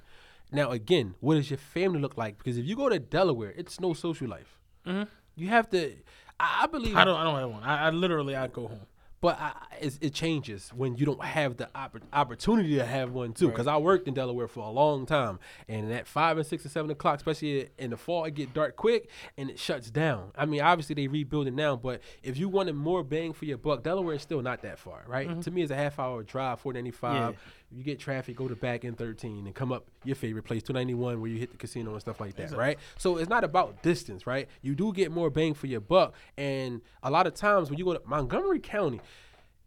Now, 0.53 0.71
again, 0.71 1.15
what 1.21 1.37
does 1.37 1.51
your 1.51 1.59
family 1.59 1.99
look 1.99 2.17
like? 2.17 2.39
Because 2.39 2.59
if 2.59 2.67
you 2.67 2.77
go 2.77 2.89
to 2.89 2.99
Delaware, 2.99 3.53
it's 3.57 3.81
no 3.81 3.95
social 3.95 4.29
life. 4.29 4.59
Mm-hmm. 4.87 5.05
You 5.35 5.49
have 5.49 5.69
to. 5.71 5.95
I, 6.39 6.65
I 6.65 6.67
believe. 6.67 6.97
I 6.97 7.05
don't. 7.05 7.19
I 7.19 7.25
don't 7.25 7.39
have 7.41 7.51
one. 7.51 7.63
I, 7.63 7.87
I 7.87 7.91
literally 7.91 8.37
I 8.37 8.47
go 8.47 8.69
home. 8.69 8.87
But 9.21 9.41
I, 9.41 9.53
it 9.81 10.13
changes 10.13 10.71
when 10.75 10.97
you 10.97 11.07
don't 11.07 11.25
have 11.25 11.57
the 11.57 11.69
oppor- 11.75 12.03
opportunity 12.13 12.77
to 12.77 12.85
have 12.85 13.13
one 13.13 13.33
too. 13.33 13.49
Because 13.49 13.67
I 13.67 13.77
worked 13.79 14.07
in 14.07 14.15
Delaware 14.15 14.47
for 14.47 14.61
a 14.61 14.71
long 14.71 15.07
time, 15.07 15.39
and 15.69 15.91
at 15.93 16.07
five 16.07 16.37
and 16.37 16.47
six 16.47 16.65
and 16.65 16.73
seven 16.73 16.91
o'clock, 16.91 17.17
especially 17.17 17.71
in 17.79 17.91
the 17.91 17.97
fall, 17.97 18.25
it 18.25 18.35
get 18.35 18.53
dark 18.53 18.77
quick 18.77 19.09
and 19.39 19.49
it 19.51 19.59
shuts 19.59 19.91
down. 19.91 20.33
I 20.37 20.45
mean, 20.45 20.61
obviously 20.61 20.95
they 20.95 21.09
rebuilding 21.09 21.55
now, 21.55 21.77
but 21.77 22.03
if 22.23 22.37
you 22.37 22.49
wanted 22.49 22.75
more 22.75 23.03
bang 23.03 23.33
for 23.33 23.47
your 23.47 23.59
buck, 23.59 23.83
Delaware 23.83 24.17
is 24.17 24.23
still 24.23 24.43
not 24.43 24.63
that 24.63 24.79
far, 24.79 25.05
right? 25.07 25.29
Mm-hmm. 25.29 25.41
To 25.41 25.51
me, 25.51 25.63
it's 25.63 25.73
a 25.73 25.77
half 25.77 25.99
hour 25.99 26.23
drive, 26.23 26.61
four 26.61 26.73
ninety 26.75 26.91
five. 26.91 27.37
You 27.71 27.83
get 27.83 27.99
traffic, 27.99 28.37
go 28.37 28.47
to 28.47 28.55
back 28.55 28.85
in 28.85 28.95
thirteen, 28.95 29.47
and 29.47 29.55
come 29.55 29.73
up 29.73 29.87
your 30.05 30.17
favorite 30.17 30.45
place, 30.45 30.63
two 30.63 30.73
ninety 30.73 30.95
one, 30.95 31.21
where 31.21 31.29
you 31.31 31.39
hit 31.39 31.51
the 31.51 31.57
casino 31.57 31.93
and 31.93 32.01
stuff 32.01 32.21
like 32.21 32.37
that, 32.37 32.53
right? 32.53 32.79
So 32.97 33.17
it's 33.19 33.29
not 33.29 33.43
about 33.43 33.83
distance, 33.83 34.27
right? 34.27 34.49
You 34.63 34.75
do 34.75 34.93
get 34.93 35.11
more 35.11 35.31
bang 35.31 35.53
for 35.53 35.67
your 35.67 35.81
buck, 35.81 36.15
and 36.37 36.81
a 37.03 37.11
lot 37.11 37.27
of 37.27 37.35
times 37.35 37.69
when 37.69 37.79
you 37.79 37.85
go 37.85 37.95
to 37.95 38.03
Montgomery 38.07 38.61
County, 38.61 39.01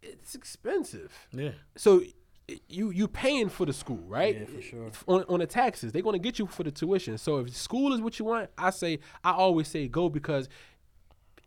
it's 0.01 0.33
expensive. 0.33 1.27
Yeah. 1.33 1.51
So 1.75 2.01
you 2.67 2.91
you 2.91 3.07
paying 3.07 3.49
for 3.49 3.65
the 3.65 3.73
school, 3.73 4.03
right? 4.07 4.39
Yeah, 4.39 4.45
for 4.45 4.61
sure. 4.61 4.91
On, 5.07 5.23
on 5.29 5.39
the 5.39 5.45
taxes, 5.45 5.91
they're 5.91 6.01
gonna 6.01 6.19
get 6.19 6.39
you 6.39 6.47
for 6.47 6.63
the 6.63 6.71
tuition. 6.71 7.17
So 7.17 7.39
if 7.39 7.55
school 7.55 7.93
is 7.93 8.01
what 8.01 8.17
you 8.17 8.25
want, 8.25 8.49
I 8.57 8.69
say 8.69 8.99
I 9.23 9.31
always 9.31 9.67
say 9.67 9.87
go 9.87 10.09
because 10.09 10.49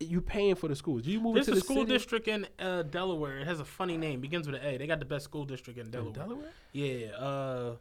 you 0.09 0.21
paying 0.21 0.55
for 0.55 0.67
the 0.67 0.75
schools. 0.75 1.03
Do 1.03 1.11
you 1.11 1.19
move 1.19 1.35
There's 1.35 1.47
to 1.47 1.53
a 1.53 1.55
the 1.55 1.61
school 1.61 1.77
city, 1.77 1.91
district 1.91 2.27
in 2.27 2.47
uh, 2.59 2.83
Delaware. 2.83 3.39
It 3.39 3.47
has 3.47 3.59
a 3.59 3.65
funny 3.65 3.97
name. 3.97 4.21
Begins 4.21 4.47
with 4.47 4.55
an 4.55 4.65
A. 4.65 4.77
They 4.77 4.87
got 4.87 4.99
the 4.99 5.05
best 5.05 5.25
school 5.25 5.45
district 5.45 5.79
in 5.79 5.89
Delaware. 5.91 6.13
Delaware? 6.13 6.51
Yeah. 6.71 7.07
Uh, 7.17 7.75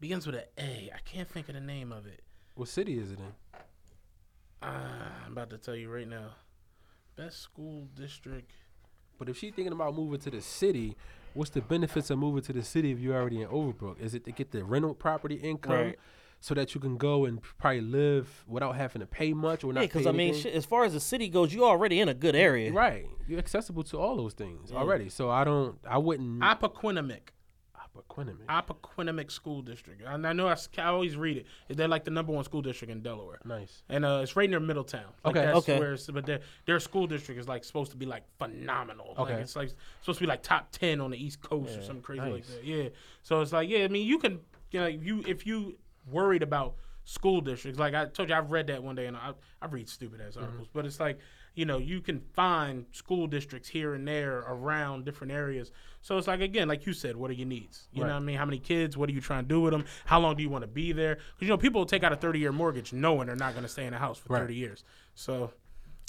begins 0.00 0.26
with 0.26 0.36
an 0.36 0.44
A. 0.58 0.90
I 0.94 0.98
can't 1.04 1.28
think 1.28 1.48
of 1.48 1.54
the 1.54 1.60
name 1.60 1.92
of 1.92 2.06
it. 2.06 2.22
What 2.54 2.68
city 2.68 2.98
is 2.98 3.10
it 3.10 3.18
in? 3.18 3.32
Uh, 4.62 4.68
I'm 5.26 5.32
about 5.32 5.50
to 5.50 5.58
tell 5.58 5.74
you 5.76 5.90
right 5.90 6.08
now. 6.08 6.30
Best 7.16 7.40
school 7.40 7.88
district. 7.94 8.52
But 9.18 9.28
if 9.28 9.38
she's 9.38 9.52
thinking 9.54 9.72
about 9.72 9.94
moving 9.94 10.18
to 10.20 10.30
the 10.30 10.40
city, 10.40 10.96
what's 11.34 11.50
the 11.50 11.60
benefits 11.60 12.10
of 12.10 12.18
moving 12.18 12.42
to 12.42 12.52
the 12.52 12.62
city 12.62 12.90
if 12.90 12.98
you're 12.98 13.14
already 13.14 13.42
in 13.42 13.48
Overbrook? 13.48 14.00
Is 14.00 14.14
it 14.14 14.24
to 14.24 14.32
get 14.32 14.50
the 14.50 14.64
rental 14.64 14.94
property 14.94 15.36
income? 15.36 15.72
Right. 15.72 15.98
So 16.44 16.52
that 16.52 16.74
you 16.74 16.80
can 16.80 16.98
go 16.98 17.24
and 17.24 17.40
probably 17.56 17.80
live 17.80 18.44
without 18.46 18.76
having 18.76 19.00
to 19.00 19.06
pay 19.06 19.32
much 19.32 19.64
or 19.64 19.72
not 19.72 19.80
Yeah, 19.80 19.86
because 19.86 20.02
pay 20.02 20.08
I 20.10 20.12
mean, 20.12 20.28
anything? 20.28 20.42
shit, 20.42 20.54
as 20.54 20.66
far 20.66 20.84
as 20.84 20.92
the 20.92 21.00
city 21.00 21.30
goes, 21.30 21.54
you're 21.54 21.64
already 21.64 22.00
in 22.00 22.10
a 22.10 22.12
good 22.12 22.36
area. 22.36 22.70
Right. 22.70 23.06
You're 23.26 23.38
accessible 23.38 23.82
to 23.84 23.98
all 23.98 24.14
those 24.14 24.34
things 24.34 24.70
already. 24.70 25.08
So 25.08 25.30
I 25.30 25.44
don't 25.44 25.78
I 25.88 25.96
wouldn't 25.96 26.40
Appaquinimink. 26.42 27.30
Appaquinimink. 27.74 28.44
Appaquinimink 28.46 29.30
School 29.30 29.62
District. 29.62 30.02
And 30.06 30.26
I 30.26 30.34
know 30.34 30.48
I 30.48 30.56
always 30.82 31.16
read 31.16 31.38
it. 31.38 31.46
They're 31.74 31.88
like 31.88 32.04
the 32.04 32.10
number 32.10 32.32
one 32.32 32.44
school 32.44 32.60
district 32.60 32.92
in 32.92 33.00
Delaware. 33.00 33.38
Nice. 33.46 33.82
And 33.88 34.04
uh, 34.04 34.20
it's 34.22 34.36
right 34.36 34.50
near 34.50 34.60
Middletown. 34.60 35.06
Like 35.24 35.36
Okay. 35.36 35.46
That's 35.46 35.58
Okay. 35.58 35.78
Where 35.78 35.94
it's, 35.94 36.06
but 36.08 36.26
their 36.26 36.40
their 36.66 36.78
school 36.78 37.06
district 37.06 37.40
is 37.40 37.48
like 37.48 37.64
supposed 37.64 37.90
to 37.92 37.96
be 37.96 38.04
like 38.04 38.24
phenomenal. 38.38 39.14
Like 39.16 39.30
Okay. 39.30 39.40
it's 39.40 39.56
like 39.56 39.70
supposed 40.00 40.18
to 40.18 40.24
be 40.24 40.28
like 40.28 40.42
top 40.42 40.72
ten 40.72 41.00
on 41.00 41.10
the 41.10 41.24
East 41.24 41.40
Coast 41.40 41.78
or 41.78 41.82
something 41.82 42.02
crazy 42.02 42.28
like 42.28 42.46
that. 42.46 42.64
Yeah. 42.64 42.88
So 43.22 43.40
it's 43.40 43.52
like 43.52 43.68
yeah. 43.70 43.84
I 43.84 43.88
mean 43.88 44.06
you 44.06 44.18
can 44.18 44.40
you 44.72 44.80
know 44.80 44.86
you 44.86 45.24
if 45.26 45.46
you 45.46 45.78
worried 46.10 46.42
about 46.42 46.74
school 47.06 47.42
districts 47.42 47.78
like 47.78 47.92
I 47.94 48.06
told 48.06 48.30
you 48.30 48.34
I've 48.34 48.50
read 48.50 48.66
that 48.68 48.82
one 48.82 48.94
day 48.94 49.04
and 49.06 49.14
I 49.16 49.32
I 49.60 49.66
read 49.66 49.88
stupid 49.90 50.20
ass 50.22 50.32
Mm-hmm. 50.34 50.44
articles 50.44 50.68
but 50.72 50.86
it's 50.86 50.98
like 50.98 51.18
you 51.54 51.66
know 51.66 51.76
you 51.76 52.00
can 52.00 52.20
find 52.32 52.86
school 52.92 53.26
districts 53.26 53.68
here 53.68 53.92
and 53.94 54.08
there 54.08 54.38
around 54.38 55.04
different 55.04 55.30
areas. 55.32 55.70
So 56.00 56.16
it's 56.16 56.26
like 56.26 56.40
again 56.40 56.66
like 56.66 56.86
you 56.86 56.94
said 56.94 57.14
what 57.16 57.30
are 57.30 57.34
your 57.34 57.46
needs? 57.46 57.88
You 57.92 58.00
know 58.00 58.06
what 58.08 58.16
I 58.16 58.20
mean? 58.20 58.36
How 58.38 58.46
many 58.46 58.58
kids? 58.58 58.96
What 58.96 59.10
are 59.10 59.12
you 59.12 59.20
trying 59.20 59.44
to 59.44 59.48
do 59.48 59.60
with 59.60 59.72
them? 59.72 59.84
How 60.06 60.18
long 60.18 60.34
do 60.34 60.42
you 60.42 60.48
want 60.48 60.62
to 60.62 60.68
be 60.68 60.92
there? 60.92 61.16
Because 61.16 61.42
you 61.42 61.48
know 61.48 61.58
people 61.58 61.84
take 61.84 62.02
out 62.04 62.12
a 62.12 62.16
thirty 62.16 62.38
year 62.38 62.52
mortgage 62.52 62.92
knowing 62.94 63.26
they're 63.26 63.36
not 63.36 63.52
going 63.52 63.64
to 63.64 63.68
stay 63.68 63.84
in 63.84 63.92
the 63.92 63.98
house 63.98 64.16
for 64.18 64.32
Right. 64.32 64.40
thirty 64.40 64.54
years. 64.56 64.82
So 65.14 65.50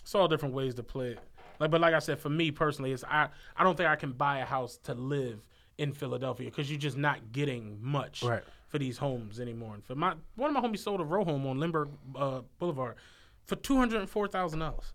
it's 0.01 0.15
all 0.15 0.29
different 0.29 0.55
ways 0.55 0.75
to 0.75 0.83
play 0.83 1.11
it. 1.11 1.19
Like, 1.59 1.71
but 1.71 1.81
like 1.81 1.93
I 1.93 1.99
said, 1.99 2.19
for 2.19 2.29
me 2.29 2.51
personally, 2.51 2.91
it's 2.93 3.03
I 3.03 3.27
I 3.57 3.63
don't 3.65 3.75
think 3.75 3.89
I 3.89 3.97
can 3.97 4.13
buy 4.13 4.39
a 4.39 4.45
house 4.45 4.77
to 4.83 4.93
live 4.93 5.45
in 5.77 5.91
Philadelphia 5.91 6.49
because 6.49 6.71
you're 6.71 6.79
just 6.79 6.95
not 6.97 7.33
getting 7.33 7.77
much 7.81 8.23
Right. 8.23 8.43
For 8.67 8.79
these 8.79 8.97
homes 8.97 9.39
anymore. 9.39 9.75
And 9.75 9.83
for 9.83 9.95
my 9.95 10.15
one 10.35 10.55
of 10.55 10.61
my 10.61 10.67
homies 10.67 10.79
sold 10.79 11.01
a 11.01 11.05
row 11.05 11.23
home 11.23 11.45
on 11.45 11.59
Lindbergh 11.59 11.89
uh, 12.15 12.41
Boulevard 12.59 12.95
for 13.45 13.55
two 13.55 13.77
hundred 13.77 14.01
and 14.01 14.09
four 14.09 14.27
thousand 14.27 14.59
dollars. 14.59 14.93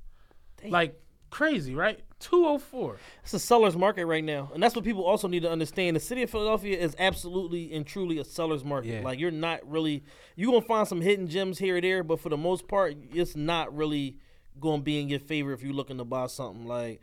Like 0.64 1.00
crazy, 1.30 1.74
right? 1.74 2.00
Two 2.18 2.44
oh 2.46 2.58
four. 2.58 2.98
It's 3.22 3.32
a 3.32 3.38
seller's 3.38 3.76
market 3.76 4.04
right 4.04 4.22
now, 4.22 4.50
and 4.52 4.62
that's 4.62 4.74
what 4.74 4.84
people 4.84 5.04
also 5.04 5.26
need 5.26 5.40
to 5.42 5.50
understand. 5.50 5.96
The 5.96 6.00
city 6.00 6.22
of 6.22 6.30
Philadelphia 6.30 6.78
is 6.78 6.94
absolutely 6.98 7.72
and 7.72 7.86
truly 7.86 8.18
a 8.18 8.24
seller's 8.24 8.64
market. 8.64 8.94
Yeah. 8.94 9.02
Like 9.02 9.18
you're 9.18 9.30
not 9.30 9.60
really 9.68 10.04
you're 10.36 10.52
gonna 10.52 10.64
find 10.64 10.86
some 10.86 11.00
hidden 11.00 11.28
gems 11.28 11.58
here 11.58 11.76
or 11.76 11.80
there, 11.80 12.02
but 12.02 12.20
for 12.20 12.28
the 12.28 12.36
most 12.36 12.68
part, 12.68 12.96
it's 13.12 13.36
not 13.36 13.74
really 13.74 14.18
gonna 14.58 14.82
be 14.82 15.00
in 15.00 15.08
your 15.08 15.20
favor 15.20 15.52
if 15.52 15.62
you're 15.62 15.72
looking 15.72 15.98
to 15.98 16.04
buy 16.04 16.26
something 16.26 16.66
like. 16.66 17.00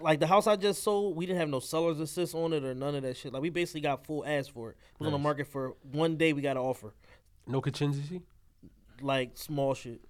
Like 0.00 0.20
the 0.20 0.26
house 0.26 0.46
I 0.46 0.56
just 0.56 0.82
sold, 0.82 1.16
we 1.16 1.26
didn't 1.26 1.40
have 1.40 1.48
no 1.48 1.60
seller's 1.60 1.98
assist 2.00 2.34
on 2.34 2.52
it 2.52 2.64
or 2.64 2.74
none 2.74 2.94
of 2.94 3.02
that 3.02 3.16
shit. 3.16 3.32
Like 3.32 3.42
we 3.42 3.50
basically 3.50 3.80
got 3.80 4.06
full 4.06 4.24
ads 4.24 4.46
for 4.48 4.70
it. 4.70 4.76
It 4.94 5.00
was 5.00 5.06
on 5.06 5.12
the 5.12 5.18
market 5.18 5.46
for 5.48 5.74
one 5.92 6.16
day. 6.16 6.32
We 6.32 6.42
got 6.42 6.52
an 6.56 6.62
offer, 6.62 6.94
No 7.46 7.60
contingency? 7.60 8.22
like 9.02 9.32
small 9.34 9.74
shit. 9.74 10.00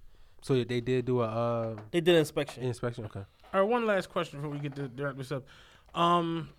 So 0.41 0.63
they 0.63 0.81
did 0.81 1.05
do 1.05 1.21
a 1.21 1.25
uh, 1.25 1.75
They 1.91 2.01
did 2.01 2.13
an 2.13 2.19
inspection. 2.19 2.63
inspection. 2.63 3.05
Okay. 3.05 3.21
All 3.53 3.61
right, 3.61 3.69
one 3.69 3.85
last 3.87 4.09
question 4.09 4.39
before 4.39 4.51
we 4.53 4.59
get 4.59 4.75
to 4.75 4.91
wrap 5.03 5.17
this 5.17 5.31
up. 5.31 5.45
Um, 5.95 6.49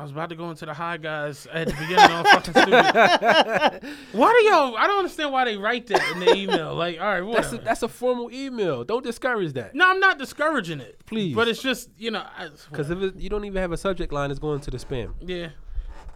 I 0.00 0.04
was 0.04 0.12
about 0.12 0.28
to 0.28 0.36
go 0.36 0.48
into 0.50 0.64
the 0.64 0.74
high 0.74 0.96
guys 0.96 1.48
at 1.52 1.66
the 1.66 1.72
beginning. 1.72 1.98
I'm 1.98 2.24
fucking 2.24 2.52
stupid. 3.82 3.96
why 4.12 4.32
do 4.40 4.46
y'all? 4.48 4.76
I 4.76 4.86
don't 4.86 4.98
understand 4.98 5.32
why 5.32 5.44
they 5.44 5.56
write 5.56 5.88
that 5.88 6.12
in 6.12 6.20
the 6.20 6.34
email. 6.36 6.72
Like, 6.76 7.00
all 7.00 7.20
right, 7.20 7.32
That's 7.34 7.48
whatever. 7.48 7.56
a, 7.62 7.64
that's 7.64 7.82
a 7.82 7.88
formal 7.88 8.30
email. 8.32 8.84
Don't 8.84 9.02
discourage 9.02 9.54
that. 9.54 9.74
no, 9.74 9.90
I'm 9.90 9.98
not 9.98 10.16
discouraging 10.18 10.78
it, 10.80 11.04
Please. 11.04 11.34
But 11.34 11.48
it's 11.48 11.60
just 11.60 11.90
you 11.98 12.12
know, 12.12 12.24
Because 12.70 12.90
if 12.90 13.02
it, 13.02 13.16
you 13.16 13.28
don't 13.28 13.44
even 13.44 13.60
have 13.60 13.72
a 13.72 13.76
subject 13.76 14.12
line, 14.12 14.30
it's 14.30 14.38
going 14.38 14.60
to 14.60 14.70
the 14.70 14.76
spam. 14.78 15.14
Yeah. 15.20 15.48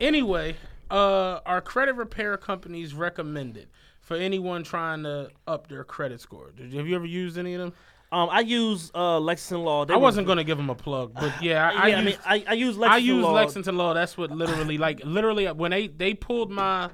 Anyway, 0.00 0.54
uh, 0.90 1.40
our 1.44 1.60
credit 1.60 1.96
repair 1.96 2.36
companies 2.36 2.94
recommended 2.94 3.66
for 4.00 4.16
anyone 4.16 4.62
trying 4.62 5.02
to 5.04 5.30
up 5.46 5.66
their 5.68 5.82
credit 5.84 6.20
score. 6.20 6.52
Did 6.56 6.72
you, 6.72 6.78
have 6.78 6.86
you 6.86 6.94
ever 6.96 7.06
used 7.06 7.36
any 7.38 7.54
of 7.54 7.60
them? 7.60 7.72
Um, 8.12 8.28
I 8.30 8.40
use 8.40 8.90
uh, 8.94 9.18
Lexington 9.18 9.64
Law. 9.64 9.86
They 9.86 9.94
I 9.94 9.97
wasn't 9.97 10.26
gonna 10.26 10.44
give 10.44 10.59
them 10.59 10.68
a 10.68 10.74
plug, 10.74 11.14
but 11.14 11.43
yeah, 11.43 11.70
I, 11.70 11.89
yeah, 11.89 11.97
I, 11.97 11.98
I, 11.98 12.05
mean, 12.05 12.16
I, 12.26 12.44
I 12.47 12.52
use 12.52 12.76
Lexington 12.76 12.93
I 12.93 12.97
use 12.98 13.22
Law. 13.22 13.32
Lexington 13.32 13.76
Law. 13.78 13.94
That's 13.94 14.18
what 14.18 14.30
literally, 14.30 14.76
like, 14.76 15.01
literally, 15.02 15.47
when 15.47 15.70
they 15.70 15.86
they 15.89 16.12
pulled 16.12 16.51
my 16.51 16.90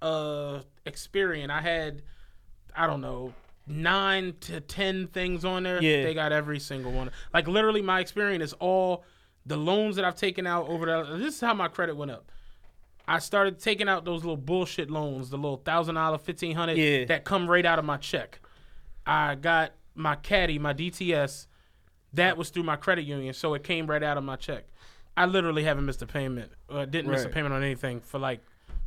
uh 0.00 0.60
Experian, 0.86 1.50
I 1.50 1.60
had, 1.60 2.02
I 2.76 2.86
don't 2.86 3.00
know, 3.00 3.34
nine 3.66 4.34
to 4.42 4.60
ten 4.60 5.08
things 5.08 5.44
on 5.44 5.64
there. 5.64 5.82
Yeah. 5.82 6.04
they 6.04 6.14
got 6.14 6.30
every 6.30 6.60
single 6.60 6.92
one. 6.92 7.10
Like, 7.32 7.48
literally, 7.48 7.82
my 7.82 8.04
Experian 8.04 8.40
is 8.40 8.52
all 8.54 9.04
the 9.46 9.56
loans 9.56 9.96
that 9.96 10.04
I've 10.04 10.14
taken 10.14 10.46
out 10.46 10.68
over 10.68 10.86
the. 10.86 11.16
This 11.18 11.34
is 11.34 11.40
how 11.40 11.54
my 11.54 11.66
credit 11.66 11.96
went 11.96 12.12
up. 12.12 12.30
I 13.08 13.18
started 13.18 13.58
taking 13.58 13.88
out 13.88 14.04
those 14.04 14.22
little 14.22 14.36
bullshit 14.36 14.88
loans, 14.88 15.30
the 15.30 15.36
little 15.36 15.56
thousand 15.56 15.96
dollar, 15.96 16.18
fifteen 16.18 16.54
hundred 16.54 16.76
Yeah. 16.78 17.06
that 17.06 17.24
come 17.24 17.50
right 17.50 17.66
out 17.66 17.80
of 17.80 17.84
my 17.84 17.96
check. 17.96 18.38
I 19.04 19.34
got 19.34 19.72
my 19.94 20.16
caddy, 20.16 20.58
my 20.58 20.74
DTS. 20.74 21.46
That 22.14 22.36
was 22.36 22.50
through 22.50 22.62
my 22.62 22.76
credit 22.76 23.02
union, 23.04 23.34
so 23.34 23.54
it 23.54 23.64
came 23.64 23.86
right 23.88 24.02
out 24.02 24.16
of 24.16 24.22
my 24.24 24.36
check. 24.36 24.64
I 25.16 25.26
literally 25.26 25.64
haven't 25.64 25.84
missed 25.86 26.00
a 26.02 26.06
payment. 26.06 26.52
Uh, 26.70 26.84
didn't 26.84 27.10
miss 27.10 27.24
a 27.24 27.28
payment 27.28 27.54
on 27.54 27.62
anything 27.62 28.00
for 28.00 28.18
like 28.18 28.40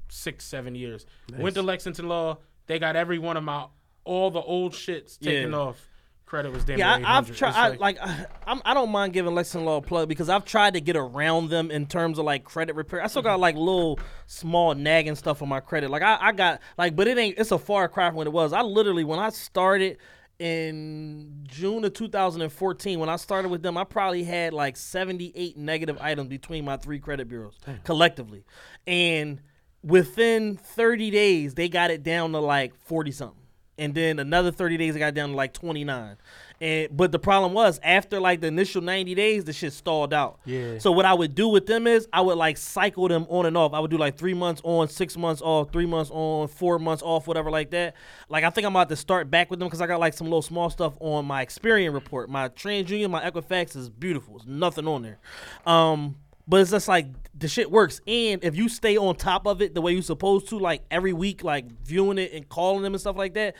six, 0.09 0.45
seven 0.45 0.75
years. 0.75 1.05
Went 1.37 1.55
to 1.55 1.61
Lexington 1.61 2.07
Law. 2.07 2.37
They 2.67 2.79
got 2.79 2.95
every 2.95 3.19
one 3.19 3.35
of 3.37 3.43
my 3.43 3.65
all 4.05 4.31
the 4.31 4.41
old 4.41 4.71
shits 4.73 5.19
taken 5.19 5.51
Yeah. 5.51 5.57
off. 5.57 5.89
Credit 6.25 6.51
was 6.51 6.65
damn 6.65 6.77
Yeah, 6.79 6.99
I, 7.05 7.17
I've 7.17 7.33
tried. 7.35 7.49
It's 7.49 7.57
I, 7.57 7.67
like- 7.69 7.79
like, 7.79 7.97
I, 8.01 8.25
I'm, 8.47 8.61
I 8.65 8.73
don't 8.73 8.91
mind 8.91 9.13
giving 9.13 9.33
Lexington 9.33 9.65
Law 9.65 9.77
a 9.77 9.81
plug 9.81 10.09
because 10.09 10.27
I've 10.27 10.43
tried 10.43 10.73
to 10.73 10.81
get 10.81 10.97
around 10.97 11.49
them 11.49 11.71
in 11.71 11.85
terms 11.85 12.19
of 12.19 12.25
like 12.25 12.43
credit 12.43 12.75
repair. 12.75 13.01
I 13.01 13.07
still 13.07 13.21
got 13.21 13.39
like 13.39 13.55
little 13.55 13.97
small 14.25 14.73
nagging 14.75 15.15
stuff 15.15 15.41
on 15.41 15.47
my 15.49 15.61
credit. 15.61 15.89
Like 15.89 16.01
I, 16.01 16.17
I 16.19 16.31
got 16.33 16.59
like, 16.77 16.95
but 16.97 17.07
it 17.07 17.17
ain't. 17.17 17.37
It's 17.37 17.51
a 17.51 17.57
far 17.57 17.87
cry 17.87 18.07
from 18.09 18.15
what 18.17 18.27
it 18.27 18.33
was. 18.33 18.51
I 18.53 18.61
literally 18.61 19.05
when 19.05 19.19
I 19.19 19.29
started 19.29 19.97
in 20.39 21.45
June 21.47 21.83
of 21.83 21.93
2014, 21.93 22.99
when 22.99 23.09
I 23.09 23.15
started 23.15 23.49
with 23.49 23.63
them, 23.63 23.77
I 23.77 23.83
probably 23.83 24.23
had 24.23 24.53
like 24.53 24.77
78 24.77 25.57
negative 25.57 25.97
items 25.99 26.29
between 26.29 26.65
my 26.65 26.77
three 26.77 26.99
credit 26.99 27.27
bureaus 27.27 27.55
collectively, 27.83 28.45
and 28.85 29.41
within 29.83 30.57
30 30.57 31.11
days 31.11 31.53
they 31.55 31.69
got 31.69 31.91
it 31.91 32.03
down 32.03 32.31
to 32.33 32.39
like 32.39 32.75
40 32.75 33.11
something 33.11 33.47
and 33.77 33.93
then 33.93 34.19
another 34.19 34.51
30 34.51 34.77
days 34.77 34.95
I 34.95 34.99
got 34.99 35.13
down 35.13 35.29
to 35.29 35.35
like 35.35 35.53
29 35.53 36.17
and 36.59 36.95
but 36.95 37.11
the 37.11 37.19
problem 37.19 37.53
was 37.53 37.79
after 37.83 38.19
like 38.19 38.41
the 38.41 38.47
initial 38.47 38.81
90 38.81 39.13
days 39.15 39.43
the 39.43 39.53
shit 39.53 39.73
stalled 39.73 40.13
out. 40.13 40.39
Yeah. 40.45 40.79
so 40.79 40.91
what 40.91 41.05
I 41.05 41.13
would 41.13 41.35
do 41.35 41.47
with 41.47 41.67
them 41.67 41.87
is 41.87 42.07
I 42.11 42.21
would 42.21 42.37
like 42.37 42.57
cycle 42.57 43.07
them 43.07 43.25
on 43.29 43.45
and 43.45 43.55
off. 43.55 43.73
I 43.73 43.79
would 43.79 43.91
do 43.91 43.97
like 43.97 44.17
three 44.17 44.33
months 44.33 44.61
on 44.63 44.87
six 44.87 45.15
months 45.17 45.41
off 45.41 45.71
three 45.71 45.85
months 45.85 46.09
on 46.13 46.47
four 46.47 46.79
months 46.79 47.03
off 47.03 47.27
whatever 47.27 47.51
like 47.51 47.69
that. 47.71 47.95
Like 48.29 48.43
I 48.43 48.49
think 48.49 48.65
I'm 48.65 48.73
about 48.73 48.89
to 48.89 48.95
start 48.95 49.29
back 49.29 49.49
with 49.49 49.59
them 49.59 49.67
because 49.67 49.81
I 49.81 49.87
got 49.87 49.99
like 49.99 50.13
some 50.13 50.27
little 50.27 50.41
small 50.41 50.69
stuff 50.69 50.93
on 50.99 51.25
my 51.25 51.45
Experian 51.45 51.93
report. 51.93 52.29
My 52.29 52.49
TransUnion 52.49 53.09
my 53.09 53.29
Equifax 53.29 53.75
is 53.75 53.89
beautiful. 53.89 54.37
There's 54.37 54.47
nothing 54.47 54.87
on 54.87 55.03
there. 55.03 55.19
Um 55.65 56.15
but 56.47 56.61
it's 56.61 56.71
just 56.71 56.87
like 56.87 57.07
the 57.37 57.47
shit 57.47 57.69
works. 57.71 58.01
And 58.07 58.43
if 58.43 58.55
you 58.55 58.69
stay 58.69 58.97
on 58.97 59.15
top 59.15 59.45
of 59.45 59.61
it 59.61 59.73
the 59.73 59.81
way 59.81 59.93
you're 59.93 60.01
supposed 60.01 60.49
to, 60.49 60.59
like 60.59 60.83
every 60.89 61.13
week, 61.13 61.43
like 61.43 61.65
viewing 61.83 62.17
it 62.17 62.33
and 62.33 62.47
calling 62.49 62.83
them 62.83 62.93
and 62.93 63.01
stuff 63.01 63.15
like 63.15 63.33
that, 63.35 63.55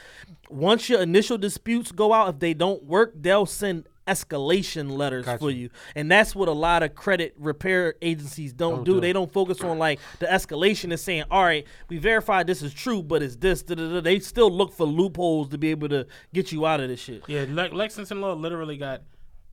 once 0.50 0.90
your 0.90 1.02
initial 1.02 1.38
disputes 1.38 1.92
go 1.92 2.14
out, 2.14 2.30
if 2.30 2.40
they 2.40 2.54
don't 2.54 2.84
work, 2.84 3.14
they'll 3.16 3.46
send 3.46 3.88
escalation 4.08 4.90
letters 4.92 5.28
for 5.38 5.52
you. 5.52 5.70
And 5.94 6.10
that's 6.10 6.34
what 6.34 6.48
a 6.48 6.54
lot 6.54 6.82
of 6.82 6.96
credit 6.96 7.36
repair 7.38 7.96
agencies 8.02 8.54
don't, 8.54 8.86
do. 8.86 9.02
They 9.02 9.12
don't 9.12 9.32
focus 9.32 9.62
on 9.62 9.78
like 9.78 10.00
the 10.20 10.26
escalation 10.28 10.92
and 10.92 11.00
saying, 11.00 11.26
all 11.30 11.44
right, 11.44 11.68
we 11.90 11.98
verified 11.98 12.48
this 12.48 12.62
is 12.64 12.74
true, 12.74 13.04
but 13.04 13.22
it's 13.22 13.36
this. 13.36 13.64
Da, 13.64 13.76
da, 13.76 13.90
da. 13.90 14.00
They 14.00 14.20
still 14.20 14.50
look 14.50 14.72
for 14.72 14.86
loopholes 14.88 15.50
to 15.50 15.58
be 15.58 15.72
able 15.72 15.90
to 15.90 16.08
get 16.34 16.54
you 16.54 16.66
out 16.66 16.80
of 16.80 16.88
this 16.88 17.02
shit. 17.02 17.24
yeah, 17.28 17.46
Le- 17.50 17.76
Lexington 17.76 18.22
Law 18.22 18.34
literally 18.34 18.78
got 18.78 19.02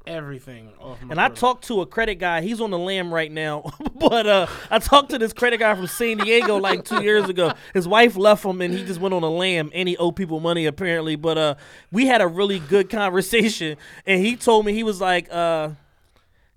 everything 0.06 0.70
off 0.81 1.01
my 1.02 1.10
And 1.12 1.20
I 1.20 1.24
credit. 1.28 1.40
talked 1.40 1.64
to 1.68 1.81
a 1.81 1.86
credit 1.86 2.16
guy. 2.16 2.40
He's 2.43 2.60
on 2.60 2.70
the 2.70 2.78
lam 2.78 3.12
right 3.12 3.31
now. 3.32 3.70
but 3.94 4.26
uh, 4.26 4.47
I 4.70 4.78
talked 4.78 5.10
to 5.10 5.18
this 5.18 5.32
credit 5.32 5.59
guy 5.59 5.74
from 5.74 5.86
San 5.86 6.18
Diego 6.18 6.56
like 6.59 6.85
two 6.85 7.02
years 7.02 7.28
ago. 7.28 7.52
His 7.72 7.89
wife 7.89 8.16
left 8.16 8.44
him 8.44 8.60
and 8.60 8.72
he 8.74 8.85
just 8.85 9.01
went 9.01 9.14
on 9.14 9.22
a 9.22 9.31
lam 9.31 9.70
and 9.74 9.89
he 9.89 9.97
owed 9.97 10.16
people 10.16 10.40
money 10.40 10.66
apparently. 10.66 11.16
But 11.16 11.39
uh, 11.39 11.55
we 11.93 12.06
had 12.06 12.20
a 12.20 12.26
really 12.26 12.59
good 12.59 12.90
conversation. 12.90 13.76
And 14.06 14.24
he 14.24 14.36
told 14.36 14.66
me, 14.66 14.72
he 14.74 14.82
was 14.82 15.01
like, 15.01 15.28
uh, 15.32 15.70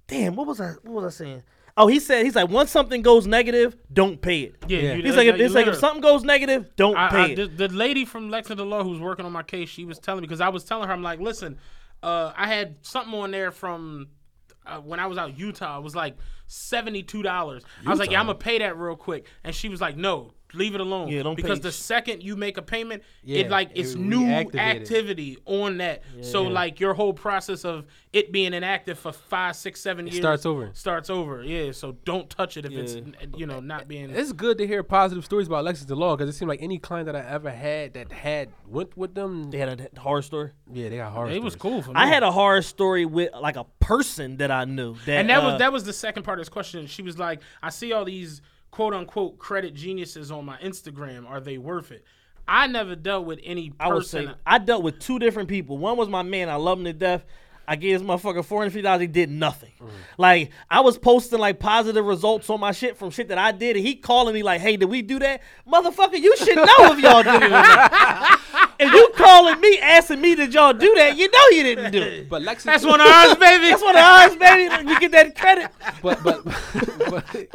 damn, 0.07 0.35
what 0.35 0.47
was 0.47 0.59
I, 0.61 0.71
what 0.83 1.03
was 1.03 1.15
I 1.15 1.17
saying? 1.23 1.43
Oh, 1.79 1.85
he 1.85 1.99
said, 1.99 2.25
he's 2.25 2.35
like, 2.35 2.49
once 2.49 2.71
something 2.71 3.03
goes 3.03 3.27
negative, 3.27 3.77
don't 3.93 4.19
pay 4.19 4.39
it. 4.41 4.55
Yeah, 4.67 4.79
Yeah. 4.79 4.93
you- 4.95 5.03
He's 5.03 5.15
like, 5.15 5.27
if, 5.27 5.35
it's 5.35 5.53
like, 5.53 5.67
if 5.67 5.75
something 5.75 6.01
goes 6.01 6.23
negative, 6.23 6.75
don't 6.75 6.97
I, 6.97 7.09
pay 7.09 7.17
I, 7.17 7.25
it. 7.27 7.35
the, 7.57 7.67
the 7.67 7.73
lady 7.75 8.03
from 8.03 8.31
Lexington 8.31 8.67
Law 8.67 8.83
who's 8.83 8.99
working 8.99 9.25
on 9.25 9.31
my 9.31 9.43
case, 9.43 9.69
she 9.69 9.85
was 9.85 9.99
telling 9.99 10.21
me 10.21 10.27
because 10.27 10.41
I 10.41 10.49
was 10.49 10.63
telling 10.63 10.87
her, 10.87 10.93
I'm 10.93 11.03
like, 11.03 11.19
listen, 11.19 11.59
uh, 12.03 12.33
I 12.35 12.47
had 12.47 12.77
something 12.81 13.13
on 13.13 13.31
there 13.31 13.51
from 13.51 14.09
uh, 14.65 14.77
when 14.77 14.99
I 14.99 15.07
was 15.07 15.17
out 15.17 15.37
Utah. 15.37 15.79
It 15.79 15.83
was 15.83 15.95
like 15.95 16.17
seventy 16.47 17.03
two 17.03 17.23
dollars. 17.23 17.63
I 17.85 17.89
was 17.89 17.99
like, 17.99 18.11
yeah, 18.11 18.19
I'm 18.19 18.27
gonna 18.27 18.37
pay 18.37 18.59
that 18.59 18.77
real 18.77 18.95
quick, 18.95 19.27
and 19.43 19.53
she 19.55 19.69
was 19.69 19.81
like, 19.81 19.97
no. 19.97 20.33
Leave 20.53 20.75
it 20.75 20.81
alone. 20.81 21.09
Yeah, 21.09 21.23
don't 21.23 21.35
because 21.35 21.59
it. 21.59 21.63
the 21.63 21.71
second 21.71 22.23
you 22.23 22.35
make 22.35 22.57
a 22.57 22.61
payment, 22.61 23.03
Yeah, 23.23 23.39
it 23.41 23.49
like 23.49 23.71
it 23.71 23.79
it's 23.81 23.95
new 23.95 24.25
activity 24.27 25.37
on 25.45 25.77
that. 25.77 26.03
So 26.21 26.43
like 26.43 26.79
your 26.79 26.93
whole 26.93 27.13
process 27.13 27.65
of 27.65 27.85
it 28.13 28.31
being 28.31 28.53
inactive 28.53 28.97
for 28.97 29.11
five, 29.11 29.55
six, 29.55 29.81
seven 29.81 30.07
years 30.07 30.17
starts 30.17 30.45
over. 30.45 30.71
Starts 30.73 31.09
over. 31.09 31.43
Yeah. 31.43 31.71
So 31.71 31.97
don't 32.05 32.29
touch 32.29 32.57
it 32.57 32.65
if 32.65 32.71
it's 32.71 32.95
you 33.35 33.45
know 33.45 33.59
not 33.59 33.87
being. 33.87 34.09
It's 34.09 34.31
good 34.31 34.57
to 34.59 34.67
hear 34.67 34.83
positive 34.83 35.25
stories 35.25 35.47
about 35.47 35.63
Lexington 35.65 35.97
Law 35.97 36.15
because 36.15 36.33
it 36.33 36.37
seemed 36.37 36.49
like 36.49 36.61
any 36.61 36.77
client 36.77 37.07
that 37.07 37.15
I 37.15 37.25
ever 37.27 37.51
had 37.51 37.93
that 37.95 38.11
had 38.11 38.49
went 38.65 38.95
with 38.97 39.15
them, 39.15 39.51
They 39.51 39.57
had 39.57 39.89
a 39.95 39.99
horror 39.99 40.21
story. 40.21 40.51
yeah, 40.71 40.89
they 40.89 40.97
got 40.97 41.11
horror. 41.11 41.29
It 41.29 41.43
was 41.43 41.55
cool 41.55 41.81
for 41.81 41.89
me. 41.89 41.95
I 41.97 42.07
had 42.07 42.23
a 42.23 42.31
horror 42.31 42.61
story 42.61 43.05
with 43.05 43.31
like 43.33 43.57
a 43.57 43.65
person 43.79 44.37
that 44.37 44.51
I 44.51 44.65
knew. 44.65 44.95
That, 45.05 45.17
and 45.19 45.29
that 45.29 45.43
uh, 45.43 45.51
was 45.51 45.59
that 45.59 45.73
was 45.73 45.83
the 45.83 45.93
second 45.93 46.23
part 46.23 46.39
of 46.39 46.45
this 46.45 46.49
question. 46.49 46.87
She 46.87 47.01
was 47.01 47.17
like, 47.19 47.41
"I 47.61 47.69
see 47.69 47.91
all 47.93 48.05
these 48.05 48.41
quote 48.77 48.93
unquote 48.93 49.39
credit 49.39 49.73
geniuses 49.73 50.29
on 50.29 50.45
my 50.45 50.55
Instagram. 50.57 51.27
Are 51.27 51.39
they 51.39 51.57
worth 51.57 51.91
it?" 51.91 52.05
I 52.47 52.67
never 52.67 52.95
dealt 52.95 53.25
with 53.25 53.39
any 53.43 53.73
I 53.79 53.91
would 53.91 54.05
say 54.05 54.25
person. 54.25 54.35
I 54.45 54.59
dealt 54.59 54.83
with 54.83 54.99
two 54.99 55.17
different 55.17 55.49
people. 55.49 55.79
One 55.79 55.97
was 55.97 56.07
my 56.09 56.21
man. 56.21 56.47
I 56.47 56.55
love 56.55 56.77
him 56.77 56.85
to 56.85 56.93
death. 56.93 57.25
I 57.67 57.75
gave 57.75 57.99
this 57.99 58.07
motherfucker 58.07 58.45
four 58.45 58.59
hundred 58.59 58.69
fifty 58.69 58.83
dollars. 58.83 59.01
He 59.01 59.07
did 59.07 59.31
nothing. 59.31 59.71
Mm. 59.81 59.89
Like 60.19 60.51
I 60.69 60.81
was 60.81 60.95
posting 60.99 61.39
like 61.39 61.59
positive 61.59 62.05
results 62.05 62.51
on 62.51 62.59
my 62.59 62.71
shit 62.71 62.97
from 62.97 63.09
shit 63.09 63.29
that 63.29 63.39
I 63.39 63.51
did, 63.51 63.77
and 63.77 63.85
he 63.85 63.95
calling 63.95 64.35
me 64.35 64.43
like, 64.43 64.61
"Hey, 64.61 64.77
did 64.77 64.85
we 64.85 65.01
do 65.01 65.17
that, 65.17 65.41
motherfucker? 65.67 66.19
You 66.19 66.37
should 66.37 66.55
know 66.55 66.65
if 66.67 66.99
y'all 66.99 67.23
did 67.23 67.41
it 67.41 67.45
or 67.45 67.49
not." 67.49 68.39
if 68.79 68.91
you 68.91 69.09
calling 69.15 69.59
me 69.59 69.79
asking 69.79 70.21
me 70.21 70.35
did 70.35 70.53
y'all 70.53 70.73
do 70.73 70.93
that, 70.95 71.17
you 71.17 71.29
know 71.29 71.47
you 71.51 71.63
didn't 71.63 71.91
do 71.91 72.01
it. 72.01 72.29
But 72.29 72.41
Lexington, 72.43 72.73
That's 72.73 72.85
one 72.85 73.01
of 73.01 73.07
ours, 73.07 73.35
baby. 73.39 73.69
That's 73.69 73.81
one 73.81 73.95
of 73.95 74.01
ours, 74.01 74.35
baby. 74.35 74.89
You 74.89 74.99
get 74.99 75.11
that 75.11 75.35
credit. 75.35 75.71
but 76.01 76.23
but 76.23 76.43
but, 77.09 77.47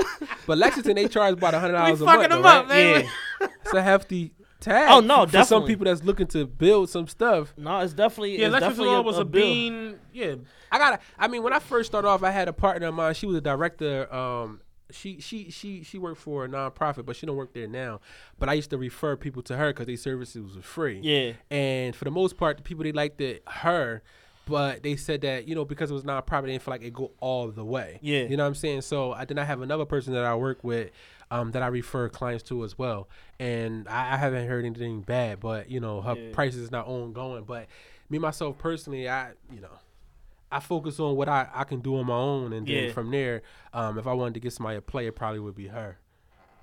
but 0.47 0.59
Lexington 0.59 0.97
they 0.97 1.09
charge 1.09 1.35
about 1.35 1.55
hundred 1.55 1.74
dollars 1.74 2.01
a 2.01 2.05
fucking 2.05 2.20
month. 2.20 2.31
them 2.31 2.43
though, 2.43 2.49
up, 2.49 2.69
right? 2.69 2.69
baby. 2.69 3.09
Yeah. 3.40 3.47
It's 3.65 3.74
a 3.74 3.82
hefty 3.82 4.32
tag. 4.62 4.89
Oh, 4.90 5.01
no, 5.01 5.27
for, 5.27 5.39
for 5.39 5.44
some 5.44 5.66
people 5.66 5.85
that's 5.85 6.03
looking 6.03 6.27
to 6.28 6.47
build 6.47 6.89
some 6.89 7.07
stuff. 7.07 7.53
No, 7.57 7.81
it's 7.81 7.93
definitely 7.93 8.39
Yeah, 8.39 8.47
it's 8.47 8.53
Lexington 8.55 8.78
definitely 8.78 8.99
a, 8.99 9.03
was 9.03 9.19
a, 9.19 9.23
a, 9.23 9.24
bean. 9.24 9.99
Yeah, 10.12 10.36
I 10.70 10.78
got. 10.78 11.03
I 11.19 11.28
mean, 11.28 11.43
when 11.43 11.53
I 11.53 11.59
first 11.59 11.90
started 11.90 12.09
off, 12.09 12.23
I 12.23 12.31
had 12.31 12.49
a 12.49 12.53
partner 12.53 12.86
of 12.86 12.94
mine. 12.94 13.15
She 13.15 13.27
was 13.27 13.36
a 13.36 13.40
director. 13.40 14.12
Um, 14.12 14.61
she 14.93 15.20
she 15.20 15.51
she 15.51 15.82
she 15.82 15.98
worked 15.98 16.20
for 16.20 16.44
a 16.44 16.48
nonprofit, 16.48 17.05
but 17.05 17.16
she 17.16 17.27
don't 17.27 17.36
work 17.36 17.52
there 17.52 17.66
now. 17.66 18.01
But 18.39 18.48
I 18.48 18.55
used 18.55 18.70
to 18.70 18.78
refer 18.78 19.16
people 19.16 19.43
to 19.44 19.56
her 19.56 19.69
because 19.69 19.86
their 19.86 19.97
services 19.97 20.55
was 20.56 20.64
free. 20.64 21.01
Yeah. 21.02 21.32
And 21.51 21.94
for 21.97 22.05
the 22.05 22.10
most 22.10 22.36
part, 22.36 22.56
the 22.56 22.62
people 22.62 22.85
they 22.85 22.93
liked 22.93 23.20
it 23.20 23.43
her, 23.47 24.02
but 24.47 24.82
they 24.82 24.97
said 24.97 25.23
that 25.23 25.48
you 25.48 25.55
know 25.55 25.64
because 25.64 25.90
it 25.90 25.94
was 25.94 26.05
nonprofit, 26.05 26.43
they 26.43 26.52
didn't 26.52 26.62
feel 26.62 26.73
like 26.73 26.82
it 26.82 26.93
go 26.93 27.12
all 27.20 27.48
the 27.48 27.64
way. 27.64 27.98
Yeah. 28.02 28.24
You 28.24 28.36
know 28.36 28.44
what 28.44 28.48
I'm 28.48 28.55
saying? 28.55 28.82
So 28.82 29.12
I 29.12 29.24
then 29.24 29.39
I 29.39 29.44
have 29.44 29.62
another 29.62 29.85
person 29.85 30.12
that 30.14 30.24
I 30.24 30.35
work 30.35 30.62
with. 30.62 30.90
Um, 31.31 31.52
that 31.52 31.62
I 31.62 31.69
refer 31.69 32.10
clients 32.10 32.43
to 32.51 32.62
as 32.62 32.77
well, 32.77 33.09
and 33.40 33.89
I, 33.89 34.12
I 34.12 34.16
haven't 34.19 34.47
heard 34.47 34.66
anything 34.66 35.01
bad. 35.01 35.40
But 35.40 35.70
you 35.70 35.81
know, 35.81 36.02
her 36.02 36.14
price 36.32 36.55
is 36.55 36.70
not 36.70 36.86
ongoing. 36.86 37.44
But 37.44 37.69
me 38.10 38.19
myself 38.19 38.59
personally, 38.59 39.09
I 39.09 39.31
you 39.51 39.62
know, 39.62 39.70
I 40.53 40.61
focus 40.61 41.01
on 41.01 41.16
what 41.16 41.29
I, 41.29 41.49
I 41.53 41.65
can 41.65 41.81
do 41.81 41.97
on 41.99 42.07
my 42.07 42.15
own, 42.15 42.53
and 42.53 42.66
then 42.66 42.85
Yeah. 42.85 42.93
from 42.93 43.11
there, 43.11 43.43
um, 43.73 43.99
if 43.99 44.07
I 44.07 44.12
wanted 44.12 44.35
to 44.35 44.41
get 44.41 44.53
somebody 44.53 44.77
to 44.79 44.83
play, 44.83 45.07
it 45.07 45.16
probably 45.16 45.41
would 45.41 45.55
be 45.55 45.69
her. 45.69 45.99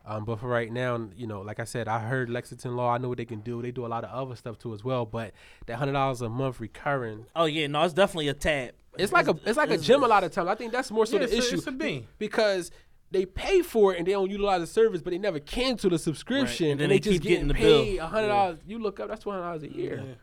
Um, 0.05 0.25
but 0.25 0.39
for 0.39 0.47
right 0.47 0.71
now, 0.71 1.09
you 1.15 1.27
know, 1.27 1.41
like 1.41 1.59
I 1.59 1.65
said, 1.65 1.87
I 1.87 1.99
heard 1.99 2.29
Lexington 2.29 2.75
Law. 2.75 2.89
I 2.91 2.97
know 2.97 3.09
what 3.09 3.17
they 3.17 3.25
can 3.25 3.41
do. 3.41 3.61
They 3.61 3.71
do 3.71 3.85
a 3.85 3.87
lot 3.87 4.03
of 4.03 4.09
other 4.11 4.35
stuff 4.35 4.57
too 4.57 4.73
as 4.73 4.83
well. 4.83 5.05
But 5.05 5.33
that 5.67 5.75
hundred 5.77 5.91
dollars 5.93 6.21
a 6.21 6.29
month 6.29 6.59
recurring, 6.59 7.25
Oh 7.35 7.45
yeah, 7.45 7.67
no, 7.67 7.83
it's 7.83 7.93
definitely 7.93 8.29
a 8.29 8.33
tab. 8.33 8.73
It's 8.97 9.11
like 9.13 9.27
a 9.27 9.37
it's 9.45 9.57
like 9.57 9.69
a 9.69 9.77
gym 9.77 10.03
a 10.03 10.07
lot 10.07 10.23
of 10.23 10.31
times. 10.31 10.49
I 10.49 10.55
think 10.55 10.71
that's 10.71 10.89
more 10.89 11.05
so 11.05 11.13
Yeah, 11.19 11.19
the 11.19 11.25
it's 11.25 11.33
a- 11.33 11.47
issue 11.49 11.57
it's 11.57 11.67
a 11.67 11.71
B. 11.71 12.07
because 12.17 12.71
they 13.11 13.25
pay 13.25 13.61
for 13.61 13.93
it 13.93 13.97
and 13.99 14.07
they 14.07 14.13
don't 14.13 14.31
utilize 14.31 14.61
the 14.61 14.67
service, 14.67 15.01
but 15.01 15.11
they 15.11 15.19
never 15.19 15.39
cancel 15.39 15.89
the 15.91 15.99
subscription 15.99 16.67
And 16.67 16.71
and, 16.73 16.79
then 16.81 16.89
they, 16.89 16.95
they 16.95 16.99
just 16.99 17.21
keep 17.21 17.29
getting 17.29 17.47
getting 17.49 17.61
the 17.63 17.69
bill. 17.69 17.83
paid 17.83 17.97
a 17.99 18.07
hundred 18.07 18.27
dollars. 18.29 18.59
You 18.65 18.79
look 18.79 18.99
up, 18.99 19.09
that's 19.09 19.23
two 19.23 19.29
hundred 19.29 19.43
dollars 19.43 19.63
a 19.63 19.71
year. 19.71 20.17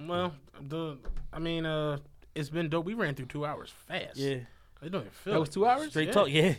Well, 0.00 0.32
the 0.60 0.98
I 1.32 1.38
mean, 1.38 1.66
uh, 1.66 1.98
it's 2.34 2.48
been 2.50 2.68
dope. 2.68 2.84
We 2.84 2.94
ran 2.94 3.14
through 3.14 3.26
two 3.26 3.44
hours 3.44 3.70
fast. 3.88 4.16
Yeah. 4.16 4.36
I 4.82 4.88
don't 4.88 5.00
even 5.02 5.10
feel 5.12 5.32
That 5.32 5.36
it. 5.38 5.40
was 5.40 5.48
two 5.50 5.66
hours. 5.66 5.90
Straight 5.90 6.08
Yeah. 6.08 6.12
talk, 6.12 6.30
yeah. 6.30 6.54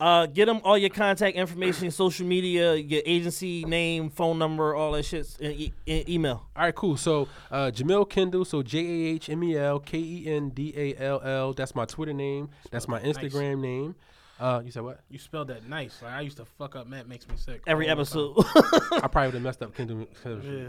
Uh, 0.00 0.26
get 0.26 0.46
them 0.46 0.60
all 0.64 0.76
your 0.76 0.90
contact 0.90 1.36
information, 1.36 1.88
social 1.92 2.26
media, 2.26 2.74
your 2.74 3.02
agency 3.06 3.64
name, 3.64 4.10
phone 4.10 4.36
number, 4.36 4.74
all 4.74 4.90
that 4.92 5.04
shit, 5.04 5.36
and 5.40 5.52
e- 5.52 5.72
e- 5.86 6.04
email. 6.08 6.44
All 6.56 6.64
right, 6.64 6.74
cool. 6.74 6.96
So 6.96 7.28
uh, 7.52 7.70
Jahmel 7.70 8.04
Kendall, 8.06 8.44
so 8.44 8.62
J 8.62 8.78
A 8.80 9.14
H 9.14 9.28
M 9.30 9.44
E 9.44 9.56
L 9.56 9.78
K 9.78 9.98
E 9.98 10.24
N 10.26 10.48
D 10.50 10.72
A 10.76 10.96
L 10.96 11.20
L. 11.22 11.52
That's 11.52 11.76
my 11.76 11.84
Twitter 11.84 12.12
name. 12.12 12.48
That's 12.72 12.88
my 12.88 13.00
Nice. 13.00 13.16
Instagram 13.16 13.60
name. 13.60 13.94
Uh, 14.42 14.60
you 14.64 14.72
said 14.72 14.82
what? 14.82 14.98
You 15.08 15.20
spelled 15.20 15.46
that 15.48 15.68
nice. 15.68 16.02
Like 16.02 16.14
I 16.14 16.20
used 16.20 16.38
to 16.38 16.44
fuck 16.44 16.74
up. 16.74 16.88
Matt 16.88 17.06
makes 17.06 17.28
me 17.28 17.36
sick. 17.36 17.62
Every 17.64 17.88
all 17.88 17.94
the 17.94 18.00
episode. 18.00 18.34
I 19.00 19.06
probably 19.06 19.26
would 19.28 19.34
have 19.34 19.42
messed 19.42 19.62
up 19.62 19.72
Kendall. 19.72 20.08
time. 20.24 20.66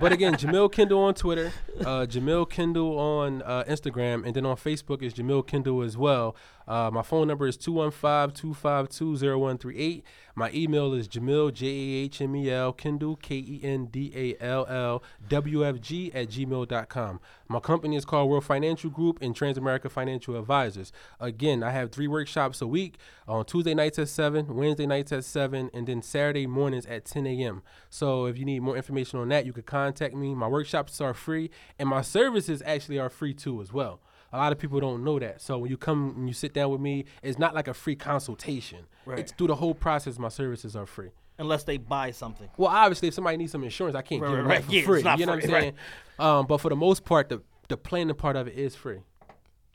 but 0.00 0.10
again, 0.10 0.38
Jahmel 0.38 0.70
Kendall 0.70 1.00
on 1.02 1.12
Twitter, 1.12 1.52
uh, 1.84 2.06
Jahmel 2.06 2.46
Kendall 2.46 2.98
on 2.98 3.42
uh, 3.42 3.64
Instagram, 3.64 4.24
and 4.24 4.34
then 4.34 4.46
on 4.46 4.56
Facebook 4.56 5.02
is 5.02 5.12
Jahmel 5.12 5.42
Kendall 5.42 5.82
as 5.82 5.98
well. 5.98 6.34
Uh, 6.70 6.88
my 6.88 7.02
phone 7.02 7.26
number 7.26 7.48
is 7.48 7.58
215-252-0138. 7.58 10.02
My 10.36 10.52
email 10.52 10.94
is 10.94 11.08
Jahmel, 11.08 11.50
J-A-H-M-E-L, 11.50 12.72
Kendall, 12.74 13.16
K-E-N-D-A-L-L, 13.16 15.02
W-F-G 15.28 16.12
at 16.14 16.28
gmail.com. 16.28 17.20
My 17.48 17.58
company 17.58 17.96
is 17.96 18.04
called 18.04 18.30
World 18.30 18.44
Financial 18.44 18.88
Group 18.88 19.18
and 19.20 19.34
Transamerica 19.34 19.90
Financial 19.90 20.36
Advisors. 20.36 20.92
Again, 21.18 21.64
I 21.64 21.72
have 21.72 21.90
three 21.90 22.06
workshops 22.06 22.62
a 22.62 22.68
week 22.68 22.98
on 23.26 23.44
Tuesday 23.46 23.74
nights 23.74 23.98
at 23.98 24.08
7, 24.08 24.54
Wednesday 24.54 24.86
nights 24.86 25.10
at 25.10 25.24
7, 25.24 25.70
and 25.74 25.88
then 25.88 26.02
Saturday 26.02 26.46
mornings 26.46 26.86
at 26.86 27.04
10 27.04 27.26
a.m. 27.26 27.62
So 27.88 28.26
if 28.26 28.38
you 28.38 28.44
need 28.44 28.62
more 28.62 28.76
information 28.76 29.18
on 29.18 29.28
that, 29.30 29.44
you 29.44 29.52
can 29.52 29.64
contact 29.64 30.14
me. 30.14 30.36
My 30.36 30.46
workshops 30.46 31.00
are 31.00 31.14
free, 31.14 31.50
and 31.80 31.88
my 31.88 32.02
services 32.02 32.62
actually 32.64 33.00
are 33.00 33.10
free 33.10 33.34
too 33.34 33.60
as 33.60 33.72
well. 33.72 33.98
A 34.32 34.36
lot 34.38 34.52
of 34.52 34.58
people 34.58 34.78
don't 34.80 35.02
know 35.04 35.18
that. 35.18 35.40
So 35.40 35.58
when 35.58 35.70
you 35.70 35.76
come 35.76 36.14
and 36.16 36.28
you 36.28 36.34
sit 36.34 36.54
down 36.54 36.70
with 36.70 36.80
me, 36.80 37.04
it's 37.22 37.38
not 37.38 37.54
like 37.54 37.66
a 37.68 37.74
free 37.74 37.96
consultation. 37.96 38.86
Right. 39.04 39.18
It's 39.18 39.32
through 39.32 39.48
the 39.48 39.56
whole 39.56 39.74
process. 39.74 40.18
My 40.18 40.28
services 40.28 40.76
are 40.76 40.86
free. 40.86 41.10
Unless 41.38 41.64
they 41.64 41.78
buy 41.78 42.10
something. 42.10 42.48
Well, 42.56 42.68
obviously, 42.70 43.08
if 43.08 43.14
somebody 43.14 43.38
needs 43.38 43.52
some 43.52 43.64
insurance, 43.64 43.96
I 43.96 44.02
can't 44.02 44.20
Right, 44.22 44.28
give 44.28 44.36
right, 44.36 44.42
them 44.42 44.50
right. 44.50 44.60
that 44.60 44.66
for 44.66 44.72
Yeah, 44.74 44.82
free. 44.84 45.02
not 45.02 45.18
You 45.18 45.26
know 45.26 45.32
what 45.32 45.36
I'm 45.36 45.48
free, 45.48 45.54
right. 45.54 45.62
saying? 45.62 45.74
Um, 46.18 46.46
but 46.46 46.58
for 46.58 46.68
the 46.68 46.76
most 46.76 47.04
part, 47.04 47.28
the 47.28 47.42
the 47.68 47.76
planning 47.76 48.14
part 48.14 48.36
of 48.36 48.46
it 48.48 48.54
is 48.58 48.74
free, 48.76 48.98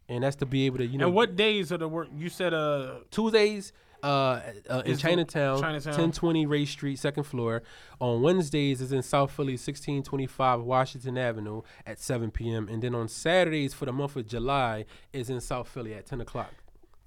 and 0.10 0.24
that's 0.24 0.36
to 0.38 0.46
be 0.46 0.66
able 0.68 0.78
to 0.78 0.86
you 0.86 0.98
know 0.98 1.08
And 1.08 1.16
what 1.16 1.36
days 1.36 1.72
of 1.72 1.80
the 1.80 1.88
work? 1.88 2.10
You 2.16 2.30
said 2.30 2.54
uh 2.54 3.00
Tuesdays 3.10 3.74
uh, 4.06 4.42
uh, 4.70 4.84
in 4.86 4.98
Chinatown, 4.98 5.60
Chinatown. 5.60 5.92
1020 5.94 6.46
Race 6.46 6.70
Street, 6.70 6.98
second 7.00 7.24
floor. 7.24 7.64
On 8.00 8.22
Wednesdays 8.22 8.82
is 8.82 8.92
in 8.92 9.02
South 9.02 9.32
Philly, 9.32 9.54
1625 9.54 10.62
Washington 10.62 11.18
Avenue 11.18 11.62
at 11.86 12.00
7 12.00 12.32
p.m. 12.32 12.68
And 12.70 12.82
then 12.82 12.94
on 12.96 13.08
Saturdays 13.08 13.74
for 13.74 13.86
the 13.86 13.94
month 13.94 14.16
of 14.16 14.28
July 14.28 14.86
is 15.14 15.30
in 15.30 15.42
South 15.42 15.68
Philly 15.68 15.94
at 15.94 16.06
10 16.06 16.22
o'clock, 16.22 16.52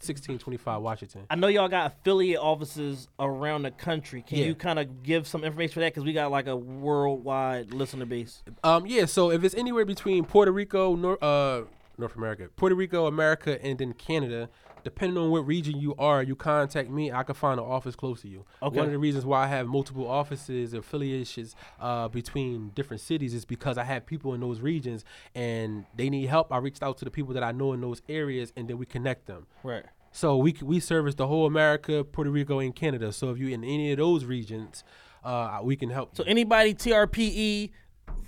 1625 0.01 0.81
Washington. 0.83 1.23
I 1.31 1.37
know 1.37 1.49
y'all 1.49 1.69
got 1.69 1.93
affiliate 1.93 2.41
offices 2.41 3.09
around 3.19 3.63
the 3.63 3.71
country. 3.71 4.23
Can 4.23 4.39
Yeah. 4.39 4.47
you 4.47 4.55
kind 4.55 4.79
of 4.79 5.03
give 5.03 5.27
some 5.27 5.45
information 5.45 5.75
for 5.75 5.81
that? 5.81 5.93
Because 5.93 6.05
we 6.05 6.13
got 6.13 6.31
like 6.31 6.47
a 6.47 6.57
worldwide 6.57 7.73
listener 7.75 8.07
base. 8.07 8.43
Um, 8.65 8.87
yeah, 8.87 9.05
so 9.07 9.31
if 9.31 9.45
it's 9.45 9.55
anywhere 9.55 9.85
between 9.85 10.25
Puerto 10.25 10.53
Rico, 10.53 10.95
Nor- 10.97 11.19
uh, 11.23 11.63
North 11.99 12.15
America, 12.17 12.49
Puerto 12.57 12.77
Rico, 12.77 13.07
America, 13.07 13.63
and 13.65 13.77
then 13.79 13.93
Canada, 13.93 14.49
depending 14.85 15.19
on 15.19 15.31
what 15.31 15.47
region 15.47 15.79
you 15.79 15.95
are, 15.97 16.23
you 16.23 16.37
contact 16.37 16.91
me. 16.91 17.13
I 17.13 17.23
can 17.23 17.35
find 17.35 17.59
an 17.59 17.67
office 17.67 17.97
close 17.97 18.23
to 18.23 18.29
you. 18.29 18.45
Okay. 18.63 18.77
One 18.77 18.87
of 18.87 18.93
the 18.93 18.99
reasons 18.99 19.25
why 19.25 19.45
I 19.45 19.47
have 19.47 19.67
multiple 19.67 20.09
offices, 20.09 20.75
affiliations 20.75 21.55
uh, 21.81 22.09
between 22.09 22.71
different 22.71 23.01
cities 23.01 23.35
is 23.35 23.45
because 23.45 23.79
I 23.79 23.85
have 23.85 24.07
people 24.07 24.35
in 24.35 24.41
those 24.41 24.61
regions 24.61 25.05
and 25.35 25.85
they 25.97 26.11
need 26.11 26.27
help. 26.27 26.53
I 26.53 26.59
reached 26.59 26.83
out 26.83 26.99
to 26.99 27.05
the 27.05 27.11
people 27.11 27.35
that 27.35 27.43
I 27.43 27.53
know 27.53 27.73
in 27.73 27.81
those 27.81 28.03
areas, 28.09 28.53
and 28.57 28.69
then 28.69 28.79
we 28.79 28.87
connect 28.87 29.27
them. 29.27 29.47
Right. 29.63 29.85
So 30.13 30.37
we 30.37 30.57
we 30.63 30.81
service 30.81 31.15
the 31.15 31.27
whole 31.27 31.47
America, 31.47 32.03
Puerto 32.05 32.31
Rico, 32.31 32.59
and 32.59 32.75
Canada. 32.75 33.13
So 33.13 33.31
if 33.31 33.39
you're 33.39 33.51
in 33.51 33.65
any 33.65 33.93
of 33.93 33.99
those 33.99 34.25
regions, 34.25 34.83
uh, 35.25 35.61
we 35.63 35.77
can 35.77 35.91
help. 35.91 36.17
So 36.17 36.25
you. 36.25 36.31
anybody 36.31 36.75
TRPE 36.75 37.71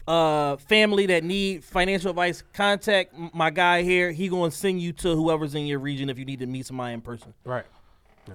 uh 0.09 0.57
family 0.57 1.07
that 1.07 1.25
need 1.25 1.63
financial 1.65 2.11
advice, 2.11 2.43
contact 2.53 3.15
my 3.35 3.51
guy 3.51 3.83
here. 3.83 4.11
He 4.13 4.29
going 4.29 4.51
to 4.51 4.57
send 4.57 4.81
you 4.81 4.93
to 4.95 5.15
whoever's 5.15 5.55
in 5.55 5.67
your 5.67 5.79
region 5.79 6.09
if 6.11 6.19
you 6.19 6.25
need 6.25 6.41
to 6.41 6.47
meet 6.47 6.67
somebody 6.67 6.95
in 6.95 7.01
person. 7.01 7.33
right, 7.45 7.67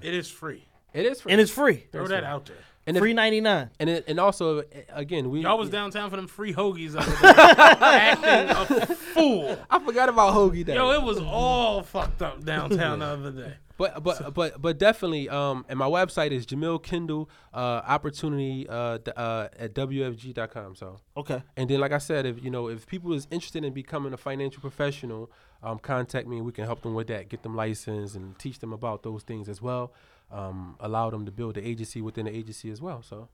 it 0.02 0.14
is 0.14 0.30
free. 0.30 0.66
it 0.94 1.06
is 1.06 1.22
free. 1.22 1.32
And 1.32 1.42
it's 1.42 1.52
free. 1.52 1.86
Throw 1.92 2.08
that 2.08 2.24
out 2.24 2.46
there. 2.46 2.58
And 2.88 2.96
if- 2.96 3.02
Free 3.02 3.14
99. 3.14 3.72
And 3.80 3.90
it, 3.90 4.06
and 4.08 4.20
also 4.20 4.62
again 4.94 5.32
we 5.32 5.42
Y'all 5.42 5.58
was 5.58 5.72
downtown 5.72 6.10
for 6.12 6.18
them 6.18 6.28
free 6.28 6.54
hoagies 6.54 6.92
the 6.92 7.00
other 7.00 7.12
day, 7.12 7.42
acting 7.86 8.78
a 8.78 8.96
fool. 8.96 9.58
I 9.70 9.80
forgot 9.80 10.08
about 10.08 10.36
Hoagie 10.36 10.64
Day. 10.64 10.76
Yo, 10.76 10.92
it 10.92 11.02
was 11.02 11.18
all 11.20 11.82
fucked 11.82 12.22
up 12.22 12.46
downtown 12.46 13.00
the 13.00 13.06
other 13.06 13.32
day. 13.32 13.54
But 13.78 14.04
but 14.04 14.34
but 14.34 14.62
but 14.62 14.78
definitely 14.78 15.28
um 15.28 15.66
and 15.68 15.78
my 15.78 15.88
website 15.88 16.32
is 16.32 16.46
Jahmel 16.46 16.80
Kendall 16.80 17.30
uh 17.54 17.82
opportunity 17.86 18.68
uh, 18.70 19.00
uh 19.18 19.50
at 19.60 19.74
wfg.com 19.74 20.76
so 20.76 20.98
Okay. 21.18 21.44
and 21.58 21.70
then 21.70 21.80
like 21.82 21.92
I 21.92 21.98
said 21.98 22.26
if 22.26 22.42
you 22.44 22.50
know 22.50 22.70
if 22.70 22.88
people 22.88 23.12
is 23.14 23.28
interested 23.32 23.66
in 23.66 23.74
becoming 23.74 24.14
a 24.14 24.18
financial 24.18 24.62
professional 24.62 25.30
um 25.62 25.80
contact 25.80 26.28
me 26.28 26.40
we 26.42 26.52
can 26.54 26.64
help 26.66 26.84
them 26.84 26.94
with 26.94 27.08
that 27.08 27.28
get 27.28 27.44
them 27.44 27.56
licensed 27.56 28.16
and 28.16 28.38
teach 28.40 28.60
them 28.60 28.72
about 28.72 29.04
those 29.04 29.24
things 29.24 29.50
as 29.50 29.62
well 29.62 29.92
um 30.32 30.76
allow 30.80 31.10
them 31.10 31.26
to 31.26 31.32
build 31.32 31.56
the 31.56 31.68
agency 31.68 32.02
within 32.02 32.26
the 32.26 32.36
agency 32.36 32.70
as 32.72 32.82
well 32.82 33.02
so 33.02 33.28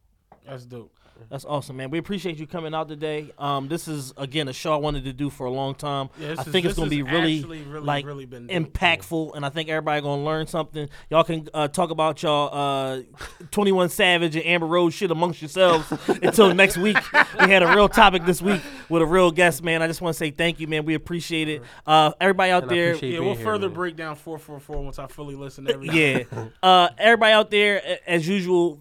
That's 0.48 0.66
dope. 0.66 0.92
That's 1.30 1.46
awesome, 1.46 1.78
man. 1.78 1.92
We 1.92 2.00
appreciate 2.00 2.38
you 2.38 2.48
coming 2.48 2.74
out 2.74 2.88
today. 2.88 3.32
Um, 3.38 3.68
this 3.68 3.88
is 3.88 4.12
again 4.18 4.48
a 4.48 4.54
show 4.54 4.74
I 4.74 4.78
wanted 4.78 5.04
to 5.04 5.14
do 5.14 5.30
for 5.30 5.46
a 5.46 5.52
long 5.52 5.76
time. 5.76 6.10
Yeah, 6.20 6.30
this 6.30 6.40
I 6.40 6.42
is- 6.42 6.48
think 6.48 6.66
it's 6.66 6.76
gonna 6.76 6.90
be 6.90 7.04
really, 7.04 7.44
really, 7.44 7.80
like 7.80 8.08
really 8.08 8.26
been 8.26 8.48
dope. 8.48 8.74
impactful, 8.74 9.36
and 9.36 9.46
I 9.46 9.50
think 9.50 9.70
everybody 9.70 10.02
gonna 10.02 10.24
learn 10.24 10.48
something. 10.48 10.90
Y'all 11.12 11.24
can 11.24 11.48
uh, 11.54 11.68
talk 11.68 11.92
about 11.92 12.24
y'all 12.24 12.50
uh, 12.52 13.02
Twenty 13.52 13.72
One 13.72 13.90
Savage 13.90 14.36
and 14.36 14.44
Amber 14.44 14.66
Rose 14.66 14.96
shit 14.96 15.12
amongst 15.12 15.44
yourselves 15.44 15.94
until 16.08 16.56
next 16.56 16.78
week. 16.78 16.98
We 17.40 17.52
had 17.52 17.62
a 17.62 17.76
real 17.76 17.88
topic 17.88 18.26
this 18.26 18.42
week 18.42 18.62
with 18.90 19.04
a 19.04 19.06
real 19.06 19.30
guest, 19.30 19.62
man. 19.64 19.84
I 19.84 19.88
just 19.88 20.02
want 20.02 20.16
to 20.16 20.18
say 20.18 20.32
thank 20.32 20.60
you, 20.60 20.66
man. 20.66 20.86
We 20.86 20.96
appreciate 20.96 21.50
it. 21.50 21.62
Uh, 21.86 22.14
everybody 22.20 22.52
out 22.52 22.64
And 22.64 22.72
there, 22.72 22.96
Yeah, 22.96 23.20
we'll 23.20 23.36
here, 23.36 23.46
further 23.46 23.68
man. 23.68 23.76
break 23.76 23.96
down 23.96 24.16
444 24.16 24.84
once 24.84 24.98
I 24.98 25.06
fully 25.06 25.36
listen 25.36 25.66
to 25.66 25.74
everything. 25.76 26.26
yeah. 26.32 26.46
Uh, 26.64 26.90
everybody 26.98 27.32
out 27.34 27.52
there, 27.52 28.00
as 28.08 28.28
usual, 28.28 28.80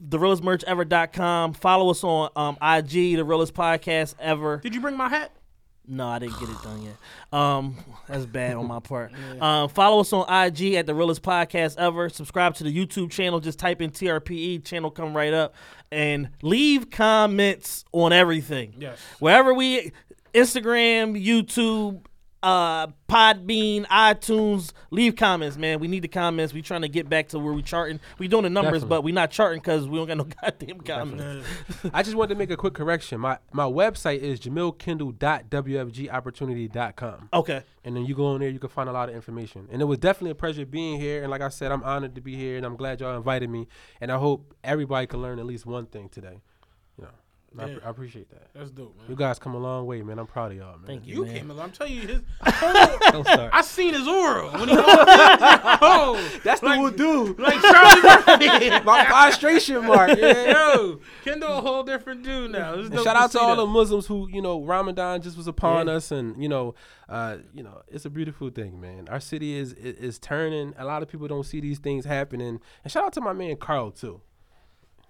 therealestmerchever.com. 1.50 1.54
Follow 1.54 1.90
us 1.90 2.04
on 2.04 2.30
um, 2.36 2.58
IG, 2.62 3.16
the 3.16 3.24
realest 3.24 3.54
podcast 3.54 4.14
ever. 4.18 4.58
Did 4.58 4.74
you 4.74 4.80
bring 4.80 4.96
my 4.96 5.08
hat? 5.08 5.32
No, 5.86 6.06
I 6.06 6.20
didn't 6.20 6.38
get 6.38 6.48
it 6.48 6.62
done 6.62 6.82
yet. 6.82 6.96
Um, 7.32 7.76
that's 8.06 8.24
bad 8.24 8.56
on 8.56 8.66
my 8.68 8.80
part. 8.80 9.12
Um, 9.40 9.70
follow 9.70 10.00
us 10.00 10.12
on 10.12 10.26
IG 10.28 10.74
at 10.74 10.84
the 10.86 10.94
realest 10.94 11.22
podcast 11.22 11.78
ever. 11.78 12.10
Subscribe 12.10 12.54
to 12.56 12.64
the 12.64 12.76
YouTube 12.76 13.10
channel. 13.10 13.40
Just 13.40 13.58
type 13.58 13.80
in 13.80 13.90
TRPE 13.90 14.64
channel, 14.64 14.90
come 14.90 15.16
right 15.16 15.32
up, 15.32 15.54
and 15.90 16.28
leave 16.42 16.90
comments 16.90 17.86
on 17.92 18.12
everything. 18.12 18.74
Yes. 18.78 18.98
Wherever 19.18 19.54
we, 19.54 19.92
Instagram, 20.34 21.20
YouTube, 21.24 22.02
uh, 22.42 22.88
Podbean, 23.08 23.86
iTunes, 23.86 24.72
leave 24.90 25.16
comments, 25.16 25.56
man. 25.56 25.80
We 25.80 25.88
need 25.88 26.02
the 26.02 26.08
comments. 26.08 26.54
We 26.54 26.62
trying 26.62 26.82
to 26.82 26.88
get 26.88 27.08
back 27.08 27.28
to 27.28 27.38
where 27.38 27.52
we 27.52 27.62
charting. 27.62 28.00
We 28.18 28.28
doing 28.28 28.44
the 28.44 28.50
numbers, 28.50 28.82
Definitely. 28.82 28.88
but 28.88 29.02
we 29.02 29.12
not 29.12 29.30
charting 29.30 29.60
because 29.60 29.86
we 29.88 29.98
don't 29.98 30.06
got 30.06 30.16
no 30.16 30.24
goddamn 30.42 30.80
comments. 30.80 31.46
I 31.92 32.02
just 32.02 32.16
wanted 32.16 32.34
to 32.34 32.38
make 32.38 32.50
a 32.50 32.56
quick 32.56 32.74
correction. 32.74 33.20
My 33.20 33.38
my 33.52 33.64
website 33.64 34.20
is 34.20 34.40
jahmelkendall.wfgopportunity.com. 34.40 37.28
Okay. 37.32 37.62
And 37.84 37.96
then 37.96 38.04
you 38.04 38.14
go 38.14 38.26
on 38.26 38.40
there, 38.40 38.50
you 38.50 38.58
can 38.58 38.68
find 38.68 38.88
a 38.88 38.92
lot 38.92 39.08
of 39.08 39.14
information. 39.14 39.66
And 39.72 39.80
it 39.80 39.86
was 39.86 39.98
definitely 39.98 40.32
a 40.32 40.34
pleasure 40.34 40.66
being 40.66 41.00
here. 41.00 41.22
And 41.22 41.30
like 41.30 41.40
I 41.40 41.48
said, 41.48 41.72
I'm 41.72 41.82
honored 41.82 42.14
to 42.14 42.20
be 42.20 42.36
here, 42.36 42.58
and 42.58 42.66
I'm 42.66 42.76
glad 42.76 43.00
y'all 43.00 43.16
invited 43.16 43.48
me. 43.48 43.68
And 44.00 44.12
I 44.12 44.18
hope 44.18 44.54
everybody 44.62 45.06
can 45.06 45.22
learn 45.22 45.38
at 45.38 45.46
least 45.46 45.64
one 45.66 45.86
thing 45.86 46.08
today. 46.10 46.42
You 47.52 47.58
know, 47.58 47.62
and 47.64 47.72
I, 47.72 47.74
Yeah. 47.74 47.86
I 47.86 47.90
appreciate 47.90 48.30
that. 48.30 48.48
That's 48.54 48.70
dope, 48.70 48.96
man. 48.96 49.06
You 49.08 49.16
guys 49.16 49.38
come 49.38 49.54
a 49.54 49.58
long 49.58 49.84
way, 49.86 50.02
man. 50.02 50.18
I'm 50.18 50.26
proud 50.26 50.52
of 50.52 50.58
y'all, 50.58 50.76
man. 50.78 50.86
Thank 50.86 51.06
you, 51.06 51.16
You 51.16 51.24
man. 51.26 51.34
came 51.34 51.50
along. 51.50 51.64
I'm 51.66 51.70
telling 51.72 51.94
you, 51.94 52.00
his, 52.02 52.20
Don't 53.10 53.24
start. 53.26 53.50
I 53.52 53.62
seen 53.62 53.94
his 53.94 54.06
aura 54.06 54.50
when 54.52 54.68
he 54.68 54.74
oh, 54.78 56.30
That's 56.44 56.62
like, 56.62 56.80
the 56.92 56.96
dude. 56.96 57.38
like 57.38 57.60
Charlie 57.60 58.80
My 58.84 59.04
prostration 59.04 59.84
mark. 59.86 60.16
Yeah. 60.18 60.50
Yo, 60.74 61.00
Kendall 61.24 61.58
a 61.58 61.60
whole 61.60 61.82
different 61.82 62.22
dude 62.22 62.52
now. 62.52 62.74
It's 62.74 62.88
dope 62.90 63.04
shout 63.04 63.16
out 63.16 63.30
to 63.32 63.38
see 63.38 63.44
all 63.44 63.50
that. 63.56 63.62
the 63.62 63.66
Muslims 63.66 64.06
who, 64.06 64.28
you 64.30 64.42
know, 64.42 64.62
Ramadan 64.62 65.20
just 65.22 65.36
was 65.36 65.46
upon 65.46 65.86
Yeah. 65.88 65.94
us, 65.94 66.10
and 66.12 66.40
you 66.40 66.48
know, 66.48 66.74
uh, 67.08 67.38
you 67.54 67.62
know, 67.62 67.82
it's 67.88 68.04
a 68.04 68.10
beautiful 68.10 68.50
thing, 68.50 68.80
man. 68.80 69.08
Our 69.08 69.20
city 69.20 69.54
is 69.56 69.72
is, 69.74 69.96
is 69.96 70.18
turning. 70.18 70.74
A 70.78 70.84
lot 70.84 71.02
of 71.02 71.08
people 71.08 71.26
don't 71.28 71.44
see 71.44 71.60
these 71.60 71.78
things 71.78 72.04
happening, 72.04 72.60
and 72.84 72.92
shout 72.92 73.04
out 73.04 73.12
to 73.14 73.20
my 73.20 73.32
man 73.32 73.56
Carl 73.56 73.90
too. 73.90 74.20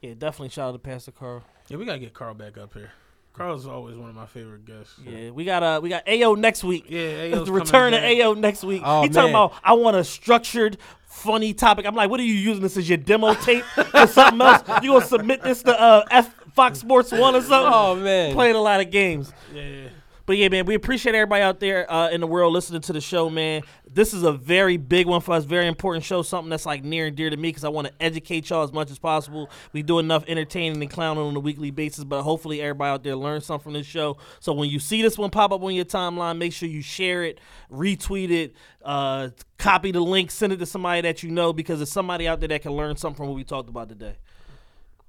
Yeah, 0.00 0.14
definitely 0.16 0.48
shout 0.48 0.70
out 0.70 0.72
to 0.72 0.78
Pastor 0.78 1.12
Carl. 1.12 1.42
Yeah, 1.68 1.76
we 1.76 1.84
gotta 1.84 1.98
get 1.98 2.14
Carl 2.14 2.34
back 2.34 2.56
up 2.58 2.72
here. 2.74 2.90
Carl's 3.32 3.66
always 3.66 3.96
one 3.96 4.08
of 4.08 4.14
my 4.16 4.26
favorite 4.26 4.64
guests. 4.64 4.94
Yeah, 5.04 5.30
we 5.30 5.44
got 5.44 5.62
uh 5.62 5.80
we 5.82 5.88
got 5.88 6.02
AO 6.08 6.34
next 6.34 6.64
week. 6.64 6.86
Yeah, 6.88 7.00
It's 7.00 7.36
AO's 7.36 7.46
the 7.46 7.52
return 7.52 7.94
of 7.94 8.00
coming 8.00 8.18
back. 8.18 8.26
AO 8.26 8.34
next 8.34 8.64
week. 8.64 8.82
Oh, 8.84 9.02
he 9.02 9.08
talking 9.08 9.30
about 9.30 9.54
I 9.62 9.74
want 9.74 9.96
a 9.96 10.04
structured, 10.04 10.78
funny 11.06 11.54
topic. 11.54 11.86
I'm 11.86 11.94
like, 11.94 12.10
what 12.10 12.18
are 12.18 12.24
you 12.24 12.34
using 12.34 12.62
this 12.62 12.76
as 12.76 12.88
your 12.88 12.98
demo 12.98 13.34
tape 13.34 13.64
or 13.94 14.06
something 14.06 14.40
else? 14.40 14.62
You 14.82 14.92
gonna 14.92 15.04
submit 15.04 15.42
this 15.42 15.62
to 15.62 15.78
uh 15.80 16.04
F 16.10 16.34
Fox 16.54 16.80
Sports 16.80 17.12
One 17.12 17.36
or 17.36 17.40
something? 17.42 17.72
Oh 17.72 17.94
man. 17.94 18.34
Playing 18.34 18.56
a 18.56 18.60
lot 18.60 18.80
of 18.80 18.90
games. 18.90 19.32
Yeah. 19.54 19.88
But 20.30 20.38
yeah, 20.38 20.48
man, 20.48 20.64
we 20.64 20.76
appreciate 20.76 21.16
everybody 21.16 21.42
out 21.42 21.58
there 21.58 21.90
uh, 21.90 22.08
in 22.10 22.20
the 22.20 22.26
world 22.28 22.52
listening 22.52 22.82
to 22.82 22.92
the 22.92 23.00
show, 23.00 23.28
man. 23.28 23.62
This 23.92 24.14
is 24.14 24.22
a 24.22 24.30
very 24.30 24.76
big 24.76 25.08
one 25.08 25.20
for 25.22 25.32
us, 25.32 25.42
very 25.42 25.66
important 25.66 26.04
show, 26.04 26.22
something 26.22 26.48
that's 26.48 26.64
like 26.64 26.84
near 26.84 27.06
and 27.06 27.16
dear 27.16 27.30
to 27.30 27.36
me 27.36 27.48
because 27.48 27.64
I 27.64 27.68
want 27.68 27.88
to 27.88 27.92
educate 27.98 28.48
y'all 28.48 28.62
as 28.62 28.72
much 28.72 28.92
as 28.92 28.98
possible. 29.00 29.50
We 29.72 29.82
do 29.82 29.98
enough 29.98 30.22
entertaining 30.28 30.80
and 30.80 30.88
clowning 30.88 31.24
on 31.24 31.34
a 31.34 31.40
weekly 31.40 31.72
basis, 31.72 32.04
but 32.04 32.22
hopefully 32.22 32.62
everybody 32.62 32.90
out 32.90 33.02
there 33.02 33.16
learns 33.16 33.44
something 33.44 33.64
from 33.64 33.72
this 33.72 33.88
show. 33.88 34.18
So 34.38 34.52
when 34.52 34.70
you 34.70 34.78
see 34.78 35.02
this 35.02 35.18
one 35.18 35.30
pop 35.30 35.50
up 35.50 35.64
on 35.64 35.74
your 35.74 35.84
timeline, 35.84 36.38
make 36.38 36.52
sure 36.52 36.68
you 36.68 36.80
share 36.80 37.24
it, 37.24 37.40
retweet 37.68 38.30
it, 38.30 38.54
uh, 38.84 39.30
copy 39.58 39.90
the 39.90 39.98
link, 39.98 40.30
send 40.30 40.52
it 40.52 40.58
to 40.58 40.66
somebody 40.66 41.00
that 41.00 41.24
you 41.24 41.30
know 41.32 41.52
because 41.52 41.80
there's 41.80 41.90
somebody 41.90 42.28
out 42.28 42.38
there 42.38 42.50
that 42.50 42.62
can 42.62 42.70
learn 42.70 42.96
something 42.96 43.16
from 43.16 43.26
what 43.26 43.34
we 43.34 43.42
talked 43.42 43.68
about 43.68 43.88
today. 43.88 44.14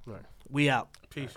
Right. 0.04 0.24
We 0.50 0.68
out. 0.68 0.88
Peace. 1.10 1.36